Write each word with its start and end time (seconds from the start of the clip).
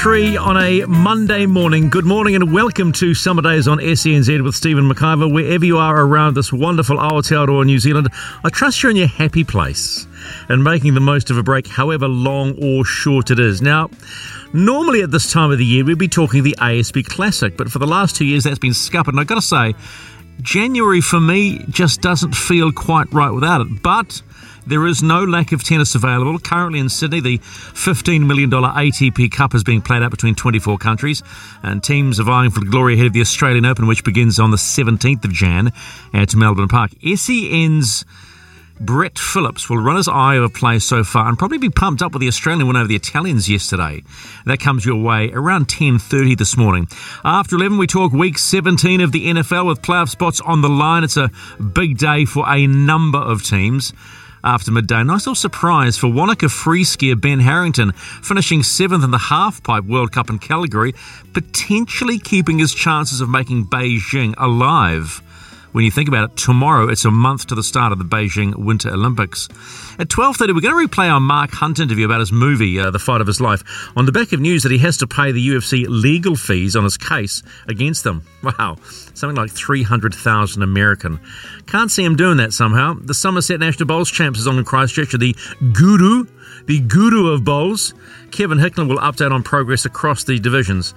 10.03 0.00 0.40
on 0.40 0.56
a 0.56 0.86
Monday 0.86 1.44
morning. 1.44 1.90
Good 1.90 2.06
morning 2.06 2.34
and 2.34 2.54
welcome 2.54 2.90
to 2.92 3.12
Summer 3.12 3.42
Days 3.42 3.68
on 3.68 3.76
SENZ 3.80 4.42
with 4.42 4.54
Stephen 4.54 4.88
McIver. 4.88 5.30
Wherever 5.30 5.62
you 5.62 5.76
are 5.76 5.94
around 5.94 6.34
this 6.34 6.50
wonderful 6.50 6.96
Aotearoa, 6.96 7.66
New 7.66 7.78
Zealand, 7.78 8.08
I 8.42 8.48
trust 8.48 8.82
you're 8.82 8.88
in 8.88 8.96
your 8.96 9.08
happy 9.08 9.44
place 9.44 10.06
and 10.48 10.64
making 10.64 10.94
the 10.94 11.00
most 11.00 11.28
of 11.28 11.36
a 11.36 11.42
break, 11.42 11.66
however 11.66 12.08
long 12.08 12.54
or 12.62 12.82
short 12.82 13.30
it 13.30 13.38
is. 13.38 13.60
Now, 13.60 13.90
normally 14.54 15.02
at 15.02 15.10
this 15.10 15.30
time 15.30 15.50
of 15.52 15.58
the 15.58 15.66
year, 15.66 15.84
we'd 15.84 15.98
be 15.98 16.08
talking 16.08 16.44
the 16.44 16.56
ASB 16.58 17.04
Classic, 17.04 17.54
but 17.54 17.70
for 17.70 17.78
the 17.78 17.86
last 17.86 18.16
two 18.16 18.24
years, 18.24 18.44
that's 18.44 18.58
been 18.58 18.72
scuppered. 18.72 19.12
And 19.12 19.20
I've 19.20 19.26
got 19.26 19.34
to 19.34 19.42
say, 19.42 19.74
January 20.40 21.02
for 21.02 21.20
me 21.20 21.62
just 21.68 22.00
doesn't 22.00 22.34
feel 22.34 22.72
quite 22.72 23.12
right 23.12 23.30
without 23.30 23.60
it. 23.60 23.82
But 23.82 24.22
there 24.66 24.86
is 24.86 25.02
no 25.02 25.24
lack 25.24 25.52
of 25.52 25.64
tennis 25.64 25.94
available. 25.94 26.38
Currently 26.38 26.78
in 26.78 26.88
Sydney, 26.88 27.20
the 27.20 27.38
$15 27.38 28.26
million 28.26 28.50
ATP 28.50 29.32
Cup 29.32 29.54
is 29.54 29.64
being 29.64 29.82
played 29.82 30.02
out 30.02 30.10
between 30.10 30.34
24 30.34 30.78
countries, 30.78 31.22
and 31.62 31.82
teams 31.82 32.20
are 32.20 32.24
vying 32.24 32.50
for 32.50 32.60
the 32.60 32.70
glory 32.70 32.94
ahead 32.94 33.06
of 33.06 33.12
the 33.12 33.20
Australian 33.20 33.64
Open, 33.64 33.86
which 33.86 34.04
begins 34.04 34.38
on 34.38 34.50
the 34.50 34.56
17th 34.56 35.24
of 35.24 35.32
Jan 35.32 35.72
at 36.12 36.34
Melbourne 36.34 36.68
Park. 36.68 36.92
SEN's 37.02 38.04
Brett 38.80 39.18
Phillips 39.18 39.68
will 39.68 39.76
run 39.76 39.98
his 39.98 40.08
eye 40.08 40.38
over 40.38 40.48
play 40.48 40.78
so 40.78 41.04
far 41.04 41.28
and 41.28 41.38
probably 41.38 41.58
be 41.58 41.68
pumped 41.68 42.00
up 42.00 42.12
with 42.12 42.22
the 42.22 42.28
Australian 42.28 42.66
win 42.66 42.76
over 42.76 42.88
the 42.88 42.96
Italians 42.96 43.46
yesterday. 43.46 44.02
That 44.46 44.58
comes 44.58 44.86
your 44.86 45.02
way 45.02 45.30
around 45.32 45.68
10.30 45.68 46.38
this 46.38 46.56
morning. 46.56 46.88
After 47.22 47.56
11, 47.56 47.76
we 47.76 47.86
talk 47.86 48.12
week 48.12 48.38
17 48.38 49.02
of 49.02 49.12
the 49.12 49.26
NFL 49.26 49.66
with 49.66 49.82
playoff 49.82 50.08
spots 50.08 50.40
on 50.40 50.62
the 50.62 50.70
line. 50.70 51.04
It's 51.04 51.18
a 51.18 51.30
big 51.62 51.98
day 51.98 52.24
for 52.24 52.48
a 52.48 52.66
number 52.66 53.18
of 53.18 53.42
teams. 53.42 53.92
After 54.42 54.72
midday, 54.72 55.02
nice 55.04 55.26
little 55.26 55.34
surprise 55.34 55.98
for 55.98 56.10
Wanaka 56.10 56.48
free 56.48 56.84
skier 56.84 57.20
Ben 57.20 57.40
Harrington, 57.40 57.92
finishing 57.92 58.62
seventh 58.62 59.04
in 59.04 59.10
the 59.10 59.18
halfpipe 59.18 59.86
World 59.86 60.12
Cup 60.12 60.30
in 60.30 60.38
Calgary, 60.38 60.94
potentially 61.34 62.18
keeping 62.18 62.58
his 62.58 62.72
chances 62.72 63.20
of 63.20 63.28
making 63.28 63.66
Beijing 63.66 64.34
alive. 64.38 65.22
When 65.72 65.84
you 65.84 65.92
think 65.92 66.08
about 66.08 66.30
it, 66.30 66.36
tomorrow 66.36 66.88
it's 66.88 67.04
a 67.04 67.12
month 67.12 67.46
to 67.46 67.54
the 67.54 67.62
start 67.62 67.92
of 67.92 67.98
the 67.98 68.04
Beijing 68.04 68.56
Winter 68.56 68.90
Olympics. 68.90 69.48
At 70.00 70.08
12.30, 70.08 70.54
we're 70.54 70.60
going 70.60 70.88
to 70.88 70.94
replay 70.94 71.08
our 71.08 71.20
Mark 71.20 71.52
Hunt 71.52 71.78
interview 71.78 72.06
about 72.06 72.18
his 72.18 72.32
movie, 72.32 72.80
uh, 72.80 72.90
The 72.90 72.98
Fight 72.98 73.20
of 73.20 73.28
His 73.28 73.40
Life, 73.40 73.62
on 73.96 74.04
the 74.04 74.10
back 74.10 74.32
of 74.32 74.40
news 74.40 74.64
that 74.64 74.72
he 74.72 74.78
has 74.78 74.96
to 74.96 75.06
pay 75.06 75.30
the 75.30 75.48
UFC 75.48 75.86
legal 75.88 76.34
fees 76.34 76.74
on 76.74 76.82
his 76.82 76.96
case 76.96 77.42
against 77.68 78.04
them. 78.04 78.22
Wow, 78.42 78.78
something 79.14 79.36
like 79.36 79.50
300,000 79.50 80.62
American. 80.62 81.20
Can't 81.66 81.90
see 81.90 82.02
him 82.02 82.16
doing 82.16 82.38
that 82.38 82.54
somehow. 82.54 82.94
The 82.94 83.14
Somerset 83.14 83.60
National 83.60 83.86
Bowls 83.86 84.10
champs 84.10 84.40
is 84.40 84.46
on 84.46 84.58
in 84.58 84.64
Christchurch, 84.64 85.12
the 85.12 85.36
guru, 85.72 86.24
the 86.66 86.80
guru 86.80 87.28
of 87.28 87.44
bowls. 87.44 87.92
Kevin 88.30 88.58
Hickler 88.58 88.88
will 88.88 88.96
update 88.96 89.30
on 89.30 89.42
progress 89.42 89.84
across 89.84 90.24
the 90.24 90.38
divisions. 90.38 90.94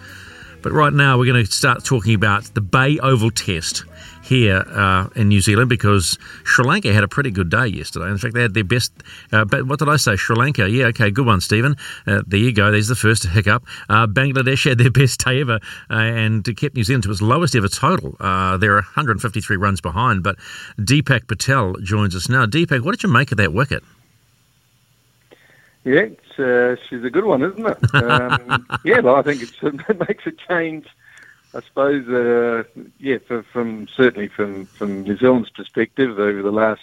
But 0.62 0.72
right 0.72 0.94
now, 0.94 1.18
we're 1.18 1.32
going 1.32 1.46
to 1.46 1.52
start 1.52 1.84
talking 1.84 2.16
about 2.16 2.46
the 2.54 2.62
Bay 2.62 2.98
Oval 3.00 3.30
Test 3.30 3.84
here 4.24 4.64
uh, 4.70 5.10
in 5.16 5.28
New 5.28 5.42
Zealand 5.42 5.70
because 5.70 6.18
Sri 6.44 6.66
Lanka 6.66 6.94
had 6.94 7.04
a 7.04 7.08
pretty 7.08 7.30
good 7.30 7.50
day 7.50 7.68
yesterday. 7.68 8.10
In 8.10 8.18
fact, 8.18 8.34
they 8.34 8.42
had 8.42 8.54
their 8.54 8.64
best. 8.64 8.92
Uh, 9.32 9.46
but 9.46 9.68
what 9.68 9.80
did 9.80 9.90
I 9.90 9.98
say? 9.98 10.16
Sri 10.16 10.36
Lanka. 10.36 10.70
Yeah, 10.70 10.86
okay, 10.86 11.12
good 11.12 11.26
one, 11.26 11.42
Stephen. 11.42 11.76
Uh, 12.08 12.24
there 12.26 12.40
you 12.40 12.54
go. 12.54 12.72
There's 12.72 12.88
the 12.88 12.96
first 12.96 13.26
hiccup. 13.26 13.66
Uh, 13.90 14.08
Bangladesh 14.08 14.68
had 14.68 14.78
their 14.78 14.92
best 15.04 15.24
day 15.24 15.42
ever 15.42 15.60
uh, 15.90 15.94
and 15.94 16.44
kept 16.58 16.76
New 16.76 16.84
Zealand 16.84 17.04
to 17.04 17.12
its 17.12 17.22
lowest 17.22 17.56
ever 17.56 17.68
total. 17.68 18.16
Uh, 18.20 18.58
they're 18.58 18.76
153 18.76 19.58
runs 19.58 19.82
behind. 19.82 20.24
But 20.24 20.38
Deepak 20.80 21.28
Patel 21.28 21.74
joins 21.84 22.16
us 22.16 22.30
now. 22.30 22.46
Deepak, 22.46 22.82
what 22.82 22.92
did 22.92 23.04
you 23.04 23.10
make 23.10 23.32
of 23.32 23.38
that 23.38 23.54
wicket? 23.54 23.84
Yeah, 25.84 26.04
it's, 26.04 26.40
uh, 26.40 26.82
she's 26.88 27.04
a 27.04 27.10
good 27.10 27.26
one, 27.26 27.44
isn't 27.44 27.66
it? 27.66 27.78
Um, 27.94 28.68
yeah, 28.84 29.00
well, 29.00 29.16
I 29.16 29.22
think 29.22 29.42
it's, 29.42 29.54
it 29.62 30.00
makes 30.08 30.26
a 30.26 30.32
change. 30.32 30.88
I 31.56 31.62
suppose, 31.62 32.08
uh, 32.10 32.64
yeah, 33.00 33.18
for, 33.28 33.44
from 33.44 33.88
certainly 33.96 34.28
from 34.28 34.66
from 34.66 35.04
New 35.04 35.18
Zealand's 35.18 35.52
perspective 35.52 36.20
over 36.20 36.42
the 36.42 36.52
last 36.52 36.82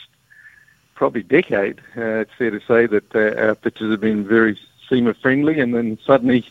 probably 0.95 1.23
decade, 1.23 1.81
uh, 1.97 2.21
it's 2.21 2.35
fair 2.39 2.51
to 2.51 2.61
say 2.61 2.87
that 2.87 3.15
uh, 3.15 3.41
our 3.41 3.55
pitches 3.55 3.91
have 3.91 4.01
been 4.01 4.27
very 4.27 4.59
seamer 4.89 5.17
friendly, 5.17 5.59
and 5.59 5.75
then 5.75 5.99
suddenly 6.05 6.47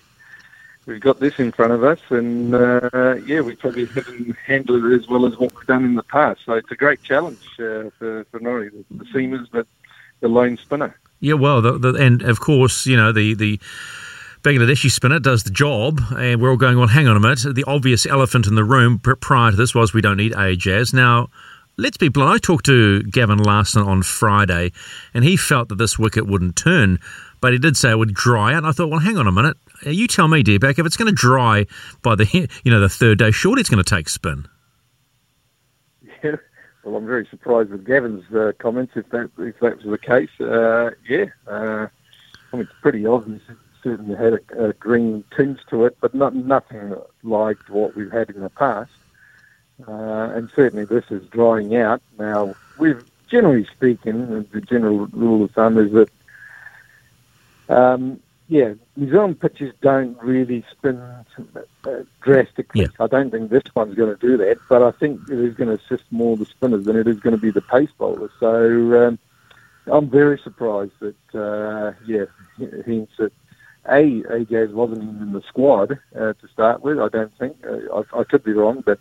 we've 0.85 0.99
got 0.99 1.19
this 1.19 1.39
in 1.39 1.51
front 1.51 1.71
of 1.71 1.83
us, 1.83 1.99
and 2.09 2.53
uh, 2.53 3.15
yeah, 3.25 3.39
we 3.39 3.55
probably 3.55 3.85
haven't 3.85 4.35
handled 4.45 4.83
it 4.85 4.95
as 4.95 5.07
well 5.07 5.25
as 5.25 5.37
what 5.37 5.55
we've 5.55 5.67
done 5.67 5.85
in 5.85 5.95
the 5.95 6.03
past. 6.03 6.41
So 6.45 6.53
it's 6.53 6.71
a 6.71 6.75
great 6.75 7.01
challenge 7.03 7.45
uh, 7.59 7.89
for 7.97 8.25
for 8.31 8.39
not 8.41 8.49
only 8.49 8.69
the, 8.69 9.05
seamers 9.13 9.47
but 9.51 9.67
the 10.19 10.27
lone 10.27 10.57
spinner. 10.57 10.97
Yeah, 11.21 11.33
well, 11.33 11.61
the, 11.61 11.77
the, 11.77 11.93
and 11.95 12.21
of 12.21 12.39
course, 12.39 12.85
you 12.85 12.97
know 12.97 13.11
the 13.11 13.33
the 13.33 13.59
Bangladeshi 14.41 14.89
spinner 14.89 15.19
does 15.19 15.43
the 15.43 15.49
job, 15.49 15.99
and 16.17 16.41
we're 16.41 16.49
all 16.49 16.57
going, 16.57 16.77
well, 16.77 16.87
hang 16.87 17.07
on 17.07 17.17
a 17.17 17.19
minute. 17.19 17.41
The 17.53 17.65
obvious 17.67 18.05
elephant 18.05 18.47
in 18.47 18.55
the 18.55 18.63
room 18.63 18.99
prior 18.99 19.51
to 19.51 19.57
this 19.57 19.75
was 19.75 19.93
we 19.93 20.01
don't 20.01 20.15
need 20.15 20.31
Ajaz. 20.31 20.93
Now, 20.93 21.27
let's 21.77 21.97
be 21.97 22.07
blunt. 22.07 22.31
I 22.31 22.37
talked 22.37 22.65
to 22.67 23.03
Gavin 23.03 23.39
Larsen 23.39 23.81
on 23.81 24.01
Friday, 24.01 24.71
and 25.13 25.25
he 25.25 25.35
felt 25.35 25.67
that 25.69 25.75
this 25.75 25.99
wicket 25.99 26.25
wouldn't 26.25 26.55
turn, 26.55 26.99
but 27.41 27.51
he 27.51 27.59
did 27.59 27.75
say 27.75 27.91
it 27.91 27.97
would 27.97 28.13
dry 28.13 28.53
out. 28.53 28.59
And 28.59 28.67
I 28.67 28.71
thought, 28.71 28.89
well, 28.89 29.01
hang 29.01 29.17
on 29.17 29.27
a 29.27 29.31
minute. 29.31 29.57
You 29.83 30.07
tell 30.07 30.29
me, 30.29 30.41
Deepak, 30.41 30.79
if 30.79 30.85
it's 30.85 30.95
going 30.95 31.09
to 31.09 31.15
dry 31.15 31.65
by 32.01 32.15
the 32.15 32.25
you 32.63 32.71
know 32.71 32.79
the 32.79 32.89
third 32.89 33.17
day, 33.19 33.31
surely 33.31 33.59
it's 33.59 33.69
going 33.69 33.83
to 33.83 33.95
take 33.95 34.07
spin. 34.07 34.47
Yeah. 36.23 36.35
Well, 36.83 36.95
I'm 36.95 37.05
very 37.05 37.27
surprised 37.29 37.71
with 37.71 37.85
Gavin's 37.85 38.23
uh, 38.33 38.53
comments. 38.57 38.93
If 38.95 39.09
that 39.09 39.29
if 39.37 39.59
that 39.59 39.83
was 39.83 39.85
the 39.85 39.97
case, 39.97 40.29
uh, 40.39 40.91
yeah, 41.09 41.25
uh, 41.45 41.87
I 42.53 42.55
mean 42.55 42.61
it's 42.61 42.71
pretty 42.81 43.05
obvious. 43.05 43.41
Certainly 43.83 44.15
had 44.15 44.33
a, 44.33 44.69
a 44.69 44.73
green 44.73 45.23
tinge 45.35 45.59
to 45.69 45.85
it, 45.85 45.97
but 46.01 46.13
not 46.13 46.35
nothing 46.35 46.95
like 47.23 47.57
what 47.69 47.95
we've 47.95 48.11
had 48.11 48.29
in 48.29 48.41
the 48.41 48.49
past. 48.49 48.91
Uh, 49.87 50.31
and 50.35 50.49
certainly 50.53 50.83
this 50.83 51.05
is 51.09 51.25
drying 51.29 51.75
out 51.75 52.01
now. 52.17 52.55
We've 52.77 53.03
generally 53.29 53.65
speaking, 53.65 54.47
the 54.51 54.61
general 54.61 55.07
rule 55.07 55.45
of 55.45 55.51
thumb 55.51 55.77
is 55.77 55.91
that 55.93 56.09
um, 57.69 58.19
yeah, 58.49 58.73
New 58.95 59.11
Zealand 59.11 59.39
pitches 59.39 59.73
don't 59.79 60.17
really 60.23 60.65
spin 60.71 60.99
uh, 60.99 62.03
drastically. 62.21 62.81
Yeah. 62.81 62.87
I 62.99 63.05
don't 63.05 63.29
think 63.29 63.51
this 63.51 63.63
one's 63.75 63.95
going 63.95 64.09
to 64.09 64.19
do 64.19 64.37
that, 64.37 64.57
but 64.67 64.81
I 64.81 64.89
think 64.89 65.21
it 65.29 65.37
is 65.37 65.53
going 65.53 65.69
to 65.69 65.81
assist 65.83 66.05
more 66.09 66.35
the 66.35 66.45
spinners 66.45 66.85
than 66.85 66.95
it 66.95 67.07
is 67.07 67.19
going 67.19 67.35
to 67.35 67.41
be 67.41 67.51
the 67.51 67.61
pace 67.61 67.91
bowlers. 67.95 68.31
So 68.39 69.07
um, 69.07 69.19
I'm 69.85 70.09
very 70.09 70.39
surprised 70.39 70.93
that, 70.99 71.35
uh, 71.35 71.93
yeah, 72.07 72.25
hence 72.87 73.11
that 73.19 73.31
A, 73.89 74.21
AJ 74.23 74.71
wasn't 74.73 75.03
even 75.03 75.21
in 75.21 75.33
the 75.33 75.41
squad 75.43 75.99
uh, 76.15 76.33
to 76.33 76.47
start 76.51 76.81
with, 76.81 76.99
I 76.99 77.09
don't 77.09 77.33
think. 77.37 77.57
Uh, 77.65 78.01
I, 78.13 78.19
I 78.19 78.23
could 78.23 78.43
be 78.43 78.53
wrong, 78.53 78.81
but 78.85 78.99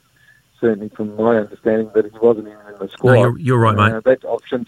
certainly 0.60 0.88
from 0.90 1.14
my 1.16 1.36
understanding 1.36 1.90
that 1.94 2.04
he 2.10 2.18
wasn't 2.18 2.48
even 2.48 2.60
in 2.72 2.78
the 2.78 2.88
squad. 2.88 3.12
you're- 3.14 3.42
you're 3.42 3.58
right, 3.58 3.76
mate. 3.76 3.92
Uh, 3.92 4.00
that 4.00 4.24
option 4.24 4.66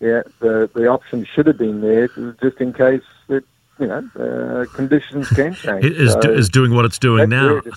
yeah, 0.00 0.22
the, 0.38 0.70
the 0.74 0.86
option 0.86 1.26
should 1.26 1.46
have 1.46 1.58
been 1.58 1.82
there 1.82 2.08
just 2.42 2.56
in 2.58 2.72
case 2.72 3.02
that, 3.28 3.44
you 3.78 3.86
know, 3.86 4.08
uh, 4.18 4.64
conditions 4.74 5.28
can 5.28 5.52
change. 5.62 5.84
It 5.84 5.92
is, 6.00 6.12
So 6.12 6.30
is 6.30 6.48
doing 6.48 6.74
what 6.74 6.84
it's 6.86 6.98
doing 6.98 7.28
now. 7.28 7.60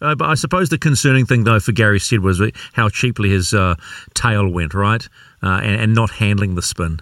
Uh, 0.00 0.14
but 0.14 0.22
I 0.26 0.34
suppose 0.34 0.68
the 0.68 0.78
concerning 0.78 1.26
thing, 1.26 1.42
though, 1.42 1.58
for 1.58 1.72
Gary 1.72 1.98
Stead 1.98 2.20
was 2.20 2.40
how 2.72 2.88
cheaply 2.88 3.30
his 3.30 3.52
uh, 3.52 3.74
tail 4.14 4.48
went, 4.48 4.74
right? 4.74 5.04
Uh, 5.42 5.60
and, 5.64 5.80
and 5.80 5.94
not 5.94 6.10
handling 6.10 6.54
the 6.54 6.62
spin. 6.62 7.00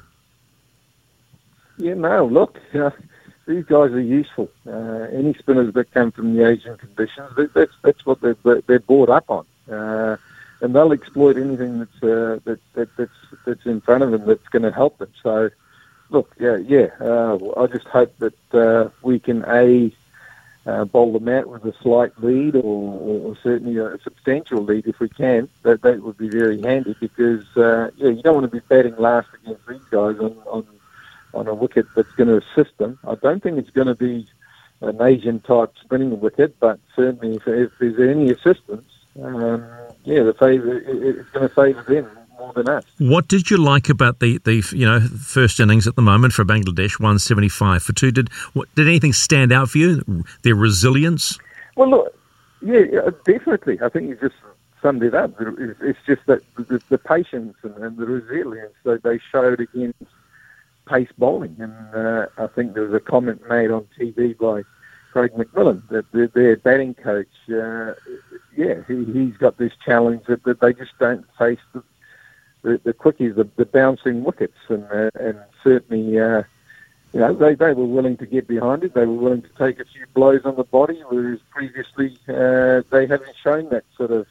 Yeah, 1.77 1.95
no, 1.95 2.25
look, 2.27 2.59
uh, 2.75 2.91
these 3.49 3.65
guys 3.65 3.91
are 3.93 4.01
useful. 4.01 4.51
Uh, 4.67 5.09
any 5.11 5.33
spinners 5.35 5.73
that 5.73 5.91
come 5.93 6.13
from 6.13 6.37
the 6.37 6.47
Asian 6.47 6.77
conditions, 6.77 7.35
that, 7.37 7.55
that's 7.55 7.73
that's 7.83 8.07
what 8.07 8.21
they're, 8.21 8.37
they're- 8.45 8.79
brought 8.79 9.09
up 9.09 9.25
on, 9.31 9.47
uh, 9.73 10.17
and 10.61 10.75
they'll 10.75 10.93
exploit 10.93 11.37
anything 11.37 11.79
that's 11.79 12.03
uh, 12.03 12.39
that, 12.45 12.61
that 12.75 12.89
that's 12.97 13.11
that's 13.47 13.67
in 13.67 13.81
front 13.81 14.05
of 14.05 14.11
them 14.13 14.27
that's 14.27 14.47
going 14.49 14.63
to 14.63 14.71
help 14.71 14.99
them. 14.99 15.11
So, 15.23 15.51
look, 16.11 16.31
yeah, 16.39 16.57
yeah, 16.59 16.89
uh, 17.01 17.39
I 17.57 17.67
just 17.67 17.87
hope 17.89 18.15
that 18.19 18.55
uh, 18.55 18.91
we 19.03 19.19
can 19.19 19.45
a 19.49 19.91
uh, 20.67 20.85
bowl 20.85 21.15
them 21.15 21.29
out 21.29 21.49
with 21.49 21.65
a 21.65 21.75
slight 21.83 22.13
lead 22.23 22.55
or, 22.55 22.61
or 22.61 23.37
certainly 23.43 23.79
a 23.79 23.99
substantial 24.05 24.63
lead 24.63 24.87
if 24.87 25.01
we 25.01 25.09
can. 25.09 25.49
That 25.63 25.81
that 25.83 26.03
would 26.03 26.19
be 26.19 26.29
very 26.29 26.61
handy 26.61 26.95
because 27.01 27.45
yeah, 27.57 27.89
you 27.97 28.23
don't 28.23 28.35
want 28.35 28.51
to 28.51 28.61
be 28.61 28.65
batting 28.69 28.97
last 28.97 29.29
against 29.43 29.67
these 29.67 29.85
guys 29.91 30.19
on, 30.19 30.37
on 30.47 30.67
on 31.35 31.47
a 31.47 31.55
wicket 31.55 31.87
that's 31.95 32.11
going 32.13 32.29
to 32.29 32.37
assist 32.37 32.77
them. 32.79 32.99
I 33.07 33.15
don't 33.17 33.43
think 33.43 33.59
it's 33.59 33.71
going 33.71 33.87
to 33.87 33.95
be 33.95 34.27
an 34.81 35.01
Asian 35.03 35.41
type 35.41 35.73
spinning 35.83 36.19
wicket, 36.21 36.59
but 36.61 36.79
certainly 36.95 37.37
if, 37.37 37.47
if 37.47 37.73
there's 37.79 37.99
any 38.01 38.31
assistance, 38.31 38.85
um, 39.23 39.65
yeah, 40.05 40.23
the 40.23 40.35
favour 40.35 40.79
it, 40.79 41.19
it's 41.19 41.31
going 41.31 41.49
to 41.49 41.55
favour 41.55 41.83
them 41.83 42.09
more 42.39 42.53
than 42.53 42.69
us. 42.69 42.85
What 42.99 43.27
did 43.29 43.51
you 43.51 43.57
like 43.57 43.89
about 43.89 44.21
the, 44.21 44.39
the 44.45 44.65
you 44.73 44.87
know 44.87 45.01
first 45.01 45.59
innings 45.59 45.87
at 45.87 45.97
the 45.97 46.03
moment 46.03 46.33
for 46.33 46.45
Bangladesh, 46.45 47.01
one 47.01 47.19
seventy 47.19 47.49
five 47.49 47.83
for 47.83 47.93
two? 47.93 48.13
Did 48.13 48.33
what, 48.53 48.73
did 48.77 48.87
anything 48.87 49.13
stand 49.13 49.53
out 49.53 49.71
for 49.71 49.79
you? 49.79 50.25
Their 50.43 50.55
resilience. 50.55 51.39
Well, 51.77 51.91
look, 51.91 52.19
yeah, 52.63 53.11
definitely. 53.25 53.81
I 53.83 53.89
think 53.89 54.09
you 54.09 54.17
just 54.17 54.37
summed 54.81 55.03
it 55.03 55.15
up. 55.15 55.33
It's, 55.41 55.81
it's 55.81 55.99
just 56.07 56.25
that 56.27 56.43
the, 56.57 56.81
the 56.89 56.99
patience 56.99 57.57
and, 57.63 57.77
and 57.79 57.97
the 57.97 58.07
resilience 58.07 58.75
that 58.85 59.03
they 59.03 59.19
showed 59.33 59.61
against 59.61 60.05
pace 60.89 61.09
bowling. 61.19 61.57
And 61.59 61.95
uh, 61.95 62.27
I 62.39 62.47
think 62.49 62.75
there 62.75 62.85
was 62.85 62.95
a 62.95 63.01
comment 63.01 63.49
made 63.49 63.71
on 63.71 63.87
TV 63.99 64.37
by 64.37 64.63
Craig 65.13 65.33
McMillan 65.33 65.89
that 65.89 66.11
their, 66.13 66.29
their 66.29 66.57
batting 66.57 66.95
coach, 66.95 67.29
uh, 67.51 67.95
yeah, 68.57 68.83
he, 68.87 69.05
he's 69.05 69.37
got 69.37 69.59
this 69.59 69.73
challenge 69.85 70.25
that, 70.27 70.45
that 70.45 70.61
they 70.61 70.73
just 70.73 70.93
don't 70.99 71.27
face 71.39 71.59
the, 71.73 71.83
the, 72.63 72.81
the 72.85 72.93
quickies, 72.93 73.37
the, 73.37 73.49
the 73.57 73.67
bouncing 73.67 74.25
wickets, 74.25 74.59
and 74.69 74.85
uh, 74.93 75.11
and 75.19 75.39
certainly. 75.63 76.19
Uh, 76.19 76.43
you 77.15 77.21
know, 77.21 77.33
they, 77.33 77.55
they 77.55 77.73
were 77.73 77.87
willing 77.87 78.19
to 78.19 78.27
get 78.27 78.47
behind 78.47 78.85
it. 78.85 78.93
They 78.93 79.07
were 79.07 79.15
willing 79.15 79.41
to 79.41 79.49
take 79.59 79.81
a 79.81 79.85
few 79.87 80.05
blows 80.13 80.43
on 80.45 80.57
the 80.57 80.65
body, 80.65 81.01
whereas 81.09 81.39
previously 81.51 82.19
uh, 82.29 82.83
they 82.91 83.07
haven't 83.07 83.35
shown 83.43 83.71
that 83.71 83.85
sort 83.97 84.11
of 84.11 84.27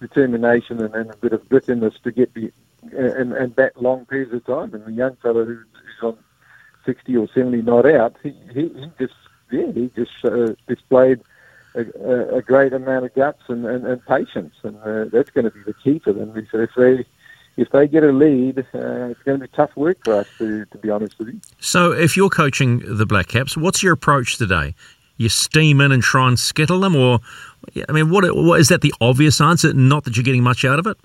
determination 0.00 0.80
and, 0.80 0.94
and 0.94 1.10
a 1.10 1.16
bit 1.16 1.32
of 1.32 1.48
bitterness 1.48 1.94
to 2.04 2.12
get 2.12 2.32
be, 2.32 2.52
and, 2.92 3.32
and 3.32 3.54
bat 3.54 3.80
long 3.80 4.06
periods 4.06 4.32
of 4.32 4.44
time. 4.44 4.74
And 4.74 4.84
the 4.84 4.92
young 4.92 5.16
fellow 5.16 5.44
who's 5.44 5.66
on 6.02 6.16
60 6.84 7.16
or 7.16 7.28
70 7.34 7.62
not 7.62 7.86
out, 7.86 8.16
he, 8.22 8.34
he, 8.52 8.68
he 8.68 8.90
just, 8.98 9.14
yeah, 9.50 9.70
he 9.72 9.90
just 9.94 10.24
uh, 10.24 10.54
displayed 10.68 11.20
a, 11.74 12.36
a, 12.36 12.42
great 12.42 12.72
amount 12.72 13.04
of 13.04 13.14
guts 13.14 13.42
and, 13.48 13.64
and, 13.64 13.86
and 13.86 14.04
patience. 14.06 14.54
And 14.62 14.76
uh, 14.78 15.04
that's 15.12 15.30
going 15.30 15.44
to 15.44 15.50
be 15.50 15.62
the 15.62 15.74
key 15.74 16.00
for 16.00 16.12
them. 16.12 16.36
If 16.36 16.52
if 16.52 16.70
they, 16.76 17.04
if 17.56 17.70
they 17.70 17.86
get 17.86 18.02
a 18.02 18.12
lead, 18.12 18.58
uh, 18.58 19.10
it's 19.10 19.22
going 19.22 19.38
to 19.40 19.46
be 19.46 19.52
tough 19.54 19.76
work 19.76 19.98
for 20.04 20.14
us, 20.14 20.26
to, 20.38 20.64
to 20.66 20.78
be 20.78 20.90
honest 20.90 21.18
with 21.18 21.28
you. 21.28 21.40
So, 21.60 21.92
if 21.92 22.16
you're 22.16 22.30
coaching 22.30 22.82
the 22.84 23.06
Black 23.06 23.28
Caps, 23.28 23.56
what's 23.56 23.82
your 23.82 23.92
approach 23.92 24.38
today? 24.38 24.74
You 25.16 25.28
steam 25.28 25.80
in 25.80 25.92
and 25.92 26.02
try 26.02 26.28
and 26.28 26.38
skittle 26.38 26.80
them, 26.80 26.96
or 26.96 27.20
I 27.88 27.92
mean, 27.92 28.10
what, 28.10 28.24
what 28.34 28.58
is 28.58 28.68
that 28.68 28.80
the 28.80 28.94
obvious 29.00 29.40
answer? 29.40 29.72
Not 29.74 30.04
that 30.04 30.16
you're 30.16 30.24
getting 30.24 30.42
much 30.42 30.64
out 30.64 30.78
of 30.78 30.86
it. 30.86 30.96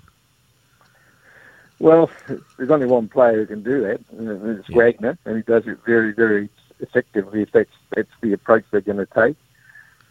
Well, 1.78 2.10
there's 2.56 2.70
only 2.70 2.86
one 2.86 3.08
player 3.08 3.36
who 3.38 3.46
can 3.46 3.62
do 3.62 3.82
that, 3.82 4.00
and 4.12 4.58
it's 4.58 4.68
Yeah. 4.68 4.76
Wagner, 4.76 5.18
and 5.24 5.36
he 5.36 5.42
does 5.42 5.66
it 5.66 5.78
very, 5.84 6.12
very 6.12 6.48
effectively 6.80 7.42
if 7.42 7.52
that's, 7.52 7.70
that's 7.94 8.10
the 8.22 8.32
approach 8.32 8.64
they're 8.70 8.80
going 8.80 8.98
to 8.98 9.06
take. 9.06 9.36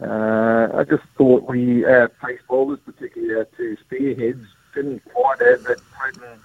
Uh, 0.00 0.68
I 0.74 0.84
just 0.84 1.04
thought 1.16 1.48
we, 1.48 1.84
our 1.84 2.08
pace 2.08 2.40
bowlers, 2.48 2.78
particularly 2.84 3.34
our 3.34 3.46
two 3.56 3.76
spearheads, 3.78 4.46
didn't 4.74 5.02
quite 5.12 5.40
have 5.40 5.64
that 5.64 5.78
potent 5.92 6.40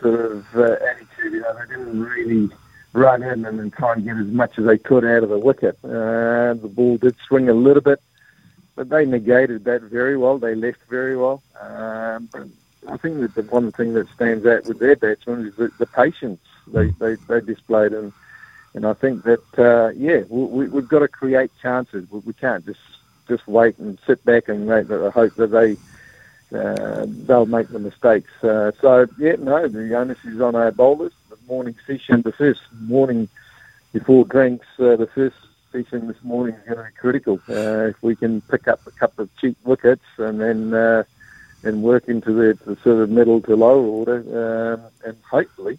sort 0.00 0.20
of 0.20 0.44
uh, 0.54 0.76
attitude. 0.84 1.32
You 1.32 1.40
know, 1.40 1.54
they 1.54 1.66
didn't 1.76 2.00
really 2.00 2.50
run 2.92 3.22
in 3.22 3.44
and 3.46 3.58
then 3.58 3.70
try 3.70 3.94
and 3.94 4.04
get 4.04 4.16
as 4.18 4.26
much 4.26 4.58
as 4.58 4.66
they 4.66 4.78
could 4.78 5.04
out 5.04 5.22
of 5.22 5.30
the 5.30 5.38
wicket. 5.38 5.78
Uh, 5.82 6.54
the 6.54 6.70
ball 6.72 6.98
did 6.98 7.16
swing 7.26 7.48
a 7.48 7.54
little 7.54 7.82
bit, 7.82 8.00
but 8.76 8.90
they 8.90 9.06
negated 9.06 9.64
that 9.64 9.82
very 9.82 10.16
well. 10.16 10.38
They 10.38 10.54
left 10.54 10.80
very 10.88 11.16
well. 11.16 11.42
Um, 11.60 12.28
I 12.88 12.96
think 12.96 13.20
that 13.20 13.34
the 13.34 13.42
one 13.42 13.72
thing 13.72 13.94
that 13.94 14.08
stands 14.10 14.46
out 14.46 14.66
with 14.66 14.78
their 14.78 14.96
batsmen 14.96 15.46
is 15.46 15.54
the, 15.56 15.70
the 15.78 15.86
patience 15.86 16.40
they, 16.66 16.90
they, 16.90 17.14
they 17.28 17.40
displayed. 17.40 17.92
And, 17.92 18.12
and 18.74 18.86
I 18.86 18.94
think 18.94 19.24
that, 19.24 19.58
uh, 19.58 19.90
yeah, 19.96 20.22
we, 20.28 20.44
we, 20.44 20.68
we've 20.68 20.88
got 20.88 21.00
to 21.00 21.08
create 21.08 21.50
chances. 21.60 22.10
We, 22.10 22.32
can't 22.32 22.64
just 22.64 22.80
just 23.28 23.46
wait 23.46 23.78
and 23.78 23.98
sit 24.06 24.24
back 24.24 24.48
and 24.48 24.66
wait, 24.66 24.90
uh, 24.90 25.10
hope 25.10 25.34
that 25.36 25.48
they 25.48 25.76
uh, 26.56 27.06
they'll 27.08 27.46
make 27.46 27.68
the 27.68 27.78
mistakes. 27.78 28.30
Uh, 28.42 28.70
so, 28.80 29.06
yeah, 29.18 29.36
no, 29.38 29.66
the 29.66 29.94
onus 29.94 30.18
is 30.24 30.40
on 30.40 30.54
our 30.54 30.70
bowlers. 30.70 31.12
The 31.30 31.38
morning 31.48 31.74
session, 31.86 32.22
the 32.22 32.32
first 32.32 32.60
morning 32.80 33.28
before 33.92 34.24
drinks, 34.24 34.66
uh, 34.78 34.96
the 34.96 35.08
first 35.14 35.36
session 35.72 36.06
this 36.06 36.22
morning 36.22 36.54
is 36.54 36.64
going 36.64 36.78
to 36.78 36.84
be 36.84 36.92
critical. 36.98 37.40
Uh, 37.48 37.88
if 37.88 38.02
we 38.02 38.14
can 38.14 38.40
pick 38.42 38.68
up 38.68 38.86
a 38.86 38.90
couple 38.92 39.24
of 39.24 39.36
cheap 39.38 39.56
wickets 39.64 40.04
and 40.18 40.40
then 40.40 40.74
uh, 40.74 41.02
and 41.64 41.82
work 41.82 42.08
into 42.08 42.32
the, 42.32 42.58
the 42.64 42.76
sort 42.82 43.02
of 43.02 43.10
middle 43.10 43.40
to 43.42 43.56
lower 43.56 43.84
order, 43.84 44.74
um, 44.74 44.82
and 45.04 45.16
hopefully, 45.28 45.78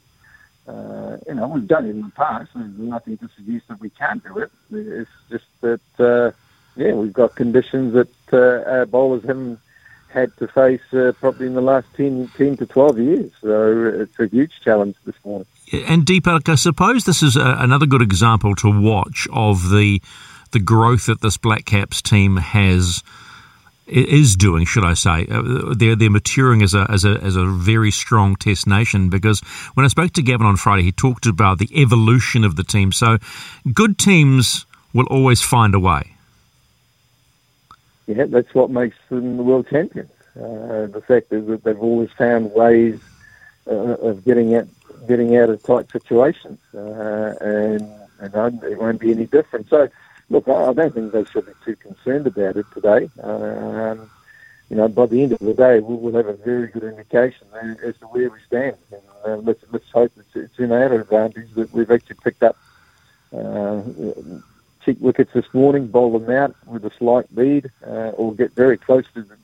uh, 0.68 1.18
you 1.28 1.36
know, 1.36 1.48
we've 1.48 1.68
done 1.68 1.86
it 1.86 1.92
in 1.92 2.02
the 2.02 2.12
past. 2.12 2.52
There's 2.56 2.78
nothing 2.78 3.18
to 3.18 3.30
suggest 3.36 3.68
that 3.68 3.80
we 3.80 3.90
can't 3.90 4.24
do 4.24 4.40
it. 4.40 4.52
It's 4.72 5.10
just 5.30 5.46
that, 5.62 5.82
uh, 6.00 6.32
yeah, 6.76 6.94
we've 6.94 7.14
got 7.14 7.36
conditions 7.36 7.94
that 7.94 8.10
uh, 8.34 8.70
our 8.70 8.86
bowlers 8.86 9.24
haven't 9.24 9.60
had 10.16 10.36
to 10.38 10.48
face 10.48 10.82
uh, 10.94 11.12
probably 11.20 11.46
in 11.46 11.54
the 11.54 11.62
last 11.62 11.88
10, 11.96 12.32
10 12.38 12.58
to 12.58 12.66
12 12.66 13.00
years. 13.00 13.32
So 13.42 13.86
it's 14.02 14.18
a 14.20 14.28
huge 14.28 14.54
challenge 14.64 14.96
this 15.06 15.16
morning. 15.24 15.46
And 15.72 16.06
Deepak, 16.06 16.48
I 16.50 16.56
suppose 16.56 17.04
this 17.04 17.22
is 17.22 17.36
a, 17.36 17.58
another 17.60 17.86
good 17.86 18.02
example 18.02 18.56
to 18.56 18.82
watch 18.82 19.28
of 19.32 19.70
the 19.70 20.02
the 20.52 20.60
growth 20.60 21.08
that 21.08 21.20
this 21.20 21.36
Black 21.36 21.66
Caps 21.66 22.02
team 22.02 22.38
has 22.38 23.04
is 23.88 24.36
doing, 24.36 24.66
should 24.66 24.84
I 24.84 24.94
say? 24.94 25.28
Uh, 25.30 25.74
they're 25.76 25.96
they're 25.96 26.10
maturing 26.10 26.62
as 26.62 26.74
a 26.74 26.88
as 26.90 27.06
a 27.06 27.18
as 27.22 27.36
a 27.36 27.46
very 27.46 27.92
strong 27.92 28.36
Test 28.36 28.68
nation. 28.68 29.10
Because 29.10 29.40
when 29.76 29.86
I 29.86 29.90
spoke 29.90 30.14
to 30.14 30.22
Gavin 30.22 30.48
on 30.48 30.58
Friday, 30.58 30.84
he 30.84 30.92
talked 30.92 31.26
about 31.26 31.60
the 31.60 31.70
evolution 31.80 32.44
of 32.44 32.56
the 32.56 32.64
team. 32.64 32.92
So, 32.92 33.18
good 33.74 33.98
teams 33.98 34.66
will 34.94 35.06
always 35.08 35.42
find 35.42 35.76
a 35.76 35.80
way. 35.80 36.16
Yeah, 38.08 38.26
that's 38.26 38.54
what 38.54 38.70
makes 38.70 38.98
them 39.10 39.38
the 39.38 39.44
world 39.44 39.68
champions. 39.70 40.12
Uh, 40.36 40.88
the 40.88 41.04
fact 41.08 41.32
is 41.32 41.46
that 41.48 41.64
they've 41.64 41.80
always 41.80 42.12
found 42.12 42.52
ways 42.54 43.00
uh, 43.68 43.72
of 43.72 44.24
getting 44.26 44.56
out 44.56 44.68
getting 45.08 45.38
out 45.38 45.50
of 45.50 45.62
tight 45.64 45.90
situations, 45.92 46.60
uh, 46.74 47.36
and 47.42 47.82
and 48.20 48.64
it 48.64 48.80
won't 48.80 49.00
be 49.00 49.12
any 49.12 49.26
different. 49.26 49.70
So, 49.70 49.90
look, 50.30 50.48
I 50.48 50.74
don't 50.74 50.94
think 50.94 51.12
they 51.12 51.26
should 51.26 51.46
be 51.46 51.54
too 51.64 51.76
concerned 51.76 52.28
about 52.28 52.58
it 52.58 52.66
today. 52.74 53.10
Um, 53.22 54.10
you 54.70 54.78
know, 54.78 54.88
by 54.88 55.06
the 55.06 55.22
end 55.22 55.32
of 55.32 55.40
the 55.40 55.54
day, 55.54 55.80
we'll, 55.80 55.98
we'll 55.98 56.16
have 56.16 56.28
a 56.28 56.34
very 56.34 56.68
good 56.68 56.84
indication 56.84 57.48
as 57.84 57.96
to 57.98 58.06
where 58.08 58.30
we 58.30 58.40
stand. 58.48 58.78
And, 58.92 59.02
uh, 59.26 59.38
let's 59.38 59.64
let's 59.72 59.90
hope 59.92 60.12
it's, 60.18 60.36
it's 60.36 60.60
in 60.60 60.72
our 60.72 60.94
advantage 60.94 61.52
that 61.54 61.72
we've 61.72 61.92
actually 61.92 62.18
picked 62.24 62.44
up 62.44 62.58
uh, 63.36 63.84
cheap 64.84 65.00
wickets 65.00 65.34
this 65.34 65.52
morning, 65.54 65.88
bowl 65.88 66.18
them 66.18 66.30
out 66.30 66.56
with 66.66 66.86
a 66.86 66.92
slight 66.98 67.26
lead, 67.36 67.72
uh, 67.86 68.12
or 68.18 68.34
get 68.34 68.54
very 68.54 68.78
close 68.78 69.06
to 69.14 69.22
the, 69.24 69.36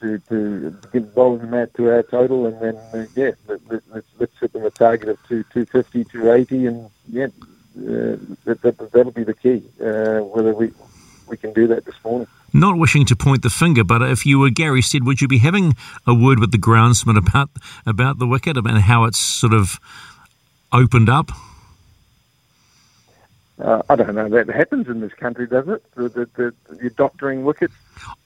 to 0.00 0.18
to 0.28 0.76
get 0.92 1.14
bowling 1.14 1.42
them 1.42 1.54
out 1.54 1.72
to 1.74 1.90
our 1.90 2.02
total, 2.02 2.46
and 2.46 2.60
then 2.60 2.76
uh, 2.94 3.06
yeah, 3.14 3.32
let, 3.46 3.60
let, 3.70 3.82
let's 3.92 4.06
let's 4.18 4.32
set 4.40 4.52
them 4.52 4.64
a 4.64 4.70
target 4.70 5.08
of 5.10 5.18
two 5.28 5.44
two 5.52 5.66
fifty, 5.66 6.04
two 6.04 6.30
eighty, 6.32 6.66
and 6.66 6.90
yeah, 7.08 7.26
uh, 7.26 7.46
that, 7.74 8.62
that, 8.62 8.90
that'll 8.92 9.12
be 9.12 9.24
the 9.24 9.34
key. 9.34 9.62
Uh, 9.80 10.20
whether 10.20 10.54
we 10.54 10.72
we 11.28 11.36
can 11.36 11.52
do 11.52 11.68
that 11.68 11.84
this 11.84 11.94
morning. 12.04 12.26
Not 12.52 12.76
wishing 12.76 13.06
to 13.06 13.16
point 13.16 13.42
the 13.42 13.50
finger, 13.50 13.84
but 13.84 14.02
if 14.02 14.26
you 14.26 14.40
were 14.40 14.50
Gary 14.50 14.82
Stead, 14.82 15.04
would 15.04 15.20
you 15.20 15.28
be 15.28 15.38
having 15.38 15.76
a 16.06 16.12
word 16.12 16.40
with 16.40 16.50
the 16.50 16.58
groundsman 16.58 17.16
about 17.16 17.50
about 17.86 18.18
the 18.18 18.26
wicket 18.26 18.56
and 18.56 18.78
how 18.78 19.04
it's 19.04 19.18
sort 19.18 19.54
of 19.54 19.78
opened 20.72 21.08
up? 21.08 21.30
Uh, 23.60 23.82
I 23.90 23.96
don't 23.96 24.14
know. 24.14 24.28
That 24.28 24.48
happens 24.48 24.88
in 24.88 25.00
this 25.00 25.12
country, 25.12 25.46
does 25.46 25.68
it? 25.68 25.82
The, 25.94 26.08
the, 26.08 26.28
the, 26.34 26.78
you're 26.80 26.90
doctoring 26.90 27.44
wickets. 27.44 27.74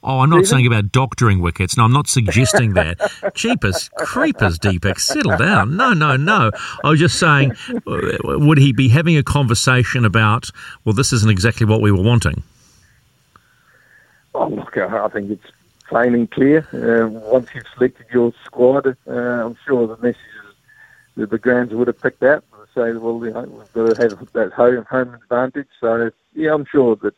Oh, 0.04 0.20
I'm 0.20 0.30
not 0.30 0.46
saying 0.46 0.66
about 0.66 0.92
doctoring 0.92 1.40
wickets. 1.40 1.76
No, 1.76 1.84
I'm 1.84 1.92
not 1.92 2.06
suggesting 2.06 2.74
that. 2.74 3.00
Jeepers, 3.34 3.90
creepers, 3.96 4.58
Deepak, 4.60 5.00
settle 5.00 5.36
down. 5.36 5.76
No, 5.76 5.92
no, 5.92 6.16
no. 6.16 6.52
I 6.84 6.90
was 6.90 7.00
just 7.00 7.18
saying, 7.18 7.56
uh, 7.86 8.00
would 8.24 8.58
he 8.58 8.72
be 8.72 8.88
having 8.88 9.16
a 9.16 9.24
conversation 9.24 10.04
about, 10.04 10.50
well, 10.84 10.92
this 10.92 11.12
isn't 11.12 11.30
exactly 11.30 11.66
what 11.66 11.80
we 11.80 11.90
were 11.90 12.02
wanting? 12.02 12.44
Oh, 14.34 14.48
look, 14.48 14.76
I 14.76 15.08
think 15.08 15.30
it's 15.30 15.46
plain 15.88 16.14
and 16.14 16.30
clear. 16.30 16.66
Uh, 16.72 17.08
once 17.08 17.48
you've 17.54 17.64
selected 17.74 18.06
your 18.12 18.32
squad, 18.44 18.86
uh, 18.86 19.10
I'm 19.10 19.56
sure 19.66 19.88
the 19.88 19.96
messages 19.96 20.54
that 21.16 21.30
the 21.30 21.38
grounds 21.38 21.74
would 21.74 21.88
have 21.88 22.00
picked 22.00 22.22
out. 22.22 22.44
Say, 22.74 22.92
well, 22.92 23.24
you 23.24 23.32
know, 23.32 23.42
we've 23.42 23.72
got 23.72 23.94
to 23.94 24.02
have 24.02 24.32
that 24.32 24.52
home 24.52 24.84
home 24.90 25.14
advantage. 25.14 25.68
So, 25.80 26.10
yeah, 26.34 26.52
I'm 26.52 26.64
sure 26.64 26.96
that 26.96 27.14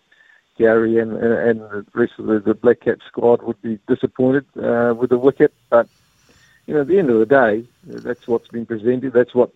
Gary 0.59 0.99
and 0.99 1.13
and 1.13 1.61
the 1.61 1.87
rest 1.95 2.13
of 2.19 2.27
the, 2.27 2.41
the 2.41 2.55
Black 2.55 2.81
Cap 2.81 2.99
squad 3.07 3.43
would 3.43 3.61
be 3.63 3.79
disappointed 3.89 4.47
uh, 4.57 4.95
with 4.95 5.11
the 5.11 5.19
wicket. 5.19 5.53
But 5.71 5.89
you 6.67 6.75
know, 6.75 6.81
at 6.81 6.89
the 6.89 6.99
end 6.99 7.11
of 7.11 7.19
the 7.19 7.27
day, 7.27 7.65
that's 7.85 8.27
what's 8.27 8.49
been 8.49 8.67
presented. 8.67 9.13
That's 9.13 9.35
what 9.35 9.51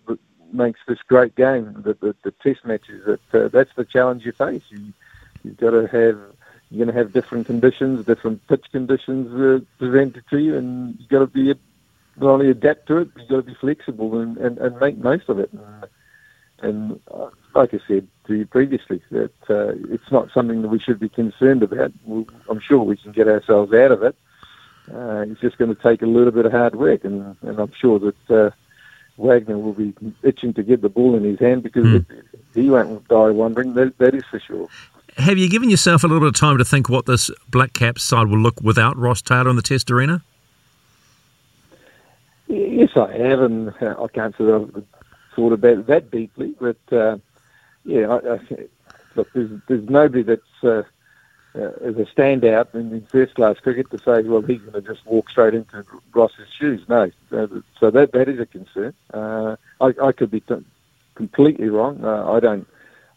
makes 0.53 0.79
this 0.87 0.99
great 1.07 1.35
game. 1.35 1.73
The, 1.83 1.93
the, 1.93 2.15
the 2.23 2.31
Test 2.43 2.65
matches. 2.65 3.05
That 3.05 3.45
uh, 3.45 3.47
that's 3.47 3.73
the 3.75 3.85
challenge 3.85 4.25
you 4.25 4.31
face. 4.31 4.63
You, 4.69 4.93
you've 5.43 5.57
got 5.57 5.71
to 5.71 5.87
have 5.87 6.19
you're 6.71 6.85
going 6.85 6.95
to 6.95 7.03
have 7.03 7.11
different 7.11 7.47
conditions, 7.47 8.05
different 8.05 8.47
pitch 8.47 8.65
conditions 8.71 9.33
uh, 9.33 9.65
presented 9.77 10.23
to 10.29 10.37
you, 10.37 10.55
and 10.57 10.97
you've 10.99 11.09
got 11.09 11.19
to 11.19 11.27
be 11.27 11.53
not 12.17 12.29
only 12.31 12.49
adapt 12.49 12.87
to 12.87 12.97
it, 12.97 13.13
but 13.13 13.21
you've 13.21 13.29
got 13.29 13.35
to 13.37 13.41
be 13.43 13.55
flexible 13.55 14.19
and, 14.19 14.37
and, 14.37 14.57
and 14.57 14.79
make 14.79 14.97
most 14.97 15.29
of 15.29 15.39
it. 15.39 15.49
And, 15.51 15.85
and 16.61 16.99
uh, 17.11 17.29
like 17.55 17.73
I 17.73 17.79
said 17.87 18.07
to 18.27 18.35
you 18.35 18.45
previously, 18.45 19.01
that 19.11 19.31
uh, 19.49 19.73
it's 19.93 20.11
not 20.11 20.29
something 20.33 20.61
that 20.61 20.67
we 20.67 20.79
should 20.79 20.99
be 20.99 21.09
concerned 21.09 21.63
about. 21.63 21.91
We'll, 22.05 22.25
I'm 22.49 22.59
sure 22.59 22.79
we 22.83 22.97
can 22.97 23.11
get 23.11 23.27
ourselves 23.27 23.73
out 23.73 23.91
of 23.91 24.03
it. 24.03 24.15
Uh, 24.93 25.25
it's 25.27 25.41
just 25.41 25.57
going 25.57 25.73
to 25.73 25.81
take 25.81 26.01
a 26.01 26.05
little 26.07 26.31
bit 26.31 26.45
of 26.45 26.51
hard 26.51 26.75
work, 26.75 27.03
and, 27.03 27.35
and 27.41 27.59
I'm 27.59 27.71
sure 27.79 27.99
that 27.99 28.29
uh, 28.29 28.49
Wagner 29.17 29.57
will 29.57 29.73
be 29.73 29.93
itching 30.23 30.53
to 30.55 30.63
get 30.63 30.81
the 30.81 30.89
ball 30.89 31.15
in 31.15 31.23
his 31.23 31.39
hand 31.39 31.63
because 31.63 31.85
Hmm. 31.85 31.95
it, 31.95 32.05
he 32.53 32.69
won't 32.69 33.07
die 33.07 33.29
wondering. 33.29 33.73
That, 33.75 33.97
that 33.99 34.13
is 34.13 34.23
for 34.29 34.39
sure. 34.39 34.67
Have 35.17 35.37
you 35.37 35.49
given 35.49 35.69
yourself 35.69 36.03
a 36.03 36.07
little 36.07 36.21
bit 36.21 36.29
of 36.29 36.39
time 36.39 36.57
to 36.57 36.65
think 36.65 36.89
what 36.89 37.05
this 37.05 37.29
Black 37.49 37.73
Cap 37.73 37.99
side 37.99 38.27
will 38.27 38.39
look 38.39 38.59
without 38.61 38.97
Ross 38.97 39.21
Taylor 39.21 39.49
in 39.49 39.55
the 39.55 39.61
Test 39.61 39.89
arena? 39.91 40.23
Yes, 42.51 42.97
I 42.97 43.13
have, 43.13 43.39
and 43.39 43.69
uh, 43.81 43.95
I 44.03 44.07
can't 44.09 44.35
say 44.37 44.43
I've 44.43 44.83
thought 45.35 45.53
about 45.53 45.87
that 45.87 46.11
deeply, 46.11 46.53
but 46.59 46.77
uh, 46.91 47.17
yeah, 47.85 48.07
I, 48.09 48.33
I, 48.33 48.39
look, 49.15 49.31
there's, 49.31 49.51
there's 49.67 49.89
nobody 49.89 50.23
that's 50.23 50.63
uh, 50.63 50.83
uh, 51.55 51.71
as 51.81 51.95
a 51.95 52.05
standout 52.13 52.75
in, 52.75 52.91
in 52.91 53.05
first 53.05 53.35
class 53.35 53.57
cricket 53.59 53.89
to 53.91 53.99
say, 53.99 54.27
well, 54.27 54.41
he's 54.41 54.59
going 54.59 54.73
to 54.73 54.81
just 54.81 55.05
walk 55.05 55.29
straight 55.29 55.53
into 55.53 55.85
Ross's 56.13 56.49
shoes. 56.59 56.81
No, 56.89 57.09
so 57.29 57.89
that 57.89 58.11
that 58.11 58.27
is 58.27 58.39
a 58.39 58.45
concern. 58.45 58.93
Uh, 59.13 59.55
I, 59.79 59.93
I 60.03 60.11
could 60.11 60.31
be 60.31 60.41
t- 60.41 60.65
completely 61.15 61.69
wrong. 61.69 62.03
Uh, 62.03 62.33
I 62.33 62.41
don't 62.41 62.67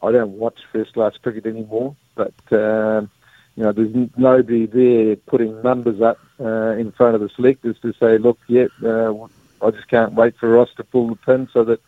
I 0.01 0.13
don't 0.13 0.33
watch 0.39 0.61
first 0.73 0.93
class 0.95 1.17
cricket 1.17 1.47
anymore, 1.47 1.97
but. 2.15 2.35
Um, 2.53 3.11
you 3.57 3.63
know, 3.63 3.73
there's 3.73 3.95
nobody 4.17 4.67
there 4.67 5.17
putting 5.17 5.63
numbers 5.63 6.01
up 6.01 6.19
uh, 6.41 6.73
in 6.73 6.91
front 6.93 7.15
of 7.15 7.21
the 7.21 7.29
selectors 7.29 7.77
to 7.83 7.93
say, 7.95 8.19
look, 8.19 8.39
yeah, 8.49 8.67
uh, 8.85 9.15
I 9.63 9.71
just 9.71 9.89
can't 9.89 10.15
wait 10.15 10.37
for 10.37 10.49
Ross 10.49 10.71
to 10.77 10.85
pull 10.85 11.09
the 11.09 11.17
pin 11.17 11.49
so 11.53 11.63
that 11.65 11.81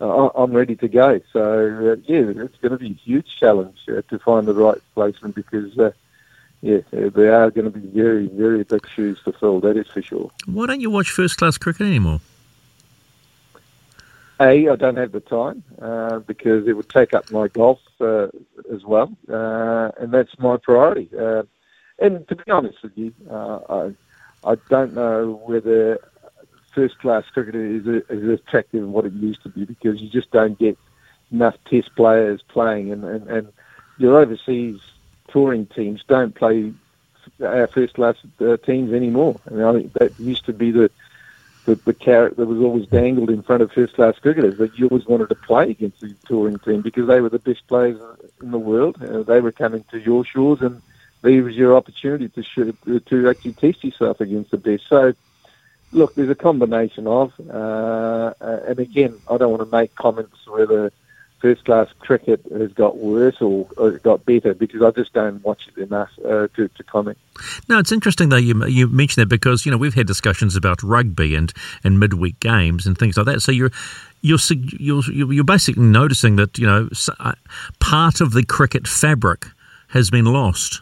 uh, 0.00 0.28
I'm 0.34 0.52
ready 0.52 0.76
to 0.76 0.88
go. 0.88 1.20
So, 1.32 1.40
uh, 1.40 1.96
yeah, 2.06 2.44
it's 2.44 2.58
going 2.58 2.72
to 2.72 2.78
be 2.78 2.90
a 2.90 2.94
huge 2.94 3.36
challenge 3.40 3.78
uh, 3.88 4.02
to 4.10 4.18
find 4.18 4.46
the 4.46 4.54
right 4.54 4.78
placement 4.94 5.34
because, 5.34 5.78
uh, 5.78 5.92
yeah, 6.60 6.80
they 6.90 7.28
are 7.28 7.50
going 7.50 7.70
to 7.70 7.78
be 7.78 7.86
very, 7.88 8.28
very 8.28 8.64
big 8.64 8.86
shoes 8.94 9.18
to 9.24 9.32
fill, 9.32 9.60
that 9.60 9.76
is 9.76 9.86
for 9.86 10.02
sure. 10.02 10.30
Why 10.46 10.66
don't 10.66 10.80
you 10.80 10.90
watch 10.90 11.10
first 11.10 11.38
class 11.38 11.56
cricket 11.56 11.86
anymore? 11.86 12.20
A, 14.38 14.68
I 14.68 14.76
don't 14.76 14.96
have 14.96 15.12
the 15.12 15.20
time 15.20 15.64
uh, 15.80 16.18
because 16.20 16.68
it 16.68 16.74
would 16.74 16.90
take 16.90 17.14
up 17.14 17.30
my 17.30 17.48
golf 17.48 17.78
uh, 18.00 18.26
as 18.72 18.84
well, 18.84 19.10
uh, 19.30 19.90
and 19.98 20.12
that's 20.12 20.38
my 20.38 20.58
priority. 20.58 21.08
Uh, 21.18 21.44
and 21.98 22.28
to 22.28 22.36
be 22.36 22.50
honest 22.50 22.82
with 22.82 22.92
you, 22.96 23.14
uh, 23.30 23.60
I, 24.44 24.52
I 24.52 24.56
don't 24.68 24.94
know 24.94 25.40
whether 25.46 25.98
first 26.74 26.98
class 26.98 27.24
cricket 27.32 27.54
is, 27.54 27.86
as 28.10 28.22
attractive 28.28 28.82
as 28.82 28.88
what 28.88 29.06
it 29.06 29.14
used 29.14 29.42
to 29.44 29.48
be 29.48 29.64
because 29.64 30.02
you 30.02 30.10
just 30.10 30.30
don't 30.30 30.58
get 30.58 30.76
enough 31.32 31.56
test 31.64 31.94
players 31.96 32.42
playing, 32.48 32.92
and, 32.92 33.04
and, 33.04 33.26
and 33.28 33.52
your 33.96 34.20
overseas 34.20 34.78
touring 35.28 35.66
teams 35.66 36.04
don't 36.06 36.34
play 36.34 36.72
our 37.42 37.66
first 37.68 37.94
class 37.94 38.16
uh, 38.40 38.58
teams 38.58 38.92
anymore. 38.92 39.40
I 39.50 39.54
mean, 39.54 39.64
I 39.64 39.72
think 39.72 39.92
that 39.94 40.20
used 40.20 40.44
to 40.44 40.52
be 40.52 40.70
the 40.70 40.90
the, 41.66 41.74
the 41.84 41.92
carrot 41.92 42.36
that 42.36 42.46
was 42.46 42.60
always 42.60 42.86
dangled 42.86 43.28
in 43.28 43.42
front 43.42 43.62
of 43.62 43.70
first 43.72 43.94
class 43.94 44.14
cricketers 44.20 44.56
that 44.58 44.78
you 44.78 44.88
always 44.88 45.06
wanted 45.06 45.28
to 45.28 45.34
play 45.34 45.70
against 45.70 46.00
the 46.00 46.14
touring 46.26 46.58
team 46.60 46.80
because 46.80 47.08
they 47.08 47.20
were 47.20 47.28
the 47.28 47.40
best 47.40 47.66
players 47.66 48.00
in 48.40 48.52
the 48.52 48.58
world. 48.58 48.96
Uh, 49.02 49.22
they 49.24 49.40
were 49.40 49.52
coming 49.52 49.84
to 49.90 49.98
your 49.98 50.24
shores, 50.24 50.60
and 50.62 50.80
there 51.22 51.42
was 51.42 51.56
your 51.56 51.76
opportunity 51.76 52.28
to 52.28 53.00
to 53.00 53.28
actually 53.28 53.52
test 53.54 53.82
yourself 53.84 54.20
against 54.20 54.52
the 54.52 54.56
best. 54.56 54.84
So, 54.88 55.12
look, 55.90 56.14
there's 56.14 56.30
a 56.30 56.36
combination 56.36 57.08
of, 57.08 57.32
uh, 57.50 58.32
uh, 58.40 58.60
and 58.68 58.78
again, 58.78 59.18
I 59.28 59.36
don't 59.36 59.50
want 59.50 59.68
to 59.68 59.76
make 59.76 59.94
comments 59.96 60.38
whether 60.46 60.92
first 61.40 61.64
class 61.64 61.88
cricket 61.98 62.40
has 62.50 62.72
got 62.72 62.96
worse 62.96 63.40
or, 63.40 63.68
or 63.76 63.92
got 63.92 64.24
better 64.24 64.54
because 64.54 64.82
I 64.82 64.90
just 64.90 65.12
don't 65.12 65.44
watch 65.44 65.68
it 65.68 65.80
enough 65.82 66.10
uh, 66.24 66.48
to, 66.56 66.68
to 66.68 66.82
comment. 66.84 67.18
No, 67.68 67.78
it's 67.78 67.92
interesting 67.92 68.30
though 68.30 68.36
you 68.36 68.64
you 68.66 68.88
mentioned 68.88 69.22
that 69.22 69.28
because 69.28 69.66
you 69.66 69.72
know 69.72 69.78
we've 69.78 69.94
had 69.94 70.06
discussions 70.06 70.56
about 70.56 70.82
rugby 70.82 71.34
and, 71.34 71.52
and 71.84 72.00
midweek 72.00 72.40
games 72.40 72.86
and 72.86 72.96
things 72.96 73.16
like 73.16 73.26
that. 73.26 73.40
So 73.40 73.52
you're 73.52 73.70
you're 74.22 74.38
you're 74.78 75.02
you're 75.10 75.44
basically 75.44 75.82
noticing 75.82 76.36
that 76.36 76.58
you 76.58 76.66
know 76.66 76.88
uh, 77.20 77.32
part 77.80 78.20
of 78.20 78.32
the 78.32 78.44
cricket 78.44 78.88
fabric 78.88 79.46
has 79.88 80.10
been 80.10 80.24
lost. 80.24 80.80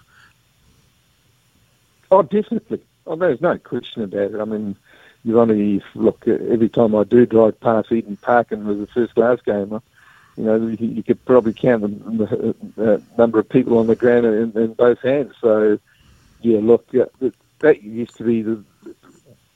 Oh, 2.10 2.22
definitely. 2.22 2.80
Oh, 3.06 3.16
there's 3.16 3.40
no 3.40 3.58
question 3.58 4.02
about 4.02 4.32
it. 4.32 4.40
I 4.40 4.44
mean, 4.44 4.76
you 5.24 5.40
only 5.40 5.82
look 5.94 6.26
every 6.28 6.68
time 6.68 6.94
I 6.94 7.04
do 7.04 7.26
drive 7.26 7.58
past 7.60 7.90
Eden 7.90 8.16
Park 8.16 8.52
and 8.52 8.66
there's 8.66 8.80
a 8.80 8.86
first 8.86 9.14
class 9.14 9.40
game. 9.44 9.80
You 10.36 10.44
know, 10.44 10.66
you, 10.66 10.76
you 10.88 11.02
could 11.02 11.24
probably 11.24 11.52
count 11.52 11.82
the, 11.82 12.54
the 12.76 12.94
uh, 12.94 12.98
number 13.16 13.38
of 13.38 13.48
people 13.48 13.78
on 13.78 13.86
the 13.86 13.94
ground 13.96 14.26
in, 14.26 14.52
in 14.60 14.74
both 14.74 15.00
hands. 15.00 15.34
So, 15.40 15.78
yeah, 16.40 16.58
look, 16.62 16.86
uh, 16.94 17.06
that- 17.20 17.34
that 17.60 17.82
used 17.82 18.14
to 18.18 18.24
be 18.24 18.42
the 18.42 18.62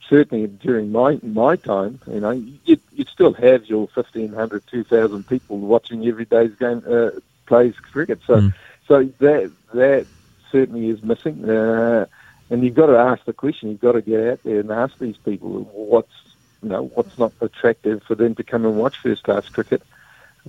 certainly 0.09 0.47
during 0.47 0.91
my 0.91 1.19
my 1.21 1.55
time. 1.57 1.99
You 2.07 2.19
know, 2.21 2.31
you'd, 2.31 2.81
you'd 2.91 3.09
still 3.09 3.33
have 3.33 3.65
your 3.65 3.87
1,500, 3.93 4.63
2,000 4.65 5.27
people 5.27 5.59
watching 5.59 6.07
every 6.07 6.25
day's 6.25 6.55
game 6.55 6.81
uh, 6.89 7.11
plays 7.45 7.75
cricket. 7.91 8.21
So, 8.25 8.41
Mm. 8.41 8.53
so 8.87 9.03
that 9.19 9.51
that 9.73 10.07
certainly 10.51 10.89
is 10.89 11.03
missing. 11.03 11.47
Uh, 11.47 12.07
and 12.49 12.63
you've 12.63 12.73
got 12.73 12.87
to 12.87 12.97
ask 12.97 13.23
the 13.25 13.33
question. 13.33 13.69
You've 13.69 13.79
got 13.81 13.91
to 13.91 14.01
get 14.01 14.27
out 14.27 14.39
there 14.43 14.59
and 14.61 14.71
ask 14.71 14.97
these 14.99 15.17
people 15.17 15.69
what's 15.73 16.15
you 16.63 16.69
know 16.69 16.89
what's 16.95 17.17
not 17.17 17.33
attractive 17.41 18.01
for 18.07 18.15
them 18.15 18.33
to 18.35 18.43
come 18.43 18.65
and 18.65 18.75
watch 18.75 18.97
first 19.03 19.23
class 19.23 19.47
cricket. 19.49 19.83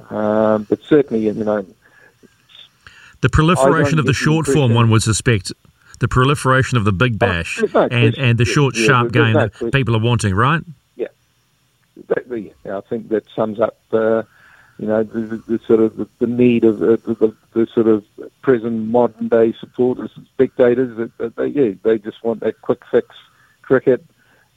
Um, 0.08 0.66
but 0.68 0.82
certainly, 0.82 1.24
you 1.24 1.32
know, 1.32 1.66
The 3.20 3.28
proliferation 3.28 3.98
of 3.98 4.06
the 4.06 4.14
short 4.14 4.46
form, 4.46 4.74
one 4.74 4.90
would 4.90 5.02
suspect. 5.02 5.52
The 5.98 6.08
proliferation 6.08 6.78
of 6.78 6.84
the 6.84 6.92
big 6.92 7.18
bash 7.18 7.58
there's 7.58 7.74
no 7.74 7.82
and, 7.90 8.16
and 8.16 8.38
the 8.38 8.46
short, 8.46 8.74
Yeah, 8.74 8.86
sharp 8.86 9.12
game 9.12 9.34
no 9.34 9.48
that 9.48 9.72
people 9.72 9.94
are 9.94 10.00
wanting, 10.00 10.34
right? 10.34 10.62
that, 12.08 12.52
yeah, 12.64 12.78
I 12.78 12.80
think 12.82 13.08
that 13.08 13.24
sums 13.34 13.60
up, 13.60 13.78
uh, 13.92 14.22
you 14.78 14.86
know, 14.86 15.02
the, 15.02 15.20
the, 15.20 15.36
the 15.36 15.58
sort 15.66 15.80
of 15.80 16.08
the, 16.18 16.26
need 16.26 16.64
of 16.64 16.82
uh, 16.82 16.96
the, 17.04 17.14
the, 17.14 17.36
the 17.52 17.66
sort 17.66 17.86
of 17.86 18.04
present 18.42 18.88
modern 18.88 19.28
day 19.28 19.52
supporters 19.58 20.10
and 20.16 20.26
spectators. 20.26 20.96
That, 20.96 21.18
that 21.18 21.36
they, 21.36 21.46
yeah, 21.48 21.72
they 21.82 21.98
just 21.98 22.22
want 22.24 22.40
that 22.40 22.60
quick 22.62 22.82
fix 22.90 23.08
cricket. 23.62 24.04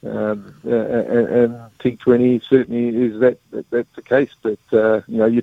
Um, 0.04 0.54
uh, 0.66 0.70
and, 0.70 1.28
and 1.28 1.54
T20 1.78 2.42
certainly 2.48 2.88
is 2.88 3.20
that, 3.20 3.38
that 3.50 3.70
that's 3.70 3.94
the 3.94 4.02
case. 4.02 4.30
But 4.42 4.58
uh, 4.72 5.00
you 5.06 5.18
know, 5.18 5.26
your 5.26 5.42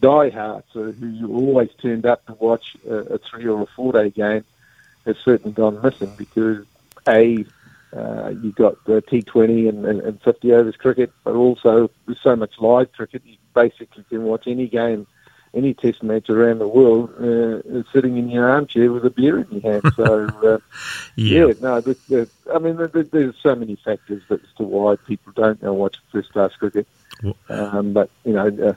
diehards 0.00 0.66
uh, 0.74 0.92
who 0.92 1.06
you 1.06 1.32
always 1.32 1.70
turned 1.80 2.06
up 2.06 2.24
to 2.26 2.34
watch 2.34 2.76
a, 2.88 2.94
a 2.94 3.18
three 3.18 3.46
or 3.46 3.62
a 3.62 3.66
four 3.66 3.92
day 3.92 4.10
game 4.10 4.44
has 5.06 5.16
certainly 5.24 5.52
gone 5.52 5.80
missing 5.82 6.12
because 6.16 6.64
a 7.06 7.44
uh, 7.96 8.34
you've 8.42 8.54
got 8.54 8.74
uh, 8.86 9.00
T20 9.00 9.68
and, 9.68 9.86
and, 9.86 10.00
and 10.02 10.20
50 10.22 10.52
overs 10.52 10.76
cricket, 10.76 11.10
but 11.24 11.34
also 11.34 11.90
there's 12.06 12.20
so 12.20 12.36
much 12.36 12.58
live 12.58 12.92
cricket. 12.92 13.22
You 13.24 13.36
basically 13.54 14.04
can 14.10 14.24
watch 14.24 14.46
any 14.46 14.66
game 14.66 15.06
any 15.54 15.74
test 15.74 16.02
match 16.02 16.28
around 16.30 16.58
the 16.58 16.68
world, 16.68 17.10
uh, 17.18 17.82
sitting 17.92 18.16
in 18.18 18.28
your 18.28 18.48
armchair 18.48 18.92
with 18.92 19.04
a 19.04 19.10
beer 19.10 19.38
in 19.38 19.60
your 19.60 19.72
hand. 19.72 19.92
So, 19.96 20.26
uh, 20.44 20.58
Yeah. 21.16 21.46
yeah, 21.46 21.52
no, 21.60 21.80
the, 21.80 21.96
the, 22.08 22.28
I 22.54 22.58
mean, 22.58 22.76
the, 22.76 22.88
the, 22.88 23.02
there's 23.04 23.34
so 23.42 23.54
many 23.54 23.76
factors 23.76 24.22
as 24.30 24.40
to 24.56 24.62
why 24.62 24.96
people 24.96 25.32
don't 25.34 25.62
now 25.62 25.72
watch 25.72 25.96
first 26.12 26.32
class 26.32 26.52
cricket. 26.54 26.86
Um, 27.48 27.92
but 27.92 28.10
you 28.24 28.32
know, 28.34 28.46
uh, 28.46 28.74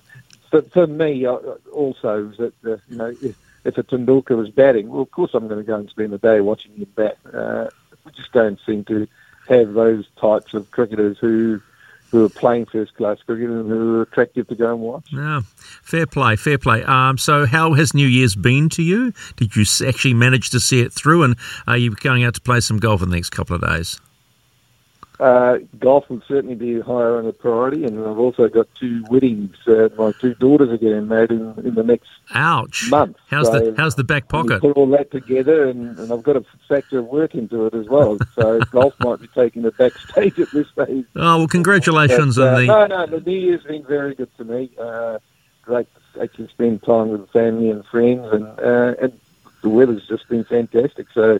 for, 0.49 0.61
for 0.63 0.87
me, 0.87 1.25
uh, 1.25 1.35
also 1.71 2.29
is 2.29 2.37
that 2.37 2.53
uh, 2.65 2.77
you 2.89 2.97
know, 2.97 3.15
if, 3.21 3.35
if 3.63 3.77
a 3.77 3.83
Tendulkar 3.83 4.37
was 4.37 4.49
batting, 4.49 4.89
well, 4.89 5.01
of 5.01 5.11
course 5.11 5.31
I'm 5.33 5.47
going 5.47 5.59
to 5.59 5.65
go 5.65 5.75
and 5.75 5.89
spend 5.89 6.11
the 6.11 6.17
day 6.17 6.41
watching 6.41 6.75
him 6.75 6.87
bat. 6.95 7.17
Uh, 7.31 7.67
we 8.03 8.11
just 8.13 8.31
don't 8.31 8.59
seem 8.65 8.83
to 8.85 9.07
have 9.47 9.73
those 9.73 10.07
types 10.19 10.53
of 10.53 10.71
cricketers 10.71 11.17
who 11.19 11.61
who 12.11 12.25
are 12.25 12.29
playing 12.29 12.65
first 12.65 12.93
class 12.95 13.17
cricket 13.25 13.49
and 13.49 13.69
who 13.69 13.95
are 13.97 14.01
attractive 14.03 14.47
to 14.49 14.55
go 14.55 14.71
and 14.71 14.81
watch. 14.81 15.07
No, 15.11 15.41
fair 15.81 16.05
play, 16.05 16.35
fair 16.35 16.57
play. 16.57 16.83
Um, 16.83 17.17
so, 17.17 17.45
how 17.45 17.73
has 17.73 17.93
New 17.93 18.07
Year's 18.07 18.35
been 18.35 18.69
to 18.69 18.83
you? 18.83 19.13
Did 19.37 19.55
you 19.55 19.63
actually 19.87 20.13
manage 20.13 20.49
to 20.51 20.59
see 20.59 20.81
it 20.81 20.91
through? 20.93 21.23
And 21.23 21.35
are 21.67 21.77
you 21.77 21.91
going 21.95 22.23
out 22.23 22.35
to 22.35 22.41
play 22.41 22.59
some 22.59 22.77
golf 22.77 23.01
in 23.01 23.09
the 23.09 23.15
next 23.15 23.29
couple 23.29 23.55
of 23.55 23.61
days? 23.61 23.99
Uh, 25.21 25.59
golf 25.77 26.09
will 26.09 26.19
certainly 26.27 26.55
be 26.55 26.79
higher 26.81 27.17
on 27.19 27.25
the 27.25 27.31
priority, 27.31 27.85
and 27.85 27.99
I've 27.99 28.17
also 28.17 28.47
got 28.49 28.67
two 28.73 29.03
weddings. 29.07 29.55
Uh, 29.67 29.89
my 29.95 30.11
two 30.19 30.33
daughters 30.33 30.69
are 30.69 30.77
getting 30.77 31.07
married 31.07 31.29
in, 31.29 31.53
in 31.63 31.75
the 31.75 31.83
next 31.83 32.09
Ouch! 32.33 32.87
month. 32.89 33.17
How's 33.29 33.45
So 33.45 33.59
the 33.71 33.75
How's 33.79 33.93
the 33.93 34.03
back 34.03 34.29
pocket? 34.29 34.61
put 34.61 34.75
all 34.75 34.87
that 34.87 35.11
together, 35.11 35.69
and, 35.69 35.95
and 35.99 36.11
I've 36.11 36.23
got 36.23 36.37
a 36.37 36.45
factor 36.67 36.97
of 36.97 37.05
work 37.05 37.35
into 37.35 37.67
it 37.67 37.75
as 37.75 37.87
well. 37.87 38.17
So 38.33 38.59
golf 38.71 38.95
might 39.01 39.19
be 39.19 39.27
taking 39.27 39.61
the 39.61 39.71
back 39.71 39.91
stage 39.93 40.39
at 40.39 40.49
this 40.51 40.67
stage. 40.69 41.05
Oh 41.15 41.37
well, 41.37 41.47
congratulations 41.47 42.37
But, 42.37 42.43
uh, 42.43 42.55
on 42.55 42.61
the. 42.61 42.65
No, 42.67 42.85
no, 42.87 43.05
the 43.05 43.19
New 43.29 43.37
Year's 43.37 43.63
been 43.63 43.83
very 43.85 44.15
good 44.15 44.35
to 44.37 44.43
me. 44.43 44.71
Uh, 44.79 45.19
great 45.61 45.87
to 46.15 46.23
actually 46.23 46.47
spend 46.47 46.81
time 46.81 47.09
with 47.09 47.29
family 47.29 47.69
and 47.69 47.85
friends, 47.85 48.25
and 48.31 48.45
uh, 48.59 48.95
and 48.99 49.19
the 49.61 49.69
weather's 49.69 50.07
just 50.07 50.27
been 50.29 50.45
fantastic. 50.45 51.05
So, 51.13 51.39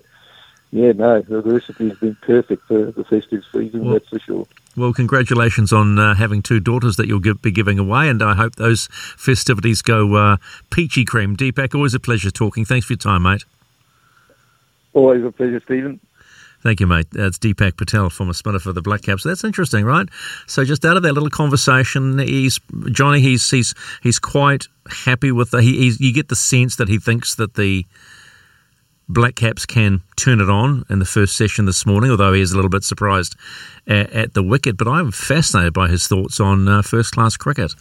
yeah, 0.72 0.94
no, 0.94 1.22
the 1.22 1.42
recipe 1.42 1.90
has 1.90 1.98
been 1.98 2.16
perfect 2.22 2.68
for 2.68 2.92
the 2.92 3.04
festive 3.04 3.44
season, 3.52 3.86
Well- 3.86 3.94
that's 3.94 4.10
for 4.10 4.20
sure. 4.20 4.48
Well, 4.78 4.94
congratulations 4.94 5.74
on 5.74 6.00
uh, 6.00 6.16
having 6.16 6.42
two 6.42 6.62
daughters 6.62 6.96
that 6.96 7.06
you'll 7.06 7.20
give, 7.20 7.42
be 7.42 7.52
giving 7.52 7.78
away, 7.78 8.08
and 8.08 8.24
I 8.24 8.36
hope 8.36 8.56
those 8.56 8.88
festivities 9.18 9.82
go 9.82 10.16
uh, 10.16 10.38
peachy 10.70 11.04
cream. 11.04 11.36
Deepak, 11.36 11.76
always 11.76 11.94
a 11.94 12.00
pleasure 12.00 12.32
talking. 12.32 12.64
Thanks 12.64 12.86
for 12.86 12.94
your 12.94 12.98
time, 12.98 13.24
mate. 13.24 13.44
Always 14.94 15.26
a 15.26 15.32
pleasure, 15.32 15.62
Stephen. 15.66 16.00
Thank 16.64 16.80
you, 16.80 16.88
mate. 16.88 17.08
That's 17.12 17.38
Deepak 17.40 17.76
Patel, 17.76 18.10
former 18.10 18.34
spinner 18.34 18.60
for 18.60 18.72
the 18.72 18.82
Black 18.82 19.02
Caps. 19.02 19.24
That's 19.24 19.44
interesting, 19.44 19.84
right? 19.84 20.08
So 20.46 20.64
just 20.64 20.86
out 20.86 20.96
of 20.96 21.04
that 21.04 21.14
little 21.14 21.30
conversation, 21.30 22.20
he's 22.20 22.60
Johnny. 22.92 23.20
He's 23.20 23.50
he's 23.50 23.74
he's 24.04 24.20
quite 24.20 24.68
happy 25.06 25.32
with 25.32 25.52
the. 25.52 25.62
He, 25.62 25.80
he's, 25.80 26.00
you 26.00 26.14
get 26.14 26.30
the 26.30 26.36
sense 26.36 26.76
that 26.76 26.88
he 26.88 27.00
thinks 27.00 27.34
that 27.36 27.56
the 27.56 27.86
Black 29.14 29.36
Caps 29.36 29.66
can 29.66 30.02
turn 30.16 30.40
it 30.40 30.50
on 30.50 30.86
in 30.90 31.00
the 31.00 31.06
first 31.06 31.36
session 31.36 31.66
this 31.66 31.86
morning, 31.86 32.12
although 32.12 32.34
he 32.34 32.42
is 32.42 32.52
a 32.52 32.56
little 32.56 32.70
bit 32.70 32.84
surprised 32.84 33.36
at, 33.88 34.12
at 34.12 34.34
the 34.34 34.44
wicket. 34.44 34.78
But 34.78 34.88
I'm 34.88 35.12
fascinated 35.12 35.74
by 35.74 35.88
his 35.88 36.08
thoughts 36.08 36.40
on 36.40 36.68
uh, 36.68 36.82
first 36.82 37.14
class 37.14 37.38
cricket. 37.38 37.76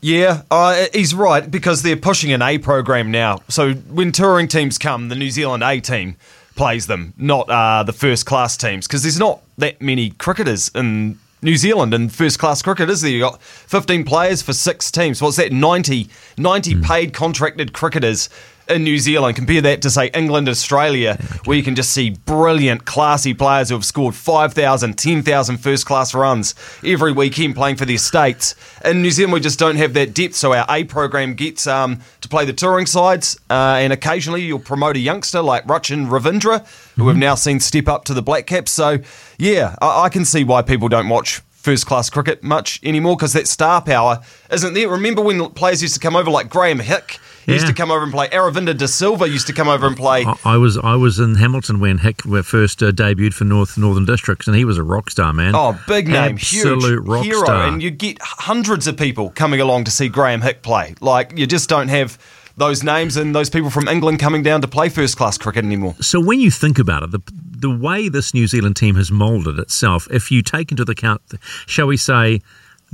Yeah, 0.00 0.42
uh, 0.50 0.86
he's 0.92 1.14
right 1.14 1.50
because 1.50 1.82
they're 1.82 1.96
pushing 1.96 2.32
an 2.32 2.42
A 2.42 2.58
program 2.58 3.10
now. 3.10 3.40
So 3.48 3.72
when 3.72 4.12
touring 4.12 4.48
teams 4.48 4.76
come, 4.76 5.08
the 5.08 5.14
New 5.14 5.30
Zealand 5.30 5.62
A 5.62 5.80
team 5.80 6.16
plays 6.56 6.86
them, 6.86 7.14
not 7.16 7.48
uh, 7.48 7.82
the 7.84 7.92
first 7.92 8.26
class 8.26 8.56
teams, 8.56 8.86
because 8.86 9.02
there's 9.02 9.18
not 9.18 9.40
that 9.58 9.80
many 9.80 10.10
cricketers 10.10 10.70
in 10.74 11.18
New 11.44 11.56
Zealand 11.56 11.92
in 11.92 12.08
first 12.08 12.38
class 12.38 12.62
cricket, 12.62 12.88
is 12.88 13.02
there? 13.02 13.10
You 13.10 13.20
got 13.20 13.42
15 13.42 14.04
players 14.04 14.40
for 14.40 14.52
six 14.52 14.90
teams. 14.90 15.20
What's 15.20 15.36
that? 15.36 15.52
90, 15.52 16.08
90 16.38 16.80
paid 16.80 17.12
contracted 17.12 17.72
cricketers 17.72 18.28
in 18.68 18.84
New 18.84 18.98
Zealand. 18.98 19.36
Compare 19.36 19.60
that 19.62 19.82
to 19.82 19.90
say 19.90 20.10
England, 20.14 20.48
Australia, 20.48 21.16
where 21.44 21.56
you 21.56 21.62
can 21.62 21.74
just 21.74 21.92
see 21.92 22.10
brilliant, 22.10 22.84
classy 22.84 23.34
players 23.34 23.68
who 23.68 23.74
have 23.74 23.84
scored 23.84 24.14
5,000, 24.14 24.96
10,000 24.98 25.56
first 25.58 25.86
class 25.86 26.14
runs 26.14 26.54
every 26.84 27.12
weekend 27.12 27.54
playing 27.54 27.76
for 27.76 27.84
their 27.84 27.98
states. 27.98 28.54
In 28.84 29.02
New 29.02 29.10
Zealand, 29.10 29.32
we 29.34 29.40
just 29.40 29.58
don't 29.58 29.76
have 29.76 29.94
that 29.94 30.14
depth, 30.14 30.34
so 30.34 30.52
our 30.52 30.66
A 30.68 30.84
program 30.84 31.34
gets 31.34 31.66
um, 31.66 32.00
to 32.20 32.28
play 32.28 32.44
the 32.44 32.52
touring 32.52 32.86
sides, 32.86 33.38
uh, 33.50 33.76
and 33.78 33.92
occasionally 33.92 34.42
you'll 34.42 34.58
promote 34.58 34.96
a 34.96 35.00
youngster 35.00 35.40
like 35.40 35.66
Rachin 35.66 36.08
Ravindra, 36.08 36.66
who 36.96 37.04
we've 37.04 37.16
now 37.16 37.34
seen 37.34 37.60
step 37.60 37.88
up 37.88 38.04
to 38.04 38.14
the 38.14 38.22
Black 38.22 38.46
Caps. 38.46 38.70
So, 38.70 38.98
yeah, 39.38 39.76
I, 39.80 40.04
I 40.04 40.08
can 40.08 40.24
see 40.24 40.44
why 40.44 40.62
people 40.62 40.88
don't 40.88 41.08
watch 41.08 41.42
first 41.64 41.86
class 41.86 42.10
cricket 42.10 42.42
much 42.42 42.78
anymore 42.82 43.16
because 43.16 43.32
that 43.32 43.48
star 43.48 43.80
power 43.80 44.20
isn't 44.50 44.74
there. 44.74 44.86
Remember 44.86 45.22
when 45.22 45.48
players 45.50 45.80
used 45.80 45.94
to 45.94 46.00
come 46.00 46.14
over 46.14 46.30
like 46.30 46.50
Graeme 46.50 46.78
Hick? 46.78 47.18
He 47.46 47.52
used 47.52 47.66
to 47.66 47.74
come 47.74 47.90
over 47.90 48.02
and 48.02 48.12
play. 48.12 48.28
Aravinda 48.28 48.76
De 48.76 48.88
Silva 48.88 49.28
used 49.28 49.46
to 49.46 49.52
come 49.52 49.68
over 49.68 49.86
and 49.86 49.96
play. 49.96 50.24
I, 50.24 50.36
I 50.44 50.56
was 50.56 50.78
I 50.78 50.96
was 50.96 51.18
in 51.18 51.36
Hamilton 51.36 51.80
when 51.80 51.98
Hick 51.98 52.22
first 52.22 52.82
uh, 52.82 52.90
debuted 52.90 53.34
for 53.34 53.44
North 53.44 53.76
Northern 53.76 54.04
Districts, 54.04 54.46
and 54.46 54.56
he 54.56 54.64
was 54.64 54.78
a 54.78 54.82
rock 54.82 55.10
star, 55.10 55.32
man. 55.32 55.54
Oh, 55.54 55.78
big 55.86 56.08
name, 56.08 56.36
absolute 56.36 56.82
huge 56.82 57.06
rock 57.06 57.24
hero, 57.24 57.44
star. 57.44 57.68
and 57.68 57.82
you 57.82 57.90
get 57.90 58.18
hundreds 58.20 58.86
of 58.86 58.96
people 58.96 59.30
coming 59.30 59.60
along 59.60 59.84
to 59.84 59.90
see 59.90 60.08
Graeme 60.08 60.40
Hick 60.40 60.62
play. 60.62 60.94
Like 61.00 61.36
you 61.38 61.46
just 61.46 61.68
don't 61.68 61.88
have 61.88 62.18
those 62.56 62.82
names 62.82 63.16
and 63.16 63.34
those 63.34 63.50
people 63.50 63.70
from 63.70 63.88
England 63.88 64.20
coming 64.20 64.42
down 64.42 64.60
to 64.60 64.68
play 64.68 64.88
first 64.88 65.16
class 65.16 65.36
cricket 65.36 65.64
anymore. 65.64 65.94
So 66.00 66.20
when 66.20 66.40
you 66.40 66.50
think 66.50 66.78
about 66.78 67.02
it, 67.02 67.10
the 67.10 67.20
the 67.56 67.70
way 67.70 68.08
this 68.08 68.34
New 68.34 68.46
Zealand 68.46 68.76
team 68.76 68.94
has 68.96 69.10
moulded 69.10 69.58
itself, 69.58 70.06
if 70.10 70.30
you 70.30 70.42
take 70.42 70.70
into 70.70 70.82
account, 70.82 71.22
shall 71.66 71.86
we 71.86 71.96
say, 71.96 72.40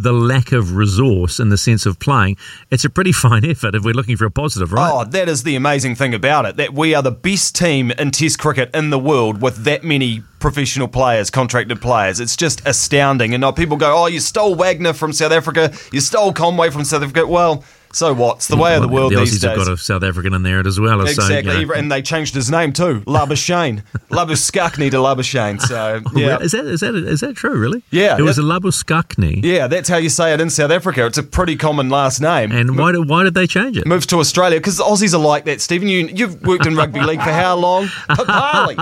the 0.03 0.13
lack 0.13 0.53
of 0.53 0.77
resource 0.77 1.39
in 1.39 1.49
the 1.49 1.59
sense 1.59 1.87
of 1.87 1.99
playing, 1.99 2.37
it's 2.71 2.85
a 2.85 2.91
pretty 2.91 3.13
fine 3.27 3.45
effort 3.45 3.75
if 3.75 3.85
we're 3.85 3.95
looking 3.95 4.17
for 4.17 4.25
a 4.25 4.31
positive, 4.31 4.73
right? 4.73 4.91
Oh, 4.93 5.05
that 5.05 5.29
is 5.29 5.43
the 5.43 5.57
amazing 5.57 5.95
thing 5.95 6.15
about 6.15 6.47
it. 6.47 6.57
That 6.57 6.73
we 6.73 6.95
are 6.95 7.03
the 7.03 7.11
best 7.11 7.55
team 7.55 7.91
in 7.93 8.11
Test 8.11 8.39
cricket 8.39 8.75
in 8.75 8.91
the 8.91 8.99
world 8.99 9.41
with 9.41 9.65
that 9.65 9.85
many 9.85 10.23
professional 10.39 10.89
players, 10.89 11.31
contracted 11.31 11.81
players. 11.81 12.19
It's 12.19 12.37
just 12.37 12.67
astounding. 12.67 13.35
And 13.35 13.43
now 13.43 13.53
people 13.53 13.77
go, 13.77 14.05
"Oh, 14.05 14.07
you 14.07 14.21
stole 14.21 14.55
Wagner 14.55 14.93
from 14.93 15.13
South 15.13 15.33
Africa. 15.33 15.73
You 15.93 16.01
stole 16.01 16.33
Conway 16.33 16.71
from 16.71 16.85
South 16.85 17.03
Africa." 17.03 17.27
Well, 17.27 17.65
so 17.93 18.13
what's 18.15 18.49
the 18.49 18.57
way 18.57 18.75
of 18.77 18.83
the 18.83 18.89
world 18.89 19.13
the 19.13 19.17
these 19.17 19.39
Aussies 19.39 19.43
have 19.49 19.57
days. 19.59 19.67
got 19.67 19.73
a 19.75 19.77
South 19.77 20.03
African 20.03 20.35
in 20.35 20.43
there 20.43 20.67
as 20.67 20.79
well. 20.81 21.01
Exactly, 21.01 21.61
you 21.61 21.67
know. 21.67 21.75
and 21.75 21.91
they 21.91 22.03
changed 22.03 22.35
his 22.35 22.51
name 22.51 22.73
too, 22.73 23.01
Labuschagne, 23.03 23.83
Labuskakny 24.11 24.91
to 24.91 24.97
Labuschagne. 24.99 25.61
So 25.61 26.01
yeah, 26.19 26.39
Is 26.41 26.53
that 26.53 26.67
is 26.67 26.81
that 26.81 26.95
is 26.95 27.21
that 27.21 27.35
true? 27.37 27.59
Really? 27.59 27.83
Yeah, 27.91 28.17
It 28.19 28.23
was 28.23 28.39
it- 28.39 28.45
a 28.45 28.47
Labuskakny. 28.47 29.45
yeah, 29.45 29.67
that's 29.67 29.89
how 29.89 29.97
you 29.97 30.09
say 30.09 30.33
it 30.33 30.41
in 30.41 30.51
South 30.51 30.71
Africa. 30.71 31.07
It's 31.07 31.19
a 31.19 31.23
pretty 31.23 31.57
common 31.57 31.89
last 31.91 32.21
name. 32.21 32.53
And 32.53 32.77
why 32.79 32.93
did 32.93 33.09
why 33.09 33.25
did 33.25 33.35
they 33.35 33.47
change 33.47 33.77
it? 33.77 33.87
Moved 33.87 34.09
to 34.11 34.19
Australia 34.19 34.59
because 34.59 34.77
the 34.77 34.85
Aussies 34.85 35.15
are 35.15 35.19
like 35.19 35.45
that. 35.47 35.61
Stephen, 35.61 35.89
you 35.89 36.07
you've 36.15 36.41
worked 36.43 36.67
in 36.67 36.77
rugby 36.77 37.01
league 37.01 37.21
for 37.23 37.33
how 37.33 37.57
long? 37.57 37.87
Papali. 38.09 38.77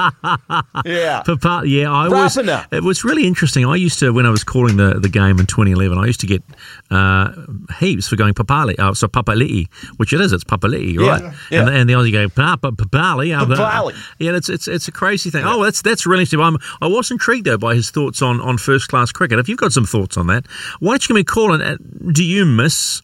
Yeah. 0.84 1.22
Papa, 1.22 1.62
yeah, 1.66 1.90
I 1.92 2.08
was. 2.08 2.36
Rapiner. 2.36 2.66
It 2.72 2.82
was 2.82 3.04
really 3.04 3.26
interesting. 3.26 3.64
I 3.64 3.76
used 3.76 3.98
to, 4.00 4.12
when 4.12 4.26
I 4.26 4.30
was 4.30 4.44
calling 4.44 4.76
the, 4.76 4.94
the 5.00 5.08
game 5.08 5.38
in 5.38 5.46
2011, 5.46 5.98
I 5.98 6.06
used 6.06 6.20
to 6.20 6.26
get 6.26 6.42
uh, 6.90 7.32
heaps 7.78 8.08
for 8.08 8.16
going 8.16 8.34
Papali, 8.34 8.78
uh, 8.78 8.94
so 8.94 9.06
Papali'i, 9.08 9.68
which 9.96 10.12
it 10.12 10.20
is. 10.20 10.32
It's 10.32 10.44
Papali'i, 10.44 10.98
right? 10.98 11.32
yeah. 11.50 11.60
And, 11.60 11.68
and 11.70 11.88
the 11.88 11.94
Aussie 11.94 12.12
go 12.12 12.28
Papa 12.28 12.72
Papali. 12.72 13.36
uh, 13.38 13.44
Papali. 13.44 13.94
Yeah, 14.18 14.36
it's 14.36 14.48
it's 14.48 14.68
it's 14.68 14.88
a 14.88 14.92
crazy 14.92 15.30
thing. 15.30 15.44
Oh, 15.44 15.62
that's 15.62 15.82
that's 15.82 16.06
really 16.06 16.22
interesting. 16.22 16.40
I'm, 16.40 16.56
I 16.80 16.86
was 16.86 17.10
intrigued 17.10 17.46
though 17.46 17.58
by 17.58 17.74
his 17.74 17.90
thoughts 17.90 18.22
on 18.22 18.40
on 18.40 18.58
first 18.58 18.88
class 18.88 19.12
cricket. 19.12 19.38
If 19.38 19.48
you've 19.48 19.58
got 19.58 19.72
some 19.72 19.84
thoughts 19.86 20.16
on 20.16 20.26
that, 20.28 20.46
why 20.80 20.92
don't 20.92 21.02
you 21.04 21.08
give 21.08 21.14
me 21.16 21.20
a 21.22 21.24
call? 21.24 21.52
And 21.52 21.62
uh, 21.62 21.76
do 22.12 22.24
you 22.24 22.44
miss? 22.44 23.02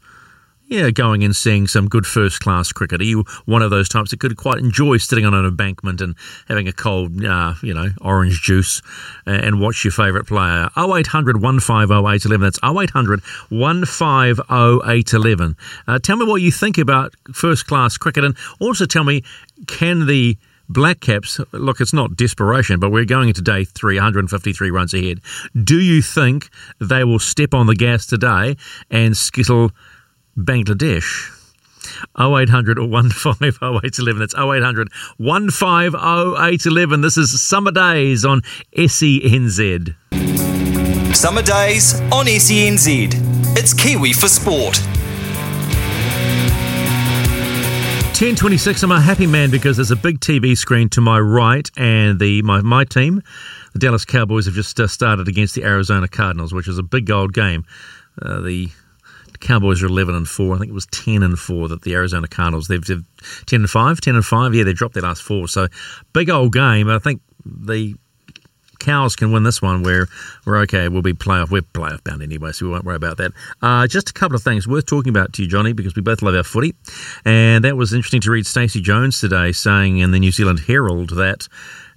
Yeah, 0.66 0.90
going 0.90 1.22
and 1.22 1.36
seeing 1.36 1.66
some 1.66 1.88
good 1.88 2.06
first 2.06 2.40
class 2.40 2.72
cricket. 2.72 3.02
Are 3.02 3.04
you 3.04 3.24
one 3.44 3.60
of 3.60 3.70
those 3.70 3.88
types 3.88 4.10
that 4.10 4.20
could 4.20 4.36
quite 4.36 4.58
enjoy 4.58 4.96
sitting 4.96 5.26
on 5.26 5.34
an 5.34 5.44
embankment 5.44 6.00
and 6.00 6.14
having 6.48 6.66
a 6.68 6.72
cold, 6.72 7.22
uh, 7.22 7.54
you 7.62 7.74
know, 7.74 7.90
orange 8.00 8.40
juice 8.40 8.80
and 9.26 9.60
watch 9.60 9.84
your 9.84 9.92
favourite 9.92 10.26
player? 10.26 10.70
0800 10.76 11.42
150 11.42 11.94
811. 11.94 12.40
That's 12.40 12.58
0800 12.62 13.20
150 13.50 14.42
811. 14.90 15.56
Uh, 15.86 15.98
Tell 15.98 16.16
me 16.16 16.24
what 16.24 16.40
you 16.40 16.50
think 16.50 16.78
about 16.78 17.14
first 17.34 17.66
class 17.66 17.98
cricket 17.98 18.24
and 18.24 18.34
also 18.58 18.86
tell 18.86 19.04
me 19.04 19.22
can 19.66 20.06
the 20.06 20.38
Black 20.68 21.00
Caps, 21.00 21.40
look, 21.52 21.80
it's 21.82 21.92
not 21.92 22.16
desperation, 22.16 22.80
but 22.80 22.90
we're 22.90 23.04
going 23.04 23.28
into 23.28 23.42
day 23.42 23.64
353 23.64 24.70
runs 24.70 24.94
ahead. 24.94 25.20
Do 25.62 25.78
you 25.78 26.00
think 26.00 26.48
they 26.80 27.04
will 27.04 27.18
step 27.18 27.52
on 27.52 27.66
the 27.66 27.74
gas 27.74 28.06
today 28.06 28.56
and 28.90 29.14
skittle 29.14 29.72
Bangladesh. 30.36 31.30
0800 32.18 32.78
or 32.78 32.88
150 32.88 33.46
0811. 33.46 34.20
That's 34.20 34.34
0800 34.34 34.88
150 35.18 35.96
0811. 35.96 37.00
This 37.00 37.16
is 37.16 37.42
Summer 37.42 37.70
Days 37.70 38.24
on 38.24 38.42
SENZ. 38.76 39.94
Summer 41.14 41.42
days 41.42 42.00
on 42.10 42.26
SENZ. 42.26 43.08
It's 43.56 43.72
Kiwi 43.72 44.12
for 44.12 44.28
Sport. 44.28 44.80
1026, 48.14 48.82
I'm 48.82 48.92
a 48.92 49.00
happy 49.00 49.26
man 49.26 49.50
because 49.50 49.76
there's 49.76 49.90
a 49.90 49.96
big 49.96 50.20
TV 50.20 50.56
screen 50.56 50.88
to 50.90 51.00
my 51.00 51.18
right, 51.18 51.68
and 51.76 52.18
the 52.18 52.42
my, 52.42 52.60
my 52.62 52.84
team, 52.84 53.22
the 53.72 53.78
Dallas 53.78 54.04
Cowboys, 54.04 54.46
have 54.46 54.54
just 54.54 54.78
uh, 54.78 54.86
started 54.86 55.28
against 55.28 55.54
the 55.54 55.64
Arizona 55.64 56.08
Cardinals, 56.08 56.52
which 56.52 56.68
is 56.68 56.78
a 56.78 56.82
big 56.82 57.10
old 57.10 57.32
game. 57.32 57.64
Uh, 58.20 58.40
the 58.40 58.70
Cowboys 59.44 59.82
are 59.82 59.86
11 59.86 60.14
and 60.14 60.26
4. 60.26 60.54
I 60.54 60.58
think 60.58 60.70
it 60.70 60.74
was 60.74 60.86
10 60.86 61.22
and 61.22 61.38
4 61.38 61.68
that 61.68 61.82
the 61.82 61.94
Arizona 61.94 62.26
Cardinals, 62.26 62.66
they've, 62.66 62.84
they've 62.84 63.04
10 63.46 63.60
and 63.60 63.70
5, 63.70 64.00
10 64.00 64.14
and 64.16 64.24
5. 64.24 64.54
Yeah, 64.54 64.64
they 64.64 64.72
dropped 64.72 64.94
their 64.94 65.02
last 65.02 65.22
four. 65.22 65.48
So 65.48 65.68
big 66.12 66.30
old 66.30 66.52
game. 66.52 66.88
I 66.88 66.98
think 66.98 67.20
the 67.44 67.94
Cows 68.78 69.16
can 69.16 69.32
win 69.32 69.44
this 69.44 69.62
one 69.62 69.82
where 69.82 70.08
we're 70.44 70.58
okay, 70.62 70.88
we'll 70.88 71.02
be 71.02 71.12
playoff, 71.12 71.50
we're 71.50 71.62
playoff 71.62 72.02
bound 72.04 72.22
anyway, 72.22 72.52
so 72.52 72.66
we 72.66 72.72
won't 72.72 72.84
worry 72.84 72.96
about 72.96 73.16
that. 73.18 73.32
Uh, 73.62 73.86
just 73.86 74.10
a 74.10 74.12
couple 74.12 74.36
of 74.36 74.42
things 74.42 74.66
worth 74.66 74.86
talking 74.86 75.10
about 75.10 75.32
to 75.34 75.42
you, 75.42 75.48
Johnny, 75.48 75.72
because 75.72 75.94
we 75.94 76.02
both 76.02 76.22
love 76.22 76.34
our 76.34 76.42
footy. 76.42 76.74
And 77.24 77.64
that 77.64 77.76
was 77.76 77.92
interesting 77.92 78.20
to 78.22 78.30
read 78.30 78.46
Stacey 78.46 78.80
Jones 78.80 79.20
today 79.20 79.52
saying 79.52 79.98
in 79.98 80.10
the 80.10 80.18
New 80.18 80.32
Zealand 80.32 80.60
Herald 80.66 81.10
that 81.10 81.48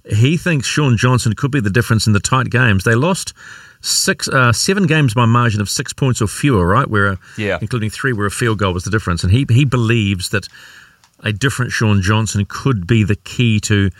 he 0.08 0.36
thinks 0.36 0.66
Shaun 0.66 0.96
Johnson 0.96 1.34
could 1.34 1.50
be 1.50 1.60
the 1.60 1.70
difference 1.70 2.06
in 2.06 2.12
the 2.12 2.20
tight 2.20 2.50
games. 2.50 2.84
They 2.84 2.94
lost 2.94 3.34
six, 3.80 4.28
uh, 4.28 4.52
seven 4.52 4.86
games 4.86 5.14
by 5.14 5.24
margin 5.26 5.60
of 5.60 5.68
six 5.68 5.92
points 5.92 6.20
or 6.20 6.26
fewer, 6.26 6.66
right? 6.66 6.88
Where, 6.88 7.06
a, 7.08 7.18
Yeah. 7.36 7.58
including 7.60 7.90
three 7.90 8.12
where 8.12 8.26
a 8.26 8.30
field 8.30 8.58
goal 8.58 8.72
was 8.74 8.84
the 8.84 8.90
difference. 8.90 9.22
And 9.22 9.32
he 9.32 9.46
he 9.50 9.64
believes 9.64 10.30
that 10.30 10.48
a 11.20 11.32
different 11.32 11.72
Shaun 11.72 12.00
Johnson 12.02 12.44
could 12.48 12.86
be 12.86 13.02
the 13.04 13.16
key 13.16 13.58
to 13.60 13.90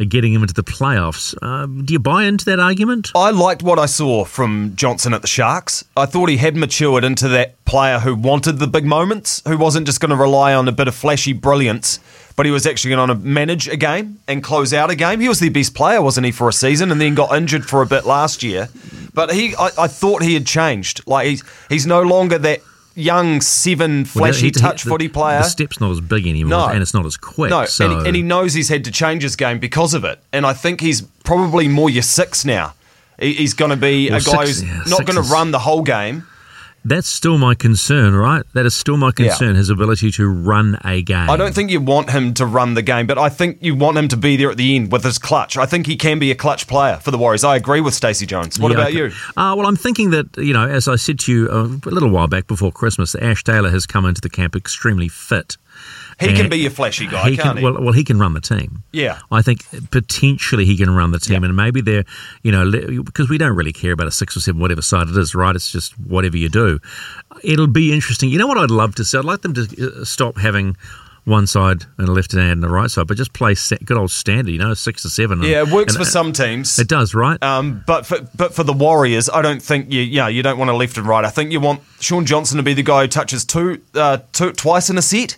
uh, 0.00 0.04
getting 0.08 0.32
him 0.32 0.42
into 0.42 0.54
the 0.54 0.62
playoffs. 0.62 1.34
Um, 1.42 1.84
do 1.84 1.92
you 1.92 1.98
buy 1.98 2.24
into 2.24 2.44
that 2.44 2.60
argument? 2.60 3.10
I 3.16 3.30
liked 3.30 3.64
what 3.64 3.80
I 3.80 3.86
saw 3.86 4.24
from 4.24 4.74
Johnson 4.76 5.12
at 5.12 5.22
the 5.22 5.26
Sharks. 5.28 5.84
I 5.96 6.06
thought 6.06 6.28
he 6.28 6.36
had 6.36 6.56
matured 6.56 7.02
into 7.02 7.26
that 7.30 7.62
player 7.64 7.98
who 7.98 8.14
wanted 8.14 8.58
the 8.60 8.68
big 8.68 8.84
moments, 8.84 9.42
who 9.46 9.58
wasn't 9.58 9.86
just 9.86 9.98
going 10.00 10.10
to 10.10 10.16
rely 10.16 10.54
on 10.54 10.68
a 10.68 10.72
bit 10.72 10.86
of 10.86 10.94
flashy 10.94 11.32
brilliance, 11.32 11.98
but 12.38 12.46
he 12.46 12.52
was 12.52 12.66
actually 12.66 12.94
going 12.94 13.08
to 13.08 13.16
manage 13.16 13.66
a 13.68 13.76
game 13.76 14.20
and 14.28 14.42
close 14.42 14.72
out 14.72 14.88
a 14.90 14.94
game. 14.94 15.18
He 15.20 15.28
was 15.28 15.40
the 15.40 15.48
best 15.50 15.74
player, 15.74 16.00
wasn't 16.00 16.24
he, 16.26 16.30
for 16.32 16.48
a 16.48 16.52
season, 16.52 16.90
and 16.92 17.00
then 17.00 17.14
got 17.14 17.36
injured 17.36 17.66
for 17.66 17.82
a 17.82 17.86
bit 17.86 18.06
last 18.06 18.42
year. 18.44 18.68
But 19.12 19.32
he, 19.34 19.54
I, 19.56 19.70
I 19.76 19.88
thought 19.88 20.22
he 20.22 20.34
had 20.34 20.46
changed. 20.46 21.06
Like 21.06 21.26
he's 21.26 21.42
he's 21.68 21.86
no 21.86 22.00
longer 22.02 22.38
that 22.38 22.60
young 22.94 23.40
seven 23.40 23.98
Well, 23.98 24.04
flashy 24.06 24.40
he- 24.40 24.46
he- 24.46 24.50
touch 24.52 24.84
the- 24.84 24.90
footy 24.90 25.08
player. 25.08 25.40
The 25.40 25.48
step's 25.48 25.80
not 25.80 25.90
as 25.90 26.00
big 26.00 26.26
anymore, 26.26 26.50
No. 26.60 26.68
and 26.68 26.80
it's 26.82 26.94
not 26.94 27.04
as 27.06 27.16
quick. 27.16 27.50
No, 27.50 27.64
so 27.66 27.84
and, 27.90 28.00
he, 28.02 28.06
and 28.08 28.16
he 28.16 28.22
knows 28.22 28.54
he's 28.54 28.68
had 28.68 28.84
to 28.86 28.90
change 28.92 29.22
his 29.22 29.36
game 29.36 29.58
because 29.58 29.92
of 29.94 30.04
it. 30.04 30.18
And 30.32 30.46
I 30.46 30.52
think 30.52 30.80
he's 30.80 31.02
probably 31.24 31.68
more 31.68 31.90
your 31.90 32.02
six 32.02 32.44
now. 32.44 32.74
He- 33.20 33.34
He's 33.34 33.54
going 33.54 33.70
to 33.72 33.76
be 33.76 34.08
Well, 34.10 34.20
a 34.20 34.22
guy 34.22 34.44
six- 34.46 34.60
who's 34.60 34.62
yeah, 34.68 34.82
not 34.96 35.04
going 35.06 35.16
to 35.22 35.28
run 35.32 35.50
the 35.50 35.58
whole 35.58 35.82
game. 35.82 36.24
That's 36.84 37.08
still 37.08 37.38
my 37.38 37.54
concern, 37.54 38.14
right? 38.14 38.42
That 38.54 38.64
is 38.66 38.74
still 38.74 38.96
my 38.96 39.08
Yeah. 39.08 39.26
concern. 39.28 39.56
His 39.56 39.68
ability 39.70 40.10
to 40.12 40.28
run 40.28 40.78
a 40.84 41.02
game. 41.02 41.28
I 41.28 41.36
don't 41.36 41.54
think 41.54 41.70
you 41.70 41.80
want 41.80 42.10
him 42.10 42.32
to 42.34 42.46
run 42.46 42.74
the 42.74 42.82
game, 42.82 43.06
but 43.06 43.18
I 43.18 43.28
think 43.28 43.58
you 43.60 43.74
want 43.74 43.98
him 43.98 44.08
to 44.08 44.16
be 44.16 44.36
there 44.36 44.50
at 44.50 44.56
the 44.56 44.76
end 44.76 44.90
with 44.92 45.04
his 45.04 45.18
clutch. 45.18 45.56
I 45.56 45.66
think 45.66 45.86
he 45.86 45.96
can 45.96 46.18
be 46.18 46.30
a 46.30 46.34
clutch 46.34 46.66
player 46.66 46.96
for 47.02 47.10
the 47.10 47.18
Warriors. 47.18 47.44
I 47.44 47.56
agree 47.56 47.80
with 47.80 47.94
Stacey 47.94 48.26
Jones. 48.26 48.58
What 48.58 48.70
Yeah, 48.72 48.78
about 48.78 48.88
okay. 48.88 48.96
you? 48.96 49.04
Uh, 49.36 49.54
well, 49.56 49.66
I'm 49.66 49.76
thinking 49.76 50.10
that, 50.10 50.26
you 50.38 50.52
know, 50.52 50.66
as 50.66 50.88
I 50.88 50.96
said 50.96 51.18
to 51.20 51.32
you 51.32 51.48
uh, 51.50 51.88
a 51.88 51.92
little 51.92 52.10
while 52.10 52.28
back 52.28 52.46
before 52.46 52.72
Christmas, 52.72 53.14
Ash 53.16 53.42
Taylor 53.44 53.70
has 53.70 53.84
come 53.86 54.06
into 54.06 54.20
the 54.20 54.30
camp 54.30 54.56
extremely 54.56 55.08
fit. 55.08 55.56
He 56.20 56.34
can 56.34 56.48
be 56.48 56.58
your 56.58 56.70
flashy 56.70 57.06
guy, 57.06 57.30
he 57.30 57.36
can't 57.36 57.48
can, 57.48 57.56
he? 57.58 57.64
Well, 57.64 57.80
well, 57.80 57.92
he 57.92 58.02
can 58.04 58.18
run 58.18 58.32
the 58.34 58.40
team. 58.40 58.82
Yeah. 58.92 59.18
I 59.30 59.40
think 59.42 59.64
potentially 59.90 60.64
he 60.64 60.76
can 60.76 60.90
run 60.90 61.10
the 61.12 61.18
team, 61.18 61.44
and 61.44 61.54
maybe 61.54 61.80
they're, 61.80 62.04
you 62.42 62.50
know, 62.52 63.02
because 63.02 63.28
we 63.28 63.38
don't 63.38 63.54
really 63.54 63.72
care 63.72 63.92
about 63.92 64.06
a 64.08 64.10
six 64.10 64.36
or 64.36 64.40
seven, 64.40 64.60
whatever 64.60 64.82
side 64.82 65.08
it 65.08 65.16
is, 65.16 65.34
right? 65.34 65.54
It's 65.54 65.70
just 65.70 65.92
whatever 66.00 66.36
you 66.36 66.48
do. 66.48 66.80
It'll 67.44 67.66
be 67.68 67.92
interesting. 67.92 68.30
You 68.30 68.38
know 68.38 68.46
what 68.48 68.58
I'd 68.58 68.70
love 68.70 68.94
to 68.96 69.04
see? 69.04 69.16
I'd 69.18 69.24
like 69.24 69.42
them 69.42 69.54
to 69.54 70.00
uh, 70.00 70.04
stop 70.04 70.38
having 70.38 70.76
one 71.24 71.46
side 71.46 71.84
and 71.98 72.08
a 72.08 72.12
left 72.12 72.32
hand 72.32 72.50
and 72.52 72.64
a 72.64 72.68
right 72.68 72.90
side, 72.90 73.06
but 73.06 73.16
just 73.16 73.34
play 73.34 73.54
good 73.84 73.98
old 73.98 74.10
standard, 74.10 74.50
you 74.50 74.58
know, 74.58 74.72
six 74.74 75.02
to 75.02 75.10
seven. 75.10 75.42
yeah, 75.42 75.60
it 75.60 75.68
works 75.68 75.94
And- 75.94 76.04
for 76.04 76.10
some 76.10 76.32
teams. 76.32 76.78
It 76.78 76.88
does, 76.88 77.14
right? 77.14 77.40
Um, 77.42 77.84
but 77.86 78.06
for 78.06 78.18
but 78.34 78.54
for 78.54 78.64
the 78.64 78.72
Warriors, 78.72 79.28
I 79.28 79.42
don't 79.42 79.62
think 79.62 79.92
you 79.92 80.00
yeah 80.00 80.28
you 80.28 80.42
don't 80.42 80.58
want 80.58 80.70
a 80.70 80.74
left 80.74 80.96
and 80.96 81.06
right. 81.06 81.24
I 81.24 81.30
think 81.30 81.52
you 81.52 81.60
want 81.60 81.82
Shaun 82.00 82.24
Johnson 82.24 82.56
to 82.56 82.62
be 82.62 82.72
the 82.74 82.82
guy 82.82 83.02
who 83.02 83.08
touches 83.08 83.44
two 83.44 83.80
uh, 83.94 84.18
two 84.32 84.52
twice 84.52 84.88
in 84.88 84.96
a 84.96 85.02
set, 85.02 85.36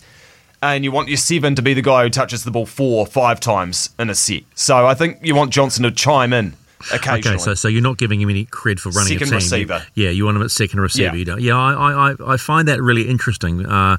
and 0.62 0.84
you 0.84 0.92
want 0.92 1.08
your 1.08 1.16
seven 1.16 1.54
to 1.54 1.62
be 1.62 1.74
the 1.74 1.82
guy 1.82 2.02
who 2.04 2.10
touches 2.10 2.44
the 2.44 2.50
ball 2.50 2.66
four 2.66 3.00
or 3.00 3.06
five 3.06 3.40
times 3.40 3.90
in 3.98 4.10
a 4.10 4.14
set. 4.14 4.42
So 4.54 4.86
I 4.86 4.94
think 4.94 5.18
you 5.22 5.34
want 5.34 5.52
Johnson 5.52 5.84
to 5.84 5.90
chime 5.90 6.32
in 6.32 6.54
occasionally. 6.92 7.36
Okay, 7.36 7.38
so 7.38 7.54
so 7.54 7.68
you're 7.68 7.82
not 7.82 7.98
giving 7.98 8.20
him 8.20 8.30
any 8.30 8.46
cred 8.46 8.78
for 8.80 8.90
running 8.90 9.12
Second 9.18 9.22
a 9.28 9.30
team. 9.30 9.34
receiver. 9.36 9.86
You- 9.94 10.04
yeah, 10.04 10.10
you 10.10 10.24
want 10.24 10.36
him 10.36 10.42
at 10.42 10.50
second 10.50 10.80
receiver. 10.80 11.14
Yeah. 11.14 11.14
You 11.14 11.24
don't. 11.24 11.40
Yeah, 11.40 11.56
I, 11.56 11.72
I, 11.72 12.10
I- 12.12 12.32
I 12.34 12.36
find 12.36 12.68
that 12.68 12.80
really 12.82 13.08
interesting. 13.08 13.64
Uh, 13.66 13.96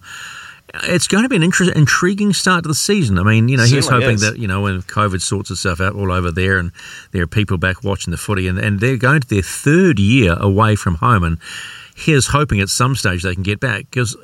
it's 0.83 1.05
going 1.07 1.23
to 1.23 1.29
be 1.29 1.35
an 1.35 1.43
inter- 1.43 1.69
intriguing 1.73 2.31
start 2.31 2.63
to 2.63 2.69
the 2.69 2.73
season. 2.75 3.19
I 3.19 3.23
mean, 3.23 3.49
you 3.49 3.57
know, 3.57 3.65
he's 3.65 3.89
hoping 3.89 4.11
is. 4.11 4.21
that 4.21 4.37
you 4.37 4.47
know 4.47 4.61
when 4.61 4.81
COVID 4.83 5.19
sorts 5.21 5.51
itself 5.51 5.81
out 5.81 5.95
all 5.95 6.11
over 6.13 6.31
there, 6.31 6.57
and 6.59 6.71
there 7.11 7.21
are 7.23 7.27
people 7.27 7.57
back 7.57 7.83
watching 7.83 8.11
the 8.11 8.17
footy, 8.17 8.47
and, 8.47 8.57
and 8.57 8.79
they're 8.79 8.95
going 8.97 9.19
to 9.19 9.27
their 9.27 9.41
third 9.41 9.99
year 9.99 10.33
away 10.39 10.77
from 10.77 10.95
home, 10.95 11.23
and 11.25 11.37
here's 11.95 12.27
hoping 12.27 12.59
at 12.59 12.69
some 12.69 12.95
stage 12.95 13.23
they 13.23 13.33
can 13.33 13.43
get 13.43 13.59
back 13.59 13.85
because 13.89 14.15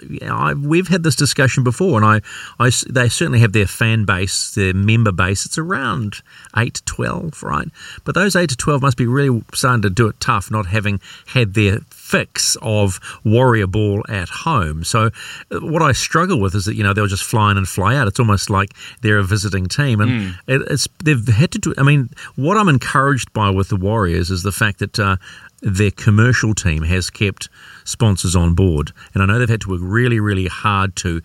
we've 0.55 0.87
had 0.87 1.03
this 1.03 1.15
discussion 1.15 1.63
before, 1.63 2.01
and 2.01 2.05
I, 2.05 2.65
I 2.65 2.71
they 2.89 3.09
certainly 3.09 3.39
have 3.39 3.53
their 3.53 3.67
fan 3.67 4.05
base, 4.05 4.51
their 4.51 4.73
member 4.73 5.11
base. 5.11 5.45
It's 5.45 5.57
around 5.57 6.21
eight 6.55 6.75
to 6.75 6.83
twelve, 6.85 7.43
right? 7.43 7.67
But 8.03 8.15
those 8.15 8.35
eight 8.35 8.49
to 8.49 8.57
twelve 8.57 8.81
must 8.81 8.97
be 8.97 9.07
really 9.07 9.43
starting 9.53 9.81
to 9.83 9.89
do 9.89 10.07
it 10.07 10.19
tough, 10.19 10.51
not 10.51 10.67
having 10.67 10.99
had 11.27 11.53
their 11.53 11.79
fix 11.89 12.55
of 12.61 12.99
warrior 13.25 13.67
ball 13.67 14.03
at 14.07 14.29
home. 14.29 14.83
So 14.83 15.09
uh, 15.51 15.59
what 15.59 15.81
I 15.81 15.91
struggle 15.91 16.39
with 16.39 16.55
is 16.55 16.65
that 16.65 16.75
you 16.75 16.83
know 16.83 16.93
they'll 16.93 17.07
just 17.07 17.23
fly 17.23 17.51
in 17.51 17.57
and 17.57 17.67
fly 17.67 17.95
out. 17.95 18.07
It's 18.07 18.19
almost 18.19 18.49
like 18.49 18.73
they're 19.01 19.17
a 19.17 19.23
visiting 19.23 19.67
team, 19.67 19.99
and 19.99 20.35
it, 20.47 20.61
it's 20.69 20.87
they've 21.03 21.27
had 21.27 21.51
to 21.51 21.59
do. 21.59 21.73
I 21.77 21.83
mean, 21.83 22.09
what 22.35 22.57
I'm 22.57 22.69
encouraged 22.69 23.33
by 23.33 23.49
with 23.49 23.69
the 23.69 23.75
Warriors 23.75 24.29
is 24.31 24.43
the 24.43 24.51
fact 24.51 24.79
that. 24.79 24.97
Uh, 24.99 25.17
their 25.61 25.91
commercial 25.91 26.53
team 26.53 26.83
has 26.83 27.09
kept 27.09 27.49
sponsors 27.83 28.35
on 28.35 28.53
board, 28.53 28.91
and 29.13 29.23
I 29.23 29.25
know 29.25 29.39
they've 29.39 29.49
had 29.49 29.61
to 29.61 29.69
work 29.69 29.79
really, 29.81 30.19
really 30.19 30.47
hard 30.47 30.95
to 30.97 31.21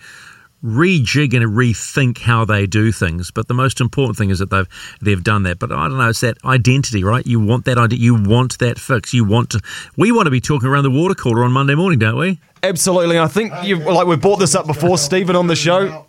rejig 0.65 1.35
and 1.35 1.57
rethink 1.57 2.19
how 2.19 2.45
they 2.45 2.67
do 2.67 2.93
things. 2.93 3.31
But 3.31 3.49
the 3.49 3.55
most 3.55 3.81
important 3.81 4.17
thing 4.17 4.31
is 4.31 4.39
that 4.39 4.51
they've 4.51 4.69
they've 5.01 5.23
done 5.23 5.43
that. 5.45 5.59
But 5.59 5.73
I 5.73 5.89
don't 5.89 5.99
know, 5.99 6.09
it's 6.09 6.21
that 6.21 6.39
identity, 6.45 7.05
right? 7.05 7.27
You 7.27 7.41
want 7.41 7.65
that 7.65 7.79
idea, 7.79 7.99
you 7.99 8.15
want 8.15 8.59
that 8.59 8.79
fix, 8.79 9.13
you 9.13 9.25
want 9.25 9.51
to. 9.51 9.61
We 9.97 10.13
want 10.13 10.27
to 10.27 10.31
be 10.31 10.41
talking 10.41 10.69
around 10.69 10.85
the 10.85 10.91
water 10.91 11.15
cooler 11.15 11.45
on 11.45 11.53
Monday 11.53 11.75
morning, 11.75 11.99
don't 11.99 12.19
we? 12.19 12.41
Absolutely, 12.63 13.19
I 13.19 13.27
think 13.27 13.53
you 13.65 13.77
like 13.77 14.07
we've 14.07 14.21
brought 14.21 14.39
this 14.39 14.55
up 14.55 14.67
before, 14.67 14.99
Stephen, 14.99 15.35
on 15.35 15.49
the 15.49 15.57
show. 15.57 16.07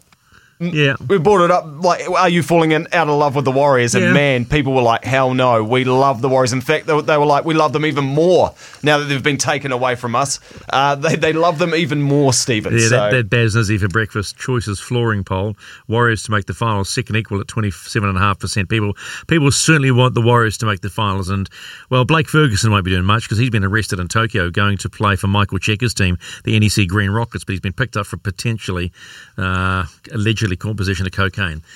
Yeah. 0.71 0.95
We 1.07 1.17
brought 1.17 1.43
it 1.43 1.51
up 1.51 1.65
like, 1.67 2.09
are 2.09 2.29
you 2.29 2.43
falling 2.43 2.71
in, 2.71 2.87
out 2.93 3.09
of 3.09 3.17
love 3.17 3.35
with 3.35 3.45
the 3.45 3.51
Warriors? 3.51 3.95
And 3.95 4.05
Yeah. 4.05 4.13
man, 4.13 4.45
people 4.45 4.73
were 4.73 4.81
like, 4.81 5.03
hell 5.03 5.33
no, 5.33 5.63
we 5.63 5.83
love 5.83 6.21
the 6.21 6.29
Warriors. 6.29 6.53
In 6.53 6.61
fact, 6.61 6.85
they, 6.87 6.93
were- 6.93 7.01
they 7.01 7.17
were 7.17 7.25
like, 7.25 7.45
we 7.45 7.53
love 7.53 7.73
them 7.73 7.85
even 7.85 8.05
more 8.05 8.53
now 8.83 8.97
that 8.99 9.05
they've 9.05 9.23
been 9.23 9.37
taken 9.37 9.71
away 9.71 9.95
from 9.95 10.15
us. 10.15 10.39
Uh, 10.69 10.95
they, 10.95 11.15
they 11.15 11.33
love 11.33 11.57
them 11.59 11.73
even 11.75 12.01
more, 12.01 12.33
Stephen. 12.33 12.73
Yeah, 12.73 12.79
so, 12.87 12.89
that, 12.89 13.11
that 13.11 13.29
Baz 13.29 13.55
Nizzy 13.55 13.79
for 13.79 13.87
breakfast 13.87 14.37
choices 14.37 14.79
flooring 14.79 15.23
poll. 15.23 15.55
Warriors 15.87 16.23
to 16.23 16.31
make 16.31 16.45
the 16.45 16.53
finals, 16.53 16.89
second 16.89 17.15
equal 17.15 17.39
at 17.41 17.47
twenty 17.47 17.71
seven 17.71 18.09
and 18.09 18.17
a 18.17 18.21
half 18.21 18.39
percent. 18.39 18.69
People 18.69 18.95
people 19.27 19.51
certainly 19.51 19.91
want 19.91 20.13
the 20.13 20.21
Warriors 20.21 20.57
to 20.59 20.65
make 20.65 20.81
the 20.81 20.89
finals, 20.89 21.29
and 21.29 21.49
well, 21.89 22.05
Blake 22.05 22.27
Ferguson 22.29 22.71
won't 22.71 22.85
be 22.85 22.91
doing 22.91 23.03
much 23.05 23.23
because 23.23 23.37
he's 23.37 23.49
been 23.49 23.63
arrested 23.63 23.99
in 23.99 24.07
Tokyo, 24.07 24.49
going 24.49 24.77
to 24.77 24.89
play 24.89 25.15
for 25.15 25.27
Michael 25.27 25.57
Cheika's 25.59 25.93
team, 25.93 26.17
the 26.43 26.59
NEC 26.59 26.87
Green 26.87 27.09
Rockets, 27.09 27.43
but 27.43 27.53
he's 27.53 27.59
been 27.59 27.73
picked 27.73 27.97
up 27.97 28.05
for 28.05 28.17
potentially, 28.17 28.91
uh, 29.37 29.85
allegedly 30.11 30.52
possession 30.55 31.05
of 31.05 31.11
cocaine. 31.11 31.61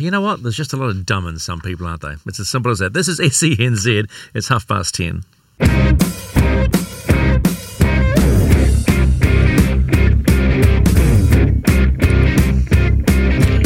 You 0.00 0.10
know 0.10 0.20
what? 0.20 0.42
There's 0.42 0.56
just 0.56 0.72
a 0.72 0.76
lot 0.76 0.90
of 0.90 1.06
dumb 1.06 1.28
in 1.28 1.38
some 1.38 1.60
people, 1.60 1.86
aren't 1.86 2.00
they? 2.02 2.14
It's 2.26 2.40
as 2.40 2.48
simple 2.48 2.72
as 2.72 2.80
that. 2.80 2.92
This 2.92 3.06
is 3.06 3.20
SENZ. 3.20 4.10
It's 4.34 4.48
half 4.48 4.66
past 4.66 4.96
ten. 4.96 5.22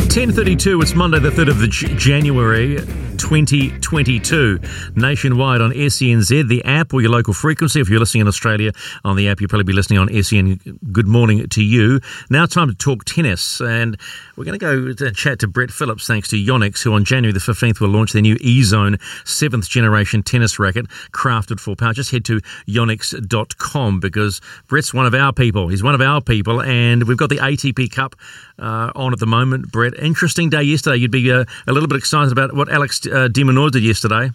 Ten 0.09 0.31
thirty-two. 0.31 0.81
It's 0.81 0.95
Monday, 0.95 1.19
the 1.19 1.31
third 1.33 1.49
of 1.49 1.59
the 1.59 1.67
J- 1.67 1.93
January, 1.97 2.77
twenty 3.25 3.71
twenty-two. 3.81 4.61
Nationwide 4.97 5.63
on 5.63 5.73
SENZ, 5.73 6.47
the 6.47 6.63
app 6.67 6.93
or 6.93 7.01
your 7.01 7.11
local 7.11 7.33
frequency. 7.33 7.81
If 7.81 7.89
you're 7.89 7.99
listening 7.99 8.21
in 8.21 8.29
Australia 8.29 8.71
on 9.03 9.17
the 9.17 9.31
app, 9.31 9.41
you'll 9.41 9.49
probably 9.49 9.65
be 9.65 9.73
listening 9.73 9.99
on 9.99 10.23
SEN. 10.23 10.61
Good 10.93 11.07
morning 11.09 11.49
to 11.49 11.65
you. 11.65 12.01
Now, 12.29 12.45
time 12.45 12.69
to 12.69 12.75
talk 12.75 13.07
tennis, 13.07 13.63
and 13.63 13.99
we're 14.37 14.45
going 14.45 14.59
to 14.59 14.63
go 14.63 14.93
to 14.93 15.11
chat 15.13 15.39
to 15.39 15.49
Brett 15.49 15.71
Phillips, 15.71 16.07
thanks 16.07 16.29
to 16.29 16.37
Yonex, 16.37 16.83
who 16.83 16.93
on 16.93 17.07
January 17.07 17.33
the 17.33 17.41
fifteenth 17.41 17.81
will 17.81 17.89
launch 17.89 18.13
their 18.13 18.21
new 18.21 18.37
E-Zone 18.43 18.99
seventh 19.25 19.71
generation 19.71 20.23
tennis 20.23 20.59
racket, 20.59 20.87
crafted 21.13 21.61
for 21.61 21.75
power. 21.75 21.95
Just 21.95 22.11
head 22.11 22.27
to 22.27 22.43
yonex.com 22.69 24.01
because 24.01 24.43
Brett's 24.69 24.93
one 24.93 25.07
of 25.07 25.15
our 25.15 25.33
people. 25.33 25.69
He's 25.69 25.83
one 25.83 25.95
of 25.95 26.03
our 26.03 26.21
people, 26.21 26.61
and 26.61 27.05
we've 27.05 27.17
got 27.17 27.31
the 27.31 27.39
ATP 27.39 27.91
Cup 27.91 28.17
uh, 28.59 28.93
on 28.95 29.13
at 29.13 29.19
the 29.19 29.27
moment. 29.27 29.71
Brett, 29.71 29.95
interesting 29.99 30.51
day 30.51 30.63
yesterday. 30.63 30.97
You'd 30.97 31.11
be 31.11 31.31
uh, 31.31 31.45
a 31.67 31.73
little 31.73 31.89
bit 31.89 31.99
excited 31.99 32.33
about 32.33 32.55
what 32.55 32.69
Alex 32.69 33.07
uh, 33.07 33.29
de 33.29 33.43
Minaur 33.45 33.71
did 33.71 33.83
yesterday. 33.83 34.31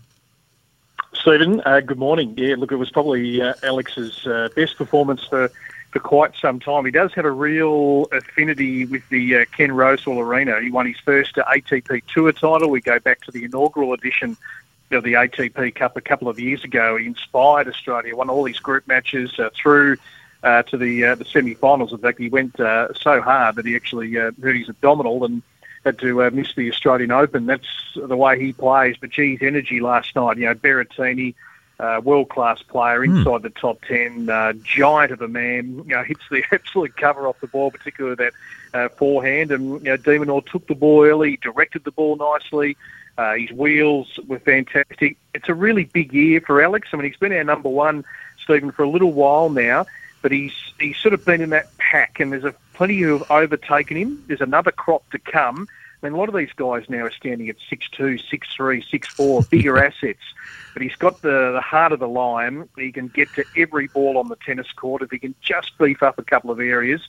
Stephen, 1.14 1.62
uh, 1.66 1.82
good 1.82 1.98
morning. 1.98 2.34
Yeah, 2.38 2.56
look, 2.58 2.72
it 2.72 2.78
was 2.78 2.90
probably 2.90 3.42
uh, 3.42 3.54
Alex's 3.64 4.26
uh, 4.26 4.50
best 4.56 4.78
performance 4.78 5.24
for, 5.26 5.52
for 5.92 6.00
quite 6.00 6.36
some 6.38 6.60
time. 6.60 6.86
He 6.86 6.92
does 6.92 7.14
have 7.14 7.26
a 7.26 7.32
real 7.32 8.06
affinity 8.12 8.86
with 8.86 9.08
the 9.10 9.40
uh, 9.40 9.46
Ken 9.56 9.70
Rosewall 9.70 10.20
Arena. 10.20 10.62
He 10.62 10.72
won 10.72 10.86
his 10.86 10.98
first 10.98 11.36
ATP 11.36 12.04
Tour 12.14 12.32
title. 12.32 12.70
We 12.70 12.82
go 12.82 13.00
back 13.00 13.22
to 13.26 13.32
the 13.32 13.44
inaugural 13.44 13.94
edition 13.94 14.38
of 14.92 15.04
the 15.04 15.14
ATP 15.14 15.76
Cup 15.76 15.98
a 15.98 16.02
couple 16.02 16.30
of 16.30 16.40
years 16.40 16.64
ago. 16.64 16.96
He 16.98 17.06
inspired 17.06 17.68
Australia, 17.68 18.16
won 18.16 18.30
all 18.30 18.44
these 18.44 18.60
group 18.60 18.88
matches 18.88 19.38
through 19.62 19.98
uh, 20.44 20.64
to 20.64 20.78
the 20.78 21.06
uh, 21.06 21.16
the 21.16 21.26
semi-finals. 21.26 21.92
In 21.92 22.00
fact, 22.00 22.20
he 22.20 22.30
went 22.30 22.60
uh, 22.60 22.94
so 22.94 23.22
hard 23.22 23.56
that 23.56 23.66
he 23.66 23.76
actually 23.76 24.18
uh, 24.18 24.32
hurt 24.42 24.56
his 24.56 24.70
abdominal 24.70 25.26
and 25.26 25.42
had 25.86 26.00
to 26.00 26.24
uh, 26.24 26.30
miss 26.32 26.54
the 26.56 26.70
Australian 26.70 27.12
Open. 27.12 27.46
That's 27.46 27.68
the 27.96 28.16
way 28.16 28.40
he 28.40 28.54
plays. 28.54 28.96
But 29.00 29.12
geez, 29.12 29.40
energy 29.42 29.80
last 29.80 30.16
night. 30.16 30.38
You 30.38 30.46
know, 30.46 30.56
Berrettini, 30.56 31.36
uh, 31.80 32.02
world-class 32.04 32.64
player 32.64 33.04
inside 33.04 33.42
the 33.42 33.50
top 33.50 33.82
ten, 33.86 34.30
uh, 34.30 34.54
giant 34.64 35.12
of 35.12 35.22
a 35.22 35.28
man. 35.28 35.84
You 35.88 35.96
know, 35.96 36.04
hits 36.08 36.24
the 36.30 36.44
absolute 36.52 36.96
cover 36.98 37.28
off 37.28 37.40
the 37.42 37.48
ball, 37.48 37.72
particularly 37.72 38.16
that 38.16 38.34
uh, 38.74 38.90
forehand. 38.90 39.52
And 39.52 39.82
you 39.82 39.92
know, 39.92 39.98
de 39.98 40.20
Minaur 40.20 40.46
took 40.46 40.68
the 40.68 40.76
ball 40.76 41.06
early, 41.06 41.38
directed 41.38 41.84
the 41.84 41.92
ball 41.92 42.16
nicely. 42.16 42.78
Uh, 43.18 43.36
his 43.36 43.52
wheels 43.52 44.18
were 44.28 44.40
fantastic. 44.40 45.18
It's 45.34 45.50
a 45.50 45.54
really 45.54 45.84
big 45.84 46.14
year 46.14 46.40
for 46.40 46.62
Alex. 46.62 46.88
I 46.94 46.96
mean, 46.96 47.06
he's 47.06 47.18
been 47.20 47.34
our 47.34 47.44
number 47.44 47.68
one, 47.68 48.06
Stephen, 48.42 48.72
for 48.72 48.84
a 48.84 48.90
little 48.90 49.12
while 49.12 49.50
now. 49.50 49.86
But 50.22 50.32
he's 50.32 50.54
he's 50.80 50.98
sort 50.98 51.14
of 51.14 51.24
been 51.24 51.42
in 51.42 51.50
that 51.52 51.76
pack, 51.78 52.20
and 52.20 52.32
there's 52.32 52.44
a 52.44 52.54
plenty 52.74 53.00
who 53.00 53.18
have 53.18 53.32
overtaken 53.32 53.98
him. 53.98 54.24
There's 54.28 54.42
another 54.42 54.72
crop 54.72 55.10
to 55.12 55.20
come. 55.20 55.68
I 56.02 56.06
mean, 56.06 56.14
a 56.14 56.18
lot 56.18 56.30
of 56.30 56.36
these 56.36 56.54
guys 56.56 56.90
now 56.90 57.04
are 57.04 57.12
standing 57.12 57.50
at 57.50 57.58
6'2", 57.70 58.22
6'3", 58.32 58.84
6'4", 58.90 59.50
bigger 59.50 59.78
assets. 59.78 60.22
But 60.74 60.82
he's 60.82 60.96
got 60.96 61.22
the, 61.22 61.52
the 61.52 61.62
heart 61.62 61.92
of 61.92 62.00
the 62.00 62.08
lion. 62.08 62.70
He 62.78 62.92
can 62.94 63.10
get 63.10 63.34
to 63.34 63.44
every 63.58 63.88
ball 63.88 64.18
on 64.18 64.30
the 64.30 64.38
tennis 64.38 64.72
court. 64.72 65.02
If 65.02 65.12
he 65.12 65.20
can 65.20 65.36
just 65.42 65.78
beef 65.78 66.02
up 66.02 66.18
a 66.18 66.24
couple 66.24 66.52
of 66.52 66.62
areas, 66.62 67.02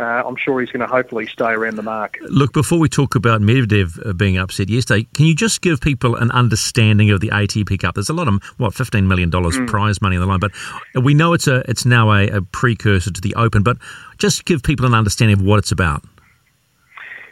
uh, 0.00 0.22
I'm 0.26 0.36
sure 0.36 0.60
he's 0.60 0.70
going 0.70 0.80
to 0.80 0.86
hopefully 0.86 1.26
stay 1.26 1.50
around 1.50 1.76
the 1.76 1.82
mark. 1.82 2.18
Look, 2.22 2.52
before 2.52 2.78
we 2.78 2.88
talk 2.88 3.14
about 3.14 3.40
Medvedev 3.40 4.08
uh, 4.08 4.12
being 4.12 4.38
upset 4.38 4.68
yesterday, 4.68 5.06
can 5.14 5.26
you 5.26 5.34
just 5.34 5.60
give 5.60 5.80
people 5.80 6.16
an 6.16 6.30
understanding 6.30 7.10
of 7.10 7.20
the 7.20 7.28
ATP 7.28 7.78
Cup? 7.80 7.94
There's 7.94 8.08
a 8.08 8.14
lot 8.14 8.28
of 8.28 8.42
what, 8.56 8.72
$15 8.72 9.06
million 9.06 9.30
prize 9.66 10.00
money 10.00 10.16
on 10.16 10.20
the 10.20 10.26
line, 10.26 10.40
but 10.40 10.52
we 11.02 11.14
know 11.14 11.32
it's 11.32 11.46
a 11.46 11.62
it's 11.70 11.84
now 11.84 12.10
a, 12.12 12.28
a 12.28 12.42
precursor 12.42 13.10
to 13.10 13.20
the 13.20 13.34
Open. 13.34 13.62
But 13.62 13.76
just 14.18 14.44
give 14.44 14.62
people 14.62 14.86
an 14.86 14.94
understanding 14.94 15.38
of 15.38 15.44
what 15.44 15.58
it's 15.58 15.72
about. 15.72 16.02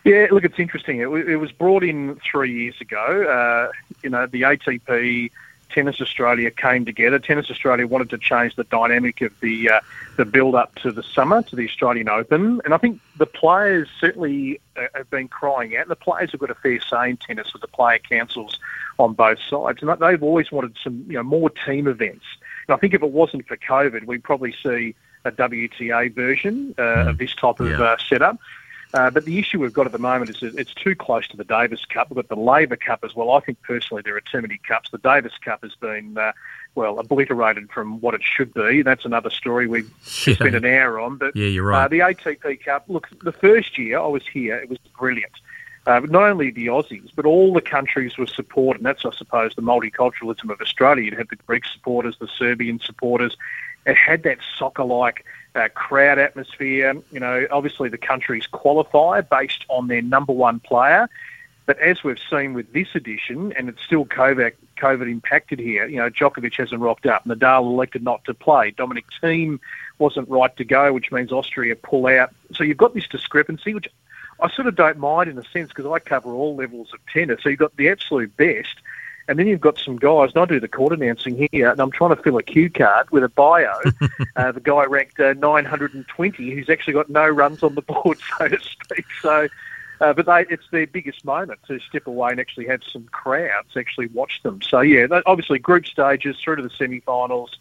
Yeah, 0.05 0.27
look, 0.31 0.45
it's 0.45 0.59
interesting. 0.59 1.01
It, 1.01 1.09
it 1.09 1.37
was 1.37 1.53
brought 1.53 1.85
in 1.85 2.19
three 2.31 2.53
years 2.53 2.81
ago. 2.81 3.25
Uh, 3.25 3.71
you 4.03 4.11
know, 4.11 4.27
the 4.27 4.43
ATP, 4.43 5.31
Tennis 5.71 6.01
Australia 6.01 6.51
came 6.51 6.85
together. 6.85 7.19
Tennis 7.19 7.51
Australia 7.51 7.87
wanted 7.87 8.11
to 8.11 8.19
change 8.19 8.57
the 8.57 8.65
dynamic 8.65 9.21
of 9.21 9.33
the 9.41 9.71
uh, 9.71 9.81
the 10.17 10.25
build 10.25 10.55
up 10.55 10.75
to 10.77 10.91
the 10.91 11.03
summer 11.03 11.43
to 11.43 11.57
the 11.57 11.67
Australian 11.69 12.09
Open, 12.09 12.61
and 12.65 12.75
I 12.75 12.79
think 12.79 13.01
the 13.19 13.27
players 13.27 13.89
certainly 14.01 14.61
uh, 14.77 14.87
have 14.95 15.11
been 15.11 15.29
crying 15.29 15.77
out. 15.77 15.89
The 15.89 15.97
players 15.97 16.33
have 16.33 16.41
got 16.41 16.51
a 16.51 16.55
fair 16.55 16.81
say 16.81 17.11
in 17.11 17.17
tennis 17.17 17.53
with 17.53 17.63
the 17.63 17.69
player 17.69 17.99
councils 17.99 18.59
on 18.99 19.15
both 19.15 19.39
sides, 19.49 19.83
and 19.83 20.01
they've 20.01 20.23
always 20.23 20.51
wanted 20.51 20.77
some 20.83 21.05
you 21.07 21.15
know 21.15 21.23
more 21.23 21.51
team 21.51 21.87
events. 21.87 22.25
And 22.67 22.75
I 22.75 22.79
think 22.79 22.95
if 22.95 23.03
it 23.03 23.11
wasn't 23.11 23.47
for 23.47 23.57
COVID, 23.57 24.05
we'd 24.05 24.25
probably 24.25 24.55
see 24.63 24.95
a 25.25 25.33
WTA 25.33 26.15
version 26.15 26.75
uh, 26.79 27.09
of 27.11 27.19
this 27.19 27.35
type 27.35 27.61
of 27.61 27.69
Yeah. 27.71 27.83
uh, 27.83 27.97
setup. 27.99 28.39
Uh, 28.95 29.11
but 29.11 29.25
the 29.27 29.39
issue 29.39 29.61
we've 29.61 29.73
got 29.73 29.85
at 29.85 29.93
the 29.93 29.99
moment 29.99 30.31
is 30.31 30.41
that 30.41 30.55
it's 30.59 30.73
too 30.73 30.95
close 30.95 31.29
to 31.29 31.37
the 31.37 31.45
Davis 31.45 31.85
Cup. 31.85 32.09
We've 32.11 32.17
got 32.17 32.29
the 32.35 32.41
Laver 32.43 32.77
Cup 32.77 33.01
as 33.05 33.15
well. 33.15 33.31
I 33.33 33.41
think 33.41 33.61
personally 33.63 34.03
there 34.03 34.17
are 34.17 34.23
too 34.23 34.41
many 34.41 34.59
cups. 34.67 34.91
The 34.91 34.97
Davis 34.99 35.33
Cup 35.45 35.63
has 35.63 35.75
been, 35.75 36.17
uh, 36.17 36.33
well, 36.75 36.99
obliterated 36.99 37.71
from 37.71 38.01
what 38.01 38.15
it 38.15 38.23
should 38.25 38.55
be. 38.55 38.81
That's 38.83 39.05
another 39.05 39.29
story 39.31 39.67
we 39.67 39.83
Yeah. 40.27 40.35
spent 40.35 40.55
an 40.55 40.65
hour 40.65 40.99
on. 41.01 41.17
But 41.19 41.37
Yeah, 41.37 41.49
you're 41.49 41.65
right. 41.67 41.85
uh, 41.85 41.89
the 41.89 41.99
ATP 42.01 42.65
Cup, 42.65 42.85
look, 42.89 43.09
the 43.23 43.33
first 43.33 43.77
year 43.77 43.99
I 43.99 44.07
was 44.07 44.27
here, 44.27 44.57
it 44.57 44.71
was 44.71 44.79
brilliant. 44.99 45.33
Uh, 45.87 46.01
not 46.01 46.23
only 46.23 46.51
the 46.51 46.67
Aussies, 46.67 47.11
but 47.15 47.25
all 47.27 47.53
the 47.55 47.63
countries 47.63 48.17
were 48.19 48.27
supported. 48.27 48.81
And 48.81 48.87
that's, 48.87 49.05
I 49.05 49.11
suppose, 49.11 49.55
the 49.55 49.63
multiculturalism 49.63 50.51
of 50.51 50.61
Australia. 50.61 51.05
You'd 51.05 51.15
have 51.19 51.29
the 51.29 51.37
Greek 51.47 51.65
supporters, 51.67 52.17
the 52.21 52.29
Serbian 52.39 52.79
supporters. 52.81 53.37
It 53.87 53.97
had 53.97 54.23
that 54.25 54.39
soccer-like 54.59 55.25
uh, 55.59 55.69
crowd 55.69 56.19
atmosphere. 56.19 56.95
You 57.11 57.21
know, 57.21 57.47
obviously 57.51 57.89
the 57.89 57.99
countries 57.99 58.47
qualify 58.47 59.21
based 59.21 59.65
on 59.69 59.89
their 59.89 60.03
number 60.03 60.33
one 60.33 60.61
player. 60.61 61.09
But 61.67 61.79
as 61.81 62.03
we've 62.03 62.19
seen 62.31 62.55
with 62.55 62.73
this 62.73 62.95
edition, 62.95 63.53
and 63.53 63.69
it's 63.69 63.83
still 63.83 64.07
COVID, 64.07 64.53
COVID 64.79 65.11
impacted 65.11 65.59
here, 65.59 65.87
you 65.87 65.99
know, 65.99 66.09
Djokovic 66.09 66.57
hasn't 66.57 66.81
rocked 66.81 67.05
up. 67.05 67.27
Nadal 67.27 67.65
elected 67.65 68.03
not 68.03 68.25
to 68.25 68.33
play. 68.33 68.71
Dominic 68.71 69.05
Thiem 69.23 69.61
wasn't 69.99 70.31
right 70.31 70.57
to 70.57 70.65
go, 70.65 70.95
which 70.95 71.13
means 71.13 71.31
Austria 71.31 71.77
pull 71.77 72.07
out. 72.07 72.31
So 72.55 72.65
you've 72.65 72.79
got 72.79 72.95
this 72.95 73.07
discrepancy, 73.07 73.75
which 73.75 73.87
I 74.41 74.51
sort 74.51 74.67
of 74.67 74.77
don't 74.77 74.97
mind 74.97 75.29
in 75.29 75.37
a 75.37 75.45
sense 75.45 75.69
because 75.69 75.85
I 75.85 75.99
cover 75.99 76.33
all 76.33 76.57
levels 76.57 76.95
of 76.95 77.01
tennis. 77.13 77.43
So 77.43 77.51
you've 77.51 77.59
got 77.59 77.77
the 77.77 77.91
absolute 77.91 78.35
best, 78.39 78.77
and 79.29 79.39
then 79.39 79.47
you've 79.47 79.61
got 79.61 79.79
some 79.79 79.97
guys, 79.97 80.31
and 80.35 80.43
I 80.43 80.47
do 80.47 80.59
the 80.59 80.69
court 80.69 80.95
announcing 80.95 81.49
here, 81.53 81.71
and 81.71 81.81
I'm 81.81 81.91
trying 81.91 82.17
to 82.17 82.23
fill 82.23 82.39
a 82.39 82.43
cue 82.43 82.71
card 82.71 83.11
with 83.11 83.23
a 83.23 83.29
bio. 83.29 83.79
uh, 84.37 84.53
the 84.53 84.61
guy 84.61 84.85
ranked 84.85 85.21
uh, 85.21 85.35
920, 85.35 86.51
who's 86.51 86.71
actually 86.71 86.95
got 86.95 87.11
no 87.11 87.29
runs 87.29 87.63
on 87.63 87.75
the 87.75 87.83
board, 87.83 88.19
so 88.39 88.49
to 88.49 88.59
speak. 88.59 89.05
So, 89.21 89.49
uh, 90.01 90.15
but 90.15 90.25
they, 90.25 90.47
it's 90.49 90.65
their 90.71 90.87
biggest 90.87 91.27
moment 91.27 91.61
to 91.69 91.79
step 91.81 92.07
away 92.07 92.31
and 92.31 92.41
actually 92.41 92.67
have 92.69 92.81
some 92.91 93.05
crowds 93.13 93.77
actually 93.77 94.07
watch 94.09 94.43
them. 94.43 94.63
So, 94.63 94.81
yeah, 94.81 95.07
obviously 95.27 95.59
group 95.59 95.87
stages 95.87 96.37
through 96.43 96.57
to 96.57 96.63
the 96.63 96.71
semi-finals, 96.71 97.59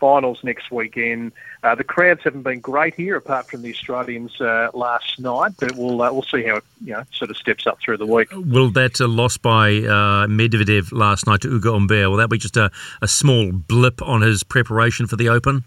finals 0.00 0.42
next 0.42 0.70
weekend. 0.70 1.32
Uh, 1.62 1.74
the 1.74 1.84
crowds 1.84 2.22
haven't 2.24 2.42
been 2.42 2.60
great 2.60 2.94
here, 2.94 3.16
apart 3.16 3.48
from 3.48 3.62
the 3.62 3.70
Australians 3.70 4.40
uh, 4.40 4.70
last 4.74 5.20
night, 5.20 5.52
but 5.60 5.76
we'll 5.76 6.00
uh, 6.02 6.10
we'll 6.12 6.22
see 6.22 6.42
how 6.42 6.56
it 6.56 6.64
you 6.82 6.92
know 6.92 7.04
sort 7.12 7.30
of 7.30 7.36
steps 7.36 7.66
up 7.66 7.78
through 7.80 7.98
the 7.98 8.06
week. 8.06 8.28
Will 8.32 8.70
that 8.70 9.00
uh, 9.00 9.06
loss 9.06 9.36
by 9.36 9.68
uh, 9.68 10.26
Medvedev 10.26 10.90
last 10.92 11.26
night 11.26 11.42
to 11.42 11.48
Ugo 11.48 11.74
Humbert, 11.74 12.08
will 12.08 12.16
that 12.16 12.30
be 12.30 12.38
just 12.38 12.56
a, 12.56 12.70
a 13.02 13.08
small 13.08 13.52
blip 13.52 14.02
on 14.02 14.22
his 14.22 14.42
preparation 14.42 15.06
for 15.06 15.16
the 15.16 15.28
Open? 15.28 15.64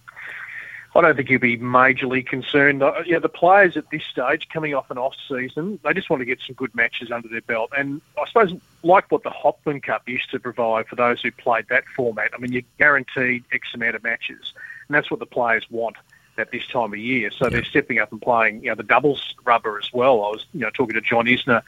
I 0.96 1.02
don't 1.02 1.16
think 1.16 1.30
you'd 1.30 1.42
be 1.42 1.58
majorly 1.58 2.26
concerned. 2.26 2.84
Uh, 2.84 3.02
yeah, 3.06 3.18
the 3.18 3.30
players 3.30 3.76
at 3.78 3.90
this 3.90 4.04
stage, 4.04 4.48
coming 4.50 4.76
off 4.76 4.92
an 4.92 5.00
off 5.00 5.16
season, 5.28 5.80
they 5.84 5.94
just 5.94 6.10
want 6.10 6.22
to 6.22 6.26
get 6.26 6.40
some 6.46 6.56
good 6.56 6.74
matches 6.76 7.12
under 7.12 7.28
their 7.28 7.42
belt. 7.42 7.72
And 7.76 8.02
I 8.22 8.28
suppose, 8.28 8.54
like 8.84 9.12
what 9.12 9.24
the 9.24 9.32
Hopman 9.32 9.82
Cup 9.82 10.08
used 10.08 10.30
to 10.32 10.40
provide 10.40 10.88
for 10.88 10.96
those 10.96 11.22
who 11.22 11.32
played 11.32 11.66
that 11.70 11.86
format, 11.96 12.32
I 12.36 12.38
mean, 12.38 12.52
you're 12.52 12.62
guaranteed 12.78 13.44
X 13.52 13.70
amount 13.74 13.96
of 13.96 14.04
matches, 14.04 14.54
and 14.88 14.96
that's 14.96 15.10
what 15.10 15.20
the 15.20 15.26
players 15.26 15.66
want 15.72 15.96
at 16.38 16.52
this 16.52 16.66
time 16.68 16.94
of 16.94 17.00
year. 17.00 17.32
So 17.32 17.50
they're 17.50 17.64
stepping 17.64 18.00
up 18.00 18.12
and 18.12 18.22
playing, 18.22 18.64
you 18.64 18.70
know, 18.70 18.76
the 18.76 18.84
doubles 18.84 19.36
rubber 19.46 19.80
as 19.80 19.92
well. 19.94 20.24
I 20.24 20.30
was, 20.30 20.46
you 20.54 20.62
know, 20.62 20.70
talking 20.72 20.96
to 20.96 21.02
John 21.02 21.26
Isner 21.26 21.62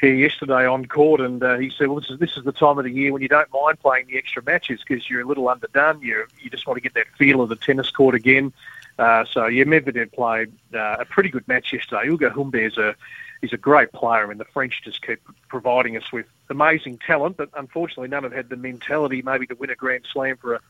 here 0.00 0.14
yesterday 0.14 0.66
on 0.66 0.86
court, 0.86 1.20
and 1.20 1.42
uh, 1.42 1.58
he 1.58 1.70
said, 1.70 1.88
"Well, 1.88 2.00
this 2.00 2.10
is 2.10 2.18
this 2.18 2.36
is 2.36 2.44
the 2.44 2.52
time 2.52 2.78
of 2.78 2.84
the 2.84 2.90
year 2.90 3.12
when 3.12 3.22
you 3.22 3.28
don't 3.28 3.52
mind 3.52 3.80
playing 3.80 4.06
the 4.06 4.18
extra 4.18 4.42
matches 4.42 4.80
because 4.86 5.08
you're 5.08 5.22
a 5.22 5.26
little 5.26 5.48
underdone. 5.48 6.00
You 6.00 6.26
you 6.40 6.50
just 6.50 6.66
want 6.66 6.76
to 6.76 6.80
get 6.80 6.94
that 6.94 7.06
feel 7.16 7.40
of 7.40 7.48
the 7.48 7.56
tennis 7.56 7.90
court 7.90 8.14
again." 8.14 8.52
Uh, 8.98 9.24
so 9.30 9.46
yeah, 9.46 9.64
Medvedev 9.64 10.12
played 10.12 10.52
uh, 10.74 10.96
a 11.00 11.04
pretty 11.04 11.28
good 11.28 11.46
match 11.46 11.72
yesterday. 11.72 12.08
Ugo 12.08 12.30
Humbert's 12.30 12.76
a 12.76 12.94
he's 13.40 13.52
a 13.52 13.58
great 13.58 13.92
player. 13.92 14.26
Mean, 14.26 14.38
the 14.38 14.44
French 14.44 14.82
just 14.82 15.02
keep 15.02 15.20
providing 15.48 15.96
us 15.96 16.12
with 16.12 16.26
amazing 16.50 16.98
talent, 16.98 17.36
but 17.36 17.50
unfortunately, 17.56 18.08
none 18.08 18.24
have 18.24 18.32
had 18.32 18.48
the 18.48 18.56
mentality 18.56 19.22
maybe 19.22 19.46
to 19.46 19.54
win 19.54 19.70
a 19.70 19.74
Grand 19.74 20.04
Slam 20.12 20.36
for 20.36 20.54
a, 20.54 20.60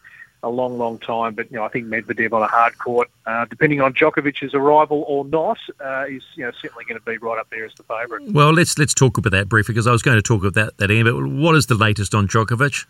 a 0.42 0.48
long, 0.48 0.78
long 0.78 0.98
time. 0.98 1.34
But 1.34 1.50
you 1.50 1.56
know, 1.56 1.64
I 1.64 1.68
think 1.68 1.86
Medvedev 1.86 2.32
on 2.32 2.42
a 2.42 2.46
hard 2.46 2.78
court, 2.78 3.10
uh, 3.26 3.44
depending 3.46 3.80
on 3.80 3.94
Djokovic's 3.94 4.54
arrival 4.54 5.04
or 5.06 5.24
not, 5.24 5.58
uh, 5.84 6.06
is 6.08 6.22
you 6.34 6.44
know 6.44 6.52
certainly 6.60 6.84
going 6.84 6.98
to 6.98 7.04
be 7.04 7.18
right 7.18 7.38
up 7.38 7.48
there 7.50 7.64
as 7.64 7.74
the 7.74 7.82
favourite. 7.84 8.30
Well, 8.30 8.52
let's 8.52 8.78
let's 8.78 8.94
talk 8.94 9.18
about 9.18 9.30
that 9.30 9.48
briefly 9.48 9.74
because 9.74 9.86
I 9.86 9.92
was 9.92 10.02
going 10.02 10.16
to 10.16 10.22
talk 10.22 10.42
about 10.42 10.54
that 10.54 10.78
that 10.78 10.90
end. 10.90 11.04
But 11.04 11.26
what 11.26 11.54
is 11.54 11.66
the 11.66 11.74
latest 11.74 12.14
on 12.14 12.28
Djokovic? 12.28 12.86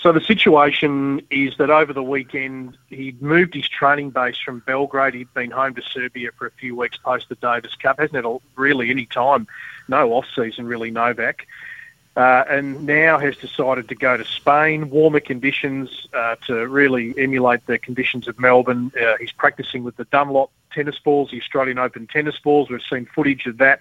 So 0.00 0.12
the 0.12 0.20
situation 0.20 1.22
is 1.28 1.56
that 1.58 1.70
over 1.70 1.92
the 1.92 2.04
weekend 2.04 2.78
he'd 2.88 3.20
moved 3.20 3.54
his 3.54 3.68
training 3.68 4.10
base 4.10 4.36
from 4.38 4.60
Belgrade. 4.60 5.14
He'd 5.14 5.34
been 5.34 5.50
home 5.50 5.74
to 5.74 5.82
Serbia 5.82 6.30
for 6.38 6.46
a 6.46 6.52
few 6.52 6.76
weeks 6.76 6.98
post 6.98 7.28
the 7.28 7.34
Davis 7.34 7.74
Cup. 7.74 7.98
Hasn't 7.98 8.14
had 8.14 8.40
really 8.54 8.90
any 8.90 9.06
time, 9.06 9.48
no 9.88 10.12
off 10.12 10.26
season 10.36 10.66
really, 10.66 10.92
Novak. 10.92 11.46
Uh, 12.18 12.44
and 12.50 12.84
now 12.84 13.16
has 13.16 13.36
decided 13.36 13.88
to 13.88 13.94
go 13.94 14.16
to 14.16 14.24
Spain, 14.24 14.90
warmer 14.90 15.20
conditions 15.20 16.08
uh, 16.12 16.34
to 16.44 16.66
really 16.66 17.14
emulate 17.16 17.64
the 17.66 17.78
conditions 17.78 18.26
of 18.26 18.36
Melbourne. 18.40 18.90
Uh, 19.00 19.16
he's 19.20 19.30
practicing 19.30 19.84
with 19.84 19.94
the 19.94 20.04
Dunlop 20.06 20.50
tennis 20.72 20.98
balls, 20.98 21.30
the 21.30 21.40
Australian 21.40 21.78
Open 21.78 22.08
tennis 22.08 22.36
balls. 22.40 22.70
We've 22.70 22.82
seen 22.82 23.06
footage 23.06 23.46
of 23.46 23.58
that 23.58 23.78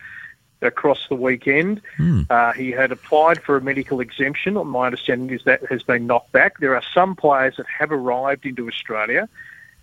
across 0.62 1.08
the 1.08 1.16
weekend. 1.16 1.82
Uh, 2.30 2.54
he 2.54 2.70
had 2.70 2.92
applied 2.92 3.42
for 3.42 3.58
a 3.58 3.62
medical 3.62 4.02
exemption. 4.02 4.54
My 4.68 4.86
understanding 4.86 5.36
is 5.36 5.44
that 5.46 5.66
has 5.72 5.82
been 5.82 6.06
knocked 6.06 6.32
back. 6.32 6.60
There 6.60 6.76
are 6.76 6.84
some 6.94 7.16
players 7.16 7.58
that 7.58 7.66
have 7.66 7.92
arrived 7.92 8.46
into 8.46 8.68
Australia 8.68 9.28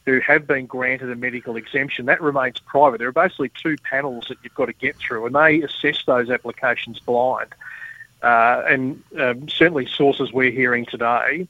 who 0.07 0.21
have 0.21 0.47
been 0.47 0.67
granted 0.67 1.11
a 1.11 1.17
medical 1.17 1.57
exemption. 1.57 2.07
That 2.07 2.23
remains 2.23 2.61
private. 2.61 2.99
There 2.99 3.09
are 3.09 3.13
basically 3.13 3.51
two 3.61 3.77
panels 3.79 4.27
that 4.29 4.39
you've 4.45 4.55
got 4.55 4.67
to 4.67 4.73
get 4.75 4.95
through, 4.95 5.27
and 5.27 5.35
they 5.35 5.63
assess 5.63 6.05
those 6.05 6.31
applications 6.31 7.01
blind. 7.01 7.53
Uh, 8.25 8.65
and 8.67 9.03
um, 9.19 9.47
certainly 9.51 9.85
sources 9.87 10.33
we're 10.33 10.51
hearing 10.51 10.87
today 10.87 11.47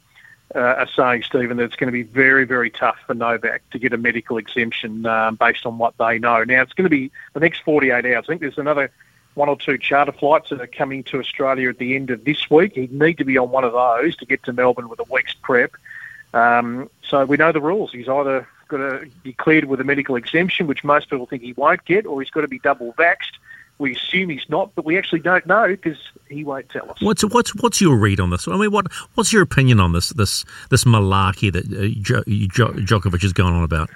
uh, 0.56 0.58
are 0.58 0.88
saying, 0.88 1.22
Stephen, 1.22 1.56
that 1.56 1.62
it's 1.62 1.76
going 1.76 1.87
to 1.87 1.92
be 1.92 2.02
very, 2.02 2.44
very 2.44 2.68
tough 2.68 2.96
for 3.06 3.14
Novak 3.14 3.62
to 3.70 3.78
get 3.78 3.92
a 3.92 3.96
medical 3.96 4.38
exemption 4.38 5.06
um, 5.06 5.37
based 5.37 5.66
on 5.66 5.78
what 5.78 5.96
they 5.98 6.18
know. 6.18 6.42
Now, 6.42 6.62
it's 6.62 6.72
going 6.72 6.84
to 6.84 6.90
be 6.90 7.12
the 7.32 7.38
next 7.38 7.60
48 7.60 8.04
hours. 8.04 8.24
I 8.24 8.26
think 8.26 8.40
there's 8.40 8.58
another 8.58 8.90
one 9.34 9.48
or 9.48 9.56
two 9.56 9.78
charter 9.78 10.10
flights 10.10 10.50
that 10.50 10.60
are 10.60 10.66
coming 10.66 11.04
to 11.04 11.20
Australia 11.20 11.68
at 11.68 11.78
the 11.78 11.94
end 11.94 12.10
of 12.10 12.24
this 12.24 12.50
week. 12.50 12.74
He'd 12.74 12.92
need 12.92 13.18
to 13.18 13.24
be 13.24 13.38
on 13.38 13.50
one 13.50 13.62
of 13.62 13.72
those 13.72 14.16
to 14.16 14.26
get 14.26 14.42
to 14.44 14.52
Melbourne 14.52 14.88
with 14.88 14.98
a 14.98 15.06
week's 15.08 15.34
prep. 15.34 15.76
Um, 16.32 16.90
so 17.08 17.24
we 17.24 17.37
know 17.37 17.52
the 17.52 17.60
rules. 17.60 17.92
He's 17.92 18.08
either 18.08 18.48
got 18.66 18.78
to 18.78 19.08
be 19.22 19.32
cleared 19.32 19.66
with 19.66 19.80
a 19.80 19.84
medical 19.84 20.16
exemption, 20.16 20.66
which 20.66 20.82
most 20.82 21.08
people 21.08 21.26
think 21.26 21.42
he 21.42 21.52
won't 21.52 21.84
get, 21.84 22.04
or 22.04 22.20
he's 22.20 22.30
got 22.30 22.40
to 22.40 22.48
be 22.48 22.58
double 22.58 22.92
vaxxed. 22.94 23.38
We 23.78 23.96
assume 23.96 24.28
he's 24.30 24.48
not, 24.48 24.70
but 24.76 24.84
we 24.84 24.96
actually 24.96 25.18
don't 25.20 25.44
know 25.46 25.66
because 25.66 25.98
he 26.28 26.44
won't 26.44 26.68
tell 26.68 26.88
us. 26.90 27.00
What's 27.02 27.24
what's 27.24 27.54
what's 27.56 27.80
your 27.80 27.96
read 27.96 28.20
on 28.20 28.30
this? 28.30 28.46
I 28.46 28.56
mean, 28.56 28.70
what 28.70 28.87
what's 29.14 29.32
your 29.32 29.42
opinion 29.42 29.80
on 29.80 29.92
this 29.92 30.10
this 30.10 30.44
this 30.70 30.84
malarkey 30.84 31.52
that 31.52 31.64
uh, 31.66 31.88
jo- 32.00 32.22
jo- 32.48 32.72
Djokovic 33.00 33.22
has 33.22 33.32
gone 33.32 33.52
on 33.52 33.64
about? 33.64 33.90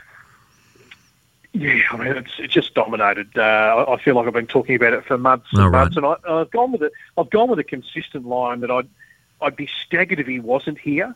Yeah, 1.54 1.80
I 1.90 1.96
mean, 1.96 2.08
it's, 2.08 2.32
it's 2.38 2.52
just 2.52 2.74
dominated. 2.74 3.36
Uh, 3.36 3.84
I 3.88 3.96
feel 4.02 4.14
like 4.14 4.26
I've 4.26 4.32
been 4.34 4.46
talking 4.46 4.76
about 4.76 4.92
it 4.92 5.04
for 5.06 5.16
months 5.16 5.46
and 5.52 5.62
Oh, 5.62 5.66
right. 5.68 5.80
months, 5.84 5.96
and 5.96 6.04
I, 6.06 6.16
I've 6.28 6.50
gone 6.50 6.72
with 6.72 6.82
it. 6.82 6.92
I've 7.16 7.30
gone 7.30 7.48
with 7.48 7.58
a 7.58 7.64
consistent 7.64 8.26
line 8.26 8.60
that 8.60 8.70
I'd 8.70 8.88
I'd 9.40 9.56
be 9.56 9.68
staggered 9.86 10.20
if 10.20 10.26
he 10.26 10.40
wasn't 10.40 10.78
here, 10.78 11.14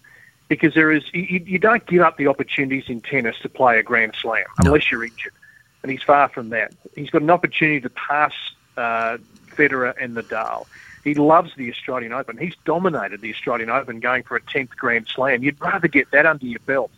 because 0.49 0.75
there 0.75 0.91
is 0.91 1.03
you, 1.13 1.43
you 1.45 1.59
don't 1.59 1.85
give 1.87 2.01
up 2.03 2.17
the 2.17 2.29
opportunities 2.29 2.85
in 2.89 3.01
tennis 3.01 3.39
to 3.41 3.49
play 3.49 3.79
a 3.79 3.83
Grand 3.83 4.15
Slam 4.21 4.45
unless 4.59 4.91
you're 4.91 5.05
injured, 5.05 5.35
and 5.83 5.91
he's 5.91 6.03
far 6.03 6.29
from 6.29 6.51
that. 6.51 6.73
He's 6.95 7.11
got 7.11 7.23
an 7.23 7.31
opportunity 7.31 7.81
to 7.81 7.91
pass 7.91 8.33
uh, 8.77 9.19
Federer 9.49 9.95
and 10.01 10.17
Nadal. 10.17 10.67
He 11.05 11.15
loves 11.15 11.55
the 11.57 11.71
Australian 11.71 12.13
Open. 12.13 12.39
He's 12.39 12.55
dominated 12.65 13.21
the 13.21 13.33
Australian 13.33 13.71
Open, 13.71 14.01
going 14.01 14.23
for 14.23 14.37
a 14.37 14.43
tenth 14.43 14.77
Grand 14.77 15.09
Slam. 15.09 15.43
You'd 15.43 15.61
rather 15.61 15.89
get 15.89 16.11
that 16.13 16.27
under 16.27 16.47
your 16.47 16.61
belt. 16.61 16.91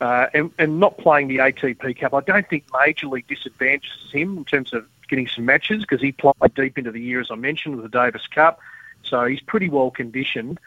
Uh, 0.00 0.26
and, 0.34 0.50
and 0.58 0.80
not 0.80 0.98
playing 0.98 1.28
the 1.28 1.36
ATP 1.38 1.98
Cup, 2.00 2.14
I 2.14 2.20
don't 2.20 2.48
think 2.48 2.66
majorly 2.68 3.24
disadvantages 3.26 4.10
him 4.10 4.38
in 4.38 4.44
terms 4.44 4.72
of 4.72 4.86
getting 5.08 5.28
some 5.28 5.44
matches 5.44 5.82
because 5.82 6.00
he 6.00 6.12
played 6.12 6.34
deep 6.54 6.78
into 6.78 6.90
the 6.90 7.00
year, 7.00 7.20
as 7.20 7.30
I 7.30 7.36
mentioned, 7.36 7.76
with 7.76 7.90
the 7.90 7.96
Davis 7.96 8.26
Cup. 8.26 8.58
So 9.04 9.24
he's 9.24 9.40
pretty 9.40 9.68
well 9.68 9.90
conditioned. 9.90 10.58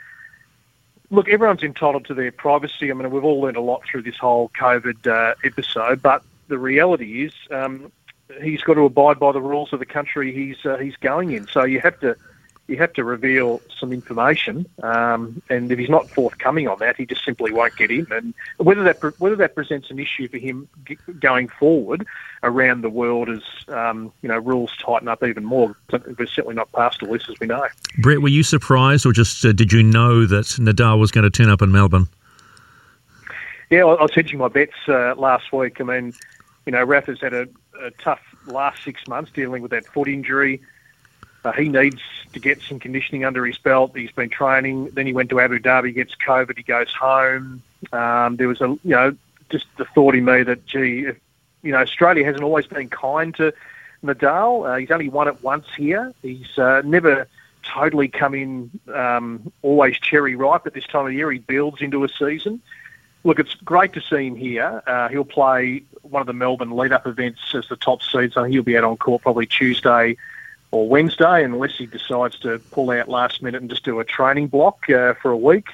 Look, 1.09 1.27
everyone's 1.29 1.63
entitled 1.63 2.05
to 2.05 2.13
their 2.13 2.31
privacy. 2.31 2.91
I 2.91 2.93
mean, 2.93 3.09
we've 3.09 3.23
all 3.23 3.41
learned 3.41 3.57
a 3.57 3.61
lot 3.61 3.83
through 3.85 4.03
this 4.03 4.17
whole 4.17 4.49
COVID 4.59 5.07
uh, 5.07 5.35
episode, 5.43 6.01
but 6.01 6.23
the 6.47 6.57
reality 6.57 7.25
is 7.25 7.33
um, 7.51 7.91
he's 8.41 8.61
got 8.61 8.75
to 8.75 8.81
abide 8.81 9.19
by 9.19 9.31
the 9.31 9.41
rules 9.41 9.73
of 9.73 9.79
the 9.79 9.85
country 9.85 10.33
he's 10.33 10.65
uh, 10.65 10.77
he's 10.77 10.95
going 10.97 11.31
in. 11.31 11.47
So 11.47 11.63
you 11.63 11.79
have 11.81 11.99
to 12.01 12.15
you 12.67 12.75
have 12.77 12.91
to 12.93 13.03
reveal 13.03 13.61
some 13.79 13.93
information, 13.93 14.67
um, 14.83 15.41
and 15.49 15.71
if 15.71 15.79
he's 15.79 15.89
not 15.89 16.09
forthcoming 16.09 16.67
on 16.67 16.77
that, 16.79 16.97
he 16.97 17.05
just 17.05 17.23
simply 17.23 17.51
won't 17.51 17.75
get 17.77 17.89
in. 17.91 18.05
And 18.11 18.33
whether 18.57 18.83
that 18.83 19.01
whether 19.19 19.37
that 19.37 19.55
presents 19.55 19.89
an 19.89 19.99
issue 19.99 20.27
for 20.27 20.37
him 20.37 20.67
g- 20.85 20.97
going 21.19 21.47
forward 21.47 22.05
around 22.43 22.81
the 22.81 22.89
world 22.89 23.29
as 23.29 23.41
um, 23.69 24.11
you 24.21 24.27
know 24.27 24.37
rules 24.37 24.75
tighten 24.77 25.07
up 25.07 25.23
even 25.23 25.45
more, 25.45 25.77
we're 25.91 26.27
certainly 26.27 26.55
not 26.55 26.71
past 26.73 27.01
all 27.01 27.13
this 27.13 27.29
as 27.29 27.39
we 27.39 27.47
know. 27.47 27.65
Brett, 27.99 28.21
were 28.21 28.27
you 28.27 28.43
surprised, 28.43 29.05
or 29.05 29.13
just 29.13 29.45
uh, 29.45 29.53
did 29.53 29.71
you 29.71 29.81
know 29.81 30.25
that 30.25 30.45
Nadal 30.59 30.99
was 30.99 31.11
going 31.11 31.23
to 31.23 31.31
turn 31.31 31.49
up 31.49 31.61
in 31.61 31.71
Melbourne? 31.71 32.09
Yeah, 33.69 33.85
I 33.85 33.93
I 33.93 34.01
was 34.01 34.13
hedging 34.13 34.39
my 34.39 34.49
bets 34.49 34.75
uh, 34.89 35.15
last 35.15 35.53
week. 35.53 35.79
I 35.79 35.83
mean, 35.83 36.13
you 36.67 36.73
know, 36.73 36.83
Rafa's 36.83 37.21
had 37.21 37.33
a, 37.33 37.47
a 37.81 37.91
tough 37.91 38.19
last 38.45 38.83
six 38.83 39.07
months 39.07 39.31
dealing 39.31 39.61
with 39.61 39.71
that 39.71 39.85
foot 39.85 40.09
injury. 40.09 40.61
Uh, 41.45 41.53
he 41.53 41.69
needs 41.69 42.01
to 42.33 42.41
get 42.41 42.61
some 42.61 42.77
conditioning 42.77 43.23
under 43.23 43.45
his 43.45 43.57
belt. 43.57 43.95
He's 43.95 44.11
been 44.11 44.29
training. 44.29 44.89
Then 44.89 45.07
he 45.07 45.13
went 45.13 45.29
to 45.29 45.39
Abu 45.39 45.59
Dhabi, 45.59 45.95
gets 45.95 46.13
COVID. 46.15 46.57
He 46.57 46.63
goes 46.63 46.93
home. 46.93 47.63
Um, 47.93 48.35
there 48.35 48.49
was 48.49 48.59
a, 48.59 48.67
you 48.67 48.79
know, 48.83 49.15
just 49.49 49.65
the 49.77 49.85
thought 49.85 50.13
in 50.13 50.25
me 50.25 50.43
that, 50.43 50.65
gee, 50.65 51.05
if, 51.05 51.17
you 51.63 51.71
know, 51.71 51.79
Australia 51.79 52.25
hasn't 52.25 52.43
always 52.43 52.67
been 52.67 52.89
kind 52.89 53.33
to 53.35 53.53
Nadal. 54.03 54.69
Uh, 54.69 54.75
he's 54.75 54.91
only 54.91 55.07
won 55.07 55.29
it 55.29 55.41
once 55.41 55.67
here. 55.77 56.13
He's 56.21 56.57
uh, 56.57 56.81
never 56.83 57.29
totally 57.63 58.09
come 58.09 58.35
in 58.35 58.71
um, 58.93 59.53
always 59.61 59.97
cherry 59.99 60.35
ripe 60.35 60.67
at 60.67 60.73
this 60.73 60.85
time 60.85 61.05
of 61.05 61.13
year. 61.13 61.31
He 61.31 61.39
builds 61.39 61.81
into 61.81 62.03
a 62.03 62.09
season. 62.09 62.61
Look, 63.27 63.39
it's 63.39 63.55
great 63.55 63.91
to 63.91 63.99
see 63.99 64.25
him 64.25 64.37
here. 64.37 64.81
Uh, 64.87 65.09
he'll 65.09 65.25
play 65.25 65.83
one 66.01 66.21
of 66.21 66.27
the 66.27 66.33
Melbourne 66.33 66.71
lead-up 66.71 67.05
events 67.05 67.41
as 67.53 67.67
the 67.67 67.75
top 67.75 68.01
seed, 68.01 68.31
so 68.31 68.45
he'll 68.45 68.63
be 68.63 68.77
out 68.77 68.85
on 68.85 68.95
court 68.95 69.23
probably 69.23 69.45
Tuesday 69.45 70.15
or 70.71 70.87
Wednesday, 70.87 71.43
unless 71.43 71.75
he 71.75 71.87
decides 71.87 72.39
to 72.39 72.59
pull 72.71 72.89
out 72.89 73.09
last 73.09 73.43
minute 73.43 73.59
and 73.59 73.69
just 73.69 73.83
do 73.83 73.99
a 73.99 74.05
training 74.05 74.47
block 74.47 74.89
uh, 74.89 75.13
for 75.15 75.31
a 75.31 75.35
week. 75.35 75.67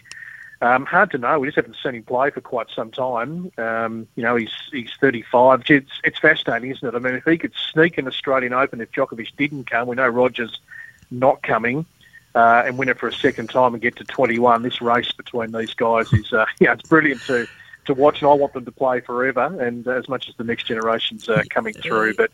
Um, 0.62 0.88
hard 0.88 1.12
to 1.12 1.20
know. 1.20 1.38
We 1.38 1.48
just 1.48 1.58
haven't 1.58 1.78
seen 1.84 1.94
him 1.94 2.02
play 2.02 2.32
for 2.32 2.42
quite 2.42 2.72
some 2.72 2.90
time. 2.90 3.52
Um, 3.60 4.08
you 4.16 4.24
know, 4.24 4.36
he's 4.36 4.54
he's 4.72 4.90
35. 5.00 5.62
It's, 5.70 5.92
it's 6.04 6.18
fascinating, 6.18 6.72
isn't 6.72 6.88
it? 6.88 6.96
I 6.96 7.00
mean, 7.00 7.14
if 7.14 7.24
he 7.24 7.38
could 7.38 7.54
sneak 7.72 8.00
an 8.00 8.08
Australian 8.08 8.54
Open, 8.54 8.82
if 8.82 8.92
Djokovic 8.92 9.28
didn't 9.38 9.70
come, 9.70 9.88
we 9.90 9.96
know 9.96 10.08
Rogers 10.08 10.60
not 11.12 11.44
coming, 11.44 11.86
uh, 12.36 12.64
and 12.66 12.78
win 12.78 12.90
it 12.90 13.00
for 13.00 13.08
a 13.08 13.14
second 13.14 13.50
time 13.50 13.74
and 13.74 13.82
get 13.82 13.96
to 13.98 14.04
21. 14.04 14.62
This 14.64 14.82
race 14.82 15.12
between 15.12 15.52
these 15.52 15.74
guys 15.74 16.12
is, 16.14 16.32
uh, 16.34 16.46
yeah, 16.60 16.74
it's 16.74 16.88
brilliant 16.88 17.22
to 17.28 17.48
to 17.86 17.94
watch, 17.94 18.22
and 18.22 18.30
I 18.30 18.34
want 18.34 18.54
them 18.54 18.64
to 18.64 18.72
play 18.72 19.02
forever, 19.02 19.62
and 19.62 19.86
uh, 19.86 19.92
as 19.92 20.08
much 20.08 20.30
as 20.30 20.36
the 20.38 20.46
next 20.46 20.68
generation's 20.68 21.28
uh, 21.28 21.44
coming 21.50 21.74
through. 21.74 22.16
But 22.16 22.32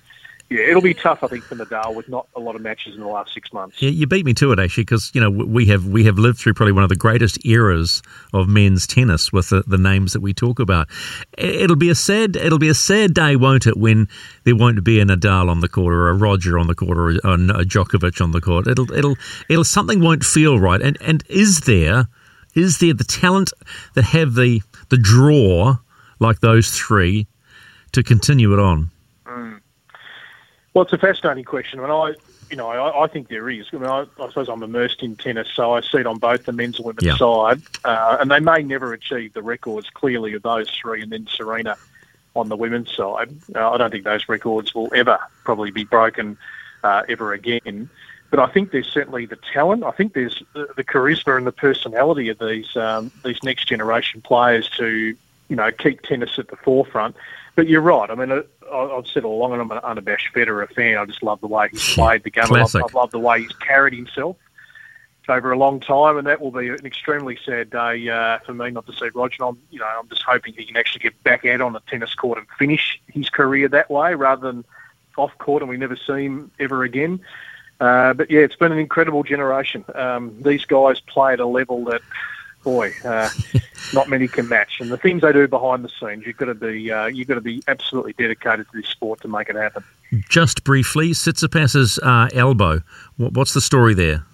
yeah, 0.49 0.61
it'll 0.61 0.81
be 0.81 0.95
tough, 0.95 1.23
I 1.23 1.27
think, 1.27 1.43
for 1.43 1.55
Nadal 1.55 1.93
with 1.93 2.09
not 2.09 2.27
a 2.35 2.39
lot 2.39 2.55
of 2.55 2.61
matches 2.63 2.95
in 2.95 3.01
the 3.01 3.07
last 3.07 3.33
six 3.35 3.53
months. 3.53 3.79
Yeah, 3.79 3.91
you 3.91 4.07
beat 4.07 4.25
me 4.25 4.33
to 4.35 4.51
it 4.51 4.59
actually, 4.59 4.83
because 4.83 5.11
you 5.13 5.21
know 5.21 5.29
we 5.29 5.67
have 5.67 5.85
we 5.85 6.05
have 6.05 6.17
lived 6.17 6.39
through 6.39 6.55
probably 6.55 6.71
one 6.71 6.81
of 6.81 6.89
the 6.89 6.95
greatest 6.95 7.45
eras 7.45 8.01
of 8.33 8.47
men's 8.47 8.87
tennis 8.87 9.31
with 9.31 9.49
the, 9.49 9.63
the 9.67 9.77
names 9.77 10.13
that 10.13 10.21
we 10.21 10.33
talk 10.33 10.59
about. 10.59 10.87
It'll 11.37 11.75
be 11.75 11.91
a 11.91 11.95
sad 11.95 12.35
it'll 12.35 12.57
be 12.57 12.69
a 12.69 12.73
sad 12.73 13.13
day, 13.13 13.35
won't 13.35 13.67
it, 13.67 13.77
when 13.77 14.07
there 14.43 14.55
won't 14.55 14.83
be 14.83 14.99
a 14.99 15.05
Nadal 15.05 15.49
on 15.49 15.59
the 15.59 15.69
court 15.69 15.93
or 15.93 16.09
a 16.09 16.15
Roger 16.15 16.57
on 16.57 16.65
the 16.65 16.75
court 16.75 16.97
or 16.97 17.09
a, 17.11 17.15
a 17.17 17.65
Djokovic 17.65 18.19
on 18.19 18.31
the 18.31 18.41
court. 18.41 18.67
It'll 18.67 18.91
it'll 18.91 19.17
it'll 19.49 19.63
something 19.63 20.01
won't 20.01 20.23
feel 20.23 20.59
right. 20.59 20.81
And 20.81 20.97
and 20.99 21.23
is 21.29 21.61
there 21.61 22.07
is 22.55 22.79
there 22.79 22.95
the 22.95 23.03
talent 23.03 23.53
that 23.93 24.05
have 24.05 24.33
the 24.33 24.63
the 24.89 24.97
draw 24.97 25.77
like 26.19 26.39
those 26.39 26.71
three 26.71 27.27
to 27.91 28.01
continue 28.01 28.51
it 28.53 28.59
on? 28.59 28.89
Well, 30.79 30.85
it's 30.85 30.93
a 30.93 30.97
fascinating 30.97 31.43
question. 31.43 31.81
I 31.81 31.81
mean, 31.81 31.91
I, 31.91 32.13
you 32.49 32.55
know, 32.55 32.69
I, 32.69 33.03
I 33.03 33.07
think 33.07 33.27
there 33.27 33.49
is. 33.49 33.65
I 33.73 33.75
mean, 33.75 33.89
I, 33.89 34.05
I 34.17 34.27
suppose 34.29 34.47
I'm 34.47 34.63
immersed 34.63 35.03
in 35.03 35.17
tennis, 35.17 35.49
so 35.53 35.73
I 35.73 35.81
see 35.81 35.97
it 35.97 36.07
on 36.07 36.19
both 36.19 36.45
the 36.45 36.53
men's 36.53 36.77
and 36.77 36.85
women's 36.85 37.05
Yeah. 37.05 37.17
side, 37.17 37.61
uh, 37.83 38.15
and 38.21 38.31
they 38.31 38.39
may 38.39 38.63
never 38.63 38.93
achieve 38.93 39.33
the 39.33 39.43
records 39.43 39.89
clearly 39.89 40.35
of 40.35 40.43
those 40.43 40.69
three, 40.69 41.01
and 41.01 41.11
then 41.11 41.27
Serena 41.29 41.75
on 42.33 42.47
the 42.47 42.55
women's 42.55 42.95
side. 42.95 43.35
Uh, 43.53 43.71
I 43.71 43.77
don't 43.77 43.91
think 43.91 44.05
those 44.05 44.29
records 44.29 44.73
will 44.73 44.89
ever 44.95 45.19
probably 45.43 45.71
be 45.71 45.83
broken 45.83 46.37
uh, 46.81 47.03
ever 47.09 47.33
again. 47.33 47.89
But 48.29 48.39
I 48.39 48.47
think 48.47 48.71
there's 48.71 48.87
certainly 48.87 49.25
the 49.25 49.35
talent. 49.51 49.83
I 49.83 49.91
think 49.91 50.13
there's 50.13 50.41
the, 50.53 50.69
the 50.77 50.85
charisma 50.85 51.37
and 51.37 51.45
the 51.45 51.51
personality 51.51 52.29
of 52.29 52.39
these 52.39 52.73
um, 52.77 53.11
these 53.25 53.43
next 53.43 53.67
generation 53.67 54.21
players 54.21 54.69
to 54.77 55.13
you 55.49 55.55
know 55.57 55.71
keep 55.71 56.03
tennis 56.03 56.39
at 56.39 56.47
the 56.47 56.55
forefront. 56.55 57.17
But 57.59 57.67
you're 57.67 57.81
right. 57.81 58.09
I 58.09 58.15
mean, 58.15 58.31
I, 58.31 58.41
I've 58.73 59.05
said 59.05 59.25
all 59.25 59.37
along, 59.37 59.51
and 59.51 59.61
I'm 59.61 59.69
an 59.69 59.79
unabashed 59.79 60.29
Federer 60.33 60.71
fan. 60.71 60.97
I 60.97 61.03
just 61.03 61.21
love 61.21 61.41
the 61.41 61.47
way 61.47 61.67
he's 61.69 61.93
played 61.93 62.23
the 62.23 62.29
game. 62.29 62.45
I 62.45 62.61
love. 62.61 62.73
I 62.73 62.97
love 62.97 63.11
the 63.11 63.19
way 63.19 63.41
he's 63.41 63.51
carried 63.51 63.93
himself 63.93 64.37
over 65.27 65.51
a 65.51 65.57
long 65.57 65.81
time, 65.81 66.17
and 66.17 66.25
that 66.25 66.39
will 66.39 66.51
be 66.51 66.69
an 66.69 66.85
extremely 66.85 67.37
sad 67.45 67.69
day 67.69 68.07
uh, 68.07 68.39
for 68.45 68.53
me 68.53 68.71
not 68.71 68.85
to 68.87 68.93
see 68.93 69.09
Roger. 69.13 69.43
I'm, 69.43 69.57
you 69.71 69.79
know, 69.79 69.85
I'm 69.85 70.07
just 70.07 70.23
hoping 70.23 70.53
he 70.53 70.63
can 70.63 70.77
actually 70.77 71.01
get 71.01 71.21
back 71.21 71.45
out 71.45 71.59
on 71.59 71.73
the 71.73 71.81
tennis 71.81 72.15
court 72.15 72.37
and 72.37 72.47
finish 72.57 73.01
his 73.07 73.29
career 73.29 73.67
that 73.67 73.91
way, 73.91 74.15
rather 74.15 74.49
than 74.49 74.63
off 75.17 75.37
court, 75.37 75.61
and 75.61 75.69
we 75.69 75.75
never 75.75 75.97
see 75.97 76.23
him 76.23 76.49
ever 76.61 76.83
again. 76.83 77.19
Uh, 77.81 78.13
but 78.13 78.31
yeah, 78.31 78.39
it's 78.39 78.55
been 78.55 78.71
an 78.71 78.79
incredible 78.79 79.23
generation. 79.23 79.83
Um, 79.93 80.41
these 80.43 80.63
guys 80.63 81.01
play 81.01 81.33
at 81.33 81.41
a 81.41 81.45
level 81.45 81.83
that, 81.83 82.03
boy, 82.63 82.91
uh, 83.05 83.29
not 83.93 84.09
many 84.09 84.27
can 84.27 84.47
match. 84.47 84.79
And 84.79 84.91
the 84.91 84.97
things 84.97 85.21
they 85.21 85.31
do 85.31 85.47
behind 85.47 85.83
the 85.83 85.89
scenes, 85.89 86.25
you've 86.25 86.37
got 86.37 86.45
to 86.45 86.55
be 86.55 86.91
uh, 86.91 87.07
you've 87.07 87.27
got 87.27 87.35
to 87.35 87.41
be 87.41 87.63
absolutely 87.67 88.13
dedicated 88.13 88.67
to 88.71 88.77
this 88.81 88.89
sport 88.89 89.21
to 89.21 89.27
make 89.27 89.49
it 89.49 89.55
happen. 89.55 89.83
Just 90.29 90.63
briefly, 90.63 91.11
Tsitsipas's 91.11 91.99
uh, 91.99 92.29
elbow. 92.33 92.81
What, 93.17 93.33
what's 93.33 93.53
the 93.53 93.61
story 93.61 93.93
there? 93.93 94.25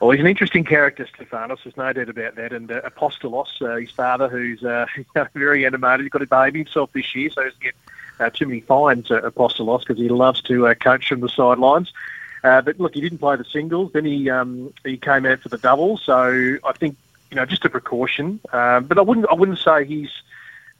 Well, 0.00 0.10
he's 0.10 0.20
an 0.20 0.26
interesting 0.26 0.64
character, 0.64 1.06
Stefanos. 1.06 1.64
There's 1.64 1.76
no 1.76 1.92
doubt 1.92 2.08
about 2.08 2.34
that. 2.34 2.52
And 2.52 2.70
uh, 2.70 2.82
Apostolos, 2.82 3.62
uh, 3.62 3.76
his 3.76 3.90
father, 3.90 4.28
who's 4.28 4.62
uh, 4.64 4.86
very 5.34 5.64
animated, 5.64 6.00
he's 6.00 6.10
got 6.10 6.22
a 6.22 6.26
baby 6.26 6.58
himself 6.60 6.92
this 6.92 7.14
year, 7.14 7.30
so 7.30 7.42
he 7.42 7.48
doesn't 7.48 7.62
get 7.62 7.74
uh, 8.20 8.30
too 8.30 8.46
many 8.46 8.60
fines, 8.60 9.10
uh, 9.10 9.20
Apostolos, 9.22 9.80
because 9.80 9.98
he 9.98 10.08
loves 10.08 10.42
to 10.42 10.66
uh, 10.66 10.74
coach 10.74 11.08
from 11.08 11.20
the 11.20 11.28
sidelines. 11.28 11.92
Uh, 12.42 12.60
but 12.60 12.78
look, 12.78 12.94
he 12.94 13.00
didn't 13.00 13.18
play 13.18 13.36
the 13.36 13.44
singles. 13.44 13.92
Then 13.92 14.04
he 14.04 14.28
um, 14.28 14.72
he 14.84 14.98
came 14.98 15.24
out 15.24 15.40
for 15.40 15.48
the 15.48 15.56
doubles. 15.56 16.02
So 16.04 16.58
I 16.62 16.72
think 16.72 16.96
you 17.34 17.40
know 17.40 17.46
just 17.46 17.64
a 17.64 17.70
precaution. 17.70 18.38
Um, 18.52 18.84
but 18.84 18.96
I 18.96 19.02
wouldn't 19.02 19.26
I 19.28 19.34
wouldn't 19.34 19.58
say 19.58 19.84
he's 19.84 20.10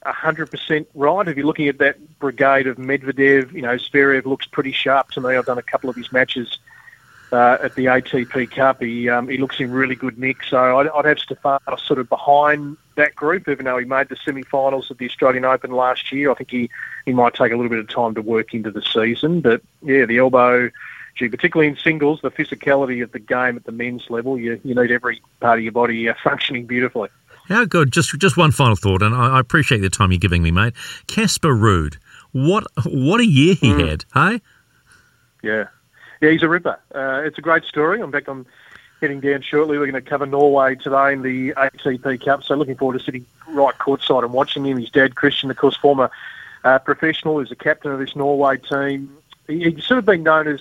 hundred 0.06 0.50
percent 0.50 0.88
right. 0.94 1.26
If 1.26 1.36
you're 1.36 1.46
looking 1.46 1.66
at 1.66 1.78
that 1.78 2.18
brigade 2.20 2.68
of 2.68 2.76
Medvedev, 2.76 3.52
you 3.52 3.62
know 3.62 3.74
Zverev 3.74 4.24
looks 4.24 4.46
pretty 4.46 4.72
sharp 4.72 5.10
to 5.12 5.20
me. 5.20 5.34
I've 5.34 5.46
done 5.46 5.58
a 5.58 5.62
couple 5.62 5.90
of 5.90 5.96
his 5.96 6.12
matches 6.12 6.58
uh, 7.32 7.58
at 7.60 7.74
the 7.74 7.86
ATP 7.86 8.52
Cup. 8.52 8.80
He 8.80 9.08
um, 9.08 9.28
he 9.28 9.38
looks 9.38 9.58
in 9.58 9.72
really 9.72 9.96
good 9.96 10.16
nick. 10.16 10.44
So 10.44 10.78
I'd, 10.78 10.88
I'd 10.88 11.04
have 11.06 11.18
Stefanos 11.18 11.80
sort 11.80 11.98
of 11.98 12.08
behind 12.08 12.76
that 12.96 13.16
group, 13.16 13.48
even 13.48 13.64
though 13.64 13.78
he 13.78 13.84
made 13.84 14.08
the 14.08 14.16
semi-finals 14.16 14.90
of 14.90 14.98
the 14.98 15.06
Australian 15.06 15.44
Open 15.44 15.72
last 15.72 16.12
year. 16.12 16.30
I 16.30 16.34
think 16.34 16.52
he, 16.52 16.70
he 17.04 17.12
might 17.12 17.34
take 17.34 17.50
a 17.50 17.56
little 17.56 17.70
bit 17.70 17.80
of 17.80 17.88
time 17.88 18.14
to 18.14 18.22
work 18.22 18.54
into 18.54 18.70
the 18.70 18.82
season. 18.82 19.40
But 19.40 19.62
yeah, 19.82 20.06
the 20.06 20.18
elbow, 20.18 20.70
gee, 21.14 21.28
particularly 21.28 21.68
in 21.70 21.76
singles, 21.76 22.20
the 22.22 22.30
physicality 22.30 23.02
of 23.02 23.12
the 23.12 23.18
game 23.18 23.56
at 23.56 23.64
the 23.64 23.72
men's 23.72 24.08
level, 24.10 24.38
you, 24.38 24.60
you 24.64 24.74
need 24.74 24.90
every 24.90 25.20
part 25.40 25.58
of 25.58 25.62
your 25.62 25.72
body 25.72 26.08
uh, 26.08 26.14
functioning 26.22 26.66
beautifully. 26.66 27.08
How 27.48 27.64
good. 27.66 27.92
Just 27.92 28.18
just 28.18 28.36
one 28.38 28.52
final 28.52 28.74
thought, 28.76 29.02
and 29.02 29.14
I, 29.14 29.36
I 29.36 29.40
appreciate 29.40 29.80
the 29.80 29.90
time 29.90 30.10
you're 30.12 30.18
giving 30.18 30.42
me, 30.42 30.50
mate. 30.50 30.72
Casper 31.06 31.54
Ruud, 31.54 31.96
what 32.32 32.64
what 32.86 33.20
a 33.20 33.26
year 33.26 33.54
he 33.54 33.68
Mm. 33.70 33.88
had, 33.88 34.04
hey? 34.14 34.40
Yeah, 35.42 35.68
yeah, 36.22 36.30
he's 36.30 36.42
a 36.42 36.48
ripper. 36.48 36.78
Uh, 36.94 37.22
it's 37.24 37.36
a 37.36 37.42
great 37.42 37.64
story. 37.64 38.00
In 38.00 38.10
fact, 38.10 38.28
I'm 38.28 38.46
heading 39.02 39.20
down 39.20 39.42
shortly. 39.42 39.78
We're 39.78 39.90
going 39.90 40.02
to 40.02 40.08
cover 40.08 40.24
Norway 40.24 40.76
today 40.76 41.12
in 41.12 41.20
the 41.20 41.52
ATP 41.52 42.24
Cup. 42.24 42.42
So 42.44 42.54
looking 42.54 42.76
forward 42.76 42.98
to 42.98 43.04
sitting 43.04 43.26
right 43.48 43.76
courtside 43.76 44.24
and 44.24 44.32
watching 44.32 44.64
him. 44.64 44.78
His 44.78 44.88
dad, 44.90 45.14
Christian, 45.16 45.50
of 45.50 45.58
course, 45.58 45.76
former 45.76 46.10
uh, 46.64 46.78
professional, 46.78 47.40
is 47.40 47.50
the 47.50 47.56
captain 47.56 47.92
of 47.92 47.98
this 47.98 48.16
Norway 48.16 48.56
team. 48.56 49.14
He, 49.46 49.70
he's 49.70 49.84
sort 49.84 49.98
of 49.98 50.06
been 50.06 50.22
known 50.22 50.48
as 50.48 50.60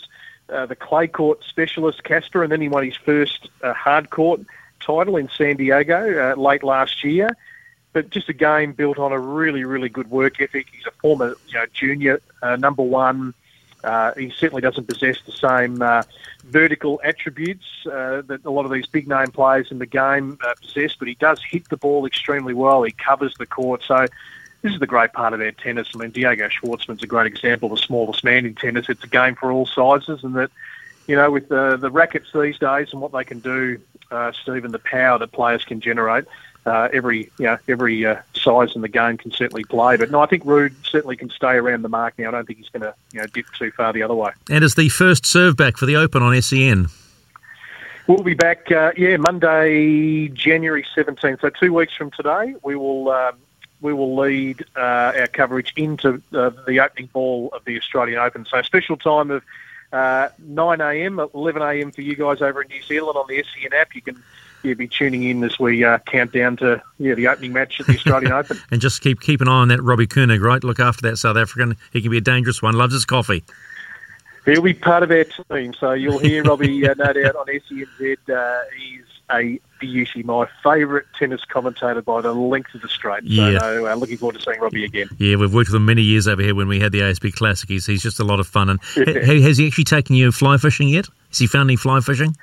uh, 0.49 0.65
the 0.65 0.75
clay 0.75 1.07
court 1.07 1.43
specialist, 1.47 2.03
Casper, 2.03 2.43
and 2.43 2.51
then 2.51 2.61
he 2.61 2.69
won 2.69 2.83
his 2.83 2.95
first 2.95 3.49
uh, 3.61 3.73
hard 3.73 4.09
court 4.09 4.41
title 4.79 5.17
in 5.17 5.29
San 5.29 5.57
Diego 5.57 6.31
uh, 6.31 6.39
late 6.39 6.63
last 6.63 7.03
year. 7.03 7.29
But 7.93 8.09
just 8.09 8.27
a 8.27 8.33
game 8.33 8.73
built 8.73 8.97
on 8.97 9.11
a 9.11 9.19
really, 9.19 9.63
really 9.63 9.89
good 9.89 10.09
work 10.09 10.41
ethic. 10.41 10.67
He's 10.71 10.85
a 10.87 10.91
former, 10.91 11.35
you 11.47 11.53
know, 11.53 11.65
junior 11.73 12.21
uh, 12.41 12.55
number 12.55 12.81
one. 12.81 13.33
Uh, 13.83 14.13
he 14.15 14.31
certainly 14.31 14.61
doesn't 14.61 14.87
possess 14.87 15.17
the 15.25 15.31
same 15.31 15.77
vertical 16.45 17.01
attributes 17.03 17.65
that 17.83 18.39
a 18.45 18.49
lot 18.49 18.65
of 18.65 18.71
these 18.71 18.87
big 18.87 19.07
name 19.07 19.27
players 19.27 19.71
in 19.71 19.77
the 19.77 19.85
game 19.85 20.37
possess, 20.61 20.95
but 20.95 21.07
he 21.07 21.15
does 21.15 21.41
hit 21.43 21.67
the 21.69 21.77
ball 21.77 22.05
extremely 22.05 22.53
well. 22.53 22.83
He 22.83 22.93
covers 22.93 23.35
the 23.37 23.45
court. 23.45 23.83
So 23.85 24.07
this 24.63 24.73
is 24.73 24.79
the 24.79 24.87
great 24.87 25.11
part 25.11 25.33
of 25.33 25.41
our 25.41 25.51
tennis. 25.51 25.89
I 25.93 25.99
mean, 25.99 26.11
Diego 26.11 26.47
Schwartzman's 26.47 27.03
a 27.03 27.07
great 27.07 27.27
example 27.27 27.71
of 27.71 27.77
the 27.77 27.85
smallest 27.85 28.23
man 28.23 28.45
in 28.45 28.55
tennis. 28.55 28.87
It's 28.89 29.03
a 29.03 29.07
game 29.07 29.35
for 29.35 29.51
all 29.51 29.65
sizes, 29.65 30.23
and 30.23 30.35
that, 30.35 30.51
you 31.05 31.17
know, 31.17 31.29
with 31.29 31.49
the, 31.49 31.77
the 31.77 31.91
rackets 31.91 32.31
these 32.33 32.57
days 32.57 32.87
and 32.93 33.01
what 33.01 33.11
they 33.11 33.25
can 33.25 33.39
do, 33.39 33.79
uh, 34.09 34.31
Stephen, 34.31 34.71
the 34.71 34.79
power 34.79 35.19
that 35.19 35.33
players 35.33 35.65
can 35.65 35.81
generate, 35.81 36.25
uh, 36.65 36.87
every 36.93 37.29
you 37.37 37.45
know 37.45 37.57
every 37.67 38.05
uh, 38.05 38.21
size 38.33 38.73
in 38.73 38.81
the 38.81 38.87
game 38.87 39.17
can 39.17 39.31
certainly 39.31 39.65
play. 39.65 39.97
But 39.97 40.11
no, 40.11 40.21
I 40.21 40.27
think 40.27 40.45
Ruud 40.45 40.73
certainly 40.85 41.17
can 41.17 41.29
stay 41.29 41.55
around 41.55 41.81
the 41.81 41.89
mark 41.89 42.17
now. 42.17 42.29
I 42.29 42.31
don't 42.31 42.47
think 42.47 42.59
he's 42.59 42.69
going 42.69 42.83
to 42.83 42.95
you 43.11 43.19
know 43.19 43.27
dip 43.27 43.45
too 43.57 43.71
far 43.71 43.91
the 43.91 44.01
other 44.01 44.15
way. 44.15 44.31
And 44.49 44.63
is 44.63 44.75
the 44.75 44.87
first 44.87 45.25
serve 45.25 45.57
back 45.57 45.75
for 45.75 45.85
the 45.85 45.97
Open 45.97 46.23
on 46.23 46.41
SEN. 46.41 46.87
We'll 48.07 48.23
be 48.23 48.33
back, 48.33 48.69
uh, 48.69 48.91
yeah, 48.97 49.15
Monday, 49.15 50.27
January 50.27 50.85
17th. 50.95 51.39
So 51.39 51.49
two 51.49 51.73
weeks 51.73 51.95
from 51.95 52.11
today, 52.11 52.53
we 52.61 52.75
will 52.75 53.09
um, 53.09 53.35
we 53.83 53.93
will 53.93 54.15
lead 54.15 54.65
uh, 54.75 55.11
our 55.19 55.27
coverage 55.27 55.73
into 55.75 56.21
uh, 56.33 56.51
the 56.65 56.79
opening 56.79 57.07
ball 57.07 57.49
of 57.53 57.63
the 57.65 57.77
Australian 57.77 58.17
Open. 58.17 58.45
So 58.49 58.61
special 58.63 58.97
time 58.97 59.29
of 59.29 59.43
uh, 59.91 60.29
9 60.39 60.81
a.m., 60.81 61.19
11 61.19 61.61
a.m. 61.61 61.91
for 61.91 62.01
you 62.01 62.15
guys 62.15 62.41
over 62.41 62.63
in 62.63 62.69
New 62.69 62.81
Zealand 62.81 63.17
on 63.17 63.25
the 63.27 63.43
SEN 63.43 63.73
app. 63.73 63.93
You 63.93 64.01
can 64.01 64.23
yeah, 64.63 64.73
be 64.73 64.87
tuning 64.87 65.23
in 65.23 65.43
as 65.43 65.59
we 65.59 65.83
uh, 65.83 65.99
count 65.99 66.31
down 66.31 66.55
to 66.57 66.81
yeah 66.97 67.13
the 67.13 67.27
opening 67.27 67.51
match 67.51 67.79
at 67.81 67.85
the 67.85 67.93
Australian 67.93 68.31
Open. 68.31 68.57
And 68.71 68.81
just 68.81 69.01
keep 69.01 69.19
keep 69.19 69.41
an 69.41 69.49
eye 69.49 69.51
on 69.51 69.67
that 69.67 69.83
Robbie 69.83 70.07
Koenig, 70.07 70.41
right? 70.41 70.63
Look 70.63 70.79
after 70.79 71.09
that 71.09 71.17
South 71.17 71.35
African. 71.35 71.75
He 71.91 72.01
can 72.01 72.09
be 72.09 72.17
a 72.17 72.21
dangerous 72.21 72.61
one. 72.61 72.73
Loves 72.73 72.93
his 72.93 73.05
coffee. 73.05 73.43
He'll 74.45 74.61
be 74.61 74.73
part 74.73 75.03
of 75.03 75.11
our 75.11 75.23
team, 75.23 75.73
so 75.73 75.91
you'll 75.91 76.19
hear 76.19 76.43
Robbie 76.43 76.87
uh, 76.87 76.95
no 76.97 77.13
doubt 77.13 77.35
on 77.35 77.47
SENZ. 77.47 78.17
Uh, 78.29 78.61
he's 78.77 79.12
a 79.33 79.59
beauty, 79.79 80.23
my 80.23 80.47
favourite 80.63 81.05
tennis 81.19 81.41
commentator 81.45 82.01
by 82.01 82.21
the 82.21 82.31
length 82.33 82.73
of 82.73 82.81
the 82.81 82.87
straight. 82.87 83.23
So 83.23 83.29
Yeah. 83.29 83.57
no, 83.57 83.87
uh, 83.87 83.95
looking 83.95 84.17
forward 84.17 84.35
to 84.37 84.41
seeing 84.41 84.59
Robbie 84.61 84.85
again. 84.85 85.09
Yeah, 85.17 85.35
we've 85.35 85.53
worked 85.53 85.69
with 85.69 85.75
him 85.75 85.85
many 85.85 86.01
years 86.03 86.27
over 86.27 86.41
here 86.41 86.55
when 86.55 86.67
we 86.67 86.79
had 86.79 86.91
the 86.93 87.01
ASB 87.01 87.31
Classic. 87.35 87.67
He's, 87.67 87.85
he's 87.85 88.01
just 88.03 88.19
a 88.19 88.23
lot 88.23 88.39
of 88.39 88.47
fun. 88.47 88.69
And 88.69 88.79
ha- 88.95 89.41
has 89.41 89.57
he 89.57 89.67
actually 89.67 89.83
taken 89.83 90.15
you 90.15 90.31
fly 90.31 90.57
fishing 90.57 90.87
yet? 90.87 91.07
Has 91.29 91.39
he 91.39 91.47
found 91.47 91.69
any 91.69 91.75
fly 91.75 91.99
fishing? 91.99 92.35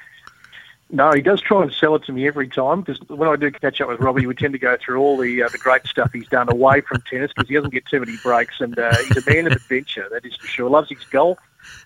No, 0.93 1.13
he 1.13 1.23
does 1.23 1.41
try 1.41 1.63
and 1.63 1.73
sell 1.73 1.95
it 1.95 2.03
to 2.07 2.13
me 2.13 2.27
every 2.27 2.49
time 2.49 2.81
because 2.81 3.01
when 3.09 3.29
I 3.29 3.37
do 3.37 3.49
catch 3.53 3.81
up 3.81 3.89
with 3.89 4.01
Robbie, 4.01 4.27
we 4.27 4.35
tend 4.35 4.55
to 4.55 4.59
go 4.59 4.77
through 4.77 4.99
all 5.01 5.17
the 5.17 5.45
uh, 5.45 5.49
the 5.49 5.57
great 5.59 5.87
stuff 5.87 6.13
he's 6.13 6.27
done 6.27 6.51
away 6.51 6.81
from 6.81 7.01
tennis 7.09 7.31
because 7.33 7.49
he 7.49 7.55
doesn't 7.55 7.73
get 7.73 7.87
too 7.87 8.01
many 8.01 8.17
breaks, 8.25 8.61
and 8.61 8.77
uh, 8.77 8.93
he's 9.07 9.25
a 9.25 9.31
man 9.31 9.47
of 9.47 9.53
adventure, 9.53 10.09
that 10.11 10.27
is 10.27 10.35
for 10.35 10.49
sure. 10.49 10.69
Loves 10.69 10.89
his 10.89 11.05
golf 11.05 11.39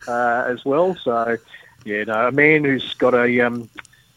uh, 0.09 0.45
as 0.49 0.65
well. 0.65 0.95
So, 0.95 1.37
yeah, 1.85 2.05
no, 2.05 2.29
a 2.29 2.33
man 2.33 2.65
who's 2.65 2.95
got 2.95 3.13
a 3.13 3.41
um, 3.43 3.69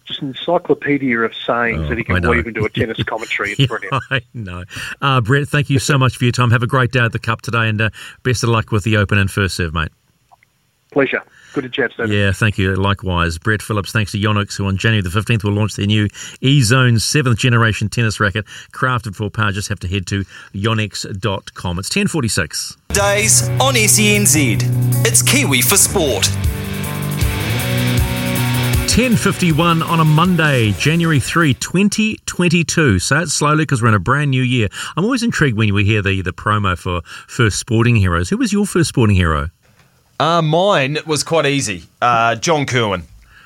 just 0.07 0.21
an 0.21 0.29
encyclopedia 0.29 1.19
of 1.19 1.33
sayings 1.35 1.81
Oh, 1.85 1.89
that 1.89 1.97
he 1.97 2.03
can 2.03 2.21
know. 2.21 2.31
weave 2.31 2.47
into 2.47 2.63
a 2.65 2.69
tennis 2.69 3.03
commentary. 3.05 3.51
It's 3.51 3.67
brilliant. 3.67 3.93
I 4.09 4.21
know. 4.33 4.63
Uh, 5.01 5.21
Brett, 5.21 5.47
thank 5.47 5.69
you 5.69 5.79
so 5.79 5.97
much 5.97 6.17
for 6.17 6.23
your 6.25 6.31
time. 6.31 6.51
Have 6.51 6.63
a 6.63 6.67
great 6.67 6.91
day 6.91 6.99
at 7.01 7.11
the 7.11 7.19
Cup 7.19 7.41
today 7.41 7.67
and 7.69 7.79
uh, 7.81 7.89
best 8.23 8.43
of 8.43 8.49
luck 8.49 8.71
with 8.71 8.83
the 8.83 8.97
Open 8.97 9.17
and 9.17 9.29
first 9.29 9.55
serve, 9.55 9.73
mate. 9.73 9.89
Pleasure. 10.91 11.21
Good 11.53 11.63
to 11.63 11.69
chat, 11.69 11.91
Stephen. 11.91 12.11
Yeah, 12.11 12.31
thank 12.31 12.57
you. 12.57 12.73
Likewise. 12.75 13.37
Brett 13.37 13.61
Phillips, 13.61 13.91
thanks 13.91 14.11
to 14.13 14.17
Yonex, 14.19 14.57
who 14.57 14.65
on 14.67 14.77
January 14.77 15.01
the 15.01 15.09
15th 15.09 15.43
will 15.43 15.51
launch 15.51 15.75
their 15.75 15.85
new 15.85 16.07
E-Zone 16.41 16.93
7th 16.95 17.37
generation 17.37 17.89
tennis 17.89 18.19
racket, 18.19 18.45
crafted 18.71 19.15
for 19.15 19.29
power. 19.29 19.51
Just 19.51 19.67
have 19.69 19.79
to 19.79 19.87
head 19.87 20.07
to 20.07 20.23
yonex.com. 20.53 21.79
It's 21.79 21.89
1046. 21.89 22.77
Days 22.89 23.49
on 23.49 23.73
SENZ. 23.75 25.05
It's 25.05 25.21
Kiwi 25.21 25.61
for 25.61 25.77
Sport. 25.77 26.29
1051 28.97 29.83
on 29.83 29.99
a 29.99 30.03
Monday, 30.03 30.71
January 30.71 31.19
3, 31.19 31.53
2022. 31.53 32.97
Say 32.97 33.21
it 33.21 33.29
slowly 33.29 33.57
because 33.57 33.79
we're 33.79 33.89
in 33.89 33.93
a 33.93 33.99
brand 33.99 34.31
new 34.31 34.41
year. 34.41 34.69
I'm 34.95 35.03
always 35.03 35.21
intrigued 35.21 35.55
when 35.55 35.71
we 35.71 35.85
hear 35.85 36.01
the, 36.01 36.23
the 36.23 36.33
promo 36.33 36.75
for 36.75 37.01
First 37.27 37.59
Sporting 37.59 37.95
Heroes. 37.95 38.31
Who 38.31 38.37
was 38.37 38.51
your 38.51 38.65
first 38.65 38.89
sporting 38.89 39.15
hero? 39.15 39.51
Uh, 40.19 40.41
mine 40.41 40.97
was 41.05 41.23
quite 41.23 41.45
easy. 41.45 41.83
Uh, 42.01 42.33
John 42.37 42.65
Kirwan. 42.65 43.03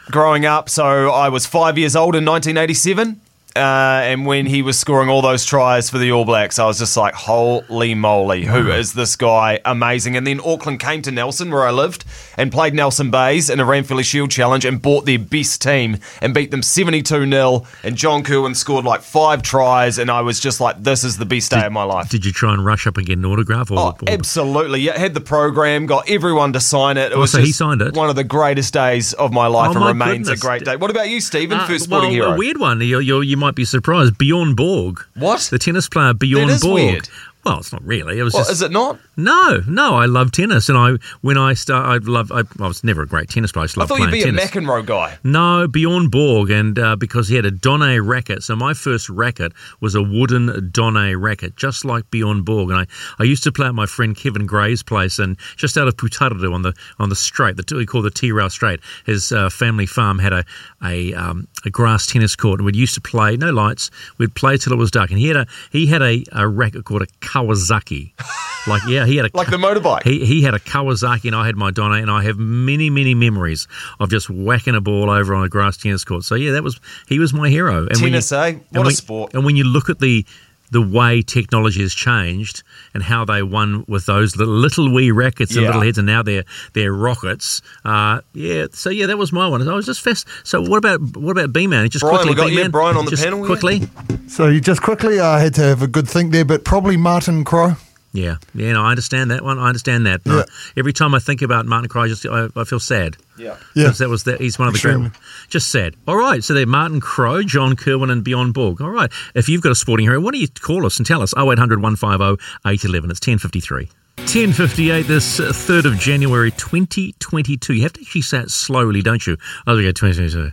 Growing 0.10 0.46
up, 0.46 0.70
so 0.70 1.10
I 1.10 1.28
was 1.28 1.46
five 1.46 1.78
years 1.78 1.98
old 1.98 2.16
in 2.16 2.24
1987. 2.24 3.20
Uh, 3.56 3.60
and 4.04 4.26
when 4.26 4.46
he 4.46 4.62
was 4.62 4.80
scoring 4.80 5.10
all 5.10 5.22
those 5.22 5.46
tries 5.46 5.90
for 5.90 5.98
the 5.98 6.12
All 6.12 6.26
Blacks, 6.26 6.58
I 6.60 6.66
was 6.66 6.80
just 6.80 6.96
like, 6.96 7.14
holy 7.14 7.94
moly, 7.96 8.46
who 8.46 8.70
is 8.72 8.94
this 8.94 9.16
guy? 9.16 9.60
Amazing. 9.66 10.16
And 10.16 10.26
then 10.26 10.40
Auckland 10.46 10.80
came 10.80 11.02
to 11.02 11.12
Nelson, 11.12 11.52
where 11.52 11.64
I 11.64 11.72
lived, 11.72 12.06
and 12.38 12.52
played 12.52 12.74
Nelson 12.74 13.12
Bays 13.12 13.50
in 13.50 13.60
a 13.60 13.66
Ranfurly 13.66 14.04
Shield 14.06 14.32
Challenge 14.32 14.64
and 14.66 14.82
bought 14.82 15.06
their 15.06 15.20
best 15.20 15.62
team 15.62 15.98
and 16.22 16.34
beat 16.34 16.52
them 16.52 16.64
72 16.64 17.30
0. 17.30 17.66
And 17.84 17.96
John 17.98 18.24
Kirwan 18.24 18.56
scored 18.56 18.86
like 18.86 19.02
five 19.02 19.42
tries, 19.42 19.98
and 19.98 20.10
I 20.10 20.22
was 20.22 20.40
just 20.40 20.62
like, 20.62 20.82
this 20.82 21.04
is 21.04 21.18
the 21.18 21.26
best 21.26 21.52
day 21.52 21.66
of 21.66 21.72
my 21.72 21.84
life. 21.84 22.10
Did 22.10 22.26
you 22.26 22.32
try 22.32 22.54
and 22.54 22.64
rush 22.66 22.88
up 22.88 22.98
and 22.98 23.06
get 23.06 23.18
an 23.18 23.26
autograph? 23.26 23.70
Or, 23.72 23.80
Oh, 23.80 23.88
or- 23.90 23.96
absolutely. 24.10 24.80
Yeah, 24.82 24.98
had 24.98 25.14
the 25.14 25.22
program, 25.22 25.86
got 25.88 26.10
everyone 26.10 26.54
to 26.54 26.60
sign 26.60 26.98
it. 26.98 27.12
It 27.12 27.16
Oh, 27.16 27.22
was 27.22 27.32
so 27.32 27.40
he 27.40 27.52
signed 27.52 27.82
it? 27.82 27.96
one 27.96 28.10
of 28.10 28.16
the 28.16 28.24
greatest 28.24 28.74
days 28.74 29.14
of 29.14 29.32
my 29.34 29.48
life 29.48 29.70
Oh, 29.70 29.72
and 29.72 29.80
my 29.82 29.88
remains 29.90 30.28
goodness. 30.28 30.40
a 30.44 30.46
great 30.48 30.64
day. 30.64 30.76
What 30.78 30.90
about 30.92 31.10
you, 31.10 31.20
Stephen? 31.20 31.58
Uh, 31.60 31.68
First 31.68 31.90
well, 31.90 32.10
hero. 32.10 32.34
a 32.34 32.38
weird 32.38 32.58
one. 32.60 32.80
You, 32.82 33.00
you, 33.00 33.22
you 33.22 33.38
might 33.42 33.56
be 33.56 33.66
surprised. 33.66 34.18
Bjorn 34.18 34.56
Borg. 34.56 35.02
What? 35.16 35.42
The 35.52 35.60
tennis 35.60 35.90
player 35.90 36.14
Bjorn 36.14 36.48
Borg. 36.62 36.74
weird. 36.74 37.10
Well, 37.44 37.58
it's 37.58 37.74
not 37.74 37.84
really. 37.84 38.20
It 38.20 38.24
was 38.24 38.34
Well, 38.34 38.44
just. 38.44 38.52
is 38.54 38.62
it 38.62 38.72
not? 38.72 39.00
No, 39.22 39.62
no. 39.68 39.96
I 39.96 40.06
love 40.06 40.32
tennis, 40.32 40.70
and 40.70 40.78
I 40.78 40.94
when 41.22 41.38
I 41.38 41.54
start, 41.54 41.86
I 41.86 41.98
love. 42.10 42.32
I, 42.32 42.42
I 42.60 42.68
was 42.68 42.84
never 42.84 43.04
a 43.04 43.08
great 43.08 43.30
tennis 43.30 43.52
player. 43.52 43.64
I 43.64 43.68
just 43.68 43.78
I 43.78 43.86
thought 43.86 44.00
you'd 44.00 44.12
be 44.12 44.24
tennis. 44.24 44.46
a 44.46 44.48
McEnroe 44.48 44.86
guy. 44.86 45.18
No, 45.24 45.68
Bjorn 45.68 46.10
Borg, 46.10 46.50
and 46.50 46.78
uh, 46.78 46.96
because 46.96 47.28
he 47.28 47.36
had 47.36 47.46
a 47.46 47.52
Donnay 47.52 48.06
racket. 48.06 48.44
So 48.44 48.56
my 48.56 48.74
first 48.74 49.10
racket 49.10 49.54
was 49.80 49.96
a 49.96 50.02
wooden 50.02 50.72
Donnay 50.72 51.20
racket, 51.20 51.56
just 51.56 51.86
like 51.86 52.10
Bjorn 52.10 52.44
Borg. 52.44 52.70
And 52.70 52.80
I, 52.80 52.86
I 53.20 53.24
used 53.24 53.44
to 53.44 53.52
play 53.52 53.68
at 53.68 53.76
my 53.76 53.86
friend 53.86 54.16
Kevin 54.16 54.46
Gray's 54.46 54.84
place, 54.84 55.20
and 55.20 55.38
just 55.56 55.78
out 55.78 55.88
of 55.88 55.96
Putaruru 55.98 56.54
on 56.54 56.64
the 56.64 56.74
on 57.00 57.10
the 57.10 57.16
straight, 57.16 57.58
the 57.58 57.76
we 57.76 57.86
call 57.86 58.02
the 58.02 58.12
T-Rail 58.12 58.50
Straight. 58.50 58.80
His 59.06 59.32
uh, 59.32 59.50
family 59.50 59.86
farm 59.86 60.20
had 60.20 60.34
a 60.34 60.44
a, 60.84 61.14
um, 61.14 61.48
a 61.66 61.70
grass 61.70 62.08
tennis 62.08 62.36
court, 62.36 62.60
and 62.60 62.66
we 62.66 62.74
used 62.74 62.96
to 62.96 63.02
play. 63.02 63.38
No 63.38 63.52
lights. 63.52 63.92
We'd 64.18 64.36
play 64.36 64.58
till 64.58 64.74
it 64.74 64.78
was 64.78 64.92
dark. 64.92 65.12
And 65.12 65.20
he 65.20 65.28
had 65.28 65.38
a 65.38 65.48
he 65.72 65.88
had 65.88 66.02
a, 66.02 66.24
a 66.32 66.48
racket 66.48 66.86
called 66.86 67.04
a 67.04 67.08
Kawasaki. 67.08 68.14
Like 68.68 68.84
yeah, 68.88 69.08
he 69.12 69.18
had 69.18 69.26
a 69.26 69.30
Like 69.34 69.50
the 69.50 69.58
motorbike. 69.58 70.04
he, 70.04 70.26
he 70.26 70.42
had 70.42 70.54
a 70.54 70.60
Kawasaki 70.60 71.26
and 71.26 71.36
I 71.36 71.46
had 71.46 71.56
my 71.56 71.72
Donnay, 71.72 72.02
and 72.02 72.10
I 72.10 72.24
have 72.24 72.38
many, 72.38 72.90
many 72.90 73.14
memories 73.14 73.68
of 74.00 74.10
just 74.10 74.30
whacking 74.30 74.76
a 74.76 74.82
ball 74.82 75.10
over 75.10 75.36
on 75.36 75.44
a 75.44 75.50
grass 75.50 75.78
tennis 75.78 76.04
court. 76.04 76.24
So 76.24 76.36
yeah, 76.36 76.52
that 76.52 76.64
was 76.64 76.80
he 77.08 77.20
was 77.20 77.34
my 77.34 77.50
hero. 77.50 77.80
And 77.88 77.98
when 78.02 78.12
Tennis, 78.12 78.32
you, 78.32 78.38
eh? 78.38 78.48
and 78.48 78.62
What 78.72 78.82
a 78.82 78.84
when- 78.86 78.96
sport. 78.96 79.34
And 79.34 79.46
when 79.46 79.56
you 79.56 79.64
look 79.66 79.90
at 79.90 80.00
the 80.00 80.26
the 80.74 80.82
way 80.82 81.22
technology 81.22 81.82
has 81.82 81.94
changed 81.94 82.64
and 82.94 83.04
how 83.04 83.26
they 83.26 83.44
won 83.44 83.84
with 83.90 84.06
those 84.06 84.38
little, 84.38 84.54
little 84.54 84.90
wee 84.94 85.12
rackets 85.12 85.52
and 85.52 85.64
Yeah. 85.64 85.68
little 85.68 85.82
heads, 85.82 85.98
and 85.98 86.08
now 86.08 86.24
they're 86.24 86.46
they're 86.74 86.94
rockets. 86.94 87.62
Uh, 87.84 88.22
yeah, 88.34 88.68
so 88.72 88.90
yeah, 88.90 89.06
that 89.08 89.18
was 89.18 89.34
my 89.34 89.50
one. 89.50 89.68
I 89.68 89.74
was 89.76 89.86
just 89.86 90.00
fast. 90.00 90.26
So 90.46 90.62
what 90.62 90.78
about 90.78 91.02
what 91.18 91.32
about 91.32 91.52
B 91.52 91.68
man? 91.68 91.90
Just 91.90 92.04
Brian, 92.04 92.16
quickly, 92.20 92.32
we 92.32 92.36
got 92.38 92.50
you, 92.52 92.56
B-Man. 92.56 92.72
Brian, 92.72 92.96
on 92.96 93.04
the 93.04 93.12
Just 93.12 93.24
panel, 93.26 93.42
yeah. 93.42 93.46
quickly. 93.48 93.82
So 94.28 94.48
you 94.48 94.62
just 94.62 94.82
quickly, 94.82 95.20
I 95.20 95.42
had 95.42 95.54
to 95.56 95.62
have 95.62 95.82
a 95.82 95.88
good 95.88 96.08
think 96.08 96.32
there, 96.32 96.46
but 96.46 96.64
probably 96.64 96.96
Martin 96.96 97.44
Crowe. 97.44 97.76
Yeah, 98.14 98.38
yeah, 98.54 98.74
no, 98.74 98.84
I 98.84 98.90
understand 98.90 99.32
that 99.32 99.42
one. 99.44 99.58
I 99.58 99.68
understand 99.68 100.06
that. 100.06 100.26
No, 100.26 100.40
Yeah. 100.40 100.44
every 100.76 100.92
time 100.92 101.16
I 101.16 101.20
think 101.20 101.42
about 101.42 101.66
Martin 101.66 101.88
Crowe, 101.88 102.04
I 102.04 102.08
just 102.10 102.26
I, 102.26 102.48
I 102.56 102.64
feel 102.66 102.80
sad. 102.80 103.16
Yeah. 103.38 103.56
Yeah. 103.74 103.86
Because 103.86 104.00
that 104.00 104.10
was 104.10 104.24
the, 104.24 104.36
he's 104.38 104.60
one 104.60 104.68
of 104.68 104.74
the 104.74 104.78
Extremely. 104.80 105.10
great. 105.10 105.20
Just 105.50 105.72
sad. 105.72 105.96
All 106.08 106.18
right, 106.18 106.44
so 106.44 106.54
they're 106.54 106.66
Martin 106.68 107.00
Crowe, 107.00 107.42
John 107.42 107.76
Kirwan, 107.78 108.10
and 108.12 108.22
Bjorn 108.24 108.52
Borg. 108.52 108.82
All 108.82 108.90
right, 108.90 109.10
if 109.34 109.48
you've 109.48 109.62
got 109.62 109.72
a 109.72 109.76
sporting 109.76 110.06
hero, 110.08 110.20
why 110.20 110.32
don't 110.32 110.42
you 110.42 110.48
call 110.50 110.86
us 110.86 110.98
and 110.98 111.06
tell 111.06 111.22
us? 111.22 111.34
0800 111.38 111.82
150 111.82 112.44
811. 112.66 113.12
It's 113.12 113.20
1053. 113.26 113.90
1058, 114.18 115.08
this 115.08 115.40
uh, 115.40 115.46
3rd 115.46 115.86
of 115.86 115.98
January 115.98 116.52
2022. 116.52 117.74
You 117.74 117.82
have 117.84 117.94
to 117.94 118.02
actually 118.02 118.22
say 118.22 118.40
it 118.40 118.52
slowly, 118.52 119.02
don't 119.02 119.26
you? 119.26 119.36
Oh, 119.66 119.76
we 119.76 119.84
go 119.84 119.92
2022. 119.92 120.52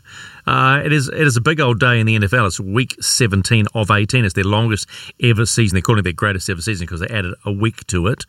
Uh, 0.48 0.80
it 0.82 0.94
is 0.94 1.08
it 1.08 1.20
is 1.20 1.36
a 1.36 1.42
big 1.42 1.60
old 1.60 1.78
day 1.78 2.00
in 2.00 2.06
the 2.06 2.18
NFL. 2.18 2.46
It's 2.46 2.58
week 2.58 2.96
17 3.02 3.66
of 3.74 3.90
18. 3.90 4.24
It's 4.24 4.32
their 4.32 4.44
longest 4.44 4.88
ever 5.22 5.44
season. 5.44 5.74
They're 5.74 5.82
calling 5.82 5.98
it 5.98 6.04
their 6.04 6.14
greatest 6.14 6.48
ever 6.48 6.62
season 6.62 6.86
because 6.86 7.00
they 7.00 7.08
added 7.08 7.34
a 7.44 7.52
week 7.52 7.86
to 7.88 8.06
it. 8.06 8.24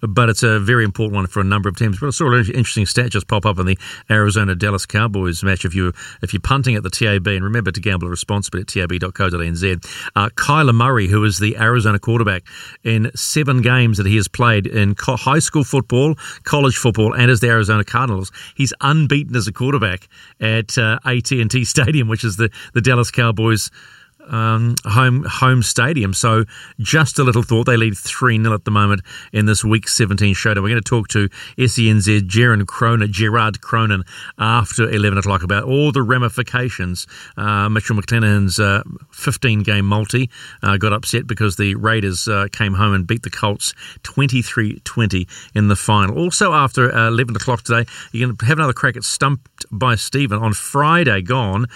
But 0.00 0.28
it's 0.28 0.42
a 0.42 0.58
very 0.58 0.82
important 0.82 1.14
one 1.14 1.28
for 1.28 1.38
a 1.38 1.44
number 1.44 1.68
of 1.68 1.76
teams. 1.76 2.00
But 2.00 2.08
I 2.08 2.10
saw 2.10 2.32
an 2.32 2.40
interesting 2.46 2.86
stat 2.86 3.12
just 3.12 3.28
pop 3.28 3.46
up 3.46 3.60
in 3.60 3.66
the 3.66 3.78
Arizona 4.10 4.56
Dallas 4.56 4.84
Cowboys 4.84 5.44
match. 5.44 5.64
If 5.64 5.72
you 5.72 5.92
if 6.22 6.32
you're 6.32 6.40
punting 6.40 6.74
at 6.74 6.82
the 6.82 6.90
TAB, 6.90 7.28
and 7.28 7.44
remember 7.44 7.70
to 7.70 7.80
gamble 7.80 8.08
responsibly 8.08 8.62
at 8.62 8.66
tab.co.nz. 8.66 10.10
Uh, 10.16 10.28
Kyler 10.30 10.74
Murray, 10.74 11.06
who 11.06 11.22
is 11.22 11.38
the 11.38 11.56
Arizona 11.56 12.00
quarterback 12.00 12.42
in 12.82 13.12
seven 13.14 13.62
games 13.62 13.96
that 13.98 14.06
he 14.06 14.16
has 14.16 14.26
played 14.26 14.66
in 14.66 14.96
co- 14.96 15.14
high 15.14 15.38
school 15.38 15.62
football, 15.62 16.16
college 16.42 16.76
football, 16.76 17.14
and 17.14 17.30
as 17.30 17.38
the 17.38 17.48
Arizona 17.48 17.84
Cardinals, 17.84 18.32
he's 18.56 18.72
unbeaten 18.80 19.36
as 19.36 19.46
a 19.46 19.52
quarterback 19.52 20.08
at 20.40 20.76
uh, 20.76 20.98
AT&T 21.04 21.59
Stadium, 21.64 22.08
which 22.08 22.24
is 22.24 22.36
the 22.36 22.50
the 22.74 22.80
Dallas 22.80 23.10
Cowboys 23.10 23.70
um, 24.30 24.76
home 24.84 25.24
home 25.28 25.62
stadium. 25.62 26.14
So 26.14 26.44
just 26.78 27.18
a 27.18 27.24
little 27.24 27.42
thought. 27.42 27.66
They 27.66 27.76
lead 27.76 27.96
3 27.96 28.42
0 28.42 28.54
at 28.54 28.64
the 28.64 28.70
moment 28.70 29.02
in 29.32 29.46
this 29.46 29.64
Week 29.64 29.88
17 29.88 30.34
showdown. 30.34 30.62
We're 30.62 30.70
going 30.70 30.82
to 30.82 30.88
talk 30.88 31.08
to 31.08 31.28
SENZ 31.58 32.22
Jaron 32.22 32.66
Cronin, 32.66 33.12
Gerard 33.12 33.60
Cronin 33.60 34.04
after 34.38 34.88
11 34.88 35.18
o'clock 35.18 35.42
about 35.42 35.64
all 35.64 35.92
the 35.92 36.02
ramifications. 36.02 37.06
Uh, 37.36 37.68
Mitchell 37.68 37.96
McClanahan's 37.96 38.58
uh, 38.58 38.82
15 39.12 39.62
game 39.62 39.84
multi 39.84 40.30
uh, 40.62 40.76
got 40.76 40.92
upset 40.92 41.26
because 41.26 41.56
the 41.56 41.74
Raiders 41.74 42.28
uh, 42.28 42.46
came 42.52 42.74
home 42.74 42.94
and 42.94 43.06
beat 43.06 43.22
the 43.22 43.30
Colts 43.30 43.74
23 44.04 44.80
20 44.84 45.28
in 45.54 45.68
the 45.68 45.76
final. 45.76 46.18
Also, 46.18 46.52
after 46.52 46.94
uh, 46.94 47.08
11 47.08 47.36
o'clock 47.36 47.62
today, 47.62 47.90
you're 48.12 48.26
going 48.26 48.36
to 48.36 48.46
have 48.46 48.58
another 48.58 48.72
crack 48.72 48.96
at 48.96 49.04
Stumped 49.04 49.66
by 49.70 49.96
Stephen 49.96 50.38
on 50.38 50.52
Friday 50.54 51.20
gone. 51.22 51.66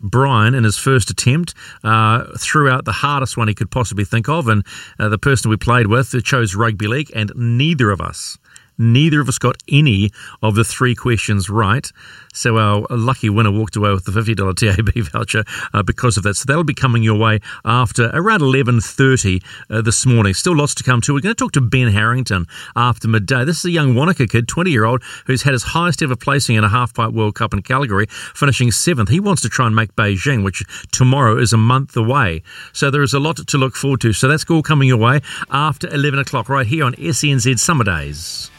Brian, 0.00 0.54
in 0.54 0.64
his 0.64 0.76
first 0.76 1.10
attempt, 1.10 1.54
uh, 1.84 2.24
threw 2.38 2.68
out 2.68 2.84
the 2.84 2.92
hardest 2.92 3.36
one 3.36 3.48
he 3.48 3.54
could 3.54 3.70
possibly 3.70 4.04
think 4.04 4.28
of, 4.28 4.48
and 4.48 4.64
uh, 4.98 5.08
the 5.08 5.18
person 5.18 5.50
we 5.50 5.56
played 5.56 5.86
with 5.86 6.14
chose 6.24 6.54
rugby 6.54 6.86
league, 6.86 7.10
and 7.14 7.32
neither 7.34 7.90
of 7.90 8.00
us. 8.00 8.38
Neither 8.78 9.20
of 9.20 9.28
us 9.28 9.36
got 9.36 9.62
any 9.68 10.10
of 10.42 10.54
the 10.54 10.64
three 10.64 10.94
questions 10.94 11.50
right. 11.50 11.86
So 12.32 12.58
our 12.58 12.86
lucky 12.90 13.28
winner 13.28 13.50
walked 13.50 13.76
away 13.76 13.90
with 13.90 14.04
the 14.04 14.12
$50 14.12 14.56
TAB 14.56 15.04
voucher 15.12 15.44
uh, 15.72 15.82
because 15.82 16.16
of 16.16 16.22
that. 16.22 16.34
So 16.34 16.44
that'll 16.46 16.64
be 16.64 16.74
coming 16.74 17.02
your 17.02 17.18
way 17.18 17.40
after 17.64 18.10
around 18.14 18.40
11.30 18.40 19.42
uh, 19.68 19.82
this 19.82 20.06
morning. 20.06 20.34
Still 20.34 20.56
lots 20.56 20.74
to 20.76 20.84
come 20.84 21.00
to. 21.02 21.14
We're 21.14 21.20
going 21.20 21.34
to 21.34 21.38
talk 21.38 21.52
to 21.52 21.60
Ben 21.60 21.88
Harrington 21.88 22.46
after 22.76 23.08
midday. 23.08 23.44
This 23.44 23.58
is 23.58 23.64
a 23.66 23.70
young 23.70 23.94
Wanaka 23.94 24.26
kid, 24.26 24.46
20-year-old, 24.46 25.02
who's 25.26 25.42
had 25.42 25.52
his 25.52 25.64
highest 25.64 26.02
ever 26.02 26.16
placing 26.16 26.56
in 26.56 26.64
a 26.64 26.68
half-pipe 26.68 27.12
World 27.12 27.34
Cup 27.34 27.52
in 27.52 27.62
Calgary, 27.62 28.06
finishing 28.08 28.70
seventh. 28.70 29.08
He 29.08 29.20
wants 29.20 29.42
to 29.42 29.48
try 29.48 29.66
and 29.66 29.74
make 29.74 29.94
Beijing, 29.96 30.44
which 30.44 30.62
tomorrow 30.92 31.36
is 31.36 31.52
a 31.52 31.56
month 31.58 31.96
away. 31.96 32.42
So 32.72 32.90
there 32.90 33.02
is 33.02 33.14
a 33.14 33.20
lot 33.20 33.36
to 33.36 33.58
look 33.58 33.74
forward 33.74 34.00
to. 34.02 34.12
So 34.12 34.28
that's 34.28 34.44
all 34.48 34.62
coming 34.62 34.88
your 34.88 34.98
way 34.98 35.20
after 35.50 35.88
11 35.92 36.18
o'clock 36.20 36.48
right 36.48 36.66
here 36.66 36.84
on 36.84 36.94
SENZ 36.94 37.58
Summer 37.58 37.84
Days. 37.84 38.50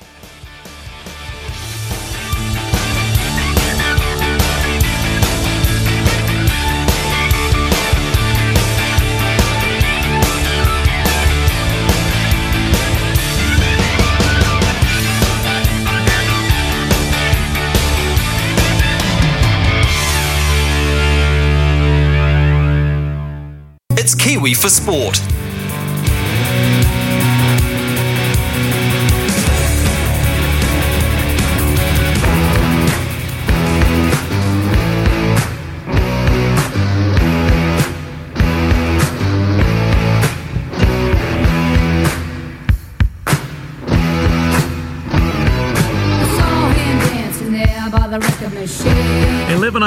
Kiwi 24.41 24.55
for 24.55 24.69
Sport. 24.69 25.40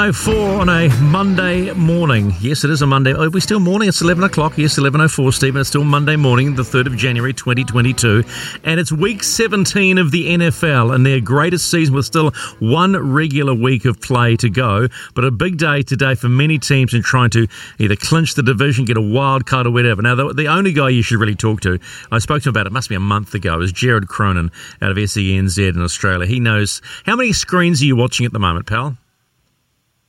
11.04 0.05 0.59
on 0.59 0.69
a 0.69 1.01
Monday 1.01 1.73
morning. 1.73 2.31
Yes, 2.39 2.63
it 2.63 2.69
is 2.69 2.83
a 2.83 2.85
Monday. 2.85 3.15
Oh, 3.15 3.23
are 3.23 3.29
we 3.31 3.39
still 3.39 3.59
morning? 3.59 3.89
It's 3.89 4.01
11 4.01 4.23
o'clock. 4.23 4.55
Yes, 4.55 4.77
11.04, 4.77 5.33
Stephen. 5.33 5.61
It's 5.61 5.69
still 5.69 5.83
Monday 5.83 6.15
morning, 6.15 6.53
the 6.53 6.61
3rd 6.61 6.85
of 6.85 6.95
January 6.95 7.33
2022. 7.33 8.23
And 8.63 8.79
it's 8.79 8.91
week 8.91 9.23
17 9.23 9.97
of 9.97 10.11
the 10.11 10.27
NFL 10.27 10.93
and 10.93 11.03
their 11.03 11.19
greatest 11.19 11.71
season 11.71 11.95
with 11.95 12.05
still 12.05 12.29
one 12.59 12.95
regular 12.95 13.55
week 13.55 13.85
of 13.85 13.99
play 13.99 14.35
to 14.35 14.47
go. 14.47 14.87
But 15.15 15.25
a 15.25 15.31
big 15.31 15.57
day 15.57 15.81
today 15.81 16.13
for 16.13 16.29
many 16.29 16.59
teams 16.59 16.93
in 16.93 17.01
trying 17.01 17.31
to 17.31 17.47
either 17.79 17.95
clinch 17.95 18.35
the 18.35 18.43
division, 18.43 18.85
get 18.85 18.97
a 18.97 19.01
wild 19.01 19.47
card 19.47 19.65
or 19.65 19.71
whatever. 19.71 20.03
Now, 20.03 20.13
the, 20.13 20.33
the 20.33 20.47
only 20.47 20.71
guy 20.71 20.89
you 20.89 21.01
should 21.01 21.19
really 21.19 21.33
talk 21.33 21.61
to, 21.61 21.79
I 22.11 22.19
spoke 22.19 22.43
to 22.43 22.49
him 22.49 22.53
about 22.53 22.67
it, 22.67 22.71
must 22.71 22.89
be 22.89 22.95
a 22.95 22.99
month 22.99 23.33
ago, 23.33 23.59
is 23.59 23.71
Jared 23.71 24.07
Cronin 24.07 24.51
out 24.83 24.91
of 24.91 24.97
SENZ 24.97 25.75
in 25.75 25.81
Australia. 25.81 26.27
He 26.27 26.39
knows. 26.39 26.83
How 27.07 27.15
many 27.15 27.33
screens 27.33 27.81
are 27.81 27.85
you 27.85 27.95
watching 27.95 28.27
at 28.27 28.33
the 28.33 28.39
moment, 28.39 28.67
pal? 28.67 28.97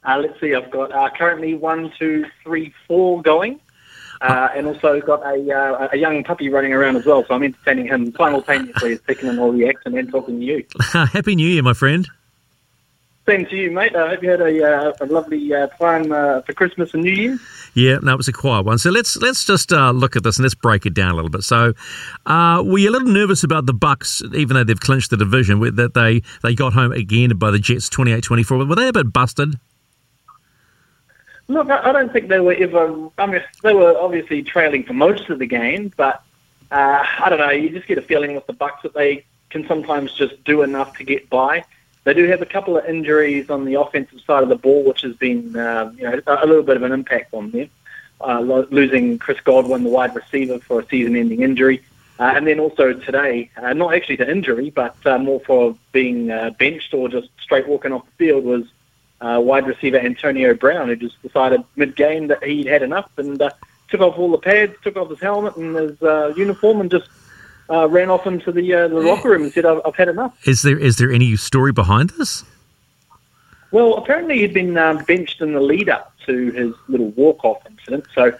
Uh, 0.06 0.18
let's 0.18 0.40
see, 0.40 0.54
I've 0.54 0.70
got 0.70 0.92
uh, 0.92 1.10
currently 1.10 1.54
one, 1.54 1.92
two, 1.98 2.26
three, 2.42 2.72
four 2.86 3.20
going. 3.22 3.60
Uh, 4.22 4.48
and 4.54 4.66
also 4.66 4.98
got 5.02 5.20
a, 5.26 5.52
uh, 5.52 5.88
a 5.92 5.96
young 5.98 6.24
puppy 6.24 6.48
running 6.48 6.72
around 6.72 6.96
as 6.96 7.04
well, 7.04 7.22
so 7.26 7.34
I'm 7.34 7.42
entertaining 7.42 7.88
him 7.88 8.14
simultaneously 8.14 8.92
as 8.92 9.00
picking 9.02 9.28
in 9.28 9.38
all 9.38 9.52
the 9.52 9.68
acts 9.68 9.82
and 9.84 9.94
then 9.94 10.10
talking 10.10 10.40
to 10.40 10.44
you. 10.44 10.64
Happy 10.92 11.36
New 11.36 11.46
Year, 11.46 11.62
my 11.62 11.74
friend. 11.74 12.08
Same 13.26 13.44
to 13.46 13.56
you, 13.56 13.72
mate. 13.72 13.94
I 13.94 14.10
hope 14.10 14.22
you 14.22 14.30
had 14.30 14.40
a, 14.40 14.64
uh, 14.64 14.92
a 15.00 15.06
lovely 15.06 15.52
uh, 15.52 15.66
time 15.66 16.12
uh, 16.12 16.42
for 16.42 16.52
Christmas 16.54 16.94
and 16.94 17.02
New 17.02 17.10
Year. 17.12 17.38
Yeah, 17.74 17.98
no, 18.00 18.12
it 18.12 18.16
was 18.16 18.28
a 18.28 18.32
quiet 18.32 18.64
one. 18.64 18.78
So 18.78 18.90
let's 18.90 19.16
let's 19.16 19.44
just 19.44 19.72
uh, 19.72 19.90
look 19.90 20.14
at 20.14 20.22
this 20.22 20.38
and 20.38 20.44
let's 20.44 20.54
break 20.54 20.86
it 20.86 20.94
down 20.94 21.10
a 21.10 21.14
little 21.14 21.28
bit. 21.28 21.42
So, 21.42 21.74
uh, 22.24 22.62
were 22.64 22.78
you 22.78 22.88
a 22.88 22.92
little 22.92 23.08
nervous 23.08 23.42
about 23.42 23.66
the 23.66 23.74
Bucks, 23.74 24.22
even 24.32 24.54
though 24.54 24.62
they've 24.62 24.78
clinched 24.78 25.10
the 25.10 25.16
division, 25.16 25.58
that 25.74 25.94
they 25.94 26.22
they 26.44 26.54
got 26.54 26.72
home 26.72 26.92
again 26.92 27.36
by 27.36 27.50
the 27.50 27.58
Jets 27.58 27.90
28-24? 27.90 28.68
Were 28.68 28.76
they 28.76 28.88
a 28.88 28.92
bit 28.92 29.12
busted? 29.12 29.56
Look, 31.48 31.70
I 31.70 31.92
don't 31.92 32.12
think 32.12 32.28
they 32.28 32.40
were 32.40 32.54
ever. 32.54 33.08
I 33.18 33.26
mean, 33.26 33.42
they 33.62 33.72
were 33.72 33.96
obviously 33.98 34.42
trailing 34.42 34.82
for 34.82 34.94
most 34.94 35.28
of 35.30 35.38
the 35.38 35.46
game, 35.46 35.92
but 35.96 36.22
uh, 36.72 37.04
I 37.20 37.28
don't 37.28 37.38
know. 37.38 37.50
You 37.50 37.70
just 37.70 37.86
get 37.86 37.98
a 37.98 38.02
feeling 38.02 38.34
with 38.34 38.46
the 38.46 38.52
Bucks 38.52 38.82
that 38.82 38.94
they 38.94 39.24
can 39.50 39.66
sometimes 39.68 40.12
just 40.12 40.42
do 40.44 40.62
enough 40.62 40.96
to 40.98 41.04
get 41.04 41.30
by. 41.30 41.64
They 42.02 42.14
do 42.14 42.26
have 42.28 42.42
a 42.42 42.46
couple 42.46 42.76
of 42.76 42.84
injuries 42.86 43.48
on 43.48 43.64
the 43.64 43.74
offensive 43.74 44.20
side 44.22 44.42
of 44.42 44.48
the 44.48 44.56
ball, 44.56 44.84
which 44.84 45.02
has 45.02 45.14
been 45.16 45.56
uh, 45.56 45.92
you 45.96 46.02
know 46.02 46.20
a 46.26 46.46
little 46.46 46.64
bit 46.64 46.76
of 46.76 46.82
an 46.82 46.92
impact 46.92 47.32
on 47.32 47.50
them. 47.52 47.70
Uh, 48.20 48.40
lo- 48.40 48.66
losing 48.70 49.18
Chris 49.18 49.38
Godwin, 49.40 49.84
the 49.84 49.90
wide 49.90 50.14
receiver, 50.16 50.58
for 50.58 50.80
a 50.80 50.86
season-ending 50.86 51.42
injury, 51.42 51.82
uh, 52.18 52.32
and 52.34 52.46
then 52.46 52.58
also 52.58 52.94
today, 52.94 53.50
uh, 53.58 53.74
not 53.74 53.94
actually 53.94 54.16
to 54.16 54.30
injury, 54.30 54.70
but 54.70 54.96
uh, 55.04 55.18
more 55.18 55.40
for 55.40 55.76
being 55.92 56.30
uh, 56.30 56.50
benched 56.58 56.94
or 56.94 57.08
just 57.10 57.28
straight 57.40 57.68
walking 57.68 57.92
off 57.92 58.06
the 58.06 58.26
field, 58.26 58.44
was 58.44 58.64
uh, 59.20 59.40
wide 59.42 59.66
receiver 59.66 59.98
Antonio 59.98 60.54
Brown, 60.54 60.88
who 60.88 60.96
just 60.96 61.20
decided 61.22 61.62
mid-game 61.76 62.28
that 62.28 62.42
he'd 62.44 62.66
had 62.66 62.82
enough 62.82 63.10
and 63.16 63.40
uh, 63.40 63.50
took 63.88 64.00
off 64.00 64.18
all 64.18 64.30
the 64.30 64.38
pads, 64.38 64.74
took 64.82 64.96
off 64.96 65.08
his 65.08 65.20
helmet 65.20 65.56
and 65.56 65.76
his 65.76 66.02
uh, 66.02 66.32
uniform, 66.36 66.80
and 66.80 66.90
just 66.90 67.08
uh, 67.70 67.88
ran 67.88 68.10
off 68.10 68.26
into 68.26 68.52
the 68.52 68.74
uh, 68.74 68.88
the 68.88 68.96
locker 68.96 69.30
room 69.30 69.44
and 69.44 69.52
said, 69.52 69.64
"I've, 69.64 69.80
I've 69.84 69.96
had 69.96 70.08
enough." 70.08 70.46
Is 70.46 70.62
there 70.62 70.78
is 70.78 70.96
there 70.98 71.10
any 71.10 71.36
story 71.36 71.72
behind 71.72 72.10
this? 72.10 72.44
Well, 73.72 73.94
apparently 73.94 74.38
he'd 74.38 74.54
been 74.54 74.78
um, 74.78 75.04
benched 75.04 75.40
in 75.40 75.52
the 75.52 75.60
lead-up 75.60 76.14
to 76.26 76.50
his 76.52 76.72
little 76.88 77.10
walk-off 77.10 77.66
incident, 77.66 78.06
so 78.14 78.32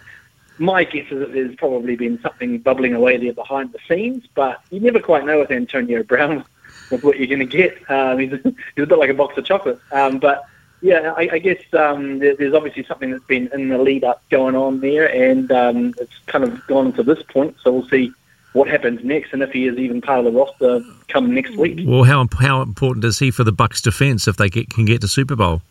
my 0.59 0.85
guess 0.85 1.07
is 1.11 1.19
that 1.19 1.33
there's 1.33 1.55
probably 1.57 1.97
been 1.97 2.21
something 2.21 2.59
bubbling 2.59 2.95
away 2.95 3.17
there 3.17 3.33
behind 3.33 3.73
the 3.73 3.79
scenes, 3.89 4.25
but 4.35 4.61
you 4.71 4.81
never 4.81 5.01
quite 5.01 5.25
know 5.25 5.39
with 5.39 5.51
Antonio 5.51 6.03
Brown 6.03 6.45
with 6.91 7.03
what 7.05 7.19
you're 7.19 7.27
going 7.27 7.41
to 7.41 7.45
get. 7.45 7.91
Um, 7.91 8.19
he's, 8.19 8.31
he's 8.77 8.85
a 8.85 8.87
bit 8.87 8.99
like 8.99 9.11
a 9.11 9.15
box 9.15 9.37
of 9.37 9.45
chocolates, 9.45 9.81
um, 9.93 10.19
but 10.19 10.47
yeah, 10.83 11.15
I, 11.17 11.29
I 11.33 11.39
guess 11.39 11.63
um, 11.73 12.19
there, 12.19 12.37
there's 12.37 12.55
obviously 12.55 12.85
something 12.85 13.11
that's 13.11 13.25
been 13.25 13.49
in 13.53 13.69
the 13.69 13.79
lead 13.79 14.05
up 14.05 14.23
going 14.31 14.55
on 14.55 14.81
there, 14.81 15.13
and 15.13 15.51
um, 15.51 15.95
it's 15.99 16.19
kind 16.27 16.45
of 16.45 16.67
gone 16.67 16.93
to 16.95 17.03
this 17.03 17.23
point. 17.23 17.57
So 17.63 17.73
we'll 17.73 17.89
see 17.89 18.13
what 18.53 18.69
happens 18.69 19.05
next, 19.05 19.33
and 19.33 19.43
if 19.43 19.53
he 19.53 19.67
is 19.67 19.79
even 19.79 20.01
part 20.01 20.21
of 20.21 20.25
the 20.25 20.33
roster 20.33 20.83
come 21.09 21.35
next 21.35 21.57
week. 21.57 21.81
Well, 21.85 22.05
how 22.05 22.27
how 22.39 22.63
important 22.63 23.05
is 23.05 23.19
he 23.19 23.31
for 23.31 23.45
the 23.45 23.53
Bucks' 23.53 23.81
defense 23.81 24.29
if 24.29 24.37
they 24.37 24.49
get, 24.49 24.71
can 24.71 24.85
get 24.85 25.01
to 25.03 25.09
Super 25.09 25.37
Bowl? 25.37 25.63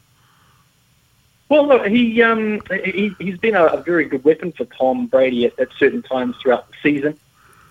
Well, 1.50 1.68
look, 1.68 1.86
he 1.86 2.22
um, 2.22 2.62
he 2.84 3.16
he's 3.20 3.38
been 3.38 3.56
a, 3.56 3.66
a 3.66 3.82
very 3.82 4.06
good 4.06 4.24
weapon 4.24 4.52
for 4.52 4.66
Tom 4.66 5.08
Brady 5.08 5.46
at, 5.46 5.60
at 5.60 5.70
certain 5.78 6.02
times 6.02 6.36
throughout 6.38 6.68
the 6.70 6.76
season, 6.82 7.20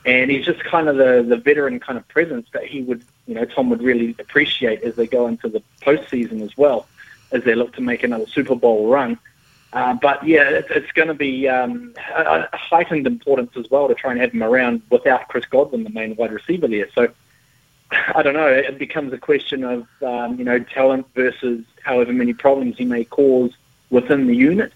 and 0.04 0.30
he's 0.30 0.44
just 0.44 0.62
kind 0.64 0.88
of 0.88 0.96
the 0.96 1.24
the 1.26 1.36
veteran 1.36 1.80
kind 1.80 1.98
of 1.98 2.06
presence 2.08 2.48
that 2.52 2.64
he 2.64 2.82
would, 2.82 3.04
you 3.26 3.34
know, 3.34 3.44
Tom 3.44 3.70
would 3.70 3.82
really 3.82 4.14
appreciate 4.20 4.82
as 4.82 4.94
they 4.94 5.08
go 5.08 5.26
into 5.26 5.48
the 5.48 5.62
postseason 5.82 6.40
as 6.40 6.56
well. 6.56 6.86
As 7.34 7.44
they 7.44 7.54
look 7.54 7.74
to 7.74 7.82
make 7.82 8.02
another 8.02 8.26
Super 8.26 8.54
Bowl 8.54 8.88
run. 8.88 9.18
Uh, 9.74 9.92
but 9.94 10.24
yeah, 10.26 10.48
it's, 10.48 10.70
it's 10.70 10.92
going 10.92 11.08
to 11.08 11.14
be 11.14 11.48
um, 11.48 11.94
a, 12.14 12.56
heightened 12.56 13.08
importance 13.08 13.50
as 13.56 13.68
well 13.70 13.88
to 13.88 13.94
try 13.94 14.12
and 14.12 14.20
have 14.20 14.32
him 14.32 14.42
around 14.42 14.80
without 14.88 15.26
Chris 15.28 15.44
Godwin, 15.46 15.82
the 15.82 15.90
main 15.90 16.14
wide 16.14 16.32
receiver 16.32 16.68
there. 16.68 16.88
So 16.94 17.08
I 17.90 18.22
don't 18.22 18.34
know. 18.34 18.46
It 18.46 18.78
becomes 18.78 19.12
a 19.12 19.18
question 19.18 19.64
of 19.64 19.86
um, 20.02 20.38
you 20.38 20.44
know 20.44 20.60
talent 20.60 21.06
versus 21.14 21.64
however 21.82 22.12
many 22.12 22.32
problems 22.32 22.78
he 22.78 22.84
may 22.84 23.04
cause 23.04 23.52
within 23.90 24.28
the 24.28 24.36
unit. 24.36 24.72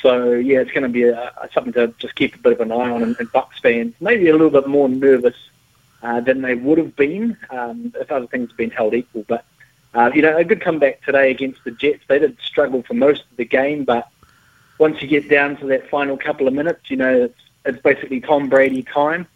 So 0.00 0.34
yeah, 0.34 0.60
it's 0.60 0.70
going 0.70 0.84
to 0.84 0.88
be 0.88 1.04
a, 1.04 1.32
something 1.52 1.72
to 1.72 1.88
just 1.98 2.14
keep 2.14 2.36
a 2.36 2.38
bit 2.38 2.52
of 2.52 2.60
an 2.60 2.70
eye 2.70 2.90
on. 2.90 3.02
And, 3.02 3.16
and 3.18 3.32
Bucks 3.32 3.58
fans 3.58 3.94
maybe 4.00 4.28
a 4.28 4.32
little 4.32 4.50
bit 4.50 4.68
more 4.68 4.88
nervous 4.88 5.36
uh, 6.02 6.20
than 6.20 6.42
they 6.42 6.54
would 6.54 6.78
have 6.78 6.94
been 6.94 7.36
um, 7.50 7.92
if 7.98 8.12
other 8.12 8.28
things 8.28 8.50
had 8.50 8.56
been 8.56 8.70
held 8.70 8.94
equal. 8.94 9.24
But 9.26 9.44
uh, 9.96 10.10
you 10.14 10.20
know, 10.20 10.36
a 10.36 10.44
good 10.44 10.60
comeback 10.60 11.02
today 11.02 11.30
against 11.30 11.64
the 11.64 11.70
Jets. 11.70 12.02
They 12.06 12.18
did 12.18 12.36
struggle 12.44 12.82
for 12.82 12.92
most 12.92 13.22
of 13.30 13.36
the 13.36 13.46
game, 13.46 13.84
but 13.84 14.08
once 14.78 15.00
you 15.00 15.08
get 15.08 15.28
down 15.28 15.56
to 15.56 15.66
that 15.66 15.88
final 15.88 16.18
couple 16.18 16.46
of 16.46 16.52
minutes, 16.52 16.90
you 16.90 16.98
know, 16.98 17.24
it's, 17.24 17.40
it's 17.64 17.80
basically 17.80 18.20
Tom 18.20 18.50
Brady 18.50 18.82
time. 18.82 19.26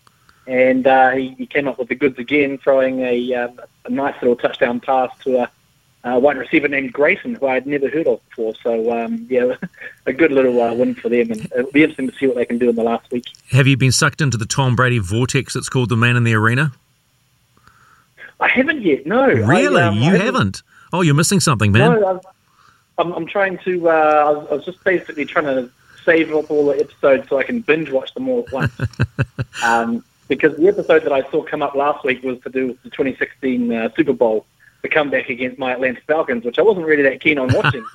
And 0.47 0.87
uh, 0.87 1.13
he, 1.13 1.31
he 1.31 1.47
came 1.47 1.67
up 1.67 1.79
with 1.79 1.89
the 1.89 1.95
goods 1.95 2.19
again, 2.19 2.59
throwing 2.59 3.01
a, 3.01 3.35
um, 3.35 3.59
a 3.87 3.91
nice 3.91 4.15
little 4.21 4.37
touchdown 4.37 4.81
pass 4.81 5.11
to 5.21 5.45
a, 5.45 5.51
a 6.05 6.19
wide 6.19 6.37
receiver 6.37 6.69
named 6.69 6.93
Grayson, 6.93 7.37
who 7.37 7.47
I'd 7.47 7.67
never 7.67 7.89
heard 7.89 8.07
of 8.07 8.21
before. 8.29 8.53
So, 8.63 8.93
um, 8.93 9.27
yeah, 9.31 9.55
a 10.07 10.13
good 10.13 10.31
little 10.31 10.61
uh, 10.61 10.75
win 10.75 10.95
for 10.95 11.09
them. 11.09 11.31
And 11.31 11.47
it'll 11.57 11.73
be 11.73 11.85
interesting 11.85 12.11
to 12.11 12.17
see 12.17 12.27
what 12.27 12.37
they 12.37 12.45
can 12.45 12.59
do 12.59 12.69
in 12.69 12.77
the 12.77 12.83
last 12.83 13.11
week. 13.11 13.25
Have 13.53 13.67
you 13.67 13.79
been 13.79 13.93
sucked 13.93 14.21
into 14.21 14.37
the 14.37 14.47
Tom 14.47 14.77
Brady 14.77 14.99
vortex 14.99 15.55
that's 15.55 15.71
called 15.71 15.89
the 15.89 15.97
man 15.97 16.17
in 16.17 16.25
the 16.25 16.35
arena? 16.35 16.73
I 18.41 18.49
haven't 18.49 18.83
yet, 18.83 19.07
no. 19.07 19.27
Really? 19.27 19.81
I, 19.81 19.89
um, 19.89 19.97
you 19.97 20.13
I 20.13 20.19
haven't? 20.19 20.63
Oh, 20.93 21.03
you're 21.03 21.15
missing 21.15 21.41
something, 21.41 21.73
man. 21.73 22.01
No, 22.01 22.07
I'm, 22.09 22.21
I'm, 22.99 23.13
I'm 23.13 23.27
trying 23.27 23.59
to. 23.59 23.89
Uh, 23.89 23.93
I, 23.93 24.31
was, 24.31 24.49
I 24.51 24.55
was 24.55 24.65
just 24.65 24.83
basically 24.85 25.25
trying 25.25 25.45
to 25.45 25.71
save 26.05 26.35
up 26.35 26.51
all 26.51 26.67
the 26.67 26.81
episodes 26.81 27.29
so 27.29 27.39
I 27.39 27.43
can 27.43 27.61
binge 27.61 27.91
watch 27.91 28.13
them 28.15 28.29
all 28.29 28.45
at 28.47 28.53
once. 28.53 28.73
um, 29.65 30.05
because 30.29 30.57
the 30.57 30.69
episode 30.69 31.03
that 31.05 31.13
I 31.13 31.29
saw 31.31 31.43
come 31.43 31.63
up 31.63 31.75
last 31.75 32.05
week 32.05 32.23
was 32.23 32.41
to 32.41 32.51
do 32.51 32.69
with 32.69 32.83
the 32.83 32.91
2016 32.91 33.73
uh, 33.73 33.89
Super 33.97 34.13
Bowl, 34.13 34.47
the 34.83 34.89
comeback 34.89 35.29
against 35.29 35.59
my 35.59 35.73
Atlanta 35.73 36.01
Falcons, 36.07 36.45
which 36.45 36.59
I 36.59 36.63
wasn't 36.63 36.87
really 36.87 37.03
that 37.03 37.21
keen 37.21 37.39
on 37.39 37.53
watching. 37.53 37.85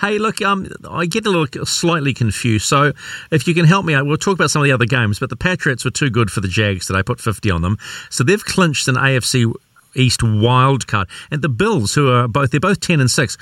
Hey, 0.00 0.18
look, 0.18 0.40
um, 0.42 0.68
I 0.88 1.06
get 1.06 1.26
a 1.26 1.30
little 1.30 1.66
slightly 1.66 2.14
confused. 2.14 2.66
So, 2.66 2.92
if 3.30 3.46
you 3.46 3.54
can 3.54 3.64
help 3.64 3.84
me 3.84 4.00
we'll 4.02 4.16
talk 4.16 4.34
about 4.34 4.50
some 4.50 4.62
of 4.62 4.66
the 4.66 4.72
other 4.72 4.84
games. 4.84 5.18
But 5.18 5.30
the 5.30 5.36
Patriots 5.36 5.84
were 5.84 5.90
too 5.90 6.10
good 6.10 6.30
for 6.30 6.40
the 6.40 6.48
Jags 6.48 6.86
that 6.88 6.96
I 6.96 7.02
Put 7.02 7.20
fifty 7.20 7.50
on 7.50 7.62
them, 7.62 7.78
so 8.10 8.22
they've 8.24 8.44
clinched 8.44 8.88
an 8.88 8.96
AFC 8.96 9.52
East 9.94 10.22
wild 10.22 10.86
card. 10.86 11.08
And 11.30 11.42
the 11.42 11.48
Bills, 11.48 11.94
who 11.94 12.10
are 12.10 12.28
both 12.28 12.50
they're 12.50 12.60
both 12.60 12.80
ten 12.80 13.00
and 13.00 13.10
six. 13.10 13.36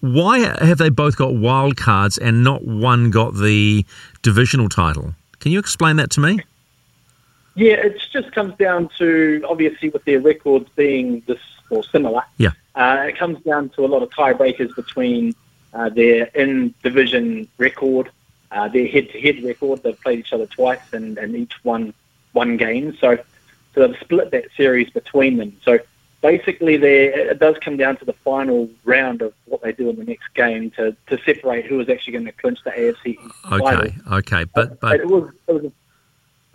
Why 0.00 0.40
have 0.64 0.78
they 0.78 0.90
both 0.90 1.16
got 1.16 1.34
wild 1.34 1.76
cards 1.76 2.18
and 2.18 2.44
not 2.44 2.64
one 2.64 3.10
got 3.10 3.34
the 3.34 3.84
divisional 4.22 4.68
title? 4.68 5.14
Can 5.40 5.52
you 5.52 5.58
explain 5.58 5.96
that 5.96 6.10
to 6.10 6.20
me? 6.20 6.40
Yeah, 7.56 7.72
it 7.72 8.00
just 8.12 8.32
comes 8.32 8.54
down 8.56 8.90
to 8.98 9.44
obviously 9.48 9.88
with 9.88 10.04
their 10.04 10.20
records 10.20 10.68
being 10.76 11.22
this 11.26 11.40
or 11.70 11.82
similar. 11.84 12.22
Yeah. 12.36 12.50
Uh, 12.74 13.06
it 13.08 13.16
comes 13.16 13.42
down 13.44 13.70
to 13.70 13.84
a 13.84 13.88
lot 13.88 14.02
of 14.02 14.10
tiebreakers 14.10 14.76
between 14.76 15.34
uh, 15.72 15.88
their 15.88 16.26
in 16.34 16.74
division 16.82 17.48
record, 17.58 18.10
uh, 18.50 18.68
their 18.68 18.86
head 18.86 19.10
to 19.10 19.20
head 19.20 19.42
record. 19.42 19.82
They've 19.82 20.00
played 20.00 20.20
each 20.20 20.32
other 20.32 20.46
twice 20.46 20.92
and, 20.92 21.16
and 21.16 21.34
each 21.34 21.54
won 21.64 21.94
one 22.32 22.58
game. 22.58 22.96
So, 23.00 23.18
so 23.74 23.86
they've 23.86 23.98
split 24.00 24.30
that 24.32 24.44
series 24.56 24.90
between 24.90 25.38
them. 25.38 25.56
So 25.64 25.78
basically, 26.20 26.74
it 26.74 27.38
does 27.38 27.56
come 27.62 27.76
down 27.78 27.96
to 27.98 28.04
the 28.04 28.12
final 28.12 28.68
round 28.84 29.22
of 29.22 29.32
what 29.46 29.62
they 29.62 29.72
do 29.72 29.88
in 29.88 29.96
the 29.96 30.04
next 30.04 30.32
game 30.34 30.70
to, 30.72 30.94
to 31.08 31.18
separate 31.24 31.64
who 31.66 31.80
is 31.80 31.88
actually 31.88 32.12
going 32.14 32.26
to 32.26 32.32
clinch 32.32 32.58
the 32.64 32.70
AFC 32.70 33.16
title. 33.48 33.68
Okay, 33.68 33.94
okay, 34.12 34.44
but 34.54 34.78
but 34.80 35.00
it 35.00 35.06
was 35.06 35.30
it 35.48 35.52
was 35.52 35.64
a, 35.64 35.72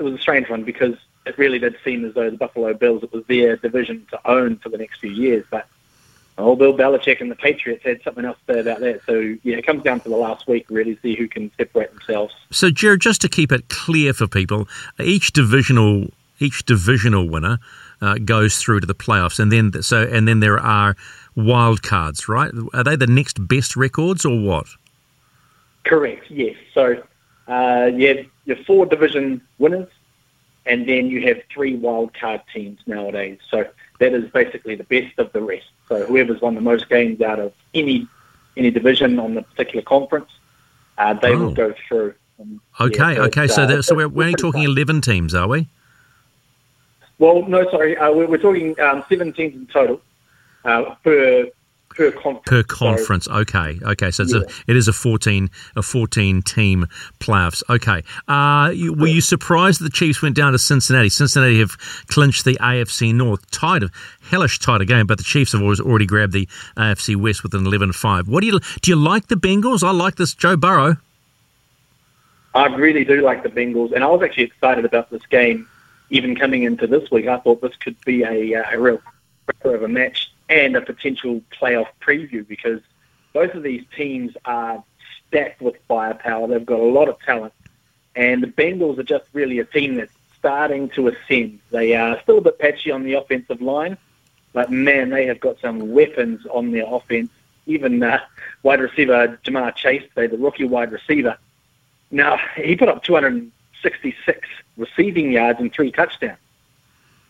it 0.01 0.03
was 0.03 0.15
a 0.15 0.21
strange 0.21 0.49
one 0.49 0.63
because 0.63 0.95
it 1.25 1.37
really 1.37 1.59
did 1.59 1.77
seem 1.85 2.03
as 2.03 2.15
though 2.15 2.29
the 2.29 2.37
Buffalo 2.37 2.73
Bills 2.73 3.03
it 3.03 3.13
was 3.13 3.23
their 3.27 3.55
division 3.55 4.07
to 4.09 4.19
own 4.29 4.57
for 4.57 4.69
the 4.69 4.77
next 4.77 4.99
few 4.99 5.11
years, 5.11 5.45
but 5.51 5.67
old 6.37 6.57
Bill 6.57 6.75
Belichick 6.75 7.21
and 7.21 7.29
the 7.29 7.35
Patriots 7.35 7.83
had 7.83 8.01
something 8.01 8.25
else 8.25 8.37
to 8.47 8.53
say 8.53 8.59
about 8.61 8.79
that. 8.79 9.01
So 9.05 9.19
yeah, 9.43 9.57
it 9.57 9.65
comes 9.65 9.83
down 9.83 9.99
to 9.99 10.09
the 10.09 10.17
last 10.17 10.47
week 10.47 10.65
really 10.69 10.95
to 10.95 11.01
see 11.01 11.15
who 11.15 11.27
can 11.27 11.51
separate 11.55 11.91
themselves. 11.91 12.33
So, 12.49 12.71
Jared, 12.71 13.01
just 13.01 13.21
to 13.21 13.29
keep 13.29 13.51
it 13.51 13.69
clear 13.69 14.13
for 14.13 14.27
people, 14.27 14.67
each 14.99 15.33
divisional 15.33 16.07
each 16.39 16.65
divisional 16.65 17.29
winner 17.29 17.59
uh, 18.01 18.15
goes 18.15 18.57
through 18.57 18.79
to 18.79 18.87
the 18.87 18.95
playoffs, 18.95 19.39
and 19.39 19.51
then 19.51 19.83
so 19.83 20.01
and 20.01 20.27
then 20.27 20.39
there 20.39 20.59
are 20.59 20.95
wild 21.35 21.83
cards, 21.83 22.27
right? 22.27 22.51
Are 22.73 22.83
they 22.83 22.95
the 22.95 23.05
next 23.05 23.47
best 23.47 23.75
records 23.75 24.25
or 24.25 24.39
what? 24.39 24.65
Correct. 25.83 26.25
Yes. 26.31 26.55
So 26.73 27.03
uh, 27.47 27.91
have 27.91 28.25
your 28.51 28.63
four 28.65 28.85
division 28.85 29.41
winners, 29.57 29.89
and 30.65 30.87
then 30.87 31.07
you 31.07 31.19
have 31.27 31.37
three 31.53 31.75
wild 31.75 32.13
card 32.13 32.41
teams 32.53 32.79
nowadays. 32.85 33.39
So 33.49 33.57
that 33.99 34.13
is 34.13 34.29
basically 34.31 34.75
the 34.75 34.83
best 34.95 35.17
of 35.17 35.31
the 35.31 35.41
rest. 35.41 35.69
So 35.89 36.05
whoever's 36.05 36.41
won 36.41 36.55
the 36.55 36.61
most 36.61 36.89
games 36.89 37.21
out 37.21 37.39
of 37.39 37.53
any 37.73 38.07
any 38.57 38.69
division 38.69 39.17
on 39.19 39.33
the 39.35 39.43
particular 39.43 39.81
conference, 39.81 40.29
uh, 40.97 41.13
they 41.13 41.33
Oh. 41.33 41.39
will 41.45 41.53
go 41.53 41.73
through. 41.87 42.13
And, 42.37 42.59
Okay, 42.79 42.97
yeah, 42.97 43.15
so 43.15 43.23
okay. 43.23 43.47
So 43.47 43.61
uh, 43.63 43.65
there, 43.65 43.81
so 43.81 43.95
we're, 43.95 44.09
we're 44.09 44.23
only 44.25 44.35
talking 44.35 44.63
fun. 44.63 44.71
eleven 44.71 44.99
teams, 45.01 45.33
are 45.33 45.47
we? 45.47 45.67
Well, 47.17 47.43
no, 47.47 47.69
sorry, 47.69 47.95
uh, 47.97 48.11
we're, 48.11 48.27
we're 48.27 48.37
talking 48.49 48.77
um, 48.79 49.03
seven 49.07 49.31
teams 49.31 49.55
in 49.55 49.67
total 49.67 50.01
uh, 50.65 50.95
per 51.03 51.47
per 51.95 52.11
conference. 52.11 52.43
Per 52.45 52.61
So- 52.61 52.75
conference, 52.75 53.27
okay, 53.27 53.79
okay. 53.83 54.11
So 54.11 54.23
it's 54.23 54.33
Yeah. 54.33 54.41
a, 54.41 54.71
it 54.71 54.75
is 54.75 54.87
a 54.87 54.93
fourteen 54.93 55.49
a 55.75 55.81
fourteen 55.81 56.41
team 56.41 56.87
playoffs. 57.19 57.63
Okay. 57.69 58.03
Uh, 58.27 58.71
you, 58.73 58.93
were 58.93 59.07
you 59.07 59.21
surprised 59.21 59.79
that 59.79 59.85
the 59.85 59.89
Chiefs 59.91 60.21
went 60.21 60.35
down 60.35 60.51
to 60.53 60.59
Cincinnati? 60.59 61.09
Cincinnati 61.09 61.59
have 61.59 61.77
clinched 62.07 62.45
the 62.45 62.57
AFC 62.61 63.13
North, 63.13 63.49
tied 63.51 63.83
of 63.83 63.91
hellish 64.29 64.59
tight 64.59 64.81
again, 64.81 65.05
but 65.05 65.17
the 65.17 65.23
Chiefs 65.23 65.51
have 65.51 65.61
always 65.61 65.79
already 65.79 66.05
grabbed 66.05 66.33
the 66.33 66.47
AFC 66.77 67.15
West 67.15 67.43
with 67.43 67.53
an 67.53 67.63
11-5. 67.65 68.27
What 68.27 68.41
do 68.41 68.47
you 68.47 68.59
do? 68.81 68.91
You 68.91 68.95
like 68.97 69.27
the 69.27 69.35
Bengals? 69.35 69.83
I 69.83 69.91
like 69.91 70.15
this 70.15 70.33
Joe 70.33 70.55
Burrow. 70.57 70.97
I 72.53 72.65
really 72.75 73.05
do 73.05 73.21
like 73.21 73.43
the 73.43 73.49
Bengals, 73.49 73.93
and 73.93 74.03
I 74.03 74.07
was 74.07 74.21
actually 74.21 74.43
excited 74.43 74.83
about 74.85 75.09
this 75.09 75.25
game. 75.27 75.67
Even 76.09 76.35
coming 76.35 76.63
into 76.63 76.87
this 76.87 77.09
week, 77.09 77.27
I 77.27 77.37
thought 77.37 77.61
this 77.61 77.75
could 77.77 77.95
be 78.03 78.23
a, 78.23 78.59
uh, 78.59 78.63
a 78.73 78.79
real 78.79 79.01
of 79.63 79.83
a 79.83 79.87
match 79.87 80.30
and 80.51 80.75
a 80.75 80.81
potential 80.81 81.41
playoff 81.57 81.87
preview 82.01 82.45
because 82.45 82.81
both 83.31 83.55
of 83.55 83.63
these 83.63 83.83
teams 83.95 84.35
are 84.43 84.83
stacked 85.27 85.61
with 85.61 85.75
firepower. 85.87 86.45
They've 86.47 86.65
got 86.65 86.81
a 86.81 86.83
lot 86.83 87.07
of 87.07 87.17
talent, 87.21 87.53
and 88.17 88.43
the 88.43 88.47
Bengals 88.47 88.99
are 88.99 89.03
just 89.03 89.25
really 89.31 89.59
a 89.59 89.65
team 89.65 89.95
that's 89.95 90.11
starting 90.37 90.89
to 90.89 91.07
ascend. 91.07 91.59
They 91.69 91.95
are 91.95 92.19
still 92.21 92.39
a 92.39 92.41
bit 92.41 92.59
patchy 92.59 92.91
on 92.91 93.03
the 93.03 93.13
offensive 93.13 93.61
line, 93.61 93.97
but 94.51 94.69
man, 94.69 95.09
they 95.09 95.25
have 95.27 95.39
got 95.39 95.57
some 95.61 95.93
weapons 95.93 96.45
on 96.47 96.71
their 96.71 96.85
offense. 96.85 97.31
Even 97.65 98.03
uh, 98.03 98.19
wide 98.63 98.81
receiver 98.81 99.39
Ja'Marr 99.45 99.73
Chase, 99.75 100.03
they 100.15 100.27
the 100.27 100.37
rookie 100.37 100.65
wide 100.65 100.91
receiver. 100.91 101.37
Now, 102.09 102.37
he 102.57 102.75
put 102.75 102.89
up 102.89 103.03
266 103.03 104.49
receiving 104.75 105.31
yards 105.31 105.61
and 105.61 105.71
three 105.71 105.91
touchdowns. 105.91 106.39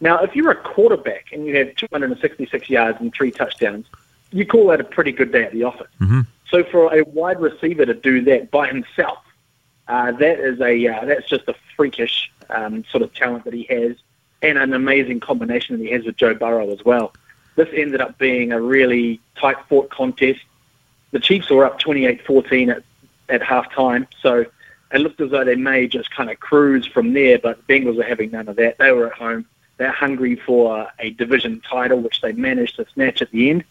Now, 0.02 0.18
if 0.24 0.36
you're 0.36 0.52
a 0.52 0.56
quarterback 0.56 1.28
and 1.32 1.45
you 1.45 1.56
have 1.58 1.76
266 1.76 2.70
yards 2.70 2.99
and 2.99 3.14
three 3.14 3.32
touchdowns, 3.32 3.86
you 4.32 4.45
call 4.45 4.68
that 4.68 4.82
a 4.82 4.84
pretty 4.84 5.12
good 5.12 5.32
day 5.32 5.43
at 5.43 5.54
the 5.54 5.64
office. 5.64 5.88
Mm-hmm. 5.99 6.22
So 6.49 6.64
for 6.66 6.93
a 6.93 7.04
wide 7.04 7.39
receiver 7.39 7.86
to 7.86 7.93
do 7.93 8.22
that 8.26 8.49
by 8.52 8.68
himself, 8.68 9.20
uh, 9.88 10.12
that 10.14 10.39
is 10.39 10.60
a 10.60 10.88
uh, 10.88 11.06
that's 11.06 11.28
just 11.28 11.47
a 11.47 11.56
freakish 11.76 12.32
um, 12.49 12.84
sort 12.86 13.04
of 13.04 13.14
talent 13.14 13.45
that 13.45 13.54
he 13.54 13.64
has, 13.64 13.95
and 14.41 14.58
an 14.58 14.74
amazing 14.74 15.20
combination 15.20 15.78
that 15.78 15.84
he 15.84 15.91
has 15.91 16.04
with 16.06 16.18
Joe 16.18 16.34
Burrow 16.34 16.72
as 16.72 16.84
well. 16.84 17.14
This 17.56 17.70
ended 17.74 18.02
up 18.02 18.18
being 18.18 18.52
a 18.52 18.62
really 18.62 19.20
tight 19.36 19.58
fought 19.68 19.89
contest. 19.89 20.41
The 21.12 21.20
Chiefs 21.20 21.49
were 21.49 21.66
up 21.66 21.80
28-14 21.80 22.76
at 22.76 22.84
at 23.30 23.41
halftime, 23.41 24.08
so 24.22 24.45
it 24.93 24.99
looked 24.99 25.22
as 25.22 25.32
though 25.32 25.43
they 25.43 25.56
may 25.56 25.88
just 25.88 26.12
kind 26.12 26.30
of 26.30 26.39
cruise 26.39 26.86
from 26.86 27.14
there. 27.14 27.38
But 27.39 27.66
the 27.66 27.74
Bengals 27.74 27.99
are 27.99 28.08
having 28.08 28.32
none 28.32 28.47
of 28.47 28.56
that. 28.58 28.78
They 28.78 28.91
were 28.91 29.08
at 29.08 29.14
home. 29.14 29.45
They're 29.82 29.90
hungry 29.90 30.36
for 30.36 30.88
a 31.00 31.10
division 31.10 31.60
title, 31.68 32.02
which 32.02 32.22
they 32.22 32.34
managed 32.34 32.76
to 32.76 32.86
snatch 32.94 33.20
at 33.20 33.32
the 33.32 33.50
end 33.50 33.64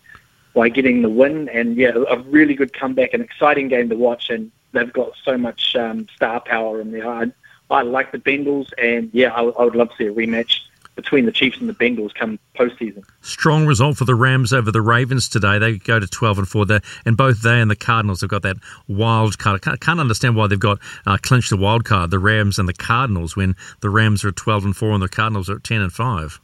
by 0.56 0.68
getting 0.68 1.02
the 1.02 1.08
win. 1.08 1.48
And 1.50 1.76
yeah, 1.76 1.92
a 2.08 2.18
really 2.18 2.54
good 2.54 2.72
comeback, 2.72 3.14
an 3.14 3.20
exciting 3.20 3.68
game 3.68 3.88
to 3.90 3.94
watch. 3.94 4.28
And 4.28 4.50
they've 4.72 4.92
got 4.92 5.12
so 5.24 5.38
much 5.38 5.76
um, 5.76 6.08
star 6.16 6.40
power 6.40 6.80
in 6.80 6.90
there. 6.90 7.08
I, 7.08 7.30
I 7.70 7.82
like 7.82 8.10
the 8.10 8.18
Bengals, 8.18 8.72
and 8.76 9.08
yeah, 9.12 9.32
I, 9.32 9.42
I 9.44 9.62
would 9.62 9.76
love 9.76 9.90
to 9.90 9.96
see 9.98 10.06
a 10.06 10.12
rematch 10.12 10.62
between 10.96 11.24
the 11.24 11.32
Chiefs 11.32 11.58
and 11.58 11.68
the 11.68 11.74
Bengals 11.74 12.14
come 12.14 12.38
postseason. 12.54 13.04
Strong 13.22 13.66
result 13.66 13.96
for 13.96 14.04
the 14.04 14.14
Rams 14.14 14.52
over 14.52 14.70
the 14.70 14.82
Ravens 14.82 15.28
today. 15.28 15.58
They 15.58 15.78
go 15.78 15.98
to 15.98 16.06
12 16.06 16.38
and 16.40 16.48
4 16.48 16.66
there, 16.66 16.80
and 17.06 17.16
both 17.16 17.42
they 17.42 17.60
and 17.60 17.70
the 17.70 17.76
Cardinals 17.76 18.20
have 18.20 18.30
got 18.30 18.42
that 18.42 18.56
wild 18.88 19.38
card. 19.38 19.56
I 19.56 19.64
can't, 19.64 19.80
can't 19.80 20.00
understand 20.00 20.36
why 20.36 20.46
they've 20.46 20.58
got 20.58 20.78
uh, 21.06 21.16
clinched 21.22 21.50
the 21.50 21.56
wild 21.56 21.84
card, 21.84 22.10
the 22.10 22.18
Rams 22.18 22.58
and 22.58 22.68
the 22.68 22.74
Cardinals, 22.74 23.36
when 23.36 23.56
the 23.80 23.90
Rams 23.90 24.24
are 24.24 24.28
at 24.28 24.36
12 24.36 24.64
and 24.66 24.76
4 24.76 24.92
and 24.92 25.02
the 25.02 25.08
Cardinals 25.08 25.48
are 25.48 25.56
at 25.56 25.64
10 25.64 25.80
and 25.80 25.92
5. 25.92 26.40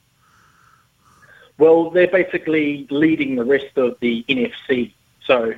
Well, 1.59 1.91
they're 1.91 2.09
basically 2.09 2.87
leading 2.91 3.37
the 3.37 3.45
rest 3.45 3.77
of 3.77 3.99
the 4.01 4.25
NFC. 4.29 4.93
So, 5.25 5.55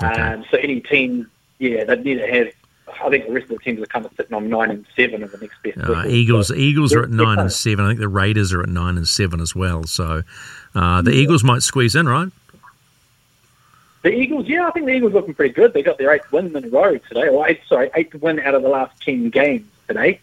um, 0.00 0.44
so 0.50 0.58
any 0.58 0.80
team, 0.80 1.30
yeah, 1.58 1.84
they'd 1.84 2.04
need 2.04 2.18
to 2.18 2.26
have. 2.26 2.48
I 2.88 3.10
think 3.10 3.26
the 3.26 3.32
rest 3.32 3.44
of 3.44 3.58
the 3.58 3.58
teams 3.58 3.80
are 3.80 3.86
kind 3.86 4.04
of 4.04 4.12
sitting 4.16 4.34
on 4.34 4.48
nine 4.48 4.70
and 4.70 4.86
seven 4.94 5.22
of 5.22 5.32
the 5.32 5.38
next 5.38 5.62
best. 5.62 5.78
Uh, 5.78 5.92
record. 5.92 6.10
Eagles 6.10 6.48
So 6.48 6.54
Eagles 6.54 6.94
are 6.94 7.02
at 7.02 7.10
nine 7.10 7.38
and 7.38 7.52
seven. 7.52 7.84
I 7.84 7.88
think 7.88 8.00
the 8.00 8.08
Raiders 8.08 8.52
are 8.52 8.62
at 8.62 8.68
nine 8.68 8.96
and 8.96 9.06
seven 9.06 9.40
as 9.40 9.54
well. 9.54 9.84
So 9.84 10.22
uh, 10.74 11.02
the 11.02 11.10
Eagles 11.10 11.42
might 11.42 11.62
squeeze 11.62 11.94
in, 11.94 12.08
right? 12.08 12.28
The 14.02 14.12
Eagles, 14.12 14.46
yeah, 14.46 14.68
I 14.68 14.70
think 14.70 14.86
the 14.86 14.92
Eagles 14.92 15.14
looking 15.14 15.34
pretty 15.34 15.52
good. 15.52 15.72
They 15.72 15.82
got 15.82 15.98
their 15.98 16.12
eighth 16.12 16.30
win 16.30 16.56
in 16.56 16.64
a 16.64 16.68
row 16.68 16.96
today. 16.96 17.28
Or 17.28 17.48
eight, 17.48 17.60
sorry, 17.66 17.90
eighth 17.96 18.14
win 18.14 18.38
out 18.38 18.54
of 18.54 18.62
the 18.62 18.68
last 18.68 19.00
ten 19.02 19.30
games 19.30 19.66
today. 19.88 20.20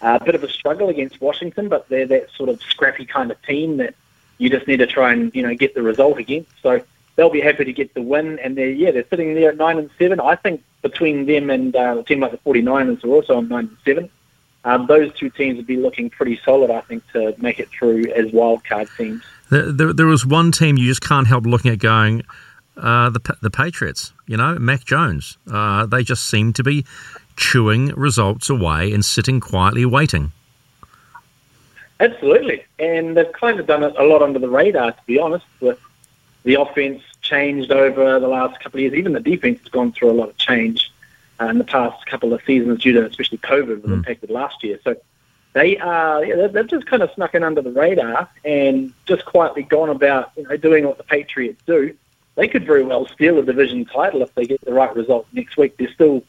A 0.00 0.22
bit 0.22 0.34
of 0.34 0.42
a 0.42 0.48
struggle 0.48 0.88
against 0.88 1.20
Washington, 1.20 1.68
but 1.68 1.88
they're 1.88 2.06
that 2.06 2.30
sort 2.30 2.48
of 2.48 2.62
scrappy 2.62 3.04
kind 3.04 3.30
of 3.30 3.40
team 3.42 3.76
that 3.76 3.94
you 4.38 4.48
just 4.48 4.66
need 4.66 4.78
to 4.78 4.86
try 4.86 5.12
and 5.12 5.34
you 5.34 5.42
know 5.42 5.54
get 5.54 5.74
the 5.74 5.82
result 5.82 6.18
against. 6.18 6.50
So 6.62 6.82
they'll 7.16 7.30
be 7.30 7.40
happy 7.40 7.64
to 7.64 7.72
get 7.72 7.92
the 7.94 8.02
win, 8.02 8.38
and 8.38 8.56
they're 8.56 8.70
yeah 8.70 8.90
they're 8.90 9.06
sitting 9.08 9.34
there 9.34 9.50
at 9.50 9.56
nine 9.56 9.78
and 9.78 9.90
seven. 9.98 10.20
I 10.20 10.36
think 10.36 10.62
between 10.82 11.26
them 11.26 11.50
and 11.50 11.74
uh, 11.74 11.96
a 11.98 12.04
team 12.04 12.20
like 12.20 12.30
the 12.30 12.38
49ers 12.38 13.02
who 13.02 13.12
are 13.12 13.16
also 13.16 13.36
on 13.36 13.48
nine 13.48 13.66
and 13.66 13.76
seven, 13.84 14.10
um, 14.64 14.86
those 14.86 15.12
two 15.14 15.30
teams 15.30 15.56
would 15.56 15.66
be 15.66 15.76
looking 15.76 16.10
pretty 16.10 16.38
solid. 16.44 16.70
I 16.70 16.80
think 16.82 17.02
to 17.12 17.34
make 17.38 17.58
it 17.58 17.68
through 17.70 18.12
as 18.12 18.32
wild 18.32 18.64
card 18.64 18.88
teams. 18.96 19.22
There, 19.50 19.72
there, 19.72 19.92
there 19.92 20.06
was 20.06 20.26
one 20.26 20.52
team 20.52 20.76
you 20.76 20.88
just 20.88 21.02
can't 21.02 21.26
help 21.26 21.46
looking 21.46 21.70
at 21.70 21.78
going, 21.78 22.22
uh, 22.76 23.10
the 23.10 23.36
the 23.42 23.50
Patriots. 23.50 24.12
You 24.26 24.36
know, 24.36 24.58
Mac 24.58 24.84
Jones. 24.84 25.38
Uh, 25.50 25.86
they 25.86 26.02
just 26.02 26.28
seem 26.28 26.52
to 26.54 26.62
be 26.62 26.84
chewing 27.36 27.88
results 27.88 28.50
away 28.50 28.92
and 28.92 29.04
sitting 29.04 29.40
quietly 29.40 29.84
waiting. 29.84 30.32
Absolutely, 31.98 32.64
and 32.78 33.16
they've 33.16 33.32
kind 33.32 33.58
of 33.58 33.66
done 33.66 33.82
it 33.82 33.94
a 33.96 34.04
lot 34.04 34.20
under 34.20 34.38
the 34.38 34.48
radar, 34.48 34.92
to 34.92 35.00
be 35.06 35.18
honest. 35.18 35.46
With 35.60 35.80
the 36.46 36.54
offense 36.54 37.02
changed 37.22 37.72
over 37.72 38.20
the 38.20 38.28
last 38.28 38.60
couple 38.60 38.78
of 38.78 38.82
years, 38.82 38.94
even 38.94 39.12
the 39.12 39.20
defense 39.20 39.58
has 39.58 39.68
gone 39.68 39.90
through 39.90 40.10
a 40.10 40.12
lot 40.12 40.28
of 40.28 40.36
change 40.36 40.92
uh, 41.40 41.46
in 41.46 41.58
the 41.58 41.64
past 41.64 42.06
couple 42.06 42.32
of 42.32 42.40
seasons 42.44 42.80
due 42.80 42.92
to 42.92 43.04
especially 43.04 43.38
COVID 43.38 43.82
was 43.82 43.90
impacted 43.92 44.30
last 44.30 44.62
year. 44.62 44.78
So 44.84 44.94
they 45.54 45.76
are, 45.78 46.24
yeah, 46.24 46.46
they've- 46.46 46.68
just 46.68 46.86
kind 46.86 47.02
of 47.02 47.10
snuck 47.14 47.34
in 47.34 47.42
under 47.42 47.62
the 47.62 47.72
radar 47.72 48.28
and 48.44 48.92
just 49.06 49.24
quietly 49.24 49.64
gone 49.64 49.88
about, 49.88 50.30
you 50.36 50.44
know, 50.44 50.56
doing 50.56 50.86
what 50.86 50.98
the 50.98 51.04
Patriots 51.04 51.60
do. 51.66 51.92
They 52.36 52.46
could 52.46 52.64
very 52.64 52.84
well 52.84 53.08
steal 53.08 53.38
a 53.40 53.42
division 53.42 53.84
title 53.84 54.22
if 54.22 54.32
they 54.36 54.46
get 54.46 54.60
the 54.64 54.72
right 54.72 54.94
result 54.94 55.26
next 55.32 55.56
week. 55.56 55.76
They're 55.78 55.92
still 55.92 56.22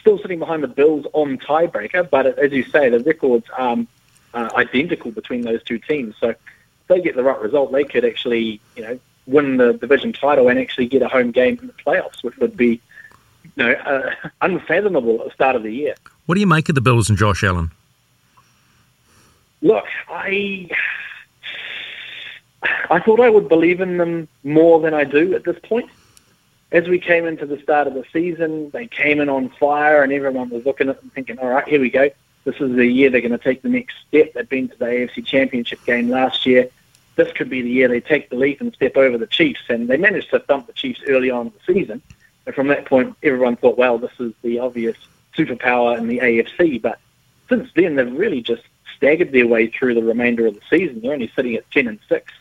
still 0.00 0.16
sitting 0.18 0.38
behind 0.38 0.62
the 0.62 0.68
Bills 0.68 1.04
on 1.12 1.36
tiebreaker, 1.36 2.08
but 2.08 2.24
as 2.38 2.50
you 2.52 2.64
say, 2.64 2.88
the 2.88 3.00
records 3.00 3.44
um, 3.58 3.86
are 4.32 4.50
identical 4.56 5.10
between 5.10 5.42
those 5.42 5.62
two 5.62 5.78
teams. 5.78 6.14
So 6.18 6.30
if 6.30 6.36
they 6.88 7.02
get 7.02 7.14
the 7.14 7.22
right 7.22 7.38
result, 7.38 7.72
they 7.72 7.84
could 7.84 8.06
actually, 8.06 8.62
you 8.74 8.82
know, 8.82 8.98
win 9.30 9.56
the 9.56 9.72
division 9.74 10.12
title 10.12 10.48
and 10.48 10.58
actually 10.58 10.86
get 10.86 11.02
a 11.02 11.08
home 11.08 11.30
game 11.30 11.58
in 11.60 11.66
the 11.66 11.72
playoffs, 11.72 12.22
which 12.22 12.36
would 12.38 12.56
be, 12.56 12.80
you 13.44 13.50
know, 13.56 13.72
uh, 13.72 14.10
unfathomable 14.42 15.20
at 15.20 15.26
the 15.26 15.32
start 15.32 15.56
of 15.56 15.62
the 15.62 15.72
year. 15.72 15.94
What 16.26 16.34
do 16.34 16.40
you 16.40 16.46
make 16.46 16.68
of 16.68 16.74
the 16.74 16.80
Bills 16.80 17.08
and 17.08 17.18
Josh 17.18 17.42
Allen? 17.42 17.70
Look, 19.62 19.84
I 20.08 20.70
I 22.62 23.00
thought 23.00 23.20
I 23.20 23.30
would 23.30 23.48
believe 23.48 23.80
in 23.80 23.98
them 23.98 24.28
more 24.44 24.80
than 24.80 24.94
I 24.94 25.04
do 25.04 25.34
at 25.34 25.44
this 25.44 25.58
point. 25.62 25.90
As 26.72 26.88
we 26.88 26.98
came 26.98 27.26
into 27.26 27.46
the 27.46 27.58
start 27.60 27.86
of 27.86 27.94
the 27.94 28.04
season, 28.12 28.70
they 28.70 28.86
came 28.86 29.20
in 29.20 29.28
on 29.28 29.48
fire, 29.48 30.02
and 30.02 30.12
everyone 30.12 30.50
was 30.50 30.64
looking 30.64 30.88
at 30.88 31.00
them 31.00 31.10
thinking, 31.14 31.38
"All 31.38 31.48
right, 31.48 31.66
here 31.66 31.80
we 31.80 31.90
go. 31.90 32.10
This 32.44 32.56
is 32.60 32.74
the 32.74 32.86
year 32.86 33.10
they're 33.10 33.20
going 33.20 33.32
to 33.32 33.38
take 33.38 33.62
the 33.62 33.68
next 33.68 33.96
step." 34.08 34.32
They've 34.32 34.48
been 34.48 34.68
to 34.68 34.78
the 34.78 34.84
AFC 34.86 35.24
Championship 35.24 35.84
game 35.84 36.08
last 36.08 36.46
year. 36.46 36.68
This 37.20 37.32
could 37.34 37.50
be 37.50 37.60
the 37.60 37.68
year 37.68 37.86
they 37.86 38.00
take 38.00 38.30
the 38.30 38.36
leap 38.36 38.62
and 38.62 38.72
step 38.72 38.96
over 38.96 39.18
the 39.18 39.26
Chiefs, 39.26 39.60
and 39.68 39.88
they 39.88 39.98
managed 39.98 40.30
to 40.30 40.38
thump 40.38 40.66
the 40.66 40.72
Chiefs 40.72 41.02
early 41.06 41.30
on 41.30 41.48
in 41.48 41.52
the 41.52 41.74
season. 41.74 42.00
And 42.46 42.54
from 42.54 42.68
that 42.68 42.86
point, 42.86 43.14
everyone 43.22 43.56
thought, 43.56 43.76
"Well, 43.76 43.98
this 43.98 44.18
is 44.18 44.32
the 44.40 44.58
obvious 44.58 44.96
superpower 45.36 45.98
in 45.98 46.08
the 46.08 46.20
AFC." 46.22 46.78
But 46.78 46.98
since 47.50 47.68
then, 47.76 47.96
they've 47.96 48.10
really 48.10 48.40
just 48.40 48.62
staggered 48.96 49.32
their 49.32 49.46
way 49.46 49.66
through 49.66 49.96
the 49.96 50.02
remainder 50.02 50.46
of 50.46 50.54
the 50.54 50.62
season. 50.70 51.02
They're 51.02 51.12
only 51.12 51.30
sitting 51.36 51.54
at 51.56 51.70
ten 51.70 51.88
and 51.88 51.98
six. 52.08 52.32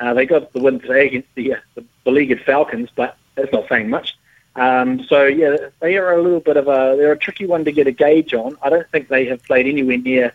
Uh, 0.00 0.12
they 0.12 0.26
got 0.26 0.52
the 0.52 0.58
win 0.58 0.80
today 0.80 1.06
against 1.06 1.32
the 1.36 1.54
uh, 1.54 1.60
the 1.76 1.84
beleaguered 2.02 2.42
Falcons, 2.42 2.90
but 2.96 3.16
that's 3.36 3.52
not 3.52 3.68
saying 3.68 3.88
much. 3.88 4.18
Um, 4.56 5.04
so 5.04 5.26
yeah, 5.26 5.56
they 5.78 5.98
are 5.98 6.18
a 6.18 6.20
little 6.20 6.40
bit 6.40 6.56
of 6.56 6.66
a 6.66 6.96
they're 6.98 7.12
a 7.12 7.16
tricky 7.16 7.46
one 7.46 7.64
to 7.64 7.70
get 7.70 7.86
a 7.86 7.92
gauge 7.92 8.34
on. 8.34 8.58
I 8.60 8.70
don't 8.70 8.90
think 8.90 9.06
they 9.06 9.26
have 9.26 9.44
played 9.44 9.68
anywhere 9.68 9.98
near 9.98 10.34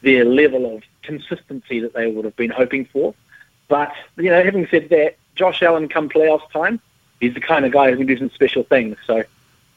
their 0.00 0.24
level 0.24 0.74
of 0.74 0.84
consistency 1.02 1.80
that 1.80 1.92
they 1.92 2.10
would 2.10 2.24
have 2.24 2.36
been 2.36 2.50
hoping 2.50 2.86
for. 2.86 3.14
But 3.68 3.92
you 4.16 4.30
know, 4.30 4.42
having 4.42 4.66
said 4.68 4.88
that, 4.90 5.16
Josh 5.34 5.62
Allen 5.62 5.88
come 5.88 6.08
playoffs 6.08 6.50
time, 6.50 6.80
he's 7.20 7.34
the 7.34 7.40
kind 7.40 7.64
of 7.64 7.72
guy 7.72 7.90
who 7.90 7.96
can 7.96 8.06
do 8.06 8.16
some 8.16 8.30
special 8.30 8.62
things. 8.64 8.96
So 9.06 9.24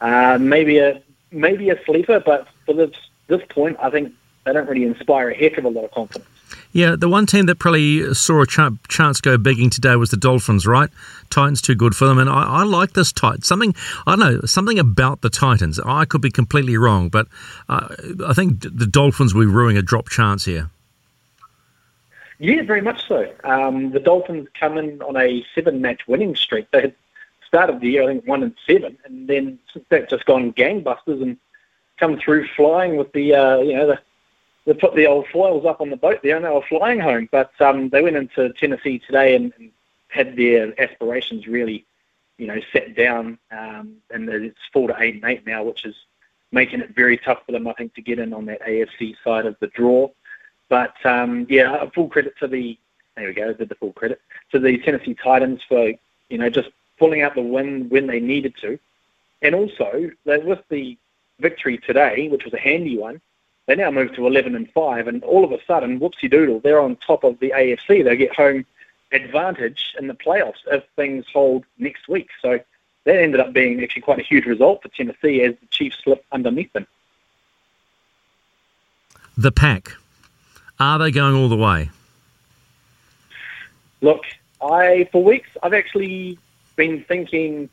uh, 0.01 0.37
maybe 0.39 0.77
a 0.79 1.01
maybe 1.31 1.69
a 1.69 1.83
sleeper, 1.85 2.19
but 2.19 2.47
for 2.65 2.73
this 2.73 2.91
this 3.27 3.41
point, 3.49 3.77
I 3.81 3.89
think 3.89 4.13
they 4.45 4.53
don't 4.53 4.67
really 4.67 4.85
inspire 4.85 5.29
a 5.29 5.35
heck 5.35 5.57
of 5.57 5.65
a 5.65 5.69
lot 5.69 5.85
of 5.85 5.91
confidence. 5.91 6.27
Yeah, 6.71 6.95
the 6.95 7.09
one 7.09 7.25
team 7.25 7.47
that 7.47 7.57
probably 7.57 8.13
saw 8.13 8.41
a 8.41 8.47
ch- 8.47 8.87
chance 8.87 9.21
go 9.21 9.37
begging 9.37 9.69
today 9.69 9.95
was 9.95 10.11
the 10.11 10.17
Dolphins, 10.17 10.67
right? 10.67 10.89
Titans 11.29 11.61
too 11.61 11.75
good 11.75 11.95
for 11.95 12.05
them, 12.05 12.19
and 12.19 12.29
I, 12.29 12.43
I 12.43 12.63
like 12.63 12.93
this 12.93 13.11
Titan. 13.11 13.41
Something 13.41 13.75
I 14.05 14.15
don't 14.15 14.19
know, 14.19 14.41
something 14.45 14.77
about 14.77 15.21
the 15.21 15.29
Titans. 15.29 15.79
I 15.83 16.05
could 16.05 16.21
be 16.21 16.31
completely 16.31 16.77
wrong, 16.77 17.09
but 17.09 17.27
uh, 17.69 17.95
I 18.25 18.33
think 18.33 18.61
the 18.61 18.87
Dolphins 18.87 19.33
will 19.33 19.43
be 19.43 19.51
ruining 19.51 19.77
a 19.77 19.81
drop 19.81 20.09
chance 20.09 20.45
here. 20.45 20.69
Yeah, 22.39 22.63
very 22.63 22.81
much 22.81 23.07
so. 23.07 23.31
Um, 23.43 23.91
the 23.91 23.99
Dolphins 23.99 24.47
come 24.57 24.77
in 24.77 25.01
on 25.01 25.17
a 25.17 25.45
seven-match 25.53 26.07
winning 26.07 26.35
streak. 26.35 26.71
They 26.71 26.81
had 26.81 26.95
started 27.45 27.81
the 27.81 27.89
year, 27.89 28.03
I 28.03 28.07
think, 28.07 28.27
one 28.27 28.43
and 28.43 28.55
seven, 28.65 28.97
and 29.05 29.27
then 29.27 29.59
since 29.73 29.85
that 29.89 30.09
just 30.09 30.25
gone 30.25 30.53
gangbusters 30.53 31.21
and 31.21 31.37
come 31.97 32.17
through 32.17 32.47
flying 32.55 32.95
with 32.95 33.11
the, 33.11 33.35
uh, 33.35 33.57
you 33.59 33.75
know, 33.75 33.87
the 33.87 33.99
they 34.69 34.75
put 34.75 34.95
the 34.95 35.07
old 35.07 35.25
foils 35.27 35.65
up 35.65 35.81
on 35.81 35.89
the 35.89 35.97
boat 35.97 36.19
there 36.21 36.35
and 36.35 36.45
they 36.45 36.49
were 36.49 36.61
flying 36.61 36.99
home. 36.99 37.27
But 37.31 37.51
um, 37.59 37.89
they 37.89 38.03
went 38.03 38.17
into 38.17 38.53
Tennessee 38.53 38.99
today 38.99 39.35
and, 39.35 39.51
and 39.57 39.71
had 40.09 40.35
their 40.35 40.79
aspirations 40.79 41.47
really, 41.47 41.85
you 42.37 42.45
know, 42.45 42.59
set 42.71 42.95
down. 42.95 43.39
Um, 43.51 43.95
and 44.11 44.29
it's 44.29 44.59
four 44.71 44.87
to 44.89 44.95
eight 44.99 45.15
and 45.15 45.25
eight 45.25 45.47
now, 45.47 45.63
which 45.63 45.85
is 45.85 45.95
making 46.51 46.81
it 46.81 46.93
very 46.93 47.17
tough 47.17 47.39
for 47.47 47.51
them, 47.51 47.67
I 47.67 47.73
think, 47.73 47.95
to 47.95 48.01
get 48.01 48.19
in 48.19 48.31
on 48.31 48.45
that 48.45 48.61
AFC 48.61 49.15
side 49.23 49.47
of 49.47 49.55
the 49.59 49.67
draw. 49.67 50.09
But 50.69 50.93
um, 51.05 51.47
yeah, 51.49 51.89
full 51.93 52.07
credit 52.07 52.37
to 52.39 52.47
the 52.47 52.77
there 53.15 53.27
we 53.27 53.33
go, 53.33 53.51
did 53.53 53.69
the 53.69 53.75
full 53.75 53.91
credit 53.93 54.21
to 54.51 54.59
the 54.59 54.77
Tennessee 54.77 55.13
Titans 55.13 55.61
for 55.67 55.91
you 56.29 56.37
know 56.37 56.49
just 56.49 56.69
pulling 56.97 57.21
out 57.21 57.35
the 57.35 57.41
win 57.41 57.89
when 57.89 58.07
they 58.07 58.19
needed 58.19 58.53
to, 58.61 58.79
and 59.41 59.55
also 59.55 60.11
with 60.25 60.59
the 60.69 60.97
victory 61.39 61.77
today, 61.77 62.27
which 62.27 62.43
was 62.43 62.53
a 62.53 62.59
handy 62.59 62.97
one, 62.97 63.21
they 63.65 63.75
now 63.75 63.91
move 63.91 64.13
to 64.15 64.27
11 64.27 64.55
and 64.55 64.69
five, 64.71 65.07
and 65.07 65.23
all 65.23 65.43
of 65.45 65.51
a 65.51 65.63
sudden, 65.65 65.99
whoopsie 65.99 66.29
doodle, 66.29 66.59
they're 66.59 66.81
on 66.81 66.95
top 66.97 67.23
of 67.23 67.39
the 67.39 67.51
AFC. 67.55 68.03
They 68.03 68.17
get 68.17 68.35
home 68.35 68.65
advantage 69.11 69.95
in 69.99 70.07
the 70.07 70.13
playoffs 70.13 70.61
if 70.71 70.83
things 70.95 71.25
hold 71.31 71.65
next 71.77 72.07
week. 72.07 72.29
So 72.41 72.59
that 73.05 73.15
ended 73.15 73.39
up 73.39 73.53
being 73.53 73.81
actually 73.81 74.01
quite 74.01 74.19
a 74.19 74.23
huge 74.23 74.45
result 74.45 74.81
for 74.81 74.89
Tennessee 74.89 75.41
as 75.43 75.55
the 75.59 75.67
Chiefs 75.67 75.97
slipped 76.03 76.25
underneath 76.31 76.73
them. 76.73 76.87
The 79.37 79.51
pack. 79.51 79.93
Are 80.79 80.97
they 80.97 81.11
going 81.11 81.35
all 81.35 81.49
the 81.49 81.57
way? 81.57 81.89
Look, 84.01 84.23
I 84.61 85.09
for 85.11 85.23
weeks 85.23 85.49
I've 85.61 85.73
actually 85.73 86.37
been 86.75 87.03
thinking 87.03 87.69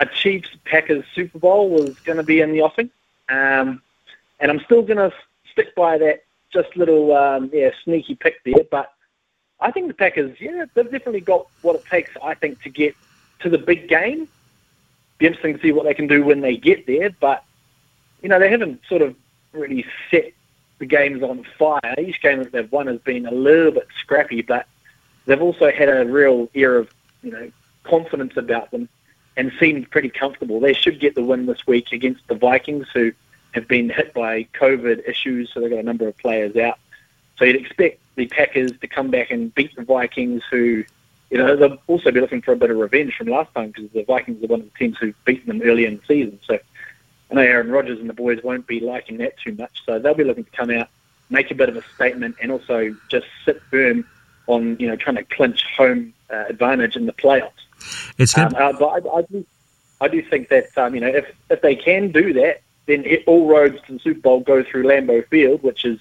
a 0.00 0.06
Chiefs 0.06 0.48
Packers 0.64 1.04
Super 1.14 1.38
Bowl 1.38 1.68
was 1.68 1.98
going 2.00 2.16
to 2.16 2.22
be 2.22 2.40
in 2.40 2.52
the 2.52 2.62
offing, 2.62 2.90
um, 3.28 3.82
and 4.38 4.50
I'm 4.50 4.60
still 4.60 4.82
going 4.82 4.96
to 4.96 5.12
stick 5.52 5.74
by 5.74 5.98
that 5.98 6.24
just 6.52 6.74
little 6.76 7.14
um, 7.14 7.50
yeah 7.52 7.70
sneaky 7.84 8.14
pick 8.14 8.42
there. 8.44 8.64
But 8.70 8.92
I 9.60 9.70
think 9.70 9.88
the 9.88 9.94
Packers, 9.94 10.40
yeah, 10.40 10.64
they've 10.74 10.90
definitely 10.90 11.20
got 11.20 11.46
what 11.60 11.76
it 11.76 11.84
takes. 11.84 12.10
I 12.22 12.34
think 12.34 12.62
to 12.62 12.70
get 12.70 12.94
to 13.40 13.50
the 13.50 13.58
big 13.58 13.88
game. 13.88 14.28
Be 15.18 15.26
interesting 15.26 15.56
to 15.56 15.60
see 15.60 15.72
what 15.72 15.84
they 15.84 15.92
can 15.92 16.06
do 16.06 16.24
when 16.24 16.40
they 16.40 16.56
get 16.56 16.86
there, 16.86 17.10
but 17.20 17.44
you 18.22 18.30
know 18.30 18.38
they 18.38 18.50
haven't 18.50 18.80
sort 18.88 19.02
of 19.02 19.14
really 19.52 19.84
set 20.10 20.32
the 20.80 20.86
games 20.86 21.22
on 21.22 21.46
fire. 21.56 21.94
Each 21.98 22.20
game 22.20 22.38
that 22.38 22.50
they've 22.50 22.72
won 22.72 22.88
has 22.88 22.98
been 22.98 23.26
a 23.26 23.30
little 23.30 23.70
bit 23.70 23.86
scrappy, 24.00 24.42
but 24.42 24.66
they've 25.26 25.40
also 25.40 25.70
had 25.70 25.88
a 25.88 26.04
real 26.04 26.48
air 26.56 26.76
of 26.76 26.90
you 27.22 27.30
know 27.30 27.52
confidence 27.84 28.36
about 28.36 28.72
them 28.72 28.88
and 29.36 29.52
seemed 29.60 29.90
pretty 29.90 30.08
comfortable. 30.08 30.58
They 30.58 30.72
should 30.72 30.98
get 30.98 31.14
the 31.14 31.22
win 31.22 31.46
this 31.46 31.66
week 31.66 31.92
against 31.92 32.26
the 32.26 32.34
Vikings, 32.34 32.88
who 32.92 33.12
have 33.52 33.68
been 33.68 33.88
hit 33.88 34.12
by 34.12 34.44
COVID 34.54 35.08
issues, 35.08 35.50
so 35.52 35.60
they've 35.60 35.70
got 35.70 35.78
a 35.78 35.84
number 35.84 36.08
of 36.08 36.16
players 36.18 36.56
out. 36.56 36.78
So 37.36 37.44
you'd 37.44 37.56
expect 37.56 38.00
the 38.16 38.26
Packers 38.26 38.72
to 38.80 38.86
come 38.88 39.10
back 39.10 39.30
and 39.30 39.54
beat 39.54 39.74
the 39.76 39.84
Vikings, 39.84 40.42
who 40.50 40.84
you 41.30 41.38
know 41.38 41.56
they'll 41.56 41.78
also 41.86 42.10
be 42.10 42.20
looking 42.20 42.42
for 42.42 42.52
a 42.52 42.56
bit 42.56 42.70
of 42.70 42.78
revenge 42.78 43.14
from 43.16 43.28
last 43.28 43.54
time 43.54 43.68
because 43.68 43.90
the 43.92 44.02
Vikings 44.04 44.42
are 44.42 44.46
one 44.46 44.60
of 44.60 44.66
the 44.72 44.78
teams 44.78 44.96
who've 44.98 45.24
beaten 45.26 45.46
them 45.46 45.62
early 45.62 45.84
in 45.84 45.96
the 45.98 46.02
season. 46.08 46.40
So 46.46 46.58
I 47.30 47.34
know 47.34 47.42
Aaron 47.42 47.70
Rodgers 47.70 48.00
and 48.00 48.08
the 48.08 48.14
boys 48.14 48.42
won't 48.42 48.66
be 48.66 48.80
liking 48.80 49.18
that 49.18 49.36
too 49.38 49.54
much, 49.54 49.82
so 49.86 49.98
they'll 49.98 50.14
be 50.14 50.24
looking 50.24 50.44
to 50.44 50.50
come 50.50 50.70
out, 50.70 50.88
make 51.28 51.50
a 51.50 51.54
bit 51.54 51.68
of 51.68 51.76
a 51.76 51.82
statement, 51.94 52.36
and 52.42 52.50
also 52.50 52.94
just 53.08 53.26
sit 53.44 53.62
firm 53.70 54.06
on 54.46 54.76
you 54.78 54.88
know 54.88 54.96
trying 54.96 55.16
to 55.16 55.24
clinch 55.24 55.64
home 55.76 56.12
uh, 56.30 56.44
advantage 56.48 56.96
in 56.96 57.06
the 57.06 57.12
playoffs. 57.12 57.52
It's 58.18 58.36
Um, 58.36 58.54
uh, 58.56 58.72
but 58.72 58.86
I, 58.86 59.18
I 59.18 59.22
do, 59.22 59.46
I 60.00 60.08
do 60.08 60.22
think 60.22 60.48
that 60.48 60.76
um, 60.76 60.94
you 60.94 61.00
know 61.00 61.08
if 61.08 61.26
if 61.50 61.60
they 61.62 61.76
can 61.76 62.10
do 62.10 62.32
that, 62.34 62.62
then 62.86 63.04
it, 63.04 63.24
all 63.26 63.46
roads 63.46 63.78
to 63.86 63.92
the 63.94 63.98
Super 64.00 64.20
Bowl 64.20 64.40
go 64.40 64.62
through 64.62 64.84
Lambeau 64.84 65.26
Field, 65.28 65.62
which 65.62 65.84
is 65.84 66.00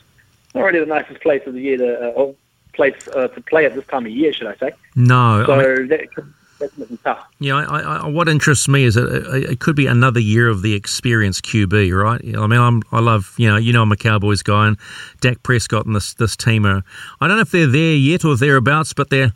not 0.55 0.63
really 0.63 0.79
the 0.79 0.85
nicest 0.85 1.21
place 1.21 1.45
of 1.45 1.53
the 1.53 1.61
year 1.61 1.77
to 1.77 2.17
uh, 2.17 2.31
place 2.73 3.07
uh, 3.09 3.27
to 3.27 3.41
play 3.41 3.65
at 3.65 3.75
this 3.75 3.85
time 3.87 4.05
of 4.05 4.11
year, 4.11 4.33
should 4.33 4.47
I 4.47 4.55
say? 4.55 4.71
no. 4.95 5.43
So 5.45 5.53
I 5.53 5.77
mean, 5.77 5.87
that 5.89 6.13
could 6.13 6.33
definitely 6.59 6.95
be 6.95 7.01
tough. 7.03 7.25
Yeah, 7.39 7.55
I, 7.55 7.79
I, 7.79 8.07
what 8.07 8.27
interests 8.27 8.67
me 8.67 8.83
is 8.83 8.95
that 8.95 9.07
it, 9.07 9.51
it 9.51 9.59
could 9.59 9.75
be 9.75 9.87
another 9.87 10.19
year 10.19 10.49
of 10.49 10.61
the 10.61 10.73
experienced 10.73 11.45
QB, 11.45 11.91
right? 11.91 12.21
I 12.37 12.47
mean, 12.47 12.59
I'm, 12.59 12.83
I 12.91 12.99
love, 12.99 13.33
you 13.37 13.47
know, 13.47 13.57
you 13.57 13.73
know, 13.73 13.81
I'm 13.81 13.91
a 13.91 13.97
Cowboys 13.97 14.43
guy, 14.43 14.67
and 14.67 14.77
Dak 15.21 15.41
Prescott 15.43 15.85
and 15.85 15.95
this 15.95 16.13
this 16.13 16.35
team 16.35 16.65
are. 16.65 16.83
I 17.21 17.27
don't 17.27 17.37
know 17.37 17.41
if 17.41 17.51
they're 17.51 17.67
there 17.67 17.95
yet 17.95 18.25
or 18.25 18.35
thereabouts, 18.35 18.93
but 18.93 19.09
they're 19.09 19.31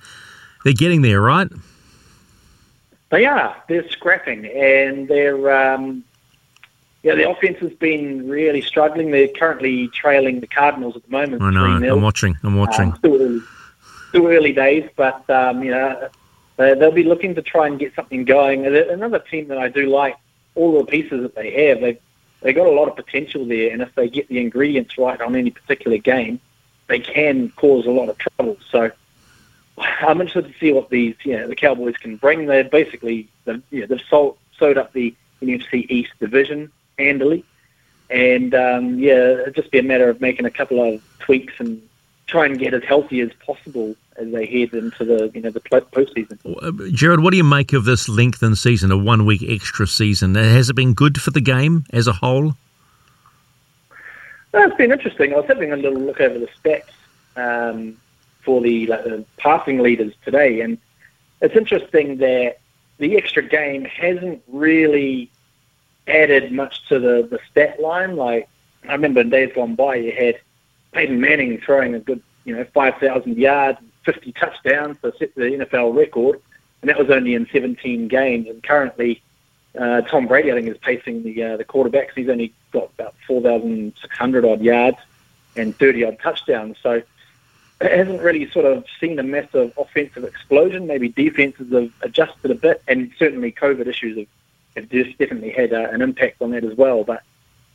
they're 0.64 0.74
getting 0.74 1.02
there, 1.02 1.22
right? 1.22 1.48
They 3.10 3.26
are. 3.26 3.56
They're 3.68 3.88
scrapping, 3.90 4.46
and 4.46 5.08
they're 5.08 5.74
um, 5.74 6.04
yeah. 7.04 7.16
The 7.16 7.30
offense 7.30 7.60
has 7.60 7.74
been 7.74 8.28
really 8.28 8.62
struggling. 8.62 9.12
They're 9.12 9.28
currently 9.28 9.88
trailing 9.90 10.40
the 10.40 10.48
Cardinals 10.48 10.96
at 10.96 11.04
the 11.04 11.12
moment. 11.12 11.42
I 11.42 11.52
know. 11.52 11.60
3-0. 11.60 11.92
I'm 11.92 12.02
watching. 12.02 12.38
I'm 12.44 12.56
watching. 12.56 12.92
Um, 12.92 12.98
still, 12.98 13.22
early, 13.22 13.42
still 14.10 14.28
early 14.28 14.54
days, 14.54 14.90
but 14.96 15.30
um, 15.30 15.64
you 15.64 15.72
know 15.72 16.10
they, 16.58 16.74
they'll 16.76 16.92
be 16.92 17.04
looking 17.04 17.36
to 17.36 17.42
try 17.42 17.68
and 17.68 17.80
get 17.80 17.96
something 17.96 18.26
going. 18.26 18.66
Another 18.66 19.20
team 19.20 19.48
that 19.48 19.58
I 19.58 19.70
do 19.70 19.88
like, 19.88 20.16
all 20.56 20.78
the 20.78 20.86
pieces 20.86 21.22
that 21.22 21.36
they 21.36 21.68
have, 21.68 21.82
they've 21.82 22.00
they 22.42 22.52
got 22.52 22.68
a 22.68 22.72
lot 22.72 22.90
of 22.90 22.98
potential 22.98 23.46
there, 23.46 23.72
and 23.72 23.82
if 23.82 23.96
they 23.96 24.10
get 24.10 24.28
the 24.28 24.40
ingredients 24.40 24.98
right 24.98 25.20
on 25.22 25.34
any 25.36 25.50
particular 25.50 25.98
game, 25.98 26.42
they 26.88 27.00
can 27.00 27.50
cause 27.52 27.86
a 27.86 27.92
lot 27.92 28.10
of 28.10 28.18
trouble. 28.18 28.58
So. 28.70 28.92
I'm 29.76 30.22
interested 30.22 30.54
to 30.54 30.60
see 30.60 30.72
what 30.72 30.92
these, 30.92 31.16
you 31.24 31.36
know, 31.36 31.48
the 31.48 31.56
Cowboys 31.56 31.98
can 31.98 32.18
bring. 32.18 32.46
They're 32.46 32.64
basically, 32.64 33.28
they've, 33.46 33.60
you 33.72 33.82
know, 33.82 33.88
they've 33.88 34.06
sold, 34.08 34.38
sewed 34.60 34.78
up 34.78 34.94
the 34.94 35.16
NFC 35.42 35.90
East 35.90 36.12
division 36.20 36.72
handily, 36.98 37.44
and 38.10 38.54
um, 38.54 39.00
yeah, 39.00 39.42
it'd 39.42 39.56
just 39.56 39.72
be 39.72 39.80
a 39.80 39.84
matter 39.84 40.10
of 40.10 40.22
making 40.22 40.46
a 40.46 40.52
couple 40.52 40.82
of 40.82 41.02
tweaks 41.20 41.54
and 41.60 41.82
try 42.28 42.46
and 42.46 42.60
get 42.60 42.74
as 42.74 42.84
healthy 42.84 43.22
as 43.22 43.32
possible 43.46 43.96
as 44.18 44.32
they 44.32 44.46
head 44.46 44.74
into 44.74 45.06
the, 45.06 45.32
you 45.34 45.42
know, 45.42 45.50
the 45.50 45.60
postseason. 45.62 46.38
Uh, 46.46 46.92
Jared, 46.92 47.22
what 47.22 47.32
do 47.32 47.38
you 47.38 47.44
make 47.44 47.74
of 47.74 47.86
this 47.86 48.08
lengthened 48.08 48.58
season, 48.58 48.92
a 48.92 48.98
one 48.98 49.26
week 49.26 49.44
extra 49.48 49.88
season? 49.88 50.36
Has 50.36 50.70
it 50.70 50.76
been 50.76 50.94
good 50.94 51.22
for 51.22 51.32
the 51.32 51.42
game 51.42 51.86
as 51.92 52.08
a 52.08 52.14
whole? 52.14 52.54
Well, 54.52 54.68
it's 54.68 54.78
been 54.78 54.92
interesting. 54.92 55.34
I 55.34 55.38
was 55.38 55.48
having 55.48 55.72
a 55.72 55.78
little 55.78 56.00
look 56.00 56.22
over 56.22 56.38
the 56.38 56.50
stats 56.64 56.84
um, 57.36 57.98
for 58.42 58.62
the, 58.62 58.88
like, 58.88 59.04
the 59.04 59.26
passing 59.38 59.80
leaders 59.80 60.14
today, 60.24 60.62
and 60.62 60.78
it's 61.42 61.56
interesting 61.56 62.18
that 62.18 62.60
the 63.00 63.18
extra 63.18 63.44
game 63.44 63.86
hasn't 63.86 64.42
really 64.48 65.30
added 66.08 66.52
much 66.52 66.88
to 66.88 67.00
the, 67.00 67.28
the 67.30 67.40
stat 67.50 67.82
line. 67.82 68.16
Like 68.16 68.48
I 68.88 68.94
remember 68.94 69.22
in 69.22 69.30
days 69.30 69.52
gone 69.54 69.76
by, 69.76 69.96
you 69.96 70.12
had 70.12 70.40
Peyton 70.92 71.20
Manning 71.20 71.60
throwing 71.60 71.96
a 71.96 72.00
good, 72.00 72.22
you 72.46 72.56
know, 72.56 72.66
5,000 72.74 73.38
yards, 73.38 73.80
50 74.06 74.32
touchdowns 74.34 74.98
to 75.02 75.14
set 75.18 75.34
the 75.36 75.42
NFL 75.42 75.96
record, 75.96 76.42
and 76.82 76.90
that 76.90 76.98
was 76.98 77.10
only 77.10 77.34
in 77.36 77.48
17 77.52 78.08
games. 78.08 78.48
And 78.48 78.62
currently, 78.64 79.22
uh, 79.78 80.02
Tom 80.02 80.28
Brady, 80.28 80.52
I 80.52 80.56
think, 80.56 80.68
is 80.68 80.78
pacing 80.78 81.24
the 81.24 81.44
uh, 81.44 81.58
the 81.58 81.66
quarterbacks. 81.66 82.12
He's 82.16 82.30
only 82.30 82.54
got 82.72 82.92
about 82.98 83.16
4,600 83.28 84.46
odd 84.46 84.62
yards 84.62 84.98
and 85.56 85.76
30 85.78 86.06
odd 86.06 86.20
touchdowns. 86.20 86.78
So 86.82 87.02
it 87.82 87.92
hasn't 87.98 88.22
really 88.22 88.50
sort 88.52 88.66
of 88.66 88.86
seen 89.00 89.20
a 89.20 89.24
massive 89.24 89.74
offensive 89.78 90.24
explosion. 90.24 90.88
Maybe 90.88 91.10
defenses 91.10 91.72
have 91.72 91.92
adjusted 92.02 92.52
a 92.52 92.56
bit, 92.56 92.82
and 92.88 93.12
certainly 93.18 93.52
COVID 93.52 93.88
issues 93.88 94.18
have, 94.18 94.28
have 94.76 94.90
just 94.90 95.18
definitely 95.18 95.52
had 95.52 95.74
uh, 95.74 95.90
an 95.92 96.02
impact 96.02 96.42
on 96.42 96.52
that 96.52 96.64
as 96.64 96.76
well. 96.76 97.04
But 97.04 97.24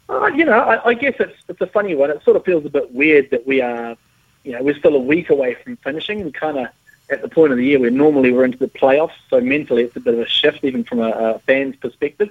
uh, 0.08 0.26
you 0.26 0.44
know, 0.44 0.58
I, 0.58 0.88
I 0.88 0.94
guess 0.94 1.14
it's 1.18 1.36
it's 1.48 1.60
a 1.60 1.66
funny 1.66 1.94
one. 1.94 2.10
It 2.10 2.22
sort 2.22 2.36
of 2.36 2.44
feels 2.44 2.64
a 2.64 2.70
bit 2.70 2.92
weird 2.92 3.30
that 3.30 3.46
we 3.46 3.60
are, 3.60 3.96
you 4.44 4.52
know, 4.52 4.62
we're 4.62 4.78
still 4.78 4.94
a 4.94 5.00
week 5.00 5.30
away 5.30 5.54
from 5.54 5.76
finishing. 5.76 6.24
We 6.24 6.32
kind 6.32 6.58
of 6.58 6.68
at 7.10 7.22
the 7.22 7.28
point 7.28 7.52
of 7.52 7.58
the 7.58 7.64
year 7.64 7.80
where 7.80 7.90
normally 7.90 8.32
we're 8.32 8.44
into 8.44 8.58
the 8.58 8.68
playoffs, 8.68 9.12
so 9.30 9.40
mentally 9.40 9.84
it's 9.84 9.96
a 9.96 10.00
bit 10.00 10.14
of 10.14 10.20
a 10.20 10.28
shift, 10.28 10.62
even 10.64 10.84
from 10.84 11.00
a, 11.00 11.10
a 11.10 11.38
fan's 11.40 11.76
perspective. 11.76 12.30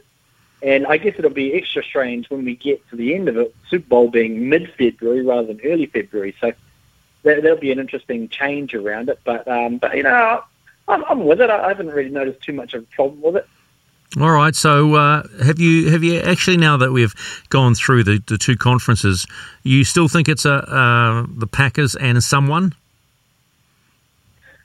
And 0.61 0.87
I 0.87 0.97
guess 0.97 1.15
it'll 1.17 1.31
be 1.31 1.53
extra 1.53 1.83
strange 1.83 2.29
when 2.29 2.43
we 2.43 2.55
get 2.55 2.87
to 2.89 2.95
the 2.95 3.13
end 3.13 3.29
of 3.29 3.37
it, 3.37 3.55
Super 3.69 3.87
Bowl 3.87 4.09
being 4.09 4.49
mid-February 4.49 5.21
rather 5.21 5.47
than 5.47 5.61
early 5.63 5.85
February. 5.85 6.35
So 6.41 6.51
there, 7.23 7.41
there'll 7.41 7.59
be 7.59 7.71
an 7.71 7.79
interesting 7.79 8.27
change 8.29 8.73
around 8.73 9.09
it. 9.09 9.19
But 9.23 9.47
um, 9.47 9.77
but 9.77 9.95
you 9.95 10.03
know, 10.03 10.43
I'm, 10.87 11.03
I'm 11.05 11.25
with 11.25 11.41
it. 11.41 11.49
I 11.49 11.67
haven't 11.67 11.89
really 11.89 12.09
noticed 12.09 12.41
too 12.41 12.53
much 12.53 12.73
of 12.73 12.83
a 12.83 12.85
problem 12.87 13.21
with 13.21 13.37
it. 13.37 13.47
All 14.15 14.31
right. 14.31 14.55
So, 14.55 14.95
uh, 14.95 15.23
have 15.43 15.59
you 15.59 15.91
have 15.91 16.03
you 16.03 16.19
actually 16.21 16.57
now 16.57 16.77
that 16.77 16.91
we've 16.91 17.13
gone 17.49 17.75
through 17.75 18.03
the, 18.05 18.23
the 18.27 18.37
two 18.37 18.55
conferences, 18.55 19.27
you 19.63 19.83
still 19.83 20.07
think 20.07 20.29
it's 20.29 20.45
a 20.45 20.53
uh, 20.53 21.25
the 21.29 21.47
Packers 21.47 21.95
and 21.95 22.23
someone? 22.23 22.73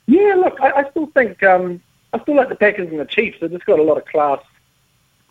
Yeah, 0.07 0.35
look, 0.37 0.61
I, 0.61 0.71
I 0.71 0.91
still 0.91 1.07
think 1.07 1.43
um, 1.43 1.83
I 2.13 2.21
still 2.21 2.37
like 2.37 2.49
the 2.49 2.55
Packers 2.55 2.89
and 2.89 3.01
the 3.01 3.05
Chiefs. 3.05 3.39
They've 3.41 3.51
just 3.51 3.67
got 3.67 3.79
a 3.79 3.83
lot 3.83 3.99
of 3.99 4.05
class, 4.05 4.41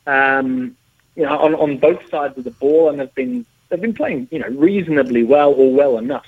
um, 0.08 0.76
you 1.16 1.24
know, 1.24 1.38
on, 1.38 1.56
on 1.56 1.78
both 1.78 2.08
sides 2.10 2.38
of 2.38 2.44
the 2.44 2.52
ball, 2.52 2.90
and 2.90 3.00
they've 3.00 3.16
been 3.16 3.46
they've 3.70 3.82
been 3.82 3.94
playing, 3.94 4.28
you 4.30 4.40
know, 4.40 4.50
reasonably 4.50 5.24
well 5.24 5.54
or 5.54 5.74
well 5.74 5.98
enough. 5.98 6.28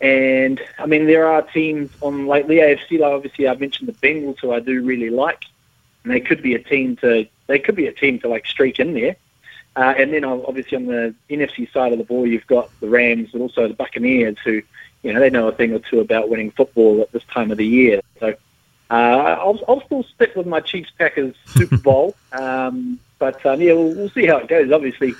And 0.00 0.60
I 0.78 0.86
mean, 0.86 1.06
there 1.06 1.26
are 1.26 1.42
teams 1.42 1.90
on 2.00 2.26
like 2.26 2.46
the 2.46 2.58
AFC. 2.58 3.00
Like 3.00 3.12
obviously, 3.12 3.48
I 3.48 3.54
mentioned 3.54 3.88
the 3.88 3.92
Bengals, 3.94 4.38
who 4.40 4.52
I 4.52 4.60
do 4.60 4.82
really 4.82 5.10
like, 5.10 5.44
and 6.04 6.12
they 6.12 6.20
could 6.20 6.42
be 6.42 6.54
a 6.54 6.58
team 6.58 6.96
to 6.96 7.26
they 7.46 7.58
could 7.58 7.76
be 7.76 7.86
a 7.86 7.92
team 7.92 8.18
to 8.20 8.28
like 8.28 8.46
streak 8.46 8.78
in 8.78 8.94
there. 8.94 9.16
Uh, 9.76 9.94
and 9.96 10.12
then 10.12 10.24
obviously 10.24 10.76
on 10.76 10.86
the 10.86 11.14
NFC 11.28 11.70
side 11.72 11.92
of 11.92 11.98
the 11.98 12.04
ball, 12.04 12.26
you've 12.26 12.46
got 12.46 12.68
the 12.80 12.88
Rams, 12.88 13.30
but 13.32 13.40
also 13.40 13.68
the 13.68 13.74
Buccaneers, 13.74 14.36
who 14.44 14.62
you 15.02 15.12
know 15.12 15.20
they 15.20 15.30
know 15.30 15.48
a 15.48 15.52
thing 15.52 15.72
or 15.72 15.78
two 15.78 16.00
about 16.00 16.28
winning 16.28 16.50
football 16.50 17.00
at 17.00 17.12
this 17.12 17.22
time 17.32 17.50
of 17.50 17.58
the 17.58 17.66
year. 17.66 18.00
So 18.18 18.34
uh, 18.90 18.94
I'll, 18.94 19.60
I'll 19.68 19.82
still 19.86 20.02
stick 20.02 20.34
with 20.34 20.46
my 20.46 20.60
Chiefs 20.60 20.90
Packers 20.98 21.34
Super 21.46 21.78
Bowl, 21.78 22.16
um, 22.32 22.98
but 23.18 23.44
um, 23.46 23.60
yeah, 23.60 23.72
we'll, 23.72 23.94
we'll 23.94 24.10
see 24.10 24.26
how 24.26 24.38
it 24.38 24.48
goes. 24.48 24.72
Obviously, 24.72 25.14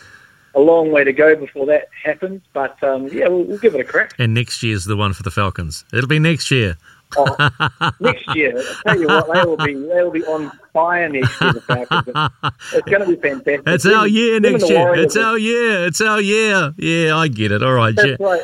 a 0.54 0.60
long 0.60 0.90
way 0.90 1.04
to 1.04 1.12
go 1.12 1.36
before 1.36 1.66
that 1.66 1.88
happens, 2.04 2.42
but 2.52 2.82
um, 2.82 3.06
yeah, 3.08 3.28
we'll, 3.28 3.44
we'll 3.44 3.58
give 3.58 3.74
it 3.74 3.80
a 3.80 3.84
crack. 3.84 4.14
And 4.18 4.34
next 4.34 4.62
year's 4.62 4.84
the 4.84 4.96
one 4.96 5.12
for 5.12 5.22
the 5.22 5.30
Falcons. 5.30 5.84
It'll 5.92 6.08
be 6.08 6.18
next 6.18 6.50
year. 6.50 6.76
Oh, 7.16 7.90
next 8.00 8.36
year, 8.36 8.54
I 8.86 8.92
tell 8.92 9.00
you 9.00 9.06
what, 9.08 9.32
they 9.32 9.44
will 9.44 9.56
be 9.56 9.74
they 9.74 10.02
will 10.02 10.10
be 10.10 10.24
on 10.24 10.50
fire 10.72 11.08
next 11.08 11.40
year. 11.40 11.52
It's 11.56 11.66
going 11.66 13.00
to 13.00 13.06
be 13.06 13.16
fantastic. 13.16 13.62
It's 13.66 13.86
our 13.86 14.06
year 14.06 14.38
next 14.40 14.68
year. 14.68 14.94
It's 14.94 15.16
our 15.16 15.36
year. 15.38 15.86
It's 15.86 16.00
our 16.00 16.20
year. 16.20 16.72
Yeah, 16.76 17.16
I 17.16 17.28
get 17.28 17.52
it. 17.52 17.62
All 17.62 17.74
right, 17.74 17.94
That's 17.96 18.18
Ja- 18.20 18.26
right. 18.26 18.42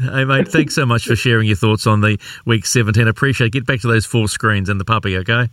Hey, 0.00 0.24
mate, 0.24 0.48
thanks 0.48 0.74
so 0.74 0.86
much 0.86 1.04
for 1.04 1.14
sharing 1.14 1.46
your 1.46 1.56
thoughts 1.56 1.86
on 1.86 2.00
the 2.00 2.18
week 2.46 2.64
17. 2.64 3.06
Appreciate 3.06 3.48
it. 3.48 3.52
Get 3.52 3.66
back 3.66 3.80
to 3.82 3.86
those 3.88 4.06
four 4.06 4.28
screens 4.28 4.68
and 4.70 4.80
the 4.80 4.84
puppy, 4.84 5.16
okay? 5.18 5.48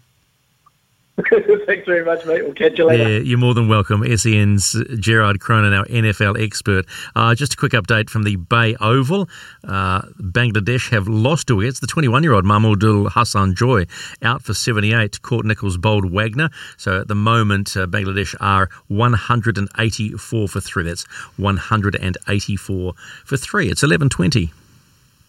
Thanks 1.66 1.88
very 1.88 2.06
much, 2.06 2.28
mate. 2.28 2.44
We'll 2.44 2.54
catch 2.54 2.78
you 2.78 2.86
later. 2.86 3.10
Yeah, 3.10 3.18
you're 3.18 3.40
more 3.40 3.56
than 3.56 3.68
welcome. 3.68 4.04
SEN's 4.18 4.76
Gerard 5.00 5.40
Cronin, 5.40 5.74
our 5.74 5.86
NFL 5.86 6.40
expert. 6.40 6.86
Uh, 7.16 7.34
just 7.34 7.56
a 7.56 7.58
quick 7.58 7.72
update 7.72 8.12
from 8.12 8.22
the 8.22 8.36
Bay 8.36 8.76
Oval. 8.76 9.28
Uh, 9.68 10.04
Bangladesh 10.22 10.92
have 10.92 11.08
lost 11.08 11.48
to 11.48 11.60
against 11.60 11.82
the 11.82 11.88
21 11.88 12.22
year 12.22 12.34
old 12.34 12.46
Mahmudul 12.46 13.12
Hasan 13.12 13.56
Joy, 13.56 13.88
out 14.22 14.44
for 14.44 14.54
78. 14.54 15.24
Caught 15.24 15.46
Nicholls 15.46 15.78
bowled 15.78 16.12
Wagner. 16.12 16.52
So 16.78 17.02
at 17.02 17.08
the 17.08 17.16
moment, 17.16 17.76
uh, 17.76 17.88
Bangladesh 17.88 18.36
are 18.40 18.70
184 18.90 20.48
for 20.48 20.62
three. 20.62 20.84
That's 20.84 21.04
184 21.38 22.94
for 23.26 23.38
three. 23.38 23.66
It's 23.70 23.82
1120. 23.82 24.52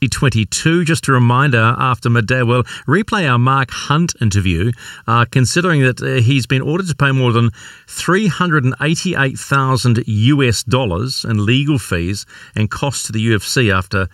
22. 0.06 0.84
Just 0.84 1.08
a 1.08 1.12
reminder 1.12 1.74
after 1.76 2.08
midday, 2.08 2.42
we'll 2.42 2.62
replay 2.86 3.28
our 3.28 3.38
Mark 3.38 3.72
Hunt 3.72 4.14
interview, 4.20 4.70
uh, 5.08 5.24
considering 5.28 5.82
that 5.82 6.00
uh, 6.00 6.20
he's 6.20 6.46
been 6.46 6.62
ordered 6.62 6.86
to 6.86 6.94
pay 6.94 7.10
more 7.10 7.32
than 7.32 7.50
388,000 7.88 10.04
US 10.06 10.62
dollars 10.62 11.24
in 11.24 11.44
legal 11.44 11.80
fees 11.80 12.26
and 12.54 12.70
costs 12.70 13.08
to 13.08 13.12
the 13.12 13.26
UFC 13.26 13.74
after. 13.74 14.08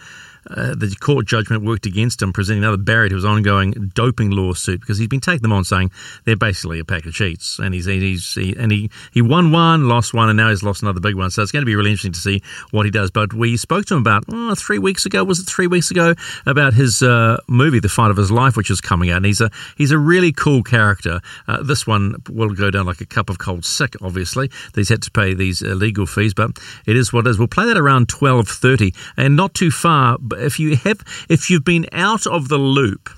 Uh, 0.49 0.74
the 0.74 0.95
court 1.01 1.26
judgment 1.26 1.62
worked 1.62 1.86
against 1.86 2.20
him, 2.20 2.32
presenting 2.32 2.62
another 2.62 2.76
barrier 2.76 3.09
to 3.09 3.14
his 3.14 3.24
ongoing 3.24 3.90
doping 3.95 4.30
lawsuit 4.30 4.80
because 4.80 4.99
he's 4.99 5.09
been 5.09 5.20
taking 5.20 5.42
them 5.42 5.53
on, 5.53 5.64
saying 5.64 5.90
they're 6.24 6.36
basically 6.36 6.78
a 6.78 6.84
pack 6.84 7.07
of 7.07 7.14
cheats, 7.14 7.59
and 7.59 7.74
he's, 7.74 7.86
he's 7.86 8.34
he, 8.34 8.55
and 8.59 8.70
he 8.70 8.90
he 9.12 9.22
won 9.22 9.53
one, 9.53 9.88
lost 9.88 10.14
one, 10.14 10.28
and 10.28 10.36
now 10.36 10.51
he's 10.51 10.62
lost 10.62 10.82
another 10.82 11.01
big 11.01 11.14
one. 11.14 11.30
So 11.30 11.42
it's 11.42 11.53
going 11.53 11.62
to 11.62 11.66
be 11.66 11.76
really 11.76 11.90
interesting 11.90 12.12
to 12.12 12.20
see 12.20 12.42
what 12.70 12.84
he 12.84 12.90
does. 12.90 13.11
But 13.11 13.32
we 13.32 13.57
spoke 13.57 13.86
to 13.86 13.95
him 13.95 14.01
about 14.01 14.24
oh, 14.28 14.55
three 14.55 14.78
weeks 14.78 15.07
ago. 15.07 15.24
Was 15.24 15.40
it 15.40 15.45
three 15.45 15.66
weeks 15.66 15.90
ago 15.90 16.14
about 16.47 16.74
his 16.74 17.03
uh, 17.03 17.38
movie, 17.49 17.80
The 17.80 17.88
Fight 17.88 18.11
of 18.11 18.16
His 18.16 18.30
Life, 18.30 18.57
which 18.57 18.70
is 18.70 18.80
coming 18.80 19.11
out, 19.11 19.18
and 19.18 19.26
he's 19.26 19.40
a 19.40 19.51
he's 19.76 19.90
a 19.90 19.99
really 19.99 20.32
cool 20.32 20.62
character. 20.62 21.20
Uh, 21.49 21.62
this 21.62 21.86
one 21.86 22.16
will 22.28 22.51
go 22.55 22.70
down 22.70 22.86
like 22.86 23.01
a 23.01 23.07
cup 23.07 23.30
of 23.30 23.38
cold 23.38 23.64
sick, 23.64 23.95
obviously. 24.03 24.51
He's 24.74 24.88
had 24.88 25.03
to 25.03 25.11
pay 25.11 25.34
these 25.34 25.62
legal 25.62 26.07
fees, 26.07 26.34
but 26.34 26.59
it 26.86 26.97
is 26.97 27.12
what 27.12 27.26
it 27.26 27.30
is. 27.30 27.38
We'll 27.38 27.49
play 27.49 27.66
that 27.66 27.78
around 27.78 28.09
twelve 28.09 28.49
thirty, 28.49 28.95
and 29.16 29.36
not 29.36 29.55
too 29.55 29.70
far 29.70 30.18
but 30.35 30.43
if 30.43 30.59
you 30.59 30.74
have, 30.78 31.01
if 31.28 31.49
you've 31.49 31.64
been 31.64 31.87
out 31.93 32.26
of 32.26 32.49
the 32.49 32.59
loop, 32.59 33.09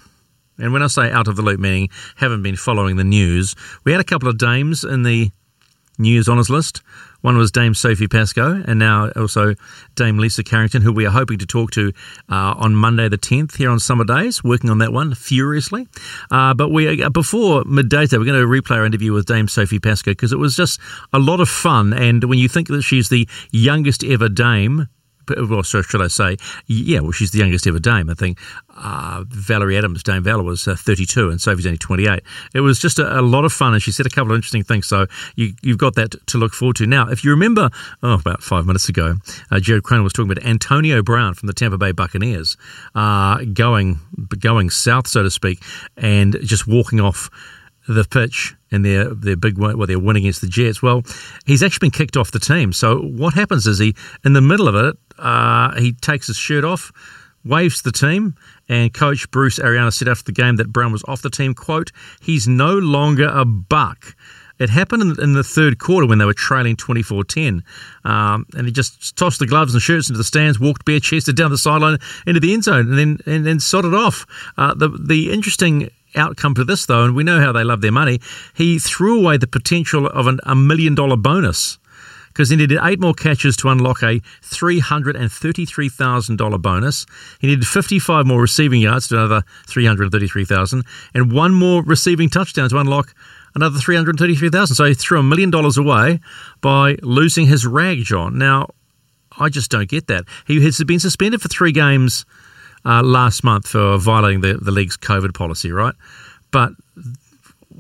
and 0.58 0.74
when 0.74 0.82
I 0.82 0.86
say 0.86 1.10
out 1.10 1.28
of 1.28 1.36
the 1.36 1.42
loop, 1.42 1.58
meaning 1.58 1.88
haven't 2.16 2.42
been 2.42 2.56
following 2.56 2.96
the 2.96 3.04
news, 3.04 3.54
we 3.84 3.92
had 3.92 4.02
a 4.02 4.04
couple 4.04 4.28
of 4.28 4.36
dames 4.36 4.84
in 4.84 5.02
the 5.02 5.30
news 5.98 6.28
honours 6.28 6.50
list. 6.50 6.82
One 7.22 7.38
was 7.38 7.50
Dame 7.50 7.72
Sophie 7.72 8.06
Pascoe, 8.06 8.62
and 8.66 8.78
now 8.78 9.08
also 9.16 9.54
Dame 9.94 10.18
Lisa 10.18 10.44
Carrington, 10.44 10.82
who 10.82 10.92
we 10.92 11.06
are 11.06 11.10
hoping 11.10 11.38
to 11.38 11.46
talk 11.46 11.70
to 11.70 11.90
uh, 12.30 12.54
on 12.58 12.76
Monday 12.76 13.08
the 13.08 13.16
10th 13.16 13.56
here 13.56 13.70
on 13.70 13.80
Summer 13.80 14.04
Days, 14.04 14.44
working 14.44 14.68
on 14.68 14.76
that 14.78 14.92
one 14.92 15.14
furiously. 15.14 15.88
Uh, 16.30 16.52
but 16.52 16.68
we 16.68 17.02
uh, 17.02 17.08
before 17.08 17.64
midday, 17.64 18.06
we're 18.12 18.26
going 18.26 18.38
to 18.38 18.46
replay 18.46 18.76
our 18.76 18.84
interview 18.84 19.14
with 19.14 19.24
Dame 19.24 19.48
Sophie 19.48 19.78
Pascoe 19.78 20.10
because 20.10 20.32
it 20.32 20.38
was 20.38 20.54
just 20.54 20.78
a 21.14 21.18
lot 21.18 21.40
of 21.40 21.48
fun. 21.48 21.94
And 21.94 22.24
when 22.24 22.38
you 22.38 22.48
think 22.48 22.68
that 22.68 22.82
she's 22.82 23.08
the 23.08 23.26
youngest 23.52 24.04
ever 24.04 24.28
Dame, 24.28 24.88
well, 25.48 25.62
so 25.62 25.82
should 25.82 26.02
I 26.02 26.08
say? 26.08 26.36
Yeah, 26.66 27.00
well, 27.00 27.12
she's 27.12 27.30
the 27.30 27.38
youngest 27.38 27.66
ever 27.66 27.78
dame. 27.78 28.10
I 28.10 28.14
think 28.14 28.38
uh, 28.76 29.24
Valerie 29.28 29.76
Adams, 29.76 30.02
Dame 30.02 30.22
Vala, 30.22 30.42
was 30.42 30.66
uh, 30.68 30.76
32 30.76 31.30
and 31.30 31.40
Sophie's 31.40 31.66
only 31.66 31.78
28. 31.78 32.22
It 32.54 32.60
was 32.60 32.78
just 32.78 32.98
a, 32.98 33.20
a, 33.20 33.22
lot 33.22 33.44
of 33.44 33.52
fun, 33.52 33.74
and 33.74 33.82
she 33.82 33.92
said 33.92 34.06
a 34.06 34.10
couple 34.10 34.32
of 34.32 34.36
interesting 34.36 34.62
things. 34.62 34.86
So 34.86 35.06
you, 35.34 35.54
have 35.66 35.78
got 35.78 35.94
that 35.94 36.14
to 36.28 36.38
look 36.38 36.52
forward 36.52 36.76
to. 36.76 36.86
Now, 36.86 37.08
if 37.08 37.24
you 37.24 37.30
remember, 37.30 37.70
oh, 38.02 38.14
about 38.14 38.42
five 38.42 38.66
minutes 38.66 38.88
ago, 38.88 39.16
uh, 39.50 39.60
Jared 39.60 39.84
Cronin 39.84 40.04
was 40.04 40.12
talking 40.12 40.30
about 40.30 40.44
Antonio 40.44 41.02
Brown 41.02 41.34
from 41.34 41.46
the 41.46 41.52
Tampa 41.52 41.78
Bay 41.78 41.92
Buccaneers 41.92 42.56
uh, 42.94 43.38
going 43.52 44.00
going 44.38 44.70
south, 44.70 45.06
so 45.06 45.22
to 45.22 45.30
speak, 45.30 45.62
and 45.96 46.36
just 46.42 46.66
walking 46.66 47.00
off 47.00 47.30
the 47.88 48.04
pitch 48.04 48.54
in 48.70 48.82
their 48.82 49.14
their 49.14 49.36
big 49.36 49.58
well 49.58 49.86
they're 49.86 49.98
winning 49.98 50.24
against 50.24 50.40
the 50.40 50.48
Jets. 50.48 50.82
Well, 50.82 51.02
he's 51.44 51.62
actually 51.62 51.86
been 51.86 51.98
kicked 51.98 52.16
off 52.16 52.30
the 52.30 52.38
team. 52.38 52.72
So 52.72 52.98
what 53.00 53.34
happens 53.34 53.66
is 53.66 53.78
he 53.78 53.94
in 54.24 54.32
the 54.32 54.40
middle 54.40 54.68
of 54.68 54.74
it 54.74 54.96
uh, 55.18 55.74
he 55.78 55.92
takes 55.92 56.26
his 56.26 56.36
shirt 56.36 56.64
off, 56.64 56.92
waves 57.44 57.82
the 57.82 57.92
team, 57.92 58.34
and 58.68 58.92
coach 58.92 59.30
Bruce 59.30 59.58
Arians 59.58 59.96
said 59.96 60.08
after 60.08 60.24
the 60.24 60.32
game 60.32 60.56
that 60.56 60.72
Brown 60.72 60.92
was 60.92 61.04
off 61.06 61.22
the 61.22 61.30
team. 61.30 61.54
"Quote: 61.54 61.92
He's 62.20 62.48
no 62.48 62.76
longer 62.76 63.28
a 63.32 63.44
buck." 63.44 64.14
It 64.58 64.70
happened 64.70 65.18
in, 65.18 65.34
the 65.34 65.44
third 65.44 65.78
quarter 65.78 66.06
when 66.06 66.18
they 66.18 66.24
were 66.24 66.32
trailing 66.32 66.76
24 66.76 67.24
10. 67.24 67.62
Um, 68.04 68.46
and 68.56 68.66
he 68.66 68.72
just 68.72 69.14
tossed 69.16 69.38
the 69.38 69.46
gloves 69.46 69.74
and 69.74 69.82
shirts 69.82 70.08
into 70.08 70.16
the 70.16 70.24
stands, 70.24 70.58
walked 70.58 70.86
bare 70.86 70.98
chested 70.98 71.36
down 71.36 71.50
the 71.50 71.58
sideline 71.58 71.98
into 72.26 72.40
the 72.40 72.54
end 72.54 72.64
zone, 72.64 72.88
and 72.88 72.98
then 72.98 73.18
and 73.26 73.44
then 73.44 73.60
sodded 73.60 73.94
off. 73.94 74.24
Uh, 74.56 74.72
the, 74.74 74.88
the 74.88 75.30
interesting 75.30 75.90
outcome 76.14 76.54
to 76.54 76.64
this, 76.64 76.86
though, 76.86 77.04
and 77.04 77.14
we 77.14 77.22
know 77.22 77.40
how 77.40 77.52
they 77.52 77.64
love 77.64 77.82
their 77.82 77.92
money, 77.92 78.20
he 78.54 78.78
threw 78.78 79.20
away 79.20 79.36
the 79.36 79.46
potential 79.46 80.06
of 80.06 80.26
an, 80.26 80.40
a 80.44 80.54
million 80.54 80.94
dollar 80.94 81.16
bonus 81.16 81.78
because 82.36 82.50
he 82.50 82.56
needed 82.56 82.78
eight 82.82 83.00
more 83.00 83.14
catches 83.14 83.56
to 83.56 83.70
unlock 83.70 84.02
a 84.02 84.20
$333,000 84.42 86.60
bonus. 86.60 87.06
He 87.40 87.46
needed 87.46 87.66
55 87.66 88.26
more 88.26 88.42
receiving 88.42 88.82
yards 88.82 89.08
to 89.08 89.14
another 89.14 89.42
333,000 89.68 90.84
and 91.14 91.32
one 91.32 91.54
more 91.54 91.82
receiving 91.82 92.28
touchdown 92.28 92.68
to 92.68 92.76
unlock 92.76 93.14
another 93.54 93.78
333,000. 93.78 94.76
So 94.76 94.84
he 94.84 94.92
threw 94.92 95.20
a 95.20 95.22
million 95.22 95.50
dollars 95.50 95.78
away 95.78 96.20
by 96.60 96.98
losing 97.00 97.46
his 97.46 97.66
rag, 97.66 98.04
John. 98.04 98.36
Now, 98.36 98.68
I 99.38 99.48
just 99.48 99.70
don't 99.70 99.88
get 99.88 100.06
that. 100.08 100.26
He 100.46 100.62
has 100.62 100.84
been 100.84 101.00
suspended 101.00 101.40
for 101.40 101.48
three 101.48 101.72
games 101.72 102.26
uh, 102.84 103.02
last 103.02 103.44
month 103.44 103.68
for 103.68 103.96
violating 103.96 104.42
the, 104.42 104.58
the 104.60 104.72
league's 104.72 104.98
COVID 104.98 105.32
policy, 105.32 105.72
right? 105.72 105.94
But 106.50 106.72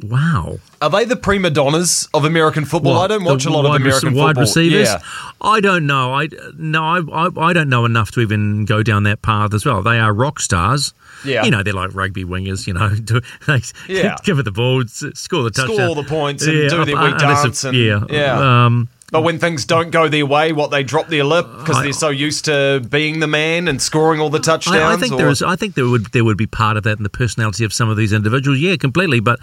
wow. 0.02 0.58
Are 0.82 0.90
they 0.90 1.04
the 1.04 1.16
prima 1.16 1.50
donnas 1.50 2.08
of 2.14 2.24
American 2.24 2.64
football? 2.64 2.94
What, 2.94 3.10
I 3.10 3.14
don't 3.16 3.24
watch 3.24 3.44
a 3.46 3.50
lot 3.50 3.64
of 3.66 3.74
American 3.74 4.10
rec- 4.10 4.16
wide 4.16 4.36
receivers. 4.36 4.88
Yeah. 4.88 5.00
I 5.40 5.60
don't 5.60 5.86
know. 5.86 6.12
I 6.14 6.28
no, 6.56 6.82
I, 6.84 7.00
I 7.26 7.30
I 7.48 7.52
don't 7.52 7.68
know 7.68 7.84
enough 7.84 8.10
to 8.12 8.20
even 8.20 8.64
go 8.64 8.82
down 8.82 9.04
that 9.04 9.22
path 9.22 9.54
as 9.54 9.64
well. 9.64 9.82
They 9.82 9.98
are 9.98 10.12
rock 10.12 10.40
stars. 10.40 10.92
Yeah. 11.24 11.44
you 11.44 11.50
know 11.50 11.62
they're 11.62 11.72
like 11.72 11.94
rugby 11.94 12.24
wingers. 12.24 12.66
You 12.66 12.74
know, 12.74 12.94
do- 13.04 13.20
they 13.46 13.60
Yeah. 13.88 14.16
give 14.24 14.38
it 14.38 14.42
the 14.44 14.52
ball, 14.52 14.84
score 14.86 15.42
the 15.42 15.50
touchdown. 15.50 15.76
Score 15.76 15.88
all 15.88 15.94
the 15.94 16.02
points 16.04 16.44
and 16.46 16.52
do 16.70 16.84
their 16.84 16.84
wee 16.84 16.92
unless 16.94 17.42
dance 17.42 17.64
and- 17.64 17.76
yeah, 17.76 18.04
yeah. 18.10 18.64
Um, 18.66 18.88
But 19.12 19.22
when 19.22 19.38
things 19.38 19.64
don't 19.64 19.90
go 19.90 20.08
their 20.08 20.26
way, 20.26 20.52
what 20.52 20.72
they 20.72 20.82
drop 20.82 21.06
their 21.06 21.22
lip 21.22 21.46
because 21.58 21.80
they're 21.82 21.92
so 21.92 22.08
used 22.08 22.46
to 22.46 22.84
being 22.90 23.20
the 23.20 23.28
man 23.28 23.68
and 23.68 23.80
scoring 23.80 24.20
all 24.20 24.30
the 24.30 24.40
touchdowns. 24.40 24.78
I, 24.78 24.94
I 24.94 24.96
think 24.96 25.12
or- 25.12 25.18
there 25.18 25.28
is. 25.28 25.42
I 25.42 25.54
think 25.54 25.76
there 25.76 25.88
would 25.88 26.06
there 26.06 26.24
would 26.24 26.36
be 26.36 26.46
part 26.46 26.76
of 26.76 26.82
that 26.84 26.98
in 26.98 27.04
the 27.04 27.08
personality 27.08 27.64
of 27.64 27.72
some 27.72 27.88
of 27.88 27.96
these 27.96 28.12
individuals. 28.12 28.58
Yeah, 28.58 28.76
completely. 28.76 29.20
But 29.20 29.38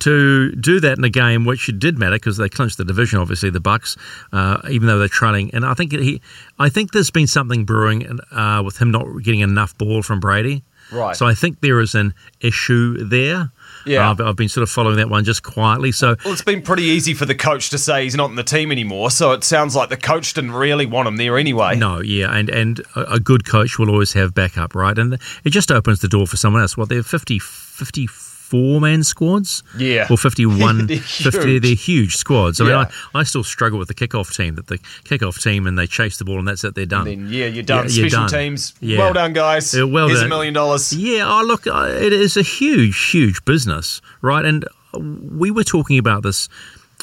to 0.00 0.52
do 0.54 0.78
that 0.80 0.98
in 0.98 1.04
a 1.04 1.10
game 1.10 1.44
which 1.44 1.68
it 1.68 1.80
did 1.80 1.98
matter 1.98 2.16
because 2.16 2.36
they 2.36 2.48
clinched 2.48 2.78
the 2.78 2.84
division, 2.84 3.18
obviously 3.18 3.50
the 3.50 3.60
Bucks, 3.60 3.96
uh, 4.32 4.60
even 4.70 4.86
though 4.86 5.00
they're 5.00 5.08
trailing. 5.08 5.50
And 5.52 5.66
I 5.66 5.74
think 5.74 5.92
he, 5.92 6.22
I 6.60 6.68
think 6.68 6.92
there's 6.92 7.10
been 7.10 7.26
something 7.26 7.64
brewing 7.64 8.20
uh, 8.30 8.62
with 8.64 8.78
him 8.80 8.92
not 8.92 9.04
getting 9.24 9.40
enough 9.40 9.76
ball 9.76 10.02
from 10.02 10.20
Brady. 10.20 10.62
Right. 10.92 11.16
So 11.16 11.26
I 11.26 11.34
think 11.34 11.60
there 11.60 11.80
is 11.80 11.94
an 11.94 12.14
issue 12.40 13.04
there. 13.04 13.50
Yeah. 13.88 14.10
I've, 14.10 14.20
I've 14.20 14.36
been 14.36 14.48
sort 14.48 14.62
of 14.62 14.70
following 14.70 14.96
that 14.96 15.08
one 15.08 15.24
just 15.24 15.42
quietly. 15.42 15.92
So 15.92 16.16
Well, 16.24 16.32
it's 16.32 16.42
been 16.42 16.62
pretty 16.62 16.84
easy 16.84 17.14
for 17.14 17.26
the 17.26 17.34
coach 17.34 17.70
to 17.70 17.78
say 17.78 18.04
he's 18.04 18.14
not 18.14 18.30
in 18.30 18.36
the 18.36 18.44
team 18.44 18.70
anymore, 18.70 19.10
so 19.10 19.32
it 19.32 19.44
sounds 19.44 19.74
like 19.74 19.88
the 19.88 19.96
coach 19.96 20.34
didn't 20.34 20.52
really 20.52 20.86
want 20.86 21.08
him 21.08 21.16
there 21.16 21.38
anyway. 21.38 21.76
No, 21.76 22.00
yeah, 22.00 22.34
and 22.34 22.48
and 22.48 22.80
a, 22.94 23.18
good 23.18 23.46
coach 23.46 23.78
will 23.78 23.90
always 23.90 24.12
have 24.12 24.34
backup, 24.34 24.74
right? 24.74 24.96
And 24.96 25.14
it 25.44 25.50
just 25.50 25.70
opens 25.70 26.00
the 26.00 26.08
door 26.08 26.26
for 26.26 26.36
someone 26.36 26.62
else. 26.62 26.76
Well, 26.76 26.86
they're 26.86 27.02
50, 27.02 27.38
54 27.38 28.27
man 28.52 29.02
squads, 29.04 29.62
Yeah. 29.76 30.06
or 30.10 30.16
51, 30.16 30.86
They're 30.86 30.98
50, 30.98 31.40
huge. 31.40 31.62
they're 31.62 31.74
huge 31.74 32.16
squads. 32.16 32.60
I 32.60 32.64
mean, 32.64 32.74
I, 32.74 32.90
I 33.14 33.22
still 33.24 33.44
struggle 33.44 33.78
with 33.78 33.88
the 33.88 33.94
kickoff 33.94 34.34
team. 34.34 34.54
That 34.56 34.66
the 34.68 34.78
kickoff 35.04 35.42
team 35.42 35.66
and 35.66 35.78
they 35.78 35.86
chase 35.86 36.18
the 36.18 36.24
ball 36.24 36.38
and 36.38 36.48
that's 36.48 36.64
it. 36.64 36.74
They're 36.74 36.86
done. 36.86 37.04
Then, 37.04 37.28
yeah, 37.30 37.46
you're 37.46 37.62
done. 37.62 37.86
Yeah, 37.88 37.92
you're 37.92 38.08
Special 38.10 38.26
done. 38.26 38.40
teams. 38.40 38.74
Yeah. 38.80 38.98
Well 38.98 39.12
done, 39.12 39.32
guys. 39.32 39.74
Yeah, 39.74 39.84
well 39.84 40.08
Here's 40.08 40.22
a 40.22 40.28
million 40.28 40.54
dollars. 40.54 40.92
Yeah, 40.92 41.24
oh, 41.26 41.44
look, 41.44 41.66
it 41.66 42.12
is 42.12 42.36
a 42.36 42.42
huge, 42.42 43.10
huge 43.10 43.44
business, 43.44 44.00
right? 44.22 44.44
And 44.44 44.64
we 44.92 45.50
were 45.50 45.64
talking 45.64 45.98
about 45.98 46.22
this 46.22 46.48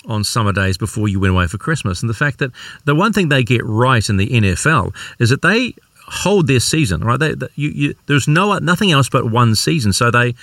on 0.08 0.24
summer 0.24 0.52
days 0.54 0.78
before 0.78 1.08
you 1.08 1.20
went 1.20 1.32
away 1.34 1.48
for 1.48 1.58
Christmas, 1.58 2.02
and 2.02 2.10
the 2.10 2.14
fact 2.14 2.40
that 2.40 2.52
the 2.86 2.94
one 2.96 3.12
thing 3.14 3.30
they 3.30 3.44
get 3.44 3.64
right 3.66 4.08
in 4.10 4.18
the 4.18 4.28
NFL 4.28 4.94
is 5.20 5.30
that 5.30 5.42
they 5.42 5.74
hold 6.08 6.46
their 6.46 6.60
season, 6.60 7.04
right? 7.04 7.20
They, 7.20 7.34
they- 7.34 7.48
you, 7.56 7.70
you, 7.70 7.96
there's 8.06 8.28
no 8.28 8.56
nothing 8.60 8.92
else 8.92 9.10
but 9.10 9.32
one 9.32 9.56
season, 9.56 9.94
so 9.94 10.12
they 10.12 10.36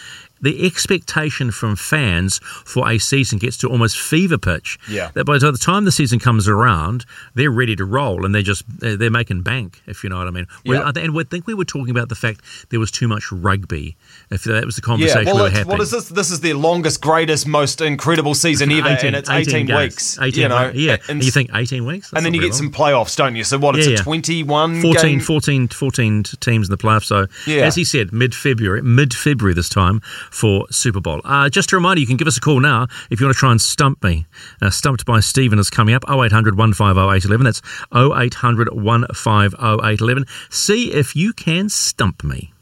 the 0.43 0.67
expectation 0.67 1.51
from 1.51 1.77
fans 1.77 2.39
for 2.43 2.89
a 2.91 2.99
season 2.99 3.39
gets 3.39 3.57
to 3.59 3.69
almost 3.69 3.99
fever 3.99 4.39
pitch. 4.39 4.79
Yeah. 4.89 5.11
That 5.15 5.25
by 5.25 5.39
the 5.39 5.53
time 5.53 5.85
the 5.85 5.93
season 5.93 6.19
comes 6.19 6.49
around, 6.49 7.05
they're 7.35 7.51
ready 7.51 7.77
to 7.77 7.85
roll 7.85 8.25
and 8.25 8.35
they're 8.35 8.43
just 8.43 8.65
they're 8.81 9.11
making 9.11 9.43
bank, 9.43 9.81
if 9.87 10.03
you 10.05 10.11
know 10.11 10.19
what 10.19 10.27
I 10.27 10.31
mean. 10.31 10.47
Yeah. 10.65 10.91
And 10.95 11.15
we 11.15 11.25
think 11.25 11.47
we 11.47 11.55
were 11.55 11.65
talking 11.65 11.91
about 11.91 12.09
the 12.09 12.15
fact 12.15 12.41
there 12.71 12.81
was 12.81 12.91
too 12.91 13.09
much 13.09 13.31
rugby. 13.33 13.97
If 14.31 14.45
that 14.45 14.67
was 14.67 14.77
the 14.77 14.83
conversation 14.83 15.27
Yeah, 15.27 15.33
we 15.33 15.35
well, 15.35 15.45
were 15.45 15.51
having. 15.51 15.69
what 15.69 15.81
is 15.81 15.91
this? 15.91 16.09
This 16.09 16.31
is 16.31 16.41
their 16.41 16.55
longest, 16.55 17.01
greatest, 17.01 17.47
most 17.47 17.81
incredible 17.81 18.35
season 18.35 18.71
ever, 18.73 18.89
and 18.89 19.17
it's 19.17 19.31
18, 19.31 19.67
games. 19.67 19.79
weeks. 19.79 20.19
18 20.19 20.43
you 20.43 20.49
know, 20.49 20.73
yeah. 20.75 20.97
and, 21.09 21.23
you 21.23 21.31
think 21.31 21.51
18 21.55 21.85
weeks? 21.85 22.11
That's 22.11 22.19
and 22.19 22.27
then 22.27 22.35
you 22.35 22.41
get 22.41 22.51
long. 22.53 22.59
some 22.59 22.73
playoffs, 22.73 23.17
don't 23.17 23.37
you? 23.37 23.45
So 23.45 23.59
what? 23.59 23.77
It's 23.77 23.87
Yeah, 23.87 23.95
a 23.95 23.97
yeah. 23.97 24.03
21 24.03 24.83
14, 24.83 25.03
game. 25.03 25.21
14, 25.21 25.69
14 25.69 26.23
teams 26.41 26.69
in 26.69 26.71
the 26.71 26.79
playoffs. 26.79 27.05
So, 27.05 27.27
Yeah. 27.47 27.63
as 27.63 27.75
he 27.75 27.85
said, 27.85 28.13
mid 28.13 28.35
February, 28.35 28.83
mid 28.83 29.15
February 29.15 29.55
this 29.55 29.69
time 29.69 30.01
for 30.33 30.67
Super 30.71 31.01
Bowl. 31.01 31.21
Uh, 31.25 31.49
just 31.49 31.73
a 31.73 31.77
reminder, 31.77 32.01
you 32.01 32.07
can 32.07 32.17
give 32.17 32.27
us 32.27 32.37
a 32.37 32.41
call 32.41 32.61
now 32.61 32.87
if 33.11 33.21
you 33.21 33.27
want 33.27 33.37
to 33.37 33.39
try 33.39 33.51
and 33.51 33.61
stump 33.61 34.03
me. 34.03 34.27
Uh, 34.61 34.71
Stumped 34.71 35.05
by 35.05 35.21
Stephen 35.21 35.59
is 35.59 35.71
coming 35.71 35.95
up 35.95 36.05
0800 36.09 36.57
150 36.57 36.99
811. 36.99 37.45
That's 37.45 37.63
0800 37.95 38.73
150 38.73 39.57
811. 39.57 40.27
See 40.51 40.93
if 40.93 41.15
you 41.15 41.33
can 41.33 41.69
stump 41.69 42.25
me. 42.25 42.53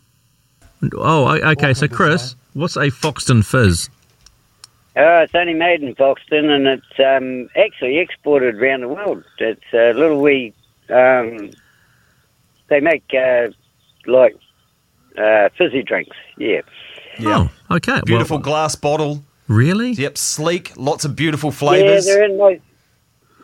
Oh, 0.94 1.28
okay. 1.28 1.74
So, 1.74 1.88
Chris, 1.88 2.34
what's 2.54 2.76
a 2.76 2.90
Foxton 2.90 3.44
Fizz? 3.44 3.90
Oh, 4.96 5.18
it's 5.18 5.34
only 5.34 5.54
made 5.54 5.82
in 5.82 5.94
Foxton, 5.94 6.50
and 6.50 6.66
it's 6.66 6.98
um, 6.98 7.48
actually 7.56 7.98
exported 7.98 8.56
around 8.56 8.80
the 8.80 8.88
world. 8.88 9.24
It's 9.38 9.62
a 9.72 9.92
little 9.92 10.20
wee. 10.20 10.52
Um, 10.88 11.50
they 12.68 12.80
make 12.80 13.04
uh, 13.14 13.48
like 14.06 14.36
uh, 15.16 15.48
fizzy 15.56 15.82
drinks. 15.82 16.16
Yeah. 16.38 16.62
Yeah. 17.22 17.48
Oh, 17.70 17.76
okay. 17.76 18.00
Beautiful 18.06 18.36
Well, 18.38 18.42
glass 18.44 18.74
bottle. 18.74 19.22
really? 19.48 19.92
Yep, 19.92 20.16
sleek. 20.18 20.72
Lots 20.76 21.04
of 21.04 21.14
beautiful 21.16 21.50
flavors. 21.50 22.06
Yeah, 22.06 22.14
flavors. 22.14 22.16
they're 22.16 22.24
in 22.24 22.38
most. 22.38 22.60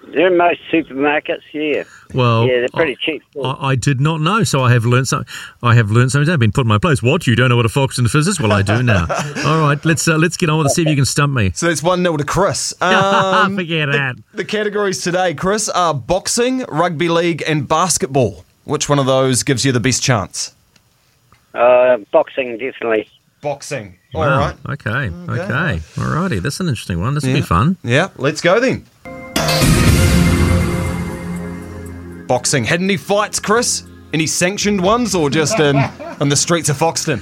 They're 0.08 0.28
in 0.28 0.36
most 0.36 0.60
supermarkets. 0.72 1.42
Yeah. 1.52 1.82
Well, 2.14 2.46
yeah, 2.46 2.60
they're 2.60 2.68
pretty 2.72 2.96
cheap. 3.04 3.24
I, 3.42 3.70
I 3.70 3.74
did 3.74 4.00
not 4.00 4.20
know, 4.20 4.44
so 4.44 4.60
I 4.62 4.70
have 4.72 4.84
learned 4.84 5.08
some. 5.08 5.24
I 5.64 5.74
have 5.74 5.90
learned 5.90 6.12
something. 6.12 6.32
I've 6.32 6.38
been 6.38 6.52
put 6.52 6.60
in 6.60 6.68
my 6.68 6.78
place. 6.78 7.02
What? 7.02 7.26
You 7.26 7.34
don't 7.34 7.48
know 7.48 7.56
what 7.56 7.66
a 7.66 7.68
Foxton 7.68 8.08
Fizz 8.08 8.28
is? 8.28 8.40
Well, 8.40 8.52
I 8.52 8.62
do 8.62 8.84
now. 8.84 9.06
All 9.44 9.60
right, 9.60 9.84
let's 9.84 10.06
uh, 10.06 10.16
let's 10.16 10.36
get 10.36 10.48
on 10.48 10.58
with 10.58 10.68
it. 10.68 10.70
See 10.70 10.82
if 10.82 10.88
you 10.88 10.94
can 10.94 11.04
stump 11.06 11.34
me. 11.34 11.50
so 11.56 11.68
it's 11.68 11.82
1 11.82 12.02
0 12.02 12.16
to 12.18 12.24
Chris. 12.24 12.72
Um, 12.80 13.56
Forget 13.56 13.90
that. 13.90 14.14
the 14.32 14.44
categories 14.44 15.02
today, 15.02 15.34
Chris, 15.34 15.68
are 15.68 15.92
boxing, 15.92 16.60
rugby 16.68 17.08
league, 17.08 17.42
and 17.46 17.66
basketball. 17.66 18.44
Which 18.62 18.88
one 18.88 19.00
of 19.00 19.06
those 19.06 19.42
gives 19.42 19.64
you 19.64 19.72
the 19.72 19.80
best 19.80 20.02
chance? 20.04 20.54
Uh, 21.52 21.98
boxing, 22.12 22.58
definitely. 22.58 23.08
Boxing. 23.47 23.94
All 24.12 24.22
Wow. 24.22 24.38
right. 24.40 24.57
Okay. 24.70 25.09
Okay. 25.28 25.80
All 26.01 26.09
righty. 26.11 26.40
That's 26.40 26.59
an 26.59 26.66
interesting 26.66 27.01
one. 27.01 27.14
This 27.14 27.22
will 27.22 27.30
Yeah. 27.30 27.36
be 27.36 27.42
fun. 27.42 27.76
Yeah, 27.84 28.09
let's 28.16 28.40
go 28.40 28.59
then. 28.59 28.84
Boxing. 32.26 32.64
Had 32.64 32.80
any 32.80 32.97
fights, 32.97 33.38
Chris? 33.38 33.84
Any 34.12 34.26
sanctioned 34.26 34.80
ones 34.80 35.14
or 35.14 35.30
just 35.30 35.61
in 35.61 35.76
on 36.20 36.28
the 36.28 36.34
streets 36.34 36.68
of 36.68 36.76
Foxton? 36.76 37.20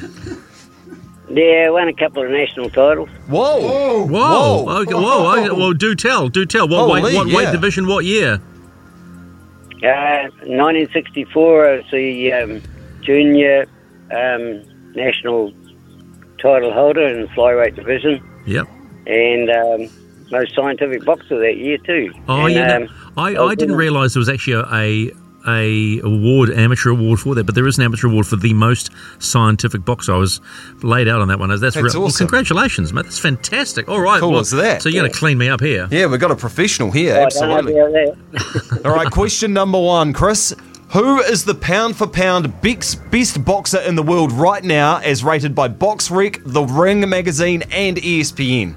Yeah, 1.30 1.68
won 1.68 1.88
a 1.88 1.92
couple 1.92 2.22
of 2.24 2.30
national 2.30 2.70
titles. 2.70 3.10
Whoa! 3.26 4.06
Whoa! 4.06 4.66
Okay, 4.82 4.94
whoa! 4.94 5.32
okay, 5.36 5.50
Well, 5.50 5.74
do 5.74 5.94
tell, 5.94 6.28
do 6.30 6.46
tell. 6.46 6.66
What 6.68 6.78
Holy, 6.86 7.02
weight? 7.02 7.14
What 7.16 7.28
yeah. 7.28 7.36
weight 7.36 7.52
division? 7.52 7.86
What 7.86 8.06
year? 8.06 8.40
Uh, 9.82 10.28
1964, 10.46 11.68
I 11.68 11.76
was 11.76 11.84
the 11.92 12.32
um, 12.32 12.62
junior 13.02 13.66
um, 14.10 14.62
national 14.94 15.52
title 16.44 16.72
holder 16.72 17.06
in 17.08 17.22
the 17.22 17.28
flyweight 17.28 17.74
division, 17.74 18.22
Yep. 18.46 18.68
and 19.06 19.50
um, 19.50 19.90
most 20.30 20.54
scientific 20.54 21.04
boxer 21.04 21.38
that 21.40 21.56
year 21.56 21.78
too. 21.78 22.12
Oh 22.28 22.46
and, 22.46 22.54
yeah. 22.54 22.76
um, 22.76 22.88
I, 23.16 23.34
I 23.36 23.54
didn't 23.54 23.76
realise 23.76 24.14
there 24.14 24.20
was 24.20 24.28
actually 24.28 24.62
a 24.70 25.10
a 25.46 26.00
award, 26.00 26.48
amateur 26.50 26.88
award 26.88 27.20
for 27.20 27.34
that, 27.34 27.44
but 27.44 27.54
there 27.54 27.66
is 27.66 27.76
an 27.76 27.84
amateur 27.84 28.06
award 28.08 28.26
for 28.26 28.36
the 28.36 28.54
most 28.54 28.90
scientific 29.18 29.84
boxer. 29.84 30.14
I 30.14 30.16
was 30.16 30.40
laid 30.82 31.06
out 31.06 31.20
on 31.20 31.28
that 31.28 31.38
one. 31.38 31.50
That's, 31.50 31.60
That's 31.60 31.76
real- 31.76 32.02
well, 32.02 32.10
congratulations, 32.10 32.94
mate. 32.94 33.02
That's 33.02 33.18
fantastic. 33.18 33.86
All 33.86 34.00
right, 34.00 34.20
Cool 34.20 34.30
well, 34.30 34.40
as 34.40 34.50
that. 34.52 34.80
So 34.80 34.88
you're 34.88 35.02
going 35.02 35.12
to 35.12 35.18
clean 35.18 35.36
me 35.36 35.50
up 35.50 35.60
here. 35.60 35.86
Yeah, 35.90 36.06
we've 36.06 36.18
got 36.18 36.30
a 36.30 36.34
professional 36.36 36.90
here, 36.90 37.14
I 37.16 37.24
absolutely. 37.24 37.78
All 38.86 38.94
right, 38.94 39.10
question 39.10 39.52
number 39.52 39.78
one, 39.78 40.14
Chris. 40.14 40.54
Who 40.94 41.18
is 41.18 41.44
the 41.44 41.56
pound 41.56 41.96
for 41.96 42.06
pound 42.06 42.60
best, 42.62 43.10
best 43.10 43.44
boxer 43.44 43.80
in 43.80 43.96
the 43.96 44.02
world 44.02 44.30
right 44.30 44.62
now, 44.62 44.98
as 44.98 45.24
rated 45.24 45.52
by 45.52 45.68
BoxRec, 45.68 46.40
The 46.44 46.62
Ring 46.62 47.08
Magazine, 47.08 47.62
and 47.72 47.96
ESPN? 47.96 48.76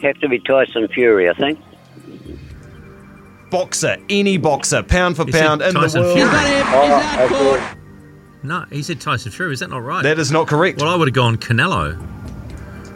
Have 0.00 0.18
to 0.20 0.28
be 0.28 0.38
Tyson 0.38 0.88
Fury, 0.88 1.28
I 1.28 1.34
think. 1.34 1.58
Boxer, 3.50 3.98
any 4.08 4.38
boxer, 4.38 4.82
pound 4.82 5.16
for 5.16 5.26
he 5.26 5.32
pound 5.32 5.60
in 5.60 5.74
the 5.74 5.80
Tyson 5.80 6.00
world. 6.00 6.16
Fury. 6.16 6.30
Oh. 6.32 7.76
No, 8.42 8.64
he 8.70 8.82
said 8.82 9.02
Tyson 9.02 9.32
Fury. 9.32 9.52
Is 9.52 9.60
that 9.60 9.68
not 9.68 9.82
right? 9.82 10.02
That 10.02 10.18
is 10.18 10.32
not 10.32 10.46
correct. 10.46 10.80
well, 10.80 10.88
I 10.88 10.96
would 10.96 11.08
have 11.08 11.14
gone 11.14 11.36
Canelo. 11.36 11.94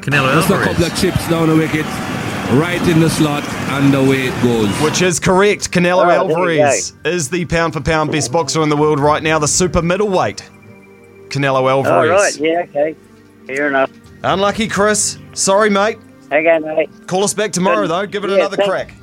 Canelo 0.00 0.32
Just 0.32 0.48
a 0.48 0.54
Alvarez. 0.54 0.68
couple 0.68 0.84
of 0.86 0.98
chips 0.98 1.28
down 1.28 1.48
the 1.48 1.56
wicket, 1.56 1.84
right 2.52 2.80
in 2.88 3.00
the 3.00 3.10
slot, 3.10 3.44
and 3.44 3.94
away 3.94 4.28
it 4.28 4.42
goes. 4.42 4.68
Which 4.82 5.02
is 5.02 5.18
correct. 5.18 5.70
Canelo 5.72 6.06
there 6.06 6.14
you 6.24 6.30
Alvarez 6.62 6.92
is 7.04 7.28
the 7.30 7.44
pound 7.46 7.72
for 7.72 7.80
pound 7.80 8.12
best 8.12 8.30
boxer 8.32 8.62
in 8.62 8.68
the 8.68 8.76
world 8.76 9.00
right 9.00 9.22
now, 9.22 9.38
the 9.38 9.48
super 9.48 9.82
middleweight. 9.82 10.42
Canelo 11.28 11.62
All 11.62 11.68
Alvarez. 11.84 12.10
right, 12.10 12.36
yeah, 12.40 12.60
okay. 12.68 12.94
Fair 13.46 13.68
enough. 13.68 13.90
Unlucky, 14.22 14.68
Chris. 14.68 15.18
Sorry, 15.32 15.68
mate. 15.68 15.98
Okay, 16.26 16.58
mate. 16.60 16.90
Call 17.06 17.24
us 17.24 17.34
back 17.34 17.52
tomorrow, 17.52 17.86
though. 17.86 18.06
Give 18.06 18.24
it 18.24 18.30
Yeah, 18.30 18.36
another 18.36 18.56
thanks. 18.56 18.70
crack. 18.70 18.94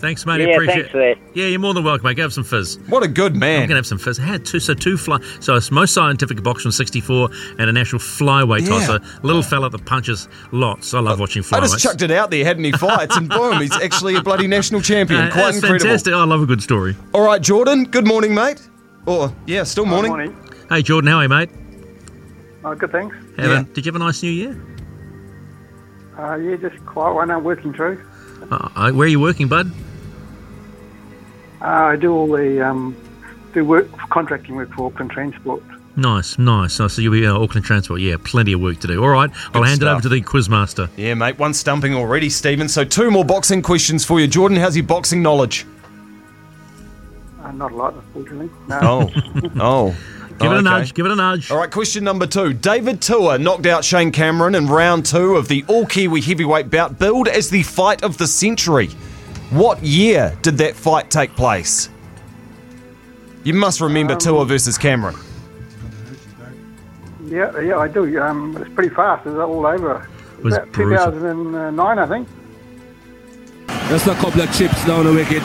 Thanks, 0.00 0.24
mate. 0.24 0.40
Yeah, 0.40 0.54
appreciate 0.54 0.74
thanks 0.74 0.90
for 0.90 0.98
that. 0.98 1.16
Yeah, 1.34 1.46
you're 1.46 1.58
more 1.58 1.74
than 1.74 1.82
welcome, 1.84 2.04
mate. 2.06 2.14
Go 2.16 2.22
have 2.22 2.32
some 2.32 2.44
fizz. 2.44 2.78
What 2.88 3.02
a 3.02 3.08
good 3.08 3.34
man. 3.34 3.54
I'm 3.62 3.68
going 3.68 3.70
to 3.70 3.74
have 3.76 3.86
some 3.86 3.98
fizz. 3.98 4.20
I 4.20 4.22
had 4.22 4.46
two, 4.46 4.60
so 4.60 4.72
two 4.72 4.96
fly. 4.96 5.18
So 5.40 5.56
it's 5.56 5.70
most 5.72 5.92
scientific 5.92 6.40
boxer 6.42 6.62
from 6.62 6.72
64 6.72 7.28
and 7.58 7.68
a 7.68 7.72
national 7.72 7.98
flyweight 8.00 8.60
Yeah. 8.62 8.68
tosser. 8.68 9.00
Little 9.22 9.42
fella 9.42 9.68
that 9.70 9.84
punches 9.86 10.28
lots. 10.52 10.94
I 10.94 11.00
love 11.00 11.18
watching 11.18 11.42
flyweights. 11.42 11.56
I 11.56 11.60
just 11.60 11.78
chucked 11.80 12.02
it 12.02 12.12
out 12.12 12.30
there, 12.30 12.44
hadn't 12.44 12.62
he 12.64 12.70
fights, 12.72 13.16
and 13.16 13.28
boom, 13.30 13.60
he's 13.60 13.72
actually 13.76 14.14
a 14.14 14.22
bloody 14.22 14.46
national 14.46 14.82
champion. 14.82 15.20
Uh, 15.22 15.30
Quite 15.32 15.42
that's 15.42 15.56
incredible. 15.56 15.80
fantastic. 15.86 16.14
I 16.14 16.24
love 16.24 16.42
a 16.42 16.46
good 16.46 16.62
story. 16.62 16.94
All 17.12 17.24
right, 17.24 17.42
Jordan, 17.42 17.84
good 17.84 18.06
morning, 18.06 18.34
mate. 18.34 18.68
Or, 19.06 19.32
yeah, 19.46 19.64
still 19.64 19.84
morning. 19.86 20.36
Hey, 20.68 20.82
Jordan, 20.82 21.10
how 21.10 21.16
are 21.18 21.22
you, 21.24 21.28
mate? 21.28 21.50
Oh, 22.64 22.74
good, 22.76 22.92
thanks. 22.92 23.16
Have 23.36 23.50
a- 23.50 23.54
Yeah. 23.54 23.64
did 23.72 23.84
you 23.84 23.90
have 23.92 23.96
a 24.00 24.04
nice 24.04 24.22
New 24.22 24.30
Year? 24.30 24.60
Uh, 26.16 26.36
yeah, 26.36 26.56
just 26.56 26.84
quiet 26.86 27.14
one. 27.14 27.30
I'm 27.30 27.42
working 27.42 27.72
through. 27.72 28.00
Uh, 28.50 28.68
uh, 28.76 28.92
where 28.92 29.06
are 29.06 29.08
you 29.10 29.20
working, 29.20 29.48
bud? 29.48 29.70
Uh, 31.60 31.64
I 31.64 31.96
do 31.96 32.12
all 32.14 32.28
the 32.28 32.64
um, 32.66 32.96
do 33.52 33.64
work 33.64 33.90
contracting 34.10 34.54
work 34.56 34.72
for 34.72 34.86
Auckland 34.86 35.10
Transport. 35.10 35.62
Nice, 35.96 36.38
nice. 36.38 36.78
nice. 36.78 36.92
So 36.92 37.02
you'll 37.02 37.12
be 37.12 37.26
uh, 37.26 37.34
Auckland 37.36 37.64
Transport. 37.66 38.00
Yeah, 38.00 38.16
plenty 38.22 38.52
of 38.52 38.60
work 38.60 38.78
to 38.80 38.86
do. 38.86 39.02
All 39.02 39.08
right, 39.10 39.30
I'll 39.52 39.64
hand 39.64 39.82
it 39.82 39.88
over 39.88 40.00
to 40.02 40.08
the 40.08 40.20
quizmaster. 40.22 40.88
Yeah, 40.96 41.14
mate, 41.14 41.38
one 41.38 41.52
stumping 41.54 41.94
already, 41.94 42.30
Stephen. 42.30 42.68
So 42.68 42.84
two 42.84 43.10
more 43.10 43.24
boxing 43.24 43.62
questions 43.62 44.04
for 44.04 44.20
you. 44.20 44.28
Jordan, 44.28 44.58
how's 44.58 44.76
your 44.76 44.86
boxing 44.86 45.22
knowledge? 45.22 45.66
Uh, 47.42 47.50
not 47.52 47.72
a 47.72 47.74
lot, 47.76 47.94
unfortunately. 47.94 48.50
No. 48.68 48.78
Oh, 48.82 49.10
oh. 49.60 49.96
Give 50.38 50.52
it 50.52 50.54
a 50.54 50.58
Okay. 50.58 50.62
nudge. 50.62 50.94
Give 50.94 51.04
it 51.06 51.10
a 51.10 51.16
nudge. 51.16 51.50
All 51.50 51.58
right, 51.58 51.68
question 51.70 52.04
number 52.04 52.24
two. 52.24 52.52
David 52.52 53.00
Tua 53.02 53.38
knocked 53.38 53.66
out 53.66 53.84
Shane 53.84 54.12
Cameron 54.12 54.54
in 54.54 54.68
round 54.68 55.04
two 55.04 55.34
of 55.34 55.48
the 55.48 55.64
All 55.66 55.84
Kiwi 55.84 56.20
heavyweight 56.20 56.70
bout, 56.70 56.96
billed 56.96 57.26
as 57.26 57.50
the 57.50 57.64
fight 57.64 58.04
of 58.04 58.18
the 58.18 58.28
century. 58.28 58.88
What 59.50 59.82
year 59.82 60.36
did 60.42 60.58
that 60.58 60.76
fight 60.76 61.10
take 61.10 61.34
place? 61.34 61.88
You 63.44 63.54
must 63.54 63.80
remember 63.80 64.12
Um, 64.14 64.18
Tua 64.18 64.44
versus 64.44 64.76
Cameron. 64.76 65.16
Yeah, 67.26 67.58
yeah, 67.60 67.78
I 67.78 67.88
do. 67.88 68.20
Um, 68.20 68.56
it's 68.58 68.72
pretty 68.74 68.94
fast. 68.94 69.26
It's 69.26 69.36
all 69.36 69.66
over. 69.66 70.06
was 70.42 70.54
About 70.54 70.72
brutal. 70.72 71.06
2009, 71.12 71.98
I 71.98 72.06
think. 72.06 72.28
Just 73.88 74.06
a 74.06 74.14
couple 74.14 74.40
of 74.42 74.52
chips 74.54 74.84
down 74.86 75.04
the 75.04 75.12
wicket, 75.12 75.42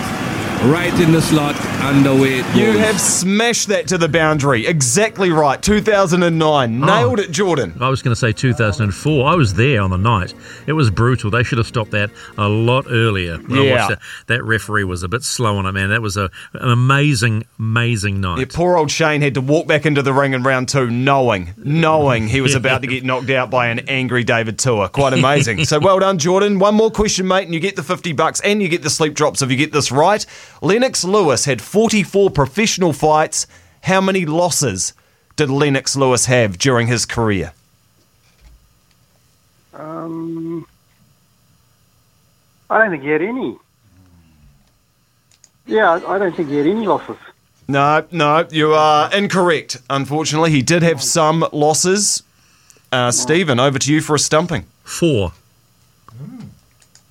right 0.72 0.98
in 1.00 1.12
the 1.12 1.22
slot, 1.22 1.56
and 1.82 2.06
away 2.06 2.40
it. 2.40 2.56
You 2.56 2.78
have 2.78 3.00
smashed 3.00 3.68
that 3.68 3.88
to 3.90 3.98
the 3.98 4.08
boundary. 4.08 4.66
Exactly 4.66 5.30
right. 5.30 5.62
2009. 5.62 6.80
Nailed 6.80 7.20
it, 7.20 7.32
Jordan. 7.32 7.74
I 7.82 7.90
was 7.90 8.02
going 8.02 8.14
to 8.14 8.20
say 8.20 8.32
2004. 8.32 9.28
I 9.28 9.36
was 9.36 9.54
there 9.56 9.82
on 9.82 9.90
the 9.90 9.98
night. 9.98 10.34
It 10.66 10.74
was 10.74 10.90
brutal. 10.90 11.30
They 11.30 11.44
should 11.44 11.58
have 11.58 11.68
stopped 11.68 11.92
that 11.92 12.12
a 12.38 12.48
lot 12.48 12.86
earlier. 12.90 13.38
When 13.38 13.60
I 13.60 13.64
Yeah. 13.64 13.76
watched 13.76 13.90
that, 13.90 14.00
that 14.28 14.44
referee 14.44 14.86
was 14.86 15.04
a 15.04 15.10
bit 15.10 15.24
slow 15.24 15.58
on 15.58 15.66
it, 15.66 15.74
man. 15.74 15.90
That 15.90 16.02
was 16.02 16.16
a, 16.16 16.30
an 16.54 16.70
amazing, 16.72 17.46
amazing 17.60 18.22
night. 18.22 18.40
Yeah, 18.40 18.46
poor 18.54 18.78
old 18.78 18.90
Shane 18.90 19.22
had 19.22 19.34
to 19.34 19.42
walk 19.42 19.68
back 19.68 19.86
into 19.86 20.02
the 20.02 20.14
ring 20.14 20.34
in 20.34 20.44
round 20.44 20.70
two 20.70 20.90
knowing, 20.90 21.54
knowing 21.58 22.28
he 22.28 22.40
was 22.42 22.56
about 22.56 22.82
to 22.82 22.88
get 22.88 23.04
knocked 23.04 23.30
out 23.30 23.50
by 23.50 23.68
an 23.68 23.80
angry 23.90 24.24
David 24.24 24.58
Tua. 24.60 24.88
Quite 24.90 25.14
amazing. 25.14 25.66
so 25.66 25.80
well 25.80 26.00
done, 26.00 26.18
Jordan. 26.18 26.60
One 26.60 26.76
more 26.76 26.92
question, 26.92 27.28
mate, 27.28 27.44
and 27.46 27.54
you 27.54 27.60
get 27.60 27.76
the 27.76 27.84
50 27.84 28.14
bucks 28.14 28.40
and 28.42 28.62
you 28.62 28.70
get 28.70 28.82
the 28.84 28.90
sleep 28.90 29.14
drops 29.14 29.42
if 29.42 29.52
you 29.52 29.58
get 29.58 29.72
this 29.74 29.92
right. 29.92 30.26
Lennox 30.64 31.04
Lewis 31.04 31.44
had 31.44 31.62
44 31.62 32.30
professional 32.30 32.94
fights. 32.94 33.46
How 33.82 34.00
many 34.00 34.26
losses 34.26 34.94
did 35.36 35.50
Lennox 35.50 35.98
Lewis 35.98 36.28
have 36.28 36.58
during 36.58 36.88
his 36.88 37.06
career? 37.06 37.52
Um, 39.74 40.66
I 42.70 42.78
don't 42.78 42.92
think 42.92 43.04
he 43.04 43.10
had 43.10 43.22
any. 43.22 43.58
Yeah, 45.66 45.92
I 45.92 46.16
I 46.16 46.18
don't 46.18 46.34
think 46.34 46.48
he 46.48 46.56
had 46.56 46.68
any 46.68 46.88
losses. 46.88 47.18
No, 47.68 48.06
no, 48.12 48.48
you 48.50 48.74
are 48.74 49.14
incorrect. 49.14 49.78
Unfortunately, 49.90 50.52
he 50.52 50.62
did 50.62 50.82
have 50.82 51.04
some 51.04 51.46
losses. 51.52 52.24
Uh, 52.90 53.12
Stephen, 53.12 53.60
over 53.60 53.80
to 53.80 53.94
you 53.94 54.00
for 54.00 54.16
a 54.16 54.20
stumping. 54.20 54.66
Four. 54.84 55.34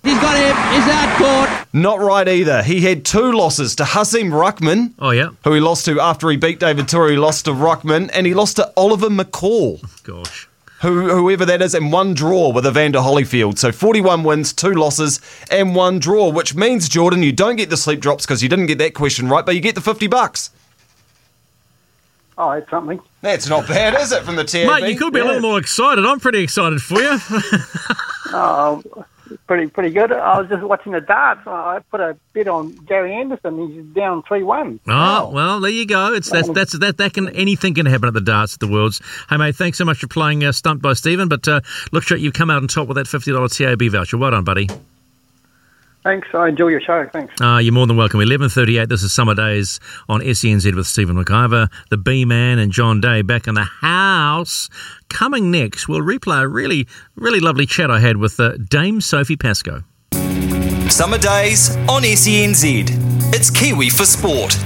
He's 0.03 0.18
got 0.20 0.36
him. 0.36 0.57
He's 0.72 0.88
out 0.88 1.18
court. 1.18 1.51
Not 1.73 2.01
right 2.01 2.29
either. 2.29 2.62
He 2.62 2.83
had 2.83 3.05
two 3.05 3.33
losses 3.33 3.75
to 3.77 3.85
Hasim 3.85 4.31
Rahman, 4.33 4.95
Oh, 4.99 5.11
yeah. 5.11 5.31
who 5.45 5.55
he 5.55 5.61
lost 5.61 5.87
to 5.87 5.99
after 6.01 6.29
he 6.29 6.37
beat 6.37 6.61
David 6.61 6.87
Tua. 6.89 7.11
He 7.11 7.16
lost 7.16 7.47
to 7.47 7.53
Rahman, 7.55 8.11
and 8.11 8.27
he 8.27 8.35
lost 8.35 8.57
to 8.57 8.70
Oliver 8.77 9.09
McCall, 9.09 9.81
Gosh. 10.03 10.49
who, 10.82 11.09
whoever 11.09 11.47
that 11.47 11.62
is, 11.62 11.74
and 11.74 11.90
one 11.90 12.12
draw 12.12 12.51
with 12.53 12.66
Evander 12.66 12.99
Holyfield. 12.99 13.57
So 13.57 13.73
41 13.73 14.23
wins, 14.23 14.53
two 14.53 14.73
losses, 14.73 15.19
and 15.51 15.74
one 15.74 15.99
draw, 15.99 16.28
which 16.28 16.55
means, 16.55 16.90
Jordan, 16.90 17.23
you 17.23 17.32
don't 17.32 17.57
get 17.57 17.70
the 17.70 17.78
sleep 17.78 18.01
drops 18.01 18.27
because 18.27 18.43
you 18.43 18.51
didn't 18.51 18.66
get 18.66 18.77
that 18.78 18.93
question 18.93 19.28
right, 19.31 19.47
but 19.47 19.55
you 19.55 19.62
get 19.62 19.74
the 19.74 19.81
50 19.81 20.07
bucks. 20.09 20.51
Oh, 22.36 22.51
it's 22.51 22.69
something. 22.70 23.01
That's 23.23 23.49
not 23.49 23.66
bad, 23.69 23.94
is 24.01 24.11
it, 24.12 24.24
from 24.24 24.36
the 24.36 24.44
TAB? 24.44 24.66
Mate, 24.82 24.90
you 24.93 24.99
could 24.99 25.12
be 25.12 25.20
a 25.20 25.24
little 25.24 25.40
more 25.40 25.59
excited. 25.59 26.05
I'm 26.05 26.19
pretty 26.20 26.40
excited 26.43 26.82
for 26.82 27.01
you. 27.01 27.19
Oh, 28.35 28.82
pretty 29.46 29.68
pretty 29.68 29.90
good. 29.90 30.12
I 30.12 30.40
was 30.40 30.48
just 30.48 30.62
watching 30.62 30.92
the 30.92 31.00
darts. 31.00 31.46
I 31.46 31.80
put 31.90 32.00
a 32.00 32.16
bid 32.32 32.48
on 32.48 32.72
Gary 32.86 33.14
Anderson. 33.14 33.68
He's 33.68 33.84
down 33.94 34.22
three 34.22 34.42
one. 34.42 34.80
Oh 34.88 35.30
well, 35.30 35.60
there 35.60 35.70
you 35.70 35.86
go. 35.86 36.14
It's 36.14 36.30
that's 36.30 36.48
that's 36.50 36.78
that 36.78 36.98
that 36.98 37.14
can 37.14 37.28
anything 37.30 37.74
can 37.74 37.86
happen 37.86 38.09
at 38.09 38.14
the 38.14 38.20
darts 38.20 38.54
at 38.54 38.60
the 38.60 38.68
worlds. 38.68 39.00
Hey 39.28 39.36
mate, 39.36 39.56
thanks 39.56 39.78
so 39.78 39.84
much 39.84 39.98
for 39.98 40.09
playing 40.09 40.44
uh, 40.44 40.52
stumped 40.52 40.82
by 40.82 40.92
Stephen. 40.94 41.28
But 41.28 41.46
uh, 41.48 41.60
looks 41.92 42.10
like 42.10 42.20
you've 42.20 42.34
come 42.34 42.50
out 42.50 42.62
on 42.62 42.68
top 42.68 42.88
with 42.88 42.96
that 42.96 43.06
fifty 43.06 43.32
dollar 43.32 43.48
TAB 43.48 43.82
voucher. 43.90 44.18
Well 44.18 44.30
done, 44.30 44.44
buddy. 44.44 44.68
Thanks. 46.04 46.26
I 46.34 46.48
enjoy 46.48 46.68
your 46.68 46.80
show. 46.80 47.09
Thanks. 47.12 47.40
Uh, 47.40 47.59
you're 47.59 47.72
more 47.72 47.86
than 47.86 47.96
welcome. 47.96 48.20
Eleven 48.20 48.48
thirty 48.48 48.76
eight. 48.78 48.88
This 48.88 49.04
is 49.04 49.12
Summer 49.12 49.36
Days 49.36 49.78
on 50.09 50.20
SENZ 50.20 50.74
with 50.74 50.88
Stephen 50.88 51.14
McIvor, 51.16 51.70
the 51.90 51.96
B 51.96 52.24
Man, 52.24 52.59
and 52.59 52.72
John 52.72 53.00
Day 53.00 53.22
back 53.22 53.46
in 53.46 53.54
the 53.54 53.62
house. 53.62 54.68
Coming 55.12 55.51
next, 55.51 55.89
we'll 55.89 56.01
replay 56.01 56.43
a 56.43 56.48
really 56.48 56.89
really 57.16 57.39
lovely 57.39 57.66
chat 57.66 57.90
I 57.90 58.01
had 58.01 58.16
with 58.16 58.40
uh, 58.40 58.56
Dame 58.56 59.02
Sophie 59.02 59.36
Pascoe. 59.36 59.84
Summer 60.89 61.18
days 61.18 61.76
on 61.86 62.02
SENZ. 62.02 62.89
It's 63.34 63.51
Kiwi 63.51 63.90
for 63.90 64.06
sport. 64.06 64.56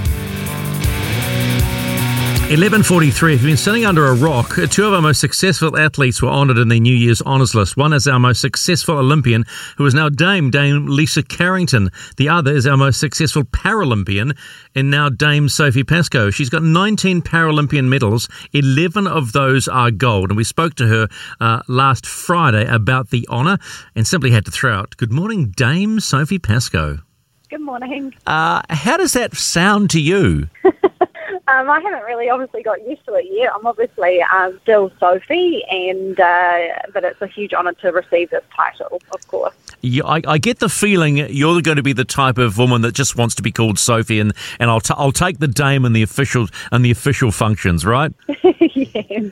11.43, 2.47 3.35
if 3.35 3.43
you've 3.43 3.43
been 3.43 3.57
sitting 3.57 3.85
under 3.85 4.07
a 4.07 4.15
rock, 4.15 4.55
two 4.71 4.87
of 4.87 4.95
our 4.95 5.03
most 5.03 5.21
successful 5.21 5.77
athletes 5.77 6.23
were 6.23 6.29
honoured 6.29 6.59
in 6.59 6.69
the 6.69 6.79
New 6.79 6.95
Year's 6.95 7.21
Honours 7.21 7.57
List. 7.57 7.77
One 7.77 7.93
is 7.93 8.07
our 8.07 8.21
most 8.21 8.41
successful 8.41 8.99
Olympian, 8.99 9.45
who 9.77 9.85
is 9.85 9.95
now 9.95 10.09
Dame, 10.09 10.53
Dame 10.53 10.87
Lisa 10.87 11.25
Carrington. 11.25 11.91
The 12.19 12.29
other 12.29 12.53
is 12.53 12.65
our 12.65 12.77
most 12.77 13.01
successful 13.01 13.43
Paralympian, 13.43 14.39
and 14.77 14.93
now 14.93 15.09
Dame 15.09 15.49
Sophie 15.49 15.83
Pascoe. 15.83 16.31
She's 16.31 16.49
got 16.49 16.63
19 16.63 17.21
Paralympian 17.23 17.89
medals, 17.89 18.29
11 18.53 19.09
of 19.09 19.33
those 19.33 19.67
are 19.67 19.91
gold. 19.91 20.31
And 20.31 20.37
we 20.37 20.45
spoke 20.45 20.77
to 20.77 20.87
her 20.87 21.09
uh, 21.41 21.63
last 21.67 22.07
Friday 22.07 22.65
about 22.65 23.11
the 23.11 23.27
honour 23.29 23.59
and 23.97 24.07
simply 24.07 24.31
had 24.31 24.45
to 24.45 24.53
throw 24.53 24.73
out, 24.73 24.97
Good 24.97 25.13
morning, 25.13 25.53
Dame 25.57 25.99
Sophie 25.99 26.39
Pascoe. 26.39 27.01
Good 27.51 27.61
morning. 27.61 28.15
Uh, 28.25 28.63
how 28.71 28.97
does 28.97 29.15
that 29.15 29.35
sound 29.37 29.91
to 29.91 30.01
you? 30.01 30.49
Um, 31.49 31.71
I 31.71 31.81
haven't 31.81 32.03
really 32.03 32.29
obviously 32.29 32.63
got 32.65 32.85
used 32.87 33.05
to 33.07 33.15
it 33.15 33.27
yet. 33.31 33.53
I'm 33.55 33.67
obviously 33.67 34.21
um, 34.23 34.59
still 34.63 34.91
Sophie, 34.99 35.63
and 35.71 36.19
uh, 36.19 36.59
but 36.93 37.05
it's 37.05 37.23
a 37.23 37.29
huge 37.29 37.55
honour 37.55 37.73
to 37.75 37.93
receive 37.93 38.31
this 38.31 38.43
title, 38.55 39.01
of 39.13 39.29
course. 39.29 39.55
You, 39.81 40.03
I, 40.05 40.23
I 40.27 40.39
get 40.39 40.59
the 40.59 40.69
feeling 40.69 41.19
you're 41.19 41.63
going 41.63 41.77
to 41.77 41.85
be 41.85 41.93
the 41.93 42.05
type 42.05 42.39
of 42.39 42.59
woman 42.59 42.83
that 42.83 42.97
just 42.97 43.15
wants 43.15 43.37
to 43.37 43.43
be 43.43 43.53
called 43.53 43.79
Sophie, 43.79 44.19
and, 44.19 44.33
and 44.59 44.71
I'll, 44.71 44.81
t- 44.81 44.95
I'll 44.97 45.13
take 45.13 45.39
the 45.39 45.47
dame 45.47 45.85
and 45.85 45.95
the 45.95 46.03
official 46.03 46.49
and 46.73 46.85
the 46.85 46.91
official 46.91 47.31
functions, 47.31 47.87
right? 47.87 48.13
yes, 48.43 49.31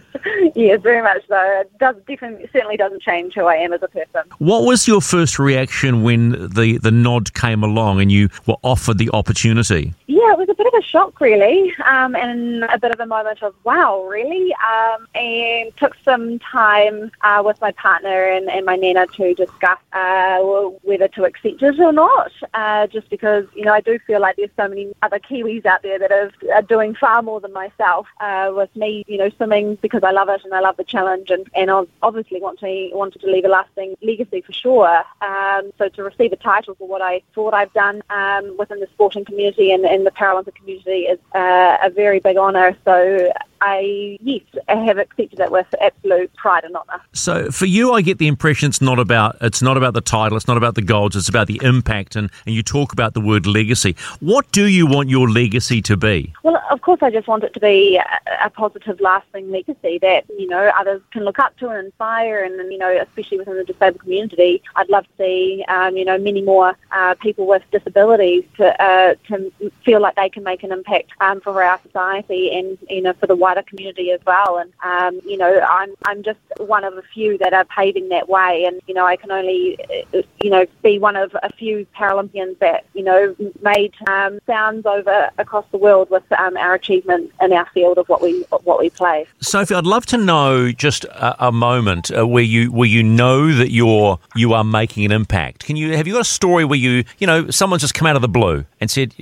yes, 0.54 0.80
very 0.82 1.02
much 1.02 1.26
so. 1.26 1.60
It 1.60 1.78
does 1.78 1.96
definitely 2.06 2.48
certainly 2.52 2.76
doesn't 2.76 3.02
change 3.02 3.34
who 3.34 3.46
I 3.46 3.56
am 3.56 3.72
as 3.72 3.82
a 3.82 3.88
person. 3.88 4.22
What 4.38 4.64
was 4.64 4.86
your 4.86 5.00
first 5.00 5.40
reaction 5.40 6.04
when 6.04 6.50
the, 6.50 6.78
the 6.80 6.92
nod 6.92 7.34
came 7.34 7.64
along 7.64 8.00
and 8.00 8.12
you 8.12 8.28
were 8.46 8.56
offered 8.62 8.98
the 8.98 9.10
opportunity? 9.12 9.94
Yeah, 10.06 10.32
it 10.32 10.38
was 10.38 10.48
a 10.48 10.54
bit 10.54 10.66
of 10.66 10.74
a 10.74 10.82
shock, 10.82 11.20
really, 11.20 11.72
um, 11.86 12.03
and 12.12 12.64
a 12.64 12.78
bit 12.78 12.92
of 12.92 13.00
a 13.00 13.06
moment 13.06 13.42
of 13.42 13.54
wow, 13.64 14.02
really, 14.04 14.54
um, 14.54 15.06
and 15.14 15.76
took 15.76 15.96
some 16.04 16.38
time 16.38 17.10
uh, 17.22 17.42
with 17.44 17.60
my 17.60 17.72
partner 17.72 18.24
and, 18.24 18.50
and 18.50 18.66
my 18.66 18.76
nana 18.76 19.06
to 19.16 19.34
discuss 19.34 19.78
uh, 19.92 20.38
whether 20.82 21.08
to 21.08 21.24
accept 21.24 21.62
it 21.62 21.80
or 21.80 21.92
not. 21.92 22.32
Uh, 22.52 22.86
just 22.88 23.08
because 23.10 23.44
you 23.54 23.64
know, 23.64 23.72
I 23.72 23.80
do 23.80 23.98
feel 24.00 24.20
like 24.20 24.36
there's 24.36 24.50
so 24.56 24.68
many 24.68 24.92
other 25.02 25.18
Kiwis 25.18 25.64
out 25.66 25.82
there 25.82 25.98
that 25.98 26.12
are, 26.12 26.32
are 26.52 26.62
doing 26.62 26.94
far 26.94 27.22
more 27.22 27.40
than 27.40 27.52
myself. 27.52 28.06
Uh, 28.20 28.52
with 28.54 28.74
me, 28.76 29.04
you 29.06 29.18
know, 29.18 29.30
swimming 29.30 29.76
because 29.76 30.02
I 30.02 30.10
love 30.10 30.28
it 30.28 30.42
and 30.44 30.52
I 30.52 30.60
love 30.60 30.76
the 30.76 30.84
challenge, 30.84 31.30
and 31.30 31.48
and 31.54 31.70
I 31.70 31.84
obviously 32.02 32.40
want 32.40 32.58
to 32.60 32.90
wanted 32.92 33.20
to 33.20 33.30
leave 33.30 33.44
a 33.44 33.48
lasting 33.48 33.96
legacy 34.02 34.40
for 34.40 34.52
sure. 34.52 35.02
Um, 35.20 35.72
so 35.78 35.88
to 35.88 36.02
receive 36.02 36.32
a 36.32 36.36
title 36.36 36.74
for 36.74 36.88
what 36.88 37.02
I 37.02 37.22
for 37.32 37.44
what 37.44 37.54
I've 37.54 37.72
done 37.72 38.02
um, 38.10 38.56
within 38.56 38.80
the 38.80 38.88
sporting 38.92 39.24
community 39.24 39.72
and, 39.72 39.84
and 39.84 40.06
the 40.06 40.10
Paralympic 40.10 40.54
community 40.54 41.02
is 41.02 41.18
uh, 41.34 41.76
a 41.82 41.90
very 41.94 42.20
big 42.20 42.36
honour. 42.36 42.76
So 42.84 43.32
I, 43.64 44.18
yes, 44.20 44.42
I 44.68 44.74
have 44.74 44.98
accepted 44.98 45.40
it 45.40 45.50
with 45.50 45.66
absolute 45.80 46.32
pride 46.34 46.64
and 46.64 46.76
honour. 46.76 47.00
So 47.14 47.50
for 47.50 47.64
you, 47.64 47.92
I 47.92 48.02
get 48.02 48.18
the 48.18 48.26
impression 48.26 48.68
it's 48.68 48.82
not 48.82 48.98
about 48.98 49.36
it's 49.40 49.62
not 49.62 49.78
about 49.78 49.94
the 49.94 50.02
title, 50.02 50.36
it's 50.36 50.46
not 50.46 50.58
about 50.58 50.74
the 50.74 50.82
golds, 50.82 51.16
it's 51.16 51.30
about 51.30 51.46
the 51.46 51.60
impact, 51.62 52.14
and, 52.14 52.30
and 52.44 52.54
you 52.54 52.62
talk 52.62 52.92
about 52.92 53.14
the 53.14 53.22
word 53.22 53.46
legacy. 53.46 53.96
What 54.20 54.50
do 54.52 54.66
you 54.66 54.86
want 54.86 55.08
your 55.08 55.30
legacy 55.30 55.80
to 55.82 55.96
be? 55.96 56.34
Well, 56.42 56.62
of 56.70 56.82
course, 56.82 57.02
I 57.02 57.10
just 57.10 57.26
want 57.26 57.42
it 57.44 57.54
to 57.54 57.60
be 57.60 57.96
a, 57.96 58.04
a 58.44 58.50
positive, 58.50 59.00
lasting 59.00 59.50
legacy 59.50 59.98
that 59.98 60.24
you 60.28 60.46
know 60.46 60.70
others 60.78 61.00
can 61.10 61.24
look 61.24 61.38
up 61.38 61.56
to 61.58 61.70
and 61.70 61.86
inspire, 61.86 62.44
and 62.44 62.70
you 62.70 62.76
know, 62.76 62.90
especially 62.90 63.38
within 63.38 63.56
the 63.56 63.64
disabled 63.64 64.02
community, 64.02 64.62
I'd 64.76 64.90
love 64.90 65.04
to 65.04 65.10
see 65.16 65.64
um, 65.68 65.96
you 65.96 66.04
know 66.04 66.18
many 66.18 66.42
more 66.42 66.76
uh, 66.92 67.14
people 67.14 67.46
with 67.46 67.62
disabilities 67.70 68.44
to 68.58 68.82
uh, 68.82 69.14
to 69.28 69.50
feel 69.84 70.00
like 70.00 70.16
they 70.16 70.28
can 70.28 70.42
make 70.42 70.62
an 70.64 70.72
impact 70.72 71.12
um, 71.20 71.40
for 71.40 71.62
our 71.62 71.80
society 71.84 72.50
and 72.56 72.78
you 72.88 73.02
know 73.02 73.12
for 73.14 73.26
the 73.26 73.36
wider 73.36 73.62
community 73.62 74.10
as 74.10 74.20
well. 74.26 74.58
And 74.58 74.72
um, 74.82 75.20
you 75.28 75.36
know, 75.36 75.60
I'm 75.60 75.94
I'm 76.06 76.22
just 76.22 76.40
one 76.58 76.84
of 76.84 76.96
a 76.96 77.02
few 77.02 77.38
that 77.38 77.52
are 77.52 77.64
paving 77.64 78.08
that 78.08 78.28
way, 78.28 78.64
and 78.66 78.80
you 78.86 78.94
know, 78.94 79.06
I 79.06 79.16
can 79.16 79.30
only 79.30 79.78
uh, 80.14 80.22
you 80.40 80.50
know 80.50 80.66
be 80.82 80.98
one 80.98 81.16
of 81.16 81.34
a 81.42 81.52
few 81.52 81.86
Paralympians 81.96 82.58
that 82.58 82.86
you 82.94 83.02
know 83.02 83.34
made 83.62 83.94
um, 84.08 84.38
sounds 84.46 84.86
over 84.86 85.30
across 85.38 85.66
the 85.70 85.78
world 85.78 86.10
with 86.10 86.24
um, 86.32 86.56
our 86.56 86.74
achievement 86.74 87.32
in 87.40 87.52
our 87.52 87.66
field 87.74 87.98
of 87.98 88.08
what 88.08 88.22
we 88.22 88.42
what 88.64 88.78
we 88.78 88.90
play. 88.90 89.26
Sophie, 89.40 89.74
I'd 89.74 89.86
love 89.86 90.06
to 90.06 90.16
know 90.16 90.72
just 90.72 91.04
a, 91.04 91.48
a 91.48 91.52
moment 91.52 92.10
uh, 92.16 92.26
where 92.26 92.42
you 92.42 92.72
where 92.72 92.88
you 92.88 93.02
know 93.02 93.52
that 93.52 93.70
you're 93.70 94.18
you 94.34 94.52
are 94.54 94.64
making 94.64 95.04
an 95.04 95.12
impact. 95.12 95.64
Can 95.64 95.76
you 95.76 95.96
have 95.96 96.06
you 96.06 96.14
got 96.14 96.22
a 96.22 96.24
story 96.24 96.64
where 96.64 96.78
you 96.78 97.04
you 97.18 97.26
know 97.26 97.50
someone's 97.50 97.82
just 97.82 97.94
come 97.94 98.06
out 98.06 98.16
of 98.16 98.22
the 98.22 98.28
blue 98.28 98.64
and 98.80 98.90
said 98.90 99.14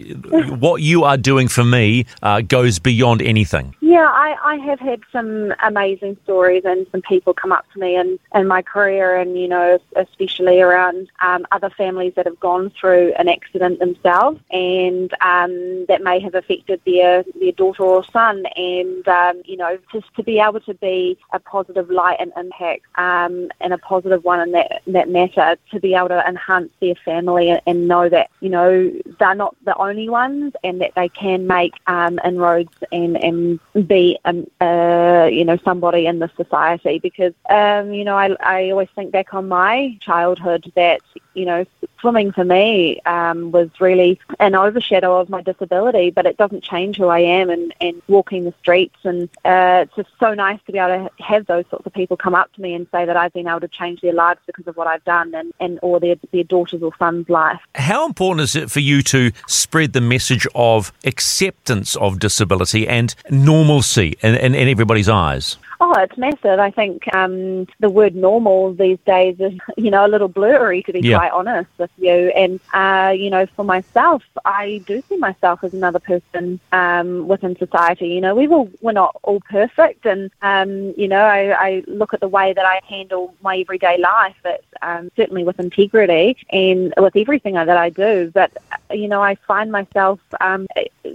what 0.60 0.82
you 0.82 1.04
are 1.04 1.16
doing 1.16 1.48
for 1.48 1.64
me 1.64 2.06
uh, 2.22 2.40
goes 2.52 2.78
beyond 2.78 3.22
anything? 3.22 3.74
Yeah, 3.92 4.08
I, 4.08 4.38
I 4.42 4.56
have 4.56 4.80
had 4.80 5.02
some 5.12 5.52
amazing 5.62 6.16
stories 6.24 6.62
and 6.64 6.86
some 6.90 7.02
people 7.02 7.34
come 7.34 7.52
up 7.52 7.70
to 7.74 7.78
me 7.78 7.94
in, 7.94 8.18
in 8.34 8.46
my 8.46 8.62
career 8.62 9.16
and, 9.16 9.38
you 9.38 9.46
know, 9.46 9.78
especially 9.96 10.62
around 10.62 11.10
um, 11.20 11.46
other 11.52 11.68
families 11.68 12.14
that 12.16 12.24
have 12.24 12.40
gone 12.40 12.70
through 12.70 13.12
an 13.18 13.28
accident 13.28 13.80
themselves 13.80 14.40
and 14.50 15.12
um, 15.20 15.84
that 15.88 16.02
may 16.02 16.20
have 16.20 16.34
affected 16.34 16.80
their, 16.86 17.22
their 17.38 17.52
daughter 17.52 17.82
or 17.82 18.02
son. 18.02 18.46
And, 18.56 19.06
um, 19.08 19.42
you 19.44 19.58
know, 19.58 19.76
just 19.92 20.06
to 20.14 20.22
be 20.22 20.40
able 20.40 20.60
to 20.60 20.72
be 20.72 21.18
a 21.34 21.38
positive 21.38 21.90
light 21.90 22.16
and 22.18 22.32
impact 22.34 22.86
um, 22.94 23.50
and 23.60 23.74
a 23.74 23.78
positive 23.78 24.24
one 24.24 24.40
in 24.40 24.52
that, 24.52 24.80
that 24.86 25.10
matter, 25.10 25.58
to 25.70 25.80
be 25.80 25.92
able 25.92 26.08
to 26.08 26.26
enhance 26.26 26.70
their 26.80 26.94
family 27.04 27.50
and, 27.50 27.60
and 27.66 27.88
know 27.88 28.08
that, 28.08 28.30
you 28.40 28.48
know, 28.48 28.90
they're 29.18 29.34
not 29.34 29.54
the 29.66 29.76
only 29.76 30.08
ones 30.08 30.54
and 30.64 30.80
that 30.80 30.94
they 30.94 31.10
can 31.10 31.46
make 31.46 31.74
um, 31.88 32.18
inroads 32.24 32.72
and, 32.90 33.22
and 33.22 33.60
be, 33.82 34.18
um, 34.24 34.46
uh, 34.60 35.28
you 35.30 35.44
know, 35.44 35.56
somebody 35.58 36.06
in 36.06 36.18
the 36.18 36.30
society 36.36 36.98
because, 36.98 37.34
um, 37.48 37.92
you 37.92 38.04
know, 38.04 38.16
I, 38.16 38.36
I 38.40 38.70
always 38.70 38.88
think 38.94 39.12
back 39.12 39.34
on 39.34 39.48
my 39.48 39.96
childhood 40.00 40.70
that, 40.74 41.00
you 41.34 41.44
know, 41.44 41.64
swimming 42.00 42.32
for 42.32 42.44
me 42.44 43.00
um, 43.06 43.52
was 43.52 43.70
really 43.80 44.20
an 44.40 44.54
overshadow 44.54 45.20
of 45.20 45.28
my 45.28 45.40
disability, 45.40 46.10
but 46.10 46.26
it 46.26 46.36
doesn't 46.36 46.62
change 46.62 46.96
who 46.96 47.06
I 47.06 47.20
am 47.20 47.48
and, 47.48 47.72
and 47.80 48.02
walking 48.08 48.44
the 48.44 48.54
streets. 48.60 48.96
And 49.04 49.28
uh, 49.44 49.84
it's 49.86 49.96
just 49.96 50.10
so 50.18 50.34
nice 50.34 50.60
to 50.66 50.72
be 50.72 50.78
able 50.78 51.08
to 51.08 51.24
have 51.24 51.46
those 51.46 51.64
sorts 51.70 51.86
of 51.86 51.92
people 51.92 52.16
come 52.16 52.34
up 52.34 52.52
to 52.54 52.60
me 52.60 52.74
and 52.74 52.86
say 52.92 53.04
that 53.04 53.16
I've 53.16 53.32
been 53.32 53.48
able 53.48 53.60
to 53.60 53.68
change 53.68 54.00
their 54.00 54.12
lives 54.12 54.40
because 54.46 54.66
of 54.66 54.76
what 54.76 54.86
I've 54.86 55.04
done 55.04 55.34
and, 55.34 55.52
and 55.60 55.78
or 55.82 56.00
their, 56.00 56.16
their 56.32 56.44
daughter's 56.44 56.82
or 56.82 56.92
son's 56.98 57.28
life. 57.28 57.60
How 57.74 58.06
important 58.06 58.42
is 58.42 58.56
it 58.56 58.70
for 58.70 58.80
you 58.80 59.02
to 59.02 59.30
spread 59.46 59.92
the 59.92 60.00
message 60.00 60.46
of 60.54 60.92
acceptance 61.04 61.96
of 61.96 62.18
disability 62.18 62.86
and 62.88 63.14
normalcy 63.62 64.16
in, 64.22 64.34
in, 64.34 64.54
in 64.54 64.68
everybody's 64.68 65.08
eyes? 65.08 65.56
Oh, 65.84 65.92
it's 65.94 66.16
massive. 66.16 66.60
I 66.60 66.70
think 66.70 67.12
um, 67.12 67.66
the 67.80 67.90
word 67.90 68.14
normal 68.14 68.72
these 68.72 68.98
days 69.04 69.34
is, 69.40 69.52
you 69.76 69.90
know, 69.90 70.06
a 70.06 70.12
little 70.14 70.28
blurry, 70.28 70.80
to 70.84 70.92
be 70.92 71.00
Yeah. 71.00 71.18
quite 71.18 71.32
honest 71.32 71.70
with 71.76 71.90
you. 71.98 72.12
And, 72.36 72.60
uh, 72.72 73.10
you 73.10 73.30
know, 73.30 73.46
for 73.46 73.64
myself, 73.64 74.22
I 74.44 74.80
do 74.86 75.02
see 75.08 75.16
myself 75.16 75.64
as 75.64 75.74
another 75.74 75.98
person 75.98 76.60
um, 76.70 77.26
within 77.26 77.56
society. 77.56 78.06
You 78.10 78.20
know, 78.20 78.32
we 78.32 78.46
will, 78.46 78.70
we're 78.80 78.92
not 78.92 79.16
all 79.24 79.40
perfect. 79.40 80.06
And, 80.06 80.30
um, 80.40 80.94
you 80.96 81.08
know, 81.08 81.20
I, 81.20 81.50
I 81.68 81.84
look 81.88 82.14
at 82.14 82.20
the 82.20 82.28
way 82.28 82.52
that 82.52 82.64
I 82.64 82.80
handle 82.88 83.34
my 83.42 83.58
everyday 83.58 83.98
life. 83.98 84.36
It's 84.44 84.64
um, 84.82 85.10
certainly 85.16 85.42
with 85.42 85.58
integrity 85.58 86.36
and 86.50 86.94
with 86.96 87.16
everything 87.16 87.54
that 87.54 87.68
I 87.76 87.90
do. 87.90 88.30
But, 88.32 88.56
uh, 88.70 88.94
you 88.94 89.08
know, 89.08 89.20
I 89.20 89.34
find 89.34 89.72
myself 89.72 90.20
um, 90.40 90.68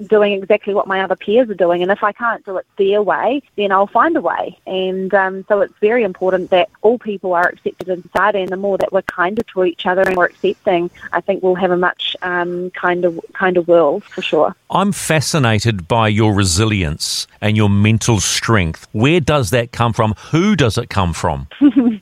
doing 0.08 0.34
exactly 0.34 0.74
what 0.74 0.88
my 0.88 1.00
other 1.02 1.16
peers 1.16 1.50
are 1.50 1.54
doing. 1.54 1.84
And 1.84 1.92
if 1.92 2.04
I 2.04 2.12
can't 2.12 2.44
do 2.46 2.58
it 2.58 2.66
their 2.78 3.02
way, 3.02 3.42
then 3.56 3.72
I'll 3.72 3.88
find 3.88 4.18
a 4.18 4.22
way. 4.22 4.57
And 4.66 5.14
um, 5.14 5.46
so 5.48 5.62
it's 5.62 5.74
very 5.80 6.04
important 6.04 6.50
that 6.50 6.70
all 6.82 6.98
people 6.98 7.34
are 7.34 7.48
accepted 7.48 7.90
in 7.90 8.02
society. 8.04 8.42
And 8.42 8.50
the 8.50 8.58
more 8.58 8.78
that 8.78 8.92
we're 8.92 9.02
kinder 9.04 9.44
to 9.54 9.64
each 9.66 9.86
other 9.86 10.02
and 10.02 10.16
more 10.16 10.26
accepting, 10.26 10.90
I 11.12 11.22
think 11.22 11.44
we'll 11.44 11.56
have 11.56 11.72
a 11.72 11.78
much 11.78 12.16
um, 12.22 12.72
kinder, 12.72 13.14
kinder 13.34 13.62
world 13.62 14.04
for 14.04 14.22
sure. 14.22 14.56
I'm 14.70 14.92
fascinated 14.92 15.88
by 15.88 16.10
your 16.10 16.34
resilience 16.34 17.28
and 17.42 17.56
your 17.56 17.70
mental 17.70 18.20
strength. 18.20 18.88
Where 18.92 19.20
does 19.20 19.52
that 19.52 19.72
come 19.72 19.94
from? 19.94 20.14
Who 20.32 20.56
does 20.56 20.78
it 20.78 20.90
come 20.90 21.14
from? 21.14 21.48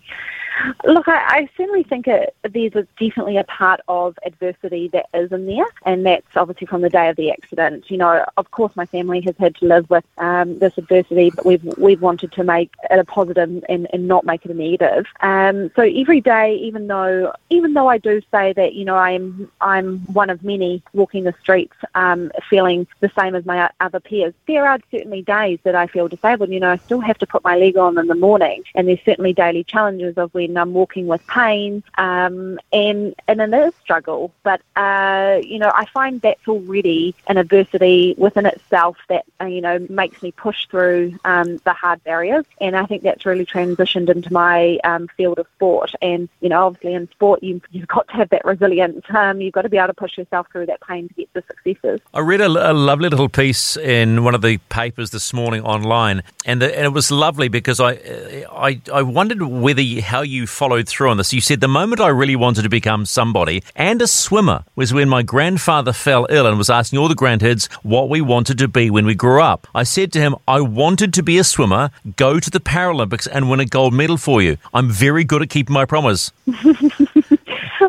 Look, 0.83 1.07
I, 1.07 1.39
I 1.39 1.49
certainly 1.57 1.83
think 1.83 2.07
it, 2.07 2.35
there's 2.43 2.75
a, 2.75 2.87
definitely 2.99 3.37
a 3.37 3.43
part 3.45 3.81
of 3.87 4.17
adversity 4.25 4.87
that 4.89 5.07
is 5.13 5.31
in 5.31 5.45
there, 5.45 5.65
and 5.85 6.05
that's 6.05 6.25
obviously 6.35 6.67
from 6.67 6.81
the 6.81 6.89
day 6.89 7.09
of 7.09 7.15
the 7.15 7.31
accident. 7.31 7.89
You 7.89 7.97
know, 7.97 8.25
of 8.37 8.51
course, 8.51 8.75
my 8.75 8.85
family 8.85 9.21
has 9.21 9.35
had 9.37 9.55
to 9.57 9.65
live 9.65 9.89
with 9.89 10.05
um, 10.17 10.59
this 10.59 10.77
adversity, 10.77 11.31
but 11.35 11.45
we've 11.45 11.63
we've 11.77 12.01
wanted 12.01 12.31
to 12.33 12.43
make 12.43 12.71
it 12.89 12.99
a 12.99 13.03
positive 13.03 13.63
and, 13.69 13.87
and 13.91 14.07
not 14.07 14.25
make 14.25 14.45
it 14.45 14.51
a 14.51 14.53
negative. 14.53 15.05
Um, 15.21 15.71
so 15.75 15.83
every 15.83 16.21
day, 16.21 16.55
even 16.55 16.87
though 16.87 17.33
even 17.49 17.73
though 17.73 17.87
I 17.87 17.97
do 17.97 18.21
say 18.31 18.53
that 18.53 18.73
you 18.73 18.85
know 18.85 18.95
I'm 18.95 19.51
I'm 19.61 19.99
one 20.13 20.29
of 20.29 20.43
many 20.43 20.81
walking 20.93 21.23
the 21.23 21.35
streets, 21.41 21.75
um, 21.95 22.31
feeling 22.49 22.87
the 22.99 23.11
same 23.17 23.35
as 23.35 23.45
my 23.45 23.69
other 23.79 23.99
peers, 23.99 24.33
there 24.47 24.67
are 24.67 24.79
certainly 24.91 25.21
days 25.21 25.59
that 25.63 25.75
I 25.75 25.87
feel 25.87 26.07
disabled. 26.07 26.49
You 26.49 26.59
know, 26.59 26.71
I 26.71 26.77
still 26.77 27.01
have 27.01 27.17
to 27.19 27.27
put 27.27 27.43
my 27.43 27.55
leg 27.55 27.77
on 27.77 27.97
in 27.97 28.07
the 28.07 28.15
morning, 28.15 28.63
and 28.73 28.87
there's 28.87 28.99
certainly 29.05 29.33
daily 29.33 29.63
challenges 29.63 30.17
of 30.17 30.33
when 30.33 30.54
I'm 30.57 30.73
walking 30.73 31.07
with 31.07 31.25
pain, 31.27 31.83
um, 31.97 32.59
and 32.71 33.15
and 33.27 33.41
it 33.41 33.53
is 33.53 33.73
struggle. 33.81 34.31
But 34.43 34.61
uh, 34.75 35.39
you 35.43 35.59
know, 35.59 35.71
I 35.73 35.85
find 35.85 36.21
that's 36.21 36.47
already 36.47 37.15
an 37.27 37.37
adversity 37.37 38.15
within 38.17 38.45
itself 38.45 38.97
that 39.09 39.25
uh, 39.41 39.45
you 39.45 39.61
know 39.61 39.85
makes 39.89 40.21
me 40.21 40.31
push 40.31 40.67
through 40.67 41.17
um, 41.25 41.57
the 41.57 41.73
hard 41.73 42.03
barriers, 42.03 42.45
and 42.59 42.75
I 42.75 42.85
think 42.85 43.03
that's 43.03 43.25
really 43.25 43.45
transitioned 43.45 44.09
into 44.09 44.31
my 44.31 44.79
um, 44.83 45.07
field 45.07 45.39
of 45.39 45.47
sport. 45.55 45.91
And 46.01 46.29
you 46.41 46.49
know, 46.49 46.65
obviously 46.65 46.93
in 46.93 47.09
sport, 47.11 47.43
you, 47.43 47.61
you've 47.71 47.87
got 47.87 48.07
to 48.09 48.13
have 48.13 48.29
that 48.29 48.45
resilience. 48.45 49.05
Um, 49.09 49.41
you've 49.41 49.53
got 49.53 49.63
to 49.63 49.69
be 49.69 49.77
able 49.77 49.87
to 49.87 49.93
push 49.93 50.17
yourself 50.17 50.47
through 50.51 50.67
that 50.67 50.81
pain 50.81 51.07
to 51.07 51.13
get 51.13 51.29
the 51.33 51.43
successes. 51.47 51.99
I 52.13 52.19
read 52.19 52.41
a, 52.41 52.47
a 52.47 52.73
lovely 52.73 53.09
little 53.09 53.29
piece 53.29 53.77
in 53.77 54.23
one 54.23 54.35
of 54.35 54.41
the 54.41 54.57
papers 54.69 55.11
this 55.11 55.33
morning 55.33 55.63
online, 55.63 56.23
and, 56.45 56.61
the, 56.61 56.75
and 56.75 56.85
it 56.85 56.93
was 56.93 57.11
lovely 57.11 57.47
because 57.47 57.79
I, 57.79 58.45
I 58.51 58.81
I 58.93 59.01
wondered 59.01 59.41
whether 59.41 59.81
you, 59.81 60.01
how 60.01 60.21
you 60.21 60.44
followed 60.45 60.87
through 60.87 61.09
on 61.09 61.17
this. 61.17 61.33
You 61.33 61.41
said 61.41 61.59
the 61.59 61.67
moment 61.67 62.01
I 62.01 62.07
really 62.07 62.35
wanted 62.35 62.63
to 62.63 62.69
become 62.69 63.05
somebody 63.05 63.63
and 63.75 64.01
a 64.01 64.07
swimmer 64.07 64.63
was 64.75 64.93
when 64.93 65.09
my 65.09 65.23
grandfather 65.23 65.93
fell 65.93 66.27
ill 66.29 66.47
and 66.47 66.57
was 66.57 66.69
asking 66.69 66.99
all 66.99 67.07
the 67.07 67.15
grandkids 67.15 67.71
what 67.83 68.09
we 68.09 68.21
wanted 68.21 68.57
to 68.59 68.67
be 68.67 68.89
when 68.89 69.05
we 69.05 69.15
grew 69.15 69.41
up. 69.41 69.67
I 69.73 69.83
said 69.83 70.11
to 70.13 70.19
him, 70.19 70.35
I 70.47 70.61
wanted 70.61 71.13
to 71.15 71.23
be 71.23 71.37
a 71.37 71.43
swimmer, 71.43 71.91
go 72.15 72.39
to 72.39 72.49
the 72.49 72.59
Paralympics, 72.59 73.27
and 73.31 73.49
win 73.49 73.59
a 73.59 73.65
gold 73.65 73.93
medal 73.93 74.17
for 74.17 74.41
you. 74.41 74.57
I'm 74.73 74.89
very 74.89 75.23
good 75.23 75.41
at 75.41 75.49
keeping 75.49 75.73
my 75.73 75.85
promise. 75.85 76.31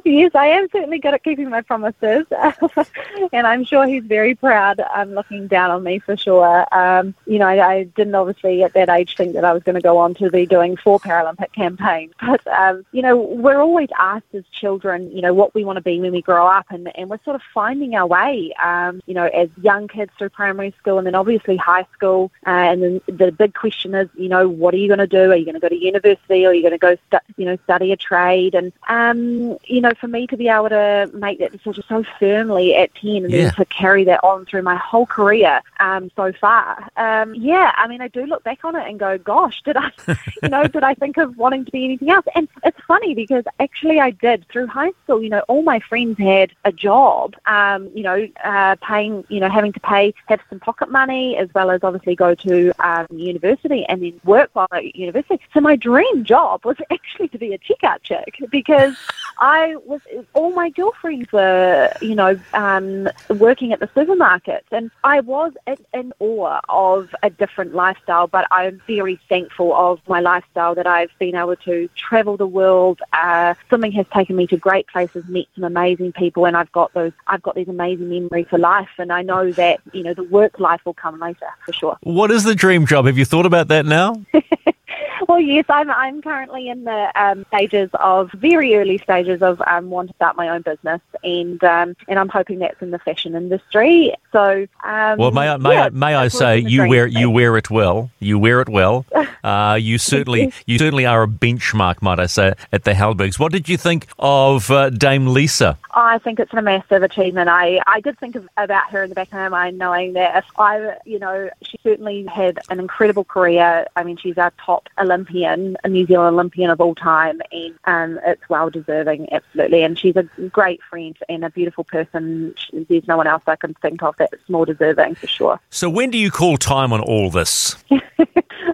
yes, 0.04 0.34
I 0.34 0.46
am 0.48 0.68
certainly 0.70 0.98
good 0.98 1.14
at 1.14 1.24
keeping 1.24 1.48
my 1.48 1.60
promises, 1.62 2.26
and 3.32 3.46
I'm 3.46 3.64
sure 3.64 3.86
he's 3.86 4.04
very 4.04 4.34
proud. 4.34 4.80
i 4.80 5.02
um, 5.02 5.12
looking 5.12 5.46
down 5.46 5.70
on 5.70 5.82
me 5.82 5.98
for 5.98 6.16
sure. 6.16 6.66
Um, 6.76 7.14
you 7.26 7.38
know, 7.38 7.46
I, 7.46 7.68
I 7.68 7.84
didn't 7.84 8.14
obviously 8.14 8.62
at 8.62 8.72
that 8.74 8.88
age 8.88 9.16
think 9.16 9.34
that 9.34 9.44
I 9.44 9.52
was 9.52 9.62
going 9.62 9.74
to 9.74 9.80
go 9.80 9.98
on 9.98 10.14
to 10.14 10.30
be 10.30 10.46
doing 10.46 10.76
four 10.76 10.98
Paralympic 11.00 11.52
campaigns, 11.52 12.12
but 12.20 12.46
um, 12.48 12.84
you 12.92 13.02
know, 13.02 13.16
we're 13.16 13.60
always 13.60 13.88
asked 13.98 14.34
as 14.34 14.44
children, 14.52 15.10
you 15.10 15.22
know, 15.22 15.34
what 15.34 15.54
we 15.54 15.64
want 15.64 15.76
to 15.76 15.82
be 15.82 16.00
when 16.00 16.12
we 16.12 16.22
grow 16.22 16.46
up, 16.46 16.66
and, 16.70 16.90
and 16.96 17.08
we're 17.08 17.22
sort 17.24 17.36
of 17.36 17.42
finding 17.54 17.94
our 17.94 18.06
way. 18.06 18.52
Um, 18.62 19.00
you 19.06 19.14
know, 19.14 19.26
as 19.26 19.48
young 19.60 19.88
kids 19.88 20.12
through 20.18 20.30
primary 20.30 20.74
school, 20.78 20.98
and 20.98 21.06
then 21.06 21.14
obviously 21.14 21.56
high 21.56 21.86
school, 21.92 22.30
uh, 22.46 22.50
and 22.50 22.82
then 22.82 23.00
the 23.06 23.32
big 23.32 23.54
question 23.54 23.94
is, 23.94 24.08
you 24.16 24.28
know, 24.28 24.48
what 24.48 24.74
are 24.74 24.78
you 24.78 24.88
going 24.88 24.98
to 24.98 25.06
do? 25.06 25.30
Are 25.30 25.36
you 25.36 25.44
going 25.44 25.54
to 25.54 25.60
go 25.60 25.68
to 25.68 25.76
university, 25.76 26.44
or 26.44 26.50
are 26.50 26.54
you 26.54 26.62
going 26.62 26.72
to 26.72 26.78
go, 26.78 26.96
stu- 27.08 27.32
you 27.36 27.44
know, 27.44 27.56
study 27.64 27.92
a 27.92 27.96
trade? 27.96 28.54
And 28.54 28.72
um, 28.88 29.58
you 29.64 29.80
know, 29.80 29.85
for 29.94 30.08
me 30.08 30.26
to 30.26 30.36
be 30.36 30.48
able 30.48 30.68
to 30.68 31.10
make 31.14 31.38
that 31.38 31.52
decision 31.52 31.84
so 31.88 32.04
firmly 32.18 32.74
at 32.74 32.94
10 32.96 33.24
and 33.24 33.30
Yeah. 33.32 33.44
then 33.44 33.52
to 33.54 33.64
carry 33.66 34.04
that 34.04 34.20
on 34.22 34.44
through 34.46 34.62
my 34.62 34.76
whole 34.76 35.06
career 35.06 35.60
um, 35.80 36.10
so 36.16 36.32
far, 36.32 36.88
um, 36.96 37.34
yeah, 37.34 37.72
I 37.76 37.86
mean, 37.86 38.00
I 38.00 38.08
do 38.08 38.26
look 38.26 38.42
back 38.44 38.64
on 38.64 38.76
it 38.76 38.88
and 38.88 38.98
go, 38.98 39.18
gosh, 39.18 39.62
did 39.62 39.76
I, 39.76 39.90
you 40.42 40.48
know, 40.48 40.66
did 40.66 40.82
I 40.82 40.94
think 40.94 41.16
of 41.16 41.36
wanting 41.36 41.64
to 41.64 41.70
be 41.70 41.84
anything 41.84 42.10
else? 42.10 42.26
And 42.34 42.48
it's 42.64 42.80
funny 42.86 43.14
because 43.14 43.44
actually 43.60 44.00
I 44.00 44.10
did 44.10 44.46
through 44.48 44.66
high 44.66 44.92
school, 45.04 45.22
you 45.22 45.30
know, 45.30 45.40
all 45.48 45.62
my 45.62 45.80
friends 45.80 46.18
had 46.18 46.52
a 46.64 46.72
job, 46.72 47.34
um, 47.46 47.90
you 47.94 48.02
know, 48.02 48.26
uh, 48.44 48.76
paying, 48.82 49.24
you 49.28 49.40
know, 49.40 49.48
having 49.48 49.72
to 49.72 49.80
pay, 49.80 50.14
have 50.26 50.40
some 50.48 50.60
pocket 50.60 50.90
money 50.90 51.36
as 51.36 51.48
well 51.54 51.70
as 51.70 51.82
obviously 51.82 52.14
go 52.16 52.34
to 52.34 52.72
um, 52.80 53.06
university 53.10 53.84
and 53.86 54.02
then 54.02 54.20
work 54.24 54.50
while 54.54 54.68
at 54.72 54.94
university. 54.96 55.40
So 55.54 55.60
my 55.60 55.76
dream 55.76 56.24
job 56.24 56.64
was 56.64 56.76
actually 56.90 57.28
to 57.28 57.38
be 57.38 57.52
a 57.54 57.58
checkout 57.58 58.02
chick 58.02 58.36
because 58.50 58.94
I 59.38 59.76
was 59.84 60.00
all 60.34 60.52
my 60.52 60.70
girlfriends 60.70 61.30
were, 61.32 61.92
you 62.00 62.14
know, 62.14 62.38
um, 62.54 63.08
working 63.28 63.72
at 63.72 63.80
the 63.80 63.88
supermarkets, 63.88 64.64
and 64.72 64.90
I 65.04 65.20
was 65.20 65.52
in, 65.66 65.76
in 65.92 66.12
awe 66.20 66.60
of 66.68 67.14
a 67.22 67.30
different 67.30 67.74
lifestyle. 67.74 68.26
But 68.26 68.46
I'm 68.50 68.80
very 68.86 69.20
thankful 69.28 69.74
of 69.74 70.00
my 70.08 70.20
lifestyle 70.20 70.74
that 70.74 70.86
I've 70.86 71.10
been 71.18 71.34
able 71.34 71.56
to 71.56 71.88
travel 71.96 72.36
the 72.36 72.46
world. 72.46 73.00
Uh, 73.12 73.54
swimming 73.68 73.92
has 73.92 74.06
taken 74.12 74.36
me 74.36 74.46
to 74.48 74.56
great 74.56 74.86
places, 74.86 75.24
met 75.28 75.46
some 75.54 75.64
amazing 75.64 76.12
people, 76.12 76.46
and 76.46 76.56
I've 76.56 76.72
got 76.72 76.92
those. 76.94 77.12
I've 77.26 77.42
got 77.42 77.54
these 77.54 77.68
amazing 77.68 78.08
memories 78.08 78.46
for 78.48 78.58
life, 78.58 78.90
and 78.98 79.12
I 79.12 79.22
know 79.22 79.52
that 79.52 79.80
you 79.92 80.02
know 80.02 80.14
the 80.14 80.24
work 80.24 80.58
life 80.58 80.80
will 80.84 80.94
come 80.94 81.18
later 81.20 81.48
for 81.64 81.72
sure. 81.72 81.98
What 82.02 82.30
is 82.30 82.44
the 82.44 82.54
dream 82.54 82.86
job? 82.86 83.06
Have 83.06 83.18
you 83.18 83.24
thought 83.24 83.46
about 83.46 83.68
that 83.68 83.84
now? 83.84 84.24
Well, 85.28 85.40
yes, 85.40 85.64
I'm. 85.68 85.90
I'm 85.90 86.22
currently 86.22 86.68
in 86.68 86.84
the 86.84 87.12
um, 87.14 87.44
stages 87.48 87.90
of 87.94 88.30
very 88.32 88.74
early 88.74 88.98
stages 88.98 89.42
of 89.42 89.62
um, 89.66 89.90
wanting 89.90 90.08
to 90.08 90.14
start 90.16 90.36
my 90.36 90.48
own 90.48 90.62
business, 90.62 91.00
and 91.24 91.62
um, 91.64 91.96
and 92.08 92.18
I'm 92.18 92.28
hoping 92.28 92.58
that's 92.58 92.80
in 92.82 92.90
the 92.90 92.98
fashion 92.98 93.34
industry. 93.34 94.14
So, 94.32 94.66
um, 94.84 95.18
Well, 95.18 95.30
may 95.30 95.48
I 95.48 95.56
may 95.56 95.74
yeah, 95.74 95.84
I, 95.84 95.88
may 95.90 96.14
I 96.14 96.28
say 96.28 96.56
what's 96.56 96.58
in 96.58 96.64
the 96.64 96.70
you 96.70 96.88
wear 96.88 97.06
you 97.06 97.30
wear 97.30 97.56
it 97.56 97.70
well. 97.70 98.10
You 98.18 98.38
wear 98.38 98.60
it 98.60 98.68
well. 98.68 99.06
Uh, 99.44 99.74
you 99.74 99.96
certainly 99.96 100.52
you 100.66 100.76
certainly 100.76 101.06
are 101.06 101.22
a 101.22 101.28
benchmark, 101.28 102.02
might 102.02 102.18
I 102.18 102.26
say, 102.26 102.54
at 102.72 102.82
the 102.82 102.94
Halbergs. 102.94 103.38
What 103.38 103.52
did 103.52 103.68
you 103.68 103.76
think 103.76 104.08
of 104.18 104.72
uh, 104.72 104.90
Dame 104.90 105.28
Lisa? 105.28 105.78
I 105.96 106.18
think 106.18 106.38
it's 106.38 106.52
a 106.52 106.60
massive 106.60 107.02
achievement. 107.02 107.48
I, 107.48 107.80
I 107.86 108.00
did 108.00 108.18
think 108.18 108.36
of, 108.36 108.46
about 108.58 108.90
her 108.90 109.04
in 109.04 109.08
the 109.08 109.14
back 109.14 109.28
of 109.28 109.32
my 109.32 109.48
mind, 109.48 109.78
knowing 109.78 110.12
that 110.12 110.36
if 110.36 110.44
I, 110.58 110.96
you 111.06 111.18
know, 111.18 111.48
she 111.62 111.78
certainly 111.82 112.26
had 112.26 112.58
an 112.68 112.80
incredible 112.80 113.24
career. 113.24 113.86
I 113.96 114.04
mean, 114.04 114.18
she's 114.18 114.36
our 114.36 114.52
top 114.58 114.90
Olympian, 115.06 115.76
a 115.84 115.88
New 115.88 116.06
Zealand 116.06 116.34
Olympian 116.34 116.70
of 116.70 116.80
all 116.80 116.94
time, 116.94 117.40
and 117.52 117.74
um, 117.84 118.20
it's 118.26 118.48
well 118.48 118.70
deserving, 118.70 119.32
absolutely. 119.32 119.82
And 119.82 119.98
she's 119.98 120.16
a 120.16 120.24
great 120.50 120.82
friend 120.82 121.16
and 121.28 121.44
a 121.44 121.50
beautiful 121.50 121.84
person. 121.84 122.54
There's 122.72 123.08
no 123.08 123.16
one 123.16 123.26
else 123.26 123.42
I 123.46 123.56
can 123.56 123.74
think 123.74 124.02
of 124.02 124.16
that's 124.18 124.48
more 124.48 124.66
deserving 124.66 125.14
for 125.14 125.26
sure. 125.26 125.60
So 125.70 125.88
when 125.88 126.10
do 126.10 126.18
you 126.18 126.30
call 126.30 126.56
time 126.56 126.92
on 126.92 127.00
all 127.00 127.30
this? 127.30 127.76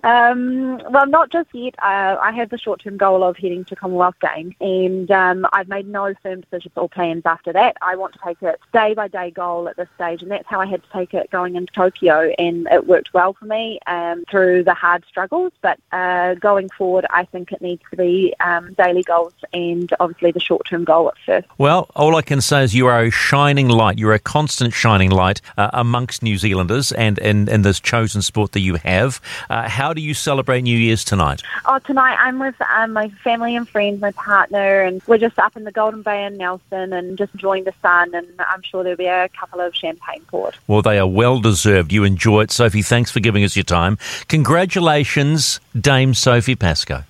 Um, 0.04 0.78
well, 0.90 1.06
not 1.06 1.30
just 1.30 1.48
yet. 1.52 1.74
Uh, 1.78 2.16
I 2.20 2.32
have 2.32 2.50
the 2.50 2.58
short-term 2.58 2.96
goal 2.96 3.22
of 3.22 3.36
heading 3.36 3.64
to 3.66 3.76
Commonwealth 3.76 4.16
Games, 4.20 4.54
and 4.60 5.10
um, 5.10 5.46
I've 5.52 5.68
made 5.68 5.86
no 5.86 6.12
firm 6.22 6.40
decisions 6.40 6.72
or 6.76 6.88
plans 6.88 7.22
after 7.24 7.52
that. 7.52 7.76
I 7.82 7.94
want 7.94 8.14
to 8.14 8.18
take 8.24 8.42
it 8.42 8.58
day-by-day 8.72 9.30
goal 9.30 9.68
at 9.68 9.76
this 9.76 9.88
stage, 9.94 10.22
and 10.22 10.30
that's 10.30 10.48
how 10.48 10.60
I 10.60 10.66
had 10.66 10.82
to 10.82 10.88
take 10.92 11.14
it 11.14 11.30
going 11.30 11.54
into 11.54 11.72
Tokyo, 11.72 12.32
and 12.38 12.66
it 12.72 12.86
worked 12.86 13.14
well 13.14 13.34
for 13.34 13.44
me 13.44 13.78
um, 13.86 14.24
through 14.28 14.64
the 14.64 14.74
hard 14.74 15.04
struggles. 15.08 15.52
But 15.60 15.78
uh, 15.92 16.21
going 16.40 16.68
forward, 16.70 17.06
I 17.10 17.24
think 17.24 17.52
it 17.52 17.60
needs 17.60 17.82
to 17.90 17.96
be 17.96 18.34
um, 18.40 18.72
daily 18.74 19.02
goals 19.02 19.34
and 19.52 19.92
obviously 20.00 20.30
the 20.32 20.40
short-term 20.40 20.84
goal 20.84 21.08
at 21.08 21.14
first. 21.24 21.46
Well, 21.58 21.90
all 21.94 22.16
I 22.16 22.22
can 22.22 22.40
say 22.40 22.64
is 22.64 22.74
you 22.74 22.86
are 22.86 23.02
a 23.02 23.10
shining 23.10 23.68
light. 23.68 23.98
You're 23.98 24.14
a 24.14 24.18
constant 24.18 24.72
shining 24.72 25.10
light 25.10 25.40
uh, 25.56 25.70
amongst 25.72 26.22
New 26.22 26.38
Zealanders 26.38 26.92
and 26.92 27.18
in, 27.18 27.48
in 27.48 27.62
this 27.62 27.80
chosen 27.80 28.22
sport 28.22 28.52
that 28.52 28.60
you 28.60 28.76
have. 28.76 29.20
Uh, 29.50 29.68
how 29.68 29.92
do 29.92 30.00
you 30.00 30.14
celebrate 30.14 30.62
New 30.62 30.76
Year's 30.76 31.04
tonight? 31.04 31.42
Oh, 31.66 31.78
tonight 31.80 32.16
I'm 32.18 32.38
with 32.38 32.54
um, 32.74 32.92
my 32.92 33.08
family 33.24 33.56
and 33.56 33.68
friends, 33.68 34.00
my 34.00 34.12
partner, 34.12 34.82
and 34.82 35.02
we're 35.06 35.18
just 35.18 35.38
up 35.38 35.56
in 35.56 35.64
the 35.64 35.72
Golden 35.72 36.02
Bay 36.02 36.24
in 36.24 36.36
Nelson 36.36 36.92
and 36.92 37.18
just 37.18 37.32
enjoying 37.34 37.64
the 37.64 37.74
sun. 37.82 38.14
And 38.14 38.26
I'm 38.38 38.62
sure 38.62 38.82
there'll 38.82 38.96
be 38.96 39.06
a 39.06 39.28
couple 39.28 39.60
of 39.60 39.74
champagne 39.74 40.22
poured. 40.28 40.54
Well, 40.66 40.82
they 40.82 40.98
are 40.98 41.06
well 41.06 41.40
deserved. 41.40 41.92
You 41.92 42.04
enjoy 42.04 42.42
it. 42.42 42.50
Sophie, 42.50 42.82
thanks 42.82 43.10
for 43.10 43.20
giving 43.20 43.44
us 43.44 43.56
your 43.56 43.64
time. 43.64 43.98
Congratulations, 44.28 45.60
Dame 45.78 46.11
Sophie 46.14 46.56
Pascoe. 46.56 47.04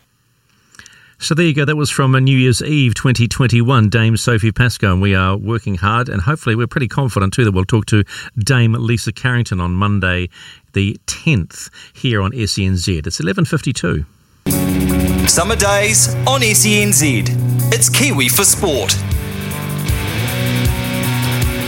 So 1.18 1.36
there 1.36 1.46
you 1.46 1.54
go. 1.54 1.64
That 1.64 1.76
was 1.76 1.88
from 1.88 2.16
a 2.16 2.20
New 2.20 2.36
Year's 2.36 2.60
Eve 2.60 2.94
2021, 2.94 3.88
Dame 3.88 4.16
Sophie 4.16 4.50
Pascoe. 4.50 4.92
And 4.92 5.00
we 5.00 5.14
are 5.14 5.36
working 5.36 5.76
hard, 5.76 6.08
and 6.08 6.20
hopefully, 6.22 6.56
we're 6.56 6.66
pretty 6.66 6.88
confident 6.88 7.32
too 7.32 7.44
that 7.44 7.52
we'll 7.52 7.64
talk 7.64 7.86
to 7.86 8.02
Dame 8.36 8.72
Lisa 8.72 9.12
Carrington 9.12 9.60
on 9.60 9.72
Monday, 9.72 10.28
the 10.72 10.98
10th, 11.06 11.70
here 11.92 12.20
on 12.20 12.32
SENZ. 12.32 13.06
It's 13.06 13.20
11:52. 13.20 14.04
Summer 15.28 15.54
days 15.54 16.14
on 16.26 16.40
SENZ. 16.40 17.72
It's 17.72 17.88
Kiwi 17.88 18.28
for 18.28 18.42
Sport. 18.42 18.96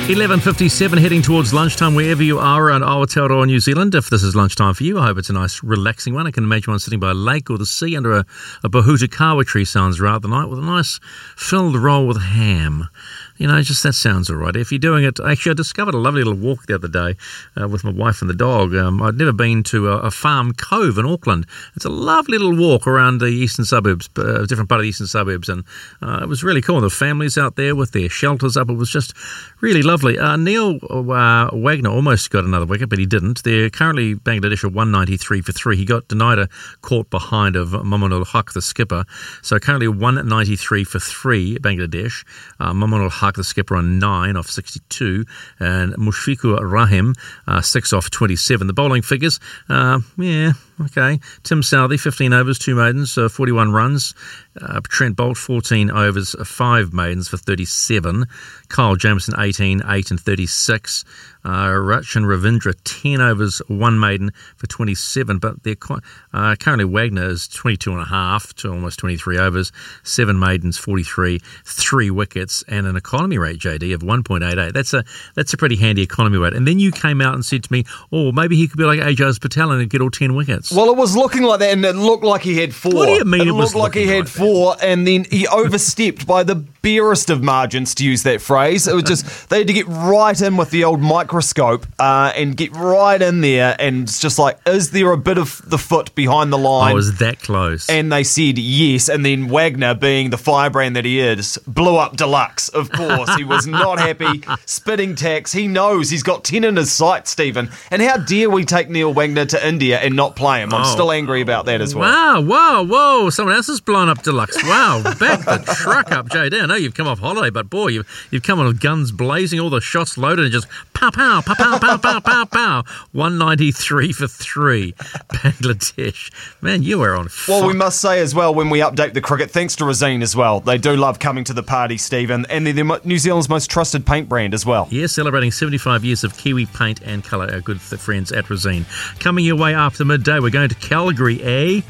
11.57, 0.05 0.98
heading 0.98 1.22
towards 1.22 1.55
lunchtime 1.55 1.94
wherever 1.94 2.22
you 2.22 2.39
are 2.39 2.62
around 2.62 2.82
Aotearoa, 2.82 3.47
New 3.47 3.59
Zealand. 3.59 3.94
If 3.94 4.10
this 4.10 4.22
is 4.22 4.36
lunchtime 4.36 4.74
for 4.74 4.85
you, 4.85 4.98
I 4.98 5.06
hope 5.06 5.16
it's 5.16 5.31
a 5.31 5.32
nice, 5.32 5.62
relaxing 5.62 6.12
one. 6.12 6.26
I 6.26 6.31
can 6.31 6.44
imagine 6.44 6.74
one 6.74 6.78
sitting 6.78 7.01
by 7.01 7.12
a 7.12 7.14
lake 7.14 7.48
or 7.48 7.56
the 7.56 7.64
sea 7.64 7.97
under 7.97 8.12
a, 8.12 8.26
a 8.62 8.68
pohutukawa 8.68 9.47
tree 9.47 9.64
sounds 9.64 10.02
rather 10.02 10.28
nice, 10.28 10.47
with 10.47 10.59
a 10.59 10.62
nice 10.62 11.01
filled 11.36 11.76
roll 11.76 12.06
with 12.06 12.20
ham. 12.20 12.89
You 13.36 13.48
know, 13.48 13.61
just 13.62 13.82
that 13.82 13.94
sounds 13.94 14.31
all 14.31 14.36
right. 14.36 14.55
If 14.55 14.70
you're 14.70 14.78
doing 14.78 15.02
it, 15.02 15.19
actually, 15.19 15.51
I 15.51 15.55
discovered 15.55 15.94
a 15.94 15.98
lovely 15.98 16.23
little 16.23 16.39
walk 16.39 16.66
the 16.66 16.74
other 16.77 16.86
day 16.86 17.16
uh, 17.61 17.66
with 17.66 17.82
my 17.82 17.90
wife 17.90 18.20
and 18.20 18.31
the 18.31 18.35
dog. 18.35 18.74
Um, 18.77 19.02
I'd 19.02 19.16
never 19.16 19.32
been 19.32 19.65
to 19.65 19.89
a, 19.89 19.98
a 20.02 20.11
farm 20.12 20.52
cove 20.52 20.98
in 20.98 21.06
Auckland. 21.06 21.47
It's 21.74 21.85
a 21.85 21.90
lovely 21.90 22.39
little 22.39 22.56
walk 22.56 22.86
around 22.86 23.19
the 23.19 23.27
eastern 23.27 23.65
suburbs, 23.65 24.09
uh, 24.16 24.47
different 24.47 24.69
part 24.69 24.81
of 24.81 24.85
the 24.85 24.89
eastern 24.89 25.09
suburbs, 25.09 25.48
and 25.48 25.65
uh, 26.01 26.20
it 26.23 26.28
was 26.28 26.44
really 26.44 26.62
cool. 26.62 26.81
The 26.81 26.90
families 26.90 27.36
out 27.36 27.56
there 27.56 27.74
with 27.74 27.90
their 27.90 28.09
shelters 28.09 28.56
up. 28.56 28.70
It 28.70 28.74
was 28.74 28.90
just 28.90 29.15
really 29.61 29.82
lovely. 29.82 30.16
Uh, 30.16 30.36
Neil 30.36 30.78
uh, 30.89 31.51
Wagner 31.52 31.90
almost 31.90 32.31
got 32.31 32.44
another 32.44 32.66
wicket, 32.66 32.89
but 32.89 33.01
he 33.01 33.06
didn't. 33.06 33.43
They're 33.43 33.69
currently 33.69 34.15
Bangladesh 34.15 34.62
at 34.62 34.73
193 34.73 35.40
for 35.40 35.51
three. 35.51 35.77
He 35.77 35.85
got 35.85 36.06
denied 36.06 36.39
a 36.39 36.48
caught 36.82 37.11
behind 37.11 37.56
of 37.56 37.70
Mominul 37.70 38.24
Haque, 38.27 38.52
the 38.52 38.62
skipper. 38.62 39.05
So 39.43 39.59
currently 39.59 39.89
193 39.89 40.85
for 40.85 41.01
three, 41.01 41.59
Bangladesh. 41.59 42.24
Uh, 42.61 42.73
Mominul 42.73 43.11
Haque, 43.25 43.37
the 43.37 43.45
skipper, 43.45 43.77
on 43.77 43.99
9 43.99 44.37
off 44.37 44.49
62, 44.49 45.25
and 45.59 45.95
Mushfiqur 45.95 46.61
Rahim, 46.71 47.15
uh, 47.47 47.63
6 47.63 47.93
off 47.93 48.11
27. 48.11 48.67
The 48.67 48.73
bowling 48.73 49.03
figures, 49.03 49.41
uh, 49.69 50.01
yeah, 50.19 50.53
okay. 50.81 51.21
Tim 51.43 51.63
Southee, 51.63 51.99
15 51.99 52.33
overs, 52.33 52.59
2 52.59 52.75
maidens, 52.75 53.17
uh, 53.19 53.29
41 53.29 53.73
runs. 53.73 54.15
Uh, 54.61 54.81
Trent 54.85 55.17
Boult, 55.17 55.37
14 55.37 55.91
overs, 55.91 56.35
uh, 56.35 56.45
5 56.45 56.93
maidens 56.93 57.29
for 57.29 57.37
37. 57.37 58.27
Kyle 58.69 58.97
Jamieson, 58.97 59.35
18, 59.39 59.83
8 59.87 60.11
and 60.11 60.21
36. 60.21 61.05
Uh, 61.45 61.69
Rachin 61.69 62.25
Ravindra, 62.25 62.75
10 62.85 63.21
overs, 63.21 63.61
1 63.69 64.01
maiden 64.01 64.33
for 64.57 64.67
27. 64.67 65.39
But 65.39 65.63
they're 65.63 65.75
quite, 65.75 66.01
uh, 66.33 66.57
currently 66.57 66.87
Wagner 66.87 67.29
is 67.29 67.49
22 67.49 67.93
and 67.93 68.01
a 68.01 68.05
half 68.05 68.55
to 68.55 68.71
almost 68.71 68.99
23 69.01 69.39
overs, 69.39 69.73
7 70.05 70.39
maidens, 70.39 70.79
43, 70.79 71.41
3 71.65 72.11
wickets, 72.11 72.65
and 72.69 72.87
an 72.87 72.97
economy 72.97 73.39
rate, 73.39 73.59
JD, 73.59 73.93
of 73.93 74.03
1.88. 74.03 74.73
That's 74.73 74.95
a 74.95 75.05
that's 75.35 75.53
a 75.53 75.57
pretty 75.57 75.77
handy 75.77 76.03
economy 76.03 76.39
rate. 76.39 76.55
And 76.55 76.67
then 76.67 76.79
you 76.79 76.91
came 76.91 77.21
out 77.21 77.35
and 77.35 77.45
said 77.45 77.65
to 77.65 77.73
me, 77.73 77.85
oh, 78.11 78.33
maybe 78.33 78.57
he 78.57 78.67
could 78.67 78.79
be 78.79 78.85
like 78.85 79.01
Ajaz 79.01 79.41
Patel 79.41 79.73
and 79.73 79.91
get 79.91 80.01
all 80.01 80.11
10 80.11 80.35
wickets. 80.35 80.64
Well, 80.73 80.89
it 80.91 80.97
was 80.97 81.16
looking 81.16 81.43
like 81.43 81.61
that, 81.61 81.73
and 81.73 81.85
it 81.85 81.95
looked 81.95 82.24
like 82.24 82.43
he 82.43 82.59
had 82.59 82.74
four. 82.74 82.93
What 82.95 83.07
do 83.07 83.12
you 83.12 83.24
mean 83.24 83.43
It, 83.43 83.49
it 83.49 83.53
looked 83.53 83.74
like 83.74 83.95
he 83.95 84.07
had 84.07 84.28
four, 84.28 84.77
and 84.82 85.07
then 85.07 85.24
he 85.31 85.47
overstepped 85.53 86.27
by 86.27 86.43
the 86.43 86.55
barest 86.55 87.31
of 87.31 87.43
margins, 87.43 87.95
to 87.97 88.05
use 88.05 88.23
that 88.24 88.41
phrase. 88.41 88.86
It 88.86 88.95
was 88.95 89.05
just 89.05 89.49
they 89.51 89.59
had 89.59 89.66
to 89.66 89.73
get 89.73 89.86
right 89.89 90.39
in 90.41 90.57
with 90.57 90.70
the 90.70 90.85
old 90.85 91.01
microscope 91.01 91.86
uh, 91.99 92.32
and 92.36 92.57
get 92.57 92.74
right 92.74 93.20
in 93.20 93.41
there, 93.41 93.77
and 93.78 94.05
it's 94.05 94.20
just 94.20 94.39
like, 94.39 94.59
is 94.66 94.91
there 94.91 95.11
a 95.12 95.19
bit 95.19 95.39
of 95.39 95.61
the 95.69 95.78
foot 95.78 96.15
behind 96.15 96.53
the 96.53 96.59
line? 96.59 96.93
I 96.93 96.95
was 96.95 97.19
that 97.19 97.41
close. 97.41 97.89
And 97.89 98.12
they 98.12 98.24
said 98.24 98.59
yes, 98.59 99.09
and 99.09 99.24
then 99.24 99.49
Wagner, 99.49 99.95
being 99.95 100.31
the 100.31 100.39
firebrand 100.39 100.97
that 100.97 101.05
he 101.05 101.20
is, 101.20 101.59
blew 101.66 101.97
up 101.97 102.16
Deluxe. 102.16 102.69
Of 102.69 102.91
course, 102.91 103.35
he 103.36 103.45
was 103.45 103.66
not 103.66 103.99
happy. 103.99 104.43
Spitting 104.66 105.15
tacks. 105.15 105.53
He 105.53 105.69
knows 105.69 106.11
he's 106.11 106.23
got 106.23 106.45
ten 106.45 106.65
in 106.65 106.77
his 106.77 106.93
sight, 106.93 107.28
Stephen. 107.28 107.70
And 107.91 108.03
how 108.03 108.19
dare 108.19 108.51
we 108.51 108.65
take 108.65 108.89
Neil 108.89 109.12
Wagner 109.12 109.47
to 109.47 109.66
India 109.66 109.99
and 109.99 110.15
not 110.16 110.36
play 110.36 110.53
him? 110.60 110.72
I'm 110.72 110.82
Oh. 110.82 110.93
still 110.93 111.12
angry 111.12 111.40
about 111.40 111.66
that 111.66 111.81
as 111.81 111.94
well. 111.94 112.09
Wow, 112.09 112.40
wow, 112.43 112.82
whoa. 112.85 113.31
Someone 113.31 113.55
else 113.55 113.66
has 113.68 113.81
blown 113.81 114.09
up 114.09 114.22
Deluxe. 114.22 114.62
Wow, 114.64 115.02
back 115.18 115.44
the 115.44 115.74
truck 115.82 116.12
up, 116.12 116.28
JD. 116.28 116.62
I 116.62 116.66
know 116.66 116.74
you've 116.76 116.94
come 116.94 117.06
off 117.06 117.18
holiday, 117.20 117.51
but 117.51 117.70
boy, 117.70 117.89
you've, 117.89 118.28
you've 118.31 118.43
come 118.43 118.59
on 118.60 118.66
with 118.66 118.81
guns 118.81 119.12
blazing, 119.12 119.60
all 119.60 119.70
the 119.70 119.81
shots 119.81 120.16
loaded, 120.18 120.44
and 120.47 120.52
just 120.52 120.66
pow, 120.94 121.10
pow, 121.10 121.40
pow, 121.43 121.55
pow, 121.55 121.78
pow, 121.78 121.97
pow, 121.98 122.20
pow, 122.20 122.44
pow. 122.44 122.85
193 123.12 124.12
for 124.12 124.26
three. 124.26 124.93
Bangladesh. 125.32 126.31
Man, 126.62 126.82
you 126.82 126.98
were 126.98 127.14
on 127.16 127.28
fire. 127.28 127.60
Well, 127.60 127.68
we 127.68 127.74
must 127.74 128.01
say 128.01 128.20
as 128.20 128.35
well 128.35 128.55
when 128.55 128.70
we 128.70 128.81
update 128.81 129.14
the 129.14 129.20
cricket, 129.20 129.51
thanks 129.51 129.76
to 129.76 129.85
Resene 129.85 130.22
as 130.22 130.35
well. 130.36 130.60
They 130.60 130.78
do 130.78 130.97
love 130.97 131.18
coming 131.18 131.44
to 131.44 131.52
the 131.52 131.62
party, 131.62 131.97
Stephen, 131.98 132.47
and 132.48 132.66
they're 132.66 132.72
the 132.72 133.01
New 133.05 133.18
Zealand's 133.18 133.48
most 133.48 133.70
trusted 133.70 134.06
paint 134.06 134.28
brand 134.28 134.55
as 134.55 134.64
well. 134.66 134.89
Yeah, 134.90 135.06
celebrating 135.06 135.51
75 135.51 136.05
years 136.05 136.24
of 136.24 136.36
Kiwi 136.36 136.66
paint 136.66 137.01
and 137.02 137.22
colour, 137.24 137.51
our 137.52 137.60
good 137.60 137.81
friends 137.81 138.32
at 138.32 138.44
Resene. 138.47 138.85
Coming 139.20 139.44
your 139.44 139.56
way 139.56 139.74
after 139.74 140.05
midday, 140.05 140.39
we're 140.45 140.51
going 140.51 140.69
to 140.69 140.75
Calgary, 140.75 141.43
eh? 141.43 141.81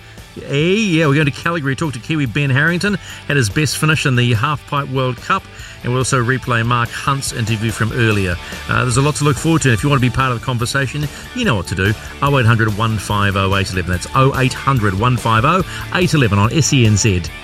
Eh? 0.40 0.54
Yeah, 0.54 1.08
we're 1.08 1.14
going 1.14 1.26
to 1.26 1.32
Calgary. 1.32 1.74
Talk 1.74 1.92
to 1.94 1.98
Kiwi 1.98 2.26
Ben 2.26 2.50
Harrington. 2.50 2.94
Had 3.26 3.36
his 3.36 3.50
best 3.50 3.78
finish 3.78 4.06
in 4.06 4.14
the 4.14 4.32
Half 4.34 4.64
Pipe 4.68 4.88
World 4.90 5.16
Cup. 5.16 5.42
And 5.82 5.90
we'll 5.92 5.98
also 5.98 6.22
replay 6.22 6.64
Mark 6.64 6.88
Hunt's 6.88 7.32
interview 7.32 7.72
from 7.72 7.92
earlier. 7.92 8.36
Uh, 8.68 8.82
there's 8.82 8.96
a 8.96 9.02
lot 9.02 9.16
to 9.16 9.24
look 9.24 9.36
forward 9.36 9.62
to. 9.62 9.70
And 9.70 9.76
if 9.76 9.82
you 9.82 9.90
want 9.90 10.00
to 10.00 10.08
be 10.08 10.14
part 10.14 10.30
of 10.30 10.38
the 10.38 10.46
conversation, 10.46 11.04
you 11.34 11.44
know 11.44 11.56
what 11.56 11.66
to 11.66 11.74
do. 11.74 11.92
0800 12.22 12.68
150 12.78 13.12
811. 13.12 13.90
That's 13.90 14.06
0800 14.14 14.94
150 14.94 15.68
811 15.98 16.38
on 16.38 16.50
SENZ. 16.50 17.43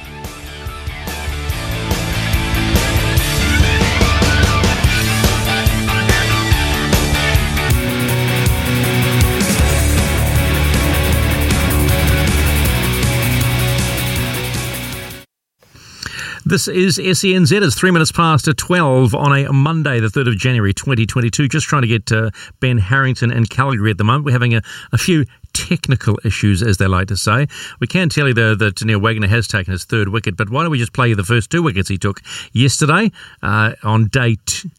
This 16.50 16.66
is 16.66 16.98
SENZ. 16.98 17.64
It's 17.64 17.78
three 17.78 17.92
minutes 17.92 18.10
past 18.10 18.48
12 18.56 19.14
on 19.14 19.32
a 19.32 19.52
Monday, 19.52 20.00
the 20.00 20.08
3rd 20.08 20.30
of 20.30 20.36
January 20.36 20.74
2022. 20.74 21.46
Just 21.46 21.68
trying 21.68 21.82
to 21.82 21.86
get 21.86 22.10
uh, 22.10 22.32
Ben 22.58 22.76
Harrington 22.76 23.30
and 23.30 23.48
Calgary 23.48 23.92
at 23.92 23.98
the 23.98 24.02
moment. 24.02 24.24
We're 24.24 24.32
having 24.32 24.56
a, 24.56 24.62
a 24.90 24.98
few 24.98 25.26
technical 25.52 26.18
issues, 26.24 26.60
as 26.60 26.78
they 26.78 26.88
like 26.88 27.06
to 27.06 27.16
say. 27.16 27.46
We 27.78 27.86
can 27.86 28.08
tell 28.08 28.26
you 28.26 28.34
though, 28.34 28.56
that 28.56 28.84
Neil 28.84 28.98
Wagner 28.98 29.28
has 29.28 29.46
taken 29.46 29.70
his 29.70 29.84
third 29.84 30.08
wicket, 30.08 30.36
but 30.36 30.50
why 30.50 30.62
don't 30.62 30.72
we 30.72 30.78
just 30.78 30.92
play 30.92 31.10
you 31.10 31.14
the 31.14 31.22
first 31.22 31.50
two 31.50 31.62
wickets 31.62 31.88
he 31.88 31.98
took 31.98 32.20
yesterday 32.52 33.12
uh, 33.44 33.74
on 33.84 34.08
day 34.08 34.36
two. 34.44 34.70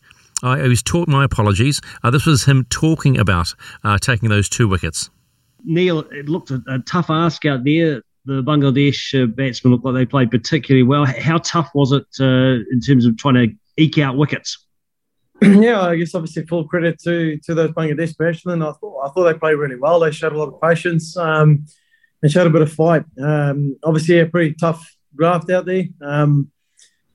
I 0.43 0.67
was 0.67 0.83
taught 0.83 1.07
my 1.07 1.23
apologies. 1.23 1.79
Uh, 2.03 2.11
this 2.11 2.25
was 2.25 2.43
him 2.43 2.65
talking 2.69 3.17
about 3.17 3.55
uh, 3.85 3.97
taking 3.97 4.27
those 4.27 4.49
two 4.49 4.67
wickets. 4.67 5.09
Neil, 5.63 5.99
it 6.11 6.27
looked 6.27 6.51
a, 6.51 6.61
a 6.67 6.79
tough 6.79 7.09
ask 7.09 7.45
out 7.45 7.63
there. 7.63 8.01
The 8.25 8.43
Bangladesh 8.43 9.21
uh, 9.21 9.25
batsmen 9.25 9.73
looked 9.73 9.85
like 9.85 9.95
they 9.95 10.05
played 10.05 10.31
particularly 10.31 10.83
well. 10.83 11.05
How 11.05 11.39
tough 11.39 11.71
was 11.73 11.91
it 11.91 12.05
uh, 12.19 12.63
in 12.71 12.79
terms 12.85 13.05
of 13.05 13.17
trying 13.17 13.33
to 13.35 13.47
eke 13.77 13.97
out 13.97 14.15
wickets? 14.15 14.65
yeah, 15.41 15.81
I 15.81 15.95
guess 15.95 16.13
obviously 16.13 16.45
full 16.45 16.67
credit 16.67 16.99
to 16.99 17.37
to 17.37 17.55
those 17.55 17.71
Bangladesh 17.71 18.15
batsmen. 18.15 18.61
I 18.61 18.73
thought 18.73 19.01
I 19.03 19.09
thought 19.09 19.23
they 19.23 19.39
played 19.39 19.55
really 19.55 19.75
well. 19.75 19.99
They 19.99 20.11
showed 20.11 20.33
a 20.33 20.37
lot 20.37 20.53
of 20.53 20.61
patience 20.61 21.17
um, 21.17 21.65
and 22.21 22.31
showed 22.31 22.45
a 22.45 22.51
bit 22.51 22.61
of 22.61 22.71
fight. 22.71 23.05
Um, 23.19 23.77
obviously, 23.83 24.19
a 24.19 24.27
pretty 24.27 24.53
tough 24.53 24.95
graft 25.15 25.49
out 25.49 25.65
there. 25.65 25.85
Um, 25.99 26.51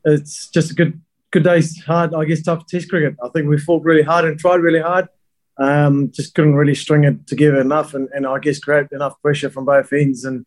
it's 0.04 0.48
just 0.48 0.72
a 0.72 0.74
good 0.74 1.00
good 1.30 1.44
day's 1.44 1.80
hard, 1.84 2.14
I 2.14 2.24
guess, 2.24 2.42
tough 2.42 2.66
Test 2.66 2.88
cricket. 2.88 3.14
I 3.22 3.28
think 3.28 3.48
we 3.48 3.58
fought 3.58 3.84
really 3.84 4.02
hard 4.02 4.24
and 4.24 4.38
tried 4.38 4.56
really 4.56 4.80
hard. 4.80 5.08
Um, 5.58 6.10
just 6.12 6.34
couldn't 6.34 6.54
really 6.54 6.74
string 6.74 7.04
it 7.04 7.26
together 7.26 7.60
enough, 7.60 7.94
and, 7.94 8.08
and 8.12 8.26
I 8.26 8.38
guess 8.38 8.58
create 8.58 8.88
enough 8.92 9.20
pressure 9.22 9.50
from 9.50 9.64
both 9.64 9.92
ends. 9.92 10.24
And 10.24 10.44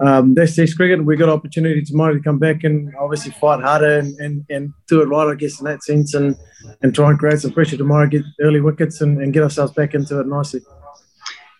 um, 0.00 0.34
that's 0.34 0.56
Test 0.56 0.76
cricket. 0.76 1.04
We 1.04 1.16
got 1.16 1.28
opportunity 1.28 1.82
tomorrow 1.82 2.14
to 2.14 2.20
come 2.20 2.38
back 2.38 2.64
and 2.64 2.94
obviously 2.98 3.32
fight 3.32 3.60
harder 3.60 3.98
and, 3.98 4.18
and, 4.18 4.44
and 4.50 4.72
do 4.88 5.00
it 5.02 5.06
right, 5.06 5.30
I 5.30 5.34
guess, 5.34 5.60
in 5.60 5.66
that 5.66 5.82
sense, 5.82 6.14
and 6.14 6.36
and 6.82 6.94
try 6.94 7.10
and 7.10 7.18
create 7.18 7.40
some 7.40 7.52
pressure 7.52 7.76
tomorrow, 7.76 8.06
get 8.06 8.22
early 8.40 8.60
wickets, 8.60 9.00
and, 9.00 9.20
and 9.20 9.32
get 9.32 9.42
ourselves 9.42 9.72
back 9.72 9.94
into 9.94 10.20
it 10.20 10.26
nicely. 10.26 10.60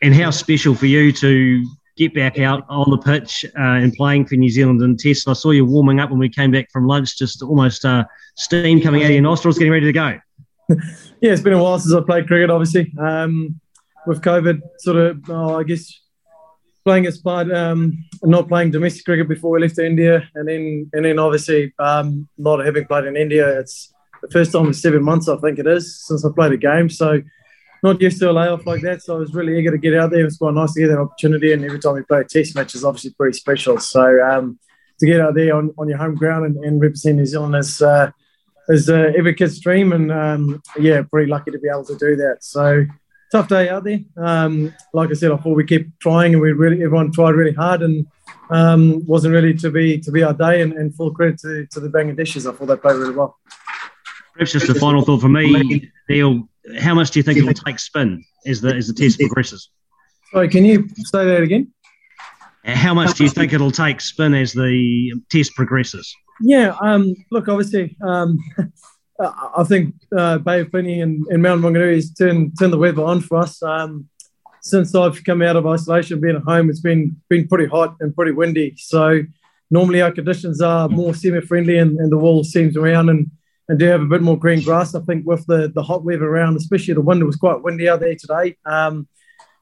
And 0.03 0.15
how 0.15 0.31
special 0.31 0.75
for 0.75 0.87
you 0.87 1.13
to 1.13 1.65
get 1.97 2.15
back 2.15 2.39
out 2.39 2.65
on 2.69 2.91
the 2.91 2.99
pitch 2.99 3.45
uh, 3.59 3.63
and 3.63 3.93
playing 3.93 4.27
for 4.27 4.35
New 4.37 4.49
Zealand 4.49 4.81
in 4.81 4.97
Test. 4.97 5.29
I 5.29 5.35
saw 5.35 5.51
you 5.51 5.67
warming 5.67 6.01
up 6.01 6.11
when 6.11 6.19
we 6.19 6.31
came 6.31 6.51
back 6.51 6.71
from 6.73 6.87
lunch, 6.87 7.19
just 7.19 7.43
almost 7.43 7.85
uh, 7.85 8.05
steam 8.37 8.81
coming 8.81 9.03
out 9.03 9.07
of 9.07 9.13
your 9.13 9.23
nostrils, 9.23 9.59
getting 9.59 9.73
ready 9.73 9.87
to 9.87 9.93
go. 9.93 10.19
yeah, 11.21 11.33
it's 11.33 11.43
been 11.43 11.53
a 11.53 11.63
while 11.63 11.79
since 11.79 11.95
I 11.95 12.01
played 12.01 12.27
cricket, 12.27 12.49
obviously. 12.49 12.93
Um, 12.99 13.61
with 14.07 14.23
COVID, 14.23 14.61
sort 14.79 14.97
of, 14.97 15.29
oh, 15.29 15.59
I 15.59 15.63
guess, 15.63 15.93
playing 16.85 17.05
its 17.05 17.19
part, 17.19 17.53
um, 17.53 18.05
not 18.23 18.49
playing 18.49 18.71
domestic 18.71 19.05
cricket 19.05 19.29
before 19.29 19.53
we 19.53 19.61
left 19.61 19.77
to 19.77 19.87
India, 19.87 20.29
and 20.35 20.49
then 20.49 20.91
and 20.93 21.05
then 21.05 21.19
obviously 21.19 21.73
um, 21.79 22.29
not 22.39 22.65
having 22.65 22.87
played 22.87 23.05
in 23.05 23.17
India. 23.17 23.61
It's 23.61 23.93
the 24.23 24.29
first 24.29 24.53
time 24.53 24.67
in 24.67 24.75
seven 24.75 25.03
months, 25.03 25.29
I 25.29 25.37
think 25.39 25.59
it 25.59 25.67
is, 25.67 26.05
since 26.07 26.25
I 26.25 26.31
played 26.35 26.53
a 26.53 26.57
game. 26.57 26.89
So 26.89 27.23
not 27.83 28.01
used 28.01 28.19
to 28.21 28.31
a 28.31 28.33
layoff 28.33 28.67
like 28.67 28.83
that. 28.83 29.03
So 29.03 29.17
I 29.17 29.19
was 29.19 29.35
really 29.35 29.59
eager 29.59 29.71
to 29.71 29.79
get 29.79 29.97
out 29.97 30.11
there. 30.11 30.21
It 30.21 30.25
was 30.25 30.37
quite 30.37 30.55
nice 30.55 30.75
to 30.75 30.81
get 30.81 30.89
that 30.89 30.99
opportunity. 30.99 31.53
And 31.53 31.65
every 31.65 31.79
time 31.79 31.95
we 31.95 32.03
play 32.03 32.21
a 32.21 32.25
test 32.25 32.55
match 32.55 32.75
is 32.75 32.85
obviously 32.85 33.13
pretty 33.13 33.37
special. 33.39 33.79
So 33.79 34.23
um, 34.23 34.59
to 34.99 35.07
get 35.07 35.21
out 35.21 35.35
there 35.35 35.57
on, 35.57 35.73
on 35.79 35.89
your 35.89 35.99
home 35.99 36.15
ground 36.15 36.45
and, 36.45 36.63
and 36.65 36.81
represent 36.81 37.17
New 37.17 37.27
Zealand 37.27 37.55
is 37.57 37.81
uh, 37.81 38.11
is 38.69 38.89
uh, 38.89 39.13
every 39.17 39.35
kid's 39.35 39.61
dream. 39.61 39.93
And 39.93 40.13
um, 40.13 40.63
yeah, 40.79 41.03
pretty 41.11 41.31
lucky 41.31 41.51
to 41.51 41.59
be 41.59 41.69
able 41.69 41.85
to 41.87 41.97
do 41.97 42.17
that. 42.17 42.39
So 42.41 42.85
tough 43.31 43.49
day 43.49 43.69
out 43.69 43.85
there. 43.85 44.01
Um, 44.17 44.75
like 44.93 45.11
I 45.11 45.15
said, 45.15 45.31
I 45.31 45.37
thought 45.37 45.57
we 45.57 45.65
kept 45.65 46.01
trying 46.01 46.35
and 46.35 46.43
we 46.43 46.53
really 46.53 46.83
everyone 46.83 47.13
tried 47.13 47.35
really 47.35 47.55
hard 47.55 47.83
and 47.83 48.07
um, 48.51 49.05
wasn't 49.07 49.35
really 49.35 49.55
to 49.55 49.71
be 49.71 49.99
to 50.01 50.11
be 50.11 50.23
our 50.23 50.35
day. 50.35 50.63
And, 50.63 50.73
and 50.75 50.95
full 50.95 51.13
credit 51.13 51.39
to, 51.41 51.67
to 51.67 51.81
the 51.81 51.89
Bangladeshis. 51.89 52.51
I 52.51 52.57
thought 52.57 52.67
they 52.67 52.77
played 52.77 52.97
really 52.97 53.15
well. 53.15 53.39
Perhaps 54.35 54.53
just 54.53 54.69
a 54.69 54.75
final 54.75 55.03
thought 55.03 55.21
for 55.21 55.29
me, 55.29 55.91
Neil. 56.09 56.49
How 56.79 56.95
much 56.95 57.11
do 57.11 57.19
you 57.19 57.23
think 57.23 57.39
it 57.39 57.45
will 57.45 57.55
take 57.55 57.79
spin 57.79 58.25
as 58.47 58.61
the 58.61 58.75
as 58.75 58.87
the 58.87 58.95
test 58.95 59.19
progresses? 59.19 59.71
Sorry, 60.33 60.49
can 60.49 60.65
you 60.65 60.89
say 60.97 61.25
that 61.25 61.43
again? 61.43 61.73
How 62.65 62.95
much 62.95 63.17
do 63.17 63.25
you 63.25 63.31
think 63.31 63.53
it'll 63.53 63.71
take 63.71 64.01
spin 64.01 64.35
as 64.35 64.53
the 64.53 65.15
test 65.31 65.55
progresses? 65.57 66.15
Yeah, 66.43 66.77
um, 66.81 67.15
look, 67.31 67.49
obviously, 67.49 67.97
um, 68.03 68.39
I 69.21 69.65
think 69.65 69.95
uh, 70.17 70.39
Bay 70.39 70.61
of 70.61 70.71
Plenty 70.71 71.01
and, 71.01 71.27
and 71.27 71.43
Mount 71.43 71.61
Maunganui 71.61 71.97
has 71.97 72.11
turned, 72.13 72.59
turned 72.59 72.73
the 72.73 72.79
weather 72.79 73.05
on 73.05 73.21
for 73.21 73.39
us. 73.39 73.63
Um, 73.63 74.09
since 74.63 74.95
I've 74.95 75.23
come 75.25 75.43
out 75.43 75.57
of 75.57 75.67
isolation, 75.67 76.21
being 76.21 76.37
at 76.37 76.43
home, 76.43 76.71
it's 76.71 76.81
been 76.81 77.17
been 77.29 77.49
pretty 77.49 77.67
hot 77.67 77.97
and 78.01 78.15
pretty 78.15 78.33
windy. 78.33 78.75
So 78.77 79.23
normally 79.71 80.03
our 80.03 80.13
conditions 80.13 80.61
are 80.61 80.89
more 80.89 81.15
seam-friendly 81.15 81.79
and, 81.79 81.99
and 81.99 82.11
the 82.11 82.19
wall 82.19 82.45
seems 82.45 82.77
around 82.77 83.09
and, 83.09 83.31
and 83.69 83.79
do 83.79 83.87
have 83.87 84.03
a 84.03 84.07
bit 84.07 84.23
more 84.23 84.39
green 84.39 84.63
grass. 84.63 84.95
I 84.95 85.01
think 85.01 85.27
with 85.27 85.47
the, 85.47 85.71
the 85.75 85.83
hot 85.83 86.03
weather 86.03 86.29
around, 86.29 86.57
especially 86.57 86.95
the 86.95 87.01
wind, 87.01 87.23
it 87.23 87.27
was 87.27 87.37
quite 87.37 87.63
windy 87.63 87.89
out 87.89 88.01
there 88.01 88.15
today. 88.15 88.57
Um, 88.65 89.09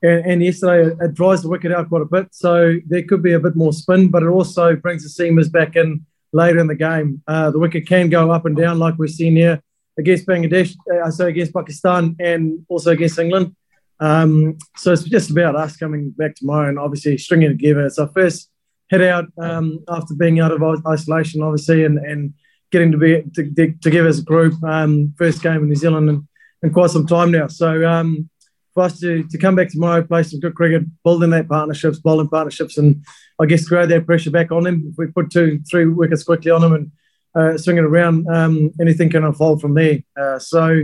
and, 0.02 0.24
and 0.26 0.42
yesterday 0.42 0.94
it 1.00 1.14
dries 1.14 1.42
the 1.42 1.48
wicket 1.48 1.72
out 1.72 1.88
quite 1.88 2.02
a 2.02 2.06
bit. 2.06 2.28
So 2.32 2.76
there 2.86 3.02
could 3.02 3.22
be 3.22 3.32
a 3.32 3.40
bit 3.40 3.56
more 3.56 3.72
spin, 3.72 4.08
but 4.08 4.22
it 4.22 4.28
also 4.28 4.76
brings 4.76 5.02
the 5.02 5.22
seamers 5.22 5.50
back 5.50 5.76
in 5.76 6.06
later 6.32 6.58
in 6.58 6.66
the 6.66 6.74
game. 6.74 7.22
Uh, 7.26 7.50
the 7.50 7.58
wicket 7.58 7.86
can 7.86 8.08
go 8.08 8.30
up 8.30 8.46
and 8.46 8.56
down 8.56 8.78
like 8.78 8.94
we've 8.98 9.10
seen 9.10 9.36
here. 9.36 9.62
against 9.98 10.26
Bangladesh, 10.26 10.74
uh, 10.94 11.10
so 11.10 11.26
against 11.26 11.52
Pakistan, 11.52 12.14
and 12.20 12.64
also 12.68 12.92
against 12.92 13.18
England. 13.18 13.54
Um, 14.00 14.56
so 14.76 14.92
it's 14.92 15.02
just 15.02 15.30
about 15.30 15.56
us 15.56 15.76
coming 15.76 16.10
back 16.10 16.36
tomorrow 16.36 16.68
and 16.68 16.78
obviously 16.78 17.18
stringing 17.18 17.50
together. 17.50 17.84
It's 17.84 17.98
our 17.98 18.08
first 18.14 18.48
head 18.90 19.02
out 19.02 19.26
um, 19.38 19.84
after 19.88 20.14
being 20.14 20.40
out 20.40 20.52
of 20.52 20.62
isolation, 20.86 21.42
obviously, 21.42 21.84
and, 21.84 21.98
and 21.98 22.32
getting 22.70 22.92
to 22.92 22.98
be 22.98 23.22
to, 23.34 23.50
to, 23.54 23.74
together 23.82 24.08
as 24.08 24.20
a 24.20 24.22
group. 24.22 24.54
Um, 24.62 25.14
first 25.18 25.42
game 25.42 25.62
in 25.62 25.68
New 25.68 25.74
Zealand 25.74 26.08
in, 26.08 26.28
in 26.62 26.72
quite 26.72 26.90
some 26.90 27.06
time 27.06 27.32
now. 27.32 27.48
So 27.48 27.84
um, 27.84 28.30
for 28.78 28.84
us 28.84 29.00
to, 29.00 29.24
to 29.24 29.38
come 29.38 29.56
back 29.56 29.70
tomorrow, 29.70 30.04
play 30.04 30.22
some 30.22 30.38
good 30.38 30.54
cricket, 30.54 30.84
building 31.02 31.30
that 31.30 31.48
partnerships, 31.48 31.98
bowling 31.98 32.28
partnerships, 32.28 32.78
and 32.78 33.04
I 33.40 33.46
guess 33.46 33.66
throw 33.66 33.84
that 33.86 34.06
pressure 34.06 34.30
back 34.30 34.52
on 34.52 34.68
him. 34.68 34.90
If 34.92 34.98
we 34.98 35.08
put 35.08 35.32
two, 35.32 35.60
three 35.68 35.86
wickets 35.86 36.22
quickly 36.22 36.52
on 36.52 36.62
him 36.62 36.72
and 36.74 36.92
uh, 37.34 37.58
swing 37.58 37.78
it 37.78 37.82
around, 37.82 38.28
um, 38.28 38.70
anything 38.80 39.10
can 39.10 39.24
unfold 39.24 39.60
from 39.60 39.74
there. 39.74 39.98
Uh, 40.16 40.38
so 40.38 40.82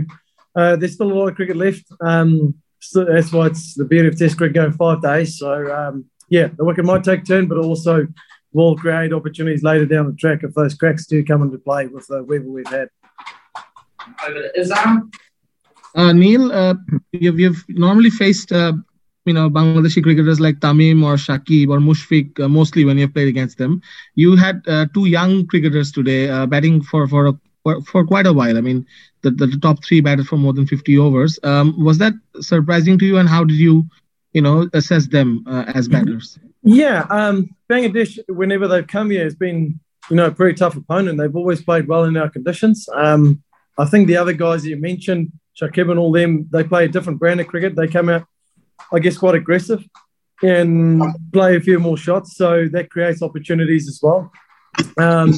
uh, 0.57 0.75
there's 0.75 0.95
still 0.95 1.09
a 1.09 1.13
lot 1.13 1.29
of 1.29 1.35
cricket 1.35 1.55
left. 1.55 1.85
Um, 2.01 2.55
so 2.81 3.05
that's 3.05 3.31
why 3.31 3.45
it's 3.45 3.75
the 3.75 3.85
beauty 3.85 4.09
of 4.09 4.19
Test 4.19 4.37
cricket 4.37 4.55
going 4.55 4.73
five 4.73 5.01
days. 5.01 5.39
So 5.39 5.73
um, 5.73 6.03
yeah, 6.27 6.49
the 6.57 6.65
wicket 6.65 6.83
might 6.83 7.05
take 7.05 7.23
turn, 7.23 7.47
but 7.47 7.59
also 7.59 8.07
will 8.51 8.75
create 8.75 9.13
opportunities 9.13 9.63
later 9.63 9.85
down 9.85 10.07
the 10.07 10.17
track 10.17 10.43
if 10.43 10.53
those 10.53 10.75
cracks 10.75 11.05
do 11.07 11.23
come 11.23 11.43
into 11.43 11.59
play 11.59 11.87
with 11.87 12.05
the 12.07 12.25
weather 12.25 12.51
we've 12.51 12.67
had. 12.67 12.89
Uh, 14.21 14.31
Neil, 15.95 16.51
uh, 16.51 16.75
you've, 17.11 17.39
you've 17.39 17.63
normally 17.69 18.09
faced, 18.09 18.51
uh, 18.51 18.73
you 19.25 19.33
know, 19.33 19.49
Bangladeshi 19.49 20.03
cricketers 20.03 20.39
like 20.39 20.59
Tamim 20.59 21.03
or 21.03 21.15
Shakib 21.15 21.69
or 21.69 21.79
Mushfiq 21.79 22.39
uh, 22.39 22.47
mostly 22.47 22.85
when 22.85 22.97
you've 22.97 23.13
played 23.13 23.27
against 23.27 23.57
them. 23.57 23.81
You 24.15 24.35
had 24.35 24.61
uh, 24.67 24.85
two 24.93 25.05
young 25.05 25.47
cricketers 25.47 25.91
today 25.91 26.29
uh, 26.29 26.45
batting 26.45 26.81
for 26.81 27.07
for, 27.07 27.27
a, 27.27 27.33
for 27.63 27.81
for 27.81 28.05
quite 28.05 28.27
a 28.27 28.33
while. 28.33 28.57
I 28.57 28.61
mean, 28.61 28.85
the, 29.21 29.31
the, 29.31 29.47
the 29.47 29.57
top 29.57 29.83
three 29.83 30.01
batted 30.01 30.27
for 30.27 30.37
more 30.37 30.53
than 30.53 30.67
50 30.67 30.97
overs. 30.97 31.39
Um, 31.43 31.83
was 31.83 31.97
that 31.97 32.13
surprising 32.39 32.99
to 32.99 33.05
you, 33.05 33.17
and 33.17 33.27
how 33.27 33.43
did 33.43 33.57
you, 33.57 33.85
you 34.33 34.41
know, 34.41 34.69
assess 34.73 35.07
them 35.07 35.43
uh, 35.47 35.63
as 35.73 35.87
batters? 35.87 36.37
Yeah, 36.61 37.05
um, 37.09 37.55
Bangladesh, 37.69 38.19
whenever 38.27 38.67
they've 38.67 38.87
come 38.87 39.09
here, 39.11 39.23
has 39.23 39.35
been 39.35 39.79
you 40.09 40.15
know 40.15 40.27
a 40.27 40.31
pretty 40.31 40.55
tough 40.55 40.75
opponent. 40.75 41.17
They've 41.17 41.35
always 41.35 41.63
played 41.63 41.87
well 41.87 42.03
in 42.03 42.17
our 42.17 42.29
conditions. 42.29 42.87
Um, 42.93 43.43
I 43.77 43.85
think 43.85 44.07
the 44.07 44.17
other 44.17 44.33
guys 44.33 44.65
you 44.65 44.77
mentioned, 44.77 45.31
Shakib 45.59 45.89
and 45.89 45.99
all 45.99 46.11
them, 46.11 46.47
they 46.51 46.63
play 46.63 46.85
a 46.85 46.89
different 46.89 47.19
brand 47.19 47.39
of 47.39 47.47
cricket. 47.47 47.75
They 47.75 47.87
come 47.87 48.09
out, 48.09 48.25
I 48.91 48.99
guess, 48.99 49.17
quite 49.17 49.35
aggressive 49.35 49.87
and 50.43 51.01
play 51.31 51.55
a 51.55 51.61
few 51.61 51.79
more 51.79 51.97
shots. 51.97 52.35
So 52.35 52.67
that 52.69 52.89
creates 52.89 53.21
opportunities 53.21 53.87
as 53.87 53.99
well. 54.01 54.31
Um, 54.97 55.33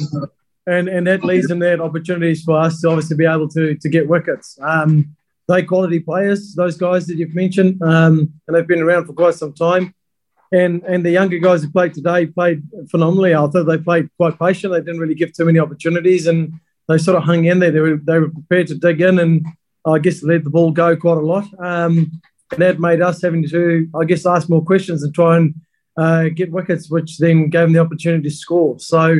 and, 0.66 0.88
and 0.88 1.06
that 1.06 1.24
leads 1.24 1.50
in 1.50 1.60
that 1.60 1.80
opportunities 1.80 2.42
for 2.42 2.58
us 2.58 2.80
to 2.80 2.88
obviously 2.88 3.16
be 3.16 3.24
able 3.24 3.48
to, 3.50 3.76
to 3.76 3.88
get 3.88 4.08
wickets. 4.08 4.58
Um, 4.60 5.16
they 5.48 5.62
quality 5.62 6.00
players, 6.00 6.54
those 6.54 6.76
guys 6.76 7.06
that 7.06 7.16
you've 7.16 7.34
mentioned, 7.34 7.80
um, 7.82 8.32
and 8.46 8.54
they've 8.54 8.66
been 8.66 8.82
around 8.82 9.06
for 9.06 9.14
quite 9.14 9.34
some 9.34 9.54
time. 9.54 9.94
And 10.52 10.82
and 10.84 11.04
the 11.04 11.10
younger 11.10 11.38
guys 11.38 11.62
who 11.62 11.70
played 11.70 11.94
today 11.94 12.26
played 12.26 12.62
phenomenally. 12.90 13.34
I 13.34 13.46
thought 13.46 13.64
they 13.64 13.78
played 13.78 14.08
quite 14.16 14.38
patient. 14.38 14.72
They 14.72 14.80
didn't 14.80 15.00
really 15.00 15.14
give 15.14 15.32
too 15.32 15.44
many 15.44 15.58
opportunities, 15.58 16.26
and 16.26 16.52
they 16.86 16.98
sort 16.98 17.16
of 17.16 17.24
hung 17.24 17.44
in 17.44 17.58
there. 17.58 17.70
They 17.70 17.80
were 17.80 17.96
they 17.96 18.18
were 18.18 18.30
prepared 18.30 18.66
to 18.68 18.74
dig 18.74 19.00
in, 19.00 19.18
and 19.18 19.46
I 19.88 19.98
guess 19.98 20.22
let 20.22 20.44
the 20.44 20.50
ball 20.50 20.70
go 20.70 20.96
quite 20.96 21.18
a 21.18 21.20
lot. 21.20 21.46
Um, 21.58 22.20
and 22.52 22.62
that 22.62 22.80
made 22.80 23.02
us 23.02 23.22
having 23.22 23.46
to, 23.48 23.88
I 23.94 24.04
guess, 24.04 24.26
ask 24.26 24.48
more 24.48 24.64
questions 24.64 25.02
and 25.02 25.14
try 25.14 25.36
and 25.36 25.54
uh, 25.96 26.24
get 26.34 26.52
wickets, 26.52 26.90
which 26.90 27.18
then 27.18 27.50
gave 27.50 27.62
them 27.62 27.72
the 27.72 27.80
opportunity 27.80 28.28
to 28.28 28.34
score. 28.34 28.78
So 28.78 29.18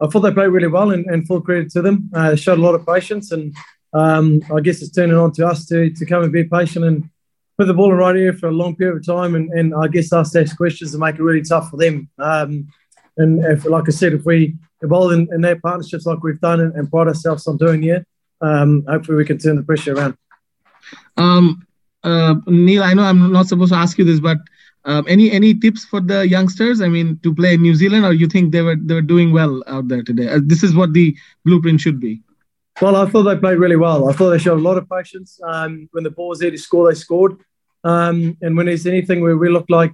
I 0.00 0.06
thought 0.06 0.20
they 0.20 0.32
played 0.32 0.48
really 0.48 0.68
well, 0.68 0.92
and, 0.92 1.04
and 1.06 1.26
full 1.26 1.42
credit 1.42 1.70
to 1.72 1.82
them. 1.82 2.10
Uh, 2.14 2.34
showed 2.36 2.58
a 2.58 2.62
lot 2.62 2.74
of 2.74 2.86
patience, 2.86 3.32
and 3.32 3.54
um, 3.92 4.40
I 4.54 4.60
guess 4.60 4.80
it's 4.80 4.92
turning 4.92 5.16
on 5.16 5.32
to 5.32 5.46
us 5.46 5.66
to 5.66 5.90
to 5.90 6.06
come 6.06 6.22
and 6.22 6.32
be 6.32 6.44
patient 6.44 6.84
and 6.84 7.10
put 7.58 7.66
the 7.66 7.74
ball 7.74 7.92
in 7.92 7.98
right 7.98 8.16
here 8.16 8.32
for 8.32 8.48
a 8.48 8.52
long 8.52 8.74
period 8.76 8.96
of 8.96 9.04
time, 9.04 9.34
and, 9.34 9.50
and 9.50 9.74
I 9.74 9.88
guess 9.88 10.12
ask 10.12 10.32
those 10.32 10.54
questions 10.54 10.92
to 10.92 10.98
make 10.98 11.16
it 11.16 11.22
really 11.22 11.42
tough 11.42 11.68
for 11.68 11.76
them. 11.76 12.08
Um, 12.18 12.68
and 13.18 13.44
if, 13.44 13.66
like 13.66 13.84
I 13.86 13.90
said, 13.90 14.14
if 14.14 14.24
we 14.24 14.56
evolve 14.80 15.12
in, 15.12 15.28
in 15.34 15.42
their 15.42 15.60
partnerships 15.60 16.06
like 16.06 16.22
we've 16.22 16.40
done 16.40 16.60
and, 16.60 16.74
and 16.74 16.90
pride 16.90 17.08
ourselves 17.08 17.46
on 17.46 17.58
doing 17.58 17.82
here, 17.82 18.06
um, 18.40 18.84
hopefully 18.88 19.16
we 19.16 19.24
can 19.24 19.38
turn 19.38 19.56
the 19.56 19.62
pressure 19.62 19.94
around. 19.94 20.16
Um, 21.16 21.66
uh, 22.02 22.34
Neil, 22.46 22.82
I 22.82 22.94
know 22.94 23.02
I'm 23.02 23.32
not 23.32 23.46
supposed 23.46 23.72
to 23.72 23.78
ask 23.78 23.98
you 23.98 24.04
this, 24.04 24.20
but 24.20 24.38
um, 24.84 25.04
any 25.08 25.30
any 25.30 25.54
tips 25.54 25.84
for 25.84 26.00
the 26.00 26.26
youngsters? 26.26 26.80
I 26.80 26.88
mean, 26.88 27.18
to 27.22 27.34
play 27.34 27.54
in 27.54 27.62
New 27.62 27.74
Zealand, 27.74 28.04
or 28.04 28.12
you 28.12 28.26
think 28.26 28.52
they 28.52 28.62
were 28.62 28.76
they 28.76 28.94
were 28.94 29.02
doing 29.02 29.32
well 29.32 29.62
out 29.66 29.88
there 29.88 30.02
today? 30.02 30.28
Uh, 30.28 30.40
this 30.42 30.62
is 30.62 30.74
what 30.74 30.94
the 30.94 31.16
blueprint 31.44 31.80
should 31.80 32.00
be. 32.00 32.22
Well, 32.80 32.96
I 32.96 33.04
thought 33.06 33.24
they 33.24 33.36
played 33.36 33.58
really 33.58 33.76
well. 33.76 34.08
I 34.08 34.12
thought 34.14 34.30
they 34.30 34.38
showed 34.38 34.58
a 34.58 34.62
lot 34.62 34.78
of 34.78 34.88
patience. 34.88 35.38
Um, 35.44 35.88
when 35.92 36.02
the 36.02 36.10
ball 36.10 36.28
was 36.28 36.38
there 36.38 36.50
to 36.50 36.56
score, 36.56 36.88
they 36.88 36.98
scored. 36.98 37.36
Um, 37.84 38.38
and 38.40 38.56
when 38.56 38.66
there's 38.66 38.86
anything 38.86 39.20
where 39.20 39.36
we 39.36 39.50
look 39.50 39.66
like 39.68 39.92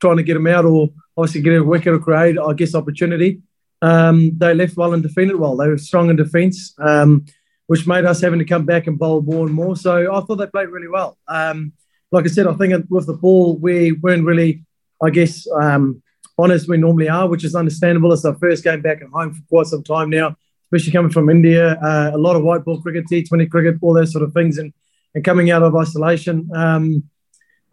trying 0.00 0.18
to 0.18 0.22
get 0.22 0.34
them 0.34 0.46
out 0.46 0.66
or 0.66 0.90
obviously 1.16 1.40
get 1.40 1.56
a 1.56 1.64
wicket 1.64 1.94
or 1.94 1.98
create, 1.98 2.38
I 2.38 2.52
guess, 2.52 2.74
opportunity, 2.74 3.40
um, 3.80 4.36
they 4.36 4.54
left 4.54 4.76
well 4.76 4.92
and 4.92 5.02
defended 5.02 5.36
well. 5.36 5.56
They 5.56 5.68
were 5.68 5.78
strong 5.78 6.10
in 6.10 6.16
defence, 6.16 6.74
um, 6.78 7.24
which 7.68 7.86
made 7.86 8.04
us 8.06 8.20
having 8.20 8.38
to 8.38 8.44
come 8.44 8.64
back 8.64 8.86
and 8.86 8.98
bowl 8.98 9.20
more 9.20 9.46
and 9.46 9.54
more. 9.54 9.76
So 9.76 10.12
I 10.12 10.20
thought 10.22 10.36
they 10.36 10.46
played 10.46 10.70
really 10.70 10.88
well. 10.88 11.16
Um, 11.28 11.72
like 12.10 12.24
I 12.24 12.28
said, 12.28 12.46
I 12.46 12.54
think 12.54 12.86
with 12.88 13.06
the 13.06 13.12
ball, 13.12 13.56
we 13.58 13.92
weren't 13.92 14.24
really, 14.24 14.64
I 15.02 15.10
guess, 15.10 15.46
um, 15.60 16.02
honest 16.38 16.66
we 16.66 16.78
normally 16.78 17.10
are, 17.10 17.28
which 17.28 17.44
is 17.44 17.54
understandable. 17.54 18.12
It's 18.12 18.24
our 18.24 18.36
first 18.36 18.64
game 18.64 18.80
back 18.80 19.02
at 19.02 19.08
home 19.08 19.34
for 19.34 19.42
quite 19.50 19.66
some 19.66 19.82
time 19.82 20.08
now, 20.08 20.34
especially 20.66 20.92
coming 20.92 21.10
from 21.10 21.28
India. 21.28 21.74
Uh, 21.74 22.10
a 22.14 22.18
lot 22.18 22.36
of 22.36 22.42
white 22.42 22.64
ball 22.64 22.80
cricket, 22.80 23.04
T20 23.10 23.50
cricket, 23.50 23.76
all 23.82 23.92
those 23.92 24.12
sort 24.12 24.24
of 24.24 24.32
things, 24.32 24.56
and, 24.56 24.72
and 25.14 25.22
coming 25.22 25.50
out 25.50 25.62
of 25.62 25.76
isolation. 25.76 26.48
Um, 26.54 27.04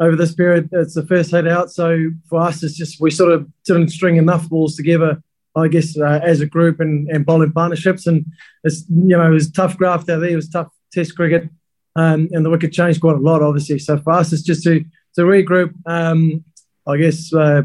over 0.02 0.18
this 0.18 0.36
period, 0.36 0.68
it's 0.74 0.96
the 0.96 1.08
first 1.08 1.32
head 1.32 1.48
out. 1.48 1.72
So 1.72 2.10
for 2.30 2.42
us, 2.42 2.64
it's 2.64 2.76
just 2.76 3.00
we 3.00 3.12
sort 3.12 3.32
of 3.32 3.48
didn't 3.64 3.90
string 3.90 4.18
enough 4.18 4.50
balls 4.50 4.76
together, 4.76 5.24
I 5.56 5.68
guess, 5.68 5.98
uh, 5.98 6.20
as 6.24 6.42
a 6.42 6.46
group 6.46 6.80
and, 6.80 7.08
and 7.10 7.26
bowling 7.26 7.52
partnerships. 7.52 8.08
And 8.08 8.26
it's 8.64 8.86
you 8.90 9.18
know 9.18 9.26
it 9.26 9.34
was 9.34 9.52
tough 9.52 9.78
graft 9.78 10.10
out 10.10 10.20
there. 10.20 10.30
It 10.30 10.36
was 10.36 10.50
tough 10.50 10.70
Test 10.96 11.16
cricket, 11.18 11.50
um, 11.98 12.30
and 12.32 12.46
the 12.46 12.50
wicket 12.50 12.72
changed 12.72 13.02
quite 13.02 13.18
a 13.18 13.20
lot, 13.20 13.42
obviously. 13.42 13.80
So 13.80 13.98
for 13.98 14.14
us, 14.14 14.32
it's 14.32 14.44
just 14.44 14.64
to 14.64 14.80
to 15.16 15.22
regroup. 15.22 15.74
Um, 15.86 16.46
I 16.88 16.96
guess 16.96 17.34
uh, 17.34 17.64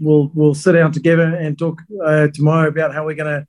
we'll 0.00 0.32
we'll 0.34 0.54
sit 0.54 0.72
down 0.72 0.90
together 0.90 1.36
and 1.36 1.56
talk 1.56 1.80
uh, 2.04 2.26
tomorrow 2.34 2.68
about 2.68 2.92
how 2.92 3.04
we're 3.04 3.14
going 3.14 3.42
to. 3.42 3.46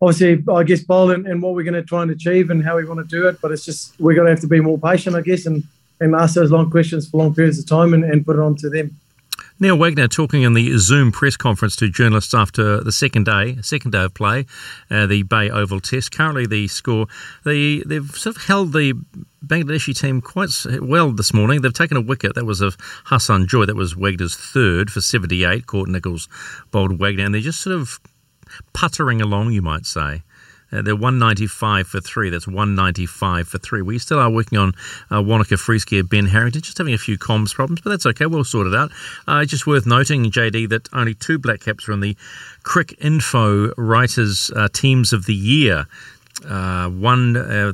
Obviously, 0.00 0.42
I 0.52 0.62
guess 0.64 0.82
bowl 0.82 1.10
and, 1.10 1.26
and 1.26 1.42
what 1.42 1.54
we're 1.54 1.62
going 1.62 1.74
to 1.74 1.82
try 1.82 2.02
and 2.02 2.10
achieve 2.10 2.50
and 2.50 2.64
how 2.64 2.76
we 2.76 2.84
want 2.84 3.00
to 3.00 3.06
do 3.06 3.28
it. 3.28 3.38
But 3.42 3.52
it's 3.52 3.64
just 3.66 3.98
we're 4.00 4.14
going 4.14 4.26
to 4.26 4.32
have 4.32 4.40
to 4.40 4.48
be 4.48 4.60
more 4.60 4.78
patient, 4.78 5.14
I 5.14 5.20
guess, 5.20 5.44
and 5.44 5.62
and 6.00 6.14
ask 6.14 6.34
those 6.34 6.50
long 6.50 6.70
questions 6.70 7.10
for 7.10 7.18
long 7.18 7.34
periods 7.34 7.58
of 7.58 7.66
time 7.66 7.92
and, 7.92 8.04
and 8.04 8.24
put 8.24 8.36
it 8.36 8.42
on 8.42 8.56
to 8.56 8.70
them. 8.70 8.96
Neil 9.60 9.78
Wagner 9.78 10.08
talking 10.08 10.42
in 10.42 10.54
the 10.54 10.76
Zoom 10.78 11.12
press 11.12 11.36
conference 11.36 11.76
to 11.76 11.88
journalists 11.88 12.34
after 12.34 12.82
the 12.82 12.92
second 12.92 13.24
day, 13.24 13.56
second 13.62 13.92
day 13.92 14.04
of 14.04 14.14
play, 14.14 14.46
uh, 14.90 15.06
the 15.06 15.22
Bay 15.22 15.48
Oval 15.48 15.80
Test. 15.80 16.12
Currently, 16.12 16.46
the 16.46 16.66
score, 16.68 17.06
the, 17.44 17.82
they've 17.86 18.10
sort 18.10 18.36
of 18.36 18.42
held 18.42 18.72
the 18.72 18.94
Bangladeshi 19.46 19.98
team 19.98 20.20
quite 20.20 20.50
well 20.80 21.12
this 21.12 21.32
morning. 21.32 21.62
They've 21.62 21.72
taken 21.72 21.96
a 21.96 22.00
wicket. 22.00 22.34
That 22.34 22.46
was 22.46 22.60
of 22.60 22.76
Hasan 23.10 23.46
Joy. 23.46 23.64
That 23.66 23.76
was 23.76 23.96
Wagner's 23.96 24.36
third 24.36 24.90
for 24.90 25.00
78. 25.00 25.66
Caught 25.66 25.88
Nicholls 25.88 26.28
bowled 26.70 26.98
Wagner. 26.98 27.24
And 27.24 27.34
they're 27.34 27.40
just 27.40 27.60
sort 27.60 27.76
of 27.76 28.00
puttering 28.72 29.20
along, 29.20 29.52
you 29.52 29.62
might 29.62 29.86
say. 29.86 30.22
Uh, 30.74 30.82
they're 30.82 30.96
195 30.96 31.86
for 31.86 32.00
three. 32.00 32.30
That's 32.30 32.46
195 32.46 33.48
for 33.48 33.58
three. 33.58 33.82
We 33.82 33.98
still 33.98 34.18
are 34.18 34.30
working 34.30 34.58
on 34.58 34.72
uh, 35.10 35.22
Wanaka 35.22 35.54
Freeskier, 35.54 36.08
Ben 36.08 36.26
Harrington, 36.26 36.62
just 36.62 36.78
having 36.78 36.94
a 36.94 36.98
few 36.98 37.16
comms 37.16 37.54
problems, 37.54 37.80
but 37.80 37.90
that's 37.90 38.06
okay. 38.06 38.26
We'll 38.26 38.44
sort 38.44 38.66
it 38.66 38.74
out. 38.74 38.90
Uh, 39.28 39.44
just 39.44 39.66
worth 39.66 39.86
noting, 39.86 40.30
JD, 40.30 40.68
that 40.70 40.88
only 40.92 41.14
two 41.14 41.38
black 41.38 41.60
caps 41.60 41.88
are 41.88 41.92
in 41.92 42.00
the 42.00 42.16
Cricinfo 42.62 43.72
Writers 43.76 44.50
uh, 44.56 44.68
Teams 44.72 45.12
of 45.12 45.26
the 45.26 45.34
Year. 45.34 45.86
Uh, 46.48 46.88
one, 46.88 47.36
uh, 47.36 47.72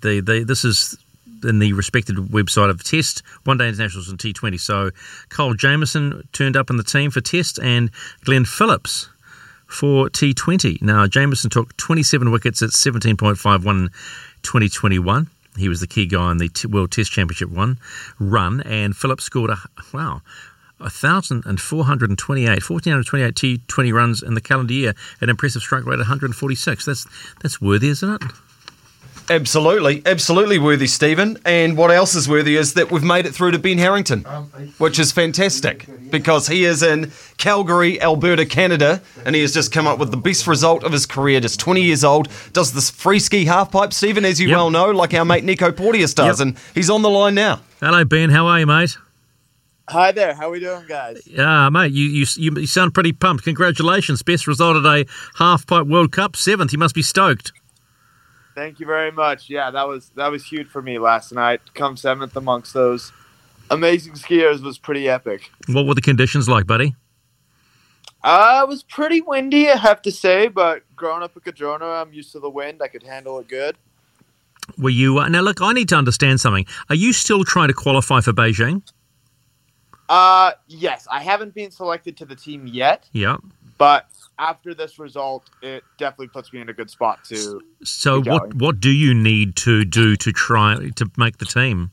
they, 0.00 0.20
they, 0.20 0.44
this 0.44 0.64
is 0.64 0.96
in 1.44 1.58
the 1.58 1.72
respected 1.72 2.16
website 2.16 2.70
of 2.70 2.82
Test, 2.82 3.22
One 3.44 3.58
Day 3.58 3.68
Internationals 3.68 4.08
and 4.08 4.18
T20. 4.18 4.58
So 4.58 4.90
Kyle 5.28 5.54
Jamieson 5.54 6.26
turned 6.32 6.56
up 6.56 6.70
in 6.70 6.76
the 6.76 6.82
team 6.82 7.10
for 7.10 7.20
Test 7.20 7.58
and 7.58 7.90
Glenn 8.24 8.44
Phillips 8.44 9.08
for 9.68 10.08
T20. 10.08 10.82
Now, 10.82 11.06
Jamieson 11.06 11.50
took 11.50 11.76
27 11.76 12.32
wickets 12.32 12.62
at 12.62 12.70
17.51 12.70 13.90
2021. 14.42 15.30
He 15.56 15.68
was 15.68 15.80
the 15.80 15.86
key 15.86 16.06
guy 16.06 16.30
in 16.32 16.38
the 16.38 16.50
World 16.68 16.90
Test 16.90 17.12
Championship 17.12 17.50
one 17.50 17.78
run, 18.18 18.60
and 18.62 18.96
Phillips 18.96 19.24
scored 19.24 19.50
a 19.50 19.58
wow. 19.92 20.22
1,428, 20.78 22.70
1,428 22.70 23.34
T20 23.34 23.92
runs 23.92 24.22
in 24.22 24.34
the 24.34 24.40
calendar 24.40 24.72
year, 24.72 24.94
an 25.20 25.28
impressive 25.28 25.60
strike 25.60 25.84
rate 25.84 25.94
of 25.94 26.00
146. 26.00 26.84
That's 26.84 27.06
that's 27.42 27.60
worthy, 27.60 27.88
isn't 27.88 28.22
it? 28.22 28.22
Absolutely, 29.30 30.02
absolutely 30.06 30.58
worthy, 30.58 30.86
Stephen. 30.86 31.36
And 31.44 31.76
what 31.76 31.90
else 31.90 32.14
is 32.14 32.28
worthy 32.28 32.56
is 32.56 32.74
that 32.74 32.90
we've 32.90 33.02
made 33.04 33.26
it 33.26 33.34
through 33.34 33.50
to 33.50 33.58
Ben 33.58 33.76
Harrington, 33.78 34.24
which 34.78 34.98
is 34.98 35.12
fantastic 35.12 35.86
because 36.10 36.48
he 36.48 36.64
is 36.64 36.82
in 36.82 37.12
Calgary, 37.36 38.00
Alberta, 38.00 38.46
Canada, 38.46 39.02
and 39.26 39.34
he 39.34 39.42
has 39.42 39.52
just 39.52 39.70
come 39.70 39.86
up 39.86 39.98
with 39.98 40.10
the 40.10 40.16
best 40.16 40.46
result 40.46 40.82
of 40.82 40.92
his 40.92 41.04
career. 41.04 41.40
Just 41.40 41.60
20 41.60 41.82
years 41.82 42.04
old, 42.04 42.28
does 42.54 42.72
this 42.72 42.88
free 42.90 43.18
ski 43.18 43.44
half 43.44 43.70
pipe, 43.70 43.92
Stephen, 43.92 44.24
as 44.24 44.40
you 44.40 44.48
well 44.50 44.70
know, 44.70 44.90
like 44.90 45.12
our 45.12 45.24
mate 45.26 45.44
Nico 45.44 45.70
Porteous 45.72 46.14
does, 46.14 46.40
Yep. 46.40 46.46
and 46.48 46.58
he's 46.74 46.88
on 46.88 47.02
the 47.02 47.10
line 47.10 47.34
now. 47.34 47.60
Hello, 47.80 48.04
Ben. 48.04 48.30
How 48.30 48.46
are 48.46 48.60
you, 48.60 48.66
mate? 48.66 48.96
Hi 49.90 50.12
there. 50.12 50.34
How 50.34 50.50
we 50.50 50.60
doing, 50.60 50.84
guys? 50.86 51.22
Yeah, 51.26 51.68
mate, 51.70 51.92
you, 51.92 52.04
you 52.04 52.26
you 52.36 52.52
you 52.60 52.66
sound 52.66 52.92
pretty 52.92 53.12
pumped. 53.12 53.44
Congratulations. 53.44 54.22
Best 54.22 54.46
result 54.46 54.76
at 54.76 54.84
a 54.84 55.06
half 55.36 55.66
pipe 55.66 55.86
World 55.86 56.12
Cup, 56.12 56.36
seventh. 56.36 56.72
You 56.72 56.78
must 56.78 56.94
be 56.94 57.02
stoked. 57.02 57.52
Thank 58.58 58.80
you 58.80 58.86
very 58.86 59.12
much. 59.12 59.48
Yeah, 59.48 59.70
that 59.70 59.86
was 59.86 60.10
that 60.16 60.32
was 60.32 60.44
huge 60.44 60.66
for 60.66 60.82
me 60.82 60.98
last 60.98 61.30
night. 61.32 61.60
Come 61.74 61.96
seventh 61.96 62.34
amongst 62.34 62.74
those 62.74 63.12
amazing 63.70 64.14
skiers 64.14 64.60
was 64.60 64.78
pretty 64.78 65.08
epic. 65.08 65.52
What 65.68 65.86
were 65.86 65.94
the 65.94 66.00
conditions 66.00 66.48
like, 66.48 66.66
buddy? 66.66 66.96
Uh, 68.24 68.62
it 68.64 68.68
was 68.68 68.82
pretty 68.82 69.20
windy, 69.20 69.70
I 69.70 69.76
have 69.76 70.02
to 70.02 70.10
say, 70.10 70.48
but 70.48 70.82
growing 70.96 71.22
up 71.22 71.36
in 71.36 71.42
Cardrona, 71.42 71.84
I'm 71.84 72.12
used 72.12 72.32
to 72.32 72.40
the 72.40 72.50
wind. 72.50 72.82
I 72.82 72.88
could 72.88 73.04
handle 73.04 73.38
it 73.38 73.46
good. 73.46 73.76
Were 74.76 74.90
you 74.90 75.20
uh, 75.20 75.28
now? 75.28 75.42
Look, 75.42 75.62
I 75.62 75.72
need 75.72 75.88
to 75.90 75.96
understand 75.96 76.40
something. 76.40 76.66
Are 76.88 76.96
you 76.96 77.12
still 77.12 77.44
trying 77.44 77.68
to 77.68 77.74
qualify 77.74 78.20
for 78.22 78.32
Beijing? 78.32 78.82
Uh, 80.08 80.50
yes, 80.66 81.06
I 81.08 81.22
haven't 81.22 81.54
been 81.54 81.70
selected 81.70 82.16
to 82.16 82.24
the 82.24 82.34
team 82.34 82.66
yet, 82.66 83.08
Yeah. 83.12 83.36
but 83.76 84.08
after 84.38 84.74
this 84.74 84.98
result, 84.98 85.50
it 85.62 85.84
definitely 85.98 86.28
puts 86.28 86.52
me 86.52 86.60
in 86.60 86.68
a 86.68 86.72
good 86.72 86.90
spot 86.90 87.24
to. 87.24 87.60
So 87.82 88.22
what 88.22 88.54
what 88.54 88.80
do 88.80 88.90
you 88.90 89.14
need 89.14 89.56
to 89.56 89.84
do 89.84 90.16
to 90.16 90.32
try 90.32 90.90
to 90.96 91.10
make 91.16 91.38
the 91.38 91.46
team? 91.46 91.92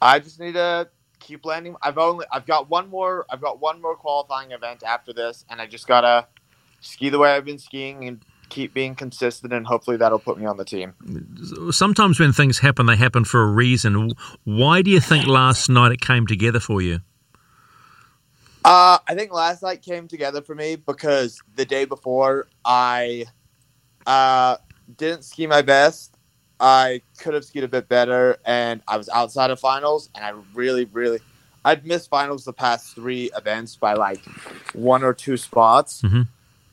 I 0.00 0.18
just 0.18 0.40
need 0.40 0.54
to 0.54 0.88
keep 1.20 1.44
landing. 1.44 1.76
I've 1.82 1.98
only 1.98 2.26
I've 2.30 2.46
got 2.46 2.68
one 2.68 2.88
more 2.88 3.26
I've 3.30 3.40
got 3.40 3.60
one 3.60 3.80
more 3.80 3.96
qualifying 3.96 4.52
event 4.52 4.82
after 4.82 5.12
this, 5.12 5.44
and 5.48 5.60
I 5.60 5.66
just 5.66 5.86
gotta 5.86 6.26
ski 6.80 7.08
the 7.08 7.18
way 7.18 7.32
I've 7.32 7.44
been 7.44 7.58
skiing 7.58 8.08
and 8.08 8.24
keep 8.48 8.74
being 8.74 8.94
consistent, 8.94 9.52
and 9.52 9.66
hopefully 9.66 9.96
that'll 9.96 10.18
put 10.18 10.38
me 10.38 10.44
on 10.44 10.58
the 10.58 10.64
team. 10.64 10.92
Sometimes 11.70 12.20
when 12.20 12.32
things 12.34 12.58
happen, 12.58 12.84
they 12.84 12.96
happen 12.96 13.24
for 13.24 13.42
a 13.42 13.46
reason. 13.46 14.12
Why 14.44 14.82
do 14.82 14.90
you 14.90 15.00
think 15.00 15.26
last 15.26 15.70
night 15.70 15.92
it 15.92 16.02
came 16.02 16.26
together 16.26 16.60
for 16.60 16.82
you? 16.82 17.00
Uh, 18.64 18.98
I 19.08 19.14
think 19.14 19.32
last 19.32 19.62
night 19.62 19.82
came 19.82 20.08
together 20.08 20.42
for 20.42 20.54
me 20.54 20.76
because 20.76 21.40
the 21.56 21.64
day 21.64 21.84
before 21.84 22.48
I 22.64 23.26
uh, 24.06 24.56
didn't 24.96 25.24
ski 25.24 25.46
my 25.46 25.62
best. 25.62 26.16
I 26.60 27.02
could 27.18 27.34
have 27.34 27.44
skied 27.44 27.64
a 27.64 27.68
bit 27.68 27.88
better, 27.88 28.36
and 28.44 28.82
I 28.86 28.96
was 28.96 29.08
outside 29.08 29.50
of 29.50 29.58
finals, 29.58 30.10
and 30.14 30.24
I 30.24 30.32
really, 30.54 30.84
really, 30.84 31.18
I'd 31.64 31.84
missed 31.84 32.08
finals 32.08 32.44
the 32.44 32.52
past 32.52 32.94
three 32.94 33.30
events 33.36 33.74
by 33.74 33.94
like 33.94 34.20
one 34.72 35.02
or 35.02 35.12
two 35.12 35.36
spots. 35.36 36.02
Mhm. 36.02 36.28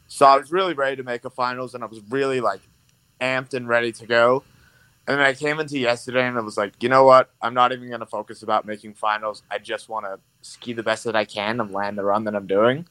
So 0.07 0.27
I 0.27 0.37
was 0.37 0.51
really 0.51 0.73
ready 0.73 0.95
to 0.95 1.03
make 1.03 1.25
a 1.25 1.31
finals, 1.31 1.73
and 1.73 1.83
I 1.83 1.87
was 1.87 2.01
really 2.09 2.39
like 2.39 2.61
amped 3.19 3.55
and 3.55 3.67
ready 3.67 3.91
to 3.93 4.05
go. 4.05 4.43
And 5.09 5.17
then 5.17 5.25
I 5.25 5.33
came 5.33 5.59
into 5.59 5.79
yesterday, 5.79 6.27
and 6.27 6.37
I 6.37 6.41
was 6.41 6.55
like, 6.55 6.83
you 6.83 6.87
know 6.87 7.03
what? 7.03 7.31
I'm 7.41 7.55
not 7.55 7.71
even 7.71 7.87
going 7.87 7.99
to 7.99 8.05
focus 8.05 8.43
about 8.43 8.67
making 8.67 8.93
finals. 8.93 9.41
I 9.49 9.57
just 9.57 9.89
want 9.89 10.05
to 10.05 10.19
ski 10.43 10.71
the 10.71 10.83
best 10.83 11.03
that 11.05 11.15
I 11.15 11.25
can 11.25 11.59
and 11.59 11.71
land 11.71 11.97
the 11.97 12.03
run 12.03 12.25
that 12.25 12.35
I'm 12.35 12.45
doing. 12.45 12.87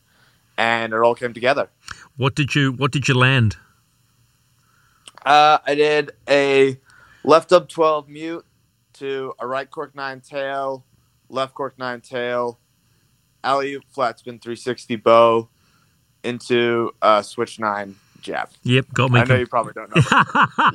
And 0.57 0.93
it 0.93 0.99
all 0.99 1.15
came 1.15 1.33
together. 1.33 1.69
What 2.17 2.35
did 2.35 2.57
you 2.57 2.73
What 2.73 2.91
did 2.91 3.07
you 3.07 3.15
land? 3.15 3.59
Uh, 5.25 5.59
I 5.65 5.77
did 5.77 6.11
a 6.29 6.81
left 7.23 7.53
up 7.53 7.69
12 7.69 8.09
mute 8.09 8.45
to 8.95 9.35
a 9.39 9.47
right 9.47 9.71
cork 9.71 9.95
9 9.95 10.21
tail, 10.21 10.85
left 11.29 11.55
cork 11.55 11.79
9 11.79 12.01
tail, 12.01 12.59
alley 13.45 13.79
flat 13.91 14.19
spin 14.19 14.41
360 14.41 14.97
bow 14.97 15.49
into 16.25 16.91
a 17.01 17.23
switch 17.23 17.61
9 17.61 17.95
jab. 18.21 18.51
Yep, 18.65 18.87
got 18.95 19.11
me. 19.11 19.21
I 19.21 19.25
know 19.25 19.37
you 19.37 19.47
probably 19.47 19.73
don't 19.73 19.95
know. 19.95 20.03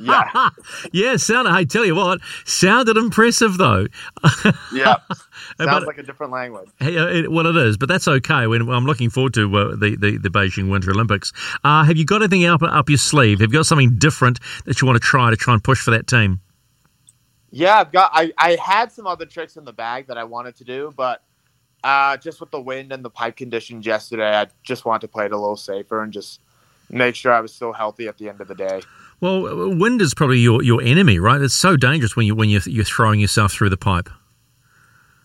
yeah. 0.00 0.50
yeah, 0.92 1.16
sounded. 1.16 1.52
Hey, 1.52 1.64
tell 1.64 1.84
you 1.84 1.94
what, 1.94 2.20
sounded 2.44 2.96
impressive 2.96 3.56
though. 3.58 3.86
Yeah. 4.72 4.96
But- 5.58 5.66
Sounds 5.66 5.86
like 5.86 5.98
a 5.98 6.02
different 6.02 6.32
language. 6.32 6.68
Hey, 6.80 6.96
uh, 6.96 7.06
it, 7.06 7.30
well, 7.30 7.46
it 7.46 7.56
is, 7.56 7.76
but 7.76 7.88
that's 7.88 8.08
okay. 8.08 8.46
When 8.46 8.68
I'm 8.68 8.86
looking 8.86 9.10
forward 9.10 9.34
to 9.34 9.56
uh, 9.56 9.76
the, 9.76 9.96
the 9.96 10.16
the 10.18 10.28
Beijing 10.30 10.70
Winter 10.70 10.90
Olympics. 10.90 11.32
Uh, 11.62 11.84
have 11.84 11.96
you 11.96 12.04
got 12.04 12.22
anything 12.22 12.44
up 12.44 12.62
up 12.62 12.88
your 12.88 12.98
sleeve? 12.98 13.40
Have 13.40 13.52
you 13.52 13.58
got 13.58 13.66
something 13.66 13.96
different 13.98 14.40
that 14.64 14.80
you 14.80 14.86
want 14.86 14.96
to 15.00 15.06
try 15.06 15.30
to 15.30 15.36
try 15.36 15.54
and 15.54 15.62
push 15.62 15.80
for 15.80 15.90
that 15.92 16.06
team? 16.06 16.40
Yeah, 17.50 17.78
I've 17.78 17.92
got. 17.92 18.10
I, 18.12 18.32
I 18.36 18.56
had 18.56 18.90
some 18.90 19.06
other 19.06 19.26
tricks 19.26 19.56
in 19.56 19.64
the 19.64 19.72
bag 19.72 20.08
that 20.08 20.18
I 20.18 20.24
wanted 20.24 20.56
to 20.56 20.64
do, 20.64 20.92
but 20.96 21.22
uh, 21.84 22.16
just 22.16 22.40
with 22.40 22.50
the 22.50 22.60
wind 22.60 22.92
and 22.92 23.04
the 23.04 23.10
pipe 23.10 23.36
conditions 23.36 23.86
yesterday, 23.86 24.34
I 24.36 24.46
just 24.64 24.84
wanted 24.84 25.02
to 25.02 25.08
play 25.08 25.26
it 25.26 25.32
a 25.32 25.38
little 25.38 25.56
safer 25.56 26.02
and 26.02 26.12
just 26.12 26.40
make 26.90 27.14
sure 27.14 27.32
I 27.32 27.40
was 27.40 27.54
still 27.54 27.72
healthy 27.72 28.08
at 28.08 28.18
the 28.18 28.28
end 28.28 28.40
of 28.40 28.48
the 28.48 28.54
day. 28.54 28.82
Well, 29.20 29.74
wind 29.74 30.02
is 30.02 30.14
probably 30.14 30.40
your, 30.40 30.62
your 30.62 30.82
enemy, 30.82 31.18
right? 31.18 31.40
It's 31.40 31.54
so 31.54 31.76
dangerous 31.76 32.16
when 32.16 32.26
you 32.26 32.34
when 32.34 32.50
you're, 32.50 32.62
you're 32.66 32.84
throwing 32.84 33.20
yourself 33.20 33.52
through 33.52 33.70
the 33.70 33.76
pipe. 33.76 34.10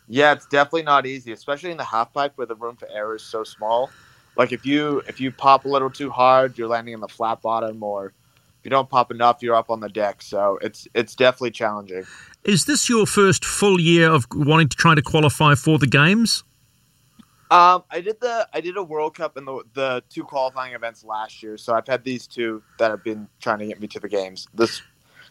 Yeah, 0.07 0.33
it's 0.33 0.45
definitely 0.47 0.83
not 0.83 1.05
easy, 1.05 1.31
especially 1.31 1.71
in 1.71 1.77
the 1.77 1.83
half 1.83 2.13
pipe 2.13 2.33
where 2.35 2.47
the 2.47 2.55
room 2.55 2.75
for 2.75 2.87
error 2.91 3.15
is 3.15 3.23
so 3.23 3.43
small. 3.43 3.91
Like 4.35 4.51
if 4.51 4.65
you 4.65 5.03
if 5.07 5.19
you 5.19 5.31
pop 5.31 5.65
a 5.65 5.67
little 5.67 5.89
too 5.89 6.09
hard, 6.09 6.57
you're 6.57 6.67
landing 6.67 6.93
in 6.93 6.99
the 6.99 7.07
flat 7.07 7.41
bottom, 7.41 7.83
or 7.83 8.07
if 8.07 8.63
you 8.63 8.71
don't 8.71 8.89
pop 8.89 9.11
enough, 9.11 9.41
you're 9.41 9.55
up 9.55 9.69
on 9.69 9.81
the 9.81 9.89
deck. 9.89 10.21
So 10.21 10.57
it's 10.61 10.87
it's 10.93 11.15
definitely 11.15 11.51
challenging. 11.51 12.05
Is 12.43 12.65
this 12.65 12.89
your 12.89 13.05
first 13.05 13.43
full 13.43 13.79
year 13.79 14.09
of 14.09 14.25
wanting 14.33 14.69
to 14.69 14.77
try 14.77 14.95
to 14.95 15.01
qualify 15.01 15.55
for 15.55 15.77
the 15.77 15.87
games? 15.87 16.43
Um, 17.51 17.83
I 17.89 18.01
did 18.01 18.19
the 18.21 18.47
I 18.53 18.61
did 18.61 18.77
a 18.77 18.83
World 18.83 19.15
Cup 19.15 19.35
and 19.35 19.47
the 19.47 19.63
the 19.73 20.03
two 20.09 20.23
qualifying 20.23 20.73
events 20.73 21.03
last 21.03 21.41
year, 21.41 21.57
so 21.57 21.73
I've 21.73 21.87
had 21.87 22.03
these 22.03 22.27
two 22.27 22.61
that 22.77 22.91
have 22.91 23.03
been 23.03 23.27
trying 23.41 23.59
to 23.59 23.65
get 23.65 23.79
me 23.79 23.87
to 23.87 23.99
the 23.99 24.09
games 24.09 24.47
this 24.53 24.81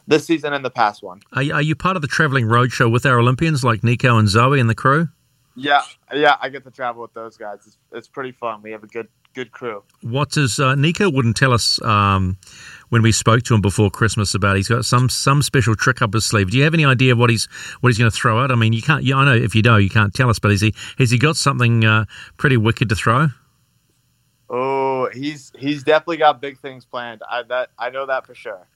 this 0.09 0.27
season 0.27 0.53
and 0.53 0.65
the 0.65 0.71
past 0.71 1.03
one. 1.03 1.21
Are 1.35 1.43
you, 1.43 1.53
are 1.53 1.63
you 1.63 1.77
part 1.77 1.95
of 1.95 2.03
the 2.03 2.09
traveling 2.09 2.47
roadshow 2.47 2.91
with 2.91 3.07
our 3.07 3.21
Olympians 3.21 3.63
like 3.63 3.85
Nico 3.85 4.19
and 4.19 4.29
Zoe 4.29 4.59
and 4.59 4.69
the 4.69 4.75
crew? 4.75 5.09
Yeah, 5.55 5.83
yeah, 6.13 6.37
I 6.41 6.49
get 6.49 6.65
to 6.65 6.71
travel 6.71 7.03
with 7.03 7.13
those 7.15 7.37
guys. 7.37 7.59
It's, 7.67 7.79
it's 7.93 8.09
pretty 8.09 8.33
fun. 8.33 8.63
We 8.63 8.71
have 8.73 8.83
a 8.83 8.87
good 8.87 9.09
good 9.35 9.53
crew. 9.53 9.83
What 10.03 10.31
does 10.31 10.59
uh, 10.59 10.75
Nico 10.75 11.11
wouldn't 11.11 11.37
tell 11.37 11.53
us 11.53 11.81
um, 11.83 12.37
when 12.89 13.03
we 13.03 13.13
spoke 13.13 13.43
to 13.45 13.55
him 13.55 13.61
before 13.61 13.91
Christmas 13.91 14.35
about? 14.35 14.57
He's 14.57 14.69
got 14.69 14.85
some 14.85 15.09
some 15.09 15.43
special 15.43 15.75
trick 15.75 16.03
up 16.03 16.15
his 16.15 16.25
sleeve. 16.25 16.51
Do 16.51 16.59
you 16.59 16.65
have 16.65 16.75
any 16.75 16.85
idea 16.85 17.17
what 17.17 17.31
he's 17.31 17.47
what 17.81 17.89
he's 17.89 17.99
going 17.99 18.11
to 18.11 18.17
throw 18.17 18.43
out? 18.43 18.51
I 18.51 18.55
mean, 18.55 18.73
you 18.73 18.83
can't. 18.83 19.05
Yeah, 19.05 19.17
I 19.17 19.25
know 19.25 19.35
if 19.35 19.55
you 19.55 19.63
know, 19.63 19.77
you 19.77 19.91
can't 19.91 20.13
tell 20.15 20.31
us. 20.31 20.39
But 20.39 20.51
has 20.51 20.61
he 20.61 20.75
has 20.99 21.11
he 21.11 21.19
got 21.19 21.37
something 21.37 21.85
uh, 21.85 22.05
pretty 22.37 22.57
wicked 22.57 22.89
to 22.89 22.97
throw? 22.97 23.29
Oh, 24.51 25.09
he's 25.13 25.53
he's 25.59 25.83
definitely 25.83 26.17
got 26.19 26.41
big 26.41 26.59
things 26.59 26.85
planned. 26.85 27.23
I 27.29 27.43
that 27.45 27.71
I 27.79 27.91
know 27.91 28.07
that 28.07 28.27
for 28.27 28.35
sure. 28.35 28.67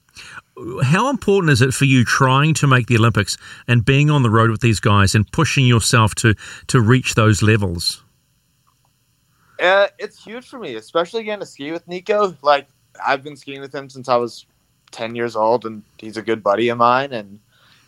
How 0.83 1.09
important 1.09 1.51
is 1.51 1.63
it 1.63 1.73
for 1.73 1.87
you 1.87 2.05
trying 2.05 2.53
to 2.55 2.67
make 2.67 2.87
the 2.87 2.97
Olympics 2.97 3.39
and 3.67 3.83
being 3.83 4.11
on 4.11 4.23
the 4.23 4.29
road 4.29 4.51
with 4.51 4.61
these 4.61 4.79
guys 4.79 5.15
and 5.15 5.31
pushing 5.33 5.67
yourself 5.67 6.15
to 6.17 6.35
to 6.69 6.81
reach 6.81 7.15
those 7.15 7.43
levels? 7.43 8.03
Uh, 9.63 9.87
it's 9.99 10.23
huge 10.23 10.49
for 10.49 10.59
me, 10.59 10.75
especially 10.75 11.23
getting 11.23 11.41
to 11.41 11.47
ski 11.47 11.71
with 11.71 11.87
Nico. 11.87 12.37
Like 12.43 12.67
I've 13.05 13.23
been 13.23 13.37
skiing 13.37 13.61
with 13.61 13.73
him 13.73 13.89
since 13.89 14.09
I 14.09 14.17
was 14.17 14.45
ten 14.91 15.15
years 15.15 15.37
old, 15.37 15.65
and 15.65 15.83
he's 15.99 16.17
a 16.17 16.23
good 16.23 16.43
buddy 16.43 16.69
of 16.69 16.79
mine. 16.79 17.13
And 17.13 17.39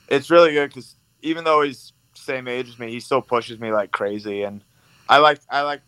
it's 0.09 0.31
really 0.31 0.53
good 0.53 0.69
because 0.69 0.95
even 1.23 1.43
though 1.43 1.63
he's 1.63 1.93
same 2.15 2.49
age 2.49 2.69
as 2.69 2.79
me, 2.79 2.91
he 2.91 3.01
still 3.01 3.21
pushes 3.21 3.59
me 3.59 3.73
like 3.73 3.91
crazy. 3.91 4.43
And 4.43 4.63
I 5.09 5.19
like, 5.19 5.41
I 5.51 5.63
like, 5.63 5.83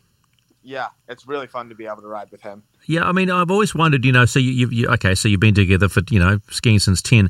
yeah, 0.63 0.89
it's 1.09 1.27
really 1.27 1.47
fun 1.47 1.69
to 1.69 1.75
be 1.75 1.87
able 1.87 2.03
to 2.03 2.09
ride 2.09 2.31
with 2.31 2.43
him. 2.43 2.63
Yeah, 2.87 3.05
I 3.05 3.13
mean, 3.13 3.31
I've 3.31 3.51
always 3.51 3.75
wondered, 3.75 4.05
you 4.05 4.13
know, 4.13 4.25
so 4.25 4.39
you, 4.39 4.51
you, 4.51 4.69
you 4.71 4.89
okay, 4.89 5.15
so 5.15 5.29
you've 5.29 5.41
been 5.41 5.55
together 5.55 5.89
for, 5.89 6.03
you 6.11 6.19
know, 6.19 6.41
skiing 6.51 6.79
since 6.79 7.01
10. 7.03 7.29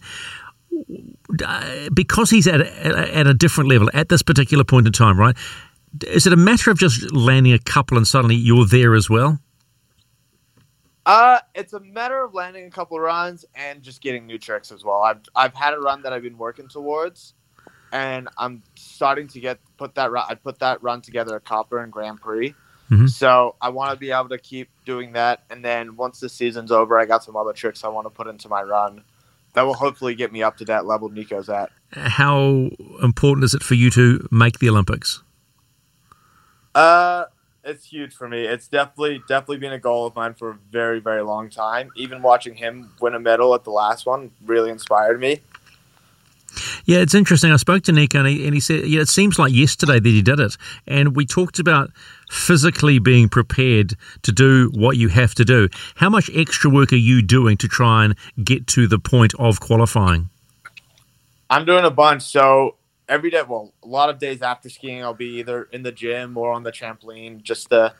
Uh, 1.44 1.88
Because 1.92 2.30
he's 2.30 2.46
at 2.46 2.60
a, 2.60 3.16
at 3.16 3.26
a 3.26 3.34
different 3.34 3.70
level 3.70 3.90
at 3.94 4.08
this 4.08 4.22
particular 4.22 4.64
point 4.64 4.86
in 4.86 4.92
time, 4.92 5.18
right? 5.18 5.36
Is 6.02 6.26
it 6.26 6.32
a 6.32 6.36
matter 6.36 6.70
of 6.70 6.78
just 6.78 7.12
landing 7.12 7.52
a 7.52 7.58
couple 7.58 7.96
and 7.96 8.06
suddenly 8.06 8.34
you're 8.34 8.66
there 8.66 8.94
as 8.94 9.08
well? 9.08 9.38
Uh, 11.04 11.38
it's 11.54 11.72
a 11.72 11.80
matter 11.80 12.22
of 12.24 12.34
landing 12.34 12.66
a 12.66 12.70
couple 12.70 12.98
runs 12.98 13.44
and 13.54 13.82
just 13.82 14.00
getting 14.00 14.26
new 14.26 14.38
tricks 14.38 14.72
as 14.72 14.84
well. 14.84 15.02
I've 15.02 15.20
I've 15.36 15.54
had 15.54 15.72
a 15.72 15.78
run 15.78 16.02
that 16.02 16.12
I've 16.12 16.22
been 16.22 16.36
working 16.36 16.66
towards, 16.66 17.34
and 17.92 18.28
I'm 18.36 18.64
starting 18.74 19.28
to 19.28 19.40
get 19.40 19.60
put 19.76 19.94
that 19.94 20.10
run. 20.10 20.24
I 20.28 20.34
put 20.34 20.58
that 20.58 20.82
run 20.82 21.02
together 21.02 21.36
at 21.36 21.44
Copper 21.44 21.78
and 21.78 21.92
Grand 21.92 22.20
Prix. 22.20 22.54
Mhm. 22.90 23.08
So 23.08 23.54
I 23.60 23.68
want 23.68 23.92
to 23.92 23.96
be 23.96 24.10
able 24.10 24.30
to 24.30 24.38
keep 24.38 24.68
doing 24.84 25.12
that, 25.12 25.44
and 25.48 25.64
then 25.64 25.94
once 25.94 26.18
the 26.18 26.28
season's 26.28 26.72
over, 26.72 26.98
I 26.98 27.04
got 27.04 27.22
some 27.22 27.36
other 27.36 27.52
tricks 27.52 27.84
I 27.84 27.88
want 27.88 28.06
to 28.06 28.10
put 28.10 28.26
into 28.26 28.48
my 28.48 28.62
run 28.62 29.02
that 29.54 29.62
will 29.62 29.74
hopefully 29.74 30.14
get 30.14 30.32
me 30.32 30.42
up 30.42 30.56
to 30.58 30.64
that 30.66 30.86
level 30.86 31.08
Nico's 31.08 31.48
at. 31.48 31.70
How 31.92 32.68
important 33.02 33.44
is 33.44 33.54
it 33.54 33.62
for 33.62 33.74
you 33.74 33.90
to 33.90 34.26
make 34.30 34.58
the 34.58 34.68
Olympics? 34.68 35.22
Uh, 36.76 37.24
it's 37.64 37.86
huge 37.86 38.14
for 38.14 38.28
me. 38.28 38.44
It's 38.44 38.68
definitely 38.68 39.22
definitely 39.26 39.56
been 39.56 39.72
a 39.72 39.78
goal 39.78 40.06
of 40.06 40.14
mine 40.14 40.34
for 40.34 40.50
a 40.50 40.58
very 40.70 41.00
very 41.00 41.22
long 41.22 41.48
time. 41.48 41.90
Even 41.96 42.20
watching 42.20 42.54
him 42.54 42.92
win 43.00 43.14
a 43.14 43.18
medal 43.18 43.54
at 43.54 43.64
the 43.64 43.70
last 43.70 44.04
one 44.04 44.30
really 44.44 44.70
inspired 44.70 45.18
me. 45.18 45.40
Yeah, 46.84 46.98
it's 46.98 47.14
interesting. 47.14 47.50
I 47.50 47.56
spoke 47.56 47.82
to 47.84 47.92
Nick 47.92 48.14
and 48.14 48.26
he, 48.26 48.44
and 48.44 48.54
he 48.54 48.60
said, 48.60 48.86
yeah, 48.86 49.00
it 49.00 49.08
seems 49.08 49.38
like 49.38 49.52
yesterday 49.52 49.98
that 49.98 50.08
he 50.08 50.22
did 50.22 50.38
it. 50.38 50.56
And 50.86 51.16
we 51.16 51.26
talked 51.26 51.58
about 51.58 51.90
physically 52.30 52.98
being 52.98 53.28
prepared 53.28 53.94
to 54.22 54.32
do 54.32 54.70
what 54.74 54.96
you 54.96 55.08
have 55.08 55.34
to 55.34 55.44
do. 55.44 55.68
How 55.96 56.08
much 56.08 56.30
extra 56.34 56.70
work 56.70 56.92
are 56.92 56.96
you 56.96 57.22
doing 57.22 57.56
to 57.58 57.68
try 57.68 58.04
and 58.04 58.16
get 58.42 58.66
to 58.68 58.86
the 58.86 58.98
point 58.98 59.34
of 59.38 59.60
qualifying? 59.60 60.30
I'm 61.50 61.64
doing 61.64 61.84
a 61.84 61.90
bunch. 61.90 62.22
So 62.22 62.76
every 63.08 63.30
day, 63.30 63.42
well, 63.46 63.72
a 63.82 63.86
lot 63.86 64.10
of 64.10 64.18
days 64.18 64.42
after 64.42 64.68
skiing, 64.68 65.02
I'll 65.02 65.14
be 65.14 65.38
either 65.38 65.64
in 65.64 65.82
the 65.82 65.92
gym 65.92 66.36
or 66.36 66.52
on 66.52 66.62
the 66.62 66.72
trampoline. 66.72 67.42
Just 67.42 67.68
the 67.70 67.94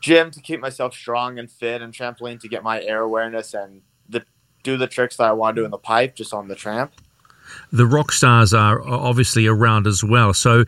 gym 0.00 0.30
to 0.30 0.40
keep 0.40 0.60
myself 0.60 0.94
strong 0.94 1.38
and 1.38 1.50
fit, 1.50 1.82
and 1.82 1.92
trampoline 1.92 2.40
to 2.40 2.48
get 2.48 2.62
my 2.62 2.82
air 2.82 3.00
awareness 3.02 3.54
and 3.54 3.82
the 4.08 4.24
do 4.62 4.76
the 4.76 4.86
tricks 4.86 5.16
that 5.16 5.24
I 5.24 5.32
want 5.32 5.56
to 5.56 5.62
do 5.62 5.64
in 5.64 5.70
the 5.70 5.78
pipe, 5.78 6.16
just 6.16 6.34
on 6.34 6.48
the 6.48 6.54
tramp. 6.54 6.92
The 7.70 7.86
rock 7.86 8.10
stars 8.10 8.52
are 8.52 8.82
obviously 8.82 9.46
around 9.46 9.86
as 9.86 10.02
well. 10.02 10.34
So, 10.34 10.64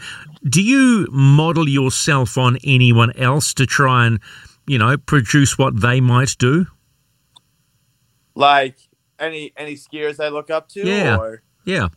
do 0.49 0.63
you 0.63 1.09
model 1.11 1.69
yourself 1.69 2.39
on 2.39 2.59
anyone 2.63 3.11
else 3.17 3.53
to 3.55 3.67
try 3.67 4.07
and, 4.07 4.21
you 4.67 4.79
know, 4.79 4.97
produce 4.97 5.59
what 5.59 5.81
they 5.81 6.01
might 6.01 6.37
do? 6.39 6.67
Like 8.35 8.77
any 9.19 9.53
any 9.57 9.75
skiers 9.75 10.23
I 10.23 10.29
look 10.29 10.51
up 10.51 10.69
to, 10.71 10.87
Yeah. 10.87 11.17
or 11.19 11.43
Yeah. 11.65 11.89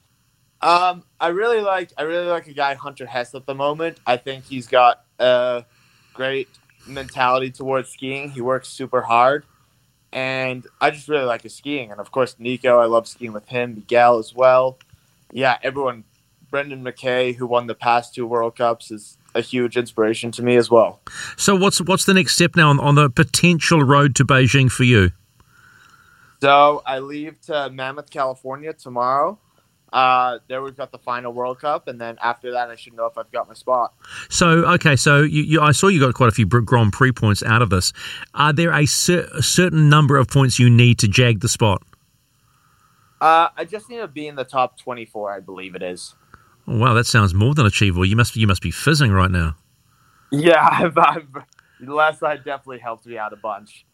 Um, 0.61 1.03
I 1.19 1.29
really 1.29 1.61
like 1.61 1.91
I 1.97 2.03
really 2.03 2.27
like 2.27 2.47
a 2.47 2.53
guy 2.53 2.75
Hunter 2.75 3.05
Hess 3.05 3.33
at 3.33 3.45
the 3.45 3.55
moment. 3.55 3.99
I 4.05 4.17
think 4.17 4.45
he's 4.45 4.67
got 4.67 5.03
a 5.19 5.65
great 6.13 6.49
mentality 6.85 7.51
towards 7.51 7.89
skiing. 7.89 8.29
He 8.29 8.41
works 8.41 8.69
super 8.69 9.01
hard, 9.01 9.45
and 10.11 10.65
I 10.79 10.91
just 10.91 11.07
really 11.07 11.25
like 11.25 11.41
his 11.43 11.55
skiing. 11.55 11.91
And 11.91 11.99
of 11.99 12.11
course, 12.11 12.35
Nico, 12.37 12.79
I 12.79 12.85
love 12.85 13.07
skiing 13.07 13.33
with 13.33 13.47
him. 13.47 13.75
Miguel 13.75 14.19
as 14.19 14.35
well. 14.35 14.77
Yeah, 15.31 15.57
everyone. 15.63 16.03
Brendan 16.49 16.83
Mackay, 16.83 17.31
who 17.31 17.47
won 17.47 17.67
the 17.67 17.75
past 17.75 18.13
two 18.13 18.27
World 18.27 18.57
Cups, 18.57 18.91
is 18.91 19.17
a 19.33 19.39
huge 19.39 19.77
inspiration 19.77 20.31
to 20.31 20.43
me 20.43 20.57
as 20.57 20.69
well. 20.69 20.99
So, 21.37 21.55
what's 21.55 21.79
what's 21.79 22.03
the 22.03 22.13
next 22.13 22.33
step 22.33 22.57
now 22.57 22.69
on, 22.69 22.79
on 22.81 22.95
the 22.95 23.09
potential 23.09 23.81
road 23.81 24.15
to 24.17 24.25
Beijing 24.25 24.69
for 24.69 24.83
you? 24.83 25.11
So 26.41 26.81
I 26.87 26.99
leave 26.99 27.39
to 27.41 27.69
Mammoth, 27.69 28.09
California 28.09 28.73
tomorrow. 28.73 29.37
Uh, 29.91 30.39
there 30.47 30.61
we've 30.61 30.77
got 30.77 30.91
the 30.91 30.97
final 30.97 31.33
World 31.33 31.59
Cup, 31.59 31.87
and 31.87 31.99
then 31.99 32.17
after 32.21 32.51
that, 32.53 32.69
I 32.69 32.75
should 32.75 32.93
know 32.93 33.07
if 33.07 33.17
I've 33.17 33.31
got 33.31 33.47
my 33.47 33.53
spot. 33.53 33.93
So, 34.29 34.65
okay, 34.73 34.95
so 34.95 35.21
you, 35.21 35.43
you, 35.43 35.61
I 35.61 35.71
saw 35.73 35.87
you 35.87 35.99
got 35.99 36.13
quite 36.13 36.29
a 36.29 36.31
few 36.31 36.45
Grand 36.45 36.93
Prix 36.93 37.11
points 37.11 37.43
out 37.43 37.61
of 37.61 37.69
this. 37.69 37.91
Are 38.33 38.53
there 38.53 38.71
a, 38.71 38.85
cer- 38.85 39.27
a 39.33 39.43
certain 39.43 39.89
number 39.89 40.17
of 40.17 40.29
points 40.29 40.59
you 40.59 40.69
need 40.69 40.97
to 40.99 41.07
jag 41.07 41.41
the 41.41 41.49
spot? 41.49 41.83
Uh, 43.19 43.49
I 43.55 43.65
just 43.65 43.89
need 43.89 43.97
to 43.97 44.07
be 44.07 44.27
in 44.27 44.35
the 44.35 44.45
top 44.45 44.79
24, 44.79 45.31
I 45.31 45.39
believe 45.41 45.75
it 45.75 45.83
is. 45.83 46.15
Oh, 46.67 46.77
wow, 46.77 46.93
that 46.93 47.05
sounds 47.05 47.33
more 47.33 47.53
than 47.53 47.65
achievable. 47.65 48.05
You 48.05 48.15
must 48.15 48.35
you 48.35 48.47
must 48.47 48.61
be 48.61 48.71
fizzing 48.71 49.11
right 49.11 49.31
now. 49.31 49.55
Yeah, 50.31 50.67
I've, 50.71 50.97
I've, 50.97 51.27
last 51.81 52.21
night 52.21 52.43
definitely 52.45 52.79
helped 52.79 53.05
me 53.05 53.17
out 53.17 53.33
a 53.33 53.37
bunch. 53.37 53.85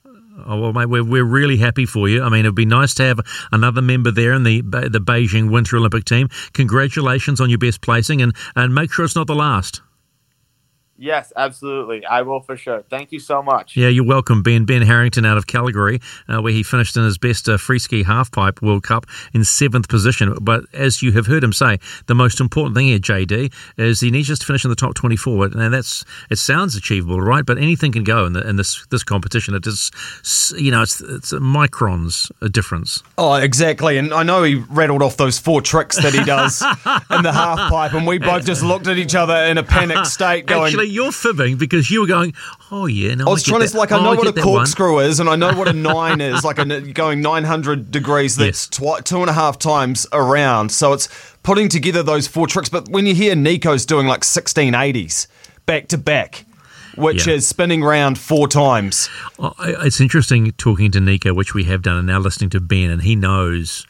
Oh 0.46 0.60
well, 0.60 0.74
mate, 0.74 0.88
we're, 0.88 1.04
we're 1.04 1.24
really 1.24 1.58
happy 1.58 1.86
for 1.86 2.08
you. 2.08 2.24
I 2.24 2.30
mean, 2.30 2.42
it'd 2.42 2.56
be 2.56 2.66
nice 2.66 2.94
to 2.96 3.04
have 3.04 3.20
another 3.52 3.82
member 3.82 4.12
there 4.12 4.34
in 4.34 4.44
the 4.44 4.62
the 4.62 5.02
Beijing 5.02 5.52
Winter 5.52 5.78
Olympic 5.78 6.06
team. 6.06 6.30
Congratulations 6.54 7.42
on 7.42 7.50
your 7.50 7.60
best 7.60 7.82
placing, 7.82 8.22
and 8.22 8.36
and 8.56 8.74
make 8.74 8.92
sure 8.92 9.06
it's 9.06 9.16
not 9.16 9.28
the 9.28 9.36
last. 9.36 9.82
Yes, 10.98 11.32
absolutely. 11.36 12.04
I 12.06 12.24
will 12.24 12.42
for 12.42 12.58
sure. 12.58 12.82
Thank 12.90 13.12
you 13.12 13.20
so 13.20 13.44
much. 13.44 13.78
Yeah, 13.78 13.88
you're 13.88 14.06
welcome, 14.06 14.42
Ben. 14.42 14.66
Ben 14.66 14.82
Harrington 14.82 15.26
out 15.26 15.38
of 15.38 15.46
Calgary, 15.46 16.02
uh, 16.28 16.42
where 16.42 16.52
he 16.52 16.64
finished 16.64 16.98
in 16.98 17.04
his 17.04 17.20
best 17.20 17.48
uh, 17.48 17.58
free 17.58 17.78
ski 17.78 18.04
halfpipe 18.04 18.62
World 18.64 18.84
Cup 18.84 19.06
in 19.34 19.44
seventh 19.44 19.90
position. 19.90 20.36
But 20.42 20.64
as 20.74 21.04
you 21.04 21.12
have 21.12 21.28
heard 21.28 21.44
him 21.44 21.54
say, 21.54 21.78
the 22.08 22.16
most 22.16 22.40
important 22.40 22.76
thing 22.76 22.88
here, 22.88 23.00
JD, 23.00 23.54
is 23.78 24.00
he 24.00 24.10
needs 24.10 24.28
just 24.28 24.42
to 24.42 24.48
finish 24.48 24.66
in 24.66 24.70
the 24.70 24.76
top 24.76 24.96
24. 24.96 25.46
And 25.46 25.74
that's 25.74 26.04
it 26.32 26.38
sounds 26.38 26.76
achievable, 26.76 27.22
right? 27.22 27.46
But 27.46 27.60
anything 27.60 27.92
can 27.92 28.04
go 28.04 28.26
in, 28.26 28.34
the, 28.34 28.48
in 28.48 28.56
this 28.56 28.86
this 28.90 29.04
competition. 29.04 29.54
It 29.54 29.68
is, 29.68 29.92
you 30.58 30.72
know, 30.72 30.82
it's 30.82 31.00
it's 31.02 31.32
microns 31.34 32.32
a 32.42 32.50
difference. 32.50 33.04
Oh, 33.20 33.36
exactly. 33.36 33.98
And 33.98 34.14
I 34.14 34.24
know 34.24 34.42
he 34.42 34.56
rattled 34.56 35.04
off 35.04 35.18
those 35.18 35.38
four 35.38 35.62
tricks 35.62 36.02
that 36.02 36.14
he 36.14 36.24
does 36.24 36.62
in 37.12 37.24
the 37.24 37.32
halfpipe, 37.32 37.94
and 37.94 38.08
we 38.08 38.18
both 38.18 38.46
just 38.46 38.64
looked 38.64 38.88
at 38.88 38.98
each 38.98 39.14
other 39.14 39.36
in 39.36 39.60
a 39.60 39.64
panicked 39.64 40.08
state, 40.08 40.48
going. 40.48 40.68
Actually, 40.68 40.87
you're 40.88 41.12
fibbing 41.12 41.58
because 41.58 41.90
you 41.92 42.02
were 42.02 42.08
going, 42.08 42.34
oh 42.72 42.86
yeah. 42.86 43.16
No, 43.16 43.26
I 43.28 43.30
was 43.30 43.44
get 43.44 43.52
trying 43.52 43.68
to 43.68 43.78
like 43.78 43.92
I 43.92 43.98
Oh, 44.00 44.04
know 44.04 44.10
what 44.16 44.22
a 44.28 44.32
get 44.32 44.36
that 44.36 44.46
one." 44.46 44.56
corkscrew 44.58 45.00
is, 45.00 45.20
and 45.20 45.30
I 45.30 45.36
know 45.36 45.54
what 45.54 45.68
a 45.68 45.74
nine 45.94 46.22
is, 46.22 46.44
like 46.44 46.60
a, 46.60 46.82
going 46.82 47.22
nine 47.22 47.44
hundred 47.44 47.92
degrees. 47.92 48.36
That's 48.36 48.68
twi- 48.68 49.02
two 49.02 49.22
and 49.22 49.30
a 49.30 49.34
half 49.34 49.60
times 49.60 50.08
around. 50.14 50.72
So 50.72 50.94
it's 50.94 51.08
putting 51.44 51.70
together 51.70 52.04
those 52.04 52.28
four 52.28 52.48
tricks. 52.48 52.70
But 52.70 52.90
when 52.90 53.06
you 53.06 53.14
hear 53.16 53.36
Nico's 53.36 53.86
doing 53.86 54.08
like 54.08 54.24
sixteen 54.24 54.74
eighties 54.76 55.28
back 55.66 55.88
to 55.90 55.98
back, 55.98 56.46
which 56.96 57.28
Yeah. 57.28 57.34
is 57.36 57.48
spinning 57.48 57.84
round 57.84 58.18
four 58.18 58.48
times. 58.48 59.10
Oh, 59.38 59.54
It's 59.60 60.00
interesting 60.02 60.52
talking 60.54 60.92
to 60.92 61.00
Nico, 61.00 61.34
which 61.34 61.54
we 61.54 61.66
have 61.66 61.82
done, 61.82 61.98
and 61.98 62.08
now 62.08 62.20
listening 62.20 62.50
to 62.52 62.60
Ben, 62.60 62.90
and 62.90 63.02
he 63.04 63.16
knows 63.16 63.86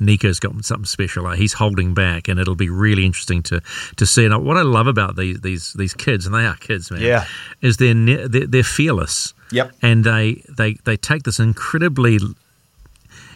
Nico's 0.00 0.38
got 0.40 0.64
something 0.64 0.84
special. 0.84 1.24
Like 1.24 1.38
he's 1.38 1.54
holding 1.54 1.94
back, 1.94 2.28
and 2.28 2.38
it'll 2.40 2.54
be 2.54 2.68
really 2.70 3.04
interesting 3.06 3.42
to 3.44 3.60
to 3.96 4.06
see. 4.06 4.24
And 4.24 4.44
what 4.44 4.56
I 4.56 4.62
love 4.62 4.86
about 4.86 5.16
these 5.16 5.40
these 5.40 5.72
these 5.74 5.94
kids, 5.94 6.26
and 6.26 6.34
they 6.34 6.44
are 6.46 6.56
kids, 6.56 6.90
man, 6.90 7.00
Yeah. 7.00 7.24
is 7.62 7.76
they're 7.78 7.94
ne- 7.94 8.26
they're, 8.28 8.46
they're 8.46 8.62
fearless. 8.62 9.32
Yep. 9.52 9.72
and 9.80 10.02
they 10.02 10.42
they 10.48 10.74
they 10.84 10.96
take 10.96 11.22
this 11.22 11.38
incredibly 11.38 12.18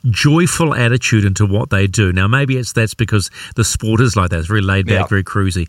joyful 0.09 0.74
attitude 0.74 1.24
into 1.24 1.45
what 1.45 1.69
they 1.70 1.87
do. 1.87 2.12
Now, 2.12 2.27
maybe 2.27 2.57
it's 2.57 2.73
that's 2.73 2.95
because 2.95 3.31
the 3.55 3.65
sport 3.65 4.01
is 4.01 4.16
like 4.16 4.31
that. 4.31 4.39
It's 4.39 4.49
very 4.49 4.62
laid 4.62 4.87
back, 4.87 4.93
Yeah. 4.95 5.07
very 5.07 5.23
cruisy, 5.24 5.69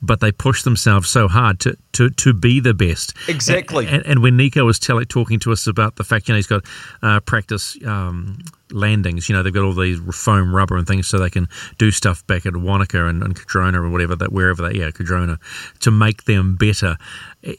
but 0.00 0.20
they 0.20 0.30
push 0.30 0.62
themselves 0.62 1.08
so 1.08 1.26
hard 1.28 1.58
to 1.60 1.76
to, 1.94 2.08
to 2.10 2.32
be 2.32 2.60
the 2.60 2.74
best. 2.74 3.14
Exactly. 3.28 3.86
And, 3.86 4.04
and 4.06 4.22
when 4.22 4.36
Nico 4.36 4.64
was 4.64 4.78
telling, 4.78 5.04
talking 5.06 5.38
to 5.40 5.52
us 5.52 5.66
about 5.66 5.96
the 5.96 6.04
fact, 6.04 6.28
you 6.28 6.32
know, 6.32 6.36
he's 6.36 6.46
got 6.46 6.64
uh, 7.02 7.20
practice 7.20 7.76
um, 7.84 8.38
landings. 8.72 9.28
You 9.28 9.34
know, 9.34 9.42
they've 9.42 9.52
got 9.52 9.64
all 9.64 9.74
these 9.74 10.00
foam 10.14 10.54
rubber 10.54 10.76
and 10.76 10.86
things, 10.86 11.08
so 11.08 11.18
they 11.18 11.30
can 11.30 11.48
do 11.78 11.90
stuff 11.90 12.26
back 12.26 12.46
at 12.46 12.54
Wanaka 12.54 13.08
and, 13.08 13.22
and 13.22 13.36
Cardrona 13.36 13.82
or 13.82 13.90
whatever 13.90 14.16
that 14.16 14.32
wherever 14.32 14.68
they 14.68 14.78
yeah 14.78 14.90
Cardrona 14.90 15.38
to 15.80 15.90
make 15.90 16.24
them 16.24 16.56
better. 16.56 16.96
Eh, 17.44 17.54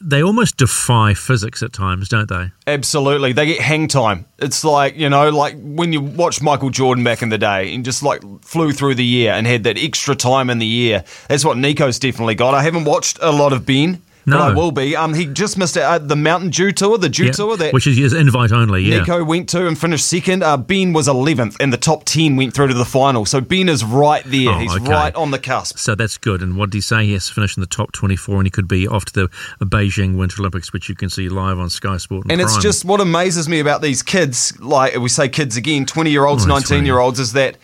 they 0.00 0.22
almost 0.22 0.58
defy 0.58 1.14
physics 1.14 1.62
at 1.62 1.72
times, 1.72 2.08
don't 2.08 2.28
they? 2.28 2.50
Absolutely. 2.66 3.32
They 3.32 3.46
get 3.46 3.60
hang 3.60 3.88
time. 3.88 4.26
It's 4.38 4.62
like, 4.62 4.96
you 4.96 5.08
know, 5.08 5.30
like 5.30 5.56
when 5.58 5.92
you 5.92 6.02
watch 6.02 6.42
Michael 6.42 6.70
Jordan 6.70 7.02
back 7.02 7.22
in 7.22 7.30
the 7.30 7.38
day 7.38 7.74
and 7.74 7.84
just 7.84 8.02
like 8.02 8.22
flew 8.42 8.72
through 8.72 8.96
the 8.96 9.04
year 9.04 9.32
and 9.32 9.46
had 9.46 9.64
that 9.64 9.78
extra 9.78 10.14
time 10.14 10.50
in 10.50 10.58
the 10.58 10.66
year. 10.66 11.04
That's 11.28 11.44
what 11.44 11.56
Nico's 11.56 11.98
definitely 11.98 12.34
got. 12.34 12.54
I 12.54 12.62
haven't 12.62 12.84
watched 12.84 13.18
a 13.22 13.32
lot 13.32 13.52
of 13.54 13.64
Ben, 13.64 14.02
No. 14.26 14.38
I 14.38 14.52
will 14.52 14.72
be. 14.72 14.96
Um, 14.96 15.14
he 15.14 15.24
just 15.26 15.56
missed 15.56 15.76
out 15.76 15.84
uh, 16.02 16.04
the 16.04 16.16
Mountain 16.16 16.50
Dew 16.50 16.72
Tour, 16.72 16.98
the 16.98 17.08
Dew 17.08 17.26
Yeah, 17.26 17.30
Tour 17.32 17.56
that 17.58 17.72
which 17.72 17.86
is 17.86 17.96
is 17.98 18.12
invite 18.12 18.50
only. 18.50 18.82
Yeah. 18.82 18.98
Nico 18.98 19.24
went 19.24 19.48
to 19.50 19.66
and 19.68 19.78
finished 19.78 20.06
second. 20.06 20.42
Uh, 20.42 20.56
ben 20.56 20.92
was 20.92 21.06
11th 21.06 21.56
and 21.60 21.72
the 21.72 21.76
top 21.76 22.04
10 22.04 22.34
went 22.34 22.52
through 22.52 22.66
to 22.68 22.74
the 22.74 22.84
final. 22.84 23.24
So 23.24 23.40
Ben 23.40 23.68
is 23.68 23.84
right 23.84 24.24
there. 24.24 24.50
Oh, 24.50 24.58
He's 24.58 24.74
okay. 24.74 24.90
right 24.90 25.14
on 25.14 25.30
the 25.30 25.38
cusp. 25.38 25.78
So 25.78 25.94
that's 25.94 26.18
good. 26.18 26.42
And 26.42 26.56
what 26.56 26.70
did 26.70 26.78
he 26.78 26.80
say? 26.82 27.04
He 27.06 27.12
has 27.12 27.28
to 27.28 27.34
finish 27.34 27.56
in 27.56 27.60
the 27.60 27.66
top 27.68 27.92
24 27.92 28.36
and 28.38 28.46
he 28.46 28.50
could 28.50 28.66
be 28.68 28.88
off 28.88 29.04
to 29.06 29.12
the 29.60 29.66
Beijing 29.66 30.16
Winter 30.18 30.40
Olympics, 30.40 30.72
which 30.72 30.88
you 30.88 30.96
can 30.96 31.08
see 31.08 31.28
live 31.28 31.58
on 31.58 31.70
Sky 31.70 31.96
Sport. 31.96 32.24
And, 32.24 32.32
And 32.32 32.40
it's 32.40 32.56
just 32.58 32.84
what 32.84 33.00
amazes 33.00 33.48
me 33.48 33.60
about 33.60 33.80
these 33.80 34.02
kids, 34.02 34.58
like 34.60 34.96
we 34.96 35.08
say 35.08 35.28
kids 35.28 35.56
again, 35.56 35.86
20 35.86 36.10
year 36.10 36.24
olds, 36.26 36.44
Oh, 36.44 36.48
19 36.48 36.84
year 36.84 36.98
olds, 36.98 37.20
is 37.20 37.32
that 37.34 37.56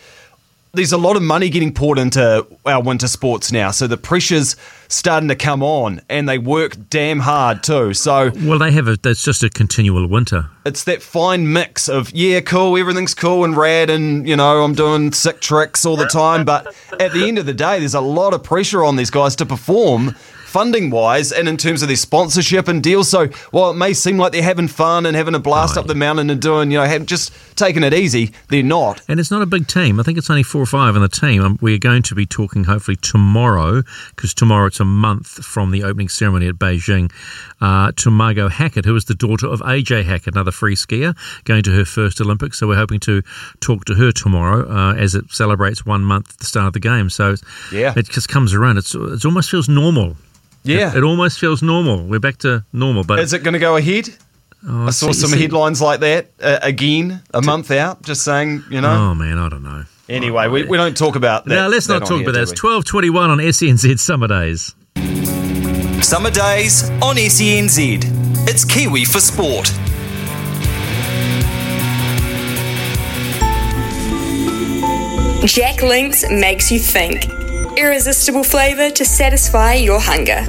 there's 0.75 0.91
a 0.91 0.97
lot 0.97 1.15
of 1.15 1.21
money 1.21 1.49
getting 1.51 1.71
poured 1.71 1.99
into 1.99 2.47
our 2.65 2.81
winter 2.81 3.07
sports 3.07 3.51
now. 3.51 3.69
So 3.69 3.85
the 3.85 3.95
pressure's 3.95 4.55
starting 4.87 5.29
to 5.29 5.35
come 5.35 5.61
on 5.61 6.01
and 6.09 6.27
they 6.27 6.39
work 6.39 6.75
damn 6.89 7.19
hard 7.19 7.61
too. 7.61 7.93
So 7.93 8.31
Well, 8.41 8.57
they 8.57 8.71
have 8.71 8.87
a, 8.87 8.97
that's 8.97 9.23
just 9.23 9.43
a 9.43 9.51
continual 9.51 10.07
winter. 10.07 10.49
it's 10.65 10.83
that 10.85 11.03
fine 11.03 11.53
mix 11.53 11.87
of, 11.87 12.09
yeah, 12.11 12.41
cool, 12.41 12.75
everything's 12.75 13.13
cool 13.13 13.43
and 13.45 13.55
rad 13.55 13.91
and, 13.91 14.27
you 14.27 14.35
know, 14.35 14.63
I'm 14.63 14.73
doing 14.73 15.11
sick 15.11 15.41
tricks 15.41 15.85
all 15.85 15.95
the 15.95 16.07
time. 16.07 16.43
But 16.43 16.75
at 16.99 17.13
the 17.13 17.27
end 17.27 17.37
of 17.37 17.45
the 17.45 17.53
day, 17.53 17.77
there's 17.77 17.93
a 17.93 18.01
lot 18.01 18.33
of 18.33 18.41
pressure 18.41 18.83
on 18.83 18.95
these 18.95 19.11
guys 19.11 19.35
to 19.37 19.45
perform. 19.45 20.15
Funding 20.53 20.91
wise, 20.91 21.31
and 21.31 21.49
in 21.49 21.57
terms 21.57 21.81
of 21.81 21.87
their 21.87 21.97
sponsorship 21.97 22.67
and 22.67 22.83
deals. 22.83 23.09
So, 23.09 23.25
while 23.49 23.71
it 23.71 23.73
may 23.73 23.91
seem 23.93 24.19
like 24.19 24.33
they're 24.33 24.43
having 24.43 24.67
fun 24.67 25.07
and 25.07 25.15
having 25.15 25.33
a 25.33 25.39
blast 25.39 25.77
up 25.77 25.87
the 25.87 25.95
mountain 25.95 26.29
and 26.29 26.39
doing, 26.39 26.69
you 26.69 26.77
know, 26.77 26.83
have, 26.83 27.07
just 27.07 27.33
taking 27.55 27.81
it 27.83 27.91
easy, 27.91 28.31
they're 28.49 28.61
not. 28.61 29.01
And 29.07 29.19
it's 29.19 29.31
not 29.31 29.41
a 29.41 29.47
big 29.47 29.65
team. 29.67 29.99
I 29.99 30.03
think 30.03 30.19
it's 30.19 30.29
only 30.29 30.43
four 30.43 30.61
or 30.61 30.67
five 30.67 30.95
in 30.95 31.01
the 31.01 31.09
team. 31.09 31.41
Um, 31.43 31.57
we're 31.59 31.79
going 31.79 32.03
to 32.03 32.13
be 32.13 32.27
talking 32.27 32.65
hopefully 32.65 32.97
tomorrow, 32.97 33.81
because 34.15 34.35
tomorrow 34.35 34.67
it's 34.67 34.79
a 34.79 34.85
month 34.85 35.27
from 35.43 35.71
the 35.71 35.83
opening 35.83 36.07
ceremony 36.07 36.47
at 36.47 36.55
Beijing, 36.55 37.11
uh, 37.59 37.91
to 37.95 38.11
Margaux 38.11 38.49
Hackett, 38.49 38.85
who 38.85 38.95
is 38.95 39.05
the 39.05 39.15
daughter 39.15 39.47
of 39.47 39.59
AJ 39.61 40.05
Hackett, 40.05 40.35
another 40.35 40.51
free 40.51 40.75
skier, 40.75 41.15
going 41.45 41.63
to 41.63 41.71
her 41.71 41.83
first 41.85 42.21
Olympics. 42.21 42.59
So 42.59 42.67
we're 42.67 42.75
hoping 42.75 42.99
to 43.01 43.23
talk 43.59 43.85
to 43.85 43.95
her 43.95 44.11
tomorrow 44.11 44.69
uh, 44.69 44.93
as 44.93 45.15
it 45.15 45.31
celebrates 45.31 45.83
one 45.83 46.03
month 46.03 46.29
at 46.33 46.37
the 46.37 46.45
start 46.45 46.67
of 46.67 46.73
the 46.73 46.79
game. 46.79 47.09
So 47.09 47.37
Yeah. 47.71 47.93
it 47.97 48.07
just 48.07 48.29
comes 48.29 48.53
around. 48.53 48.77
It's 48.77 48.93
it 48.93 49.25
almost 49.25 49.49
feels 49.49 49.67
normal. 49.67 50.15
Yeah. 50.63 50.91
It, 50.91 50.97
it 50.97 51.03
almost 51.03 51.39
feels 51.39 51.61
normal. 51.61 52.05
We're 52.05 52.19
back 52.19 52.37
to 52.39 52.63
normal, 52.73 53.03
but 53.03 53.19
Is 53.19 53.33
it 53.33 53.43
going 53.43 53.53
to 53.53 53.59
go 53.59 53.75
ahead? 53.77 54.09
Oh, 54.65 54.87
I 54.87 54.91
saw 54.91 55.07
see- 55.07 55.13
some 55.19 55.31
see- 55.31 55.41
headlines 55.41 55.81
like 55.81 55.99
that 56.01 56.27
uh, 56.41 56.59
again 56.61 57.21
a 57.33 57.41
month 57.41 57.69
out, 57.71 58.01
just 58.03 58.23
saying, 58.23 58.63
you 58.69 58.79
know. 58.81 58.89
Oh 59.11 59.15
man, 59.15 59.37
I 59.37 59.49
don't 59.49 59.63
know. 59.63 59.83
Anyway, 60.09 60.47
we, 60.47 60.63
we 60.65 60.77
don't 60.77 60.95
talk 60.97 61.15
about 61.15 61.45
that. 61.45 61.55
now 61.55 61.67
let's 61.67 61.87
that 61.87 61.99
not 61.99 62.07
talk 62.07 62.19
here, 62.19 62.29
about 62.29 62.33
that. 62.33 62.43
It's 62.43 62.51
twelve 62.53 62.85
twenty-one 62.85 63.29
on 63.29 63.37
SENZ 63.39 63.99
Summer 63.99 64.27
Days. 64.27 64.73
Summer 66.01 66.29
days 66.31 66.89
on 67.01 67.15
SENZ. 67.15 68.47
It's 68.47 68.65
Kiwi 68.65 69.05
for 69.05 69.19
sport. 69.19 69.71
Jack 75.45 75.81
Links 75.81 76.23
makes 76.29 76.71
you 76.71 76.79
think. 76.79 77.25
Irresistible 77.75 78.43
flavour 78.43 78.89
to 78.91 79.03
satisfy 79.03 79.73
your 79.73 79.99
hunger. 79.99 80.45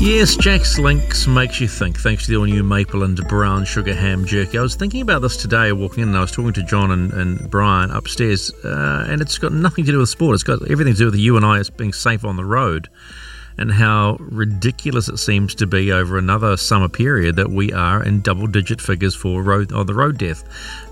Yes, 0.00 0.36
Jack's 0.36 0.78
Links 0.78 1.26
makes 1.26 1.60
you 1.60 1.68
think, 1.68 1.98
thanks 1.98 2.24
to 2.24 2.30
the 2.30 2.36
all 2.36 2.44
new 2.44 2.62
maple 2.62 3.02
and 3.04 3.16
brown 3.28 3.64
sugar 3.64 3.94
ham 3.94 4.24
jerky. 4.24 4.58
I 4.58 4.62
was 4.62 4.74
thinking 4.74 5.02
about 5.02 5.22
this 5.22 5.36
today 5.36 5.72
walking 5.72 6.02
in, 6.02 6.08
and 6.08 6.18
I 6.18 6.22
was 6.22 6.32
talking 6.32 6.52
to 6.54 6.62
John 6.62 6.90
and, 6.90 7.12
and 7.12 7.50
Brian 7.50 7.90
upstairs, 7.90 8.52
uh, 8.64 9.06
and 9.08 9.20
it's 9.20 9.38
got 9.38 9.52
nothing 9.52 9.84
to 9.84 9.92
do 9.92 9.98
with 9.98 10.08
sport. 10.08 10.34
It's 10.34 10.42
got 10.42 10.68
everything 10.70 10.94
to 10.94 10.98
do 10.98 11.04
with 11.06 11.14
you 11.14 11.36
and 11.36 11.44
I 11.44 11.58
as 11.58 11.70
being 11.70 11.92
safe 11.92 12.24
on 12.24 12.36
the 12.36 12.44
road, 12.44 12.88
and 13.56 13.70
how 13.70 14.16
ridiculous 14.18 15.08
it 15.08 15.18
seems 15.18 15.54
to 15.56 15.66
be 15.66 15.92
over 15.92 16.18
another 16.18 16.56
summer 16.56 16.88
period 16.88 17.36
that 17.36 17.50
we 17.50 17.72
are 17.72 18.02
in 18.02 18.20
double 18.20 18.46
digit 18.46 18.80
figures 18.80 19.14
for 19.14 19.42
road 19.42 19.72
on 19.72 19.86
the 19.86 19.94
road 19.94 20.18
death 20.18 20.44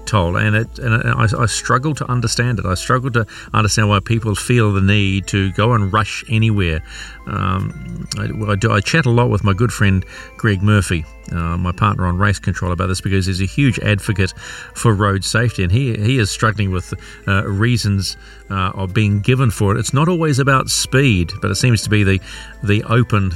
toll, 0.06 0.36
and 0.36 0.56
it 0.56 0.78
and 0.78 0.94
I, 0.94 1.26
I 1.42 1.46
struggle 1.46 1.94
to 1.94 2.10
understand 2.10 2.58
it. 2.58 2.66
I 2.66 2.74
struggle 2.74 3.10
to 3.12 3.26
understand 3.52 3.88
why 3.88 4.00
people 4.00 4.34
feel 4.34 4.72
the 4.72 4.80
need 4.80 5.26
to 5.28 5.52
go 5.52 5.72
and 5.72 5.92
rush 5.92 6.24
anywhere. 6.28 6.82
Um, 7.26 8.08
I, 8.18 8.52
I, 8.52 8.56
do, 8.56 8.72
I 8.72 8.80
chat 8.80 9.06
a 9.06 9.10
lot 9.10 9.30
with 9.30 9.44
my 9.44 9.52
good 9.52 9.72
friend 9.72 10.04
Greg 10.36 10.62
Murphy, 10.62 11.04
uh, 11.30 11.56
my 11.56 11.72
partner 11.72 12.06
on 12.06 12.18
race 12.18 12.38
control, 12.38 12.72
about 12.72 12.88
this 12.88 13.00
because 13.00 13.26
he's 13.26 13.40
a 13.40 13.46
huge 13.46 13.78
advocate 13.80 14.32
for 14.74 14.94
road 14.94 15.24
safety, 15.24 15.62
and 15.62 15.72
he 15.72 15.94
he 15.94 16.18
is 16.18 16.30
struggling 16.30 16.70
with 16.70 16.94
uh, 17.26 17.46
reasons 17.46 18.16
uh, 18.50 18.72
of 18.74 18.92
being 18.92 19.20
given 19.20 19.50
for 19.50 19.74
it. 19.74 19.78
It's 19.78 19.94
not 19.94 20.08
always 20.08 20.38
about 20.38 20.68
speed, 20.68 21.32
but 21.40 21.50
it 21.50 21.56
seems 21.56 21.82
to 21.82 21.90
be 21.90 22.04
the 22.04 22.20
the 22.62 22.82
open 22.84 23.32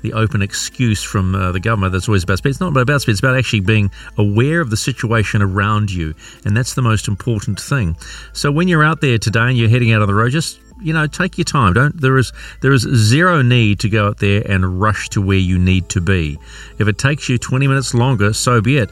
the 0.00 0.12
open 0.12 0.42
excuse 0.42 1.02
from 1.02 1.34
uh, 1.34 1.52
the 1.52 1.60
government 1.60 1.92
that's 1.92 2.08
always 2.08 2.24
about 2.24 2.38
speed. 2.38 2.50
It's 2.50 2.60
not 2.60 2.76
about 2.76 3.02
speed, 3.02 3.12
it's 3.12 3.20
about 3.20 3.36
actually 3.36 3.60
being 3.60 3.90
aware 4.16 4.60
of 4.60 4.70
the 4.70 4.76
situation 4.76 5.42
around 5.42 5.90
you, 5.90 6.14
and 6.44 6.56
that's 6.56 6.74
the 6.74 6.82
most 6.82 7.08
important 7.08 7.60
thing. 7.60 7.96
So 8.32 8.50
when 8.50 8.68
you're 8.68 8.84
out 8.84 9.00
there 9.00 9.18
today 9.18 9.48
and 9.48 9.56
you're 9.56 9.68
heading 9.68 9.92
out 9.92 10.02
on 10.02 10.08
the 10.08 10.14
road, 10.14 10.30
just 10.30 10.60
you 10.80 10.92
know, 10.92 11.06
take 11.06 11.38
your 11.38 11.44
time. 11.44 11.74
Don't 11.74 12.00
there 12.00 12.18
is 12.18 12.32
there 12.60 12.72
is 12.72 12.82
zero 12.82 13.42
need 13.42 13.80
to 13.80 13.88
go 13.88 14.08
out 14.08 14.18
there 14.18 14.42
and 14.50 14.80
rush 14.80 15.08
to 15.10 15.20
where 15.20 15.38
you 15.38 15.58
need 15.58 15.88
to 15.90 16.00
be. 16.00 16.38
If 16.78 16.88
it 16.88 16.98
takes 16.98 17.28
you 17.28 17.38
20 17.38 17.68
minutes 17.68 17.94
longer, 17.94 18.32
so 18.32 18.60
be 18.60 18.78
it. 18.78 18.90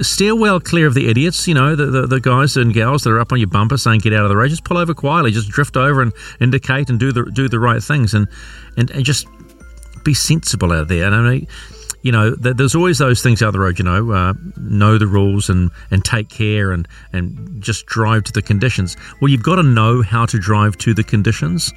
Steer 0.00 0.34
well 0.34 0.58
clear 0.58 0.88
of 0.88 0.94
the 0.94 1.08
idiots, 1.08 1.46
you 1.46 1.54
know, 1.54 1.76
the, 1.76 1.86
the, 1.86 2.06
the 2.08 2.20
guys 2.20 2.56
and 2.56 2.74
gals 2.74 3.04
that 3.04 3.10
are 3.10 3.20
up 3.20 3.30
on 3.30 3.38
your 3.38 3.46
bumper 3.46 3.76
saying 3.76 4.00
get 4.00 4.12
out 4.12 4.24
of 4.24 4.28
the 4.28 4.36
road. 4.36 4.48
Just 4.48 4.64
pull 4.64 4.76
over 4.76 4.92
quietly, 4.92 5.30
just 5.30 5.48
drift 5.48 5.76
over 5.76 6.02
and 6.02 6.12
indicate 6.40 6.90
and 6.90 6.98
do 6.98 7.12
the 7.12 7.24
do 7.30 7.48
the 7.48 7.60
right 7.60 7.82
things 7.82 8.12
and, 8.12 8.26
and, 8.76 8.90
and 8.90 9.04
just 9.04 9.28
be 10.04 10.14
sensible 10.14 10.72
out 10.72 10.88
there. 10.88 11.04
And 11.06 11.14
I 11.14 11.20
mean, 11.22 11.48
you 12.02 12.12
know, 12.12 12.34
there's 12.34 12.74
always 12.74 12.98
those 12.98 13.22
things 13.22 13.42
out 13.42 13.52
the 13.52 13.58
road. 13.58 13.78
You 13.78 13.84
know, 13.84 14.12
uh, 14.12 14.34
know 14.58 14.98
the 14.98 15.06
rules 15.06 15.48
and 15.48 15.70
and 15.90 16.04
take 16.04 16.28
care 16.28 16.70
and 16.70 16.86
and 17.14 17.62
just 17.62 17.86
drive 17.86 18.24
to 18.24 18.32
the 18.32 18.42
conditions. 18.42 18.96
Well, 19.20 19.30
you've 19.30 19.42
got 19.42 19.56
to 19.56 19.62
know 19.62 20.02
how 20.02 20.26
to 20.26 20.38
drive 20.38 20.76
to 20.78 20.92
the 20.92 21.02
conditions. 21.02 21.72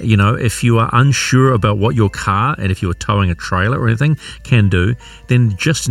You 0.00 0.16
know, 0.16 0.34
if 0.34 0.64
you 0.64 0.78
are 0.78 0.90
unsure 0.92 1.52
about 1.52 1.78
what 1.78 1.94
your 1.94 2.10
car 2.10 2.56
and 2.58 2.72
if 2.72 2.82
you 2.82 2.90
are 2.90 2.94
towing 2.94 3.30
a 3.30 3.34
trailer 3.36 3.80
or 3.80 3.86
anything 3.86 4.16
can 4.42 4.68
do, 4.68 4.94
then 5.28 5.56
just 5.56 5.88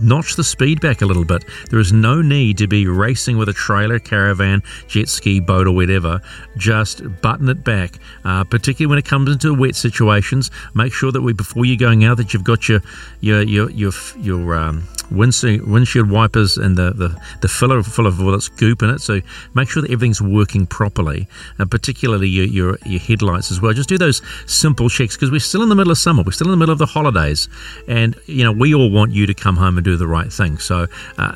notch 0.00 0.36
the 0.36 0.44
speed 0.44 0.80
back 0.80 1.02
a 1.02 1.06
little 1.06 1.24
bit. 1.24 1.44
There 1.70 1.78
is 1.78 1.92
no 1.92 2.22
need 2.22 2.58
to 2.58 2.66
be 2.66 2.86
racing 2.86 3.38
with 3.38 3.48
a 3.48 3.52
trailer, 3.52 3.98
caravan, 3.98 4.62
jet 4.88 5.08
ski, 5.08 5.40
boat, 5.40 5.66
or 5.66 5.72
whatever. 5.72 6.20
Just 6.56 7.02
button 7.20 7.48
it 7.48 7.64
back, 7.64 7.98
uh, 8.24 8.44
particularly 8.44 8.90
when 8.90 8.98
it 8.98 9.04
comes 9.04 9.30
into 9.30 9.54
wet 9.54 9.76
situations. 9.76 10.50
Make 10.74 10.92
sure 10.92 11.12
that 11.12 11.22
we, 11.22 11.32
before 11.32 11.64
you're 11.64 11.76
going 11.76 12.04
out, 12.04 12.16
that 12.18 12.32
you've 12.32 12.44
got 12.44 12.68
your 12.68 12.80
your 13.20 13.42
your 13.42 13.70
your, 13.70 13.92
your 14.18 14.54
um, 14.54 14.86
windshield, 15.10 16.10
wipers 16.10 16.56
and 16.56 16.76
the, 16.76 16.92
the, 16.92 17.20
the 17.40 17.48
filler 17.48 17.82
full 17.82 18.06
of 18.06 18.20
all 18.20 18.34
its 18.34 18.48
goop 18.48 18.82
in 18.82 18.90
it. 18.90 19.00
So 19.00 19.20
make 19.54 19.68
sure 19.68 19.82
that 19.82 19.90
everything's 19.90 20.22
working 20.22 20.66
properly, 20.66 21.28
and 21.58 21.70
particularly 21.70 22.28
your, 22.28 22.46
your, 22.46 22.78
your 22.84 23.00
headlights 23.00 23.50
as 23.50 23.60
well. 23.60 23.72
Just 23.72 23.88
do 23.88 23.98
those 23.98 24.22
simple 24.46 24.88
checks 24.88 25.16
because 25.16 25.30
we're 25.30 25.40
still 25.40 25.62
in 25.62 25.68
the 25.68 25.74
middle 25.74 25.92
of 25.92 25.98
summer. 25.98 26.22
We're 26.22 26.32
still 26.32 26.48
in 26.48 26.52
the 26.52 26.56
middle 26.56 26.72
of 26.72 26.78
the 26.78 26.86
holidays, 26.86 27.48
and 27.88 28.16
you 28.26 28.44
know 28.44 28.52
we 28.52 28.74
all 28.74 28.90
want 28.90 29.12
you 29.12 29.26
to 29.26 29.34
come 29.34 29.56
home 29.56 29.76
and 29.76 29.84
do 29.84 29.96
the 29.96 30.06
right 30.06 30.32
thing. 30.32 30.58
So 30.58 30.86
uh, 31.18 31.34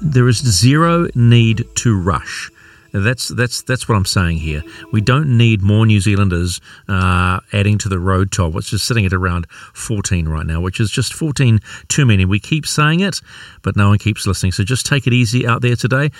there 0.00 0.28
is 0.28 0.38
zero 0.38 1.08
need 1.14 1.64
to 1.76 1.98
rush. 1.98 2.50
That's 2.92 3.28
that's 3.28 3.62
that's 3.62 3.88
what 3.88 3.96
I'm 3.96 4.04
saying 4.04 4.38
here. 4.38 4.62
We 4.92 5.00
don't 5.00 5.38
need 5.38 5.62
more 5.62 5.86
New 5.86 6.00
Zealanders 6.00 6.60
uh, 6.88 7.40
adding 7.52 7.78
to 7.78 7.88
the 7.88 7.98
road 7.98 8.30
toll, 8.32 8.50
which 8.50 8.72
is 8.72 8.82
sitting 8.82 9.06
at 9.06 9.14
around 9.14 9.46
14 9.50 10.28
right 10.28 10.44
now, 10.44 10.60
which 10.60 10.78
is 10.78 10.90
just 10.90 11.14
14 11.14 11.60
too 11.88 12.04
many. 12.04 12.24
We 12.24 12.38
keep 12.38 12.66
saying 12.66 13.00
it, 13.00 13.20
but 13.62 13.76
no 13.76 13.88
one 13.88 13.98
keeps 13.98 14.26
listening. 14.26 14.52
So 14.52 14.62
just 14.62 14.84
take 14.84 15.06
it 15.06 15.14
easy 15.14 15.46
out 15.46 15.62
there 15.62 15.76
today. 15.76 16.10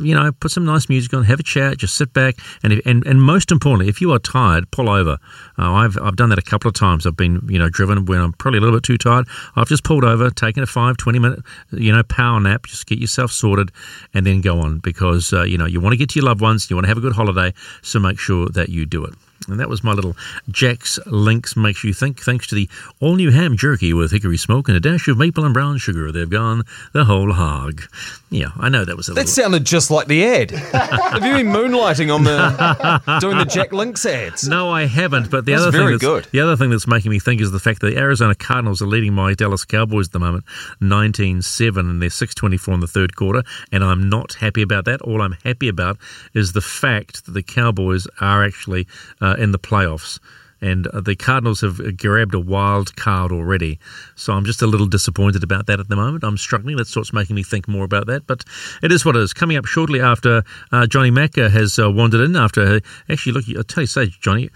You 0.00 0.14
know, 0.14 0.32
put 0.32 0.50
some 0.50 0.64
nice 0.64 0.88
music 0.88 1.12
on, 1.12 1.24
have 1.24 1.40
a 1.40 1.42
chat, 1.42 1.76
just 1.76 1.96
sit 1.96 2.12
back, 2.14 2.36
and 2.62 2.72
if, 2.72 2.86
and 2.86 3.06
and 3.06 3.22
most 3.22 3.52
importantly, 3.52 3.88
if 3.88 4.00
you 4.00 4.12
are 4.12 4.18
tired, 4.18 4.70
pull 4.70 4.88
over. 4.88 5.18
Uh, 5.58 5.72
I've 5.72 5.98
I've 6.00 6.16
done 6.16 6.30
that 6.30 6.38
a 6.38 6.42
couple 6.42 6.68
of 6.68 6.74
times. 6.74 7.06
I've 7.06 7.16
been 7.16 7.46
you 7.48 7.58
know 7.58 7.68
driven 7.68 8.06
when 8.06 8.20
I'm 8.20 8.32
probably 8.32 8.58
a 8.58 8.62
little 8.62 8.76
bit 8.76 8.84
too 8.84 8.96
tired. 8.96 9.28
I've 9.56 9.68
just 9.68 9.84
pulled 9.84 10.04
over, 10.04 10.30
taken 10.30 10.62
a 10.62 10.66
five 10.66 10.96
20 10.96 11.18
minute 11.18 11.40
you 11.72 11.92
know 11.92 12.02
power 12.02 12.40
nap, 12.40 12.64
just 12.64 12.86
get 12.86 12.98
yourself 12.98 13.32
sorted, 13.32 13.70
and 14.14 14.24
then 14.24 14.40
go 14.40 14.60
on 14.60 14.78
because 14.78 15.34
uh, 15.34 15.42
you 15.42 15.58
know 15.58 15.66
you 15.66 15.80
want 15.80 15.92
to 15.92 15.98
get 15.98 16.08
to 16.10 16.18
your 16.18 16.21
loved 16.22 16.40
ones, 16.40 16.70
you 16.70 16.76
want 16.76 16.84
to 16.84 16.88
have 16.88 16.98
a 16.98 17.00
good 17.00 17.14
holiday, 17.14 17.52
so 17.82 17.98
make 17.98 18.18
sure 18.18 18.48
that 18.48 18.68
you 18.68 18.86
do 18.86 19.04
it. 19.04 19.14
And 19.48 19.58
that 19.60 19.68
was 19.68 19.82
my 19.84 19.92
little 19.92 20.16
Jack's 20.50 20.98
Links 21.06 21.56
Makes 21.56 21.84
You 21.84 21.92
Think, 21.92 22.20
thanks 22.20 22.46
to 22.48 22.54
the 22.54 22.68
all 23.00 23.16
new 23.16 23.30
ham 23.30 23.56
jerky 23.56 23.92
with 23.92 24.12
hickory 24.12 24.36
smoke 24.36 24.68
and 24.68 24.76
a 24.76 24.80
dash 24.80 25.08
of 25.08 25.18
maple 25.18 25.44
and 25.44 25.52
brown 25.54 25.78
sugar. 25.78 26.10
They've 26.12 26.28
gone 26.30 26.62
the 26.92 27.04
whole 27.04 27.32
hog. 27.32 27.82
Yeah, 28.30 28.48
I 28.58 28.68
know 28.68 28.84
that 28.84 28.96
was 28.96 29.08
a 29.08 29.12
That 29.12 29.22
little. 29.26 29.32
sounded 29.32 29.64
just 29.64 29.90
like 29.90 30.06
the 30.06 30.24
ad. 30.24 30.50
Have 30.52 31.24
you 31.24 31.34
been 31.34 31.48
moonlighting 31.48 32.14
on 32.14 32.24
the 32.24 33.18
doing 33.20 33.36
the 33.38 33.44
Jack 33.44 33.72
Links 33.72 34.06
ads? 34.06 34.48
No, 34.48 34.70
I 34.70 34.86
haven't. 34.86 35.30
But 35.30 35.44
the 35.44 35.52
That's 35.52 35.62
other 35.62 35.72
thing 35.72 35.80
very 35.80 35.92
that's, 35.94 36.04
good. 36.04 36.24
the 36.32 36.40
other 36.40 36.56
thing 36.56 36.70
that's 36.70 36.86
making 36.86 37.10
me 37.10 37.18
think 37.18 37.40
is 37.40 37.50
the 37.50 37.58
fact 37.60 37.80
that 37.80 37.90
the 37.90 37.98
Arizona 37.98 38.34
Cardinals 38.34 38.80
are 38.80 38.86
leading 38.86 39.12
my 39.12 39.34
Dallas 39.34 39.64
Cowboys 39.64 40.06
at 40.08 40.12
the 40.12 40.18
moment, 40.18 40.44
19-7, 40.80 41.78
and 41.80 42.00
they're 42.00 42.08
6-24 42.08 42.74
in 42.74 42.80
the 42.80 42.86
third 42.86 43.16
quarter, 43.16 43.42
and 43.70 43.82
I'm 43.84 44.08
not 44.08 44.34
happy 44.34 44.62
about 44.62 44.84
that. 44.86 45.00
All 45.02 45.20
I'm 45.22 45.36
happy 45.44 45.68
about 45.68 45.98
is 46.34 46.52
the 46.52 46.60
fact 46.60 47.26
that 47.26 47.32
the 47.32 47.42
Cowboys 47.42 48.06
are 48.20 48.44
actually 48.44 48.86
uh, 49.20 49.31
in 49.38 49.52
the 49.52 49.58
playoffs. 49.58 50.18
And 50.60 50.86
uh, 50.86 51.00
the 51.00 51.16
Cardinals 51.16 51.60
have 51.62 51.96
grabbed 51.96 52.34
a 52.34 52.40
wild 52.40 52.94
card 52.94 53.32
already. 53.32 53.80
So 54.14 54.32
I'm 54.32 54.44
just 54.44 54.62
a 54.62 54.66
little 54.68 54.86
disappointed 54.86 55.42
about 55.42 55.66
that 55.66 55.80
at 55.80 55.88
the 55.88 55.96
moment. 55.96 56.22
I'm 56.22 56.36
struggling. 56.36 56.76
That's 56.76 56.94
what's 56.94 57.12
making 57.12 57.34
me 57.34 57.42
think 57.42 57.66
more 57.66 57.84
about 57.84 58.06
that. 58.06 58.28
But 58.28 58.44
it 58.80 58.92
is 58.92 59.04
what 59.04 59.16
it 59.16 59.22
is. 59.22 59.32
Coming 59.32 59.56
up 59.56 59.66
shortly 59.66 60.00
after 60.00 60.44
uh, 60.70 60.86
Johnny 60.86 61.10
Macca 61.10 61.50
has 61.50 61.80
uh, 61.80 61.90
wandered 61.90 62.20
in, 62.20 62.36
after 62.36 62.80
actually, 63.08 63.32
look, 63.32 63.44
I'll 63.56 63.64
tell 63.64 63.82
you, 63.82 63.88
say, 63.88 64.06
Johnny, 64.20 64.50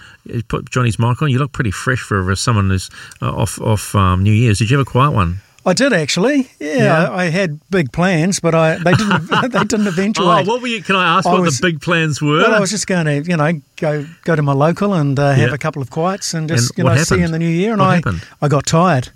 put 0.46 0.70
Johnny's 0.70 1.00
mic 1.00 1.20
on. 1.22 1.30
You 1.30 1.40
look 1.40 1.50
pretty 1.50 1.72
fresh 1.72 2.00
for, 2.00 2.24
for 2.24 2.36
someone 2.36 2.70
who's 2.70 2.88
uh, 3.20 3.34
off, 3.34 3.60
off 3.60 3.92
um, 3.96 4.22
New 4.22 4.32
Year's. 4.32 4.60
Did 4.60 4.70
you 4.70 4.78
have 4.78 4.86
a 4.86 4.90
quiet 4.90 5.10
one? 5.10 5.40
I 5.66 5.72
did 5.72 5.93
actually. 5.93 6.48
Yeah, 6.60 6.76
Yeah. 6.76 7.09
I, 7.10 7.24
I 7.24 7.24
had 7.30 7.59
big 7.70 7.93
plans, 7.93 8.38
but 8.40 8.55
I 8.55 8.76
they 8.78 8.93
didn't 8.94 9.26
they 9.51 9.64
didn't 9.64 9.86
eventuate. 9.88 10.47
Oh, 10.47 10.51
what 10.52 10.62
were 10.62 10.68
you? 10.68 10.82
Can 10.82 10.94
I 10.97 11.18
ask 11.18 11.26
I 11.26 11.32
what 11.32 11.43
was- 11.43 11.59
the 11.59 11.66
big 11.72 11.80
plans 11.82 12.22
were? 12.22 12.38
Well, 12.38 12.55
I 12.55 12.60
was 12.60 12.70
just 12.70 12.86
going 12.86 13.06
to, 13.06 13.22
you 13.28 13.36
know, 13.36 13.60
go 13.76 14.06
go 14.24 14.36
to 14.36 14.43
my 14.43 14.52
local 14.52 14.94
and 14.94 15.18
uh, 15.18 15.32
have 15.32 15.48
Yeah. 15.48 15.55
a 15.55 15.59
couple 15.59 15.82
of 15.82 15.90
quiets 15.90 16.32
and 16.34 16.48
just, 16.48 16.70
And 16.70 16.78
you 16.78 16.84
know, 16.84 16.97
see 17.02 17.18
you 17.18 17.24
in 17.24 17.32
the 17.32 17.38
new 17.38 17.48
year. 17.48 17.72
And 17.72 17.80
What 17.80 17.88
I, 17.90 17.94
happened? 17.97 18.22
I 18.40 18.48
got 18.48 18.64
tired. 18.66 19.09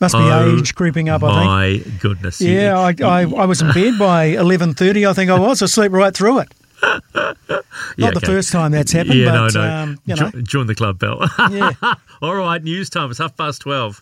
Must 0.00 0.14
be 0.14 0.20
Oh, 0.22 0.56
age 0.60 0.76
creeping 0.76 1.08
up, 1.08 1.24
I 1.24 1.28
think. 1.80 1.90
My 1.90 1.98
goodness. 2.00 2.38
think. 2.38 2.50
Yeah, 2.50 2.78
I, 2.78 2.94
I, 3.04 3.20
I 3.22 3.44
was 3.46 3.60
in 3.60 3.72
bed 3.72 3.98
by 3.98 4.24
eleven 4.44 4.72
thirty. 4.74 5.04
I 5.06 5.12
think 5.12 5.28
I 5.28 5.38
was. 5.38 5.60
I 5.60 5.66
slept 5.66 5.92
right 5.92 6.14
through 6.14 6.38
it. 6.38 6.48
Not 6.82 7.36
Yeah, 7.96 8.10
the 8.12 8.18
okay. 8.18 8.26
first 8.26 8.52
time 8.52 8.70
that's 8.70 8.92
happened, 8.92 9.14
Yeah, 9.18 9.32
but 9.32 9.54
no, 9.54 9.60
no. 9.60 9.74
Um, 9.82 9.98
you 10.04 10.14
know, 10.14 10.30
join 10.42 10.68
the 10.68 10.76
club, 10.76 11.00
Bell. 11.00 11.28
Yeah. 11.50 11.72
All 12.22 12.36
right, 12.36 12.62
news 12.62 12.88
time. 12.88 13.10
It's 13.10 13.18
half 13.18 13.36
past 13.36 13.62
12. 13.62 14.00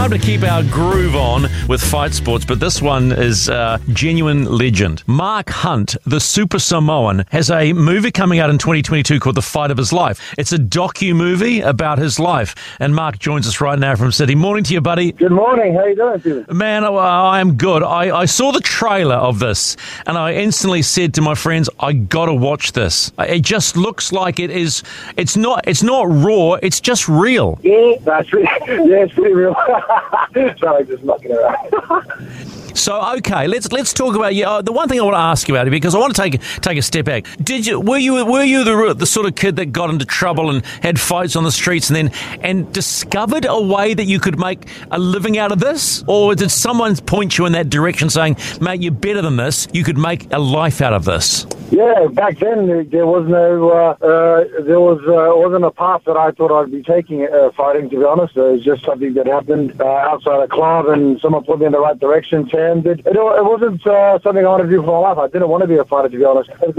Time 0.00 0.12
to 0.12 0.18
keep 0.18 0.42
our 0.44 0.62
groove 0.62 1.14
on 1.14 1.42
with 1.68 1.82
fight 1.82 2.14
sports, 2.14 2.42
but 2.42 2.58
this 2.58 2.80
one 2.80 3.12
is 3.12 3.50
uh, 3.50 3.76
genuine 3.92 4.46
legend. 4.46 5.02
Mark 5.06 5.50
Hunt, 5.50 5.94
the 6.06 6.18
Super 6.18 6.58
Samoan, 6.58 7.26
has 7.30 7.50
a 7.50 7.74
movie 7.74 8.10
coming 8.10 8.38
out 8.38 8.48
in 8.48 8.56
2022 8.56 9.20
called 9.20 9.36
The 9.36 9.42
Fight 9.42 9.70
of 9.70 9.76
His 9.76 9.92
Life. 9.92 10.34
It's 10.38 10.54
a 10.54 10.58
docu 10.58 11.14
movie 11.14 11.60
about 11.60 11.98
his 11.98 12.18
life, 12.18 12.54
and 12.80 12.94
Mark 12.94 13.18
joins 13.18 13.46
us 13.46 13.60
right 13.60 13.78
now 13.78 13.94
from 13.94 14.10
Sydney. 14.10 14.36
Morning 14.36 14.64
to 14.64 14.72
you, 14.72 14.80
buddy. 14.80 15.12
Good 15.12 15.32
morning. 15.32 15.74
How 15.74 15.84
you 15.84 15.94
doing, 15.94 16.18
Stephen? 16.20 16.46
Man, 16.56 16.82
I, 16.82 16.88
I 16.88 17.40
am 17.40 17.58
good. 17.58 17.82
I, 17.82 18.20
I 18.20 18.24
saw 18.24 18.52
the 18.52 18.62
trailer 18.62 19.16
of 19.16 19.38
this, 19.38 19.76
and 20.06 20.16
I 20.16 20.32
instantly 20.32 20.80
said 20.80 21.12
to 21.14 21.20
my 21.20 21.34
friends, 21.34 21.68
"I 21.78 21.92
got 21.92 22.24
to 22.24 22.34
watch 22.34 22.72
this." 22.72 23.12
It 23.18 23.40
just 23.42 23.76
looks 23.76 24.12
like 24.12 24.40
it 24.40 24.50
is. 24.50 24.82
It's 25.18 25.36
not. 25.36 25.68
It's 25.68 25.82
not 25.82 26.06
raw. 26.08 26.54
It's 26.54 26.80
just 26.80 27.06
real. 27.06 27.60
Yeah, 27.62 27.96
that's 28.00 28.32
really, 28.32 28.44
yeah, 28.66 29.04
it's 29.04 29.12
pretty 29.12 29.34
real. 29.34 29.54
Sorry, 30.58 30.84
just 30.86 31.02
mucking 31.04 31.32
around. 31.32 32.06
So 32.72 33.14
okay, 33.16 33.46
let's 33.48 33.70
let's 33.72 33.92
talk 33.92 34.14
about 34.14 34.34
you. 34.34 34.46
Uh, 34.46 34.62
the 34.62 34.72
one 34.72 34.88
thing 34.88 35.00
I 35.00 35.02
want 35.02 35.14
to 35.14 35.18
ask 35.18 35.48
you 35.48 35.54
about 35.54 35.66
it 35.66 35.70
because 35.70 35.94
I 35.94 35.98
want 35.98 36.14
to 36.14 36.22
take 36.22 36.40
take 36.62 36.78
a 36.78 36.82
step 36.82 37.04
back. 37.04 37.26
Did 37.42 37.66
you 37.66 37.80
were 37.80 37.98
you 37.98 38.24
were 38.24 38.44
you 38.44 38.62
the 38.64 38.94
the 38.94 39.06
sort 39.06 39.26
of 39.26 39.34
kid 39.34 39.56
that 39.56 39.66
got 39.66 39.90
into 39.90 40.06
trouble 40.06 40.48
and 40.50 40.64
had 40.80 40.98
fights 40.98 41.34
on 41.36 41.42
the 41.44 41.50
streets 41.50 41.90
and 41.90 41.96
then 41.96 42.38
and 42.42 42.72
discovered 42.72 43.44
a 43.44 43.60
way 43.60 43.92
that 43.92 44.04
you 44.04 44.20
could 44.20 44.38
make 44.38 44.66
a 44.92 44.98
living 45.00 45.36
out 45.36 45.50
of 45.52 45.58
this, 45.58 46.04
or 46.06 46.34
did 46.36 46.50
someone 46.50 46.96
point 46.96 47.36
you 47.36 47.44
in 47.44 47.52
that 47.52 47.70
direction, 47.70 48.08
saying, 48.08 48.36
"Mate, 48.60 48.80
you're 48.80 48.92
better 48.92 49.20
than 49.20 49.36
this. 49.36 49.66
You 49.72 49.82
could 49.82 49.98
make 49.98 50.32
a 50.32 50.38
life 50.38 50.80
out 50.80 50.92
of 50.94 51.04
this." 51.04 51.46
Yeah, 51.72 52.06
back 52.12 52.38
then 52.38 52.66
there- 52.66 52.82
there 52.84 53.06
was 53.06 53.26
no, 53.28 53.70
uh, 53.70 54.04
uh, 54.04 54.44
there 54.62 54.80
was 54.80 54.98
uh, 55.06 55.36
wasn't 55.36 55.64
a 55.64 55.70
path 55.70 56.02
that 56.06 56.16
I 56.16 56.30
thought 56.30 56.50
I'd 56.52 56.70
be 56.70 56.82
taking 56.82 57.26
uh, 57.26 57.50
fighting. 57.56 57.90
To 57.90 57.96
be 57.98 58.04
honest, 58.04 58.36
it 58.36 58.40
was 58.40 58.62
just 58.64 58.84
something 58.84 59.12
that 59.14 59.26
happened 59.26 59.79
uh, 59.80 60.10
outside 60.10 60.42
a 60.42 60.48
club, 60.48 60.86
and 60.88 61.20
someone 61.20 61.44
put 61.44 61.58
me 61.58 61.66
in 61.66 61.72
the 61.72 61.80
right 61.80 61.98
direction. 61.98 62.48
And 62.52 62.86
it, 62.86 63.00
it, 63.00 63.16
it 63.16 63.44
wasn't 63.44 63.86
uh, 63.86 64.18
something 64.20 64.44
I 64.44 64.48
wanted 64.48 64.64
to 64.64 64.70
do 64.70 64.82
for 64.82 65.02
my 65.02 65.08
life. 65.08 65.18
I 65.18 65.28
didn't 65.28 65.48
want 65.48 65.62
to 65.62 65.68
be 65.68 65.76
a 65.76 65.84
fighter, 65.84 66.08
to 66.08 66.16
be 66.16 66.24
honest. 66.24 66.50
And 66.50 66.74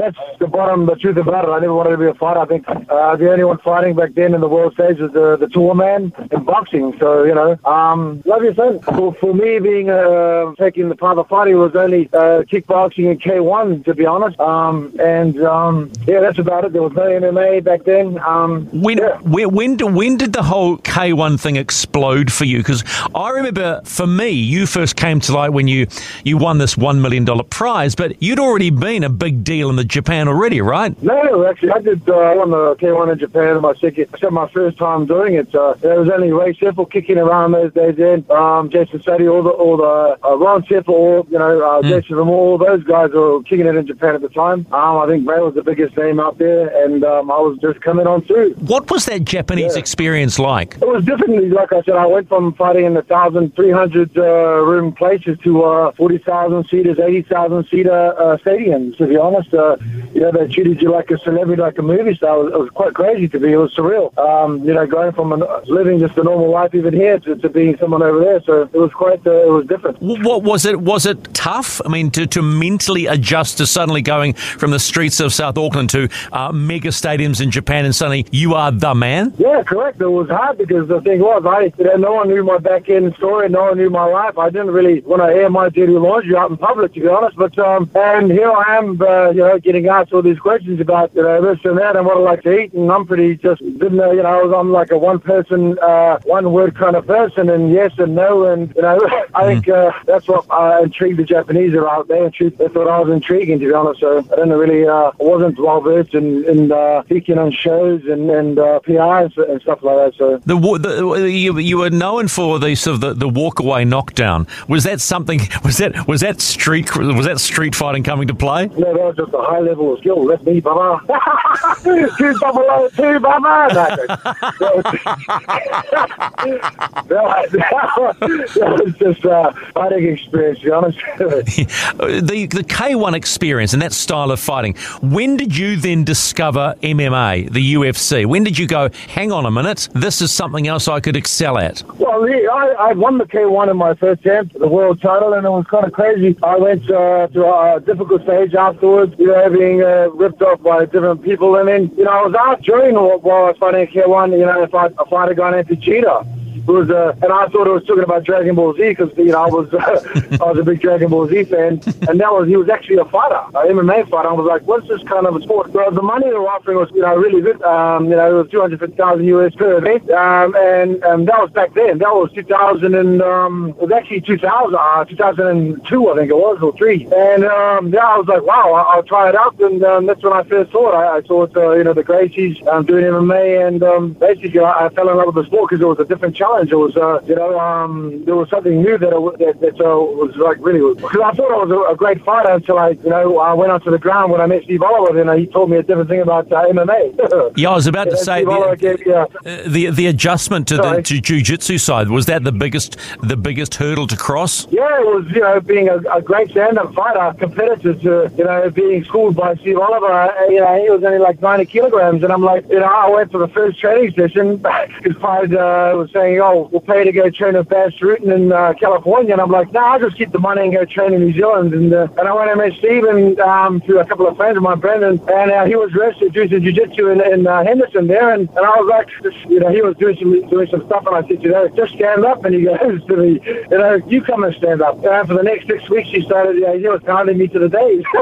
that's 0.00 0.18
the 0.38 0.46
bottom, 0.46 0.86
the 0.86 0.96
truth 0.96 1.16
about 1.16 1.44
it. 1.44 1.50
I 1.50 1.58
never 1.60 1.74
wanted 1.74 1.90
to 1.90 1.96
be 1.98 2.06
a 2.06 2.14
fighter. 2.14 2.40
I 2.40 2.46
think 2.46 2.68
uh, 2.68 3.16
the 3.16 3.30
only 3.30 3.44
one 3.44 3.58
fighting 3.58 3.94
back 3.94 4.14
then 4.14 4.34
in 4.34 4.40
the 4.40 4.48
world 4.48 4.74
stage 4.74 4.98
was 4.98 5.12
the 5.12 5.36
the 5.36 5.46
Tuaman 5.46 6.12
in 6.32 6.44
boxing. 6.44 6.96
So 6.98 7.24
you 7.24 7.34
know, 7.34 7.58
um, 7.64 8.22
love 8.24 8.42
you, 8.42 8.54
son. 8.54 8.80
For, 8.80 9.14
for 9.14 9.34
me, 9.34 9.58
being 9.58 9.90
uh, 9.90 10.52
taking 10.58 10.88
the 10.88 10.96
path 10.96 11.16
of 11.18 11.28
fighting 11.28 11.56
was 11.58 11.74
only 11.74 12.08
uh, 12.12 12.42
kickboxing 12.50 13.10
and 13.10 13.20
K1, 13.20 13.84
to 13.84 13.94
be 13.94 14.06
honest. 14.06 14.38
Um, 14.40 14.94
and 15.00 15.40
um, 15.42 15.90
yeah, 16.06 16.20
that's 16.20 16.38
about 16.38 16.64
it. 16.64 16.72
There 16.72 16.82
was 16.82 16.92
no 16.92 17.02
MMA 17.02 17.64
back 17.64 17.84
then. 17.84 18.18
Um, 18.18 18.66
When 18.70 18.98
when 19.24 19.52
when, 19.52 19.94
when 19.94 20.16
did 20.16 20.32
the 20.32 20.42
whole 20.42 20.76
K 20.84 21.12
one 21.12 21.38
thing 21.38 21.56
explode 21.56 22.32
for 22.32 22.44
you? 22.44 22.58
Because 22.58 22.84
I 23.14 23.30
remember, 23.30 23.80
for 23.84 24.06
me, 24.06 24.30
you 24.30 24.66
first 24.66 24.96
came 24.96 25.20
to 25.20 25.32
light 25.32 25.50
when 25.50 25.68
you 25.68 25.86
you 26.24 26.36
won 26.36 26.58
this 26.58 26.76
one 26.76 27.00
million 27.00 27.24
dollar 27.24 27.44
prize, 27.44 27.94
but 27.94 28.22
you'd 28.22 28.38
already 28.38 28.70
been 28.70 29.04
a 29.04 29.08
big 29.08 29.44
deal 29.44 29.70
in 29.70 29.76
the 29.76 29.84
Japan 29.84 30.28
already, 30.28 30.60
right? 30.60 31.00
No, 31.02 31.46
actually, 31.46 31.70
I 31.72 31.78
did. 31.78 32.08
Uh, 32.08 32.16
I 32.16 32.36
won 32.36 32.50
the 32.50 32.76
K1 32.76 33.12
in 33.12 33.18
Japan. 33.18 33.52
And 33.52 33.62
my 33.62 33.74
second, 33.74 34.08
I 34.14 34.18
said 34.18 34.32
my 34.32 34.48
first 34.48 34.78
time 34.78 35.06
doing 35.06 35.34
it. 35.34 35.54
Uh, 35.54 35.74
there 35.74 35.98
was 36.00 36.08
only 36.10 36.32
Ray 36.32 36.54
Sefo 36.54 36.90
kicking 36.90 37.18
around 37.18 37.52
those 37.52 37.72
days. 37.72 37.96
Then 37.96 38.24
um, 38.30 38.70
Jason 38.70 39.00
Suttie, 39.00 39.30
all 39.32 39.42
the 39.42 39.50
all 39.50 39.76
the 39.76 40.18
uh, 40.24 40.36
Ron 40.36 40.62
Sefo, 40.64 40.88
all 40.88 41.26
you 41.30 41.38
know, 41.38 41.60
uh, 41.60 41.82
Jason 41.82 42.16
Moore, 42.16 42.26
all 42.52 42.58
those 42.58 42.82
guys 42.84 43.10
were 43.10 43.42
kicking 43.42 43.66
it 43.66 43.76
in 43.76 43.86
Japan 43.86 44.14
at 44.14 44.20
the 44.20 44.28
time. 44.28 44.66
Um, 44.72 44.98
I 44.98 45.06
think 45.06 45.28
Ray 45.28 45.40
was 45.40 45.54
the 45.54 45.62
biggest 45.62 45.96
name 45.96 46.20
out 46.20 46.38
there, 46.38 46.84
and 46.84 47.04
um, 47.04 47.30
I 47.30 47.38
was 47.38 47.58
just 47.58 47.80
coming 47.80 48.06
on 48.06 48.22
through. 48.22 48.54
What 48.54 48.90
was 48.90 49.06
that 49.06 49.24
Japanese 49.24 49.76
experience 49.76 50.38
like? 50.38 50.71
It 50.80 50.88
was 50.88 51.04
differently. 51.04 51.48
Like 51.50 51.72
I 51.72 51.82
said, 51.82 51.94
I 51.94 52.06
went 52.06 52.28
from 52.28 52.54
fighting 52.54 52.86
in 52.86 52.94
the 52.94 53.02
thousand 53.02 53.54
three 53.54 53.70
hundred 53.70 54.16
uh, 54.16 54.22
room 54.22 54.92
places 54.92 55.38
to 55.44 55.62
uh, 55.62 55.92
forty 55.92 56.18
thousand 56.18 56.68
seaters, 56.68 56.98
eighty 56.98 57.22
thousand 57.22 57.66
seater 57.68 58.14
uh, 58.18 58.36
stadiums. 58.38 58.96
To 58.96 59.06
be 59.06 59.16
honest, 59.16 59.52
uh, 59.54 59.76
you 60.14 60.20
know 60.20 60.32
they 60.32 60.48
treated 60.48 60.80
you 60.82 60.90
like 60.90 61.10
a 61.10 61.18
celebrity, 61.18 61.60
like 61.60 61.78
a 61.78 61.82
movie 61.82 62.14
star. 62.14 62.40
It 62.40 62.44
was, 62.44 62.52
it 62.52 62.58
was 62.58 62.70
quite 62.70 62.94
crazy 62.94 63.28
to 63.28 63.38
me. 63.38 63.52
It 63.52 63.56
was 63.56 63.74
surreal. 63.74 64.16
Um, 64.18 64.64
you 64.64 64.74
know, 64.74 64.86
going 64.86 65.12
from 65.12 65.32
an, 65.32 65.44
living 65.66 66.00
just 66.00 66.16
a 66.16 66.22
normal 66.22 66.50
life 66.50 66.74
even 66.74 66.94
here 66.94 67.18
to, 67.20 67.36
to 67.36 67.48
being 67.48 67.76
someone 67.76 68.02
over 68.02 68.18
there. 68.20 68.40
So 68.42 68.62
it 68.62 68.72
was 68.72 68.92
quite. 68.92 69.26
Uh, 69.26 69.46
it 69.46 69.50
was 69.50 69.66
different. 69.66 69.98
What 70.00 70.42
was 70.42 70.64
it? 70.64 70.80
Was 70.80 71.06
it 71.06 71.34
tough? 71.34 71.80
I 71.84 71.88
mean, 71.88 72.10
to, 72.12 72.26
to 72.28 72.42
mentally 72.42 73.06
adjust 73.06 73.58
to 73.58 73.66
suddenly 73.66 74.02
going 74.02 74.32
from 74.32 74.70
the 74.70 74.80
streets 74.80 75.20
of 75.20 75.32
South 75.32 75.58
Auckland 75.58 75.90
to 75.90 76.08
uh, 76.32 76.50
mega 76.52 76.88
stadiums 76.88 77.40
in 77.40 77.50
Japan, 77.50 77.84
and 77.84 77.94
suddenly 77.94 78.26
you 78.30 78.54
are 78.54 78.70
the 78.72 78.94
man. 78.94 79.34
Yeah, 79.38 79.62
correct. 79.62 80.00
It 80.00 80.08
was 80.08 80.28
hard 80.28 80.58
because 80.66 80.88
the 80.88 81.00
thing 81.00 81.20
was, 81.20 81.44
I 81.46 81.72
no 81.96 82.12
one 82.12 82.28
knew 82.28 82.44
my 82.44 82.58
back 82.58 82.88
end 82.88 83.14
story, 83.16 83.48
no 83.48 83.64
one 83.64 83.78
knew 83.78 83.90
my 83.90 84.04
life. 84.04 84.38
I 84.38 84.50
didn't 84.50 84.70
really 84.70 85.00
want 85.00 85.22
to 85.22 85.26
air 85.26 85.50
my 85.50 85.68
dirty 85.68 85.92
laundry 85.92 86.36
out 86.36 86.50
in 86.50 86.56
public, 86.56 86.94
to 86.94 87.00
be 87.00 87.08
honest. 87.08 87.36
But 87.36 87.58
um, 87.58 87.90
and 87.94 88.30
here 88.30 88.50
I 88.50 88.78
am, 88.78 89.00
uh, 89.00 89.30
you 89.30 89.40
know, 89.40 89.58
getting 89.58 89.88
asked 89.88 90.12
all 90.12 90.22
these 90.22 90.38
questions 90.38 90.80
about 90.80 91.14
you 91.14 91.22
know 91.22 91.40
this 91.42 91.64
and 91.64 91.78
that 91.78 91.96
and 91.96 92.06
what 92.06 92.16
I 92.16 92.20
like 92.20 92.42
to 92.42 92.58
eat, 92.58 92.72
and 92.72 92.90
I'm 92.90 93.06
pretty 93.06 93.36
just 93.36 93.60
didn't 93.60 93.96
know, 93.96 94.12
you 94.12 94.22
know, 94.22 94.28
I 94.28 94.42
was 94.42 94.52
I'm 94.52 94.72
like 94.72 94.90
a 94.90 94.98
one 94.98 95.18
person, 95.18 95.78
uh, 95.80 96.18
one 96.24 96.52
word 96.52 96.76
kind 96.76 96.96
of 96.96 97.06
person, 97.06 97.50
and 97.50 97.72
yes 97.72 97.92
and 97.98 98.14
no, 98.14 98.44
and 98.44 98.72
you 98.74 98.82
know, 98.82 99.00
I 99.34 99.46
think 99.46 99.68
uh, 99.68 99.92
that's 100.06 100.28
what 100.28 100.46
uh, 100.50 100.80
intrigued 100.82 101.18
the 101.18 101.24
Japanese 101.24 101.74
out 101.74 102.08
there. 102.08 102.26
Intrigued, 102.26 102.58
they 102.58 102.68
thought 102.68 102.88
I 102.88 102.98
was 103.00 103.10
intriguing, 103.10 103.58
to 103.60 103.66
be 103.66 103.72
honest. 103.72 104.00
So 104.00 104.18
I 104.18 104.22
didn't 104.22 104.52
really, 104.52 104.86
uh, 104.86 105.10
I 105.18 105.22
wasn't 105.22 105.58
well 105.58 105.80
versed 105.80 106.14
in, 106.14 106.44
in 106.44 106.72
uh, 106.72 107.02
speaking 107.04 107.38
on 107.38 107.50
shows 107.52 108.04
and 108.04 108.30
and 108.30 108.58
uh, 108.58 108.80
PRs 108.80 109.36
and 109.36 109.60
stuff 109.62 109.82
like 109.82 109.96
that. 109.96 110.14
So 110.16 110.38
The, 110.38 110.51
wa- 110.56 110.78
the 110.78 111.28
you, 111.30 111.58
you 111.58 111.78
were 111.78 111.90
known 111.90 112.28
for 112.28 112.58
the 112.58 112.74
sort 112.74 112.94
of 112.94 113.00
the, 113.00 113.14
the 113.14 113.28
walk 113.28 113.60
away 113.60 113.84
knockdown. 113.84 114.46
Was 114.68 114.84
that 114.84 115.00
something? 115.00 115.40
Was 115.64 115.78
that 115.78 116.06
was 116.08 116.20
that 116.22 116.40
street 116.40 116.94
was 116.96 117.26
that 117.26 117.40
street 117.40 117.74
fighting 117.74 118.02
coming 118.02 118.28
to 118.28 118.34
play? 118.34 118.66
No, 118.66 118.92
that 118.92 119.04
was 119.04 119.16
just 119.16 119.32
a 119.32 119.42
high 119.42 119.60
level 119.60 119.92
of 119.92 119.98
skill. 120.00 120.26
That's 120.26 120.42
me, 120.44 120.60
Baba. 120.60 121.00
two 122.18 122.34
double 122.38 122.64
O, 122.68 122.88
two, 122.96 123.20
Baba. 123.20 123.72
That, 126.42 127.48
that, 127.52 128.16
that 128.20 128.82
was 128.84 128.94
just 128.98 129.24
uh, 129.26 129.52
fighting 129.74 130.08
experience, 130.08 130.58
to 130.60 130.64
be 130.66 130.70
honest. 130.72 130.98
the 131.18 132.48
the 132.50 132.64
K 132.64 132.94
one 132.94 133.14
experience 133.14 133.72
and 133.72 133.82
that 133.82 133.92
style 133.92 134.30
of 134.30 134.40
fighting. 134.40 134.74
When 135.00 135.36
did 135.36 135.56
you 135.56 135.76
then 135.76 136.04
discover 136.04 136.74
MMA, 136.82 137.52
the 137.52 137.74
UFC? 137.74 138.26
When 138.26 138.44
did 138.44 138.58
you 138.58 138.66
go? 138.66 138.90
Hang 139.08 139.32
on 139.32 139.46
a 139.46 139.50
minute, 139.50 139.88
this 139.94 140.20
is 140.22 140.32
something 140.42 140.66
else 140.66 140.88
I 140.88 140.98
could 140.98 141.16
excel 141.16 141.56
at. 141.56 141.84
Well, 141.98 142.24
I, 142.24 142.74
I 142.88 142.92
won 142.94 143.18
the 143.18 143.26
K1 143.26 143.70
in 143.70 143.76
my 143.76 143.94
first 143.94 144.22
attempt, 144.22 144.58
the 144.58 144.66
world 144.66 145.00
title, 145.00 145.34
and 145.34 145.46
it 145.46 145.48
was 145.48 145.64
kind 145.68 145.84
of 145.84 145.92
crazy. 145.92 146.36
I 146.42 146.56
went 146.56 146.90
uh, 146.90 147.28
to 147.28 147.40
a 147.46 147.80
difficult 147.80 148.22
stage 148.24 148.52
afterwards, 148.52 149.14
you 149.20 149.28
know, 149.28 149.48
being 149.50 149.84
uh, 149.84 150.08
ripped 150.10 150.42
off 150.42 150.60
by 150.60 150.86
different 150.86 151.22
people. 151.22 151.54
And 151.54 151.68
then, 151.68 151.92
you 151.96 152.02
know, 152.02 152.10
I 152.10 152.22
was 152.26 152.34
asked 152.34 152.64
during 152.64 152.96
while 152.96 153.44
I 153.44 153.48
was 153.50 153.56
fighting 153.58 153.86
K1, 153.86 154.32
you 154.36 154.44
know, 154.44 154.64
if 154.64 154.74
I, 154.74 154.86
if 154.86 155.12
I 155.12 155.28
had 155.28 155.36
gone 155.36 155.54
into 155.54 155.76
Cheetah. 155.76 156.26
Was, 156.66 156.90
uh, 156.90 157.12
and 157.22 157.32
I 157.32 157.46
thought 157.48 157.66
I 157.66 157.70
was 157.72 157.84
talking 157.84 158.04
about 158.04 158.24
Dragon 158.24 158.54
Ball 158.54 158.72
Z 158.74 158.80
because 158.90 159.10
you 159.18 159.26
know 159.32 159.42
I 159.42 159.48
was 159.48 159.72
uh, 159.74 160.38
I 160.44 160.50
was 160.50 160.58
a 160.58 160.62
big 160.62 160.80
Dragon 160.80 161.10
Ball 161.10 161.26
Z 161.28 161.44
fan, 161.44 161.80
and 162.08 162.20
that 162.20 162.32
was 162.32 162.46
he 162.48 162.56
was 162.56 162.68
actually 162.68 162.96
a 162.96 163.04
fighter, 163.06 163.40
an 163.58 163.74
MMA 163.76 164.08
fighter. 164.08 164.28
I 164.28 164.32
was 164.32 164.46
like, 164.46 164.62
what's 164.62 164.86
this 164.86 165.02
kind 165.04 165.26
of 165.26 165.34
a 165.34 165.42
sport? 165.42 165.70
Well, 165.70 165.90
the 165.90 166.02
money 166.02 166.26
they 166.28 166.34
were 166.34 166.48
offering 166.48 166.78
was 166.78 166.90
you 166.94 167.00
know 167.02 167.16
really 167.16 167.40
good. 167.40 167.60
Um, 167.62 168.04
you 168.04 168.16
know, 168.16 168.30
it 168.30 168.42
was 168.42 168.50
two 168.50 168.60
hundred 168.60 168.80
fifty 168.80 168.96
thousand 168.96 169.24
US 169.26 169.54
per 169.54 169.78
event, 169.78 170.08
um, 170.10 170.54
and 170.56 171.02
um, 171.04 171.24
that 171.24 171.38
was 171.40 171.50
back 171.50 171.74
then. 171.74 171.98
That 171.98 172.14
was 172.14 172.30
two 172.32 172.44
thousand 172.44 172.94
and 172.94 173.20
um, 173.22 173.70
it 173.70 173.78
was 173.82 173.92
actually 173.92 174.20
two 174.20 174.38
thousand, 174.38 174.76
uh, 174.78 175.04
two 175.04 175.16
thousand 175.16 175.46
and 175.48 175.86
two, 175.86 176.10
I 176.10 176.16
think 176.16 176.30
it 176.30 176.36
was, 176.36 176.58
or 176.62 176.76
three. 176.76 177.06
And 177.14 177.44
um, 177.44 177.88
yeah, 177.92 178.06
I 178.06 178.18
was 178.18 178.26
like, 178.28 178.42
wow, 178.42 178.72
I- 178.72 178.94
I'll 178.94 179.02
try 179.02 179.28
it 179.28 179.34
out, 179.34 179.58
and 179.60 179.82
um, 179.84 180.06
that's 180.06 180.22
when 180.22 180.32
I 180.32 180.42
first 180.44 180.70
saw 180.70 180.90
it. 180.92 180.94
I, 180.94 181.16
I 181.16 181.22
saw 181.22 181.44
it, 181.44 181.56
uh, 181.56 181.72
you 181.72 181.84
know, 181.84 181.92
the 181.94 182.04
Gracies 182.04 182.64
um, 182.68 182.84
doing 182.86 183.04
MMA, 183.04 183.66
and 183.66 183.82
um, 183.82 184.12
basically 184.12 184.60
I, 184.60 184.86
I 184.86 184.88
fell 184.90 185.08
in 185.08 185.16
love 185.16 185.26
with 185.34 185.36
the 185.36 185.44
sport 185.44 185.70
because 185.70 185.82
it 185.82 185.86
was 185.86 185.98
a 185.98 186.04
different 186.04 186.36
challenge. 186.42 186.72
It 186.72 186.80
was, 186.86 186.96
uh, 186.96 187.20
you 187.26 187.36
know, 187.36 187.58
um, 187.58 188.24
there 188.24 188.36
was 188.36 188.48
something 188.50 188.76
new 188.82 188.96
that 188.98 189.12
it, 189.18 189.38
that, 189.42 189.56
that 189.60 189.76
uh, 189.80 189.98
was 190.22 190.34
like 190.36 190.58
really 190.66 190.82
because 190.94 191.22
I 191.30 191.32
thought 191.36 191.52
I 191.58 191.60
was 191.64 191.70
a, 191.70 191.92
a 191.94 191.96
great 191.96 192.20
fighter 192.24 192.52
until 192.58 192.78
I, 192.78 192.90
you 193.04 193.10
know, 193.10 193.38
I 193.38 193.52
went 193.52 193.70
onto 193.72 193.90
the 193.90 194.02
ground 194.06 194.32
when 194.32 194.40
I 194.40 194.46
met 194.46 194.64
Steve 194.64 194.82
Oliver, 194.82 195.20
and 195.20 195.30
uh, 195.30 195.34
he 195.34 195.46
told 195.46 195.70
me 195.70 195.76
a 195.76 195.82
different 195.82 196.08
thing 196.08 196.22
about 196.28 196.50
uh, 196.52 196.66
MMA. 196.76 197.02
Yeah, 197.62 197.70
I 197.70 197.74
was 197.74 197.86
about 197.86 198.08
to 198.10 198.16
say 198.16 198.44
the, 198.44 198.76
gave 198.78 199.06
me 199.06 199.12
uh, 199.12 199.26
the 199.66 199.90
the 199.90 200.06
adjustment 200.06 200.66
to 200.68 200.76
the 200.76 201.02
to 201.02 201.20
jiu-jitsu 201.20 201.76
side 201.78 202.08
was 202.08 202.26
that 202.26 202.44
the 202.44 202.52
biggest 202.52 202.96
the 203.22 203.36
biggest 203.36 203.74
hurdle 203.74 204.06
to 204.06 204.16
cross. 204.16 204.66
Yeah, 204.70 205.00
it 205.00 205.06
was, 205.06 205.24
you 205.30 205.40
know, 205.40 205.60
being 205.60 205.88
a, 205.88 205.98
a 206.18 206.22
great 206.22 206.50
stand-up 206.50 206.94
fighter, 206.94 207.36
competitor 207.38 207.94
to, 207.94 208.32
you 208.36 208.44
know, 208.44 208.70
being 208.70 209.04
schooled 209.04 209.36
by 209.36 209.54
Steve 209.56 209.78
Oliver. 209.78 210.12
Uh, 210.12 210.46
you 210.48 210.60
know, 210.60 210.82
he 210.82 210.90
was 210.90 211.02
only 211.04 211.18
like 211.18 211.40
90 211.40 211.66
kilograms. 211.66 212.22
And 212.22 212.32
I'm 212.32 212.42
like, 212.42 212.68
you 212.70 212.80
know, 212.80 212.86
I 212.86 213.08
went 213.10 213.30
for 213.30 213.38
the 213.38 213.48
first 213.48 213.78
training 213.78 214.12
session. 214.14 214.62
His 215.04 215.16
fight 215.16 215.52
uh, 215.54 215.92
was 215.96 216.10
saying, 216.12 216.31
saying, 216.32 216.40
"Oh, 216.40 216.68
we'll 216.70 216.80
pay 216.80 217.04
to 217.04 217.12
go 217.12 217.30
train 217.30 217.56
at 217.56 217.68
Bas 217.68 217.92
Rutten 218.00 218.32
in 218.34 218.52
uh, 218.52 218.74
California," 218.74 219.32
and 219.32 219.40
I'm 219.40 219.50
like, 219.50 219.72
"No, 219.72 219.80
I'll 219.80 220.00
just 220.00 220.16
keep 220.16 220.32
the 220.32 220.38
money 220.38 220.62
and 220.62 220.72
go 220.72 220.84
train 220.84 221.12
in 221.12 221.20
New 221.20 221.32
Zealand." 221.32 221.72
And 221.74 221.92
uh, 221.92 222.08
and 222.18 222.28
I 222.28 222.32
went 222.32 222.50
and 222.50 222.58
met 222.58 222.72
Stephen 222.78 223.40
um, 223.40 223.80
through 223.80 224.00
a 224.00 224.04
couple 224.04 224.26
of 224.26 224.36
friends 224.36 224.56
of 224.56 224.62
mine, 224.62 224.80
Brendan, 224.80 225.20
and 225.28 225.50
uh, 225.50 225.64
he 225.64 225.76
was 225.76 225.92
wrestling 225.94 226.30
doing 226.30 226.48
some 226.48 226.62
jiu-jitsu 226.62 227.08
in, 227.08 227.20
in 227.20 227.46
uh, 227.46 227.64
Henderson 227.64 228.06
there, 228.06 228.32
and, 228.32 228.48
and 228.48 228.58
I 228.58 228.80
was 228.80 228.88
like, 228.88 229.34
you 229.48 229.60
know, 229.60 229.70
he 229.70 229.82
was 229.82 229.96
doing 229.96 230.16
some 230.16 230.48
doing 230.48 230.68
some 230.68 230.84
stuff, 230.86 231.06
and 231.06 231.16
I 231.16 231.26
said, 231.28 231.42
you 231.42 231.50
know, 231.50 231.68
just 231.68 231.94
stand 231.94 232.24
up, 232.24 232.44
and 232.44 232.54
he 232.54 232.62
goes 232.62 233.04
to 233.06 233.16
me, 233.16 233.40
you 233.44 233.78
know, 233.78 233.94
you 234.06 234.22
come 234.22 234.44
and 234.44 234.54
stand 234.54 234.82
up. 234.82 235.04
And 235.04 235.28
for 235.28 235.34
the 235.34 235.42
next 235.42 235.66
six 235.66 235.88
weeks, 235.88 236.10
he 236.10 236.22
started, 236.22 236.56
you 236.56 236.62
know, 236.62 236.78
he 236.78 236.88
was 236.88 237.02
pounding 237.02 237.38
me 237.38 237.48
to 237.48 237.58
the 237.58 237.68
days. 237.68 238.04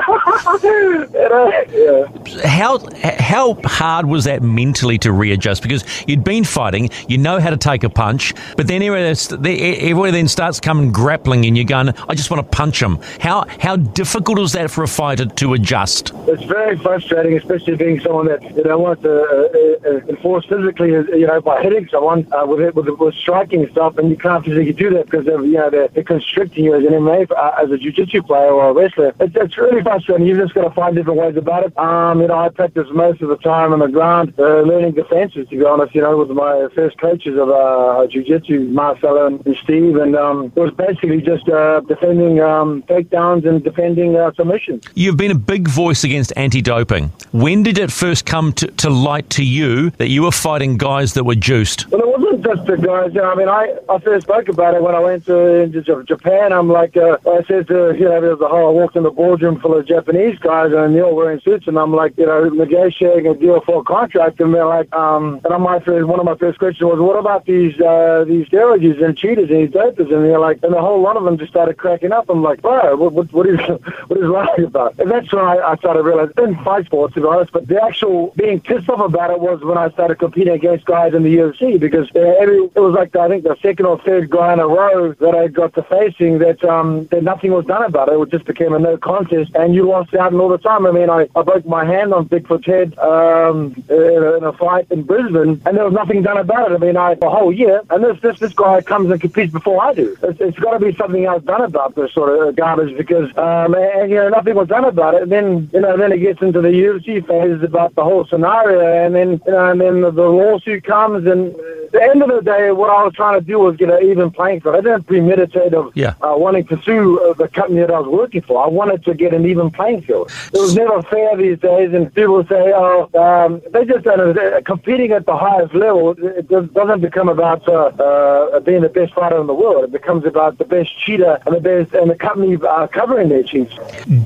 Uh, 1.31 1.51
yeah. 1.73 2.47
How 2.47 2.79
how 3.03 3.55
hard 3.65 4.07
was 4.07 4.25
that 4.25 4.43
mentally 4.43 4.99
to 4.99 5.13
readjust? 5.13 5.63
Because 5.63 5.85
you'd 6.07 6.25
been 6.25 6.45
fighting, 6.45 6.91
you 7.09 7.19
know 7.19 7.39
how 7.41 7.51
to 7.51 7.57
take 7.57 7.85
a 7.85 7.89
punch, 8.01 8.33
but 8.57 8.67
then 8.67 8.81
everyone, 8.81 10.13
then 10.13 10.27
starts 10.27 10.59
coming 10.59 10.91
grappling, 10.91 11.45
and 11.45 11.55
you're 11.55 11.67
going, 11.67 11.91
I 12.09 12.15
just 12.15 12.31
want 12.31 12.41
to 12.41 12.57
punch 12.57 12.81
him. 12.83 12.99
How 13.21 13.45
how 13.61 13.77
difficult 13.77 14.39
is 14.39 14.53
that 14.53 14.71
for 14.71 14.83
a 14.83 14.89
fighter 14.89 15.27
to 15.27 15.53
adjust? 15.53 16.13
It's 16.27 16.45
very 16.45 16.79
frustrating, 16.79 17.37
especially 17.37 17.77
being 17.77 18.01
someone 18.01 18.27
that 18.29 18.43
you 18.57 18.65
know 18.65 18.79
wants 18.79 19.03
to 19.03 19.13
uh, 19.13 19.89
uh, 19.91 20.13
enforce 20.13 20.47
physically, 20.47 20.93
you 20.93 21.27
know, 21.27 21.43
by 21.43 21.63
hitting 21.63 21.89
someone 21.89 22.27
uh, 22.33 22.47
with 22.47 22.61
it 22.61 22.75
with, 22.75 22.89
with 22.89 23.15
striking 23.15 23.69
stuff, 23.71 23.99
and 23.99 24.09
you 24.09 24.17
can't 24.17 24.47
physically 24.47 24.73
do 24.73 24.89
that 24.95 25.05
because 25.05 25.27
of 25.29 25.45
you 25.45 25.59
know 25.61 25.69
they're, 25.69 25.89
they're 25.89 26.03
constricting 26.03 26.65
you 26.65 26.75
as 26.75 26.85
an 26.85 26.93
MMA 26.93 27.31
uh, 27.33 27.63
as 27.63 27.71
a 27.71 27.77
jiu-jitsu 27.77 28.23
player 28.23 28.51
or 28.51 28.71
a 28.71 28.73
wrestler. 28.73 29.13
It's, 29.21 29.37
it's 29.37 29.59
really 29.59 29.83
frustrating. 29.83 30.27
You've 30.27 30.39
just 30.39 30.55
got 30.55 30.65
to 30.65 30.71
find 30.71 30.97
different 30.97 31.21
ways 31.21 31.37
about 31.37 31.67
it. 31.67 31.77
Um, 31.77 32.23
you 32.23 32.29
know, 32.29 32.39
I 32.39 32.49
practice 32.49 32.89
most 32.93 33.21
of 33.21 33.29
the 33.29 33.37
time 33.37 33.75
on 33.75 33.81
the 33.81 33.89
ground, 33.89 34.33
uh, 34.39 34.63
learning 34.63 34.93
defenses. 34.93 35.49
To 35.51 35.59
be 35.59 35.65
honest, 35.67 35.95
you 35.95 36.01
know, 36.01 36.17
with 36.17 36.31
my 36.31 36.69
first 36.75 36.99
coaches 36.99 37.37
of 37.37 37.51
uh, 37.51 37.90
jiu-jitsu, 38.13 38.61
Marcelo 38.83 39.27
and, 39.27 39.45
and 39.47 39.57
Steve, 39.63 39.97
and 39.97 40.17
um, 40.17 40.53
it 40.57 40.61
was 40.61 40.73
basically 40.75 41.21
just 41.21 41.49
uh, 41.49 41.81
defending 41.81 42.41
um, 42.41 42.83
takedowns 42.83 43.47
and 43.49 43.63
defending 43.63 44.17
uh, 44.17 44.33
submissions. 44.35 44.85
You've 44.95 45.17
been 45.17 45.31
a 45.31 45.43
big 45.55 45.69
voice 45.69 46.03
against 46.05 46.33
anti-doping. 46.37 47.13
When 47.33 47.63
did 47.63 47.79
it 47.79 47.91
first 47.91 48.27
come 48.27 48.53
to, 48.55 48.67
to 48.83 48.91
light 48.91 49.29
to 49.31 49.45
you 49.45 49.91
that 50.01 50.09
you 50.09 50.23
were 50.23 50.33
fighting 50.33 50.77
guys 50.77 51.15
that 51.15 51.25
were 51.25 51.35
juiced? 51.35 51.89
Well, 51.91 52.01
it 52.01 52.09
wasn't 52.09 52.45
just 52.45 52.67
the 52.67 52.77
guys. 52.77 53.17
I 53.17 53.35
mean, 53.35 53.49
I, 53.49 53.77
I 53.89 53.99
first 53.99 54.27
spoke 54.27 54.49
about 54.49 54.75
it 54.75 54.83
when 54.83 54.95
I 54.95 55.01
went 55.01 55.27
to 55.27 55.69
Japan. 56.07 56.53
I'm 56.53 56.69
like, 56.69 56.97
uh, 56.97 57.17
I 57.27 57.43
said 57.49 57.69
to, 57.69 57.95
you 57.97 58.05
know, 58.05 58.21
there's 58.21 58.41
a 58.41 58.49
whole, 58.49 58.69
I 58.69 58.73
walked 58.73 58.97
in 58.97 59.03
the 59.03 59.11
boardroom 59.11 59.61
full 59.61 59.77
of 59.77 59.87
Japanese 59.87 60.39
guys 60.39 60.73
and 60.73 60.95
they're 60.95 61.05
all 61.05 61.17
wearing 61.17 61.41
suits 61.41 61.67
and 61.67 61.79
I'm 61.79 61.95
like, 61.95 62.17
you 62.19 62.27
know, 62.27 62.49
negotiating 62.49 63.27
a 63.27 63.35
deal 63.35 63.61
for 63.61 63.81
a 63.81 63.85
contract 63.85 64.41
and 64.41 64.55
they're 64.55 64.67
like, 64.67 64.93
um, 64.95 65.41
and 65.45 65.53
I'm 65.53 65.63
my 65.63 65.81
first, 65.81 66.07
one 66.07 66.19
of 66.19 66.27
my 66.27 66.37
first 66.37 66.59
questions 66.59 66.85
was, 66.85 66.99
what 66.99 67.19
about 67.19 67.45
these, 67.45 67.80
uh, 67.83 68.25
these 68.25 68.47
steroids 68.49 69.05
and 69.05 69.17
cheaters 69.17 69.51
and 69.51 69.61
these 69.61 69.71
dopers? 69.71 70.13
And 70.13 70.25
they're 70.25 70.39
like, 70.39 70.59
and 70.63 70.73
the 70.73 70.81
whole 70.81 71.01
lot 71.01 71.17
of 71.17 71.25
them 71.25 71.39
just 71.39 71.51
started 71.51 71.77
cracking 71.77 72.13
up. 72.13 72.29
I'm 72.29 72.43
like, 72.43 72.63
bro, 72.63 72.97
what, 72.97 73.13
what, 73.13 73.33
what 73.33 73.47
is, 73.47 73.59
what 74.09 74.19
is 74.19 74.25
lying 74.29 74.65
about? 74.65 74.99
And 74.99 75.11
that's 75.11 75.33
when 75.33 75.45
I, 75.45 75.57
I 75.59 75.77
started 75.77 76.03
realizing, 76.03 76.35
in 76.39 76.65
fight 76.65 76.87
sports, 76.87 77.15
to 77.15 77.21
be 77.21 77.27
honest, 77.27 77.53
but 77.53 77.69
the 77.69 77.83
actual 77.83 78.33
being 78.37 78.61
pissed 78.61 78.89
off 78.89 79.01
about 79.01 79.31
it 79.31 79.41
was 79.41 79.63
when 79.63 79.79
I 79.79 79.91
started 79.91 80.19
competing 80.19 80.55
against 80.55 80.85
guys 80.85 81.15
in 81.15 81.23
the 81.23 81.37
UFC 81.37 81.79
because 81.79 82.09
uh, 82.15 82.21
every, 82.21 82.65
it 82.65 82.81
was 82.81 82.95
like, 82.95 83.15
I 83.17 83.29
think 83.29 83.45
the 83.45 83.57
second 83.63 83.87
or 83.87 84.01
third 84.01 84.31
guy 84.31 84.53
in 84.53 84.61
a 84.61 84.69
row 84.69 85.13
that 85.13 85.35
I 85.35 85.49
got 85.49 85.75
to 85.75 85.83
facing 85.85 86.39
that, 86.39 86.63
um, 86.65 87.07
that 87.07 87.23
nothing 87.23 87.53
was 87.53 87.67
done 87.67 87.85
about 87.85 88.09
it. 88.09 88.19
It 88.19 88.31
just 88.31 88.45
became 88.45 88.73
a 88.73 88.79
no 88.79 88.97
contest 88.97 89.53
and 89.55 89.75
you 89.75 89.89
lost 89.89 90.15
out 90.15 90.35
all 90.35 90.49
the 90.49 90.59
time. 90.59 90.87
I 90.87 90.91
mean, 90.91 91.11
I, 91.11 91.29
I 91.35 91.43
broke 91.43 91.67
my 91.67 91.85
hand 91.85 92.13
on 92.13 92.29
Bigfoot's 92.29 92.67
head, 92.67 92.99
um, 92.99 93.75
in 93.89 94.23
a, 94.23 94.37
in 94.37 94.45
a 94.45 94.53
fight 94.53 94.87
in 94.91 95.03
Brisbane 95.03 95.61
and 95.67 95.77
there 95.77 95.85
was 95.85 95.93
nothing 95.93 96.23
done 96.23 96.39
about 96.39 96.71
it. 96.71 96.75
I 96.75 96.79
mean, 96.79 96.97
I, 96.97 97.15
the 97.15 97.31
whole 97.31 97.53
year, 97.53 97.70
and 97.91 98.05
this, 98.05 98.21
this, 98.21 98.39
this 98.39 98.53
guy 98.53 98.81
comes 98.81 99.11
and 99.11 99.21
competes 99.21 99.53
before 99.53 99.83
I 99.83 99.95
do. 99.95 100.17
It's, 100.23 100.41
it's 100.41 100.59
got 100.59 100.79
to 100.79 100.85
be 100.85 100.95
something 100.97 101.25
else 101.25 101.43
done 101.45 101.63
about 101.63 101.95
this 101.95 102.13
sort 102.13 102.49
of 102.49 102.57
garbage 102.57 102.97
because, 102.97 103.31
um, 103.37 103.75
and, 103.75 104.11
you 104.11 104.17
know, 104.17 104.29
nothing 104.29 104.55
was 104.55 104.69
done 104.69 104.85
about 104.85 105.15
it. 105.15 105.23
And 105.23 105.33
then, 105.33 105.71
you 105.73 105.81
know, 105.81 105.97
then 105.97 106.13
it 106.13 106.19
gets 106.19 106.43
into 106.43 106.61
the 106.61 106.69
UFC 106.69 107.27
phase 107.27 107.63
about 107.63 107.95
the 107.95 108.05
whole 108.05 108.27
scenario, 108.27 108.81
and 108.81 109.15
then, 109.15 109.41
you 109.47 109.53
know, 109.53 109.71
and 109.71 109.81
then 109.81 110.01
the, 110.01 110.11
the 110.11 110.29
lawsuit 110.29 110.85
comes, 110.85 111.27
and 111.27 111.55
the 111.93 112.03
end 112.03 112.23
of 112.23 112.29
the 112.29 112.41
day, 112.43 112.71
what 112.73 112.91
I 112.91 113.03
was 113.05 113.15
trying 113.15 113.39
to 113.41 113.45
do 113.45 113.59
was 113.59 113.77
get 113.77 113.91
an 113.91 114.05
even 114.05 114.31
playing 114.31 114.61
field. 114.61 114.77
I 114.77 114.81
didn't 114.81 115.05
premeditate 115.07 115.75
of 115.75 115.93
Yeah. 115.95 116.15
uh, 116.23 116.35
wanting 116.37 116.65
to 116.69 116.81
sue 116.83 117.21
uh, 117.21 117.35
the 117.35 117.49
company 117.49 117.81
that 117.81 117.91
I 117.91 117.99
was 118.01 118.09
working 118.09 118.43
for. 118.43 118.65
I 118.65 118.69
wanted 118.69 119.05
to 119.05 119.15
get 119.15 119.33
an 119.35 119.45
even 119.47 119.71
playing 119.71 120.03
field. 120.03 120.31
It 120.53 120.59
was 120.61 120.75
never 120.77 121.03
fair 121.03 121.37
these 121.37 121.59
days, 121.59 121.93
and 121.93 122.13
people 122.15 122.45
say, 122.47 122.73
"Oh, 122.75 123.09
um, 123.19 123.61
they 123.73 123.85
just 123.85 124.05
don't. 124.05 124.37
Uh, 124.39 124.61
Competing 124.65 125.11
at 125.13 125.27
the 125.27 125.37
highest 125.37 125.75
level, 125.75 126.11
it 126.19 126.49
does- 126.49 126.69
doesn't 126.71 127.01
become 127.01 127.29
about 127.29 127.67
uh, 127.69 127.75
uh, 128.07 128.61
being 128.61 128.83
the 128.83 128.89
best 128.89 129.13
fighter 129.15 129.41
in 129.41 129.47
the 129.47 129.55
world. 129.55 129.85
It 129.85 129.93
becomes 129.93 130.25
about 130.25 130.59
the 130.59 130.65
best 130.65 130.91
cheater 131.05 131.39
and 131.47 131.55
the 131.57 131.61
best, 131.61 131.93
and 131.95 132.11
the 132.11 132.15
company 132.15 132.57
uh, 132.69 132.87
covering 132.87 133.29
their 133.31 133.43
cheats. 133.43 133.75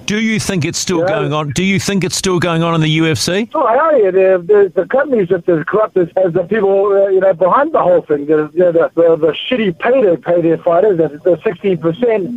Do 0.06 0.20
you 0.20 0.38
think 0.40 0.64
it's 0.64 0.78
still 0.78 1.04
going 1.06 1.32
on? 1.32 1.50
Do 1.50 1.64
you 1.64 1.78
think 1.80 2.04
it's 2.04 2.16
still 2.16 2.38
going 2.38 2.62
on 2.62 2.74
in 2.74 2.80
the 2.80 2.98
UFC? 2.98 3.48
Oh, 3.54 3.64
I 3.66 3.76
tell 3.76 3.98
you, 3.98 4.10
the, 4.12 4.44
the, 4.46 4.72
the 4.82 4.86
companies 4.88 5.28
that 5.28 5.48
are 5.48 5.64
corrupt 5.64 5.96
as, 5.96 6.08
as 6.24 6.32
the 6.34 6.44
people 6.44 6.92
uh, 6.92 7.08
you 7.08 7.20
know 7.20 7.32
behind 7.32 7.53
the 7.72 7.82
whole 7.82 8.02
thing. 8.02 8.26
The, 8.26 8.50
you 8.52 8.60
know, 8.60 8.72
the, 8.72 8.90
the, 8.94 9.16
the 9.16 9.32
shitty 9.32 9.78
pay 9.78 10.02
they 10.02 10.16
pay 10.16 10.40
their 10.40 10.58
fighters, 10.58 10.98
the, 10.98 11.08
the 11.24 11.40
sixteen 11.42 11.78
percent, 11.78 12.28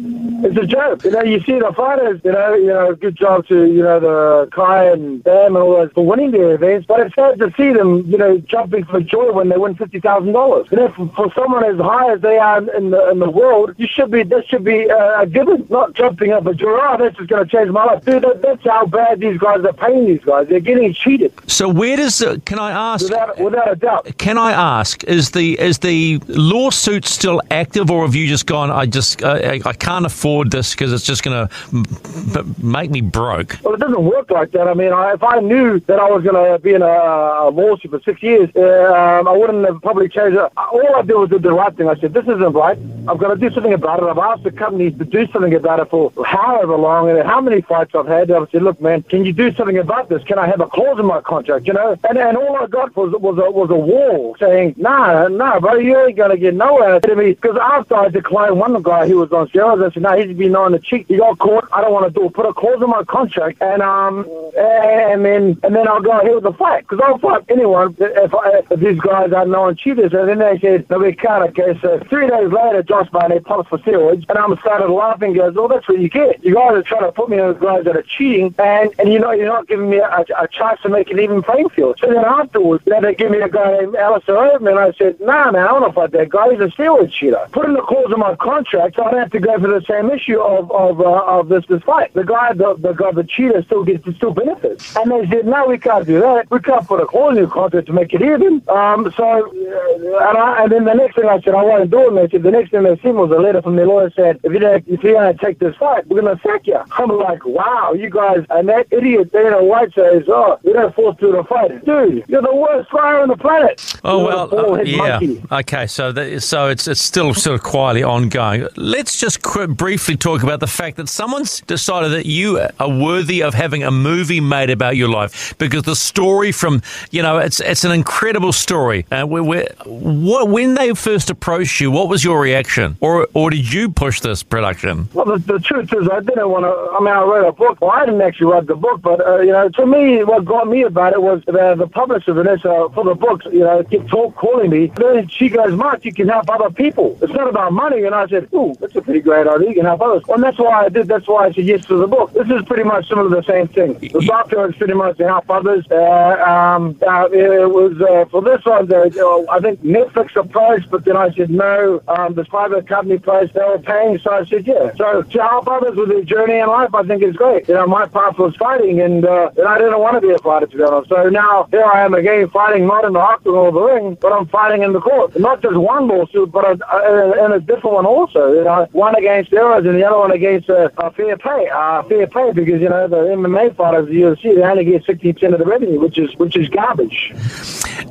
it's 0.46 0.58
a 0.58 0.66
joke. 0.66 1.04
You 1.04 1.12
know, 1.12 1.24
you 1.24 1.40
see 1.42 1.60
the 1.60 1.74
fighters. 1.76 2.22
You 2.24 2.32
know, 2.32 2.54
you 2.54 2.68
know, 2.68 2.96
good 2.96 3.16
job 3.16 3.48
to 3.48 3.66
you 3.66 3.84
know 3.84 4.00
the 4.00 4.50
Kai 4.52 4.86
and 4.92 5.24
Bam 5.24 5.56
and 5.56 5.58
all 5.58 5.74
those 5.74 5.92
for 5.94 6.06
winning 6.06 6.32
their 6.32 6.56
events, 6.56 6.86
but 6.88 7.00
it's 7.00 7.16
sad 7.16 7.40
to 7.40 7.54
see 7.58 7.72
them, 7.74 8.06
you 8.08 8.18
know, 8.18 8.38
jumping 8.40 8.86
for 8.86 9.00
joy 9.02 9.32
when 9.32 9.50
they 9.50 9.58
win 9.58 9.76
fifty 9.76 10.00
thousand 10.00 10.34
dollars. 10.34 10.68
You 10.72 10.78
know, 10.78 10.90
for, 10.90 11.08
for 11.16 11.34
someone 11.34 11.64
as 11.64 11.78
high 11.78 12.14
as 12.14 12.22
they 12.22 12.38
are 12.38 12.60
in 12.76 12.90
the 12.90 13.10
in 13.12 13.20
the 13.20 13.30
world, 13.30 13.76
you 13.78 13.88
should 13.88 14.12
be 14.12 14.24
this 14.24 14.46
should 14.46 14.64
be 14.64 14.90
uh, 14.90 15.22
a 15.22 15.26
given, 15.26 15.68
not 15.70 15.94
jumping 15.94 16.32
up 16.32 16.44
joy. 16.56 16.78
Oh, 16.80 16.98
this 16.98 17.16
is 17.20 17.28
going 17.28 17.46
to 17.46 17.52
change 17.52 17.70
my 17.70 17.84
life, 17.84 18.04
dude. 18.06 18.24
That, 18.24 18.42
that's 18.42 18.64
how 18.64 18.86
bad 18.86 19.20
these 19.20 19.38
guys 19.38 19.64
are 19.66 19.74
paying 19.74 20.06
these 20.06 20.24
guys. 20.24 20.48
They're 20.48 20.60
getting 20.60 20.94
cheated. 20.94 21.34
So 21.48 21.68
where 21.68 21.98
does 21.98 22.22
uh, 22.22 22.38
can 22.46 22.60
I 22.60 22.72
ask? 22.72 23.04
Without, 23.04 23.40
without 23.40 23.72
a 23.72 23.76
doubt. 23.76 24.18
Can 24.18 24.38
I 24.38 24.52
ask? 24.52 25.04
Is 25.08 25.32
the 25.32 25.58
is 25.60 25.80
the 25.80 26.20
lawsuit 26.28 27.06
still 27.06 27.42
active, 27.50 27.90
or 27.90 28.06
have 28.06 28.14
you 28.14 28.28
just 28.28 28.46
gone? 28.46 28.70
I 28.70 28.86
just 28.86 29.24
I, 29.24 29.62
I 29.64 29.72
can't 29.72 30.06
afford 30.06 30.52
this 30.52 30.72
because 30.72 30.92
it's 30.92 31.06
just 31.06 31.24
going 31.24 31.48
to 31.48 32.46
make 32.62 32.92
me 32.92 33.00
broke. 33.00 33.58
Well, 33.64 33.74
it 33.74 33.80
doesn't 33.80 34.04
work 34.04 34.30
like 34.30 34.52
that. 34.52 34.68
I 34.68 34.74
mean, 34.74 34.92
I, 34.92 35.14
if 35.14 35.24
I 35.24 35.40
knew 35.40 35.80
that 35.88 35.98
I 35.98 36.10
was 36.10 36.24
going 36.24 36.36
to 36.36 36.60
be 36.60 36.74
in 36.74 36.82
a, 36.82 36.86
a 36.86 37.50
lawsuit 37.50 37.92
for 37.92 38.02
six 38.02 38.22
years, 38.22 38.50
um, 38.58 39.30
I 39.30 39.32
wouldn't 39.32 39.66
have 39.66 39.82
probably 39.82 40.10
changed 40.10 40.38
it. 40.38 40.52
All 40.58 40.96
I 40.96 41.02
did 41.04 41.16
was 41.16 41.30
do 41.30 41.40
the 41.40 41.54
right 41.54 41.74
thing. 41.74 41.88
I 41.88 41.96
said, 41.96 42.14
this 42.14 42.26
isn't 42.26 42.54
right. 42.54 42.78
I've 43.08 43.18
got 43.18 43.34
to 43.34 43.38
do 43.38 43.50
something 43.54 43.74
about 43.74 44.04
it. 44.04 44.08
I've 44.08 44.18
asked 44.18 44.44
the 44.44 44.52
companies 44.52 44.98
to 44.98 45.06
do 45.06 45.26
something 45.32 45.54
about 45.54 45.80
it 45.80 45.90
for 45.90 46.12
however 46.26 46.76
long 46.76 47.10
and 47.10 47.26
how 47.26 47.40
many 47.40 47.62
fights 47.62 47.96
I've 47.96 48.08
had. 48.08 48.30
I've 48.30 48.50
said, 48.52 48.64
look, 48.64 48.82
man, 48.82 49.04
can 49.04 49.24
you 49.24 49.32
do 49.32 49.54
something 49.54 49.78
about 49.78 50.10
this? 50.10 50.22
Can 50.24 50.38
I 50.38 50.48
have 50.48 50.60
a 50.60 50.68
clause 50.68 51.00
in 51.00 51.06
my 51.06 51.22
contract, 51.22 51.66
you 51.66 51.72
know? 51.72 51.98
And, 52.10 52.18
and 52.18 52.36
all 52.36 52.58
I 52.58 52.68
got 52.68 52.94
was, 52.98 53.14
was, 53.14 53.38
a, 53.38 53.50
was 53.50 53.70
a 53.70 53.76
wall 53.76 54.36
saying, 54.38 54.76
nah, 54.78 54.97
nah, 54.98 55.28
nah, 55.28 55.60
bro, 55.60 55.76
you 55.76 55.98
ain't 56.00 56.18
to 56.18 56.38
get 56.38 56.54
nowhere 56.56 57.00
to 57.00 57.16
me. 57.16 57.34
Because 57.34 57.58
after 57.58 57.96
I 57.96 58.10
declined 58.10 58.60
one 58.60 58.76
of 58.76 58.84
the 58.84 58.90
guy 58.90 59.08
who 59.08 59.18
was 59.18 59.32
on 59.32 59.48
steroids, 59.50 59.86
I 59.86 59.94
said, 59.94 60.04
no, 60.04 60.18
he's 60.18 60.38
been 60.38 60.56
on 60.56 60.72
the 60.72 60.80
cheek. 60.80 61.06
He 61.08 61.18
got 61.18 61.38
caught. 61.40 61.68
I 61.72 61.82
don't 61.82 61.94
want 61.94 62.06
to 62.06 62.20
do 62.20 62.26
it. 62.26 62.34
Put 62.34 62.46
a 62.46 62.54
clause 62.54 62.82
in 62.82 62.90
my 62.90 63.04
contract 63.04 63.62
and 63.62 63.82
um 63.82 64.26
and 64.58 65.24
then 65.24 65.60
and 65.64 65.76
then 65.76 65.88
I'll 65.88 66.02
go 66.02 66.12
ahead 66.12 66.34
with 66.34 66.44
the 66.44 66.54
fight 66.54 66.88
because 66.88 67.00
I'll 67.04 67.18
fight 67.18 67.44
anyone 67.50 67.96
if, 68.00 68.34
I, 68.34 68.64
if 68.70 68.80
these 68.80 69.00
guys 69.00 69.32
are 69.32 69.46
known 69.46 69.76
cheaters. 69.76 70.14
And 70.14 70.30
then 70.30 70.40
they 70.40 70.60
said, 70.60 70.90
no, 70.90 71.00
we 71.00 71.14
can't. 71.14 71.44
Okay, 71.50 71.80
so 71.82 72.00
three 72.10 72.28
days 72.28 72.52
later, 72.52 72.84
Josh 72.84 73.10
Barnett 73.10 73.46
pops 73.46 73.70
for 73.70 73.78
steroids, 73.80 74.26
and 74.30 74.38
I'm 74.38 74.58
started 74.58 74.90
laughing. 74.90 75.34
Goes, 75.34 75.56
oh, 75.58 75.68
that's 75.68 75.88
what 75.88 76.00
you 76.00 76.10
get. 76.10 76.44
You 76.44 76.56
guys 76.56 76.74
are 76.74 76.84
trying 76.84 77.04
to 77.04 77.12
put 77.12 77.30
me 77.30 77.40
on 77.40 77.58
guys 77.60 77.86
that 77.86 77.96
are 77.96 78.04
cheating, 78.04 78.54
and 78.58 78.92
and 79.00 79.12
you 79.12 79.20
know 79.20 79.32
you're 79.32 79.46
not 79.48 79.68
giving 79.68 79.90
me 79.90 79.98
a, 79.98 80.26
a 80.40 80.48
chance 80.48 80.82
to 80.82 80.90
make 80.90 81.10
an 81.12 81.20
even 81.20 81.44
playing 81.44 81.70
field. 81.70 81.98
So 82.00 82.08
then 82.08 82.24
afterwards, 82.26 82.84
then 82.86 83.04
they 83.04 83.16
give 83.16 83.32
me 83.32 83.40
a 83.40 83.50
guy 83.50 83.80
named 83.80 83.96
Alistair 83.96 84.36
Overeem. 84.36 84.78
I 84.78 84.87
said, 84.94 85.20
nah, 85.20 85.52
man, 85.52 85.64
I 85.64 85.68
don't 85.68 85.84
to 85.84 85.92
fight 85.94 86.12
that 86.12 86.30
guy. 86.30 86.52
He's 86.52 86.60
a 86.60 86.68
steroid 86.68 87.12
cheater. 87.12 87.48
Put 87.52 87.66
in 87.66 87.74
the 87.74 87.82
clause 87.82 88.12
in 88.14 88.20
my 88.20 88.36
contract, 88.36 88.96
so 88.96 89.04
I 89.04 89.12
don't 89.12 89.20
have 89.20 89.32
to 89.32 89.40
go 89.40 89.60
for 89.60 89.68
the 89.68 89.82
same 89.88 90.10
issue 90.12 90.40
of 90.40 90.72
of 90.72 91.02
uh, 91.02 91.24
of 91.26 91.50
this 91.50 91.66
this 91.68 91.84
fight. 91.84 92.14
The 92.14 92.24
guy, 92.24 92.54
the, 92.54 92.76
the 92.76 92.94
guy, 92.94 93.12
the 93.12 93.24
cheater 93.24 93.62
still 93.64 93.84
gets 93.84 94.06
the 94.06 94.14
still 94.14 94.34
benefits. 94.34 94.96
And 94.96 95.12
they 95.12 95.28
said, 95.30 95.46
no, 95.46 95.68
we 95.68 95.78
can't 95.78 96.06
do 96.06 96.20
that. 96.22 96.50
We 96.52 96.60
can't 96.60 96.86
put 96.88 97.02
a 97.02 97.06
clause 97.06 97.34
in 97.34 97.44
your 97.44 97.50
contract 97.50 97.88
to 97.88 97.94
make 97.94 98.14
it 98.14 98.22
even. 98.22 98.62
Um, 98.70 99.12
so, 99.16 99.48
uh, 99.48 100.30
and, 100.30 100.38
I, 100.38 100.64
and 100.64 100.72
then 100.72 100.86
the 100.86 100.94
next 100.94 101.16
thing 101.16 101.26
I 101.26 101.40
said, 101.42 101.56
I 101.56 101.64
won't 101.64 101.90
do 101.90 102.02
it. 102.02 102.08
And 102.10 102.18
they 102.18 102.30
said, 102.30 102.44
the 102.44 102.52
next 102.52 102.72
thing 102.72 102.84
they 102.84 102.98
sent 102.98 103.16
was 103.16 103.32
a 103.32 103.40
letter 103.40 103.62
from 103.62 103.76
their 103.76 103.88
lawyer 103.88 104.12
said, 104.16 104.40
if 104.44 104.52
you 104.52 104.60
don't, 104.60 104.88
if 104.88 105.04
you 105.04 105.14
don't 105.14 105.40
take 105.40 105.60
this 105.60 105.76
fight, 105.78 106.08
we're 106.08 106.22
going 106.22 106.36
to 106.36 106.42
sack 106.42 106.68
you. 106.68 106.80
I'm 106.92 107.10
like, 107.10 107.46
wow, 107.46 107.94
you 107.94 108.10
guys, 108.10 108.46
and 108.50 108.70
that 108.70 108.88
idiot 108.92 109.32
Dana 109.32 109.64
White 109.64 109.94
says, 109.94 110.24
oh, 110.28 110.60
we 110.64 110.74
don't 110.74 110.94
force 110.96 111.16
people 111.16 111.34
to 111.34 111.44
fight. 111.44 111.86
Dude, 111.86 112.26
you're 112.28 112.42
the 112.42 112.56
worst 112.56 112.90
fighter 112.90 113.20
on 113.20 113.30
the 113.30 113.38
planet. 113.38 114.00
Oh 114.04 114.26
well, 114.26 114.48
yeah. 114.76 114.98
monkey. 114.98 115.44
Okay, 115.52 115.88
so 115.88 116.12
that, 116.12 116.42
so 116.42 116.68
it's 116.68 116.88
it's 116.88 117.02
still 117.02 117.34
sort 117.34 117.56
of 117.56 117.64
quietly 117.64 118.04
ongoing. 118.04 118.68
Let's 118.76 119.20
just 119.20 119.42
qu- 119.42 119.68
briefly 119.68 120.18
talk 120.18 120.44
about 120.44 120.60
the 120.60 120.68
fact 120.68 120.98
that 120.98 121.10
someone's 121.10 121.62
decided 121.62 122.12
that 122.12 122.26
you 122.26 122.60
are 122.80 122.90
worthy 122.90 123.42
of 123.44 123.54
having 123.54 123.84
a 123.84 123.92
movie 123.92 124.40
made 124.40 124.70
about 124.70 124.96
your 124.96 125.10
life 125.10 125.58
because 125.58 125.84
the 125.84 125.96
story 125.96 126.52
from 126.52 126.82
you 127.12 127.22
know 127.22 127.38
it's 127.38 127.60
it's 127.60 127.84
an 127.84 127.92
incredible 127.92 128.54
story. 128.54 129.06
Uh, 129.12 129.26
we 129.28 129.42
we 129.42 129.64
what 129.86 130.50
when 130.50 130.74
they 130.74 130.94
first 130.94 131.30
approached 131.30 131.80
you, 131.80 131.92
what 131.92 132.10
was 132.10 132.24
your 132.24 132.40
reaction, 132.40 132.98
or 133.00 133.28
or 133.34 133.50
did 133.50 133.72
you 133.72 133.90
push 133.90 134.22
this 134.22 134.44
production? 134.44 135.08
Well, 135.14 135.26
the, 135.26 135.38
the 135.38 135.60
truth 135.60 135.94
is, 135.94 136.08
I 136.10 136.20
didn't 136.20 136.50
want 136.50 136.66
to. 136.66 136.74
I 136.96 137.00
mean, 137.00 137.14
I 137.14 137.24
read 137.24 137.46
a 137.46 137.52
book. 137.52 137.80
Well, 137.82 137.92
I 137.92 138.06
didn't 138.06 138.22
actually 138.22 138.48
write 138.48 138.68
the 138.68 138.76
book, 138.76 139.02
but 139.02 139.26
uh, 139.26 139.40
you 139.40 139.52
know, 139.52 139.70
to 139.70 139.86
me, 139.86 140.24
what 140.24 140.46
got 140.46 140.68
me 140.68 140.84
about 140.84 141.14
it 141.14 141.22
was 141.22 141.42
the, 141.46 141.76
the 141.78 141.88
publisher 141.88 142.34
Vanessa 142.34 142.88
for 142.94 143.04
the 143.04 143.16
books. 143.16 143.46
You 143.52 143.60
know, 143.60 143.84
kept 143.84 144.08
talk, 144.08 144.36
calling 144.36 144.57
me. 144.66 144.92
Then 144.96 145.28
she 145.28 145.50
goes, 145.50 145.74
"Mark, 145.74 146.06
you 146.06 146.14
can 146.14 146.28
help 146.28 146.50
other 146.50 146.70
people. 146.72 147.18
It's 147.22 147.34
not 147.34 147.48
about 147.48 147.74
money." 147.74 148.04
And 148.04 148.16
I 148.16 148.28
said, 148.28 148.48
"Ooh, 148.54 148.74
that's 148.80 148.96
a 148.96 149.02
pretty 149.02 149.20
great 149.20 149.48
idea. 149.48 149.70
You 149.70 149.76
can 149.76 149.86
help 149.86 150.02
others." 150.02 150.24
And 150.30 150.42
that's 150.42 150.58
why 150.58 150.86
I 150.86 150.90
did. 150.90 151.08
That's 151.08 151.28
why 151.28 151.46
I 151.48 151.52
said 151.52 151.66
yes 151.66 151.86
to 151.86 151.98
the 151.98 152.08
book. 152.08 152.34
This 152.34 152.50
is 152.50 152.64
pretty 152.66 152.84
much 152.84 153.08
similar 153.08 153.30
to 153.30 153.36
the 153.36 153.44
same 153.44 153.68
thing. 153.68 153.94
The 154.00 154.24
doctor 154.26 154.68
is 154.70 154.76
pretty 154.76 154.94
much 154.94 155.18
to 155.18 155.28
help 155.28 155.50
others. 155.50 155.86
Uh, 155.92 155.96
um, 155.96 156.98
uh, 157.06 157.30
it 157.32 157.70
was 157.70 158.00
uh, 158.02 158.26
for 158.32 158.42
this 158.42 158.64
one. 158.66 158.92
Uh, 158.92 159.44
I 159.50 159.60
think 159.60 159.82
Netflix 159.84 160.36
approached, 160.36 160.90
but 160.90 161.06
then 161.06 161.18
I 161.18 161.32
said 161.32 161.50
no. 161.50 162.02
Um, 162.08 162.34
this 162.34 162.48
private 162.48 162.88
company 162.88 163.16
approached. 163.16 163.54
They 163.54 163.62
were 163.62 163.80
paying, 163.80 164.18
so 164.20 164.32
I 164.32 164.46
said 164.46 164.66
yeah. 164.66 164.92
So 164.96 165.22
to 165.22 165.42
help 165.42 165.68
others 165.68 165.96
with 165.96 166.10
their 166.10 166.24
journey 166.24 166.60
in 166.60 166.68
life, 166.68 166.94
I 166.94 167.04
think 167.04 167.24
is 167.24 167.36
great. 167.36 167.68
You 167.68 167.76
know, 167.76 167.88
my 167.88 168.06
path 168.08 168.38
was 168.38 168.56
fighting, 168.56 169.02
and, 169.02 169.26
uh, 169.26 169.52
and 169.58 169.68
I 169.68 169.78
didn't 169.78 170.00
want 170.00 170.16
to 170.16 170.22
be 170.22 170.34
a 170.34 170.38
fighter 170.40 170.68
to 170.68 170.78
be 170.78 170.84
honest. 170.84 171.10
So 171.10 171.30
now 171.30 171.68
here 171.72 171.84
I 171.86 172.06
am 172.06 172.14
again 172.14 172.50
fighting, 172.50 172.88
not 172.88 173.06
in 173.06 173.14
the 173.14 173.20
octagon 173.20 173.56
or 173.56 173.72
the 173.72 173.82
ring, 173.82 174.18
but 174.22 174.32
I'm 174.32 174.47
fighting 174.48 174.84
in 174.84 174.94
the 174.94 175.00
court. 175.00 175.38
Not 175.40 175.62
just 175.62 175.76
one 175.76 176.08
lawsuit, 176.08 176.52
but 176.52 176.66
a, 176.66 176.96
a, 176.96 177.46
and 177.46 177.54
a 177.54 177.60
different 177.60 177.96
one 177.96 178.06
also. 178.06 178.54
You 178.54 178.64
know, 178.64 178.88
one 178.92 179.16
against 179.16 179.52
steroids 179.52 179.88
and 179.88 179.98
the 179.98 180.04
other 180.04 180.18
one 180.18 180.32
against 180.32 180.70
uh, 180.70 180.90
uh, 180.98 181.10
fair 181.12 181.38
pay. 181.38 181.70
Uh, 181.70 182.04
fair 182.04 182.28
pay 182.28 182.52
because 182.52 182.82
you 182.82 182.90
know 182.90 183.08
the 183.08 183.18
MMA 183.18 183.76
fighters, 183.76 184.08
the 184.08 184.22
UFC, 184.22 184.56
they 184.56 184.64
only 184.64 184.86
get 184.86 185.06
sixty 185.06 185.34
percent 185.34 185.54
of 185.54 185.60
the 185.60 185.66
revenue, 185.66 186.00
which 186.00 186.18
is 186.18 186.36
which 186.36 186.56
is 186.56 186.70
garbage. 186.70 187.34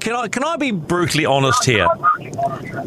Can 0.00 0.14
I 0.14 0.28
can 0.28 0.44
I 0.44 0.56
be 0.56 0.70
brutally 0.72 1.24
honest 1.24 1.64
here? 1.64 1.88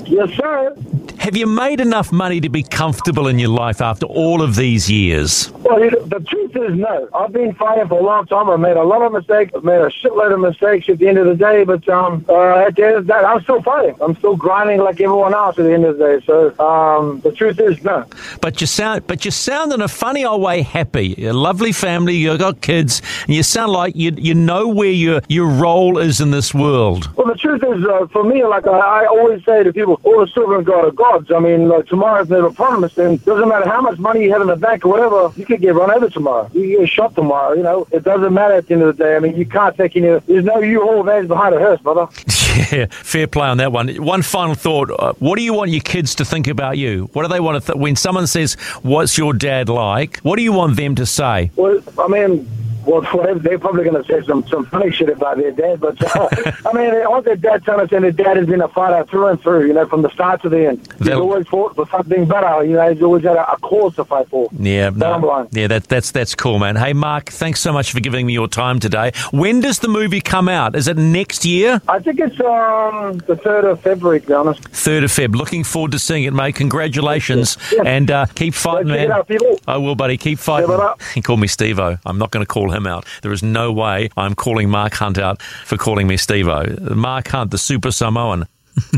Yes, 0.06 0.30
sir. 0.32 0.76
Have 1.20 1.36
you 1.36 1.48
made 1.48 1.82
enough 1.82 2.14
money 2.14 2.40
to 2.40 2.48
be 2.48 2.64
comfortable 2.64 3.28
in 3.28 3.40
your 3.40 3.50
life 3.50 3.82
after 3.82 4.06
all 4.06 4.42
of 4.42 4.56
these 4.56 4.90
years? 4.90 5.52
Well, 5.52 5.84
you 5.84 5.92
know, 5.92 6.06
the 6.06 6.22
truth 6.22 6.56
is 6.56 6.76
no. 6.78 7.10
I've 7.14 7.34
been 7.34 7.54
fighting 7.56 7.90
for 7.90 8.00
a 8.00 8.04
long 8.04 8.26
time. 8.26 8.50
I've 8.50 8.60
made 8.62 8.78
a 8.78 8.84
lot 8.84 9.02
of 9.02 9.12
mistakes. 9.12 9.52
I've 9.54 9.66
made 9.66 9.82
a 9.82 9.90
shitload 9.90 10.34
of 10.34 10.40
mistakes 10.40 10.88
at 10.88 10.98
the 10.98 11.10
end 11.10 11.18
of 11.18 11.26
the 11.26 11.36
day. 11.36 11.66
But 11.66 11.88
um, 11.90 12.26
uh, 12.30 12.60
at 12.60 12.76
the 12.78 12.86
end 12.86 12.96
of 12.96 13.06
the 13.06 13.14
day, 13.14 13.20
I'm 13.20 13.42
still 13.44 13.62
fighting. 13.62 13.96
I'm 14.00 14.16
still 14.16 14.38
grinding 14.38 14.80
like 14.80 15.02
everyone 15.02 15.34
else 15.34 15.60
at 15.60 15.66
the 15.66 15.74
end 15.74 15.84
of 15.86 15.98
the 15.98 16.06
day. 16.06 16.26
So 16.26 16.58
um, 16.58 17.20
the 17.20 17.34
truth 17.34 17.60
is 17.60 17.84
no. 17.84 18.06
But 18.40 18.62
you 18.62 18.66
sound, 18.68 19.06
but 19.06 19.26
you 19.26 19.32
sound 19.32 19.74
in 19.74 19.82
a 19.82 19.90
funny 19.90 20.24
old 20.24 20.42
way 20.42 20.62
happy. 20.62 21.16
You're 21.18 21.32
a 21.32 21.34
lovely 21.34 21.74
family. 21.74 22.16
You've 22.16 22.40
got 22.40 22.62
kids, 22.62 23.02
and 23.26 23.36
you 23.36 23.44
sound 23.44 23.74
like 23.74 23.94
you 23.96 24.14
you 24.18 24.34
know 24.34 24.70
where 24.70 24.90
your 24.90 25.22
your 25.28 25.48
role 25.48 25.98
is 25.98 26.22
in 26.22 26.32
this 26.32 26.54
world. 26.54 26.89
Well, 27.16 27.28
the 27.28 27.36
truth 27.36 27.64
is, 27.64 27.86
uh, 27.86 28.08
for 28.08 28.24
me, 28.24 28.44
like 28.46 28.68
I, 28.68 29.04
I 29.04 29.06
always 29.06 29.44
say 29.46 29.64
to 29.64 29.72
people, 29.74 30.00
all 30.04 30.20
the 30.20 30.28
children 30.28 30.60
of 30.62 30.66
God 30.66 30.86
are 30.86 30.92
gods. 30.92 31.32
I 31.32 31.40
mean, 31.40 31.68
like, 31.68 31.86
tomorrow's 31.88 32.30
never 32.30 32.52
promised, 32.52 32.98
and 32.98 33.24
doesn't 33.26 33.48
matter 33.48 33.68
how 33.68 33.82
much 33.82 34.00
money 34.00 34.24
you 34.24 34.32
have 34.32 34.42
in 34.42 34.48
the 34.48 34.56
bank 34.56 34.86
or 34.86 34.90
whatever, 34.90 35.32
you 35.36 35.46
could 35.46 35.62
get 35.62 35.76
run 35.76 35.92
over 35.92 36.10
tomorrow. 36.10 36.50
You 36.54 36.80
get 36.80 36.90
shot 36.90 37.16
tomorrow. 37.16 37.54
You 37.54 37.64
know, 37.64 37.88
it 37.92 38.04
doesn't 38.04 38.34
matter 38.34 38.56
at 38.56 38.68
the 38.68 38.74
end 38.74 38.84
of 38.84 38.98
the 38.98 39.04
day. 39.04 39.16
I 39.16 39.20
mean, 39.20 39.36
you 39.36 39.46
can't 39.46 39.76
take 39.76 39.96
any. 39.96 40.08
There's 40.20 40.46
no 40.46 40.60
U-Haul 40.60 41.04
vans 41.04 41.28
behind 41.28 41.56
a 41.56 41.60
hearse, 41.60 41.80
brother. 41.82 42.08
Yeah, 42.72 42.88
fair 42.90 43.26
play 43.28 43.48
on 43.48 43.58
that 43.58 43.72
one. 43.72 43.88
One 44.04 44.22
final 44.22 44.54
thought: 44.56 44.90
uh, 44.92 45.14
What 45.20 45.38
do 45.38 45.44
you 45.44 45.54
want 45.54 45.72
your 45.72 45.82
kids 45.82 46.16
to 46.16 46.26
think 46.26 46.48
about 46.48 46.78
you? 46.78 47.10
What 47.14 47.22
do 47.24 47.30
they 47.30 47.40
want 47.40 47.64
to 47.64 47.72
th- 47.72 47.80
when 47.80 47.96
someone 47.96 48.28
says, 48.28 48.56
"What's 48.82 49.18
your 49.18 49.34
dad 49.34 49.70
like?" 49.70 50.18
What 50.20 50.36
do 50.36 50.42
you 50.44 50.52
want 50.52 50.76
them 50.76 50.96
to 50.96 51.06
say? 51.06 51.52
Well, 51.56 51.80
I 51.98 52.08
mean, 52.08 52.50
well, 52.86 53.02
whatever, 53.14 53.40
they're 53.40 53.60
probably 53.60 53.84
going 53.84 54.02
to 54.04 54.08
say 54.12 54.26
some, 54.26 54.48
some 54.48 54.66
funny 54.66 54.92
shit 54.92 55.10
about 55.10 55.38
their 55.38 55.52
dad, 55.52 55.80
but 55.80 56.02
uh, 56.16 56.28
I 56.66 56.74
mean, 56.74 56.94
want 57.10 57.26
their 57.26 57.36
dad 57.36 57.64
to 57.66 57.74
understand 57.74 58.04
their 58.04 58.12
dad 58.12 58.38
has 58.38 58.46
been 58.48 58.62
a 58.62 58.68
fighter 58.68 59.06
through 59.10 59.28
and 59.28 59.42
through, 59.42 59.68
you 59.68 59.74
know, 59.74 59.88
from 59.88 60.02
the 60.02 60.10
start 60.10 60.42
to 60.44 60.50
the 60.50 60.68
end. 60.68 60.80
He's 60.98 61.08
They'll- 61.08 61.22
always 61.22 61.48
fought 61.48 61.76
for 61.76 61.88
something 61.90 62.26
better, 62.28 62.64
you 62.64 62.74
know, 62.74 62.92
he's 62.94 63.02
always 63.04 63.24
had 63.24 63.36
a, 63.36 63.52
a 63.52 63.58
cause 63.60 63.96
to 63.96 64.06
fight 64.06 64.28
for. 64.30 64.50
Yeah, 64.58 64.90
no, 64.92 65.48
yeah, 65.52 65.68
that, 65.68 65.86
that's 65.86 66.12
that's 66.12 66.36
cool, 66.36 66.60
man. 66.60 66.76
Hey, 66.76 66.94
Mark, 66.94 67.30
thanks 67.30 67.60
so 67.60 67.72
much 67.74 67.92
for 67.92 68.00
giving 68.00 68.26
me 68.26 68.34
your 68.34 68.48
time 68.48 68.80
today. 68.80 69.12
When 69.32 69.60
does 69.60 69.80
the 69.80 69.88
movie 69.88 70.22
come 70.22 70.48
out? 70.50 70.76
Is 70.76 70.88
it 70.88 70.98
next 70.98 71.46
year? 71.46 71.82
I 71.88 72.00
think 72.00 72.20
it's 72.20 72.40
um, 72.40 73.18
the 73.20 73.36
3rd 73.36 73.72
of 73.72 73.82
February, 73.82 74.22
to 74.22 74.28
be 74.28 74.34
honest. 74.34 74.64
Third 74.70 75.04
of 75.04 75.12
Feb. 75.12 75.36
Looking 75.36 75.64
forward 75.64 75.92
to 75.92 76.00
seeing 76.00 76.24
it, 76.24 76.34
mate. 76.34 76.56
Congratulations, 76.56 77.58
Yeah. 77.72 77.84
and 77.86 78.10
uh, 78.12 78.26
keep 78.36 78.54
fighting, 78.54 78.90
it 78.94 79.10
man. 79.10 79.24
people. 79.24 79.60
I 79.68 79.78
will, 79.78 79.96
buddy. 79.96 80.18
Keep 80.18 80.40
fighting. 80.40 80.70
He 81.14 81.22
called 81.22 81.40
me 81.40 81.48
Stevo. 81.48 82.00
I'm 82.06 82.18
not 82.18 82.32
going 82.32 82.46
to 82.46 82.48
call 82.48 82.72
him 82.72 82.79
out. 82.88 83.06
There 83.22 83.32
is 83.32 83.44
no 83.44 83.72
way 83.72 84.10
I'm 84.18 84.36
calling 84.36 84.70
Mark 84.70 84.94
Hunt 84.94 85.18
out 85.18 85.42
for 85.42 85.78
calling 85.78 86.08
me 86.08 86.16
Stevo. 86.16 86.96
Mark 86.96 87.28
Hunt, 87.28 87.52
the 87.52 87.58
Super 87.58 87.92
Samoan. 87.92 88.48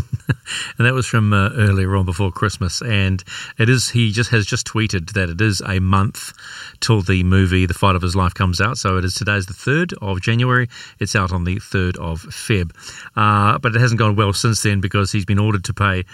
and 0.78 0.86
that 0.86 0.94
was 0.94 1.08
from 1.08 1.34
uh, 1.34 1.50
earlier 1.56 1.96
on 1.96 2.06
before 2.06 2.32
Christmas. 2.32 2.82
And 2.82 3.24
it 3.58 3.70
is 3.70 3.90
he 3.90 4.12
just 4.12 4.30
has 4.32 4.46
just 4.46 4.68
tweeted 4.68 5.14
that 5.14 5.30
it 5.30 5.42
is 5.42 5.62
a 5.62 5.80
month 5.80 6.34
till 6.80 7.02
the 7.02 7.24
movie 7.24 7.66
The 7.66 7.74
Fight 7.74 7.96
of 7.96 8.02
His 8.02 8.16
Life 8.16 8.34
comes 8.34 8.62
out. 8.62 8.78
So 8.78 8.98
it 8.98 9.06
is 9.06 9.16
today's 9.16 9.46
the 9.46 9.54
third 9.54 9.94
of 10.02 10.22
January. 10.22 10.70
It's 11.00 11.16
out 11.16 11.32
on 11.32 11.44
the 11.44 11.60
third 11.60 11.98
of 11.98 12.22
Feb. 12.24 12.72
Uh, 13.16 13.58
but 13.60 13.76
it 13.76 13.80
hasn't 13.80 14.00
gone 14.00 14.16
well 14.16 14.34
since 14.34 14.62
then 14.62 14.82
because 14.82 15.12
he's 15.12 15.26
been 15.26 15.40
ordered 15.40 15.64
to 15.66 15.74
pay 15.74 16.06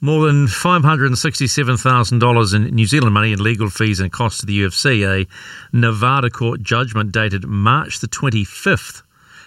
more 0.00 0.26
than 0.26 0.46
$567,000 0.46 2.54
in 2.54 2.64
New 2.74 2.86
Zealand 2.86 3.14
money 3.14 3.32
in 3.32 3.42
legal 3.42 3.70
fees 3.70 4.00
and 4.00 4.12
costs 4.12 4.40
to 4.40 4.46
the 4.46 4.60
UFC. 4.60 5.06
A 5.06 5.26
Nevada 5.72 6.30
court 6.30 6.62
judgment 6.62 7.12
dated 7.12 7.46
March 7.46 8.00
the 8.00 8.08
25th. 8.08 9.02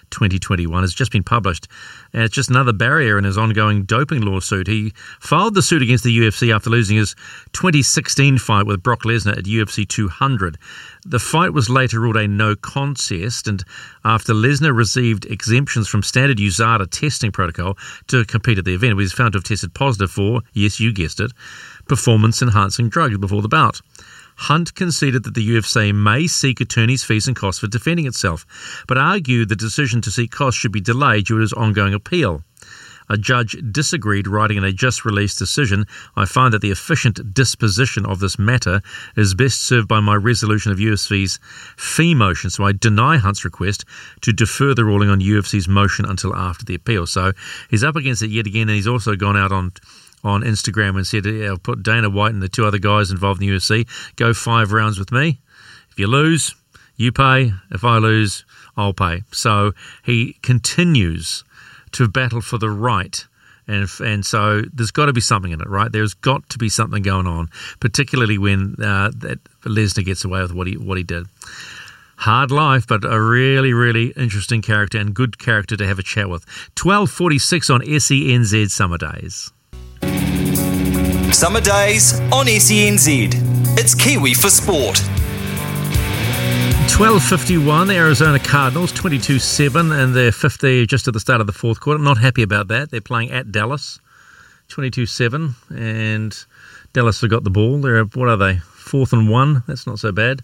2021 0.10 0.84
has 0.84 0.94
just 0.94 1.11
been 1.11 1.24
published. 1.24 1.68
And 2.14 2.24
it's 2.24 2.34
just 2.34 2.49
another 2.49 2.74
barrier 2.74 3.18
in 3.18 3.24
his 3.24 3.38
ongoing 3.38 3.84
doping 3.84 4.22
lawsuit. 4.22 4.68
He 4.68 4.94
filed 5.19 5.53
the 5.53 5.61
suit 5.61 5.82
against 5.82 6.03
the 6.03 6.18
UFC 6.18 6.53
after 6.53 6.69
losing 6.69 6.98
his 6.98 7.15
2016 7.53 8.38
fight 8.38 8.65
with 8.65 8.84
Brock 8.84 9.03
Lesnar 9.03 9.38
at 9.38 9.45
UFC 9.45 9.88
200. 9.88 10.57
The 11.10 11.20
fight 11.20 11.54
was 11.54 11.70
later 11.70 12.02
ruled 12.02 12.18
a 12.18 12.28
no 12.28 12.54
contest, 12.54 13.48
and 13.48 13.64
after 14.04 14.34
Lesnar 14.34 14.76
received 14.76 15.26
exemptions 15.26 15.88
from 15.88 16.04
standard 16.04 16.38
USADA 16.38 16.92
testing 16.92 17.32
protocol 17.32 17.78
to 18.08 18.26
compete 18.26 18.58
at 18.58 18.66
the 18.66 18.74
event, 18.74 18.92
he 18.92 18.96
was 18.96 19.14
found 19.14 19.32
to 19.32 19.38
have 19.38 19.46
tested 19.46 19.74
positive 19.74 20.12
for, 20.12 20.42
yes, 20.52 20.82
you 20.82 20.92
guessed 20.92 21.22
it, 21.22 21.32
performance 21.88 22.42
enhancing 22.42 22.90
drugs 22.90 23.18
before 23.18 23.42
the 23.42 23.48
bout. 23.48 23.80
Hunt 24.36 24.76
conceded 24.76 25.24
that 25.24 25.34
the 25.34 25.50
UFC 25.50 25.96
may 25.96 26.28
seek 26.28 26.60
attorney's 26.60 27.06
fees 27.06 27.26
and 27.26 27.38
costs 27.38 27.62
for 27.62 27.68
defending 27.68 28.06
itself, 28.06 28.46
but 28.86 28.98
argued 28.98 29.48
the 29.48 29.56
decision 29.56 30.02
to 30.02 30.12
seek 30.12 30.32
costs 30.32 30.60
should 30.60 30.74
be 30.74 30.82
delayed 30.82 31.28
due 31.28 31.36
to 31.36 31.42
his 31.42 31.54
ongoing 31.54 31.94
appeal. 31.94 32.44
A 33.10 33.18
judge 33.18 33.56
disagreed, 33.72 34.28
writing 34.28 34.58
in 34.58 34.64
a 34.64 34.74
just 34.74 35.06
released 35.06 35.40
decision 35.40 35.86
I 36.16 36.26
find 36.26 36.54
that 36.54 36.62
the 36.62 36.72
efficient 36.72 37.34
disposition 37.34 38.06
of 38.06 38.20
this 38.20 38.38
matter 38.38 38.82
is 39.16 39.34
best 39.34 39.62
served 39.62 39.88
by 39.88 40.00
my 40.00 40.16
resolution 40.16 40.72
of 40.72 40.78
UFC's 40.78 41.40
fee 41.78 42.14
motion, 42.14 42.50
so 42.50 42.66
I 42.66 42.72
deny 42.72 43.18
Hunt's 43.18 43.46
request 43.46 43.86
to 44.22 44.34
defer 44.34 44.74
the 44.74 44.86
ruling 44.86 45.10
on 45.10 45.20
UFC's 45.20 45.68
motion 45.68 46.06
until 46.06 46.36
after 46.36 46.66
the 46.66 46.76
appeal. 46.76 47.06
So 47.06 47.34
he's 47.70 47.84
up 47.84 47.96
against 47.96 48.22
it 48.22 48.30
yet 48.30 48.48
again, 48.48 48.70
and 48.70 48.76
he's 48.76 48.88
also 48.88 49.16
gone 49.16 49.38
out 49.38 49.52
on 49.52 49.74
on 50.24 50.42
Instagram 50.42 50.98
and 50.98 51.06
said, 51.06 51.26
yeah, 51.26 51.48
I'll 51.48 51.58
put 51.58 51.84
Dana 51.84 52.10
White 52.10 52.34
and 52.34 52.42
the 52.42 52.50
two 52.50 52.66
other 52.66 52.80
guys 52.80 53.12
involved 53.12 53.42
in 53.42 53.48
the 53.48 53.56
UFC, 53.56 53.88
go 54.16 54.34
five 54.34 54.72
rounds 54.72 54.98
with 54.98 55.12
me. 55.12 55.40
If 55.92 56.00
you 56.00 56.08
lose, 56.08 56.56
you 56.96 57.12
pay. 57.12 57.54
If 57.72 57.84
I 57.84 57.98
lose, 58.00 58.44
I'll 58.76 58.94
pay. 58.94 59.24
So 59.32 59.74
he 60.04 60.34
continues 60.42 61.44
to 61.93 62.07
battle 62.07 62.41
for 62.41 62.57
the 62.57 62.69
right. 62.69 63.26
And, 63.68 63.89
and 63.99 64.26
so 64.26 64.61
there's 64.73 64.91
got 64.91 65.07
to 65.07 65.14
be 65.14 65.22
something 65.22 65.51
in 65.51 65.59
it, 65.59 65.68
right? 65.68 65.91
There's 65.91 66.14
got 66.14 66.49
to 66.49 66.57
be 66.57 66.69
something 66.69 67.03
going 67.03 67.27
on, 67.27 67.49
particularly 67.80 68.38
when 68.38 68.76
uh, 68.81 69.11
that 69.18 69.43
Lesnar 69.64 70.05
gets 70.05 70.23
away 70.23 70.41
with 70.41 70.53
what 70.53 70.68
he 70.68 70.77
what 70.77 70.97
he 70.97 71.03
did. 71.03 71.27
Hard 72.15 72.49
life, 72.49 72.88
but 72.88 73.03
a 73.03 73.22
really, 73.22 73.73
really 73.73 74.07
interesting 74.15 74.61
character 74.61 74.97
and 74.97 75.14
good 75.14 75.38
character 75.38 75.77
to 75.77 75.85
have 75.85 75.99
a 75.99 76.03
chat 76.03 76.30
with. 76.30 76.45
1246 76.81 77.69
on 77.69 77.81
SENZ 77.81 78.72
Summer 78.72 78.97
Days. 78.97 79.51
Summer 81.31 81.61
days 81.61 82.19
on 82.31 82.47
SENZ. 82.47 83.77
It's 83.77 83.93
Kiwi 83.93 84.34
for 84.34 84.49
Sport. 84.49 85.03
1251, 86.88 87.88
the 87.88 87.95
Arizona 87.95 88.39
Cardinals, 88.39 88.91
22 88.91 89.38
7, 89.38 89.91
and 89.91 90.15
they're 90.15 90.31
50 90.31 90.88
just 90.88 91.07
at 91.07 91.14
the 91.14 91.19
start 91.19 91.41
of 91.41 91.45
the 91.45 91.53
fourth 91.53 91.80
quarter. 91.80 91.97
I'm 91.97 92.03
not 92.03 92.18
happy 92.18 92.41
about 92.41 92.69
that. 92.69 92.89
They're 92.89 93.01
playing 93.01 93.30
at 93.30 93.51
Dallas, 93.51 93.99
22 94.69 95.05
7, 95.05 95.53
and 95.69 96.45
Dallas 96.93 97.22
have 97.22 97.30
got 97.30 97.43
the 97.43 97.51
ball. 97.51 97.81
They're, 97.81 98.03
what 98.03 98.30
are 98.30 98.38
they? 98.38 98.61
Fourth 98.88 99.14
and 99.14 99.30
one. 99.30 99.64
That's 99.68 99.85
not 99.85 99.99
so 99.99 100.11
bad. 100.11 100.41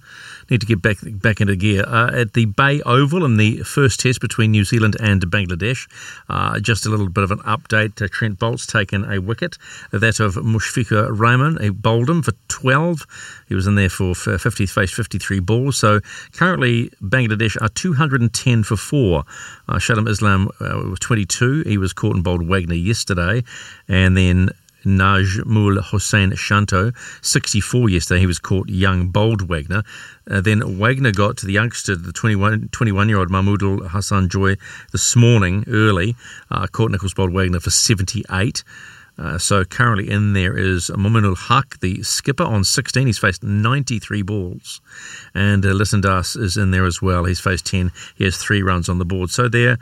Need 0.50 0.62
to 0.62 0.68
get 0.68 0.82
back 0.82 0.98
back 1.02 1.40
into 1.42 1.56
gear. 1.56 1.84
Uh, 1.88 2.12
at 2.14 2.34
the 2.34 2.46
Bay 2.46 2.82
Oval 2.82 3.24
in 3.24 3.38
the 3.38 3.60
first 3.60 4.00
test 4.00 4.20
between 4.20 4.52
New 4.52 4.66
Zealand 4.66 4.98
and 5.00 5.22
Bangladesh, 5.22 5.88
uh, 6.30 6.60
just 6.60 6.86
a 6.86 6.90
little 6.90 7.10
bit 7.10 7.24
of 7.24 7.32
an 7.32 7.40
update. 7.40 8.02
Uh, 8.02 8.08
Trent 8.12 8.40
Boult's 8.40 8.68
taken 8.68 9.10
a 9.10 9.20
wicket, 9.20 9.58
that 9.92 10.20
of 10.20 10.36
Mushfiqur 10.36 11.08
Rahman. 11.18 11.58
He 11.62 11.70
bowled 11.70 12.10
him 12.10 12.22
for 12.22 12.34
12. 12.50 13.46
He 13.48 13.56
was 13.56 13.68
in 13.68 13.76
there 13.76 13.90
for 13.90 14.12
f- 14.12 14.42
50, 14.42 14.66
faced 14.66 14.94
53 14.94 15.40
balls. 15.40 15.78
So 15.78 16.02
currently, 16.34 16.90
Bangladesh 17.02 17.62
are 17.62 17.70
210 17.70 18.64
for 18.64 18.76
four. 18.76 19.24
Uh, 19.70 19.76
Shadman 19.76 20.10
Islam 20.10 20.50
uh, 20.60 20.90
was 20.90 21.00
22. 21.00 21.64
He 21.66 21.78
was 21.78 21.94
caught 21.94 22.16
and 22.16 22.24
bowled 22.24 22.48
Wagner 22.48 22.76
yesterday. 22.76 23.44
And 23.88 24.18
then 24.18 24.50
Najmul 24.86 25.80
Hossain 25.82 26.36
Shanto, 26.36 26.92
64 27.22 27.90
yesterday. 27.90 28.20
He 28.20 28.28
was 28.28 28.40
caught 28.40 28.70
young, 28.70 29.10
bowled 29.10 29.48
Wagner. 29.48 29.84
Uh, 30.30 30.42
then 30.42 30.78
Wagner 30.78 31.12
got 31.12 31.38
to 31.38 31.46
the 31.46 31.54
youngster, 31.54 31.96
the 31.96 32.12
21, 32.12 32.70
21 32.72 33.10
year 33.10 33.20
old 33.20 33.30
Mahmudul 33.30 33.90
Hasan 33.92 34.30
Joy, 34.30 34.56
this 34.92 35.16
morning 35.16 35.64
early. 35.68 36.16
Uh, 36.50 36.68
caught 36.68 36.92
Nicholls 36.92 37.14
bowled 37.14 37.34
Wagner 37.34 37.60
for 37.60 37.70
78. 37.70 38.64
Uh, 39.18 39.38
so 39.38 39.64
currently 39.64 40.10
in 40.10 40.34
there 40.34 40.58
is 40.58 40.90
Mominul 40.90 41.38
Haque, 41.38 41.80
the 41.80 42.02
skipper, 42.02 42.44
on 42.44 42.64
16. 42.64 43.06
He's 43.06 43.20
faced 43.20 43.44
93 43.44 44.24
balls. 44.24 44.82
And 45.36 45.66
uh, 45.66 45.70
Liton 45.70 46.02
Das 46.02 46.36
is 46.36 46.58
in 46.58 46.72
there 46.72 46.86
as 46.86 47.02
well. 47.02 47.26
He's 47.26 47.40
faced 47.40 47.66
10. 47.68 47.92
He 48.16 48.24
has 48.24 48.38
three 48.38 48.64
runs 48.64 48.90
on 48.90 48.98
the 48.98 49.06
board. 49.06 49.30
So 49.30 49.48
they're, 49.48 49.78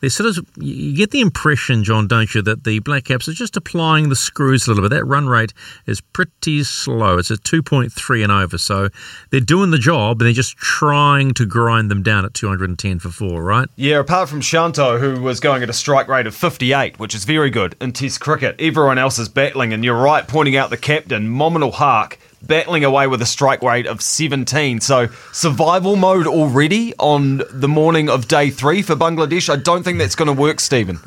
they 0.00 0.08
sort 0.08 0.28
of, 0.28 0.46
you 0.56 0.96
get 0.96 1.10
the 1.10 1.20
impression, 1.20 1.84
John, 1.84 2.06
don't 2.06 2.34
you, 2.34 2.42
that 2.42 2.64
the 2.64 2.80
Black 2.80 3.04
Caps 3.04 3.28
are 3.28 3.32
just 3.32 3.56
applying 3.56 4.08
the 4.08 4.16
screws 4.16 4.66
a 4.66 4.70
little 4.70 4.82
bit. 4.82 4.94
That 4.94 5.04
run 5.04 5.26
rate 5.28 5.52
is 5.86 6.00
pretty 6.00 6.64
slow. 6.64 7.18
It's 7.18 7.30
at 7.30 7.40
2.3 7.40 8.22
and 8.22 8.32
over. 8.32 8.58
So 8.58 8.88
they're 9.30 9.40
doing 9.40 9.70
the 9.70 9.78
job, 9.78 10.20
and 10.20 10.26
they're 10.26 10.34
just 10.34 10.56
trying 10.56 11.32
to 11.34 11.46
grind 11.46 11.90
them 11.90 12.02
down 12.02 12.24
at 12.24 12.34
210 12.34 12.98
for 12.98 13.08
four, 13.08 13.42
right? 13.42 13.68
Yeah, 13.76 14.00
apart 14.00 14.28
from 14.28 14.40
Shanto, 14.40 14.98
who 14.98 15.20
was 15.20 15.40
going 15.40 15.62
at 15.62 15.70
a 15.70 15.74
strike 15.74 16.08
rate 16.08 16.26
of 16.26 16.34
58, 16.34 16.98
which 16.98 17.14
is 17.14 17.24
very 17.24 17.50
good 17.50 17.76
in 17.80 17.92
Test 17.92 18.20
cricket, 18.20 18.56
everyone 18.58 18.98
else 18.98 19.18
is 19.18 19.28
battling, 19.28 19.72
and 19.72 19.84
you're 19.84 19.96
right 19.96 20.26
pointing 20.26 20.56
out 20.56 20.70
the 20.70 20.76
captain, 20.76 21.28
Mominul 21.28 21.74
Haque, 21.74 22.18
battling 22.46 22.84
away 22.84 23.06
with 23.06 23.20
a 23.22 23.26
strike 23.26 23.62
rate 23.62 23.86
of 23.86 24.00
17. 24.02 24.80
So 24.80 25.08
survival 25.32 25.96
mode 25.96 26.26
already 26.26 26.94
on 26.98 27.42
the 27.50 27.68
morning 27.68 28.08
of 28.08 28.28
day 28.28 28.50
three 28.50 28.82
for 28.82 28.94
Bangladesh. 28.96 29.48
I 29.48 29.56
don't 29.56 29.82
think 29.82 29.98
that's 29.98 30.14
going 30.14 30.34
to 30.34 30.40
work, 30.40 30.60
Stephen. 30.60 30.98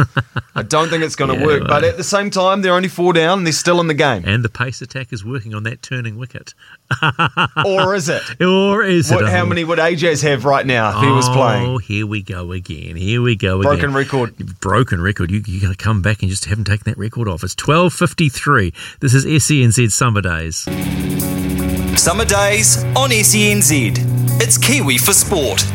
I 0.55 0.63
don't 0.63 0.89
think 0.89 1.03
it's 1.03 1.15
going 1.15 1.31
to 1.33 1.39
Yeah, 1.39 1.45
work. 1.45 1.59
well- 1.61 1.69
But 1.69 1.83
at 1.83 1.97
the 1.97 2.03
same 2.03 2.29
time, 2.29 2.61
they're 2.61 2.73
only 2.73 2.89
four 2.89 3.13
down 3.13 3.39
and 3.39 3.47
they're 3.47 3.53
still 3.53 3.79
in 3.79 3.87
the 3.87 3.93
game. 3.93 4.23
And 4.25 4.43
the 4.43 4.49
pace 4.49 4.81
attack 4.81 5.13
is 5.13 5.23
working 5.25 5.53
on 5.53 5.63
that 5.63 5.81
turning 5.81 6.17
wicket. 6.17 6.53
or 7.65 7.95
is 7.95 8.09
it? 8.09 8.21
Or 8.41 8.83
is 8.83 9.11
What, 9.11 9.23
it? 9.23 9.29
how 9.29 9.45
many 9.45 9.63
would 9.63 9.79
Ajaz 9.79 10.23
have 10.23 10.45
right 10.45 10.65
now 10.65 10.97
if 10.97 11.03
he 11.05 11.11
was 11.11 11.29
oh, 11.29 11.33
playing? 11.33 11.67
Oh, 11.67 11.77
here 11.77 12.05
we 12.05 12.21
go 12.21 12.51
again. 12.51 12.95
Here 12.95 13.21
we 13.21 13.35
go 13.35 13.61
again. 13.61 13.71
Broken 13.71 13.93
record. 13.93 14.59
Broken 14.59 15.01
record. 15.01 15.31
You, 15.31 15.43
you 15.45 15.61
got 15.61 15.69
to 15.69 15.83
come 15.83 16.01
back 16.01 16.21
and 16.21 16.29
just 16.29 16.45
haven't 16.45 16.65
taken 16.65 16.83
that 16.85 16.97
record 16.97 17.27
off. 17.27 17.43
It's 17.43 17.55
12.53. 17.55 18.73
This 18.99 19.13
is 19.13 19.25
SENZ 19.25 19.91
Summer 19.91 20.21
Days. 20.21 20.67
Summer 21.99 22.25
days 22.25 22.83
on 22.95 23.09
SENZ. 23.09 24.41
It's 24.41 24.57
Kiwi 24.57 24.97
for 24.97 25.13
Sport. 25.13 25.65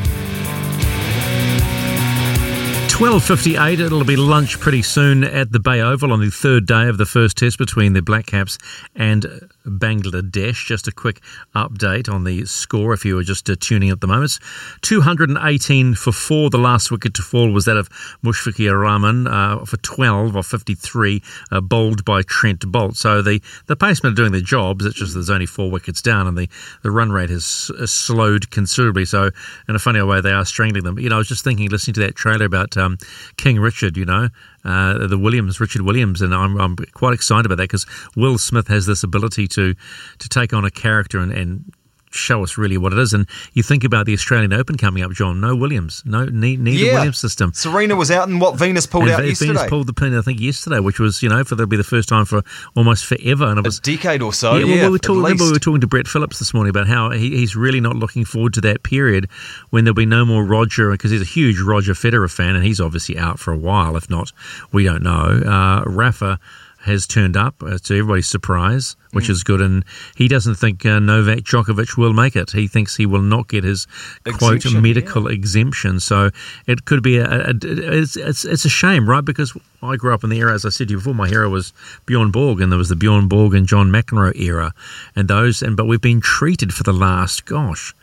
12.58, 2.94 3.80
it'll 3.80 4.04
be 4.04 4.14
lunch 4.14 4.60
pretty 4.60 4.80
soon 4.80 5.24
at 5.24 5.50
the 5.50 5.58
Bay 5.58 5.80
Oval 5.80 6.12
on 6.12 6.20
the 6.20 6.30
third 6.30 6.64
day 6.64 6.88
of 6.88 6.96
the 6.96 7.04
first 7.04 7.36
test 7.36 7.58
between 7.58 7.92
the 7.92 8.00
Black 8.00 8.24
Caps 8.24 8.56
and 8.94 9.50
Bangladesh. 9.66 10.66
Just 10.66 10.88
a 10.88 10.92
quick 10.92 11.20
update 11.54 12.12
on 12.12 12.24
the 12.24 12.44
score 12.46 12.92
if 12.92 13.04
you 13.04 13.16
were 13.16 13.22
just 13.22 13.48
uh, 13.48 13.56
tuning 13.58 13.88
in 13.88 13.92
at 13.92 14.00
the 14.00 14.06
moment. 14.06 14.24
It's 14.24 14.40
218 14.82 15.94
for 15.94 16.12
four. 16.12 16.50
The 16.50 16.58
last 16.58 16.90
wicket 16.90 17.14
to 17.14 17.22
fall 17.22 17.50
was 17.50 17.64
that 17.64 17.76
of 17.76 17.88
Mushfiqur 18.22 18.80
Rahman 18.80 19.26
uh, 19.26 19.64
for 19.64 19.76
12 19.78 20.36
or 20.36 20.42
53, 20.42 21.22
uh, 21.50 21.60
bowled 21.60 22.04
by 22.04 22.22
Trent 22.22 22.60
Boult. 22.60 22.96
So 22.96 23.22
the, 23.22 23.40
the 23.66 23.76
pacemen 23.76 24.12
are 24.12 24.16
doing 24.16 24.32
their 24.32 24.40
jobs. 24.40 24.84
It's 24.84 24.96
just 24.96 25.14
there's 25.14 25.30
only 25.30 25.46
four 25.46 25.70
wickets 25.70 26.02
down 26.02 26.26
and 26.26 26.36
the, 26.36 26.48
the 26.82 26.90
run 26.90 27.10
rate 27.10 27.30
has, 27.30 27.70
has 27.78 27.90
slowed 27.90 28.50
considerably. 28.50 29.04
So 29.04 29.30
in 29.68 29.74
a 29.74 29.78
funny 29.78 30.02
way, 30.02 30.20
they 30.20 30.32
are 30.32 30.44
strangling 30.44 30.84
them. 30.84 30.98
You 30.98 31.08
know, 31.08 31.16
I 31.16 31.18
was 31.18 31.28
just 31.28 31.44
thinking, 31.44 31.68
listening 31.68 31.94
to 31.94 32.00
that 32.00 32.14
trailer 32.14 32.46
about 32.46 32.76
um, 32.76 32.98
King 33.36 33.58
Richard, 33.58 33.96
you 33.96 34.04
know, 34.04 34.28
uh, 34.64 35.06
the 35.06 35.18
Williams, 35.18 35.60
Richard 35.60 35.82
Williams, 35.82 36.22
and 36.22 36.34
I'm, 36.34 36.58
I'm 36.60 36.76
quite 36.94 37.14
excited 37.14 37.46
about 37.46 37.56
that 37.56 37.64
because 37.64 37.86
Will 38.16 38.38
Smith 38.38 38.68
has 38.68 38.86
this 38.86 39.02
ability 39.02 39.46
to 39.48 39.74
to 40.18 40.28
take 40.28 40.52
on 40.52 40.64
a 40.64 40.70
character 40.70 41.18
and, 41.18 41.32
and 41.32 41.72
show 42.14 42.42
us 42.42 42.56
really 42.56 42.78
what 42.78 42.92
it 42.92 42.98
is. 42.98 43.12
And 43.12 43.26
you 43.52 43.62
think 43.62 43.84
about 43.84 44.06
the 44.06 44.12
Australian 44.12 44.52
Open 44.52 44.76
coming 44.76 45.02
up, 45.02 45.12
John. 45.12 45.40
No 45.40 45.54
Williams, 45.56 46.02
no 46.06 46.24
ne- 46.26 46.56
neither 46.56 46.84
Yeah. 46.84 46.94
Williams 46.94 47.18
system. 47.18 47.52
Serena 47.52 47.96
was 47.96 48.10
out 48.10 48.28
and 48.28 48.40
what 48.40 48.56
Venus 48.58 48.86
pulled 48.86 49.04
and 49.04 49.12
out 49.12 49.20
Ve- 49.22 49.28
yesterday. 49.28 49.52
Venus 49.54 49.68
pulled 49.68 49.86
the 49.86 49.92
pin, 49.92 50.16
I 50.16 50.22
think, 50.22 50.40
yesterday, 50.40 50.78
which 50.80 50.98
was, 51.00 51.22
you 51.22 51.28
know, 51.28 51.42
for 51.44 51.54
that'll 51.56 51.66
be 51.68 51.76
the 51.76 51.84
first 51.84 52.08
time 52.08 52.24
for 52.24 52.42
almost 52.76 53.04
forever. 53.04 53.44
And 53.46 53.58
it 53.58 53.64
was 53.64 53.78
a 53.78 53.82
decade 53.82 54.22
or 54.22 54.32
so. 54.32 54.54
yeah, 54.56 54.64
Yeah, 54.66 54.74
well, 54.74 54.84
we 54.86 54.90
were 54.92 54.98
talking, 54.98 55.22
remember 55.22 55.44
we 55.44 55.52
were 55.52 55.58
talking 55.58 55.80
to 55.80 55.86
Brett 55.86 56.08
Phillips 56.08 56.38
this 56.38 56.54
morning 56.54 56.70
about 56.70 56.86
how 56.86 57.10
he, 57.10 57.30
he's 57.36 57.56
really 57.56 57.80
not 57.80 57.96
looking 57.96 58.24
forward 58.24 58.54
to 58.54 58.60
that 58.62 58.82
period 58.82 59.28
when 59.70 59.84
there'll 59.84 59.94
be 59.94 60.06
no 60.06 60.24
more 60.24 60.44
Roger 60.44 60.90
because 60.92 61.10
he's 61.10 61.22
a 61.22 61.24
huge 61.24 61.60
Roger 61.60 61.92
Federer 61.94 62.30
fan 62.30 62.54
and 62.54 62.64
he's 62.64 62.80
obviously 62.80 63.18
out 63.18 63.38
for 63.38 63.52
a 63.52 63.56
while. 63.58 63.96
If 63.96 64.08
not, 64.08 64.32
we 64.72 64.84
don't 64.84 65.02
know. 65.02 65.42
Uh, 65.44 65.82
Rafa 65.86 66.38
has 66.82 67.06
turned 67.06 67.36
up 67.36 67.62
uh, 67.62 67.78
to 67.78 67.94
everybody's 67.98 68.28
surprise, 68.28 68.94
which 69.14 69.26
Mm. 69.26 69.30
is 69.30 69.42
good, 69.42 69.60
and 69.62 69.84
he 70.16 70.28
doesn't 70.28 70.56
think 70.56 70.84
uh, 70.84 70.98
Novak 70.98 71.38
Djokovic 71.44 71.96
will 71.96 72.12
make 72.12 72.36
it. 72.36 72.50
He 72.50 72.68
thinks 72.68 72.96
he 72.96 73.06
will 73.06 73.22
not 73.22 73.48
get 73.48 73.64
his 73.64 73.86
quote 74.24 74.56
Exemption, 74.56 74.82
medical 74.82 75.28
exemption. 75.28 76.00
So 76.00 76.30
it 76.66 76.84
could 76.84 77.02
be 77.02 77.16
a, 77.16 77.24
a, 77.24 77.50
a 77.50 77.56
it's, 78.00 78.16
it's 78.16 78.44
it's 78.44 78.64
a 78.64 78.68
shame, 78.68 79.08
right? 79.08 79.24
Because 79.24 79.56
I 79.82 79.96
grew 79.96 80.12
up 80.12 80.24
in 80.24 80.30
the 80.30 80.38
era, 80.38 80.52
as 80.54 80.64
I 80.64 80.68
said 80.70 80.88
to 80.88 80.92
you 80.92 80.98
before, 80.98 81.14
my 81.14 81.28
hero 81.28 81.48
was 81.48 81.72
Bjorn 82.06 82.30
Borg, 82.30 82.60
and 82.60 82.70
there 82.70 82.78
was 82.78 82.88
the 82.90 82.96
Bjorn 82.96 83.28
Borg 83.28 83.54
and 83.54 83.66
John 83.66 83.90
McEnroe 83.90 84.38
era, 84.38 84.74
and 85.16 85.28
those, 85.28 85.62
and 85.62 85.76
but 85.76 85.86
we've 85.86 86.00
been 86.00 86.20
treated 86.20 86.72
for 86.74 86.82
the 86.82 86.92
last, 86.92 87.44
gosh, 87.44 87.94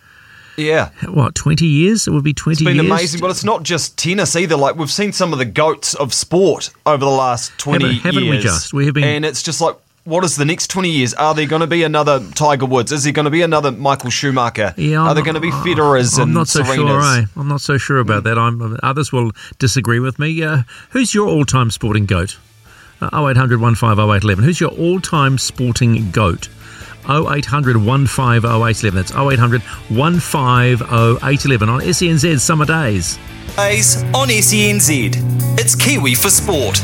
Yeah. 0.58 0.90
what 1.08 1.34
twenty 1.36 1.66
years? 1.66 2.08
It 2.08 2.12
would 2.12 2.24
be 2.24 2.34
twenty. 2.34 2.64
It's 2.64 2.64
been 2.64 2.76
years. 2.76 2.86
amazing, 2.92 3.22
Well, 3.22 3.32
it's 3.32 3.44
not 3.44 3.64
just 3.64 3.98
tennis 3.98 4.36
either. 4.36 4.56
Like 4.56 4.76
we've 4.76 4.92
seen 4.92 5.12
some 5.12 5.34
of 5.34 5.40
the 5.40 5.46
goats 5.46 5.94
of 5.96 6.14
sport 6.14 6.70
over 6.86 7.04
the 7.04 7.10
last 7.12 7.52
twenty 7.58 7.86
Haven't- 7.96 8.02
haven't 8.04 8.24
we 8.24 8.30
years. 8.32 8.44
just? 8.44 8.74
We 8.74 8.86
have 8.86 8.94
been- 8.94 9.04
and 9.04 9.26
it's 9.26 9.42
just 9.42 9.60
like, 9.62 9.76
what 10.04 10.24
is 10.24 10.36
the 10.36 10.46
next 10.46 10.70
twenty 10.70 10.90
years? 10.90 11.14
Are 11.14 11.34
there 11.36 11.46
going 11.46 11.60
to 11.62 11.68
be 11.68 11.84
another 11.84 12.20
Tiger 12.36 12.66
Woods? 12.66 12.92
Is 12.92 13.04
there 13.04 13.14
going 13.14 13.26
to 13.26 13.32
be 13.32 13.42
another 13.42 13.72
Michael 13.72 14.10
Schumacher? 14.10 14.74
Yeah, 14.78 14.98
Are 15.00 15.10
I'm 15.10 15.16
there 15.16 15.24
not- 15.24 15.26
going 15.26 15.36
to 15.36 15.42
be 15.42 15.52
Federers 15.52 16.18
I'm 16.18 16.24
and 16.24 16.34
not 16.34 16.48
so 16.48 16.64
Serenas? 16.64 16.76
sure. 16.76 17.02
Eh? 17.22 17.26
I'm 17.36 17.48
not 17.48 17.62
so 17.62 17.78
sure 17.78 18.00
about 18.00 18.24
that. 18.24 18.38
I'm 18.38 18.78
others 18.84 19.12
will 19.12 19.32
disagree 19.60 20.00
with 20.00 20.18
me. 20.20 20.42
Uh, 20.44 20.64
who's 20.92 21.14
your 21.14 21.28
all-time 21.28 21.70
sporting 21.72 22.06
goat? 22.06 22.38
Uh, 23.02 23.10
0800 23.30 23.60
150811. 23.62 24.44
Who's 24.44 24.60
your 24.60 24.72
all-time 24.72 25.38
sporting 25.38 26.12
goat? 26.12 26.50
0800 27.10 27.78
150811. 27.78 28.96
That's 28.96 29.12
0800 29.12 29.62
150811 29.90 31.70
on 31.70 31.82
SENZ 31.82 32.40
Summer 32.40 32.66
Days. 32.66 33.18
Days 33.56 34.04
on 34.14 34.28
SENZ. 34.30 35.12
It's 35.60 35.76
Kiwi 35.76 36.14
for 36.16 36.30
Sport. 36.30 36.80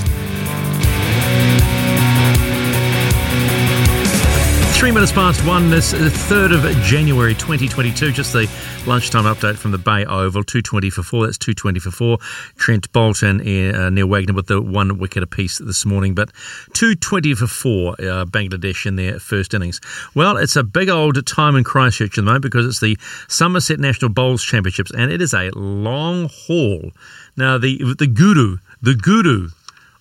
Three 4.78 4.91
minutes 4.91 5.12
past 5.12 5.44
one, 5.44 5.72
this 5.72 5.91
is 5.91 6.14
the 6.14 6.36
3rd 6.36 6.54
of 6.54 6.84
January 6.84 7.34
2022. 7.34 8.12
Just 8.12 8.32
the 8.32 8.48
lunchtime 8.86 9.24
update 9.24 9.56
from 9.56 9.72
the 9.72 9.80
Bay 9.80 10.06
Oval. 10.06 10.44
220 10.44 10.91
for 10.91 11.02
four. 11.02 11.26
That's 11.26 11.40
220 11.40 11.80
for 11.80 11.90
four. 11.90 12.20
Trent 12.58 12.91
Boult 12.94 13.24
and 13.24 13.41
uh, 13.76 13.90
Neil 13.90 14.08
Wagner 14.08 14.36
with 14.36 14.45
the 14.45 14.62
one 14.62 14.99
wicket 14.99 15.24
apiece 15.24 15.58
this 15.58 15.84
morning. 15.84 16.14
But 16.14 16.30
220 16.74 17.34
for 17.34 17.48
four, 17.48 17.94
uh, 17.94 18.26
Bangladesh 18.26 18.86
in 18.86 18.98
their 18.98 19.20
first 19.20 19.56
innings. 19.56 19.82
Well, 20.14 20.38
it's 20.38 20.56
a 20.56 20.64
big 20.64 20.90
old 20.90 21.26
time 21.26 21.56
in 21.56 21.64
Christchurch 21.64 22.12
at 22.12 22.16
the 22.18 22.22
moment 22.22 22.44
because 22.44 22.68
it's 22.68 22.80
the 22.80 22.99
Somerset 23.28 23.80
National 23.80 24.10
Bowls 24.10 24.44
Championships 24.44 24.91
and 24.91 25.12
it 25.12 25.24
is 25.24 25.34
a 25.34 25.49
long 25.56 26.30
haul. 26.32 26.91
Now, 27.36 27.58
the, 27.58 27.95
the 27.98 28.06
guru, 28.06 28.58
the 28.84 28.94
guru 28.94 29.49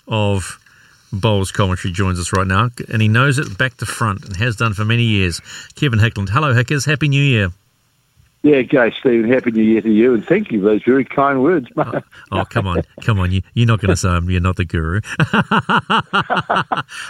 of 0.07 0.61
Bowls 1.13 1.53
commentary 1.53 1.93
joins 1.93 2.19
us 2.19 2.33
right 2.33 2.47
now, 2.47 2.71
and 2.91 3.01
he 3.01 3.09
knows 3.09 3.39
it 3.39 3.57
back 3.57 3.77
to 3.79 3.87
front 3.87 4.25
and 4.25 4.37
has 4.37 4.57
done 4.57 4.75
for 4.75 4.85
many 4.85 5.05
years. 5.05 5.41
Kevin 5.75 5.99
Hickland. 5.99 6.31
Hello, 6.31 6.53
Hickers. 6.53 6.85
Happy 6.85 7.09
New 7.09 7.23
Year. 7.23 7.51
Yeah, 8.43 8.63
go, 8.63 8.91
Stephen. 8.91 9.29
Happy 9.29 9.51
New 9.51 9.63
Year 9.63 9.81
to 9.81 9.91
you, 9.91 10.15
and 10.15 10.25
thank 10.25 10.53
you 10.53 10.61
for 10.61 10.67
those 10.67 10.83
very 10.85 11.05
kind 11.05 11.43
words. 11.43 11.67
mate. 11.75 12.05
Oh, 12.31 12.45
come 12.45 12.69
on. 12.69 12.83
Come 13.03 13.19
on. 13.19 13.33
You, 13.33 13.43
you're 13.55 13.67
not 13.67 13.81
going 13.81 13.91
to 13.91 13.97
say 13.97 14.09
I'm, 14.09 14.31
you're 14.31 14.41
not 14.41 14.55
the 14.55 14.65
guru. 14.65 15.01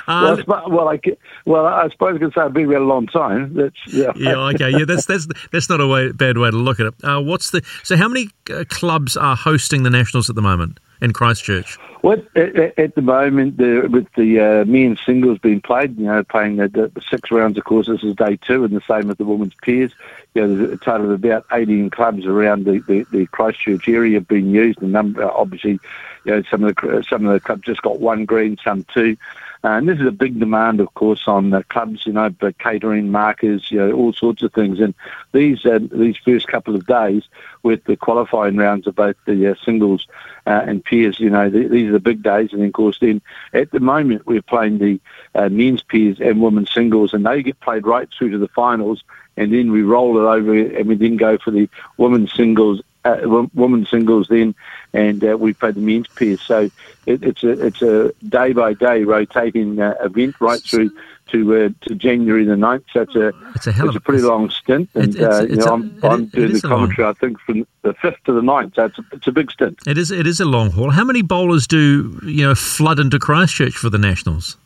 well, 0.08 0.38
I 0.38 0.66
well, 0.66 0.88
I, 0.88 1.00
well, 1.44 1.66
I 1.66 1.88
suppose 1.90 2.16
I 2.16 2.18
can 2.18 2.32
say 2.32 2.40
I've 2.40 2.54
been 2.54 2.66
around 2.66 2.82
a 2.82 2.86
long 2.86 3.06
time. 3.06 3.52
That's 3.52 3.76
yeah. 3.86 4.12
yeah, 4.16 4.36
okay. 4.54 4.70
Yeah, 4.70 4.86
that's 4.86 5.04
that's 5.04 5.26
that's 5.52 5.68
not 5.68 5.82
a 5.82 5.86
way, 5.86 6.10
bad 6.12 6.38
way 6.38 6.50
to 6.50 6.56
look 6.56 6.80
at 6.80 6.86
it. 6.86 6.94
Uh, 7.04 7.20
what's 7.20 7.50
the 7.50 7.62
so? 7.82 7.96
How 7.98 8.08
many 8.08 8.30
uh, 8.50 8.64
clubs 8.68 9.16
are 9.16 9.36
hosting 9.36 9.82
the 9.82 9.90
nationals 9.90 10.30
at 10.30 10.36
the 10.36 10.42
moment? 10.42 10.80
in 11.00 11.12
Christchurch? 11.12 11.78
Well, 12.06 12.22
at, 12.36 12.78
at- 12.78 12.94
the 12.94 13.02
moment, 13.02 13.56
the, 13.56 13.88
with 13.90 14.06
the 14.14 14.38
uh, 14.38 14.64
men's 14.64 15.00
singles 15.04 15.40
being 15.40 15.60
played, 15.60 15.98
you 15.98 16.04
know, 16.04 16.22
playing 16.22 16.54
the, 16.54 16.68
the 16.68 17.02
six 17.10 17.32
rounds, 17.32 17.58
of 17.58 17.64
course, 17.64 17.88
this 17.88 18.04
is 18.04 18.14
day 18.14 18.36
two, 18.36 18.62
and 18.62 18.76
the 18.76 18.80
same 18.82 19.08
with 19.08 19.18
the 19.18 19.24
women's 19.24 19.54
pairs. 19.54 19.90
You 20.34 20.42
know, 20.42 20.56
there's 20.56 20.72
a 20.74 20.76
total 20.76 21.06
of 21.06 21.24
about 21.24 21.46
18 21.50 21.90
clubs 21.90 22.24
around 22.24 22.64
the, 22.64 22.78
the, 22.86 23.04
the 23.10 23.26
Christchurch 23.26 23.88
area 23.88 24.18
have 24.20 24.28
been 24.28 24.50
used. 24.50 24.80
And 24.82 24.92
number, 24.92 25.28
obviously, 25.28 25.80
you 26.24 26.32
know, 26.32 26.42
some 26.48 26.62
of 26.62 26.76
the 26.76 27.04
some 27.10 27.26
of 27.26 27.32
the 27.32 27.40
clubs 27.40 27.62
just 27.62 27.82
got 27.82 27.98
one 27.98 28.24
green, 28.24 28.56
some 28.62 28.84
two. 28.94 29.16
Uh, 29.64 29.70
and 29.70 29.88
this 29.88 29.98
is 29.98 30.06
a 30.06 30.12
big 30.12 30.38
demand, 30.38 30.78
of 30.78 30.94
course, 30.94 31.26
on 31.26 31.50
the 31.50 31.64
clubs, 31.64 32.06
you 32.06 32.12
know, 32.12 32.30
for 32.38 32.52
catering, 32.52 33.10
markers, 33.10 33.68
you 33.70 33.78
know, 33.78 33.90
all 33.90 34.12
sorts 34.12 34.42
of 34.42 34.52
things. 34.52 34.78
And 34.78 34.94
these 35.32 35.66
uh, 35.66 35.80
these 35.90 36.16
first 36.18 36.46
couple 36.46 36.76
of 36.76 36.86
days 36.86 37.24
with 37.64 37.82
the 37.84 37.96
qualifying 37.96 38.56
rounds 38.56 38.86
of 38.86 38.94
both 38.94 39.16
the 39.24 39.50
uh, 39.50 39.54
singles 39.64 40.06
uh, 40.46 40.64
and 40.66 40.84
peers. 40.84 41.18
you 41.18 41.30
know, 41.30 41.50
th- 41.50 41.70
these 41.70 41.88
are 41.88 41.92
the 41.92 42.00
big 42.00 42.22
days. 42.22 42.52
And 42.52 42.62
of 42.64 42.72
course, 42.72 42.98
then 43.00 43.20
at 43.52 43.70
the 43.70 43.80
moment 43.80 44.26
we're 44.26 44.42
playing 44.42 44.78
the 44.78 45.00
uh, 45.34 45.48
men's 45.48 45.82
pairs 45.82 46.20
and 46.20 46.40
women's 46.40 46.72
singles, 46.72 47.12
and 47.12 47.26
they 47.26 47.42
get 47.42 47.60
played 47.60 47.86
right 47.86 48.08
through 48.16 48.30
to 48.30 48.38
the 48.38 48.48
finals. 48.48 49.02
And 49.38 49.52
then 49.52 49.70
we 49.70 49.82
roll 49.82 50.16
it 50.16 50.22
over, 50.22 50.54
and 50.54 50.88
we 50.88 50.94
then 50.94 51.16
go 51.16 51.36
for 51.36 51.50
the 51.50 51.68
women's 51.98 52.32
singles 52.32 52.80
uh, 53.06 53.46
women's 53.54 53.88
singles 53.88 54.26
then, 54.28 54.54
and 54.92 55.22
uh, 55.22 55.36
we 55.38 55.52
play 55.52 55.70
the 55.70 55.80
men's 55.80 56.08
pairs. 56.08 56.40
So 56.40 56.70
it, 57.06 57.22
it's 57.22 57.44
a 57.44 57.66
it's 57.66 57.82
a 57.82 58.12
day 58.28 58.52
by 58.52 58.72
day 58.72 59.04
rotating 59.04 59.80
uh, 59.80 59.94
event 60.00 60.34
right 60.40 60.60
through 60.60 60.90
to 61.32 61.54
uh, 61.56 61.68
to 61.88 61.94
January 61.94 62.44
the 62.44 62.54
9th. 62.54 62.84
That's 62.94 63.14
a 63.16 63.32
it's 63.54 63.66
a 63.66 63.72
hell 63.72 63.88
of 63.88 63.96
a 63.96 64.00
pretty 64.00 64.22
long 64.22 64.48
stint, 64.50 64.88
and 64.94 65.14
It's- 65.14 65.16
it's- 65.16 65.38
uh, 65.40 65.42
you 65.42 65.54
it's 65.54 65.66
know 65.66 65.72
a- 65.72 65.74
I'm, 65.74 65.82
it 65.84 66.04
I'm 66.04 66.22
it 66.22 66.32
doing 66.32 66.52
the 66.52 66.60
commentary. 66.60 67.08
I 67.08 67.12
think 67.14 67.40
from 67.40 67.66
the 67.82 67.94
fifth 67.94 68.22
to 68.26 68.32
the 68.32 68.40
9th. 68.40 68.74
So 68.76 68.84
it's 68.86 68.98
a, 68.98 69.04
it's 69.12 69.26
a 69.26 69.32
big 69.32 69.50
stint. 69.50 69.78
It 69.86 69.98
is 69.98 70.10
it 70.10 70.26
is 70.26 70.40
a 70.40 70.44
long 70.44 70.70
haul. 70.70 70.90
How 70.90 71.04
many 71.04 71.22
bowlers 71.22 71.66
do 71.66 72.18
you 72.24 72.46
know 72.46 72.54
flood 72.54 72.98
into 72.98 73.18
Christchurch 73.18 73.74
for 73.76 73.90
the 73.90 73.98
Nationals? 73.98 74.56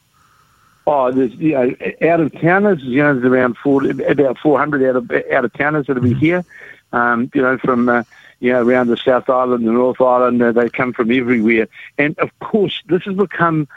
Oh, 0.86 1.12
there's 1.12 1.32
you 1.34 1.52
know 1.52 1.74
out 2.10 2.20
of 2.20 2.32
towners, 2.40 2.82
you 2.82 3.02
know, 3.02 3.12
there's 3.14 3.24
around 3.24 3.56
four, 3.58 3.84
about 3.90 4.38
400 4.38 4.82
out 4.88 4.96
of 4.96 5.10
out 5.32 5.44
of 5.44 5.52
towners 5.52 5.86
that'll 5.86 6.02
be 6.02 6.14
here. 6.14 6.44
Um, 6.92 7.30
you 7.34 7.42
know, 7.42 7.56
from 7.58 7.88
uh, 7.88 8.02
you 8.40 8.52
know 8.52 8.62
around 8.66 8.88
the 8.88 8.96
South 8.96 9.28
Island, 9.30 9.66
the 9.66 9.70
North 9.72 10.00
Island, 10.00 10.42
uh, 10.42 10.50
they 10.52 10.68
come 10.68 10.92
from 10.92 11.12
everywhere. 11.12 11.68
And 11.98 12.18
of 12.18 12.36
course, 12.40 12.82
this 12.88 13.02
has 13.04 13.14
become, 13.14 13.68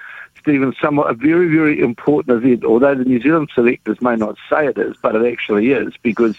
Stephen, 0.43 0.75
somewhat 0.79 1.09
a 1.09 1.13
very 1.13 1.47
very 1.47 1.79
important 1.79 2.37
event. 2.37 2.63
Although 2.63 2.95
the 2.95 3.05
New 3.05 3.21
Zealand 3.21 3.49
selectors 3.55 3.99
may 4.01 4.15
not 4.15 4.37
say 4.49 4.67
it 4.67 4.77
is, 4.77 4.95
but 5.01 5.15
it 5.15 5.31
actually 5.31 5.71
is 5.71 5.93
because. 6.01 6.37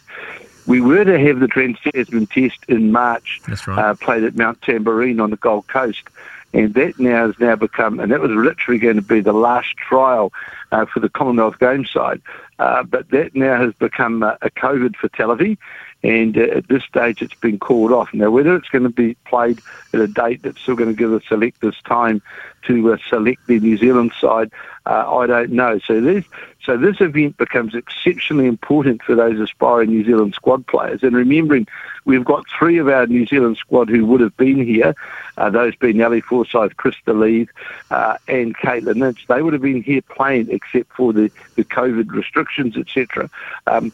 We 0.66 0.81
were 0.81 1.05
to 1.05 1.18
have 1.18 1.40
the 1.40 1.47
Trans-Tasman 1.47 2.28
Test 2.28 2.64
in 2.68 2.90
March, 2.90 3.43
That's 3.47 3.66
right. 3.66 3.78
uh, 3.78 3.94
played 3.97 4.24
at 4.24 4.35
Mount 4.35 4.62
Tamborine 4.62 5.20
on 5.22 5.28
the 5.28 5.36
Gold 5.36 5.66
Coast, 5.68 6.05
and 6.55 6.72
that 6.72 6.98
now 6.98 7.26
has 7.26 7.39
now 7.39 7.55
become, 7.55 8.01
and 8.01 8.10
that 8.10 8.20
was 8.20 8.31
literally 8.31 8.78
going 8.78 8.97
to 8.97 9.02
be 9.02 9.20
the 9.20 9.35
last 9.35 9.76
trial 9.76 10.32
uh, 10.72 10.86
for 10.86 11.01
the 11.01 11.10
Commonwealth 11.10 11.59
Games 11.59 11.90
side, 11.90 12.22
uh, 12.59 12.82
but 12.82 13.10
that 13.10 13.35
now 13.35 13.60
has 13.62 13.74
become 13.74 14.22
a, 14.22 14.39
a 14.40 14.48
COVID 14.48 14.97
fatality, 14.97 15.59
and 16.05 16.36
uh, 16.36 16.43
at 16.43 16.68
this 16.68 16.85
stage 16.85 17.22
it's 17.22 17.35
been 17.35 17.59
called 17.59 17.90
off. 17.90 18.12
Now, 18.12 18.31
whether 18.31 18.55
it's 18.55 18.68
going 18.68 18.85
to 18.85 18.90
be 18.90 19.14
played 19.24 19.59
at 19.93 20.01
a 20.01 20.06
date 20.06 20.43
that's 20.43 20.60
still 20.60 20.76
going 20.76 20.90
to 20.90 20.97
give 20.97 21.10
the 21.10 21.22
selectors 21.26 21.76
time 21.85 22.22
to 22.66 22.93
uh, 22.93 22.98
select 23.09 23.47
the 23.47 23.59
New 23.59 23.76
Zealand 23.78 24.12
side, 24.20 24.52
uh, 24.86 25.16
I 25.16 25.26
don't 25.26 25.51
know. 25.51 25.78
So 25.78 26.01
this, 26.02 26.24
so 26.62 26.76
this 26.76 27.01
event 27.01 27.39
becomes 27.39 27.74
exceptionally 27.74 28.47
important 28.47 29.02
for 29.02 29.14
those 29.14 29.40
aspiring 29.40 29.90
New 29.90 30.05
Zealand 30.05 30.35
squad 30.35 30.66
players. 30.66 31.02
And 31.02 31.16
remembering, 31.16 31.66
we've 32.05 32.24
got 32.24 32.44
three 32.48 32.76
of 32.76 32.89
our 32.89 33.06
New 33.06 33.26
Zealand 33.26 33.56
squad 33.56 33.89
who 33.89 34.05
would 34.05 34.20
have 34.20 34.36
been 34.36 34.62
here, 34.62 34.94
uh, 35.39 35.48
those 35.48 35.74
being 35.76 36.02
Ali 36.02 36.20
Forsyth, 36.20 36.76
Krista 36.76 37.18
Leave, 37.18 37.48
uh, 37.90 38.18
and 38.28 38.55
Katelyn 38.56 39.06
Inch. 39.06 39.26
They 39.26 39.40
would 39.40 39.55
have 39.55 39.62
been 39.62 39.82
here 39.82 40.02
playing 40.02 40.51
except 40.51 40.93
for 40.93 41.14
the, 41.14 41.31
the 41.56 41.64
COVID 41.64 42.10
restrictions, 42.12 42.76
etc. 42.76 43.31
Um, 43.66 43.90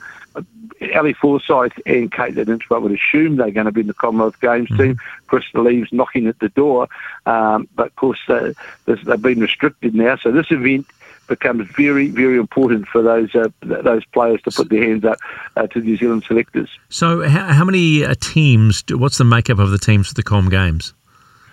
Ali 0.94 1.12
Forsyth 1.12 1.72
and 1.84 2.10
Katelyn 2.10 2.48
Inch, 2.48 2.62
I 2.70 2.78
would 2.78 2.92
assume 2.92 3.36
they're 3.36 3.50
going 3.50 3.66
to 3.66 3.72
be 3.72 3.82
in 3.82 3.86
the 3.86 3.94
Commonwealth 3.94 4.40
Games 4.40 4.68
team. 4.76 4.98
Krista 5.28 5.62
Leaves 5.62 5.92
knocking 5.92 6.26
at 6.26 6.38
the 6.38 6.48
door, 6.50 6.88
um, 7.26 7.68
but 7.76 7.88
of 7.88 7.96
course 7.96 8.18
uh, 8.28 8.52
they've 8.86 9.22
been 9.22 9.40
restricted 9.40 9.94
now. 9.94 10.16
So 10.16 10.32
this 10.32 10.50
event 10.50 10.86
becomes 11.28 11.68
very, 11.76 12.08
very 12.08 12.38
important 12.38 12.88
for 12.88 13.02
those 13.02 13.32
uh, 13.34 13.48
those 13.60 14.04
players 14.06 14.40
to 14.42 14.50
put 14.50 14.68
their 14.70 14.82
hands 14.82 15.04
up 15.04 15.18
uh, 15.56 15.66
to 15.68 15.80
New 15.80 15.96
Zealand 15.96 16.24
selectors. 16.26 16.68
So 16.88 17.28
how, 17.28 17.44
how 17.52 17.64
many 17.64 18.04
uh, 18.04 18.14
teams? 18.20 18.82
Do, 18.82 18.96
what's 18.98 19.18
the 19.18 19.24
makeup 19.24 19.58
of 19.58 19.70
the 19.70 19.78
teams 19.78 20.08
for 20.08 20.14
the 20.14 20.22
Com 20.22 20.48
Games? 20.48 20.94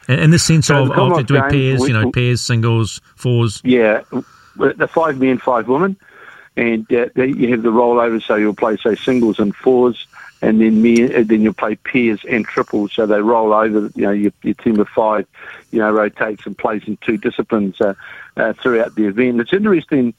In, 0.07 0.19
in 0.19 0.31
the 0.31 0.39
sense 0.39 0.67
So 0.67 0.83
of, 0.83 0.87
the 0.89 1.01
of 1.01 1.25
doing 1.27 1.43
pairs, 1.49 1.81
we- 1.81 1.89
you 1.89 1.93
know, 1.93 2.11
pairs, 2.11 2.41
singles, 2.41 3.01
fours. 3.15 3.61
Yeah, 3.63 4.01
the 4.55 4.87
five 4.87 5.19
men, 5.19 5.37
five 5.37 5.67
women, 5.67 5.97
and 6.57 6.91
uh, 6.91 7.07
you 7.15 7.51
have 7.51 7.61
the 7.61 7.71
rollover. 7.71 8.21
So 8.21 8.35
you'll 8.35 8.55
play 8.55 8.77
say 8.77 8.95
singles 8.95 9.39
and 9.39 9.55
fours, 9.55 10.07
and 10.41 10.59
then 10.59 10.81
me, 10.81 11.05
then 11.05 11.41
you'll 11.41 11.53
play 11.53 11.75
pairs 11.75 12.19
and 12.27 12.45
triples. 12.45 12.93
So 12.93 13.05
they 13.05 13.21
roll 13.21 13.53
over. 13.53 13.89
You 13.95 14.01
know, 14.01 14.11
your, 14.11 14.31
your 14.41 14.55
team 14.55 14.79
of 14.79 14.89
five, 14.89 15.27
you 15.71 15.79
know, 15.79 15.91
rotates 15.91 16.45
and 16.45 16.57
plays 16.57 16.83
in 16.87 16.97
two 16.97 17.17
disciplines 17.17 17.79
uh, 17.79 17.93
uh, 18.35 18.53
throughout 18.53 18.95
the 18.95 19.05
event. 19.05 19.39
It's 19.39 19.53
interesting. 19.53 20.13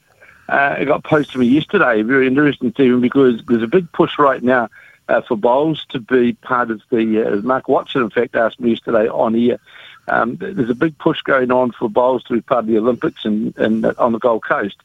Uh, 0.48 0.77
it 0.78 0.86
got 0.86 1.05
posted 1.05 1.32
to 1.32 1.39
me 1.40 1.47
yesterday. 1.47 2.01
Very 2.02 2.27
interesting, 2.27 2.70
Stephen, 2.70 3.01
because 3.01 3.43
there's 3.48 3.62
a 3.62 3.66
big 3.66 3.90
push 3.93 4.19
right 4.19 4.43
now 4.43 4.70
uh, 5.09 5.20
for 5.20 5.36
bowls 5.36 5.85
to 5.90 5.98
be 5.98 6.35
part 6.35 6.70
of 6.70 6.81
the. 6.90 7.27
Uh, 7.27 7.36
Mark 7.43 7.69
Watson, 7.69 8.02
in 8.02 8.10
fact, 8.10 8.36
asked 8.36 8.60
me 8.60 8.70
yesterday 8.70 9.09
on 9.09 9.35
here. 9.35 9.59
Um, 10.06 10.36
there's 10.36 10.70
a 10.70 10.74
big 10.74 10.97
push 10.97 11.20
going 11.20 11.51
on 11.51 11.73
for 11.73 11.90
bowls 11.90 12.24
to 12.24 12.35
be 12.35 12.40
part 12.40 12.60
of 12.60 12.66
the 12.66 12.78
Olympics 12.78 13.27
and, 13.27 13.55
and 13.59 13.85
on 13.85 14.12
the 14.12 14.19
Gold 14.19 14.43
Coast. 14.43 14.77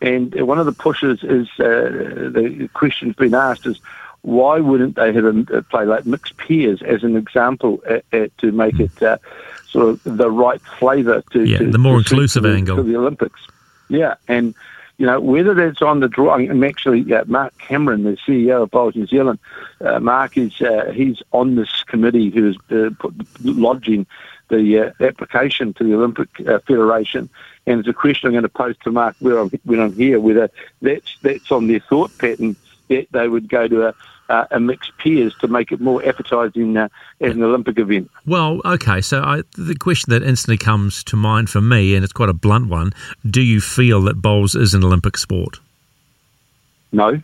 And 0.00 0.34
one 0.46 0.58
of 0.58 0.66
the 0.66 0.72
pushes 0.72 1.22
is 1.22 1.48
uh, 1.58 2.30
the 2.32 2.68
question's 2.72 3.16
been 3.16 3.34
asked 3.34 3.66
is 3.66 3.78
why 4.22 4.60
wouldn't 4.60 4.96
they 4.96 5.12
have 5.12 5.24
a, 5.24 5.62
play 5.62 5.84
like 5.84 6.06
mixed 6.06 6.36
pairs 6.36 6.82
as 6.82 7.02
an 7.02 7.16
example 7.16 7.82
uh, 7.88 8.00
uh, 8.12 8.28
to 8.38 8.52
make 8.52 8.78
it 8.78 9.02
uh, 9.02 9.18
sort 9.66 9.88
of 9.88 10.02
the 10.04 10.30
right 10.30 10.60
flavour 10.60 11.22
to 11.32 11.44
Yeah, 11.44 11.58
to, 11.58 11.70
the 11.70 11.78
more 11.78 11.98
inclusive 11.98 12.42
to 12.42 12.54
angle. 12.54 12.76
to 12.76 12.82
the 12.82 12.96
Olympics. 12.96 13.40
Yeah, 13.88 14.14
and 14.28 14.54
you 14.98 15.06
know 15.06 15.20
whether 15.20 15.54
that's 15.54 15.82
on 15.82 16.00
the 16.00 16.08
drawing. 16.08 16.50
I'm 16.50 16.62
actually 16.64 17.12
uh, 17.12 17.24
Mark 17.26 17.56
Cameron, 17.58 18.04
the 18.04 18.16
CEO 18.26 18.62
of 18.62 18.70
Bowls 18.70 18.94
New 18.94 19.06
Zealand. 19.06 19.38
Uh, 19.80 19.98
Mark 20.00 20.36
is 20.36 20.60
uh, 20.60 20.92
he's 20.94 21.22
on 21.32 21.56
this 21.56 21.82
committee 21.84 22.30
who 22.30 22.50
is 22.50 22.56
uh, 22.70 22.90
put, 22.98 23.14
lodging 23.42 24.06
the 24.50 24.78
uh, 24.78 25.04
application 25.04 25.72
to 25.74 25.84
the 25.84 25.94
Olympic 25.94 26.28
uh, 26.46 26.58
Federation, 26.60 27.30
and 27.66 27.80
it's 27.80 27.88
a 27.88 27.92
question 27.92 28.26
I'm 28.26 28.32
going 28.32 28.42
to 28.42 28.48
pose 28.48 28.76
to 28.84 28.90
Mark 28.90 29.16
where 29.20 29.38
I'm, 29.38 29.50
when 29.64 29.80
I'm 29.80 29.94
here, 29.94 30.20
whether 30.20 30.50
that's 30.82 31.16
that's 31.22 31.50
on 31.50 31.68
their 31.68 31.80
thought 31.80 32.16
pattern 32.18 32.56
that 32.88 33.06
they 33.12 33.28
would 33.28 33.48
go 33.48 33.68
to 33.68 33.88
a, 33.88 33.94
uh, 34.28 34.46
a 34.50 34.60
mixed 34.60 34.96
pairs 34.98 35.34
to 35.40 35.48
make 35.48 35.72
it 35.72 35.80
more 35.80 36.02
appetising 36.02 36.76
uh, 36.76 36.88
as 37.20 37.32
an 37.34 37.42
Olympic 37.42 37.78
event. 37.78 38.10
Well, 38.26 38.60
okay. 38.64 39.00
So 39.00 39.22
I, 39.22 39.42
the 39.56 39.74
question 39.74 40.10
that 40.10 40.22
instantly 40.22 40.58
comes 40.58 41.02
to 41.04 41.16
mind 41.16 41.48
for 41.50 41.60
me, 41.60 41.94
and 41.94 42.04
it's 42.04 42.12
quite 42.12 42.28
a 42.28 42.34
blunt 42.34 42.68
one: 42.68 42.92
Do 43.28 43.40
you 43.40 43.60
feel 43.60 44.02
that 44.02 44.20
bowls 44.20 44.54
is 44.54 44.74
an 44.74 44.84
Olympic 44.84 45.16
sport? 45.16 45.58
No. 46.92 47.22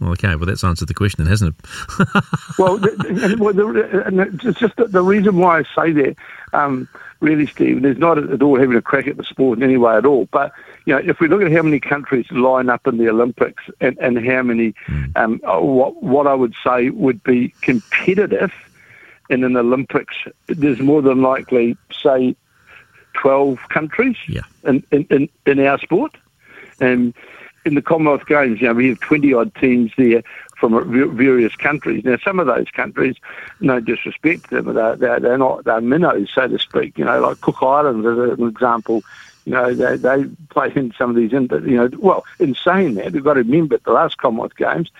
Well, 0.00 0.10
okay. 0.12 0.34
Well, 0.34 0.46
that's 0.46 0.64
answered 0.64 0.88
the 0.88 0.94
question, 0.94 1.24
then, 1.24 1.30
hasn't 1.30 1.54
it? 1.56 1.66
well, 2.58 2.78
the, 2.78 2.90
and, 3.08 3.40
well 3.40 3.52
the, 3.54 4.02
and 4.06 4.20
it's 4.20 4.58
just 4.58 4.76
the, 4.76 4.86
the 4.86 5.02
reason 5.02 5.36
why 5.36 5.60
I 5.60 5.62
say 5.74 5.92
that, 5.92 6.16
um, 6.52 6.88
really, 7.20 7.46
Stephen, 7.46 7.84
is 7.84 7.96
not 7.96 8.18
at 8.18 8.42
all 8.42 8.58
having 8.58 8.76
a 8.76 8.82
crack 8.82 9.06
at 9.06 9.16
the 9.16 9.24
sport 9.24 9.58
in 9.58 9.64
any 9.64 9.76
way 9.76 9.96
at 9.96 10.04
all. 10.04 10.26
But 10.26 10.52
you 10.84 10.94
know, 10.94 11.00
if 11.04 11.20
we 11.20 11.28
look 11.28 11.42
at 11.42 11.52
how 11.52 11.62
many 11.62 11.78
countries 11.78 12.30
line 12.32 12.68
up 12.68 12.86
in 12.86 12.98
the 12.98 13.08
Olympics 13.08 13.64
and, 13.80 13.96
and 13.98 14.26
how 14.26 14.42
many, 14.42 14.74
um, 15.16 15.40
uh, 15.44 15.60
what 15.60 16.02
what 16.02 16.26
I 16.26 16.34
would 16.34 16.54
say 16.64 16.90
would 16.90 17.22
be 17.22 17.54
competitive 17.62 18.52
in 19.30 19.44
an 19.44 19.56
Olympics, 19.56 20.16
there's 20.48 20.80
more 20.80 21.02
than 21.02 21.22
likely, 21.22 21.76
say, 21.92 22.34
twelve 23.14 23.60
countries 23.68 24.16
yeah. 24.26 24.42
in, 24.64 24.84
in, 24.90 25.06
in, 25.10 25.28
in 25.46 25.60
our 25.60 25.78
sport. 25.78 26.16
And 26.80 27.14
in 27.64 27.74
the 27.74 27.82
Commonwealth 27.82 28.26
Games, 28.26 28.60
you 28.60 28.68
know, 28.68 28.74
we 28.74 28.88
have 28.88 29.00
20 29.00 29.32
odd 29.34 29.54
teams 29.54 29.92
there 29.96 30.22
from 30.56 31.16
various 31.16 31.54
countries. 31.56 32.04
Now, 32.04 32.16
some 32.24 32.38
of 32.38 32.46
those 32.46 32.70
countries, 32.70 33.16
no 33.60 33.80
disrespect 33.80 34.50
to 34.50 34.62
them, 34.62 34.74
they're, 34.74 34.96
they're, 34.96 35.20
they're 35.20 35.38
not, 35.38 35.64
they're 35.64 35.80
minnows, 35.80 36.30
so 36.34 36.46
to 36.46 36.58
speak. 36.58 36.98
You 36.98 37.04
know, 37.04 37.20
like 37.20 37.40
Cook 37.40 37.62
Islands 37.62 38.06
as 38.06 38.38
an 38.38 38.48
example, 38.48 39.02
you 39.44 39.52
know, 39.52 39.74
they, 39.74 39.96
they 39.96 40.24
play 40.50 40.72
in 40.74 40.92
some 40.96 41.10
of 41.10 41.16
these, 41.16 41.32
you 41.32 41.76
know, 41.76 41.90
well, 41.98 42.24
in 42.38 42.54
saying 42.54 42.94
that, 42.94 43.12
we've 43.12 43.24
got 43.24 43.34
to 43.34 43.42
remember 43.42 43.74
at 43.76 43.84
the 43.84 43.92
last 43.92 44.18
Commonwealth 44.18 44.56
Games, 44.56 44.90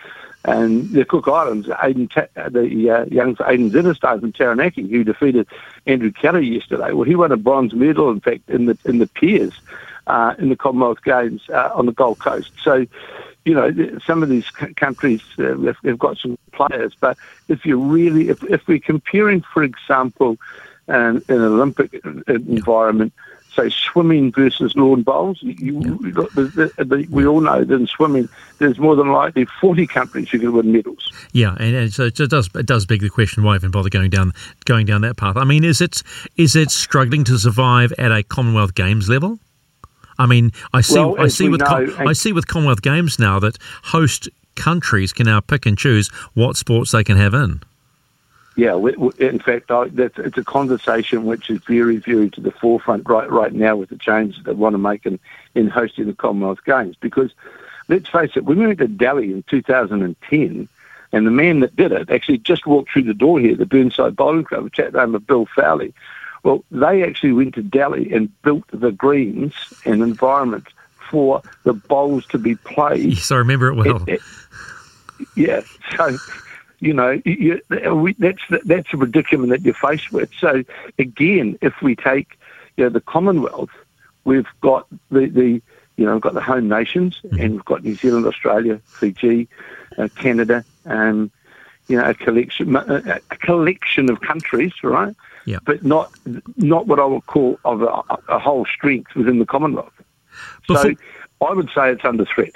and 0.47 0.91
the 0.91 1.07
Cook 1.07 1.27
Islands, 1.27 1.69
Aiden, 1.69 2.11
the 2.53 2.91
uh, 2.91 3.05
young 3.07 3.35
Aiden 3.37 3.71
Zittersteijn 3.71 4.21
from 4.21 4.33
Taranaki, 4.33 4.87
who 4.87 5.03
defeated 5.03 5.47
Andrew 5.87 6.13
Kelly 6.13 6.47
yesterday. 6.47 6.93
Well, 6.93 7.05
he 7.05 7.15
won 7.15 7.33
a 7.33 7.39
bronze 7.39 7.73
medal, 7.73 8.11
in 8.11 8.21
fact, 8.21 8.51
in 8.51 8.67
the 8.67 8.77
in 8.85 8.99
the 8.99 9.07
pairs 9.07 9.55
uh, 10.07 10.35
in 10.39 10.49
the 10.49 10.57
Commonwealth 10.57 11.03
Games 11.05 11.43
uh, 11.51 11.71
on 11.75 11.87
the 11.87 11.93
Gold 11.93 12.19
Coast. 12.19 12.53
So, 12.63 12.87
you 13.45 13.55
know, 13.55 13.99
some 14.07 14.23
of 14.23 14.29
these 14.29 14.47
c- 14.59 14.75
countries 14.75 15.23
uh, 15.39 15.59
have, 15.59 15.77
have 15.85 15.99
got 15.99 16.19
some 16.19 16.39
players, 16.53 16.95
but 16.99 17.17
if 17.49 17.65
you 17.67 17.79
really, 17.79 18.29
if, 18.29 18.43
if 18.45 18.67
we're 18.67 18.79
comparing, 18.79 19.43
for 19.53 19.63
example, 19.63 20.39
um, 20.89 21.23
in 21.29 21.37
an 21.37 21.43
Olympic 21.43 21.95
environment, 22.27 23.13
say 23.55 23.71
swimming 23.71 24.33
versus 24.33 24.75
lawn 24.77 25.03
bowls, 25.03 25.39
you, 25.43 25.55
you, 25.59 25.99
look, 26.13 26.33
the, 26.33 26.73
the, 26.77 26.85
the, 26.85 27.07
we 27.11 27.27
all 27.27 27.41
know 27.41 27.65
that 27.65 27.75
in 27.75 27.87
swimming, 27.87 28.29
there's 28.59 28.79
more 28.79 28.97
than 28.97 29.13
likely 29.13 29.47
40 29.61 29.87
countries 29.87 30.31
who 30.31 30.39
can 30.39 30.53
win 30.53 30.73
medals. 30.73 31.13
Yeah, 31.33 31.57
and, 31.59 31.75
and 31.75 31.93
so 31.93 32.05
it 32.05 32.17
does 32.17 32.51
it 32.55 32.67
does 32.67 32.87
beg 32.87 33.01
the 33.01 33.11
question 33.11 33.43
why 33.43 33.55
even 33.55 33.71
bother 33.71 33.91
going 33.91 34.11
down 34.11 34.33
going 34.65 34.87
down 34.87 35.03
that 35.03 35.17
path. 35.17 35.37
I 35.37 35.45
mean, 35.45 35.65
is 35.65 35.81
it 35.81 36.03
is 36.37 36.57
it 36.57 36.71
struggling 36.71 37.25
to 37.25 37.39
survive 37.39 37.93
at 37.99 38.13
a 38.13 38.23
Commonwealth 38.23 38.75
Games 38.75 39.09
level? 39.09 39.39
I 40.19 40.27
mean, 40.27 40.53
I 40.73 40.81
see 40.81 40.95
Well, 40.95 41.21
I 41.21 41.29
see 41.29 41.49
with 41.49 41.61
know, 41.61 41.67
Com- 41.67 42.09
I 42.09 42.13
see 42.13 42.33
with 42.33 42.47
Commonwealth 42.47 42.83
Games 42.83 43.19
now 43.19 43.39
that 43.41 43.59
host 43.83 44.29
countries 44.57 45.13
can 45.13 45.27
now 45.27 45.41
pick 45.41 45.67
and 45.67 45.77
choose 45.77 46.09
what 46.35 46.57
sports 46.57 46.93
they 46.93 47.05
can 47.05 47.17
have 47.17 47.35
in. 47.35 47.61
Yeah, 48.57 48.77
in 49.19 49.41
fact, 49.41 49.73
I, 49.73 49.89
that's, 49.89 50.17
it's 50.17 50.39
a 50.39 50.45
conversation 50.45 51.25
which 51.25 51.51
is 51.51 51.61
very, 51.67 51.97
very 51.97 52.31
to 52.31 52.41
the 52.41 52.53
forefront 52.53 53.09
right 53.09 53.29
right 53.29 53.53
now 53.53 53.75
with 53.75 53.89
the 53.89 53.99
changes 53.99 54.45
they 54.45 54.53
want 54.53 54.75
to 54.75 54.79
make 54.79 55.05
in, 55.07 55.19
in 55.57 55.69
hosting 55.69 56.07
the 56.07 56.15
Commonwealth 56.15 56.65
Games. 56.65 56.95
Because 57.01 57.33
let's 57.89 58.09
face 58.09 58.31
it, 58.37 58.45
when 58.45 58.61
we 58.61 58.67
went 58.69 58.79
to 58.79 58.87
Delhi 58.87 59.33
in 59.33 59.43
2010, 59.51 60.69
and 61.13 61.27
the 61.27 61.31
man 61.31 61.61
that 61.61 61.75
did 61.75 61.93
it 61.93 62.11
actually 62.11 62.39
just 62.39 62.67
walked 62.67 62.93
through 62.93 63.03
the 63.03 63.15
door 63.15 63.41
here, 63.41 63.57
the 63.57 63.67
Burnside 63.67 64.15
Bowling 64.15 64.45
Club, 64.45 64.67
a 64.67 64.71
chap 64.71 64.95
named 64.95 65.27
Bill 65.27 65.47
Fowley. 65.47 65.93
Well, 66.45 66.63
they 66.71 67.03
actually 67.03 67.33
went 67.33 67.55
to 67.55 67.63
Delhi 67.63 68.13
and 68.13 68.31
built 68.43 68.65
the 68.71 68.93
greens 68.93 69.55
and 69.85 70.03
environment 70.03 70.69
for 71.11 71.43
the 71.65 71.73
bowls 71.73 72.27
to 72.27 72.39
be 72.39 72.55
played. 72.55 73.15
Yes, 73.15 73.31
I 73.31 73.37
remember 73.37 73.69
it 73.69 73.75
well. 73.75 74.07
Yeah, 75.37 75.63
so 75.97 76.17
you 76.81 76.93
know 76.93 77.21
you, 77.25 77.61
we, 77.95 78.13
that's 78.15 78.43
that's 78.65 78.93
a 78.93 78.99
predicament 78.99 79.51
that 79.51 79.63
you're 79.63 79.75
faced 79.75 80.13
with. 80.13 80.31
So 80.39 80.65
again, 80.99 81.59
if 81.63 81.81
we 81.83 81.97
take 81.97 82.39
you 82.77 82.85
know, 82.85 82.91
the 82.91 83.01
Commonwealth, 83.01 83.71
we've 84.25 84.49
got 84.61 84.87
the, 85.11 85.27
the 85.27 85.63
you 85.97 86.05
know 86.05 86.15
we've 86.15 86.23
got 86.23 86.35
the 86.35 86.43
home 86.43 86.69
nations, 86.69 87.21
and 87.23 87.53
we've 87.53 87.65
got 87.65 87.85
New 87.85 87.95
Zealand, 87.95 88.27
Australia, 88.27 88.81
Fiji, 88.85 89.49
uh, 89.97 90.09
Canada, 90.17 90.65
um, 90.85 91.31
you 91.87 91.97
know 91.97 92.05
a 92.05 92.15
collection 92.15 92.75
a, 92.77 93.21
a 93.31 93.37
collection 93.37 94.11
of 94.11 94.21
countries, 94.21 94.73
right? 94.83 95.15
Yeah. 95.47 95.59
But 95.65 95.85
not 95.85 96.13
not 96.57 96.87
what 96.87 96.99
I 96.99 97.05
would 97.05 97.27
call 97.27 97.59
of 97.65 97.83
a, 97.83 98.03
a 98.29 98.39
whole 98.39 98.65
strength 98.67 99.15
within 99.15 99.39
the 99.39 99.47
Commonwealth. 99.47 99.93
so 100.67 100.95
I 101.41 101.53
would 101.53 101.69
say 101.75 101.91
it's 101.91 102.05
under 102.05 102.25
threat. 102.25 102.53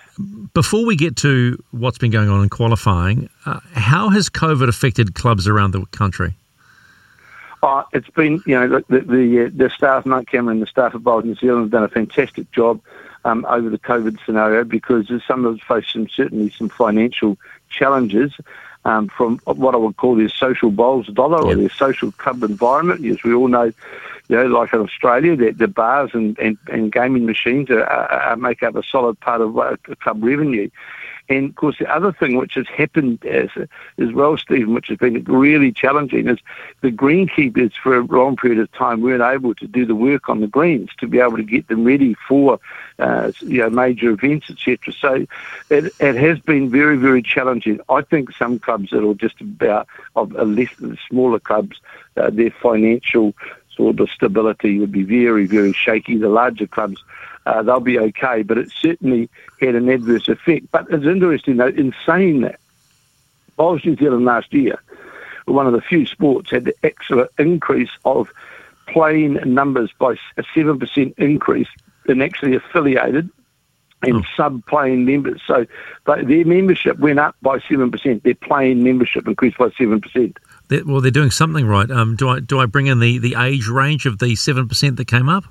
Before 0.54 0.86
we 0.86 0.96
get 0.96 1.16
to 1.16 1.62
what's 1.72 1.98
been 1.98 2.10
going 2.10 2.28
on 2.28 2.42
in 2.42 2.48
qualifying, 2.48 3.28
uh, 3.44 3.60
how 3.72 4.08
has 4.08 4.30
COVID 4.30 4.68
affected 4.68 5.14
clubs 5.14 5.46
around 5.46 5.72
the 5.72 5.84
country? 5.86 6.34
Uh, 7.62 7.82
it's 7.92 8.08
been, 8.10 8.42
you 8.46 8.54
know, 8.54 8.82
the 8.88 9.00
the, 9.00 9.46
uh, 9.46 9.50
the 9.52 9.70
staff, 9.70 10.06
Mark 10.06 10.28
Cameron, 10.28 10.60
the 10.60 10.66
staff 10.66 10.94
of 10.94 11.02
Bowls 11.02 11.24
New 11.24 11.34
Zealand 11.34 11.64
have 11.64 11.70
done 11.70 11.84
a 11.84 11.88
fantastic 11.88 12.50
job 12.52 12.80
um, 13.24 13.44
over 13.48 13.68
the 13.68 13.78
COVID 13.78 14.18
scenario 14.24 14.64
because 14.64 15.10
some 15.26 15.44
of 15.44 15.56
us 15.56 15.60
face 15.66 15.92
some 15.92 16.08
certainly 16.08 16.50
some 16.50 16.68
financial 16.68 17.36
challenges 17.68 18.32
um, 18.88 19.08
from 19.08 19.38
what 19.44 19.74
I 19.74 19.78
would 19.78 19.98
call 19.98 20.16
their 20.16 20.30
social 20.30 20.70
bowls 20.70 21.08
dollar 21.08 21.44
or 21.44 21.54
their 21.54 21.68
social 21.68 22.10
club 22.12 22.42
environment. 22.42 23.04
As 23.04 23.22
we 23.22 23.34
all 23.34 23.48
know, 23.48 23.70
you 24.28 24.36
know, 24.36 24.46
like 24.46 24.72
in 24.72 24.80
Australia, 24.80 25.36
the, 25.36 25.50
the 25.52 25.68
bars 25.68 26.10
and, 26.14 26.38
and, 26.38 26.56
and 26.72 26.90
gaming 26.90 27.26
machines 27.26 27.68
are, 27.68 27.84
are, 27.84 28.08
are 28.08 28.36
make 28.36 28.62
up 28.62 28.76
a 28.76 28.82
solid 28.82 29.20
part 29.20 29.42
of 29.42 29.58
uh, 29.58 29.76
club 30.00 30.24
revenue. 30.24 30.70
And 31.28 31.50
of 31.50 31.56
course, 31.56 31.76
the 31.78 31.94
other 31.94 32.12
thing 32.12 32.36
which 32.36 32.54
has 32.54 32.66
happened 32.68 33.24
as, 33.26 33.50
as 33.98 34.12
well, 34.12 34.36
Stephen, 34.38 34.72
which 34.72 34.88
has 34.88 34.96
been 34.96 35.22
really 35.24 35.72
challenging, 35.72 36.28
is 36.28 36.38
the 36.80 36.90
greenkeepers 36.90 37.74
for 37.74 37.96
a 37.96 38.04
long 38.04 38.36
period 38.36 38.60
of 38.60 38.72
time 38.72 39.02
weren't 39.02 39.22
able 39.22 39.54
to 39.56 39.66
do 39.66 39.84
the 39.84 39.94
work 39.94 40.28
on 40.28 40.40
the 40.40 40.46
greens 40.46 40.90
to 40.98 41.06
be 41.06 41.20
able 41.20 41.36
to 41.36 41.42
get 41.42 41.68
them 41.68 41.84
ready 41.84 42.14
for 42.26 42.58
uh, 42.98 43.30
you 43.40 43.58
know 43.58 43.70
major 43.70 44.10
events, 44.10 44.50
etc. 44.50 44.92
So 44.92 45.26
it, 45.70 45.92
it 46.00 46.16
has 46.16 46.38
been 46.40 46.70
very, 46.70 46.96
very 46.96 47.22
challenging. 47.22 47.80
I 47.88 48.02
think 48.02 48.32
some 48.32 48.58
clubs 48.58 48.90
that 48.90 49.06
are 49.06 49.14
just 49.14 49.40
about 49.40 49.86
of 50.16 50.34
a 50.34 50.44
less 50.44 50.74
the 50.78 50.96
smaller 51.08 51.40
clubs, 51.40 51.80
uh, 52.16 52.30
their 52.30 52.50
financial 52.50 53.34
sort 53.76 54.00
of 54.00 54.10
stability 54.10 54.78
would 54.78 54.92
be 54.92 55.04
very, 55.04 55.46
very 55.46 55.72
shaky. 55.72 56.16
The 56.16 56.28
larger 56.28 56.66
clubs 56.66 57.02
uh, 57.48 57.62
they'll 57.62 57.80
be 57.80 57.98
okay. 57.98 58.42
But 58.42 58.58
it 58.58 58.70
certainly 58.70 59.30
had 59.60 59.74
an 59.74 59.88
adverse 59.88 60.28
effect. 60.28 60.70
But 60.70 60.86
it's 60.90 61.04
interesting, 61.04 61.56
though, 61.56 61.68
in 61.68 61.94
saying 62.04 62.42
that, 62.42 62.60
Bowls 63.56 63.84
New 63.84 63.96
Zealand 63.96 64.24
last 64.24 64.52
year 64.52 64.78
were 65.46 65.54
one 65.54 65.66
of 65.66 65.72
the 65.72 65.80
few 65.80 66.06
sports 66.06 66.50
had 66.50 66.64
the 66.64 66.74
excellent 66.82 67.30
increase 67.38 67.90
of 68.04 68.30
playing 68.86 69.34
numbers 69.46 69.90
by 69.98 70.14
a 70.36 70.42
7% 70.54 71.14
increase 71.18 71.68
in 72.06 72.22
actually 72.22 72.54
affiliated 72.54 73.28
and 74.02 74.24
sub-playing 74.36 75.04
members. 75.04 75.42
So 75.46 75.66
their 76.06 76.44
membership 76.44 76.98
went 76.98 77.18
up 77.18 77.34
by 77.42 77.58
7%. 77.58 78.22
Their 78.22 78.34
playing 78.34 78.84
membership 78.84 79.26
increased 79.26 79.58
by 79.58 79.68
7%. 79.70 80.36
They, 80.68 80.82
well, 80.82 81.00
they're 81.00 81.10
doing 81.10 81.30
something 81.30 81.66
right. 81.66 81.90
Um, 81.90 82.14
do 82.14 82.28
I 82.28 82.40
do 82.40 82.60
I 82.60 82.66
bring 82.66 82.86
in 82.86 83.00
the, 83.00 83.18
the 83.18 83.36
age 83.38 83.68
range 83.68 84.06
of 84.06 84.18
the 84.18 84.36
seven 84.36 84.68
percent 84.68 84.96
that 84.98 85.06
came 85.06 85.28
up? 85.28 85.44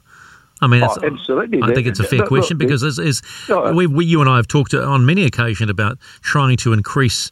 I 0.62 0.68
mean, 0.68 0.84
Oh, 0.84 0.98
absolutely. 1.04 1.62
I 1.62 1.74
think 1.74 1.88
it's 1.88 2.00
a 2.00 2.04
fair 2.04 2.20
Look, 2.20 2.30
question 2.30 2.58
look, 2.58 2.68
because 2.68 3.22
No, 3.50 3.74
we, 3.74 3.86
we, 3.86 4.06
you 4.06 4.22
and 4.22 4.30
I 4.30 4.38
have 4.38 4.48
talked 4.48 4.74
on 4.74 5.06
many 5.06 5.24
occasions 5.24 5.70
about 5.70 6.00
trying 6.22 6.58
to 6.58 6.74
increase 6.74 7.32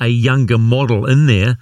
a 0.00 0.08
younger 0.08 0.58
model 0.58 1.06
in 1.06 1.26
there. 1.26 1.58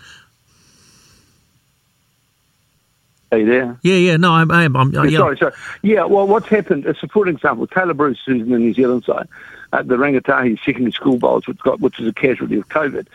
Are 3.32 3.38
you 3.38 3.46
there? 3.46 3.78
Yeah, 3.82 3.94
yeah. 3.94 4.16
No, 4.16 4.32
I'm. 4.32 4.50
I'm, 4.50 4.76
I'm 4.76 4.92
Yeah, 4.92 5.04
yeah. 5.04 5.18
Sorry, 5.18 5.36
sorry. 5.36 5.52
Yeah, 5.82 6.04
well, 6.04 6.26
what's 6.26 6.48
happened, 6.48 6.86
uh, 6.86 6.94
a 7.00 7.08
for 7.08 7.28
example, 7.28 7.66
Tayla 7.68 7.96
Bruce, 7.96 8.18
who's 8.26 8.42
in 8.42 8.50
the 8.50 8.58
New 8.58 8.74
Zealand 8.74 9.04
side, 9.04 9.28
at 9.72 9.88
the 9.88 9.96
Rangatahi 9.96 10.58
secondary 10.64 10.92
school 10.92 11.18
bowls, 11.18 11.46
which 11.46 11.58
got 11.58 11.80
which 11.80 12.00
is 12.00 12.06
a 12.08 12.12
casualty 12.12 12.56
of 12.58 12.68
COVID. 12.68 13.06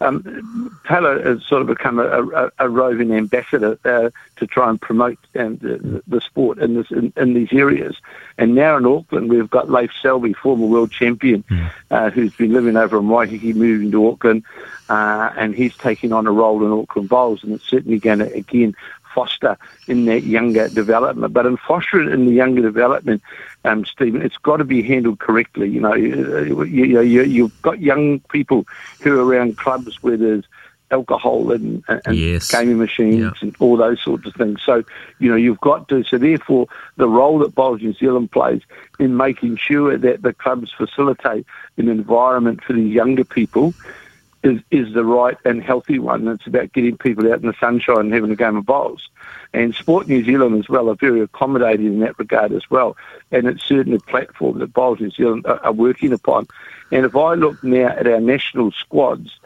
Um, 0.00 0.80
Tayla 0.84 1.24
has 1.24 1.44
sort 1.44 1.60
of 1.60 1.66
become 1.66 1.98
a, 1.98 2.04
a, 2.04 2.50
a 2.60 2.68
roving 2.68 3.12
ambassador 3.12 3.78
uh, 3.84 4.10
to 4.36 4.46
try 4.46 4.70
and 4.70 4.80
promote 4.80 5.18
um, 5.34 5.56
the, 5.56 6.02
the 6.06 6.20
sport 6.20 6.58
in, 6.58 6.74
this, 6.74 6.90
in, 6.90 7.12
in 7.16 7.34
these 7.34 7.52
areas. 7.52 7.96
And 8.36 8.54
now 8.54 8.76
in 8.76 8.86
Auckland, 8.86 9.28
we've 9.28 9.50
got 9.50 9.70
Leif 9.70 9.90
Selby, 10.00 10.34
former 10.34 10.66
world 10.66 10.92
champion, 10.92 11.42
uh, 11.90 12.10
who's 12.10 12.34
been 12.36 12.52
living 12.52 12.76
over 12.76 12.96
in 12.98 13.04
Waiheke, 13.06 13.56
moving 13.56 13.90
to 13.90 14.08
Auckland, 14.08 14.44
uh, 14.88 15.32
and 15.36 15.54
he's 15.54 15.76
taking 15.76 16.12
on 16.12 16.26
a 16.28 16.32
role 16.32 16.64
in 16.64 16.70
Auckland 16.70 17.08
Bowls, 17.08 17.42
and 17.42 17.52
it's 17.52 17.68
certainly 17.68 17.98
going 17.98 18.20
to 18.20 18.32
again 18.32 18.76
foster 19.18 19.58
in 19.88 20.04
that 20.04 20.22
younger 20.22 20.68
development. 20.68 21.32
But 21.32 21.44
in 21.44 21.56
fostering 21.56 22.08
in 22.12 22.26
the 22.26 22.32
younger 22.32 22.62
development, 22.62 23.20
um, 23.64 23.84
Stephen, 23.84 24.22
it's 24.22 24.36
got 24.36 24.58
to 24.58 24.64
be 24.64 24.80
handled 24.80 25.18
correctly. 25.18 25.68
You 25.68 25.80
know, 25.80 25.94
you, 25.94 26.62
you, 26.62 27.00
you, 27.00 27.22
you've 27.24 27.62
got 27.62 27.80
young 27.80 28.20
people 28.30 28.64
who 29.00 29.18
are 29.18 29.24
around 29.24 29.56
clubs 29.56 29.98
where 30.02 30.16
there's 30.16 30.44
alcohol 30.92 31.50
and, 31.50 31.82
and 31.88 32.16
Yes. 32.16 32.50
gaming 32.50 32.78
machines 32.78 33.34
and 33.40 33.56
all 33.58 33.76
those 33.76 34.00
sorts 34.00 34.26
of 34.26 34.34
things. 34.34 34.60
So, 34.64 34.84
you 35.18 35.28
know, 35.28 35.36
you've 35.36 35.60
got 35.60 35.88
to, 35.88 36.04
so 36.04 36.16
therefore 36.16 36.68
the 36.96 37.08
role 37.08 37.40
that 37.40 37.56
Bowls 37.56 37.82
New 37.82 37.94
Zealand 37.94 38.30
plays 38.30 38.62
in 39.00 39.16
making 39.16 39.56
sure 39.56 39.98
that 39.98 40.22
the 40.22 40.32
clubs 40.32 40.72
facilitate 40.72 41.44
an 41.76 41.88
environment 41.88 42.62
for 42.62 42.72
the 42.72 42.82
younger 42.82 43.24
people 43.24 43.74
is, 44.42 44.60
is 44.70 44.94
the 44.94 45.04
right 45.04 45.36
and 45.44 45.62
healthy 45.62 45.98
one. 45.98 46.26
It's 46.28 46.46
about 46.46 46.72
getting 46.72 46.96
people 46.96 47.30
out 47.32 47.40
in 47.40 47.46
the 47.48 47.54
sunshine 47.58 48.00
and 48.00 48.12
having 48.12 48.30
a 48.30 48.36
game 48.36 48.56
of 48.56 48.66
bowls. 48.66 49.08
And 49.52 49.74
Sport 49.74 50.08
New 50.08 50.24
Zealand 50.24 50.58
as 50.58 50.68
well 50.68 50.88
are 50.90 50.94
very 50.94 51.20
accommodating 51.20 51.86
in 51.86 52.00
that 52.00 52.18
regard 52.18 52.52
as 52.52 52.70
well. 52.70 52.96
And 53.32 53.46
it's 53.46 53.64
certainly 53.64 53.96
a 53.96 54.00
platform 54.10 54.58
that 54.58 54.72
Bowls 54.72 55.00
New 55.00 55.10
Zealand 55.10 55.46
are, 55.46 55.58
are 55.64 55.72
working 55.72 56.12
upon. 56.12 56.46
And 56.90 57.04
if 57.04 57.16
I 57.16 57.34
look 57.34 57.62
now 57.62 57.88
at 57.88 58.06
our 58.06 58.20
national 58.20 58.72
squads, 58.72 59.38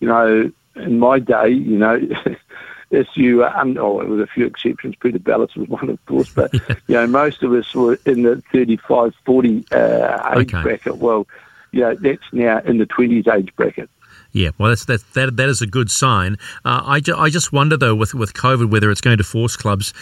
you 0.00 0.08
know, 0.08 0.50
in 0.76 0.98
my 0.98 1.18
day, 1.18 1.48
you 1.50 1.78
know, 1.78 2.00
if 2.90 3.08
you, 3.14 3.44
uh, 3.44 3.52
um, 3.54 3.76
oh, 3.78 4.04
with 4.04 4.20
a 4.20 4.26
few 4.26 4.46
exceptions, 4.46 4.96
Peter 4.96 5.18
Belliss 5.18 5.56
was 5.56 5.68
one, 5.68 5.90
of 5.90 6.04
course, 6.06 6.30
but, 6.34 6.52
you 6.88 6.94
know, 6.94 7.06
most 7.06 7.42
of 7.42 7.52
us 7.52 7.72
were 7.74 7.98
in 8.06 8.22
the 8.22 8.42
35, 8.52 9.14
40 9.24 9.66
uh, 9.70 10.38
age 10.38 10.52
Okay. 10.54 10.62
bracket. 10.62 10.96
Well, 10.96 11.26
you 11.72 11.80
know, 11.80 11.94
that's 11.94 12.24
now 12.32 12.58
in 12.60 12.78
the 12.78 12.86
20s 12.86 13.32
age 13.32 13.54
bracket. 13.56 13.88
Yeah, 14.32 14.50
well, 14.58 14.68
that's 14.70 14.84
that 14.86 15.00
that 15.14 15.36
that 15.36 15.48
is 15.48 15.60
a 15.62 15.66
good 15.66 15.90
sign. 15.90 16.36
Uh, 16.64 16.82
I, 16.84 17.00
ju- 17.00 17.16
I 17.16 17.30
just 17.30 17.52
wonder 17.52 17.76
though 17.76 17.94
with 17.94 18.14
with 18.14 18.32
COVID 18.34 18.70
whether 18.70 18.90
it's 18.90 19.00
going 19.00 19.18
to 19.18 19.24
force 19.24 19.56
clubs 19.56 19.92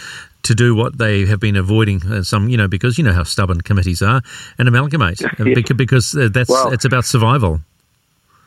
to 0.43 0.53
do 0.55 0.73
what 0.75 0.97
they 0.97 1.25
have 1.25 1.39
been 1.39 1.55
avoiding. 1.55 2.01
Uh, 2.05 2.23
some 2.23 2.47
you 2.49 2.55
know 2.57 2.67
because 2.67 2.97
you 2.97 3.03
know 3.03 3.13
how 3.13 3.23
stubborn 3.23 3.61
committees 3.61 4.01
are 4.01 4.21
and 4.57 4.67
amalgamate 4.67 5.21
uh, 5.23 5.27
Yeah. 5.39 5.55
beca- 5.55 5.75
because 5.77 6.15
uh, 6.15 6.29
that's 6.31 6.49
Well- 6.49 6.71
it's 6.71 6.85
about 6.85 7.05
survival. 7.05 7.59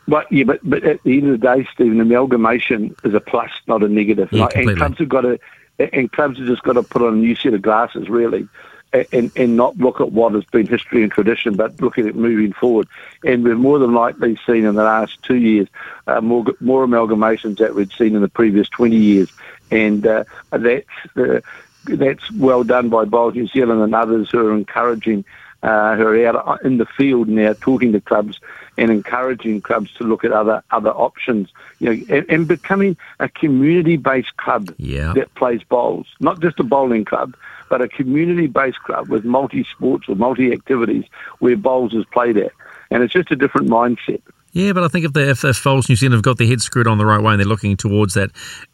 But 0.08 0.30
yeah, 0.32 0.44
but 0.44 0.58
but 0.64 0.82
at 0.84 1.02
the 1.04 1.18
end 1.18 1.30
of 1.30 1.40
the 1.40 1.46
day, 1.56 1.66
Stephen, 1.72 2.00
amalgamation 2.00 2.94
is 3.04 3.14
a 3.14 3.20
plus, 3.20 3.50
not 3.68 3.82
a 3.84 3.88
negative. 3.88 4.28
Yeah, 4.32 4.42
Like, 4.44 4.56
and 4.56 4.76
clubs 4.76 4.98
have 4.98 5.08
got 5.08 5.20
to, 5.20 5.38
and 5.78 6.10
clubs 6.10 6.38
have 6.38 6.46
just 6.48 6.62
got 6.64 6.72
to 6.72 6.82
put 6.82 7.02
on 7.02 7.14
a 7.14 7.16
new 7.16 7.36
set 7.36 7.54
of 7.54 7.62
glasses, 7.62 8.08
really, 8.08 8.48
and, 8.92 9.32
and 9.36 9.56
not 9.56 9.76
look 9.78 10.00
at 10.00 10.12
what 10.12 10.34
has 10.34 10.44
been 10.44 10.66
history 10.66 11.02
and 11.02 11.10
tradition, 11.10 11.54
but 11.54 11.80
looking 11.80 12.06
at 12.06 12.14
moving 12.14 12.52
forward. 12.52 12.88
And 13.24 13.44
we've 13.44 13.56
more 13.56 13.78
than 13.78 13.94
likely 13.94 14.38
seen 14.46 14.64
in 14.64 14.74
the 14.74 14.84
last 14.84 15.22
two 15.22 15.36
years 15.36 15.68
uh, 16.06 16.20
more 16.20 16.44
more 16.60 16.86
amalgamations 16.86 17.58
that 17.58 17.74
we'd 17.74 17.92
seen 17.92 18.14
in 18.14 18.22
the 18.22 18.28
previous 18.28 18.68
20 18.68 18.96
years, 18.96 19.28
and 19.70 20.06
uh, 20.06 20.24
that's 20.50 20.86
uh, 21.16 21.40
that's 21.84 22.30
well 22.32 22.64
done 22.64 22.88
by 22.88 23.04
Bowls 23.04 23.34
New 23.34 23.48
Zealand 23.48 23.82
and 23.82 23.94
others 23.94 24.30
who 24.30 24.46
are 24.46 24.54
encouraging. 24.54 25.24
Uh, 25.64 25.94
who 25.94 26.04
are 26.04 26.26
out 26.26 26.60
in 26.64 26.78
the 26.78 26.86
field 26.86 27.28
now 27.28 27.54
talking 27.60 27.92
to 27.92 28.00
clubs 28.00 28.40
and 28.76 28.90
encouraging 28.90 29.60
clubs 29.60 29.92
to 29.94 30.02
look 30.02 30.24
at 30.24 30.32
other 30.32 30.60
other 30.72 30.90
options, 30.90 31.50
you 31.78 31.86
know, 31.86 32.04
and, 32.16 32.26
and 32.28 32.48
becoming 32.48 32.96
a 33.20 33.28
community-based 33.28 34.36
club 34.38 34.74
Yeah. 34.78 35.12
that 35.14 35.32
plays 35.36 35.62
bowls, 35.62 36.08
not 36.18 36.40
just 36.40 36.58
a 36.58 36.64
bowling 36.64 37.04
club, 37.04 37.36
but 37.72 37.80
a 37.80 37.88
community-based 37.88 38.82
club 38.82 39.08
with 39.08 39.24
multi-sports 39.24 40.06
or 40.06 40.14
multi-activities 40.14 41.06
where 41.38 41.56
bowls 41.56 41.94
is 41.94 42.04
played 42.12 42.36
at, 42.36 42.52
and 42.90 43.02
it's 43.02 43.14
just 43.14 43.30
a 43.30 43.34
different 43.34 43.66
mindset. 43.66 44.20
Yeah, 44.50 44.74
but 44.74 44.84
I 44.84 44.88
think 44.88 45.06
if 45.06 45.14
the 45.14 45.30
if, 45.30 45.42
if 45.42 45.64
Bowls 45.64 45.88
New 45.88 45.96
Zealand 45.96 46.16
have 46.16 46.22
got 46.22 46.36
their 46.36 46.46
head 46.46 46.60
screwed 46.60 46.86
on 46.86 46.98
the 46.98 47.06
right 47.06 47.22
way 47.22 47.32
and 47.32 47.40
they're 47.40 47.48
looking 47.48 47.78
towards 47.78 48.12
that, 48.12 48.30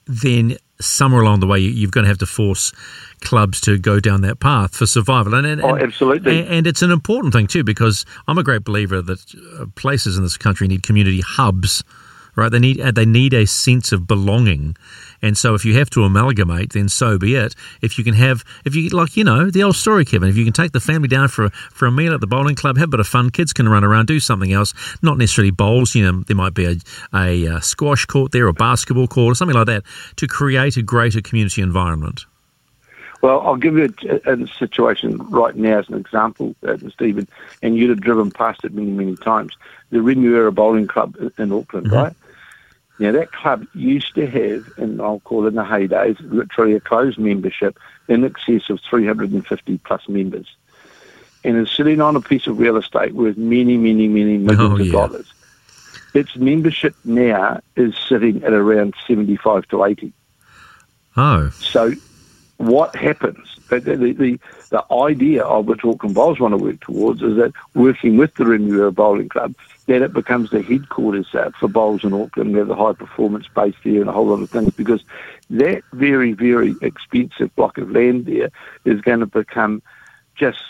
then 0.08 0.56
somewhere 0.80 1.22
along 1.22 1.38
the 1.38 1.46
way 1.46 1.60
you, 1.60 1.70
you've 1.70 1.92
got 1.92 2.00
to 2.00 2.08
have 2.08 2.18
to 2.18 2.26
force 2.26 2.72
clubs 3.20 3.60
to 3.60 3.78
go 3.78 4.00
down 4.00 4.22
that 4.22 4.40
path 4.40 4.74
for 4.74 4.84
survival. 4.84 5.34
And, 5.34 5.46
and, 5.46 5.62
Oh, 5.62 5.76
absolutely. 5.76 6.40
And, 6.40 6.48
and 6.48 6.66
it's 6.66 6.82
an 6.82 6.90
important 6.90 7.32
thing 7.32 7.46
too 7.46 7.62
because 7.62 8.04
I'm 8.26 8.36
a 8.36 8.42
great 8.42 8.64
believer 8.64 9.00
that 9.00 9.20
uh, 9.60 9.66
places 9.76 10.16
in 10.16 10.24
this 10.24 10.36
country 10.36 10.66
need 10.66 10.82
community 10.82 11.20
hubs, 11.20 11.84
right? 12.34 12.50
They 12.50 12.58
need 12.58 12.78
they 12.78 13.06
need 13.06 13.32
a 13.32 13.46
sense 13.46 13.92
of 13.92 14.08
belonging. 14.08 14.74
And 15.22 15.36
so, 15.36 15.54
if 15.54 15.64
you 15.64 15.74
have 15.78 15.90
to 15.90 16.04
amalgamate, 16.04 16.72
then 16.72 16.88
so 16.88 17.18
be 17.18 17.34
it. 17.34 17.54
If 17.82 17.98
you 17.98 18.04
can 18.04 18.14
have, 18.14 18.44
if 18.64 18.74
you 18.74 18.88
like, 18.90 19.16
you 19.16 19.24
know, 19.24 19.50
the 19.50 19.62
old 19.62 19.76
story, 19.76 20.04
Kevin. 20.04 20.28
If 20.28 20.36
you 20.36 20.44
can 20.44 20.52
take 20.52 20.72
the 20.72 20.80
family 20.80 21.08
down 21.08 21.28
for 21.28 21.46
a, 21.46 21.50
for 21.50 21.86
a 21.86 21.92
meal 21.92 22.14
at 22.14 22.20
the 22.20 22.26
bowling 22.26 22.54
club, 22.54 22.76
have 22.78 22.88
a 22.88 22.90
bit 22.90 23.00
of 23.00 23.08
fun. 23.08 23.30
Kids 23.30 23.52
can 23.52 23.68
run 23.68 23.84
around, 23.84 24.06
do 24.06 24.20
something 24.20 24.52
else. 24.52 24.74
Not 25.02 25.18
necessarily 25.18 25.50
bowls. 25.50 25.94
You 25.94 26.10
know, 26.10 26.22
there 26.26 26.36
might 26.36 26.54
be 26.54 26.66
a, 26.66 26.76
a, 27.14 27.48
uh 27.48 27.60
squash 27.60 28.06
court 28.06 28.32
there, 28.32 28.46
or 28.46 28.52
basketball 28.52 29.06
court, 29.06 29.32
or 29.32 29.34
something 29.34 29.56
like 29.56 29.66
that, 29.66 29.84
to 30.16 30.26
create 30.26 30.76
a 30.76 30.82
greater 30.82 31.20
community 31.20 31.62
environment. 31.62 32.24
Well, 33.20 33.40
I'll 33.40 33.56
give 33.56 33.76
you 33.76 33.92
a, 34.24 34.32
a 34.32 34.46
situation 34.46 35.18
right 35.30 35.56
now 35.56 35.80
as 35.80 35.88
an 35.88 35.94
example, 35.94 36.54
uh, 36.66 36.76
Stephen, 36.92 37.26
and 37.62 37.76
you'd 37.76 37.90
have 37.90 38.00
driven 38.00 38.30
past 38.30 38.64
it 38.64 38.72
many, 38.72 38.90
many 38.90 39.16
times. 39.16 39.56
The 39.90 39.98
Remuera 39.98 40.54
Bowling 40.54 40.86
Club 40.86 41.16
in, 41.18 41.32
in 41.38 41.52
Auckland, 41.52 41.90
right? 41.90 42.14
Now, 42.98 43.12
that 43.12 43.32
club 43.32 43.66
used 43.74 44.14
to 44.16 44.26
have, 44.26 44.76
and 44.76 45.00
I'll 45.00 45.20
call 45.20 45.44
it 45.44 45.48
in 45.48 45.54
the 45.54 45.62
heydays, 45.62 46.16
literally 46.32 46.74
a 46.74 46.80
closed 46.80 47.18
membership 47.18 47.78
in 48.08 48.24
excess 48.24 48.68
of 48.70 48.80
350 48.80 49.78
plus 49.78 50.08
members. 50.08 50.46
And 51.44 51.56
is 51.56 51.70
sitting 51.70 52.00
on 52.00 52.16
a 52.16 52.20
piece 52.20 52.48
of 52.48 52.58
real 52.58 52.76
estate 52.76 53.14
worth 53.14 53.36
many, 53.36 53.76
many, 53.76 54.08
many 54.08 54.34
oh, 54.34 54.38
millions 54.38 54.60
Oh, 54.60 54.84
of 54.84 55.10
dollars. 55.10 55.32
Its 56.14 56.34
membership 56.36 56.96
now 57.04 57.60
is 57.76 57.94
sitting 58.08 58.42
at 58.42 58.52
around 58.52 58.94
75 59.06 59.68
to 59.68 59.84
80. 59.84 60.12
Oh, 61.16 61.50
So 61.50 61.92
what 62.58 62.94
happens? 62.96 63.56
The, 63.70 63.80
the, 63.80 64.38
the, 64.70 64.84
idea 64.92 65.44
of 65.44 65.66
which 65.66 65.84
Auckland 65.84 66.14
Bowls 66.14 66.40
want 66.40 66.52
to 66.52 66.62
work 66.62 66.80
towards 66.80 67.22
is 67.22 67.36
that 67.36 67.52
working 67.74 68.16
with 68.16 68.34
the 68.34 68.44
Remuera 68.44 68.94
Bowling 68.94 69.28
Club, 69.28 69.54
that 69.86 70.02
it 70.02 70.12
becomes 70.12 70.50
the 70.50 70.60
headquarters 70.60 71.34
uh, 71.34 71.50
for 71.58 71.68
bowls 71.68 72.04
in 72.04 72.12
Auckland. 72.12 72.52
We 72.52 72.58
have 72.58 72.68
the 72.68 72.74
high 72.74 72.92
performance 72.92 73.46
base 73.54 73.76
there 73.84 74.00
and 74.00 74.10
a 74.10 74.12
whole 74.12 74.26
lot 74.26 74.42
of 74.42 74.50
things 74.50 74.74
because 74.74 75.04
that 75.50 75.82
very, 75.92 76.32
very 76.32 76.74
expensive 76.82 77.54
block 77.54 77.78
of 77.78 77.90
land 77.90 78.26
there 78.26 78.50
is 78.84 79.00
going 79.02 79.20
to 79.20 79.26
become 79.26 79.80
just, 80.34 80.62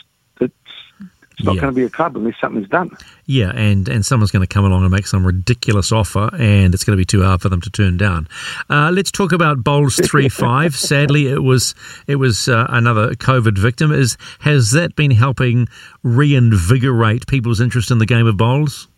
it's, 1.38 1.44
not 1.46 1.54
Yeah. 1.54 1.60
going 1.62 1.72
to 1.74 1.76
be 1.76 1.84
a 1.84 1.88
club 1.90 2.16
unless 2.16 2.34
something's 2.40 2.68
done. 2.68 2.90
Yeah, 3.26 3.50
and, 3.54 3.88
and 3.88 4.04
someone's 4.04 4.30
going 4.30 4.46
to 4.46 4.52
come 4.52 4.64
along 4.64 4.82
and 4.82 4.90
make 4.90 5.06
some 5.06 5.26
ridiculous 5.26 5.92
offer, 5.92 6.28
and 6.36 6.74
it's 6.74 6.84
going 6.84 6.96
to 6.96 7.00
be 7.00 7.04
too 7.04 7.22
hard 7.22 7.40
for 7.40 7.48
them 7.48 7.60
to 7.60 7.70
turn 7.70 7.96
down. 7.96 8.26
Uh, 8.68 8.90
let's 8.92 9.10
talk 9.10 9.32
about 9.32 9.62
Bowls 9.62 9.96
three 10.04 10.28
five. 10.28 10.74
Sadly, 10.74 11.26
it 11.28 11.42
was 11.42 11.74
it 12.06 12.16
was 12.16 12.48
uh, 12.48 12.66
another 12.70 13.14
COVID 13.14 13.56
victim. 13.56 13.92
Is 13.92 14.16
has 14.40 14.72
that 14.72 14.96
been 14.96 15.12
helping 15.12 15.68
reinvigorate 16.02 17.26
people's 17.26 17.60
interest 17.60 17.90
in 17.90 17.98
the 17.98 18.06
game 18.06 18.26
of 18.26 18.36
bowls? 18.36 18.88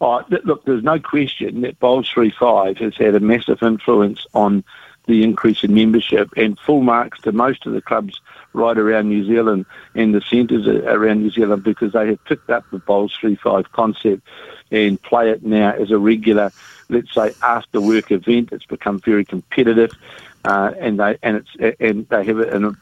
Oh, 0.00 0.20
th- 0.22 0.42
look, 0.44 0.64
there's 0.64 0.82
no 0.82 0.98
question 0.98 1.60
that 1.60 1.78
Bowls 1.78 2.10
3-5 2.12 2.78
has 2.78 2.96
had 2.96 3.14
a 3.14 3.20
massive 3.20 3.62
influence 3.62 4.26
on 4.34 4.64
the 5.06 5.22
increase 5.22 5.62
in 5.62 5.74
membership 5.74 6.28
and 6.36 6.58
full 6.58 6.80
marks 6.80 7.20
to 7.20 7.30
most 7.30 7.66
of 7.66 7.72
the 7.72 7.80
clubs 7.82 8.20
right 8.52 8.76
around 8.76 9.08
New 9.08 9.24
Zealand 9.24 9.66
and 9.94 10.14
the 10.14 10.20
centres 10.20 10.66
around 10.66 11.22
New 11.22 11.30
Zealand 11.30 11.62
because 11.62 11.92
they 11.92 12.06
have 12.08 12.24
picked 12.24 12.50
up 12.50 12.64
the 12.70 12.78
Bowls 12.78 13.16
3-5 13.20 13.70
concept 13.72 14.22
and 14.70 15.00
play 15.02 15.30
it 15.30 15.42
now 15.42 15.72
as 15.72 15.90
a 15.90 15.98
regular, 15.98 16.50
let's 16.88 17.12
say, 17.12 17.34
after-work 17.42 18.10
event. 18.10 18.50
It's 18.52 18.66
become 18.66 18.98
very 19.00 19.24
competitive. 19.24 19.92
Uh, 20.44 20.72
and 20.80 20.98
they 20.98 21.16
and 21.22 21.36
it's 21.36 21.76
and 21.78 22.08
they 22.08 22.24
have 22.24 22.38
a, 22.40 22.74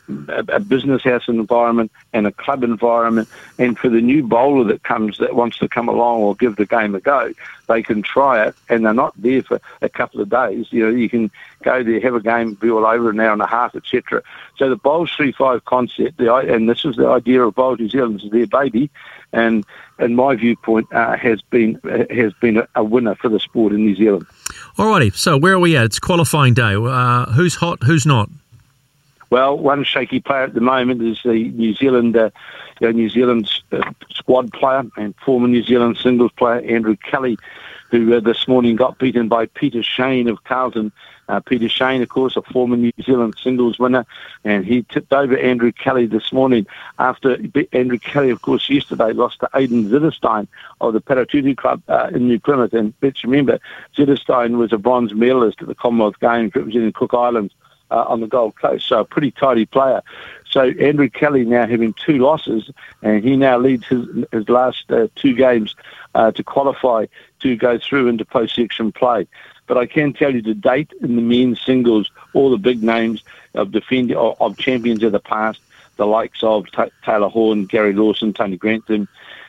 a, 0.48 0.60
business 0.60 1.02
house 1.02 1.28
environment 1.28 1.92
and 2.14 2.26
a 2.26 2.32
club 2.32 2.64
environment. 2.64 3.28
And 3.58 3.78
for 3.78 3.90
the 3.90 4.00
new 4.00 4.22
bowler 4.22 4.64
that 4.64 4.82
comes 4.82 5.18
that 5.18 5.34
wants 5.34 5.58
to 5.58 5.68
come 5.68 5.86
along 5.86 6.22
or 6.22 6.34
give 6.34 6.56
the 6.56 6.64
game 6.64 6.94
a 6.94 7.00
go, 7.00 7.34
they 7.68 7.82
can 7.82 8.00
try 8.00 8.46
it, 8.46 8.54
and 8.70 8.86
they're 8.86 8.94
not 8.94 9.12
there 9.20 9.42
for 9.42 9.60
a 9.82 9.90
couple 9.90 10.22
of 10.22 10.30
days. 10.30 10.68
You 10.70 10.86
know, 10.86 10.96
you 10.96 11.10
can 11.10 11.30
go 11.62 11.82
there, 11.82 12.00
have 12.00 12.14
a 12.14 12.20
game, 12.20 12.54
be 12.54 12.70
all 12.70 12.86
over 12.86 13.10
an 13.10 13.20
hour 13.20 13.34
and 13.34 13.42
a 13.42 13.46
half, 13.46 13.74
etc. 13.74 14.22
So 14.56 14.70
the 14.70 14.76
bowls 14.76 15.12
three 15.14 15.32
five 15.32 15.66
concept, 15.66 16.16
the 16.16 16.34
and 16.34 16.66
this 16.66 16.86
is 16.86 16.96
the 16.96 17.08
idea 17.08 17.42
of 17.42 17.54
bowls 17.54 17.78
New 17.78 17.90
Zealand 17.90 18.22
is 18.22 18.30
their 18.30 18.46
baby, 18.46 18.90
and 19.34 19.66
in 19.98 20.14
my 20.14 20.34
viewpoint, 20.34 20.90
uh, 20.94 21.14
has 21.18 21.42
been 21.42 21.78
uh, 21.84 22.12
has 22.14 22.32
been 22.40 22.56
a, 22.56 22.68
a 22.74 22.84
winner 22.84 23.16
for 23.16 23.28
the 23.28 23.38
sport 23.38 23.74
in 23.74 23.84
New 23.84 23.96
Zealand. 23.96 24.26
Alrighty, 24.78 25.14
so 25.14 25.36
where 25.36 25.54
are 25.54 25.58
we 25.58 25.76
at? 25.76 25.84
It's 25.84 25.98
qualifying 25.98 26.54
day. 26.54 26.74
Uh, 26.74 27.26
who's 27.26 27.54
hot? 27.54 27.82
Who's 27.82 28.06
not? 28.06 28.30
Well, 29.30 29.56
one 29.56 29.84
shaky 29.84 30.20
player 30.20 30.42
at 30.42 30.54
the 30.54 30.60
moment 30.60 31.02
is 31.02 31.20
the 31.24 31.50
New 31.50 31.74
Zealand, 31.74 32.16
uh, 32.16 32.30
New 32.80 33.08
Zealand 33.08 33.48
uh, 33.70 33.92
squad 34.10 34.52
player 34.52 34.82
and 34.96 35.14
former 35.24 35.46
New 35.46 35.62
Zealand 35.62 35.98
singles 35.98 36.32
player 36.32 36.60
Andrew 36.68 36.96
Kelly, 36.96 37.38
who 37.90 38.14
uh, 38.14 38.20
this 38.20 38.46
morning 38.46 38.76
got 38.76 38.98
beaten 38.98 39.28
by 39.28 39.46
Peter 39.46 39.82
Shane 39.82 40.28
of 40.28 40.44
Carlton. 40.44 40.92
Uh, 41.28 41.38
Peter 41.38 41.68
Shane, 41.68 42.02
of 42.02 42.08
course, 42.08 42.36
a 42.36 42.42
former 42.42 42.76
New 42.76 42.92
Zealand 43.00 43.34
singles 43.40 43.78
winner, 43.78 44.04
and 44.42 44.64
he 44.64 44.82
tipped 44.82 45.12
over 45.12 45.36
Andrew 45.36 45.70
Kelly 45.70 46.06
this 46.06 46.32
morning 46.32 46.66
after 46.98 47.36
Andrew 47.72 47.98
Kelly, 47.98 48.30
of 48.30 48.42
course, 48.42 48.68
yesterday 48.68 49.12
lost 49.12 49.38
to 49.40 49.48
Aidan 49.54 49.88
Zittersteijn 49.90 50.48
of 50.80 50.92
the 50.92 51.00
Paritutu 51.00 51.56
Club 51.56 51.82
uh, 51.86 52.10
in 52.12 52.26
New 52.26 52.40
Plymouth. 52.40 52.72
And 52.72 52.94
let's 53.00 53.22
remember, 53.22 53.60
Zittersteijn 53.96 54.56
was 54.56 54.72
a 54.72 54.78
bronze 54.78 55.14
medalist 55.14 55.62
at 55.62 55.68
the 55.68 55.74
Commonwealth 55.74 56.18
Games 56.20 56.52
representing 56.54 56.92
Cook 56.92 57.14
Islands 57.14 57.54
uh, 57.90 58.04
on 58.08 58.20
the 58.20 58.26
Gold 58.26 58.56
Coast. 58.56 58.88
So 58.88 59.00
a 59.00 59.04
pretty 59.04 59.30
tidy 59.30 59.66
player. 59.66 60.02
So 60.50 60.62
Andrew 60.62 61.08
Kelly 61.08 61.44
now 61.44 61.66
having 61.66 61.92
two 61.92 62.18
losses, 62.18 62.70
and 63.02 63.22
he 63.22 63.36
now 63.36 63.58
leads 63.58 63.86
his, 63.86 64.04
his 64.32 64.48
last 64.48 64.90
uh, 64.90 65.06
two 65.14 65.34
games 65.34 65.76
uh, 66.14 66.32
to 66.32 66.42
qualify 66.42 67.06
to 67.40 67.56
go 67.56 67.78
through 67.78 68.08
into 68.08 68.24
post-section 68.24 68.92
play. 68.92 69.28
But 69.68 69.78
I 69.78 69.86
can 69.86 70.12
tell 70.12 70.34
you 70.34 70.42
to 70.42 70.54
date 70.54 70.92
in 71.00 71.14
the 71.14 71.22
men's 71.22 71.60
singles, 71.60 72.10
all 72.34 72.50
the 72.50 72.58
big 72.58 72.82
names 72.82 73.22
of 73.54 73.70
defend 73.70 74.12
of, 74.12 74.58
champions 74.58 75.04
of 75.04 75.12
the 75.12 75.20
past, 75.20 75.60
the 75.96 76.06
likes 76.06 76.42
of 76.42 76.68
Ta 76.72 76.86
Taylor 77.04 77.28
Horn, 77.28 77.66
Gary 77.66 77.92
Lawson, 77.92 78.32
Tony 78.32 78.56
Grantham, 78.56 79.06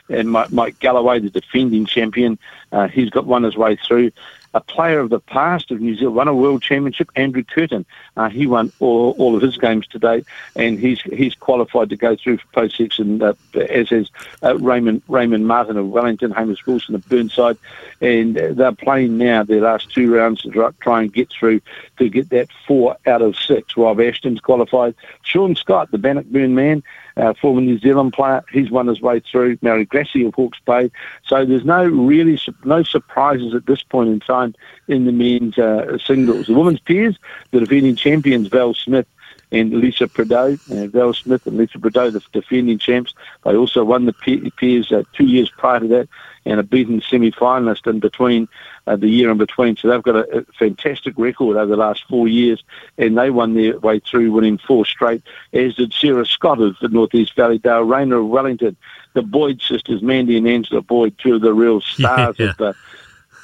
and 0.08 0.30
Mike, 0.30 0.52
Mike 0.52 0.78
Galloway, 0.78 1.18
the 1.18 1.30
defending 1.30 1.86
champion. 1.86 2.38
Uh, 2.70 2.86
he's 2.86 3.10
got 3.10 3.26
won 3.26 3.42
his 3.42 3.56
way 3.56 3.76
through. 3.76 4.12
A 4.54 4.60
player 4.60 5.00
of 5.00 5.10
the 5.10 5.20
past 5.20 5.70
of 5.70 5.80
New 5.80 5.96
Zealand 5.96 6.16
won 6.16 6.28
a 6.28 6.34
world 6.34 6.62
championship, 6.62 7.10
Andrew 7.16 7.42
Curtin. 7.42 7.86
Uh, 8.16 8.28
he 8.28 8.46
won 8.46 8.72
all, 8.80 9.14
all 9.18 9.34
of 9.34 9.42
his 9.42 9.56
games 9.56 9.86
today, 9.86 10.24
and 10.56 10.78
he's 10.78 11.00
he's 11.02 11.34
qualified 11.34 11.88
to 11.90 11.96
go 11.96 12.16
through 12.16 12.38
for 12.38 12.46
post 12.52 12.76
section, 12.76 13.22
uh, 13.22 13.32
as 13.54 13.90
is 13.90 14.10
uh, 14.42 14.56
Raymond 14.58 15.02
Raymond 15.08 15.46
Martin 15.46 15.76
of 15.76 15.88
Wellington, 15.88 16.32
Hamish 16.32 16.66
Wilson 16.66 16.94
of 16.94 17.08
Burnside, 17.08 17.56
and 18.00 18.36
they're 18.36 18.72
playing 18.72 19.16
now 19.16 19.42
their 19.42 19.62
last 19.62 19.90
two 19.90 20.14
rounds 20.14 20.42
to 20.42 20.74
try 20.80 21.02
and 21.02 21.12
get 21.12 21.30
through 21.30 21.60
to 21.98 22.08
get 22.08 22.30
that 22.30 22.48
four 22.66 22.96
out 23.06 23.22
of 23.22 23.36
six. 23.36 23.76
Rob 23.76 24.00
Ashton's 24.00 24.40
qualified. 24.40 24.94
Sean 25.22 25.56
Scott, 25.56 25.90
the 25.90 25.98
Bannockburn 25.98 26.54
man, 26.54 26.82
uh, 27.16 27.34
former 27.34 27.60
New 27.60 27.78
Zealand 27.78 28.12
player, 28.12 28.44
he's 28.52 28.70
won 28.70 28.86
his 28.86 29.00
way 29.00 29.20
through. 29.20 29.58
Mary 29.62 29.84
Grassi 29.84 30.24
of 30.24 30.34
Hawke's 30.34 30.60
Bay. 30.60 30.90
So 31.26 31.44
there's 31.44 31.64
no 31.64 31.84
really 31.84 32.40
no 32.64 32.82
surprises 32.82 33.54
at 33.54 33.66
this 33.66 33.82
point 33.82 34.10
in 34.10 34.20
time 34.20 34.54
in 34.88 35.04
the 35.04 35.12
men's 35.12 35.58
uh, 35.58 35.98
singles. 35.98 36.46
The 36.46 36.54
women's 36.54 36.80
pairs, 36.80 37.18
the 37.50 37.60
defending 37.60 37.96
champions 37.96 38.48
Val 38.48 38.74
Smith 38.74 39.06
and 39.50 39.72
Lisa 39.74 40.08
Prideaux. 40.08 40.58
Uh, 40.70 40.86
Val 40.86 41.12
Smith 41.12 41.46
and 41.46 41.58
Lisa 41.58 41.78
Prideaux, 41.78 42.10
the 42.10 42.22
defending 42.32 42.78
champs. 42.78 43.14
They 43.44 43.54
also 43.54 43.84
won 43.84 44.06
the 44.06 44.12
pa- 44.12 44.48
pairs 44.58 44.90
uh, 44.90 45.04
two 45.12 45.26
years 45.26 45.50
prior 45.50 45.80
to 45.80 45.88
that. 45.88 46.08
And 46.44 46.58
a 46.58 46.62
beaten 46.62 47.00
semi-finalist 47.00 47.86
in 47.86 48.00
between 48.00 48.48
uh, 48.86 48.96
the 48.96 49.08
year 49.08 49.30
in 49.30 49.38
between. 49.38 49.76
So 49.76 49.88
they've 49.88 50.02
got 50.02 50.16
a, 50.16 50.38
a 50.38 50.44
fantastic 50.58 51.14
record 51.16 51.56
over 51.56 51.66
the 51.66 51.76
last 51.76 52.04
four 52.08 52.26
years, 52.28 52.62
and 52.98 53.16
they 53.16 53.30
won 53.30 53.54
their 53.54 53.78
way 53.78 54.00
through, 54.00 54.32
winning 54.32 54.58
four 54.58 54.84
straight. 54.84 55.22
As 55.52 55.74
did 55.76 55.92
Sarah 55.92 56.26
Scott 56.26 56.60
of 56.60 56.76
the 56.80 56.88
Northeast 56.88 57.36
Valley, 57.36 57.58
Dale 57.58 57.82
Rayner 57.82 58.18
of 58.18 58.28
Wellington, 58.28 58.76
the 59.14 59.22
Boyd 59.22 59.60
sisters, 59.62 60.02
Mandy 60.02 60.36
and 60.36 60.48
Angela 60.48 60.82
Boyd, 60.82 61.16
two 61.18 61.34
of 61.36 61.42
the 61.42 61.52
real 61.54 61.80
stars 61.82 62.36
Yeah. 62.38 62.50
of 62.50 62.56
the 62.56 62.74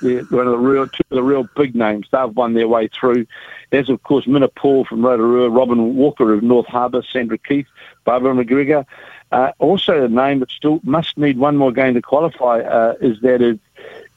they're 0.00 0.22
one 0.26 0.46
of 0.46 0.52
the 0.52 0.58
real 0.58 0.86
two 0.86 1.02
of 1.10 1.16
the 1.16 1.22
real 1.24 1.48
big 1.56 1.74
names. 1.74 2.06
They've 2.12 2.30
won 2.30 2.54
their 2.54 2.68
way 2.68 2.88
through. 2.88 3.26
There's 3.70 3.90
of 3.90 4.00
course 4.04 4.28
Minna 4.28 4.46
Paul 4.46 4.84
from 4.84 5.04
Rotorua, 5.04 5.50
Robin 5.50 5.96
Walker 5.96 6.32
of 6.32 6.42
North 6.44 6.66
Harbour, 6.66 7.02
Sandra 7.12 7.36
Keith, 7.36 7.66
Barbara 8.04 8.32
McGregor. 8.32 8.86
Uh, 9.30 9.52
also 9.58 10.04
a 10.04 10.08
name 10.08 10.40
that 10.40 10.50
still 10.50 10.80
must 10.84 11.18
need 11.18 11.38
one 11.38 11.56
more 11.56 11.72
game 11.72 11.94
to 11.94 12.02
qualify 12.02 12.60
uh, 12.60 12.94
is 13.00 13.20
that 13.20 13.42
of 13.42 13.58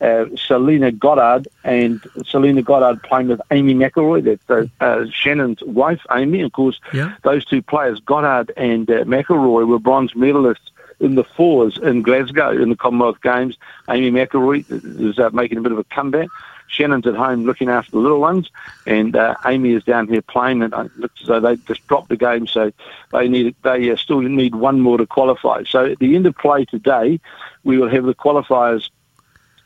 uh, 0.02 0.26
Selina 0.36 0.92
Goddard 0.92 1.48
and 1.64 2.02
Selina 2.26 2.62
Goddard 2.62 3.04
playing 3.04 3.28
with 3.28 3.42
Amy 3.52 3.76
McIlroy, 3.76 4.24
that's 4.24 4.50
uh, 4.50 4.84
uh, 4.84 5.06
Shannon's 5.12 5.62
wife, 5.64 6.02
Amy. 6.12 6.42
Of 6.42 6.54
course, 6.54 6.80
Yeah. 6.94 7.14
those 7.24 7.46
two 7.46 7.62
players, 7.62 8.00
Goddard 8.00 8.52
and 8.58 8.90
uh, 8.90 9.04
McIlroy, 9.04 9.68
were 9.68 9.80
bronze 9.80 10.14
medalists 10.14 10.70
in 11.00 11.16
the 11.16 11.24
fours 11.24 11.78
in 11.78 12.02
Glasgow 12.04 12.50
in 12.52 12.70
the 12.70 12.76
Commonwealth 12.76 13.22
Games. 13.22 13.58
Amy 13.90 14.12
McIlroy 14.12 14.66
is 15.10 15.20
uh, 15.20 15.30
making 15.32 15.58
a 15.58 15.62
bit 15.62 15.72
of 15.72 15.78
a 15.78 15.84
comeback. 15.86 16.30
Shannon's 16.72 17.06
at 17.06 17.16
home 17.16 17.44
looking 17.44 17.70
after 17.70 17.92
the 17.92 18.00
little 18.00 18.22
ones, 18.22 18.50
and 18.88 19.16
uh, 19.16 19.36
Amy 19.46 19.74
is 19.74 19.84
down 19.84 20.08
here 20.08 20.22
playing. 20.22 20.64
And 20.64 20.74
it 20.74 20.98
looks 20.98 21.22
as 21.22 21.28
though 21.28 21.40
they 21.40 21.58
just 21.58 21.86
dropped 21.88 22.10
the 22.10 22.18
game, 22.18 22.48
so 22.48 22.72
they 23.12 23.28
need 23.28 23.56
they 23.64 23.92
uh, 23.92 23.96
still 23.98 24.22
need 24.22 24.56
one 24.56 24.80
more 24.80 24.98
to 24.98 25.06
qualify. 25.06 25.64
So 25.66 25.86
at 25.86 26.00
the 26.00 26.16
end 26.16 26.26
of 26.26 26.38
play 26.38 26.66
today, 26.66 27.20
we 27.64 27.78
will 27.78 27.90
have 27.90 28.06
the 28.06 28.16
qualifiers 28.16 28.90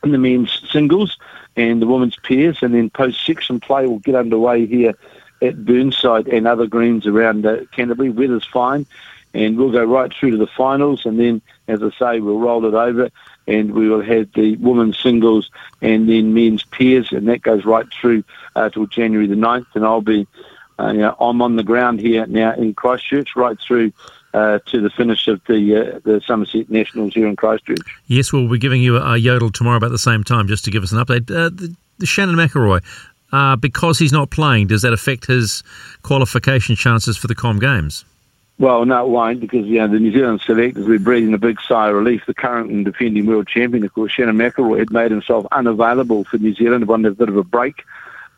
in 0.02 0.12
the 0.12 0.18
men's 0.18 0.60
singles 0.70 1.16
and 1.56 1.80
the 1.80 1.86
women's 1.86 2.16
pairs, 2.16 2.58
and 2.62 2.74
then 2.74 2.90
post-section 2.90 3.60
play 3.60 3.86
will 3.86 4.00
get 4.00 4.14
underway 4.14 4.66
here 4.66 4.94
at 5.42 5.64
Burnside 5.64 6.28
and 6.28 6.46
other 6.46 6.66
greens 6.66 7.06
around 7.06 7.46
uh, 7.46 7.64
Canterbury. 7.72 8.10
Weather's 8.10 8.46
fine, 8.46 8.86
and 9.32 9.56
we'll 9.56 9.72
go 9.72 9.84
right 9.84 10.12
through 10.12 10.32
to 10.32 10.36
the 10.36 10.46
finals, 10.46 11.06
and 11.06 11.18
then, 11.18 11.40
as 11.68 11.82
I 11.82 11.90
say, 11.98 12.20
we'll 12.20 12.38
roll 12.38 12.64
it 12.66 12.74
over, 12.74 13.10
and 13.46 13.72
we 13.72 13.88
will 13.88 14.02
have 14.02 14.32
the 14.32 14.56
women's 14.56 14.98
singles 14.98 15.50
and 15.80 16.08
then 16.08 16.34
men's 16.34 16.64
pairs, 16.64 17.12
and 17.12 17.28
that 17.28 17.42
goes 17.42 17.64
right 17.64 17.86
through 18.00 18.24
uh, 18.54 18.68
till 18.70 18.86
January 18.86 19.26
the 19.26 19.34
9th, 19.34 19.66
and 19.74 19.84
I'll 19.84 20.00
be, 20.00 20.26
uh, 20.78 20.88
you 20.88 21.00
know, 21.00 21.16
I'm 21.20 21.42
on 21.42 21.56
the 21.56 21.62
ground 21.62 22.00
here 22.00 22.26
now 22.26 22.54
in 22.54 22.74
Christchurch, 22.74 23.36
right 23.36 23.58
through 23.60 23.92
uh, 24.34 24.58
to 24.66 24.80
the 24.80 24.90
finish 24.90 25.28
of 25.28 25.40
the 25.48 25.76
uh, 25.76 26.00
the 26.04 26.20
Somerset 26.26 26.68
Nationals 26.68 27.14
here 27.14 27.26
in 27.26 27.36
Christchurch. 27.36 27.78
Yes, 28.06 28.32
we'll 28.32 28.48
be 28.48 28.58
giving 28.58 28.82
you 28.82 28.98
a, 28.98 29.16
yodel 29.16 29.50
tomorrow 29.50 29.78
about 29.78 29.92
the 29.92 29.98
same 29.98 30.24
time, 30.24 30.46
just 30.46 30.64
to 30.66 30.70
give 30.70 30.82
us 30.82 30.92
an 30.92 30.98
update. 30.98 31.30
Uh, 31.30 31.48
the, 31.48 31.74
the 31.98 32.06
Shannon 32.06 32.36
McIlroy, 32.36 32.82
uh, 33.32 33.56
because 33.56 33.98
he's 33.98 34.12
not 34.12 34.30
playing, 34.30 34.66
does 34.66 34.82
that 34.82 34.92
affect 34.92 35.26
his 35.26 35.62
qualification 36.02 36.76
chances 36.76 37.16
for 37.16 37.28
the 37.28 37.34
Com 37.34 37.58
Games? 37.58 38.04
Well, 38.58 38.86
no, 38.86 39.04
it 39.04 39.10
won't 39.10 39.40
because 39.40 39.66
you 39.66 39.78
know 39.78 39.88
the 39.88 39.98
New 39.98 40.12
Zealand 40.12 40.40
selectors 40.40 40.86
we're 40.86 40.98
breathing 40.98 41.34
a 41.34 41.38
big 41.38 41.60
sigh 41.60 41.90
of 41.90 41.94
relief. 41.94 42.24
The 42.26 42.34
current 42.34 42.70
and 42.70 42.84
defending 42.84 43.26
world 43.26 43.48
champion, 43.48 43.84
of 43.84 43.92
course, 43.92 44.12
Shannon 44.12 44.36
McIlroy, 44.36 44.78
had 44.78 44.90
made 44.90 45.10
himself 45.10 45.46
unavailable 45.52 46.24
for 46.24 46.38
New 46.38 46.54
Zealand, 46.54 46.88
wanted 46.88 47.12
a 47.12 47.14
bit 47.16 47.28
of 47.28 47.36
a 47.36 47.44
break, 47.44 47.84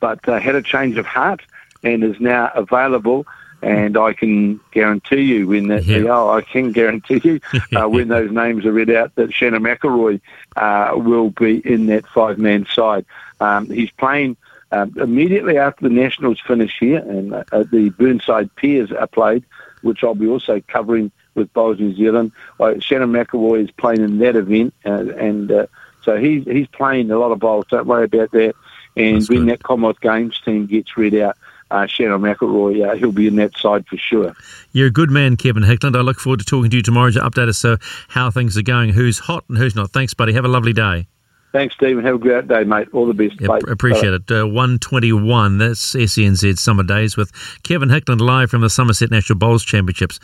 but 0.01 0.29
uh, 0.29 0.41
had 0.41 0.57
a 0.57 0.63
change 0.63 0.99
of 0.99 1.07
heart 1.07 1.43
and 1.85 2.03
is 2.03 2.19
now 2.19 2.51
available. 2.55 3.27
And 3.61 3.97
I 3.97 4.13
can 4.13 4.61
guarantee 4.71 5.23
you 5.23 5.49
when 5.49 5.67
that, 5.69 5.89
oh, 6.09 6.31
I 6.31 6.43
can 6.43 6.71
guarantee 6.71 7.21
you 7.25 7.41
uh, 7.77 7.89
when 7.89 8.07
those 8.09 8.31
names 8.31 8.65
are 8.65 8.73
read 8.73 8.91
out 8.91 9.15
that 9.17 9.35
Shannon 9.35 9.63
McIlroy 9.63 10.21
uh, 10.55 10.93
will 10.95 11.31
be 11.31 11.59
in 11.59 11.87
that 11.87 12.07
five-man 12.07 12.67
side. 12.73 13.05
Um, 13.41 13.69
he's 13.69 13.91
playing 13.91 14.37
um, 14.71 14.95
immediately 14.97 15.59
after 15.59 15.89
the 15.89 15.95
Nationals 15.95 16.41
finish 16.47 16.77
here, 16.79 16.99
and 16.99 17.33
uh, 17.35 17.65
the 17.73 17.93
Burnside 17.99 18.55
Pairs 18.57 18.93
are 18.93 19.07
played, 19.07 19.45
which 19.82 20.02
I'll 20.05 20.15
be 20.15 20.26
also 20.26 20.60
covering 20.68 21.10
with 21.34 21.52
Bowls 21.52 21.78
New 21.78 21.94
Zealand. 21.94 22.32
Uh, 22.58 22.74
Shannon 22.81 23.10
McIlroy 23.12 23.65
is 23.65 23.70
playing 23.70 24.02
in 24.02 24.18
that 24.18 24.36
event, 24.36 24.74
uh, 24.84 25.15
and 25.16 25.50
uh, 25.50 25.66
so 26.02 26.16
he's 26.16 26.44
he's 26.44 26.68
playing 26.68 27.10
a 27.10 27.18
lot 27.18 27.32
of 27.32 27.39
bowls. 27.39 27.66
Don't 27.70 27.86
worry 27.86 28.05
about 28.05 28.31
that. 28.32 28.55
And 28.97 29.26
when 29.28 29.47
that 29.47 29.62
Commonwealth 29.62 30.00
Games 30.00 30.40
team 30.44 30.66
gets 30.66 30.97
read 30.97 31.15
out, 31.15 31.36
uh, 31.70 31.86
Shannon 31.86 32.20
McElroy, 32.20 32.89
uh, 32.89 32.97
he'll 32.97 33.12
be 33.12 33.28
in 33.28 33.36
that 33.36 33.57
side 33.57 33.86
for 33.86 33.97
sure. 33.97 34.34
You're 34.73 34.89
a 34.89 34.90
good 34.90 35.10
man, 35.10 35.36
Kevin 35.36 35.62
Hickland. 35.62 35.97
I 35.97 36.00
look 36.00 36.18
forward 36.18 36.40
to 36.40 36.44
talking 36.44 36.70
to 36.70 36.76
you 36.78 36.82
tomorrow 36.82 37.10
to 37.10 37.20
update 37.20 37.48
us 37.48 37.65
uh, 37.65 37.76
how 38.08 38.31
things 38.31 38.57
are 38.57 38.62
going, 38.62 38.90
who's 38.90 39.18
hot 39.18 39.44
and 39.48 39.57
who's 39.57 39.76
not. 39.76 39.90
Thanks, 39.90 40.15
buddy. 40.15 40.32
Have 40.32 40.44
a 40.44 40.48
lovely 40.48 40.73
day. 40.73 41.07
Thanks, 41.52 41.75
Stephen. 41.77 42.05
Have 42.05 42.17
a 42.17 42.18
great 42.18 42.47
day, 42.47 42.65
mate. 42.65 42.89
All 42.93 43.07
the 43.07 43.15
best. 43.15 43.39
Bye. 43.39 43.60
Appreciate 43.68 44.12
it. 44.12 44.31
Uh, 44.31 44.47
121, 44.47 45.59
that's 45.59 45.94
SENZ 45.94 46.59
Summer 46.59 46.83
Days 46.83 47.17
with 47.17 47.33
Kevin 47.62 47.89
Hickland 47.89 48.20
live 48.20 48.51
from 48.51 48.60
the 48.60 48.68
Somerset 48.68 49.10
National 49.10 49.39
Bowls 49.39 49.65
Championships. 49.65 50.20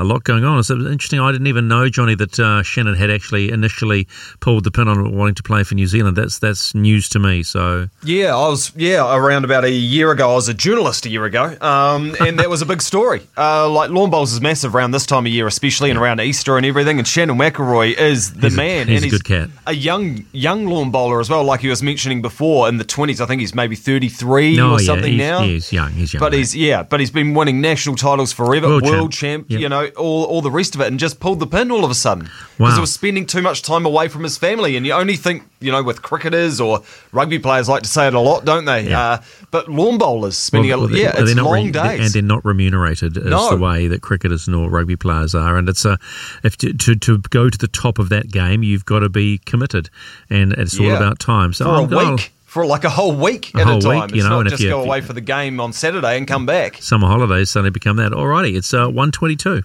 A 0.00 0.04
lot 0.04 0.24
going 0.24 0.44
on. 0.44 0.58
It's 0.58 0.70
interesting. 0.70 1.20
I 1.20 1.30
didn't 1.30 1.46
even 1.46 1.68
know, 1.68 1.88
Johnny, 1.90 2.14
that 2.14 2.40
uh, 2.40 2.62
Shannon 2.62 2.94
had 2.94 3.10
actually 3.10 3.50
initially 3.52 4.08
pulled 4.40 4.64
the 4.64 4.70
pin 4.70 4.88
on 4.88 5.14
wanting 5.14 5.34
to 5.34 5.42
play 5.42 5.62
for 5.62 5.74
New 5.74 5.86
Zealand. 5.86 6.16
That's 6.16 6.38
that's 6.38 6.74
news 6.74 7.08
to 7.10 7.18
me. 7.18 7.42
So 7.42 7.88
Yeah, 8.02 8.34
I 8.34 8.48
was 8.48 8.72
yeah 8.76 9.14
around 9.14 9.44
about 9.44 9.64
a 9.64 9.70
year 9.70 10.10
ago. 10.10 10.30
I 10.30 10.34
was 10.36 10.48
a 10.48 10.54
journalist 10.54 11.04
a 11.04 11.10
year 11.10 11.26
ago, 11.26 11.54
um, 11.60 12.16
and 12.18 12.38
that 12.38 12.48
was 12.48 12.62
a 12.62 12.66
big 12.66 12.80
story. 12.80 13.20
Uh, 13.36 13.68
like 13.68 13.90
lawn 13.90 14.08
bowls 14.08 14.32
is 14.32 14.40
massive 14.40 14.74
around 14.74 14.92
this 14.92 15.04
time 15.04 15.26
of 15.26 15.32
year, 15.32 15.46
especially 15.46 15.90
and 15.90 15.98
around 15.98 16.18
Easter 16.20 16.56
and 16.56 16.64
everything. 16.64 16.98
And 16.98 17.06
Shannon 17.06 17.36
McIlroy 17.36 17.94
is 17.98 18.32
the 18.32 18.46
He's 18.46 18.54
a- 18.54 18.56
man, 18.56 18.88
he's 18.88 19.02
and 19.02 19.12
a 19.12 19.16
good 19.18 19.24
cat. 19.24 19.50
a 19.66 19.74
young 19.74 20.24
young 20.32 20.64
lawn 20.64 20.90
bowler 20.90 21.20
as 21.20 21.28
well. 21.28 21.44
Like 21.44 21.60
he 21.60 21.68
was 21.68 21.82
mentioning 21.82 22.22
before, 22.22 22.70
in 22.70 22.78
the 22.78 22.84
twenties. 22.84 23.20
I 23.20 23.26
think 23.26 23.40
he's 23.42 23.54
maybe 23.54 23.76
thirty 23.76 24.08
three 24.08 24.56
no, 24.56 24.72
or 24.72 24.80
yeah, 24.80 24.86
something 24.86 25.12
he's, 25.12 25.18
now. 25.20 25.42
he's 25.42 25.70
young. 25.74 25.92
He's 25.92 26.14
young. 26.14 26.20
But 26.20 26.32
he's 26.32 26.56
yeah, 26.56 26.84
but 26.84 27.00
he's 27.00 27.10
been 27.10 27.34
winning 27.34 27.60
national 27.60 27.96
titles 27.96 28.32
forever, 28.32 28.66
World 28.68 28.82
world, 28.84 29.12
champ. 29.12 29.48
champ, 29.48 29.60
you 29.60 29.68
know, 29.68 29.89
all 29.96 30.24
all 30.24 30.40
the 30.42 30.50
rest 30.50 30.74
of 30.74 30.80
it, 30.80 30.86
and 30.88 30.98
just 30.98 31.20
pulled 31.20 31.40
the 31.40 31.46
pin 31.46 31.70
all 31.70 31.84
of 31.84 31.90
a 31.90 31.94
sudden 31.94 32.24
because 32.24 32.58
Wow. 32.58 32.74
he 32.74 32.80
was 32.80 32.92
spending 32.92 33.26
too 33.26 33.42
much 33.42 33.62
time 33.62 33.86
away 33.86 34.08
from 34.08 34.22
his 34.22 34.36
family. 34.38 34.76
And 34.76 34.84
you 34.86 34.92
only 34.92 35.16
think, 35.16 35.44
you 35.60 35.70
know, 35.72 35.82
with 35.82 36.02
cricketers 36.02 36.60
or 36.60 36.82
rugby 37.12 37.38
players 37.38 37.68
like 37.68 37.82
to 37.82 37.88
say 37.88 38.06
it 38.06 38.14
a 38.14 38.20
lot, 38.20 38.44
don't 38.44 38.64
they? 38.64 38.92
Uh, 38.92 39.18
but 39.50 39.68
lawn 39.68 39.98
bowlers 39.98 40.36
spending 40.36 40.70
Well, 40.70 40.84
a 40.86 40.96
yeah, 40.96 41.12
they're 41.12 41.22
it's 41.28 41.34
long 41.36 41.66
re- 41.66 41.70
days. 41.72 42.00
and 42.00 42.10
they're 42.10 42.22
not 42.22 42.44
remunerated 42.44 43.16
as 43.18 43.24
No. 43.24 43.50
the 43.50 43.56
way 43.56 43.86
that 43.88 44.02
cricketers 44.02 44.46
nor 44.48 44.68
rugby 44.70 44.96
players 44.96 45.34
are. 45.34 45.56
And 45.56 45.68
it's 45.68 45.84
a 45.84 45.98
if 46.42 46.56
to, 46.58 46.72
to 46.72 46.94
to 46.96 47.18
go 47.30 47.48
to 47.50 47.58
the 47.58 47.68
top 47.68 47.98
of 47.98 48.08
that 48.10 48.30
game, 48.30 48.62
you've 48.62 48.84
got 48.84 49.00
to 49.00 49.08
be 49.08 49.38
committed, 49.46 49.90
and 50.28 50.52
it's 50.52 50.78
all 50.78 50.86
Yeah. 50.86 50.96
about 50.96 51.18
time. 51.18 51.52
So 51.52 51.64
for 51.64 51.70
I'm 51.70 51.92
a 51.92 52.10
week, 52.14 52.32
for 52.46 52.66
like 52.66 52.82
a 52.84 52.90
whole 52.90 53.12
week 53.12 53.52
A 53.54 53.60
at 53.60 53.66
whole 53.68 53.78
a 53.78 53.80
time. 53.80 54.00
week, 54.02 54.10
you 54.10 54.16
it's 54.18 54.24
know, 54.24 54.30
not 54.30 54.38
and 54.40 54.46
if 54.48 54.52
just 54.54 54.62
you- 54.64 54.70
go 54.70 54.82
away 54.82 55.00
for 55.00 55.12
the 55.12 55.20
game 55.20 55.60
on 55.60 55.72
Saturday 55.72 56.16
and 56.16 56.26
come 56.26 56.46
back. 56.46 56.78
summer 56.80 57.06
holidays 57.06 57.48
suddenly 57.50 57.70
become 57.70 57.96
that. 57.96 58.12
Alrighty, 58.12 58.56
it's 58.56 58.72
uh, 58.74 58.88
one 58.88 59.10
twenty-two. 59.12 59.62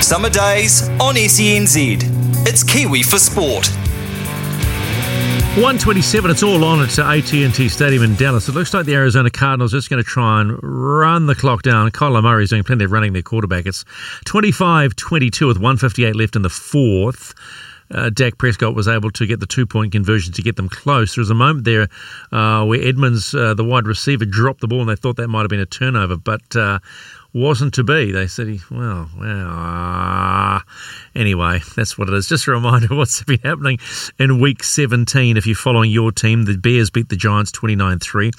Summer 0.00 0.30
days 0.30 0.88
on 1.00 1.16
SENZ. 1.16 1.98
It's 2.46 2.62
Kiwi 2.62 3.02
for 3.02 3.18
Sport. 3.18 3.68
127, 5.56 6.30
it's 6.30 6.42
all 6.44 6.64
on 6.64 6.80
at 6.80 6.96
AT&T 6.98 7.68
Stadium 7.68 8.04
in 8.04 8.14
Dallas. 8.14 8.48
It 8.48 8.54
looks 8.54 8.72
like 8.72 8.86
the 8.86 8.94
Arizona 8.94 9.28
Cardinals 9.28 9.74
are 9.74 9.78
just 9.78 9.90
going 9.90 10.02
to 10.02 10.08
try 10.08 10.40
and 10.40 10.56
run 10.62 11.26
the 11.26 11.34
clock 11.34 11.62
down. 11.62 11.90
Kyler 11.90 12.22
Murray's 12.22 12.50
doing 12.50 12.62
plenty 12.62 12.84
of 12.84 12.92
running 12.92 13.12
their 13.12 13.22
quarterback. 13.22 13.66
It's 13.66 13.82
25-22 14.26 15.48
with 15.48 15.56
158 15.56 16.14
left 16.14 16.36
in 16.36 16.42
the 16.42 16.48
fourth. 16.48 17.34
Uh, 17.90 18.10
Dak 18.10 18.38
Prescott 18.38 18.74
was 18.74 18.86
able 18.86 19.10
to 19.12 19.26
get 19.26 19.40
the 19.40 19.46
two-point 19.46 19.92
conversion 19.92 20.32
to 20.34 20.42
get 20.42 20.56
them 20.56 20.68
close. 20.68 21.14
There 21.14 21.22
was 21.22 21.30
a 21.30 21.34
moment 21.34 21.64
there 21.64 21.88
uh, 22.30 22.64
where 22.64 22.80
Edmonds, 22.80 23.34
uh, 23.34 23.54
the 23.54 23.64
wide 23.64 23.86
receiver, 23.86 24.26
dropped 24.26 24.60
the 24.60 24.68
ball 24.68 24.80
and 24.80 24.88
they 24.88 24.96
thought 24.96 25.16
that 25.16 25.28
might 25.28 25.40
have 25.40 25.50
been 25.50 25.60
a 25.60 25.66
turnover, 25.66 26.16
but 26.16 26.54
uh, 26.54 26.78
wasn't 27.34 27.74
to 27.74 27.84
be. 27.84 28.10
They 28.10 28.26
said, 28.26 28.48
he, 28.48 28.60
well, 28.70 29.08
well, 29.18 29.48
uh, 29.50 30.60
anyway, 31.14 31.60
that's 31.76 31.98
what 31.98 32.08
it 32.08 32.14
is. 32.14 32.26
Just 32.26 32.46
a 32.46 32.52
reminder 32.52 32.94
what's 32.94 33.22
been 33.24 33.40
happening 33.40 33.78
in 34.18 34.40
week 34.40 34.64
17. 34.64 35.36
If 35.36 35.46
you're 35.46 35.54
following 35.54 35.90
your 35.90 36.10
team, 36.10 36.44
the 36.44 36.56
Bears 36.56 36.90
beat 36.90 37.10
the 37.10 37.16
Giants 37.16 37.52
29 37.52 37.98
3. 37.98 38.30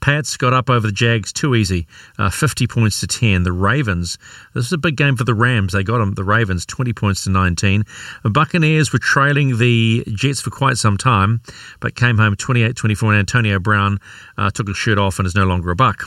Pats 0.00 0.36
got 0.36 0.52
up 0.52 0.68
over 0.68 0.86
the 0.86 0.92
Jags 0.92 1.32
too 1.32 1.54
easy, 1.54 1.86
uh, 2.18 2.30
50 2.30 2.66
points 2.66 3.00
to 3.00 3.06
10. 3.06 3.44
The 3.44 3.52
Ravens, 3.52 4.18
this 4.52 4.66
is 4.66 4.72
a 4.72 4.78
big 4.78 4.96
game 4.96 5.16
for 5.16 5.24
the 5.24 5.34
Rams. 5.34 5.72
They 5.72 5.82
got 5.82 5.98
them, 5.98 6.14
the 6.14 6.24
Ravens, 6.24 6.66
20 6.66 6.92
points 6.92 7.24
to 7.24 7.30
19. 7.30 7.84
The 8.22 8.30
Buccaneers 8.30 8.92
were 8.92 8.98
trailing 8.98 9.58
the 9.58 10.04
Jets 10.08 10.40
for 10.40 10.50
quite 10.50 10.76
some 10.76 10.98
time, 10.98 11.40
but 11.80 11.94
came 11.94 12.18
home 12.18 12.36
28 12.36 12.76
24. 12.76 13.12
And 13.12 13.18
Antonio 13.20 13.58
Brown 13.58 13.98
uh, 14.36 14.50
took 14.50 14.68
his 14.68 14.76
shirt 14.76 14.98
off 14.98 15.18
and 15.18 15.26
is 15.26 15.34
no 15.34 15.44
longer 15.44 15.70
a 15.70 15.76
Buck. 15.76 16.04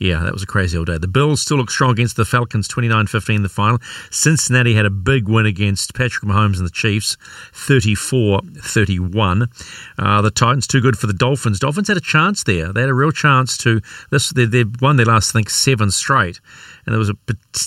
Yeah, 0.00 0.22
that 0.22 0.32
was 0.32 0.42
a 0.42 0.46
crazy 0.46 0.78
old 0.78 0.86
day. 0.86 0.96
The 0.96 1.06
Bills 1.06 1.42
still 1.42 1.58
look 1.58 1.70
strong 1.70 1.90
against 1.90 2.16
the 2.16 2.24
Falcons 2.24 2.66
29 2.66 3.06
15 3.06 3.36
in 3.36 3.42
the 3.42 3.50
final. 3.50 3.78
Cincinnati 4.10 4.72
had 4.72 4.86
a 4.86 4.90
big 4.90 5.28
win 5.28 5.44
against 5.44 5.94
Patrick 5.94 6.24
Mahomes 6.24 6.56
and 6.56 6.64
the 6.64 6.70
Chiefs 6.70 7.18
34 7.52 8.40
31. 8.56 9.48
Uh, 9.98 10.22
the 10.22 10.30
Titans 10.30 10.66
too 10.66 10.80
good 10.80 10.98
for 10.98 11.06
the 11.06 11.12
Dolphins. 11.12 11.58
Dolphins 11.58 11.88
had 11.88 11.98
a 11.98 12.00
chance 12.00 12.42
there. 12.44 12.72
They 12.72 12.80
had 12.80 12.88
a 12.88 12.94
real 12.94 13.12
chance 13.12 13.58
to 13.58 13.82
this. 14.10 14.30
They, 14.30 14.46
they've 14.46 14.72
won 14.80 14.96
their 14.96 15.04
last, 15.04 15.32
I 15.32 15.38
think, 15.38 15.50
seven 15.50 15.90
straight. 15.90 16.40
And 16.90 16.94
there 16.94 16.98
was 16.98 17.08
a 17.08 17.16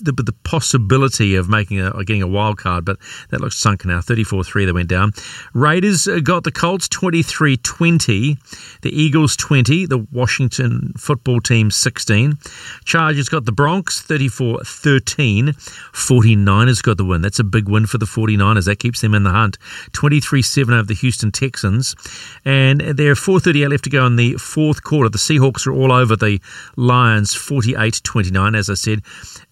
the, 0.03 0.11
the 0.11 0.35
possibility 0.43 1.35
of 1.35 1.47
making 1.47 1.79
a 1.79 1.91
getting 2.03 2.21
a 2.21 2.27
wild 2.27 2.57
card, 2.57 2.83
but 2.83 2.97
that 3.29 3.39
looks 3.39 3.55
sunk 3.55 3.85
now. 3.85 3.99
34-3 3.99 4.65
they 4.65 4.71
went 4.73 4.89
down. 4.89 5.13
Raiders 5.53 6.09
uh, 6.09 6.19
got 6.19 6.43
the 6.43 6.51
Colts 6.51 6.89
23-20, 6.89 8.81
the 8.81 8.89
Eagles 8.89 9.37
20, 9.37 9.85
the 9.85 10.05
Washington 10.11 10.91
football 10.97 11.39
team 11.39 11.71
16. 11.71 12.37
Chargers 12.83 13.29
got 13.29 13.45
the 13.45 13.53
Bronx 13.53 14.01
34-13. 14.01 15.55
49ers 15.93 16.83
got 16.83 16.97
the 16.97 17.05
win. 17.05 17.21
That's 17.21 17.39
a 17.39 17.45
big 17.45 17.69
win 17.69 17.85
for 17.85 17.97
the 17.97 18.05
49ers. 18.05 18.65
That 18.65 18.79
keeps 18.79 18.99
them 18.99 19.13
in 19.13 19.23
the 19.23 19.31
hunt. 19.31 19.57
23-7 19.93 20.73
over 20.73 20.83
the 20.83 20.95
Houston 20.95 21.31
Texans. 21.31 21.95
And 22.43 22.81
there 22.81 23.11
are 23.11 23.15
4.38 23.15 23.69
left 23.69 23.85
to 23.85 23.89
go 23.89 24.05
in 24.05 24.17
the 24.17 24.33
fourth 24.33 24.83
quarter. 24.83 25.09
The 25.09 25.17
Seahawks 25.17 25.65
are 25.65 25.73
all 25.73 25.93
over 25.93 26.17
the 26.17 26.41
Lions 26.75 27.33
48-29. 27.33 28.57
As 28.57 28.69
I 28.69 28.73
said, 28.73 29.01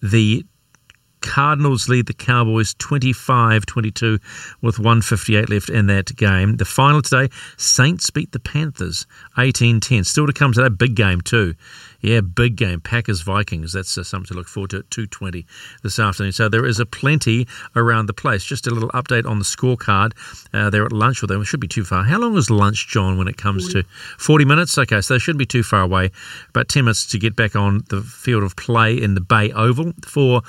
the 0.00 0.44
Cardinals 1.22 1.88
lead 1.88 2.06
the 2.06 2.12
Cowboys 2.12 2.74
25 2.74 3.64
22 3.64 4.18
with 4.60 4.78
158 4.78 5.48
left 5.48 5.70
in 5.70 5.86
that 5.86 6.14
game. 6.16 6.56
The 6.56 6.64
final 6.64 7.00
today 7.00 7.32
Saints 7.56 8.10
beat 8.10 8.32
the 8.32 8.40
Panthers 8.40 9.06
18 9.38 9.80
10. 9.80 10.04
Still 10.04 10.26
to 10.26 10.32
come 10.32 10.52
today, 10.52 10.68
big 10.68 10.94
game 10.94 11.20
too. 11.20 11.54
Yeah, 12.02 12.20
big 12.20 12.56
game. 12.56 12.80
Packers 12.80 13.20
Vikings. 13.20 13.72
That's 13.72 13.96
uh, 13.96 14.02
something 14.02 14.26
to 14.28 14.34
look 14.34 14.48
forward 14.48 14.70
to 14.70 14.78
at 14.78 14.90
2.20 14.90 15.44
this 15.82 15.98
afternoon. 15.98 16.32
So 16.32 16.48
there 16.48 16.66
is 16.66 16.80
a 16.80 16.86
plenty 16.86 17.46
around 17.76 18.06
the 18.06 18.12
place. 18.12 18.44
Just 18.44 18.66
a 18.66 18.70
little 18.70 18.90
update 18.90 19.24
on 19.24 19.38
the 19.38 19.44
scorecard. 19.44 20.12
Uh, 20.52 20.68
they're 20.68 20.84
at 20.84 20.92
lunch 20.92 21.22
them. 21.22 21.40
It 21.40 21.44
should 21.44 21.60
be 21.60 21.68
too 21.68 21.84
far. 21.84 22.02
How 22.02 22.18
long 22.18 22.36
is 22.36 22.50
lunch, 22.50 22.88
John, 22.88 23.16
when 23.16 23.28
it 23.28 23.36
comes 23.36 23.72
to 23.72 23.84
40 24.18 24.44
minutes? 24.44 24.76
Okay, 24.76 25.00
so 25.00 25.14
they 25.14 25.18
shouldn't 25.18 25.38
be 25.38 25.46
too 25.46 25.62
far 25.62 25.82
away. 25.82 26.10
About 26.48 26.68
10 26.68 26.84
minutes 26.84 27.06
to 27.06 27.18
get 27.18 27.36
back 27.36 27.54
on 27.54 27.84
the 27.88 28.02
field 28.02 28.42
of 28.42 28.56
play 28.56 29.00
in 29.00 29.14
the 29.14 29.20
Bay 29.20 29.52
Oval 29.52 29.92
for 30.04 30.42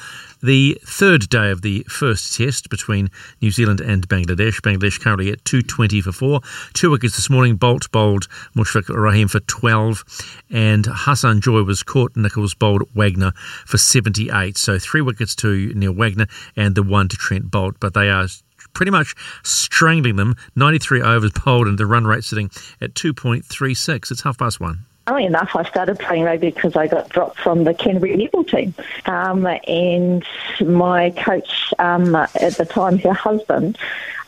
the 0.43 0.77
third 0.85 1.29
day 1.29 1.49
of 1.49 1.61
the 1.61 1.83
first 1.89 2.35
test 2.35 2.69
between 2.69 3.09
New 3.41 3.49
Zealand 3.49 3.79
and 3.79 4.07
Bangladesh. 4.07 4.61
Bangladesh 4.61 4.99
currently 4.99 5.31
at 5.31 5.43
220 5.45 6.01
for 6.01 6.11
four. 6.11 6.41
Two 6.73 6.91
wickets 6.91 7.15
this 7.15 7.29
morning. 7.29 7.57
Boult 7.57 7.89
bowled 7.91 8.27
Mushfiq 8.55 8.89
Rahim 8.89 9.27
for 9.29 9.39
12 9.39 10.03
and 10.51 10.85
Hasan 10.85 11.39
Joy 11.41 11.63
was 11.63 11.81
caught. 11.81 12.15
Nicholls 12.15 12.53
bowled 12.53 12.83
Wagner 12.93 13.31
for 13.65 13.77
78. 13.77 14.57
So 14.57 14.77
three 14.77 15.01
wickets 15.01 15.33
to 15.35 15.73
Neil 15.73 15.93
Wagner 15.93 16.27
and 16.55 16.75
the 16.75 16.83
one 16.83 17.07
to 17.07 17.17
Trent 17.17 17.49
Boult. 17.49 17.75
But 17.79 17.93
they 17.93 18.09
are 18.09 18.27
pretty 18.73 18.91
much 18.91 19.15
strangling 19.43 20.17
them. 20.17 20.35
93 20.55 21.01
overs 21.01 21.31
bowled 21.31 21.67
and 21.67 21.77
the 21.77 21.85
run 21.85 22.05
rate 22.05 22.23
sitting 22.23 22.49
at 22.81 22.93
2.36. 22.93 24.11
It's 24.11 24.21
half 24.23 24.37
past 24.37 24.59
one. 24.59 24.85
Funnily 25.05 25.25
enough, 25.25 25.53
I 25.53 25.63
started 25.63 25.99
playing 25.99 26.23
rugby 26.23 26.51
because 26.51 26.77
I 26.77 26.87
got 26.87 27.09
dropped 27.09 27.37
from 27.37 27.65
the 27.65 27.73
Canterbury 27.73 28.15
netball 28.15 28.47
team. 28.47 28.73
Um, 29.05 29.45
and 29.67 30.23
my 30.65 31.09
coach 31.11 31.73
um, 31.77 32.15
at 32.15 32.55
the 32.57 32.65
time, 32.65 32.99
her 32.99 33.13
husband, 33.13 33.77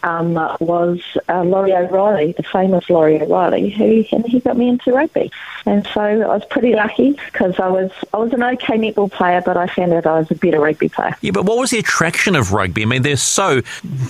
um, 0.05 0.35
was 0.59 1.01
uh, 1.27 1.43
Laurie 1.43 1.73
O'Reilly, 1.73 2.33
the 2.33 2.43
famous 2.43 2.89
Laurie 2.89 3.21
O'Reilly, 3.21 3.71
who 3.71 4.05
and 4.11 4.25
he 4.25 4.39
got 4.39 4.55
me 4.55 4.69
into 4.69 4.93
rugby. 4.93 5.31
And 5.65 5.85
so 5.87 6.01
I 6.01 6.27
was 6.27 6.45
pretty 6.45 6.75
lucky 6.75 7.13
because 7.31 7.59
I 7.59 7.67
was 7.67 7.91
I 8.13 8.17
was 8.17 8.31
an 8.33 8.43
okay 8.43 8.77
netball 8.77 9.11
player, 9.11 9.41
but 9.43 9.57
I 9.57 9.65
found 9.67 9.93
out 9.93 10.05
I 10.05 10.19
was 10.19 10.29
a 10.29 10.35
better 10.35 10.59
rugby 10.59 10.89
player. 10.89 11.15
Yeah, 11.21 11.31
but 11.31 11.45
what 11.45 11.57
was 11.57 11.71
the 11.71 11.79
attraction 11.79 12.35
of 12.35 12.53
rugby? 12.53 12.83
I 12.83 12.85
mean, 12.85 13.01
they're 13.01 13.17
so 13.17 13.61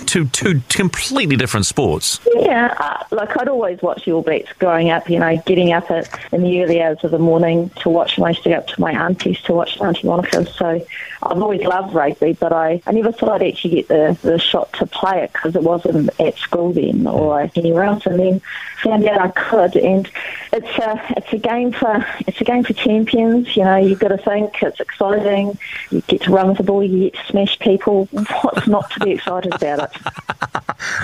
two 0.04 0.26
two 0.28 0.60
completely 0.68 1.36
different 1.36 1.64
sports. 1.64 2.20
Yeah, 2.34 2.74
uh, 2.78 3.04
like 3.10 3.38
I'd 3.40 3.48
always 3.48 3.80
watch 3.80 4.04
the 4.04 4.12
All 4.12 4.22
Blacks 4.22 4.52
growing 4.58 4.90
up. 4.90 5.08
You 5.08 5.18
know, 5.18 5.42
getting 5.46 5.72
up 5.72 5.90
at 5.90 6.08
in 6.30 6.42
the 6.42 6.62
early 6.62 6.82
hours 6.82 7.02
of 7.04 7.10
the 7.10 7.18
morning 7.18 7.70
to 7.80 7.88
watch. 7.88 8.18
I 8.18 8.30
used 8.30 8.42
to 8.42 8.50
go 8.50 8.56
up 8.56 8.66
to 8.68 8.80
my 8.80 8.92
auntie's 8.92 9.40
to 9.42 9.54
watch 9.54 9.80
Auntie 9.80 10.06
Monica's. 10.06 10.54
So 10.54 10.84
I've 11.22 11.42
always 11.42 11.62
loved 11.62 11.94
rugby, 11.94 12.34
but 12.34 12.52
I, 12.52 12.82
I 12.86 12.92
never 12.92 13.12
thought 13.12 13.40
I'd 13.40 13.48
actually 13.48 13.76
get 13.76 13.88
the, 13.88 14.18
the 14.22 14.38
shot 14.38 14.72
to 14.74 14.86
play 14.86 15.22
it 15.22 15.32
because 15.32 15.56
it 15.56 15.62
at 15.86 16.38
school 16.38 16.72
then 16.72 17.06
or 17.06 17.50
anywhere 17.54 17.84
else. 17.84 18.06
And 18.06 18.18
then 18.18 18.42
found 18.82 19.04
out 19.06 19.20
I 19.20 19.28
could, 19.28 19.76
and 19.76 20.10
it's 20.52 20.78
a 20.78 21.00
it's 21.16 21.32
a 21.32 21.38
game 21.38 21.72
for 21.72 22.04
it's 22.26 22.40
a 22.40 22.44
game 22.44 22.64
for 22.64 22.72
champions. 22.72 23.56
You 23.56 23.64
know, 23.64 23.76
you've 23.76 23.98
got 23.98 24.08
to 24.08 24.18
think 24.18 24.62
it's 24.62 24.80
exciting. 24.80 25.58
You 25.90 26.02
get 26.02 26.22
to 26.22 26.30
run 26.30 26.48
with 26.48 26.58
the 26.58 26.62
ball, 26.62 26.82
you 26.82 27.10
get 27.10 27.14
to 27.14 27.26
smash 27.26 27.58
people. 27.58 28.06
What's 28.42 28.66
not 28.66 28.90
to 28.92 29.00
be 29.00 29.12
excited 29.12 29.54
about 29.54 29.94
it? 29.94 30.02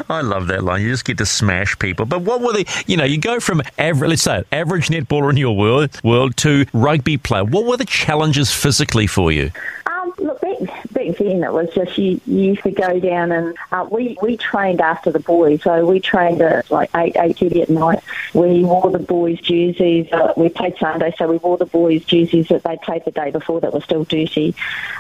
I 0.08 0.20
love 0.20 0.46
that 0.48 0.64
line. 0.64 0.82
You 0.82 0.90
just 0.90 1.04
get 1.04 1.18
to 1.18 1.26
smash 1.26 1.78
people. 1.78 2.06
But 2.06 2.22
what 2.22 2.40
were 2.40 2.52
the 2.52 2.84
You 2.86 2.96
know, 2.96 3.04
you 3.04 3.18
go 3.18 3.40
from 3.40 3.62
average, 3.78 4.10
let's 4.10 4.22
say, 4.22 4.44
average 4.52 4.88
netballer 4.88 5.30
in 5.30 5.36
your 5.36 5.56
world, 5.56 6.00
world 6.02 6.36
to 6.38 6.66
rugby 6.72 7.16
player. 7.16 7.44
What 7.44 7.64
were 7.64 7.76
the 7.76 7.84
challenges 7.84 8.52
physically 8.52 9.06
for 9.06 9.32
you? 9.32 9.50
Um, 9.86 10.12
look, 10.18 10.40
back, 10.40 10.58
back 11.06 11.16
then 11.18 11.42
it 11.42 11.52
was 11.52 11.68
just 11.74 11.97
you, 11.98 12.20
you 12.26 12.39
used 12.39 12.62
to 12.62 12.70
go 12.70 12.98
down 13.00 13.32
and 13.32 13.56
uh, 13.70 13.86
we, 13.90 14.16
we 14.22 14.36
trained 14.36 14.81
after 14.81 15.10
the 15.10 15.20
boys. 15.20 15.62
So 15.62 15.84
we 15.86 16.00
trained 16.00 16.40
at 16.40 16.70
like 16.70 16.90
8, 16.94 17.14
8.30 17.14 17.62
at 17.62 17.70
night. 17.70 18.02
We 18.34 18.64
wore 18.64 18.90
the 18.90 18.98
boys' 18.98 19.40
jerseys. 19.40 20.10
Uh, 20.12 20.32
we 20.36 20.48
played 20.48 20.76
Sunday, 20.78 21.14
so 21.16 21.31
we 21.31 21.39
wore 21.39 21.58
the 21.58 21.66
boys' 21.66 22.05
jerseys 22.05 22.48
that 22.48 22.62
they 22.62 22.76
played 22.82 23.05
the 23.05 23.10
day 23.10 23.31
before 23.31 23.60
that 23.60 23.72
were 23.72 23.81
still 23.81 24.05
dirty. 24.05 24.55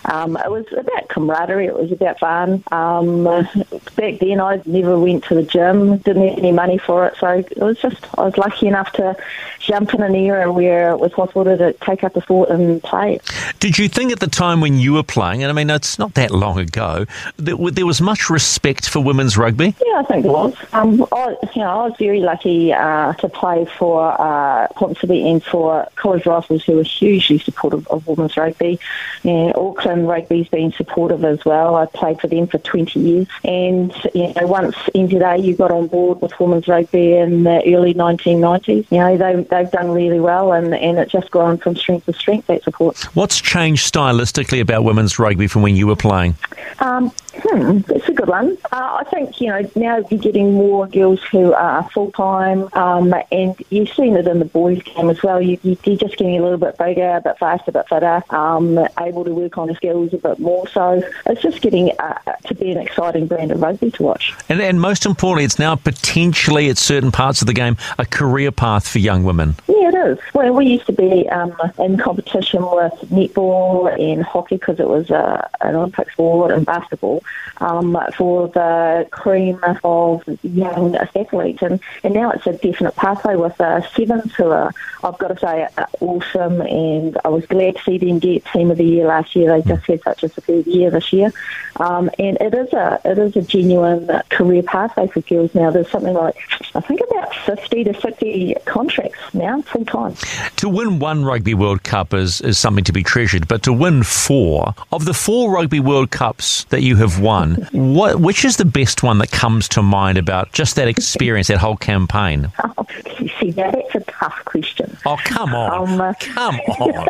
Um, 0.06 0.36
it 0.36 0.50
was 0.50 0.66
about 0.72 1.08
camaraderie. 1.08 1.66
It 1.66 1.74
was 1.74 1.92
about 1.92 2.18
fun. 2.18 2.62
Um, 2.72 3.24
back 3.24 4.18
then 4.20 4.40
I 4.40 4.62
never 4.66 4.98
went 4.98 5.24
to 5.24 5.34
the 5.34 5.42
gym, 5.42 5.98
didn't 5.98 6.28
have 6.28 6.38
any 6.38 6.52
money 6.52 6.78
for 6.78 7.06
it. 7.06 7.16
So 7.18 7.28
it 7.28 7.58
was 7.58 7.78
just, 7.80 8.06
I 8.18 8.22
was 8.22 8.36
lucky 8.36 8.66
enough 8.66 8.92
to 8.92 9.16
jump 9.58 9.94
in 9.94 10.02
an 10.02 10.14
era 10.14 10.52
where 10.52 10.90
it 10.90 10.98
was 10.98 11.12
possible 11.12 11.44
to 11.44 11.72
take 11.74 12.04
up 12.04 12.14
the 12.14 12.20
sport 12.22 12.50
and 12.50 12.82
play. 12.82 13.20
Did 13.60 13.78
you 13.78 13.88
think 13.88 14.12
at 14.12 14.20
the 14.20 14.26
time 14.26 14.60
when 14.60 14.78
you 14.78 14.94
were 14.94 15.02
playing, 15.02 15.42
and 15.42 15.50
I 15.50 15.54
mean, 15.54 15.68
it's 15.92 15.98
not 15.98 16.14
that 16.14 16.30
long 16.30 16.58
ago, 16.58 17.04
that 17.36 17.72
there 17.74 17.84
was 17.84 18.00
much 18.00 18.30
respect 18.30 18.88
for 18.88 19.00
women's 19.00 19.36
rugby? 19.36 19.74
Yeah, 19.84 19.98
I 19.98 20.02
think 20.04 20.22
there 20.22 20.32
was. 20.32 20.56
Um, 20.72 21.06
I, 21.12 21.36
you 21.54 21.60
know, 21.60 21.68
I 21.68 21.88
was 21.88 21.94
very 21.98 22.20
lucky 22.20 22.72
uh, 22.72 23.12
to 23.14 23.28
play 23.28 23.66
for 23.78 24.18
uh, 24.18 24.68
Ponsonby 24.68 25.30
and 25.30 25.44
for 25.44 25.86
College 25.96 26.24
Rifles, 26.24 26.64
who 26.64 26.76
were 26.76 26.82
hugely 26.82 27.38
supportive 27.38 27.86
of 27.88 28.06
women's 28.06 28.38
rugby. 28.38 28.80
And 29.22 29.54
Auckland 29.54 30.08
Rugby's 30.08 30.48
been 30.48 30.72
supportive 30.72 31.24
as 31.26 31.44
well. 31.44 31.76
I 31.76 31.84
played 31.84 32.20
for 32.22 32.26
them 32.26 32.46
for 32.46 32.56
20 32.56 32.98
years. 32.98 33.26
And, 33.44 33.94
you 34.14 34.32
know, 34.32 34.46
once 34.46 34.76
NZRU 34.94 35.58
got 35.58 35.70
on 35.72 35.88
board 35.88 36.22
with 36.22 36.40
women's 36.40 36.68
rugby 36.68 37.16
in 37.16 37.42
the 37.42 37.62
early 37.74 37.92
1990s, 37.92 38.90
you 38.90 38.98
know, 38.98 39.18
they, 39.18 39.42
they've 39.42 39.70
done 39.70 39.90
really 39.90 40.20
well 40.20 40.52
and, 40.52 40.74
and 40.74 40.98
it's 40.98 41.12
just 41.12 41.30
gone 41.30 41.58
from 41.58 41.76
strength 41.76 42.06
to 42.06 42.14
strength, 42.14 42.46
that 42.46 42.62
support. 42.62 42.98
What's 43.14 43.42
changed 43.42 43.92
stylistically 43.92 44.62
about 44.62 44.84
women's 44.84 45.18
rugby 45.18 45.48
from 45.48 45.60
when 45.60 45.76
you 45.76 45.81
were 45.86 45.96
playing? 45.96 46.36
Um, 46.78 47.12
hmm, 47.34 47.78
that's 47.80 48.08
a 48.08 48.12
good 48.12 48.28
one. 48.28 48.56
Uh, 48.70 48.98
I 49.00 49.04
think, 49.10 49.40
you 49.40 49.48
know, 49.48 49.68
now 49.74 49.98
you're 50.10 50.20
getting 50.20 50.54
more 50.54 50.86
girls 50.86 51.22
who 51.24 51.52
are 51.52 51.88
full 51.90 52.12
time, 52.12 52.68
um, 52.74 53.14
and 53.30 53.54
you've 53.70 53.88
seen 53.90 54.16
it 54.16 54.26
in 54.26 54.38
the 54.38 54.44
boys' 54.44 54.82
game 54.82 55.10
as 55.10 55.22
well. 55.22 55.40
You, 55.40 55.58
you, 55.62 55.76
you're 55.84 55.96
just 55.96 56.16
getting 56.16 56.38
a 56.38 56.42
little 56.42 56.58
bit 56.58 56.78
bigger, 56.78 57.16
a 57.16 57.20
bit 57.20 57.38
faster, 57.38 57.70
a 57.70 57.72
bit 57.72 57.88
fitter, 57.88 58.22
um, 58.30 58.78
able 59.00 59.24
to 59.24 59.32
work 59.32 59.58
on 59.58 59.68
the 59.68 59.74
skills 59.74 60.12
a 60.12 60.18
bit 60.18 60.38
more. 60.38 60.66
So 60.68 61.02
it's 61.26 61.42
just 61.42 61.60
getting 61.60 61.92
uh, 61.98 62.18
to 62.44 62.54
be 62.54 62.70
an 62.70 62.78
exciting 62.78 63.26
brand 63.26 63.52
of 63.52 63.60
rugby 63.60 63.90
to 63.92 64.02
watch. 64.02 64.34
And, 64.48 64.60
and 64.60 64.80
most 64.80 65.06
importantly, 65.06 65.44
it's 65.44 65.58
now 65.58 65.76
potentially 65.76 66.68
at 66.68 66.78
certain 66.78 67.12
parts 67.12 67.40
of 67.40 67.46
the 67.46 67.54
game 67.54 67.76
a 67.98 68.04
career 68.04 68.52
path 68.52 68.88
for 68.88 68.98
young 68.98 69.24
women. 69.24 69.56
Yeah, 69.68 69.88
it 69.88 69.94
is. 69.94 70.18
Well, 70.34 70.52
we 70.52 70.66
used 70.66 70.86
to 70.86 70.92
be 70.92 71.28
um, 71.28 71.54
in 71.78 71.98
competition 71.98 72.62
with 72.62 72.92
netball 73.10 73.92
and 73.98 74.22
hockey 74.22 74.56
because 74.56 74.80
it 74.80 74.88
was 74.88 75.10
uh, 75.10 75.48
an 75.60 75.74
Olympic 75.74 76.10
sport 76.10 76.52
and 76.52 76.66
basketball 76.66 77.21
um, 77.58 77.98
for 78.16 78.48
the 78.48 79.06
cream 79.10 79.60
of 79.84 80.22
young 80.42 80.96
athletes. 80.96 81.62
And, 81.62 81.80
and 82.02 82.14
now 82.14 82.30
it's 82.30 82.46
a 82.46 82.52
definite 82.52 82.96
pathway 82.96 83.36
with 83.36 83.56
Sevens 83.56 84.34
who 84.34 84.50
are, 84.50 84.70
I've 85.04 85.18
got 85.18 85.28
to 85.28 85.38
say, 85.38 85.68
uh, 85.76 85.86
awesome. 86.00 86.60
And 86.62 87.18
I 87.24 87.28
was 87.28 87.46
glad 87.46 87.76
to 87.76 87.82
see 87.82 87.98
them 87.98 88.18
get 88.18 88.44
Team 88.46 88.70
of 88.70 88.78
the 88.78 88.84
Year 88.84 89.06
last 89.06 89.36
year. 89.36 89.52
They 89.52 89.68
just 89.68 89.86
had 89.86 90.02
such 90.02 90.22
a 90.24 90.28
superb 90.28 90.66
year 90.66 90.90
this 90.90 91.12
year. 91.12 91.32
Um, 91.76 92.10
and 92.18 92.36
it 92.40 92.54
is 92.54 92.72
a 92.72 93.00
it 93.04 93.18
is 93.18 93.34
a 93.36 93.42
genuine 93.42 94.08
career 94.28 94.62
pathway 94.62 95.08
for 95.08 95.20
girls 95.22 95.54
now. 95.54 95.70
There's 95.70 95.90
something 95.90 96.14
like, 96.14 96.36
I 96.74 96.80
think 96.80 97.00
about 97.10 97.34
50 97.34 97.84
to 97.84 98.00
60 98.00 98.56
contracts 98.66 99.18
now, 99.32 99.62
full 99.62 99.84
time. 99.84 100.14
To 100.56 100.68
win 100.68 100.98
one 100.98 101.24
Rugby 101.24 101.54
World 101.54 101.82
Cup 101.82 102.12
is, 102.14 102.40
is 102.40 102.58
something 102.58 102.84
to 102.84 102.92
be 102.92 103.02
treasured, 103.02 103.48
but 103.48 103.62
to 103.64 103.72
win 103.72 104.02
four, 104.02 104.74
of 104.92 105.04
the 105.04 105.14
four 105.14 105.52
Rugby 105.52 105.80
World 105.80 106.10
Cups 106.10 106.64
that 106.64 106.82
you 106.82 106.96
have 106.96 107.11
won, 107.18 107.54
what, 107.72 108.20
which 108.20 108.44
is 108.44 108.56
the 108.56 108.64
best 108.64 109.02
one 109.02 109.18
that 109.18 109.30
comes 109.30 109.68
to 109.70 109.82
mind 109.82 110.18
about 110.18 110.52
just 110.52 110.76
that 110.76 110.88
experience, 110.88 111.48
that 111.48 111.58
whole 111.58 111.76
campaign? 111.76 112.50
Oh, 112.78 112.86
you 113.18 113.28
see, 113.40 113.50
now 113.50 113.70
that's 113.70 113.94
a 113.94 114.00
tough 114.00 114.44
question. 114.44 114.96
Oh, 115.06 115.16
come 115.24 115.54
on. 115.54 116.00
Um, 116.00 116.14
come 116.20 116.56
on. 116.56 117.06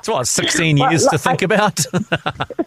It's 0.00 0.08
what, 0.08 0.26
16 0.26 0.78
Well, 0.78 0.90
years 0.90 1.06
to 1.06 1.18
think 1.18 1.42
about? 1.42 1.84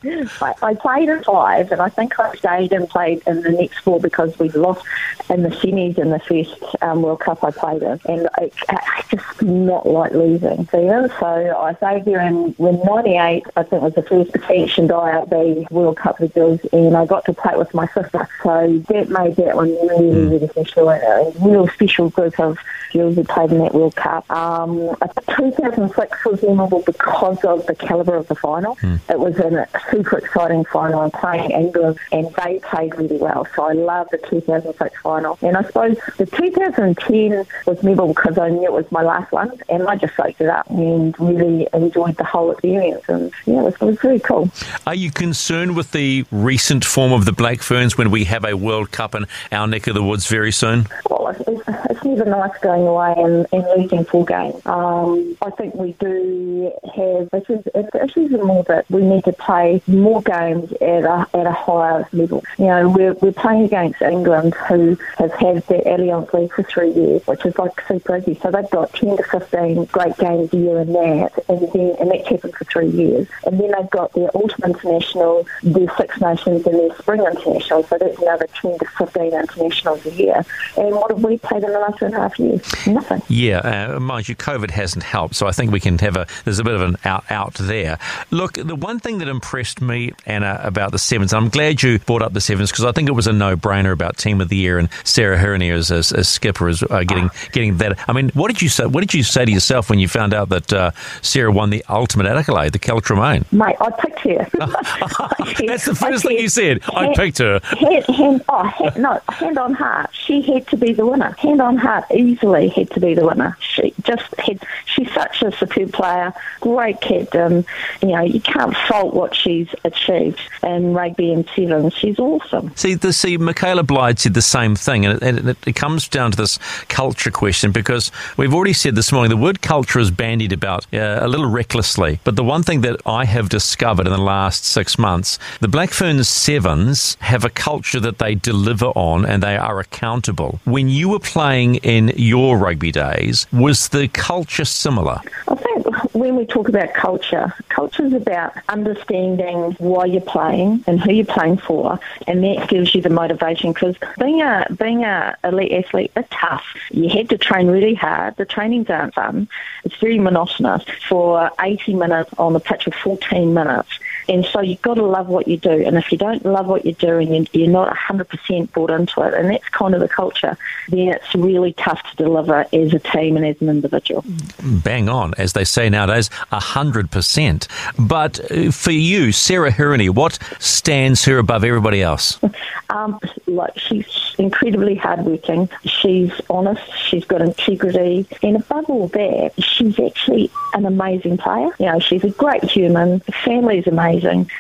I, 0.04 0.54
I 0.62 0.74
played 0.76 1.10
in 1.10 1.24
five, 1.24 1.72
and 1.72 1.82
I 1.82 1.90
think 1.90 2.20
I 2.20 2.34
stayed 2.36 2.74
and 2.74 2.88
played 2.88 3.24
in 3.26 3.42
the 3.42 3.50
next 3.52 3.80
four 3.80 4.00
because 4.00 4.38
we 4.38 4.50
lost 4.50 4.86
in 5.30 5.42
the 5.44 5.50
semis 5.50 5.98
in 5.98 6.10
the 6.10 6.20
first 6.20 6.56
um, 6.84 7.02
World 7.02 7.22
Cup 7.22 7.44
I 7.44 7.52
played 7.52 7.82
in, 7.82 8.00
and 8.06 8.30
I, 8.36 8.52
I 8.70 9.04
just 9.10 9.42
not 9.42 9.88
like 9.88 10.12
losing. 10.12 10.68
Stephen. 10.68 11.10
So 11.20 11.26
I 11.26 11.74
stayed 11.76 12.06
there, 12.06 12.20
and 12.20 12.56
when 12.58 12.80
'98, 12.84 13.46
I 13.56 13.64
think 13.64 13.82
was 13.82 13.94
the 13.94 14.04
first 14.04 14.32
sanctioned 14.48 14.90
IRB 14.90 15.72
World 15.72 15.98
Cup 15.98 16.20
with 16.20 16.34
girls, 16.34 16.60
and 16.72 16.96
I 16.96 17.06
got 17.06 17.26
to 17.26 17.34
play 17.34 17.54
with 17.56 17.74
my 17.74 17.88
sister. 17.88 18.28
So 18.42 18.84
that 18.90 19.10
made 19.10 19.36
that 19.38 19.56
one 19.56 19.70
really, 19.70 20.28
really 20.28 20.48
special, 20.48 20.90
and 20.90 21.04
a 21.04 21.40
real 21.40 21.68
special 21.68 22.10
group 22.10 22.40
of 22.40 22.58
girls 22.94 23.16
who 23.16 23.24
played 23.24 23.52
in 23.52 23.60
that 23.60 23.74
World 23.74 23.96
Cup. 23.96 24.30
Um, 24.32 24.96
I 25.02 25.08
2006 25.52 26.26
was 26.26 26.44
memorable 26.44 26.84
because 26.86 27.44
of 27.44 27.66
the 27.66 27.76
calibre 27.76 28.20
of 28.20 28.28
the 28.28 28.36
final. 28.36 28.78
It 29.10 29.20
was 29.20 29.38
a 29.40 29.68
super 29.92 30.18
exciting 30.20 30.66
final. 30.66 31.02
I'm 31.02 31.12
playing 31.12 31.52
England, 31.52 31.98
and 32.12 32.28
they 32.44 32.60
played 32.60 32.96
really 32.96 33.18
well. 33.18 33.48
So 33.56 33.64
I 33.64 33.74
love 33.74 34.08
the 34.12 34.18
2006 34.18 35.02
final. 35.02 35.38
And 35.42 35.58
I 35.58 35.64
suppose 35.64 35.98
the 36.18 36.26
2010 36.26 37.46
was 37.66 37.84
memorable 37.84 38.14
because 38.14 38.38
I 38.38 38.50
knew 38.50 38.66
it 38.66 38.74
was 38.74 38.92
my 38.92 39.02
last 39.02 39.32
one, 39.32 39.52
and 39.70 39.88
I 39.88 39.96
just 39.96 40.16
soaked 40.16 40.42
it 40.42 40.50
up 40.50 40.70
and 40.70 41.18
really 41.20 41.68
enjoyed 41.74 42.18
the 42.18 42.24
whole 42.24 42.52
experience. 42.52 43.04
And 43.08 43.32
yeah, 43.46 43.60
it 43.60 43.64
was, 43.64 43.74
it 43.76 43.82
was 43.82 44.00
very 44.00 44.20
cool. 44.20 44.50
Are 44.86 44.96
you 44.96 45.12
concerned 45.12 45.76
with 45.76 45.92
the 45.92 46.26
recent 46.54 46.86
form 46.86 47.12
of 47.12 47.26
the 47.26 47.32
Black 47.32 47.64
Ferns 47.64 47.98
when 47.98 48.12
we 48.12 48.26
have 48.26 48.46
a 48.46 48.56
World 48.56 48.92
Cup 48.92 49.16
in 49.16 49.26
our 49.52 49.66
neck 49.66 49.88
of 49.88 49.96
the 49.96 50.04
woods 50.04 50.28
very 50.28 50.52
soon? 50.52 50.86
Well, 51.10 51.30
it's, 51.30 51.42
it's, 51.90 52.04
never 52.04 52.26
nice 52.26 52.56
going 52.62 52.86
away 52.86 53.16
and, 53.18 53.48
and 53.52 53.66
losing 53.76 54.06
full 54.06 54.24
games. 54.24 54.64
Um, 54.68 55.36
I 55.42 55.50
think 55.50 55.74
we 55.74 55.94
do 55.94 56.72
have 56.96 57.30
issues. 57.34 57.64
The 57.64 58.02
issues 58.04 58.34
are 58.34 58.46
more 58.46 58.64
that 58.66 58.86
we 58.92 59.02
need 59.02 59.24
to 59.24 59.34
play 59.34 59.82
more 59.88 60.22
games 60.22 60.72
at 60.74 61.06
a, 61.06 61.26
at 61.34 61.48
a 61.48 61.52
higher 61.52 62.08
level. 62.12 62.44
You 62.60 62.66
know, 62.66 62.90
we're, 62.90 63.14
we're 63.14 63.32
playing 63.32 63.64
against 63.64 64.04
England, 64.04 64.54
who 64.54 64.96
have 65.18 65.34
had 65.34 65.64
their 65.64 65.82
Allianz 65.82 66.32
League 66.34 66.54
for 66.54 66.62
three 66.62 66.92
years, 66.92 67.26
which 67.26 67.44
is 67.48 67.58
like 67.58 67.82
Super 67.88 68.18
easy. 68.18 68.40
So 68.44 68.52
they've 68.52 68.70
got 68.70 68.94
10 68.94 69.18
to 69.18 69.24
15 69.24 69.86
great 69.86 70.18
games 70.18 70.54
a 70.54 70.58
year 70.58 70.80
in 70.82 70.94
that, 70.94 71.32
and 71.50 71.62
then 71.74 71.96
and 72.00 72.12
that's 72.12 72.28
happened 72.28 72.56
for 72.56 72.66
three 72.66 72.90
years. 72.90 73.28
And 73.48 73.60
then 73.60 73.72
they've 73.72 73.90
got 73.90 74.14
their 74.14 74.30
Autumn 74.36 74.66
International, 74.66 75.48
their 75.64 75.90
Six 75.98 76.22
Nations, 76.22 76.43
and 76.48 76.64
their 76.64 76.96
Spring 76.98 77.22
International. 77.22 77.84
So 77.84 77.98
that's 77.98 78.20
another 78.20 78.48
10 78.62 78.80
to 78.80 78.86
15 78.86 79.34
internationals 79.34 80.06
a 80.06 80.12
year. 80.12 80.46
And 80.78 80.96
what 80.96 81.12
have 81.12 81.24
we 81.24 81.38
played 81.38 81.64
in 81.64 81.72
the 81.72 81.80
last 81.80 82.00
two 82.00 82.06
and 82.06 82.16
a 82.16 82.20
half 82.20 82.40
years? 82.40 82.88
Nothing. 82.88 83.22
Yeah, 83.28 83.58
uh, 83.60 84.00
mind 84.00 84.30
you, 84.30 84.36
COVID 84.36 84.72
hasn't 84.72 85.04
helped, 85.04 85.36
so 85.36 85.48
I 85.48 85.52
think 85.52 85.72
we 85.72 85.80
can 85.80 85.98
have 86.00 86.16
a. 86.16 86.28
There's 86.46 86.60
a 86.60 86.64
bit 86.64 86.76
of 86.76 86.82
an 86.82 86.98
out 87.06 87.26
out 87.30 87.56
there. 87.56 87.98
Look, 88.32 88.54
the 88.54 88.76
one 88.76 89.00
thing 89.00 89.20
that 89.20 89.28
impressed 89.28 89.82
me, 89.82 90.14
Anna, 90.26 90.60
about 90.64 90.92
the 90.92 91.00
sevens, 91.00 91.34
I'm 91.34 91.50
glad 91.50 91.84
you 91.84 92.00
brought 92.00 92.22
up 92.22 92.34
the 92.34 92.42
sevens 92.42 92.72
because 92.72 92.86
I 92.86 92.92
think 92.92 93.10
it 93.10 93.14
was 93.14 93.28
a 93.28 93.34
no 93.34 93.56
brainer 93.56 93.92
about 93.92 94.18
Team 94.18 94.42
of 94.42 94.50
the 94.50 94.58
Year 94.58 94.78
and 94.80 94.90
Sarah 95.04 95.38
Hirini 95.38 95.72
as, 95.72 95.92
as, 95.92 96.12
as 96.12 96.28
skipper 96.30 96.70
is 96.70 96.84
uh, 96.84 97.04
getting 97.04 97.30
getting 97.52 97.78
that. 97.78 98.00
I 98.08 98.14
mean, 98.14 98.30
what 98.34 98.50
did 98.50 98.62
you 98.62 98.70
say? 98.70 98.86
What 98.86 99.02
did 99.02 99.14
you 99.14 99.24
say 99.24 99.46
to 99.46 99.52
yourself 99.52 99.90
when 99.90 100.00
you 100.00 100.08
found 100.08 100.34
out 100.34 100.50
that 100.50 100.74
uh, 100.74 100.92
Sarah 101.22 101.52
won 101.52 101.70
the 101.70 101.84
ultimate 101.90 102.26
accolade, 102.26 102.74
the 102.74 102.80
Kel 102.80 103.02
Tremain? 103.02 103.52
Mate, 103.52 103.76
I 103.80 103.92
picked 103.92 104.20
her. 104.20 104.48
That's 105.68 105.86
the 105.86 105.96
first 105.96 106.23
thing 106.24 106.40
you 106.40 106.50
said. 106.50 106.82
I 106.94 107.06
Hand- 107.06 107.16
picked 107.16 107.38
her. 107.40 107.60
Hand, 107.64 108.06
hand, 108.06 108.44
oh, 108.50 108.64
hand, 108.64 108.98
no, 108.98 109.22
hand 109.30 109.58
on 109.58 109.74
heart. 109.74 110.10
She 110.14 110.42
had 110.42 110.68
to 110.68 110.78
be 110.78 110.94
the 110.94 111.06
winner. 111.06 111.36
Hand 111.40 111.62
on 111.62 111.78
heart, 111.78 112.06
easily 112.14 112.70
had 112.70 112.90
to 112.92 113.00
be 113.00 113.14
the 113.14 113.26
winner. 113.26 113.58
She 113.60 113.94
just 114.04 114.34
had. 114.40 114.64
She's 114.86 115.12
such 115.14 115.42
a 115.42 115.52
superb 115.52 115.94
player, 115.94 116.34
great 116.62 117.02
captain. 117.02 117.66
You 118.02 118.10
know, 118.10 118.22
you 118.22 118.40
can't 118.40 118.76
fault 118.88 119.14
what 119.14 119.36
she's 119.36 119.68
achieved 119.84 120.40
in 120.62 120.94
rugby 120.94 121.34
and 121.34 121.48
sevens. 121.56 121.94
She's 121.94 122.20
awesome. 122.20 122.72
See, 122.76 122.94
the, 122.94 123.14
see, 123.14 123.38
Michaela 123.38 123.84
Blyde 123.84 124.20
said 124.20 124.34
the 124.34 124.42
same 124.42 124.76
thing, 124.76 125.06
and, 125.06 125.22
it, 125.22 125.24
and 125.24 125.50
it, 125.50 125.58
it 125.68 125.76
comes 125.76 126.08
down 126.08 126.32
to 126.32 126.38
this 126.38 126.60
culture 126.88 127.32
question 127.32 127.72
because 127.72 128.12
we've 128.38 128.54
already 128.54 128.74
said 128.74 128.96
this 128.96 129.12
morning 129.12 129.30
the 129.30 129.38
word 129.38 129.62
culture 129.62 130.00
is 130.00 130.12
bandied 130.12 130.54
about 130.54 130.86
uh, 130.94 131.20
a 131.22 131.28
little 131.28 131.50
recklessly. 131.50 132.20
But 132.24 132.36
the 132.36 132.44
one 132.44 132.64
thing 132.64 132.82
that 132.82 133.02
I 133.06 133.26
have 133.26 133.50
discovered 133.50 134.08
in 134.08 134.14
the 134.14 134.20
last 134.22 134.66
six 134.66 134.98
months, 134.98 135.40
the 135.60 135.68
Black 135.68 135.92
Ferns 136.14 136.30
Sevens 136.30 137.18
have 137.22 137.44
a 137.44 137.50
culture 137.50 138.00
that 138.00 138.20
they 138.20 138.36
deliver 138.36 138.86
on 138.88 139.26
and 139.26 139.42
they 139.42 139.58
are 139.58 139.80
accountable. 139.80 140.60
When 140.64 140.88
you 140.88 141.10
were 141.10 141.18
playing 141.18 141.76
in 141.78 142.12
your 142.16 142.56
rugby 142.56 142.92
days, 142.92 143.48
was 143.52 143.90
the 143.90 144.08
culture 144.10 144.66
similar? 144.66 145.22
I 145.48 145.56
think 145.56 146.14
when 146.14 146.36
we 146.36 146.46
talk 146.46 146.70
about 146.70 146.94
culture, 146.94 147.52
culture 147.70 148.06
is 148.06 148.14
about 148.14 148.54
understanding 148.70 149.76
why 149.80 150.06
you're 150.06 150.22
playing 150.22 150.84
and 150.86 151.02
who 151.02 151.14
you're 151.14 151.26
playing 151.26 151.58
for, 151.58 152.00
and 152.28 152.44
that 152.44 152.70
gives 152.70 152.94
you 152.94 153.02
the 153.02 153.10
motivation. 153.10 153.74
Because 153.74 153.96
being 154.20 154.42
a 154.42 154.68
being 154.78 155.04
a 155.04 155.36
elite 155.44 155.72
athlete, 155.72 156.12
it's 156.16 156.30
tough. 156.30 156.64
You 156.92 157.10
had 157.10 157.30
to 157.30 157.40
train 157.40 157.68
really 157.68 157.96
hard. 157.96 158.36
The 158.38 158.46
trainings 158.46 158.90
aren't 158.92 159.16
fun. 159.16 159.48
It's 159.84 159.96
very 159.96 160.20
monotonous 160.20 160.84
for 161.10 161.50
80 161.60 161.96
minutes 161.96 162.30
on 162.38 162.54
the 162.54 162.60
pitch 162.60 162.84
for 162.84 162.92
14 162.92 163.54
minutes. 163.54 163.90
And 164.28 164.46
so 164.46 164.62
you've 164.62 164.82
got 164.82 164.96
to 164.96 165.04
love 165.04 165.28
what 165.28 165.48
you 165.48 165.58
do. 165.58 165.72
And 165.72 165.98
if 165.98 166.12
you 166.12 166.18
don't 166.18 166.46
love 166.46 166.68
what 166.68 166.86
you're 166.86 166.94
doing 166.94 167.36
and 167.36 167.50
you're 167.54 167.70
not 167.70 167.96
100% 167.96 168.72
bought 168.72 168.92
into 168.92 169.22
it, 169.22 169.34
and 169.34 169.50
that's 169.50 169.68
kind 169.70 169.94
of 169.94 170.02
the 170.02 170.08
culture, 170.08 170.58
then 170.90 171.10
it's 171.10 171.36
really 171.36 171.74
tough 171.74 172.02
to 172.12 172.16
deliver 172.24 172.66
as 172.74 172.94
a 172.94 173.00
team 173.00 173.38
and 173.38 173.46
as 173.46 173.62
an 173.62 173.70
individual. 173.70 174.24
Bang 174.62 175.10
on, 175.10 175.34
as 175.38 175.54
they 175.54 175.64
say 175.64 175.90
nowadays, 175.90 176.30
100%. 176.52 177.68
But 178.00 178.52
uh, 178.52 178.72
for 178.72 178.92
you, 178.92 179.32
Sarah 179.32 179.72
Hirini, 179.72 180.10
what 180.10 180.40
stands 180.60 181.26
her 181.26 181.38
above 181.38 181.64
everybody 181.64 182.02
else? 182.02 182.40
Um, 182.90 183.20
like 183.48 183.76
she's 183.80 184.06
incredibly 184.38 184.94
hardworking. 184.94 185.68
She's 185.84 186.32
honest. 186.48 186.84
She's 186.96 187.26
got 187.26 187.42
integrity, 187.42 188.28
and 188.44 188.58
above 188.58 188.88
all 188.88 189.08
that, 189.08 189.54
she's 189.58 190.00
actually 190.00 190.52
an 190.74 190.86
amazing 190.86 191.38
player. 191.38 191.70
You 191.80 191.88
know, 191.88 192.00
she's 192.00 192.24
a 192.24 192.30
great 192.30 192.64
human. 192.64 193.20
The 193.26 193.32
family's 193.32 193.88
amazing. 193.88 194.13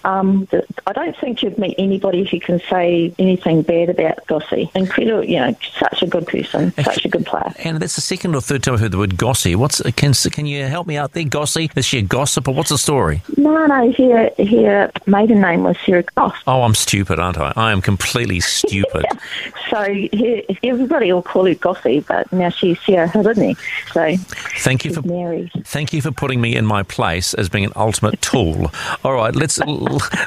Um, 0.03 0.45
the, 0.51 0.65
I 0.87 0.93
don't 0.93 1.15
think 1.17 1.43
you'd 1.43 1.57
meet 1.57 1.75
anybody 1.77 2.23
who 2.25 2.39
can 2.39 2.59
say 2.69 3.13
anything 3.19 3.61
bad 3.61 3.89
about 3.89 4.25
Gossie. 4.27 4.69
Incredible. 4.75 5.23
You 5.23 5.39
know, 5.39 5.55
such 5.77 6.01
a 6.01 6.07
good 6.07 6.27
person, 6.27 6.73
such 6.83 7.05
a 7.05 7.09
good 7.09 7.25
player. 7.25 7.53
And 7.59 7.79
that's 7.79 7.95
the 7.95 8.01
second 8.01 8.35
or 8.35 8.41
third 8.41 8.63
time 8.63 8.75
I've 8.75 8.79
heard 8.79 8.91
the 8.91 8.97
word 8.97 9.17
gossy. 9.17 9.55
What's 9.55 9.81
can 9.93 10.13
can 10.13 10.45
you 10.45 10.65
help 10.65 10.87
me 10.87 10.97
out 10.97 11.13
there? 11.13 11.23
Gossy? 11.23 11.69
Is 11.75 11.85
she 11.85 11.99
a 11.99 12.01
gossip 12.01 12.47
or 12.47 12.53
what's 12.53 12.69
the 12.69 12.77
story? 12.77 13.21
No, 13.37 13.65
no. 13.65 13.91
Her 13.91 14.29
her 14.37 14.91
maiden 15.05 15.41
name 15.41 15.63
was 15.63 15.77
Sarah 15.85 16.03
Goss. 16.15 16.35
Oh, 16.47 16.63
I'm 16.63 16.75
stupid, 16.75 17.19
aren't 17.19 17.37
I? 17.37 17.53
I 17.55 17.71
am 17.71 17.81
completely 17.81 18.39
stupid. 18.39 19.05
So 19.69 19.77
her, 19.77 20.41
everybody 20.63 21.11
will 21.11 21.21
call 21.21 21.45
her 21.45 21.55
Gossie, 21.55 22.01
but 22.01 22.31
now 22.31 22.49
she's 22.49 22.79
Sarah 22.81 23.07
Hirini. 23.07 23.57
So 23.93 24.15
Thank 24.59 24.85
you 24.85 24.93
for 24.93 25.01
married. 25.01 25.51
thank 25.65 25.93
you 25.93 26.01
for 26.01 26.11
putting 26.11 26.39
me 26.41 26.55
in 26.55 26.65
my 26.65 26.83
place 26.83 27.33
as 27.33 27.49
being 27.49 27.65
an 27.65 27.73
ultimate 27.75 28.21
tool. 28.21 28.71
All 29.03 29.13
right, 29.13 29.35
let's 29.43 29.59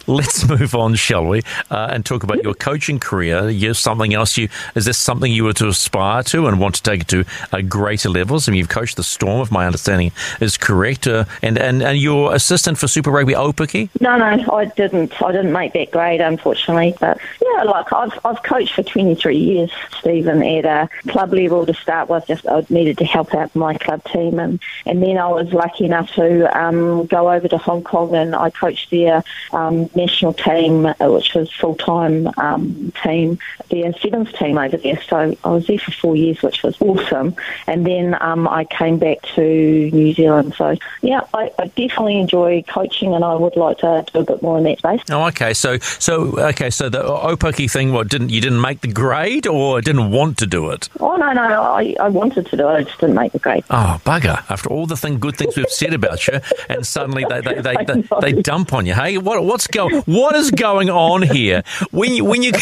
let's 0.06 0.48
move 0.48 0.74
on, 0.74 0.94
shall 0.94 1.24
we? 1.24 1.42
Uh, 1.70 1.88
and 1.90 2.04
talk 2.04 2.22
about 2.22 2.42
your 2.42 2.54
coaching 2.54 2.98
career. 2.98 3.48
You 3.48 3.72
something 3.74 4.12
else? 4.14 4.36
You 4.36 4.48
is 4.74 4.84
this 4.84 4.98
something 4.98 5.32
you 5.32 5.44
were 5.44 5.54
to 5.54 5.68
aspire 5.68 6.22
to 6.24 6.46
and 6.46 6.60
want 6.60 6.74
to 6.76 6.82
take 6.82 7.02
it 7.02 7.08
to 7.08 7.24
uh, 7.52 7.62
greater 7.62 8.10
levels? 8.10 8.48
I 8.48 8.52
mean, 8.52 8.58
you've 8.58 8.68
coached 8.68 8.96
the 8.96 9.04
Storm, 9.04 9.40
if 9.40 9.50
my 9.50 9.66
understanding 9.66 10.12
is 10.40 10.58
correct, 10.58 11.06
uh, 11.06 11.24
and 11.42 11.58
and 11.58 11.82
and 11.82 11.98
your 11.98 12.34
assistant 12.34 12.78
for 12.78 12.88
Super 12.88 13.10
Rugby 13.10 13.32
Aupiki. 13.32 13.88
No, 14.00 14.16
no, 14.18 14.52
I 14.52 14.66
didn't. 14.66 15.20
I 15.22 15.32
didn't 15.32 15.52
make 15.52 15.72
that 15.72 15.90
grade, 15.90 16.20
unfortunately. 16.20 16.94
But 17.00 17.18
yeah, 17.40 17.62
like 17.62 17.92
I've 17.92 18.18
I've 18.24 18.42
coached 18.42 18.74
for 18.74 18.82
23 18.82 19.36
years, 19.36 19.70
Stephen, 19.98 20.42
at 20.42 20.64
a 20.64 20.88
club 21.08 21.32
level 21.32 21.64
to 21.64 21.74
start 21.74 22.08
with. 22.08 22.26
Just 22.26 22.46
I 22.46 22.66
needed 22.68 22.98
to 22.98 23.04
help 23.04 23.34
out 23.34 23.54
my 23.56 23.78
club 23.78 24.04
team, 24.04 24.38
and 24.38 24.60
and 24.84 25.02
then 25.02 25.16
I 25.16 25.28
was 25.28 25.52
lucky 25.52 25.86
enough 25.86 26.12
to 26.14 26.46
um, 26.58 27.06
go 27.06 27.30
over 27.30 27.48
to 27.48 27.58
Hong 27.58 27.82
Kong 27.82 28.14
and 28.14 28.34
I 28.34 28.50
coached 28.50 28.90
their 29.06 29.24
um, 29.52 29.88
national 29.94 30.34
team, 30.34 30.86
uh, 30.86 30.94
which 31.00 31.34
was 31.34 31.52
full 31.52 31.74
time 31.76 32.28
um, 32.36 32.92
team, 33.02 33.38
their 33.70 33.92
sevens 33.94 34.32
team 34.32 34.58
over 34.58 34.76
there. 34.76 35.00
So 35.08 35.36
I 35.44 35.50
was 35.50 35.66
there 35.66 35.78
for 35.78 35.92
four 35.92 36.16
years, 36.16 36.42
which 36.42 36.62
was 36.62 36.80
awesome. 36.80 37.34
And 37.66 37.86
then 37.86 38.16
um, 38.20 38.46
I 38.48 38.64
came 38.64 38.98
back 38.98 39.22
to 39.34 39.42
New 39.42 40.12
Zealand. 40.12 40.54
So 40.54 40.76
yeah, 41.02 41.20
I, 41.34 41.50
I 41.58 41.66
definitely 41.68 42.18
enjoy 42.18 42.62
coaching, 42.68 43.14
and 43.14 43.24
I 43.24 43.34
would 43.34 43.56
like 43.56 43.78
to 43.78 44.04
do 44.12 44.20
a 44.20 44.24
bit 44.24 44.42
more 44.42 44.58
in 44.58 44.64
that 44.64 44.78
space. 44.78 45.00
Oh, 45.10 45.26
okay. 45.28 45.54
So 45.54 45.78
so 45.78 46.38
okay. 46.50 46.70
So 46.70 46.88
the 46.88 47.02
Aupiki 47.02 47.70
thing, 47.70 47.92
what 47.92 48.08
didn't 48.08 48.30
you 48.30 48.40
didn't 48.40 48.60
make 48.60 48.80
the 48.82 48.92
grade? 48.92 49.46
or 49.46 49.80
didn't 49.80 50.10
want 50.10 50.38
to 50.38 50.46
do 50.46 50.70
it? 50.70 50.88
Oh 51.00 51.16
no, 51.16 51.32
no, 51.32 51.42
I, 51.42 51.94
I 52.00 52.08
wanted 52.08 52.46
to 52.46 52.56
do 52.56 52.68
it. 52.68 52.72
I 52.72 52.82
just 52.82 52.98
didn't 53.00 53.14
make 53.14 53.32
the 53.32 53.38
grade. 53.38 53.64
Oh, 53.70 54.00
bugger. 54.04 54.44
After 54.50 54.68
all 54.70 54.86
the 54.86 54.96
thing, 54.96 55.18
good 55.18 55.36
things 55.36 55.56
we've 55.56 55.68
said 55.68 55.94
about 55.94 56.26
you, 56.26 56.40
and 56.68 56.86
suddenly 56.86 57.24
they, 57.28 57.40
they, 57.40 57.60
they, 57.60 57.76
they, 57.84 58.32
they 58.32 58.42
dump 58.42 58.72
on 58.72 58.86
you. 58.86 58.94
Hey, 58.97 59.18
what, 59.18 59.44
what's 59.44 59.66
going 59.66 59.94
What 60.07 60.34
is 60.36 60.50
going 60.50 60.89
on 60.89 61.20
here? 61.20 61.65
When 61.91 62.15
you, 62.15 62.25
when 62.25 62.42
you, 62.42 62.52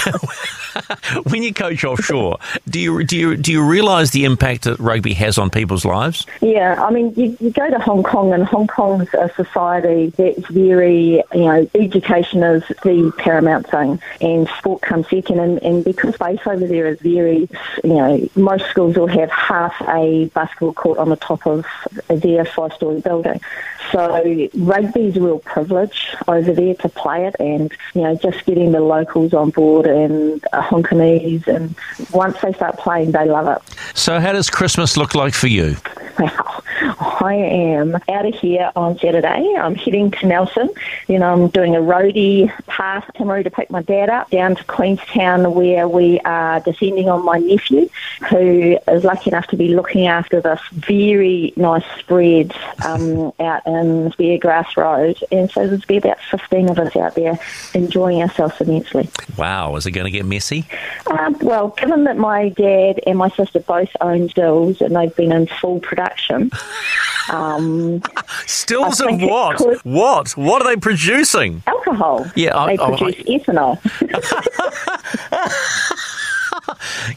when 1.28 1.44
you 1.44 1.54
coach 1.54 1.84
offshore, 1.84 2.38
do 2.68 2.80
you, 2.80 3.04
do 3.04 3.16
you, 3.16 3.36
do 3.36 3.52
you 3.52 3.64
realise 3.64 4.10
the 4.10 4.24
impact 4.24 4.64
that 4.64 4.80
rugby 4.80 5.14
has 5.14 5.38
on 5.38 5.48
people's 5.48 5.84
lives? 5.84 6.26
Yeah, 6.40 6.84
I 6.84 6.90
mean, 6.90 7.14
you, 7.14 7.36
you 7.38 7.50
go 7.50 7.70
to 7.70 7.78
Hong 7.78 8.02
Kong, 8.02 8.32
and 8.32 8.44
Hong 8.44 8.66
Kong's 8.66 9.14
a 9.14 9.30
society 9.36 10.10
that's 10.16 10.44
very, 10.48 11.22
you 11.32 11.44
know, 11.44 11.70
education 11.72 12.42
is 12.42 12.64
the 12.82 13.12
paramount 13.16 13.70
thing, 13.70 14.00
and 14.20 14.48
sport 14.58 14.82
comes 14.82 15.08
second. 15.08 15.38
And, 15.38 15.62
and 15.62 15.84
because 15.84 16.16
base 16.16 16.40
over 16.46 16.66
there 16.66 16.88
is 16.88 16.98
very, 16.98 17.48
you 17.84 17.94
know, 17.94 18.28
most 18.34 18.66
schools 18.66 18.96
will 18.96 19.06
have 19.06 19.30
half 19.30 19.80
a 19.86 20.24
basketball 20.34 20.72
court 20.72 20.98
on 20.98 21.10
the 21.10 21.16
top 21.16 21.46
of 21.46 21.64
their 22.08 22.44
five-story 22.44 23.02
building. 23.02 23.40
So 23.92 24.48
rugby's 24.54 25.16
a 25.16 25.20
real 25.20 25.38
privilege 25.40 26.14
over 26.26 26.52
there 26.52 26.74
to 26.74 26.88
play 26.88 27.26
it, 27.26 27.36
and 27.38 27.72
you 27.94 28.02
know, 28.02 28.14
just 28.16 28.44
getting 28.44 28.72
the 28.72 28.80
locals 28.80 29.34
on 29.34 29.50
board 29.50 29.86
and 29.86 30.44
uh, 30.52 30.62
Hong 30.62 30.82
Kongese, 30.82 31.46
and 31.46 31.74
once 32.12 32.40
they 32.40 32.52
start 32.52 32.78
playing, 32.78 33.12
they 33.12 33.28
love 33.28 33.48
it. 33.48 33.76
So, 33.94 34.20
how 34.20 34.32
does 34.32 34.50
Christmas 34.50 34.96
look 34.96 35.14
like 35.14 35.34
for 35.34 35.48
you? 35.48 35.76
Well, 36.18 36.64
I 37.20 37.34
am 37.34 37.96
out 38.08 38.26
of 38.26 38.34
here 38.34 38.70
on 38.76 38.98
Saturday. 38.98 39.54
I'm 39.56 39.74
heading 39.74 40.10
to 40.12 40.26
Nelson. 40.26 40.68
You 41.08 41.18
know, 41.18 41.32
I'm 41.32 41.48
doing 41.48 41.74
a 41.76 41.80
roadie 41.80 42.52
past 42.66 43.08
Timaru 43.14 43.44
to 43.44 43.50
pick 43.50 43.70
my 43.70 43.82
dad 43.82 44.10
up 44.10 44.30
down 44.30 44.56
to 44.56 44.64
Queenstown 44.64 45.54
where 45.54 45.88
we 45.88 46.20
are 46.20 46.60
descending 46.60 47.08
on 47.08 47.24
my 47.24 47.38
nephew 47.38 47.88
who 48.28 48.78
is 48.88 49.04
lucky 49.04 49.30
enough 49.30 49.46
to 49.48 49.56
be 49.56 49.74
looking 49.74 50.06
after 50.06 50.40
this 50.40 50.60
very 50.72 51.52
nice 51.56 51.84
spread 51.98 52.54
um, 52.84 53.32
out 53.40 53.66
in 53.66 53.73
Speargrass 53.74 54.76
Road. 54.76 55.22
And 55.30 55.50
so 55.50 55.66
there's 55.66 55.84
be 55.84 55.96
about 55.96 56.18
15 56.30 56.70
of 56.70 56.78
us 56.78 56.96
out 56.96 57.14
there 57.14 57.38
enjoying 57.74 58.22
ourselves 58.22 58.60
immensely. 58.60 59.08
Wow, 59.36 59.76
is 59.76 59.86
it 59.86 59.90
going 59.92 60.04
to 60.04 60.10
get 60.10 60.24
messy? 60.24 60.66
Um, 61.10 61.36
well, 61.40 61.68
given 61.68 62.04
that 62.04 62.16
my 62.16 62.48
dad 62.50 63.00
and 63.06 63.18
my 63.18 63.28
sister 63.30 63.60
both 63.60 63.90
own 64.00 64.28
stills 64.28 64.80
and 64.80 64.94
they've 64.96 65.14
been 65.14 65.32
in 65.32 65.46
full 65.46 65.80
production, 65.80 66.50
um, 67.30 68.02
Stills 68.46 69.00
I 69.00 69.10
of 69.10 69.22
what? 69.22 69.56
could- 69.56 69.78
What? 69.84 70.30
What 70.32 70.62
are 70.62 70.68
they 70.74 70.76
producing? 70.80 71.62
alcohol. 71.66 72.26
Yeah, 72.34 72.56
I- 72.56 72.76
they 72.76 72.82
oh, 72.82 72.96
produce 72.96 73.22
ethanol. 73.26 73.78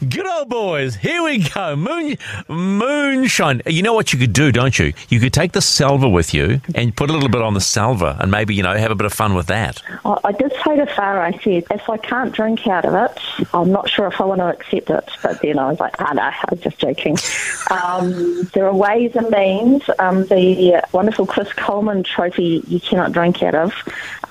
Good 0.00 0.26
old 0.26 0.48
boys. 0.48 0.96
Here 0.96 1.22
we 1.22 1.38
go. 1.48 1.76
Moon, 1.76 2.16
moonshine. 2.48 3.62
You 3.66 3.82
know 3.82 3.94
what 3.94 4.12
you 4.12 4.18
could 4.18 4.32
do, 4.32 4.52
don't 4.52 4.78
you? 4.78 4.92
You 5.08 5.20
could 5.20 5.32
take 5.32 5.52
the 5.52 5.62
salver 5.62 6.08
with 6.08 6.34
you 6.34 6.60
and 6.74 6.94
put 6.96 7.10
a 7.10 7.12
little 7.12 7.28
bit 7.28 7.42
on 7.42 7.54
the 7.54 7.60
salver 7.60 8.16
and 8.20 8.30
maybe, 8.30 8.54
you 8.54 8.62
know, 8.62 8.74
have 8.76 8.90
a 8.90 8.94
bit 8.94 9.06
of 9.06 9.12
fun 9.12 9.34
with 9.34 9.46
that. 9.46 9.82
I, 10.04 10.18
I 10.24 10.32
did 10.32 10.52
say 10.64 10.76
to 10.76 10.86
Farah, 10.86 11.34
I 11.34 11.38
said, 11.42 11.64
if 11.70 11.88
I 11.88 11.96
can't 11.96 12.32
drink 12.32 12.66
out 12.66 12.84
of 12.84 12.94
it, 12.94 13.48
I'm 13.54 13.70
not 13.70 13.88
sure 13.88 14.06
if 14.06 14.20
I 14.20 14.24
want 14.24 14.40
to 14.40 14.48
accept 14.48 14.90
it. 14.90 15.10
But 15.22 15.40
then 15.42 15.58
I 15.58 15.70
was 15.70 15.80
like, 15.80 15.94
ah, 16.00 16.12
no, 16.12 16.22
I 16.22 16.44
was 16.50 16.60
just 16.60 16.78
joking. 16.78 17.16
Um, 17.70 18.44
there 18.54 18.66
are 18.66 18.74
ways 18.74 19.14
and 19.14 19.28
means. 19.28 19.82
Um, 19.98 20.24
the 20.26 20.82
wonderful 20.92 21.26
Chris 21.26 21.52
Coleman 21.52 22.02
trophy 22.02 22.62
you 22.66 22.80
cannot 22.80 23.12
drink 23.12 23.42
out 23.42 23.54
of 23.54 23.74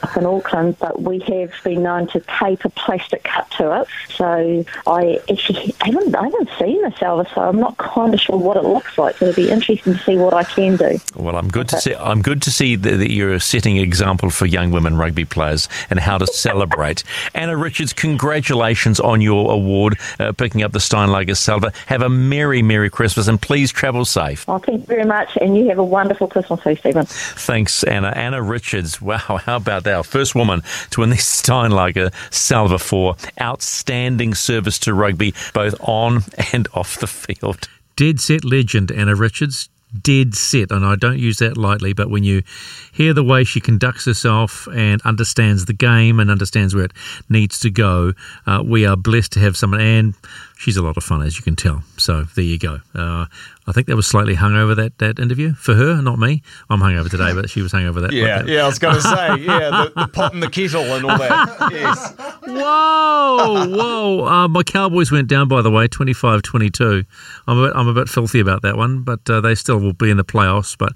up 0.04 0.18
in 0.18 0.26
Auckland, 0.26 0.78
but 0.80 1.02
we 1.02 1.20
have 1.20 1.54
been 1.64 1.84
known 1.84 2.08
to 2.08 2.20
tape 2.40 2.66
a 2.66 2.70
plastic 2.70 3.24
cup 3.24 3.50
to 3.52 3.82
it. 3.82 3.88
So 4.16 4.66
I 4.86 5.20
actually 5.30 5.74
haven't, 5.82 6.16
I 6.16 6.24
haven't 6.24 6.50
seen 6.60 6.82
the 6.82 6.94
salver, 6.98 7.28
so 7.34 7.42
I'm 7.42 7.60
not 7.60 7.78
kind 7.78 8.14
of 8.14 8.20
sure 8.20 8.38
what 8.38 8.58
it 8.58 8.64
looks 8.64 8.98
like. 8.98 9.18
So 9.18 9.28
it'll 9.28 9.36
be 9.36 9.50
interesting 9.50 9.94
to 9.94 10.00
see 10.00 10.18
what 10.18 10.34
I 10.34 10.44
can 10.44 10.76
do. 10.76 11.00
Well, 11.16 11.36
I'm 11.36 11.48
good 11.50 11.70
to 11.70 11.80
see. 11.80 11.96
I'm 11.96 12.22
good 12.22 12.42
to 12.44 12.52
see 12.52 12.76
that, 12.76 12.98
that 12.98 13.12
you're 13.12 13.40
setting 13.40 13.78
an 13.78 13.84
example 13.84 14.30
for 14.30 14.46
young 14.46 14.72
women 14.72 14.98
rugby 14.98 15.26
players 15.26 15.68
and 15.90 16.00
how 16.00 16.18
to 16.18 16.28
celebrate. 16.34 17.04
Anna 17.34 17.58
Richards, 17.58 17.94
congratulations 17.94 19.00
on 19.00 19.22
your 19.22 19.52
award, 19.52 19.98
uh, 20.20 20.32
picking 20.32 20.64
up 20.64 20.72
the 20.72 20.80
Steinlager 20.80 21.36
Salver. 21.36 21.72
Have 21.88 22.02
a 22.02 22.10
merry, 22.10 22.62
merry 22.62 22.90
Christmas, 22.90 23.28
and 23.28 23.42
please 23.42 23.72
travel 23.72 24.06
safe. 24.06 24.48
Well, 24.48 24.60
thank 24.60 24.82
you 24.82 24.86
very 24.86 25.06
much, 25.06 25.38
and 25.40 25.58
you 25.58 25.70
have 25.70 25.80
a 25.80 25.84
wonderful 25.84 26.28
Christmas 26.28 26.62
too, 26.62 26.76
Stephen. 26.76 27.06
Thanks, 27.06 27.84
Anna. 27.84 28.10
Anna 28.10 28.42
Richards. 28.42 29.02
Wow, 29.02 29.18
how 29.18 29.58
about 29.58 29.84
Our 29.88 30.04
first 30.04 30.36
woman 30.36 30.64
to 30.92 31.02
win 31.02 31.10
the 31.10 31.16
Steinlager 31.18 32.14
Salver 32.34 32.78
for 32.78 33.16
outstanding 33.42 34.34
service 34.36 34.80
to 34.80 34.94
rugby, 34.94 35.34
both 35.54 35.76
on 35.82 36.24
and 36.54 36.68
off 36.74 37.00
the 37.00 37.08
field. 37.08 37.68
Dead 37.96 38.20
set 38.20 38.46
legend, 38.46 38.92
Anna 38.92 39.16
Richards. 39.16 39.70
Dead 40.02 40.36
set, 40.36 40.70
and 40.70 40.86
I 40.86 40.96
don't 40.96 41.18
use 41.18 41.38
that 41.38 41.56
lightly, 41.56 41.94
but 41.94 42.10
when 42.10 42.26
you 42.26 42.44
hear 42.92 43.14
the 43.14 43.24
way 43.24 43.46
she 43.46 43.62
conducts 43.62 44.04
herself 44.04 44.68
and 44.74 45.02
understands 45.04 45.64
the 45.64 45.74
game 45.74 46.20
and 46.20 46.30
understands 46.30 46.76
where 46.76 46.84
it 46.86 46.92
needs 47.30 47.60
to 47.62 47.70
go, 47.70 48.12
uh, 48.46 48.62
we 48.66 48.86
are 48.86 48.98
blessed 48.98 49.32
to 49.34 49.40
have 49.40 49.56
someone, 49.56 49.80
and 49.80 50.14
she's 50.58 50.78
a 50.78 50.82
lot 50.82 50.98
of 50.98 51.04
fun, 51.04 51.22
as 51.22 51.38
you 51.38 51.44
can 51.44 51.56
tell. 51.56 51.84
So 51.98 52.24
there 52.36 52.44
you 52.44 52.58
go. 52.58 52.80
Uh, 52.94 53.26
I 53.68 53.72
think 53.72 53.88
that 53.88 53.96
was 53.96 54.08
slightly 54.08 54.36
hungover 54.36 54.76
that 54.76 54.98
that 54.98 55.20
interview 55.20 55.54
for 55.54 55.76
her, 55.76 56.02
not 56.02 56.20
me. 56.20 56.42
I'm 56.70 56.80
hungover 56.80 57.10
today, 57.10 57.34
but 57.34 57.50
she 57.50 57.62
was 57.62 57.72
hungover 57.72 58.02
that. 58.02 58.12
Yeah, 58.12 58.40
that. 58.40 58.48
yeah, 58.48 58.64
I 58.64 58.68
was 58.68 58.80
going 58.80 58.96
to 58.96 59.02
say, 59.02 59.36
yeah, 59.40 59.70
the, 59.70 59.92
the 59.96 60.08
pot 60.08 60.34
and 60.34 60.42
the 60.42 60.50
kettle 60.50 60.84
and 60.84 61.06
all 61.06 61.18
that. 61.18 61.70
Yes. 61.72 62.14
Whoa, 62.48 63.68
whoa. 63.68 64.26
Uh, 64.26 64.48
my 64.48 64.64
Cowboys 64.64 65.12
went 65.12 65.28
down, 65.28 65.48
by 65.48 65.62
the 65.62 65.70
way, 65.70 65.88
25 65.88 66.42
22. 66.42 67.04
I'm 67.48 67.58
a 67.58 67.68
bit, 67.68 67.76
I'm 67.76 67.88
a 67.88 67.94
bit 67.94 68.08
filthy 68.08 68.40
about 68.40 68.62
that 68.62 68.78
one, 68.78 69.04
but 69.04 69.30
uh, 69.30 69.42
they 69.42 69.54
still 69.54 69.80
will 69.80 69.94
be 69.94 70.10
in 70.10 70.18
the 70.18 70.24
playoffs. 70.24 70.78
But 70.78 70.94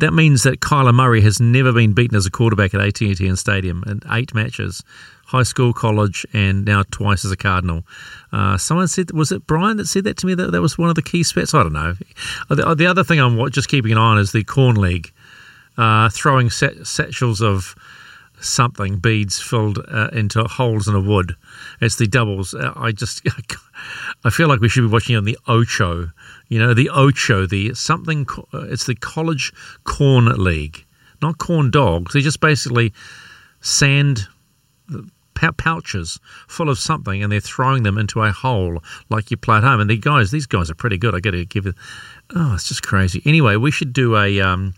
that 0.00 0.12
means 0.12 0.42
that 0.42 0.60
Kyler 0.60 0.94
Murray 0.94 1.20
has 1.22 1.40
never 1.40 1.72
been 1.72 1.92
beaten 1.94 2.16
as 2.16 2.26
a 2.26 2.30
quarterback 2.30 2.74
at 2.74 2.80
AT&T 2.80 3.34
Stadium 3.36 3.82
in 3.86 4.00
eight 4.10 4.34
matches, 4.34 4.82
high 5.28 5.42
school, 5.42 5.72
college, 5.74 6.24
and 6.32 6.64
now 6.64 6.82
twice 6.90 7.22
as 7.24 7.30
a 7.30 7.36
Cardinal. 7.36 7.82
Uh, 8.32 8.56
someone 8.56 8.88
said, 8.88 9.10
was 9.12 9.30
it 9.30 9.46
Brian 9.46 9.76
that 9.76 9.86
said 9.86 10.04
that 10.04 10.16
to 10.18 10.26
me? 10.26 10.34
That 10.34 10.52
that 10.52 10.62
was 10.62 10.78
one 10.78 10.88
of 10.88 10.94
the 10.94 11.02
key 11.02 11.22
spats. 11.22 11.52
I 11.54 11.62
don't 11.62 11.72
know. 11.74 11.94
Uh, 12.50 12.54
The, 12.54 12.74
the 12.74 12.86
other 12.86 13.04
thing 13.04 13.20
I'm 13.20 13.50
just 13.50 13.68
keeping 13.68 13.92
an 13.92 13.98
eye 13.98 14.12
on 14.12 14.18
is 14.18 14.32
the 14.32 14.42
Corn 14.44 14.76
League, 14.76 15.12
uh, 15.76 16.08
throwing 16.08 16.48
sat- 16.50 16.86
satchels 16.86 17.42
of 17.42 17.74
something 18.40 18.98
beads 18.98 19.40
filled 19.42 19.78
uh, 19.88 20.08
into 20.12 20.44
holes 20.44 20.86
in 20.88 20.94
a 20.94 21.00
wood. 21.00 21.34
It's 21.80 21.96
the 21.96 22.06
doubles. 22.06 22.54
Uh, 22.54 22.72
I 22.76 22.92
just 22.92 23.20
I 24.24 24.30
feel 24.30 24.48
like 24.48 24.60
we 24.60 24.68
should 24.68 24.82
be 24.88 24.92
watching 24.92 25.16
on 25.16 25.24
the 25.24 25.36
Ocho. 25.46 26.10
You 26.48 26.58
know, 26.58 26.72
the 26.72 26.88
Ocho, 26.88 27.46
the 27.46 27.74
something. 27.74 28.26
uh, 28.54 28.60
It's 28.72 28.86
the 28.86 28.94
College 28.94 29.52
Corn 29.84 30.26
League, 30.42 30.86
not 31.20 31.36
corn 31.38 31.70
dogs. 31.70 32.14
They 32.14 32.22
just 32.22 32.40
basically 32.40 32.92
sand 33.60 34.26
pouches 35.56 36.18
full 36.46 36.68
of 36.68 36.78
something, 36.78 37.22
and 37.22 37.30
they're 37.32 37.40
throwing 37.40 37.82
them 37.82 37.98
into 37.98 38.22
a 38.22 38.32
hole 38.32 38.82
like 39.10 39.30
you 39.30 39.36
play 39.36 39.56
at 39.58 39.62
home. 39.64 39.80
And 39.80 39.90
the 39.90 39.96
guys, 39.96 40.30
these 40.30 40.46
guys 40.46 40.70
are 40.70 40.74
pretty 40.74 40.98
good. 40.98 41.14
I 41.14 41.20
got 41.20 41.32
to 41.32 41.44
give 41.44 41.66
it. 41.66 41.74
Oh, 42.34 42.54
it's 42.54 42.68
just 42.68 42.82
crazy. 42.82 43.22
Anyway, 43.24 43.56
we 43.56 43.70
should 43.70 43.92
do 43.92 44.16
a. 44.16 44.40
Um, 44.40 44.74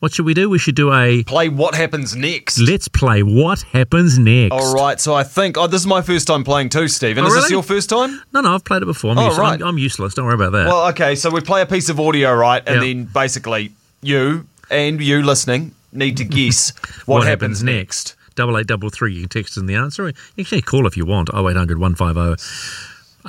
what 0.00 0.12
should 0.14 0.24
we 0.24 0.32
do? 0.34 0.48
We 0.48 0.58
should 0.58 0.74
do 0.74 0.92
a 0.92 1.22
play. 1.24 1.48
What 1.48 1.74
happens 1.74 2.16
next? 2.16 2.58
Let's 2.58 2.88
play. 2.88 3.22
What 3.22 3.60
happens 3.62 4.18
next? 4.18 4.52
All 4.52 4.74
right, 4.74 4.98
so 4.98 5.14
I 5.14 5.22
think 5.24 5.56
oh, 5.58 5.66
this 5.66 5.82
is 5.82 5.86
my 5.86 6.00
first 6.02 6.26
time 6.26 6.42
playing 6.42 6.70
too, 6.70 6.88
Stephen. 6.88 7.24
Oh, 7.24 7.26
is 7.28 7.34
this 7.34 7.50
your 7.50 7.62
first 7.62 7.90
time? 7.90 8.20
No, 8.32 8.40
no, 8.40 8.54
I've 8.54 8.64
played 8.64 8.82
it 8.82 8.86
before. 8.86 9.10
I'm, 9.12 9.18
Oh, 9.18 9.24
useless. 9.26 9.38
right. 9.38 9.60
I'm, 9.60 9.68
I'm 9.68 9.78
useless. 9.78 10.14
Don't 10.14 10.24
worry 10.24 10.34
about 10.34 10.52
that. 10.52 10.66
Well, 10.66 10.88
okay, 10.88 11.14
so 11.14 11.30
we 11.30 11.40
play 11.42 11.60
a 11.60 11.66
piece 11.66 11.88
of 11.90 12.00
audio, 12.00 12.34
right, 12.34 12.62
and 12.66 12.76
Yeah. 12.76 12.80
then 12.80 13.04
basically 13.04 13.72
you 14.02 14.46
and 14.70 15.00
you 15.02 15.22
listening 15.22 15.74
need 15.92 16.16
to 16.16 16.24
guess 16.24 16.72
what, 17.06 17.26
happens 17.26 17.62
next. 17.62 18.16
Double 18.34 18.56
eight 18.58 18.66
double 18.66 18.90
three. 18.90 19.14
You 19.14 19.20
can 19.22 19.28
text 19.28 19.56
in 19.56 19.66
the 19.66 19.74
answer. 19.74 20.06
You 20.08 20.12
can 20.12 20.40
actually 20.40 20.62
call 20.62 20.86
if 20.86 20.96
you 20.96 21.04
want. 21.04 21.30
Oh 21.32 21.48
eight 21.48 21.56
hundred 21.56 21.78
one 21.78 21.94
five 21.94 22.14
zero 22.14 22.36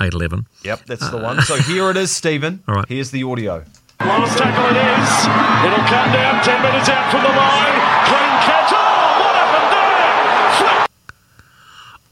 eight 0.00 0.12
eleven. 0.12 0.46
Yep, 0.64 0.86
that's 0.86 1.10
the 1.10 1.18
uh, 1.18 1.22
one. 1.22 1.42
So 1.42 1.56
here 1.56 1.90
it 1.90 1.96
is, 1.96 2.10
Stephen. 2.10 2.62
All 2.68 2.74
right. 2.74 2.88
Here's 2.88 3.10
the 3.10 3.22
audio. 3.24 3.64
Last 4.00 4.36
tackle 4.36 4.64
it 4.66 4.78
is. 4.82 5.10
It'll 5.62 5.86
count 5.86 6.12
down 6.12 6.42
10 6.42 6.62
minutes 6.62 6.88
out 6.88 7.10
from 7.12 7.22
the 7.22 7.28
line. 7.28 7.78
Clean 8.10 8.34
catch. 8.42 8.72
Oh, 8.74 9.20
what 9.22 9.34
happened 9.36 10.88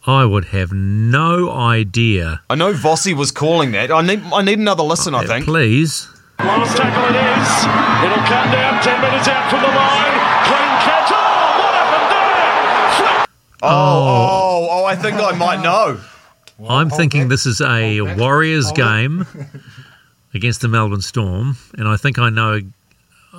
there? 0.07 0.15
I 0.15 0.25
would 0.25 0.45
have 0.47 0.73
no 0.73 1.51
idea. 1.51 2.43
I 2.49 2.55
know 2.55 2.73
Vossi 2.73 3.13
was 3.13 3.33
calling 3.33 3.73
that. 3.73 3.91
I 3.91 4.03
need 4.03 4.23
I 4.33 4.43
need 4.43 4.59
another 4.61 4.85
listen, 4.85 5.15
I 5.15 5.27
think. 5.27 5.47
Please. 5.47 6.09
Last 6.39 6.77
tackle 6.77 7.05
it 7.05 7.17
is. 7.19 7.49
It'll 8.07 8.25
count 8.25 8.53
down 8.53 8.83
10 8.83 9.01
minutes 9.03 9.29
out 9.29 9.51
from 9.51 9.61
the 9.61 9.69
line. 9.69 10.20
Oh, 13.63 13.69
oh, 13.69 14.69
oh, 14.69 14.69
oh, 14.71 14.85
I 14.85 14.97
think 14.97 15.17
I 15.17 15.33
might 15.33 15.63
know. 15.63 16.01
I'm 16.69 16.91
thinking 16.91 17.29
this 17.29 17.47
is 17.47 17.61
a 17.61 18.01
Warriors 18.01 18.71
game 18.73 19.27
against 20.35 20.61
the 20.61 20.69
Melbourne 20.69 21.01
Storm, 21.01 21.57
and 21.79 21.89
I 21.89 21.97
think 21.97 22.19
I 22.19 22.31
know. 22.31 22.61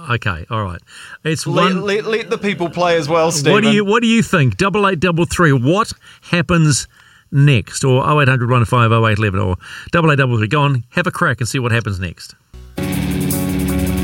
Okay, 0.10 0.46
all 0.50 0.64
right. 0.64 0.82
It's 1.24 1.46
Let, 1.46 1.74
one. 1.74 1.82
let, 1.82 2.06
let 2.06 2.30
the 2.30 2.38
people 2.38 2.70
play 2.70 2.98
as 2.98 3.08
well, 3.10 3.32
Stephen. 3.32 3.54
What 3.54 3.62
do 3.64 3.72
you 3.72 3.86
What 3.86 4.02
do 4.02 4.08
you 4.08 4.24
think? 4.24 4.58
Double 4.58 4.88
eight 4.88 5.00
double 5.00 5.26
three. 5.26 5.52
What 5.52 5.92
happens 6.24 6.88
next? 7.32 7.84
Or 7.84 8.00
0800 8.02 8.50
105 8.50 8.92
0811 8.92 9.40
or 9.40 9.58
double 9.92 10.12
eight 10.12 10.16
double 10.16 10.38
three. 10.38 10.48
Go 10.48 10.62
on, 10.62 10.84
have 10.92 11.08
a 11.08 11.12
crack 11.12 11.42
and 11.42 11.48
see 11.48 11.60
what 11.60 11.72
happens 11.72 12.00
next. 12.00 12.36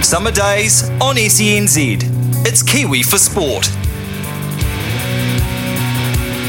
Summer 0.04 0.32
days 0.32 0.90
on 1.02 1.16
SENZ. 1.16 2.46
It's 2.46 2.62
Kiwi 2.62 3.02
for 3.02 3.18
Sport. 3.18 3.70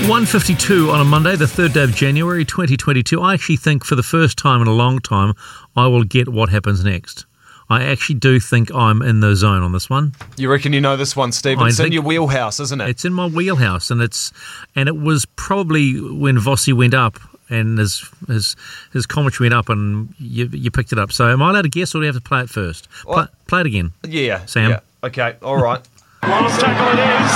152 0.06 0.90
on 0.90 1.00
a 1.00 1.04
Monday, 1.04 1.36
the 1.36 1.44
3rd 1.44 1.72
day 1.74 1.82
of 1.84 1.94
January 1.94 2.44
2022. 2.44 3.20
I 3.20 3.34
actually 3.34 3.56
think 3.56 3.84
for 3.84 3.94
the 3.94 4.02
first 4.02 4.38
time 4.38 4.62
in 4.62 4.68
a 4.68 4.72
long 4.72 5.00
time, 5.00 5.34
I 5.76 5.86
will 5.86 6.04
get 6.04 6.28
what 6.28 6.48
happens 6.48 6.84
next. 6.84 7.26
I 7.68 7.84
actually 7.84 8.14
do 8.18 8.40
think 8.40 8.74
I'm 8.74 9.02
in 9.02 9.20
the 9.20 9.36
zone 9.36 9.62
on 9.62 9.72
this 9.72 9.90
one. 9.90 10.14
You 10.36 10.50
reckon 10.50 10.72
you 10.72 10.80
know 10.80 10.96
this 10.96 11.14
one, 11.14 11.32
Steve? 11.32 11.60
It's 11.60 11.78
in 11.80 11.92
your 11.92 12.02
wheelhouse, 12.02 12.58
isn't 12.60 12.80
it? 12.80 12.88
It's 12.88 13.04
in 13.04 13.12
my 13.12 13.26
wheelhouse, 13.26 13.90
and 13.90 14.00
it's 14.00 14.32
and 14.74 14.88
it 14.88 14.96
was 14.96 15.26
probably 15.36 16.00
when 16.00 16.36
Vossi 16.36 16.72
went 16.72 16.94
up 16.94 17.18
and 17.50 17.78
his 17.78 18.08
his 18.26 18.56
his 18.92 19.06
commentary 19.06 19.46
went 19.46 19.54
up, 19.54 19.68
and 19.68 20.14
you 20.18 20.48
you 20.52 20.70
picked 20.70 20.92
it 20.92 20.98
up. 20.98 21.12
So 21.12 21.28
am 21.28 21.42
I 21.42 21.50
allowed 21.50 21.62
to 21.62 21.68
guess, 21.68 21.94
or 21.94 21.98
do 21.98 22.06
you 22.06 22.12
have 22.12 22.22
to 22.22 22.26
play 22.26 22.42
it 22.42 22.48
first? 22.48 22.88
Play, 23.02 23.26
play 23.46 23.60
it 23.60 23.66
again. 23.66 23.92
Yeah. 24.04 24.44
Sam. 24.46 24.70
yeah. 24.70 24.80
Okay. 25.02 25.36
All 25.42 25.60
right. 25.60 25.86
Last 26.22 26.60
tackle 26.60 26.88
it 26.92 27.00
is. 27.00 27.32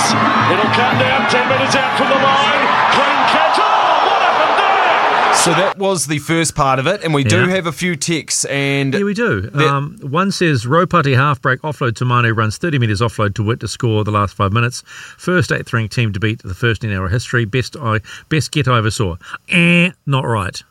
It'll 0.52 0.73
come 0.75 0.99
down 0.99 1.31
10 1.31 1.49
metres 1.49 1.75
out 1.77 1.97
from 1.97 2.09
the 2.09 2.15
line. 2.17 2.62
Clean 2.93 3.20
catch. 3.31 3.59
Oh, 3.59 4.07
what 4.09 4.23
happened 4.23 4.59
there? 4.59 5.35
So 5.35 5.51
that 5.55 5.78
was 5.78 6.07
the 6.07 6.19
first 6.19 6.55
part 6.55 6.78
of 6.78 6.86
it, 6.86 7.02
and 7.02 7.15
we 7.15 7.25
do 7.25 7.47
have 7.49 7.67
a 7.67 7.73
few 7.73 7.97
texts, 7.97 8.44
and 8.47 8.93
Yeah, 8.94 9.05
we 9.05 9.15
do. 9.15 9.41
The- 9.43 9.69
Um, 9.69 9.97
one 10.02 10.31
says 10.33 10.67
row 10.67 10.85
Ropati 10.86 11.17
half 11.17 11.41
break 11.41 11.62
offload 11.62 11.94
to 11.97 12.05
Manu 12.05 12.33
runs 12.33 12.59
30 12.59 12.78
metres 12.78 13.01
offload 13.01 13.35
to 13.36 13.43
Witt 13.43 13.61
to 13.61 13.69
score 13.69 14.05
the 14.05 14.11
last 14.12 14.35
five 14.35 14.52
minutes. 14.52 14.83
First 15.17 15.52
eighth 15.52 15.73
ranked 15.73 15.94
team 15.94 16.12
to 16.12 16.20
beat 16.20 16.43
the 16.43 16.55
first 16.55 16.85
in 16.85 16.93
our 16.93 17.09
history. 17.09 17.44
Best 17.44 17.77
I 17.77 18.01
best 18.28 18.51
get 18.52 18.69
I 18.69 18.78
ever 18.78 18.91
saw. 18.91 19.17
Eh, 19.49 19.91
not 20.07 20.27
right. 20.27 20.62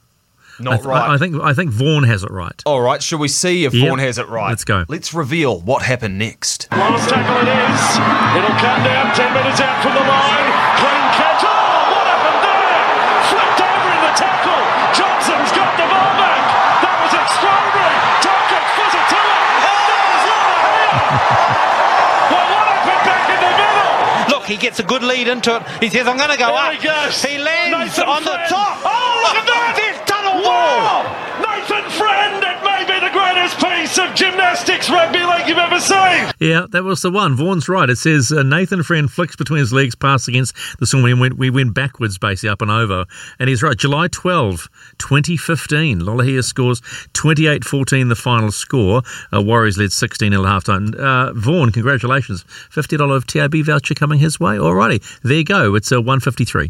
Not 0.60 0.74
I 0.74 0.78
th- 0.78 0.86
right. 0.88 1.10
I, 1.10 1.14
I 1.16 1.18
think 1.18 1.36
I 1.42 1.54
think 1.54 1.72
Vaughan 1.72 2.04
has 2.04 2.24
it 2.24 2.32
right. 2.32 2.62
All 2.66 2.82
right. 2.82 3.02
Shall 3.02 3.20
we 3.20 3.28
see 3.28 3.66
if 3.66 3.74
Yep. 3.74 3.82
Vaughan 3.88 4.00
has 4.00 4.18
it 4.18 4.28
right? 4.28 4.50
Let's 4.50 4.64
go. 4.66 4.86
Let's 4.88 5.14
reveal 5.14 5.60
what 5.62 5.82
happened 5.84 6.18
next. 6.20 6.68
Last 6.72 7.10
tackle 7.10 7.38
it 7.42 7.50
is. 7.50 7.82
It'll 8.38 8.58
come 8.62 8.84
down 8.86 9.14
10 9.16 9.34
metres 9.34 9.60
out 9.62 9.82
from 9.82 9.94
the 9.96 10.06
line. 10.06 10.48
Clean 10.78 11.06
catch. 11.18 11.42
Oh, 11.42 11.50
what 11.92 12.06
happened 12.06 12.42
there? 12.46 12.86
Flipped 13.34 13.60
over 13.64 13.90
in 13.96 14.02
the 14.06 14.14
tackle. 14.14 14.62
Johnson's 14.94 15.52
got 15.56 15.72
the 15.80 15.88
ball 15.90 16.12
back. 16.20 16.44
That 16.86 16.96
was 17.02 17.14
extraordinary. 17.16 17.98
Tomkins 18.22 18.72
puts 18.78 18.94
it 18.98 19.06
to 19.12 19.20
it. 19.20 19.40
And 19.66 19.82
there's 19.90 20.24
Lolohea. 20.30 20.94
Well, 22.32 22.46
what 22.54 22.66
happened 22.70 23.04
back 23.08 23.26
in 23.34 23.40
the 23.42 23.54
middle? 23.58 24.38
Look, 24.38 24.46
he 24.48 24.58
gets 24.58 24.80
a 24.80 24.84
good 24.86 25.04
lead 25.04 25.28
into 25.28 25.56
it. 25.58 25.62
He 25.82 25.90
says, 25.90 26.08
I'm 26.08 26.18
going 26.18 26.32
to 26.32 26.38
go 26.40 26.48
There 26.54 26.70
up. 26.70 26.74
he 26.76 26.80
goes. 26.86 27.18
He 27.24 27.38
lands 27.38 27.98
Nathan 27.98 28.08
on 28.10 28.24
the 28.24 28.38
top. 28.48 28.78
Oh, 28.86 29.26
look 29.26 29.38
at 29.42 29.46
that. 29.48 29.51
Nathan 30.62 31.90
Friend, 31.92 32.44
it 32.44 32.64
may 32.64 32.84
be 32.86 33.00
the 33.00 33.12
greatest 33.12 33.58
piece 33.60 33.98
of 33.98 34.14
gymnastics 34.16 34.90
rugby 34.90 35.24
league 35.24 35.48
you've 35.48 35.58
ever 35.58 35.80
seen. 35.80 36.32
Yeah, 36.40 36.66
that 36.72 36.84
was 36.84 37.02
the 37.02 37.10
one. 37.10 37.36
Vaughan's 37.36 37.70
right. 37.70 37.90
It 37.90 37.98
says 37.98 38.32
uh, 38.32 38.44
Nathan 38.44 38.84
Friend 38.84 39.10
flicks 39.10 39.36
between 39.36 39.60
his 39.60 39.74
legs, 39.74 39.96
pass 39.96 40.28
against 40.28 40.56
the 40.80 40.86
storm. 40.86 41.04
We 41.04 41.14
went, 41.14 41.38
we 41.38 41.50
went 41.50 41.74
backwards, 41.74 42.18
basically, 42.18 42.50
up 42.50 42.62
and 42.62 42.70
over. 42.70 43.06
And 43.40 43.50
he's 43.50 43.64
right. 43.64 43.78
July 43.78 44.08
12, 44.08 44.70
2015. 45.00 46.02
Lolohea 46.02 46.44
scores 46.44 46.82
28 47.14 47.64
14, 47.64 48.10
the 48.10 48.16
final 48.16 48.52
score. 48.52 49.02
Uh, 49.34 49.42
Warriors 49.42 49.78
led 49.78 49.92
16 49.92 50.32
0 50.32 50.44
at 50.44 50.48
half 50.48 50.64
time. 50.64 50.94
Uh, 50.98 51.34
Vaughan, 51.34 51.72
congratulations. 51.72 52.44
$50 52.44 53.16
of 53.16 53.26
TIB 53.26 53.66
voucher 53.66 53.96
coming 53.96 54.20
his 54.20 54.40
way. 54.40 54.58
Alrighty, 54.58 55.02
there 55.22 55.38
you 55.38 55.44
go. 55.44 55.76
It's 55.76 55.92
a 55.92 56.00
153. 56.00 56.70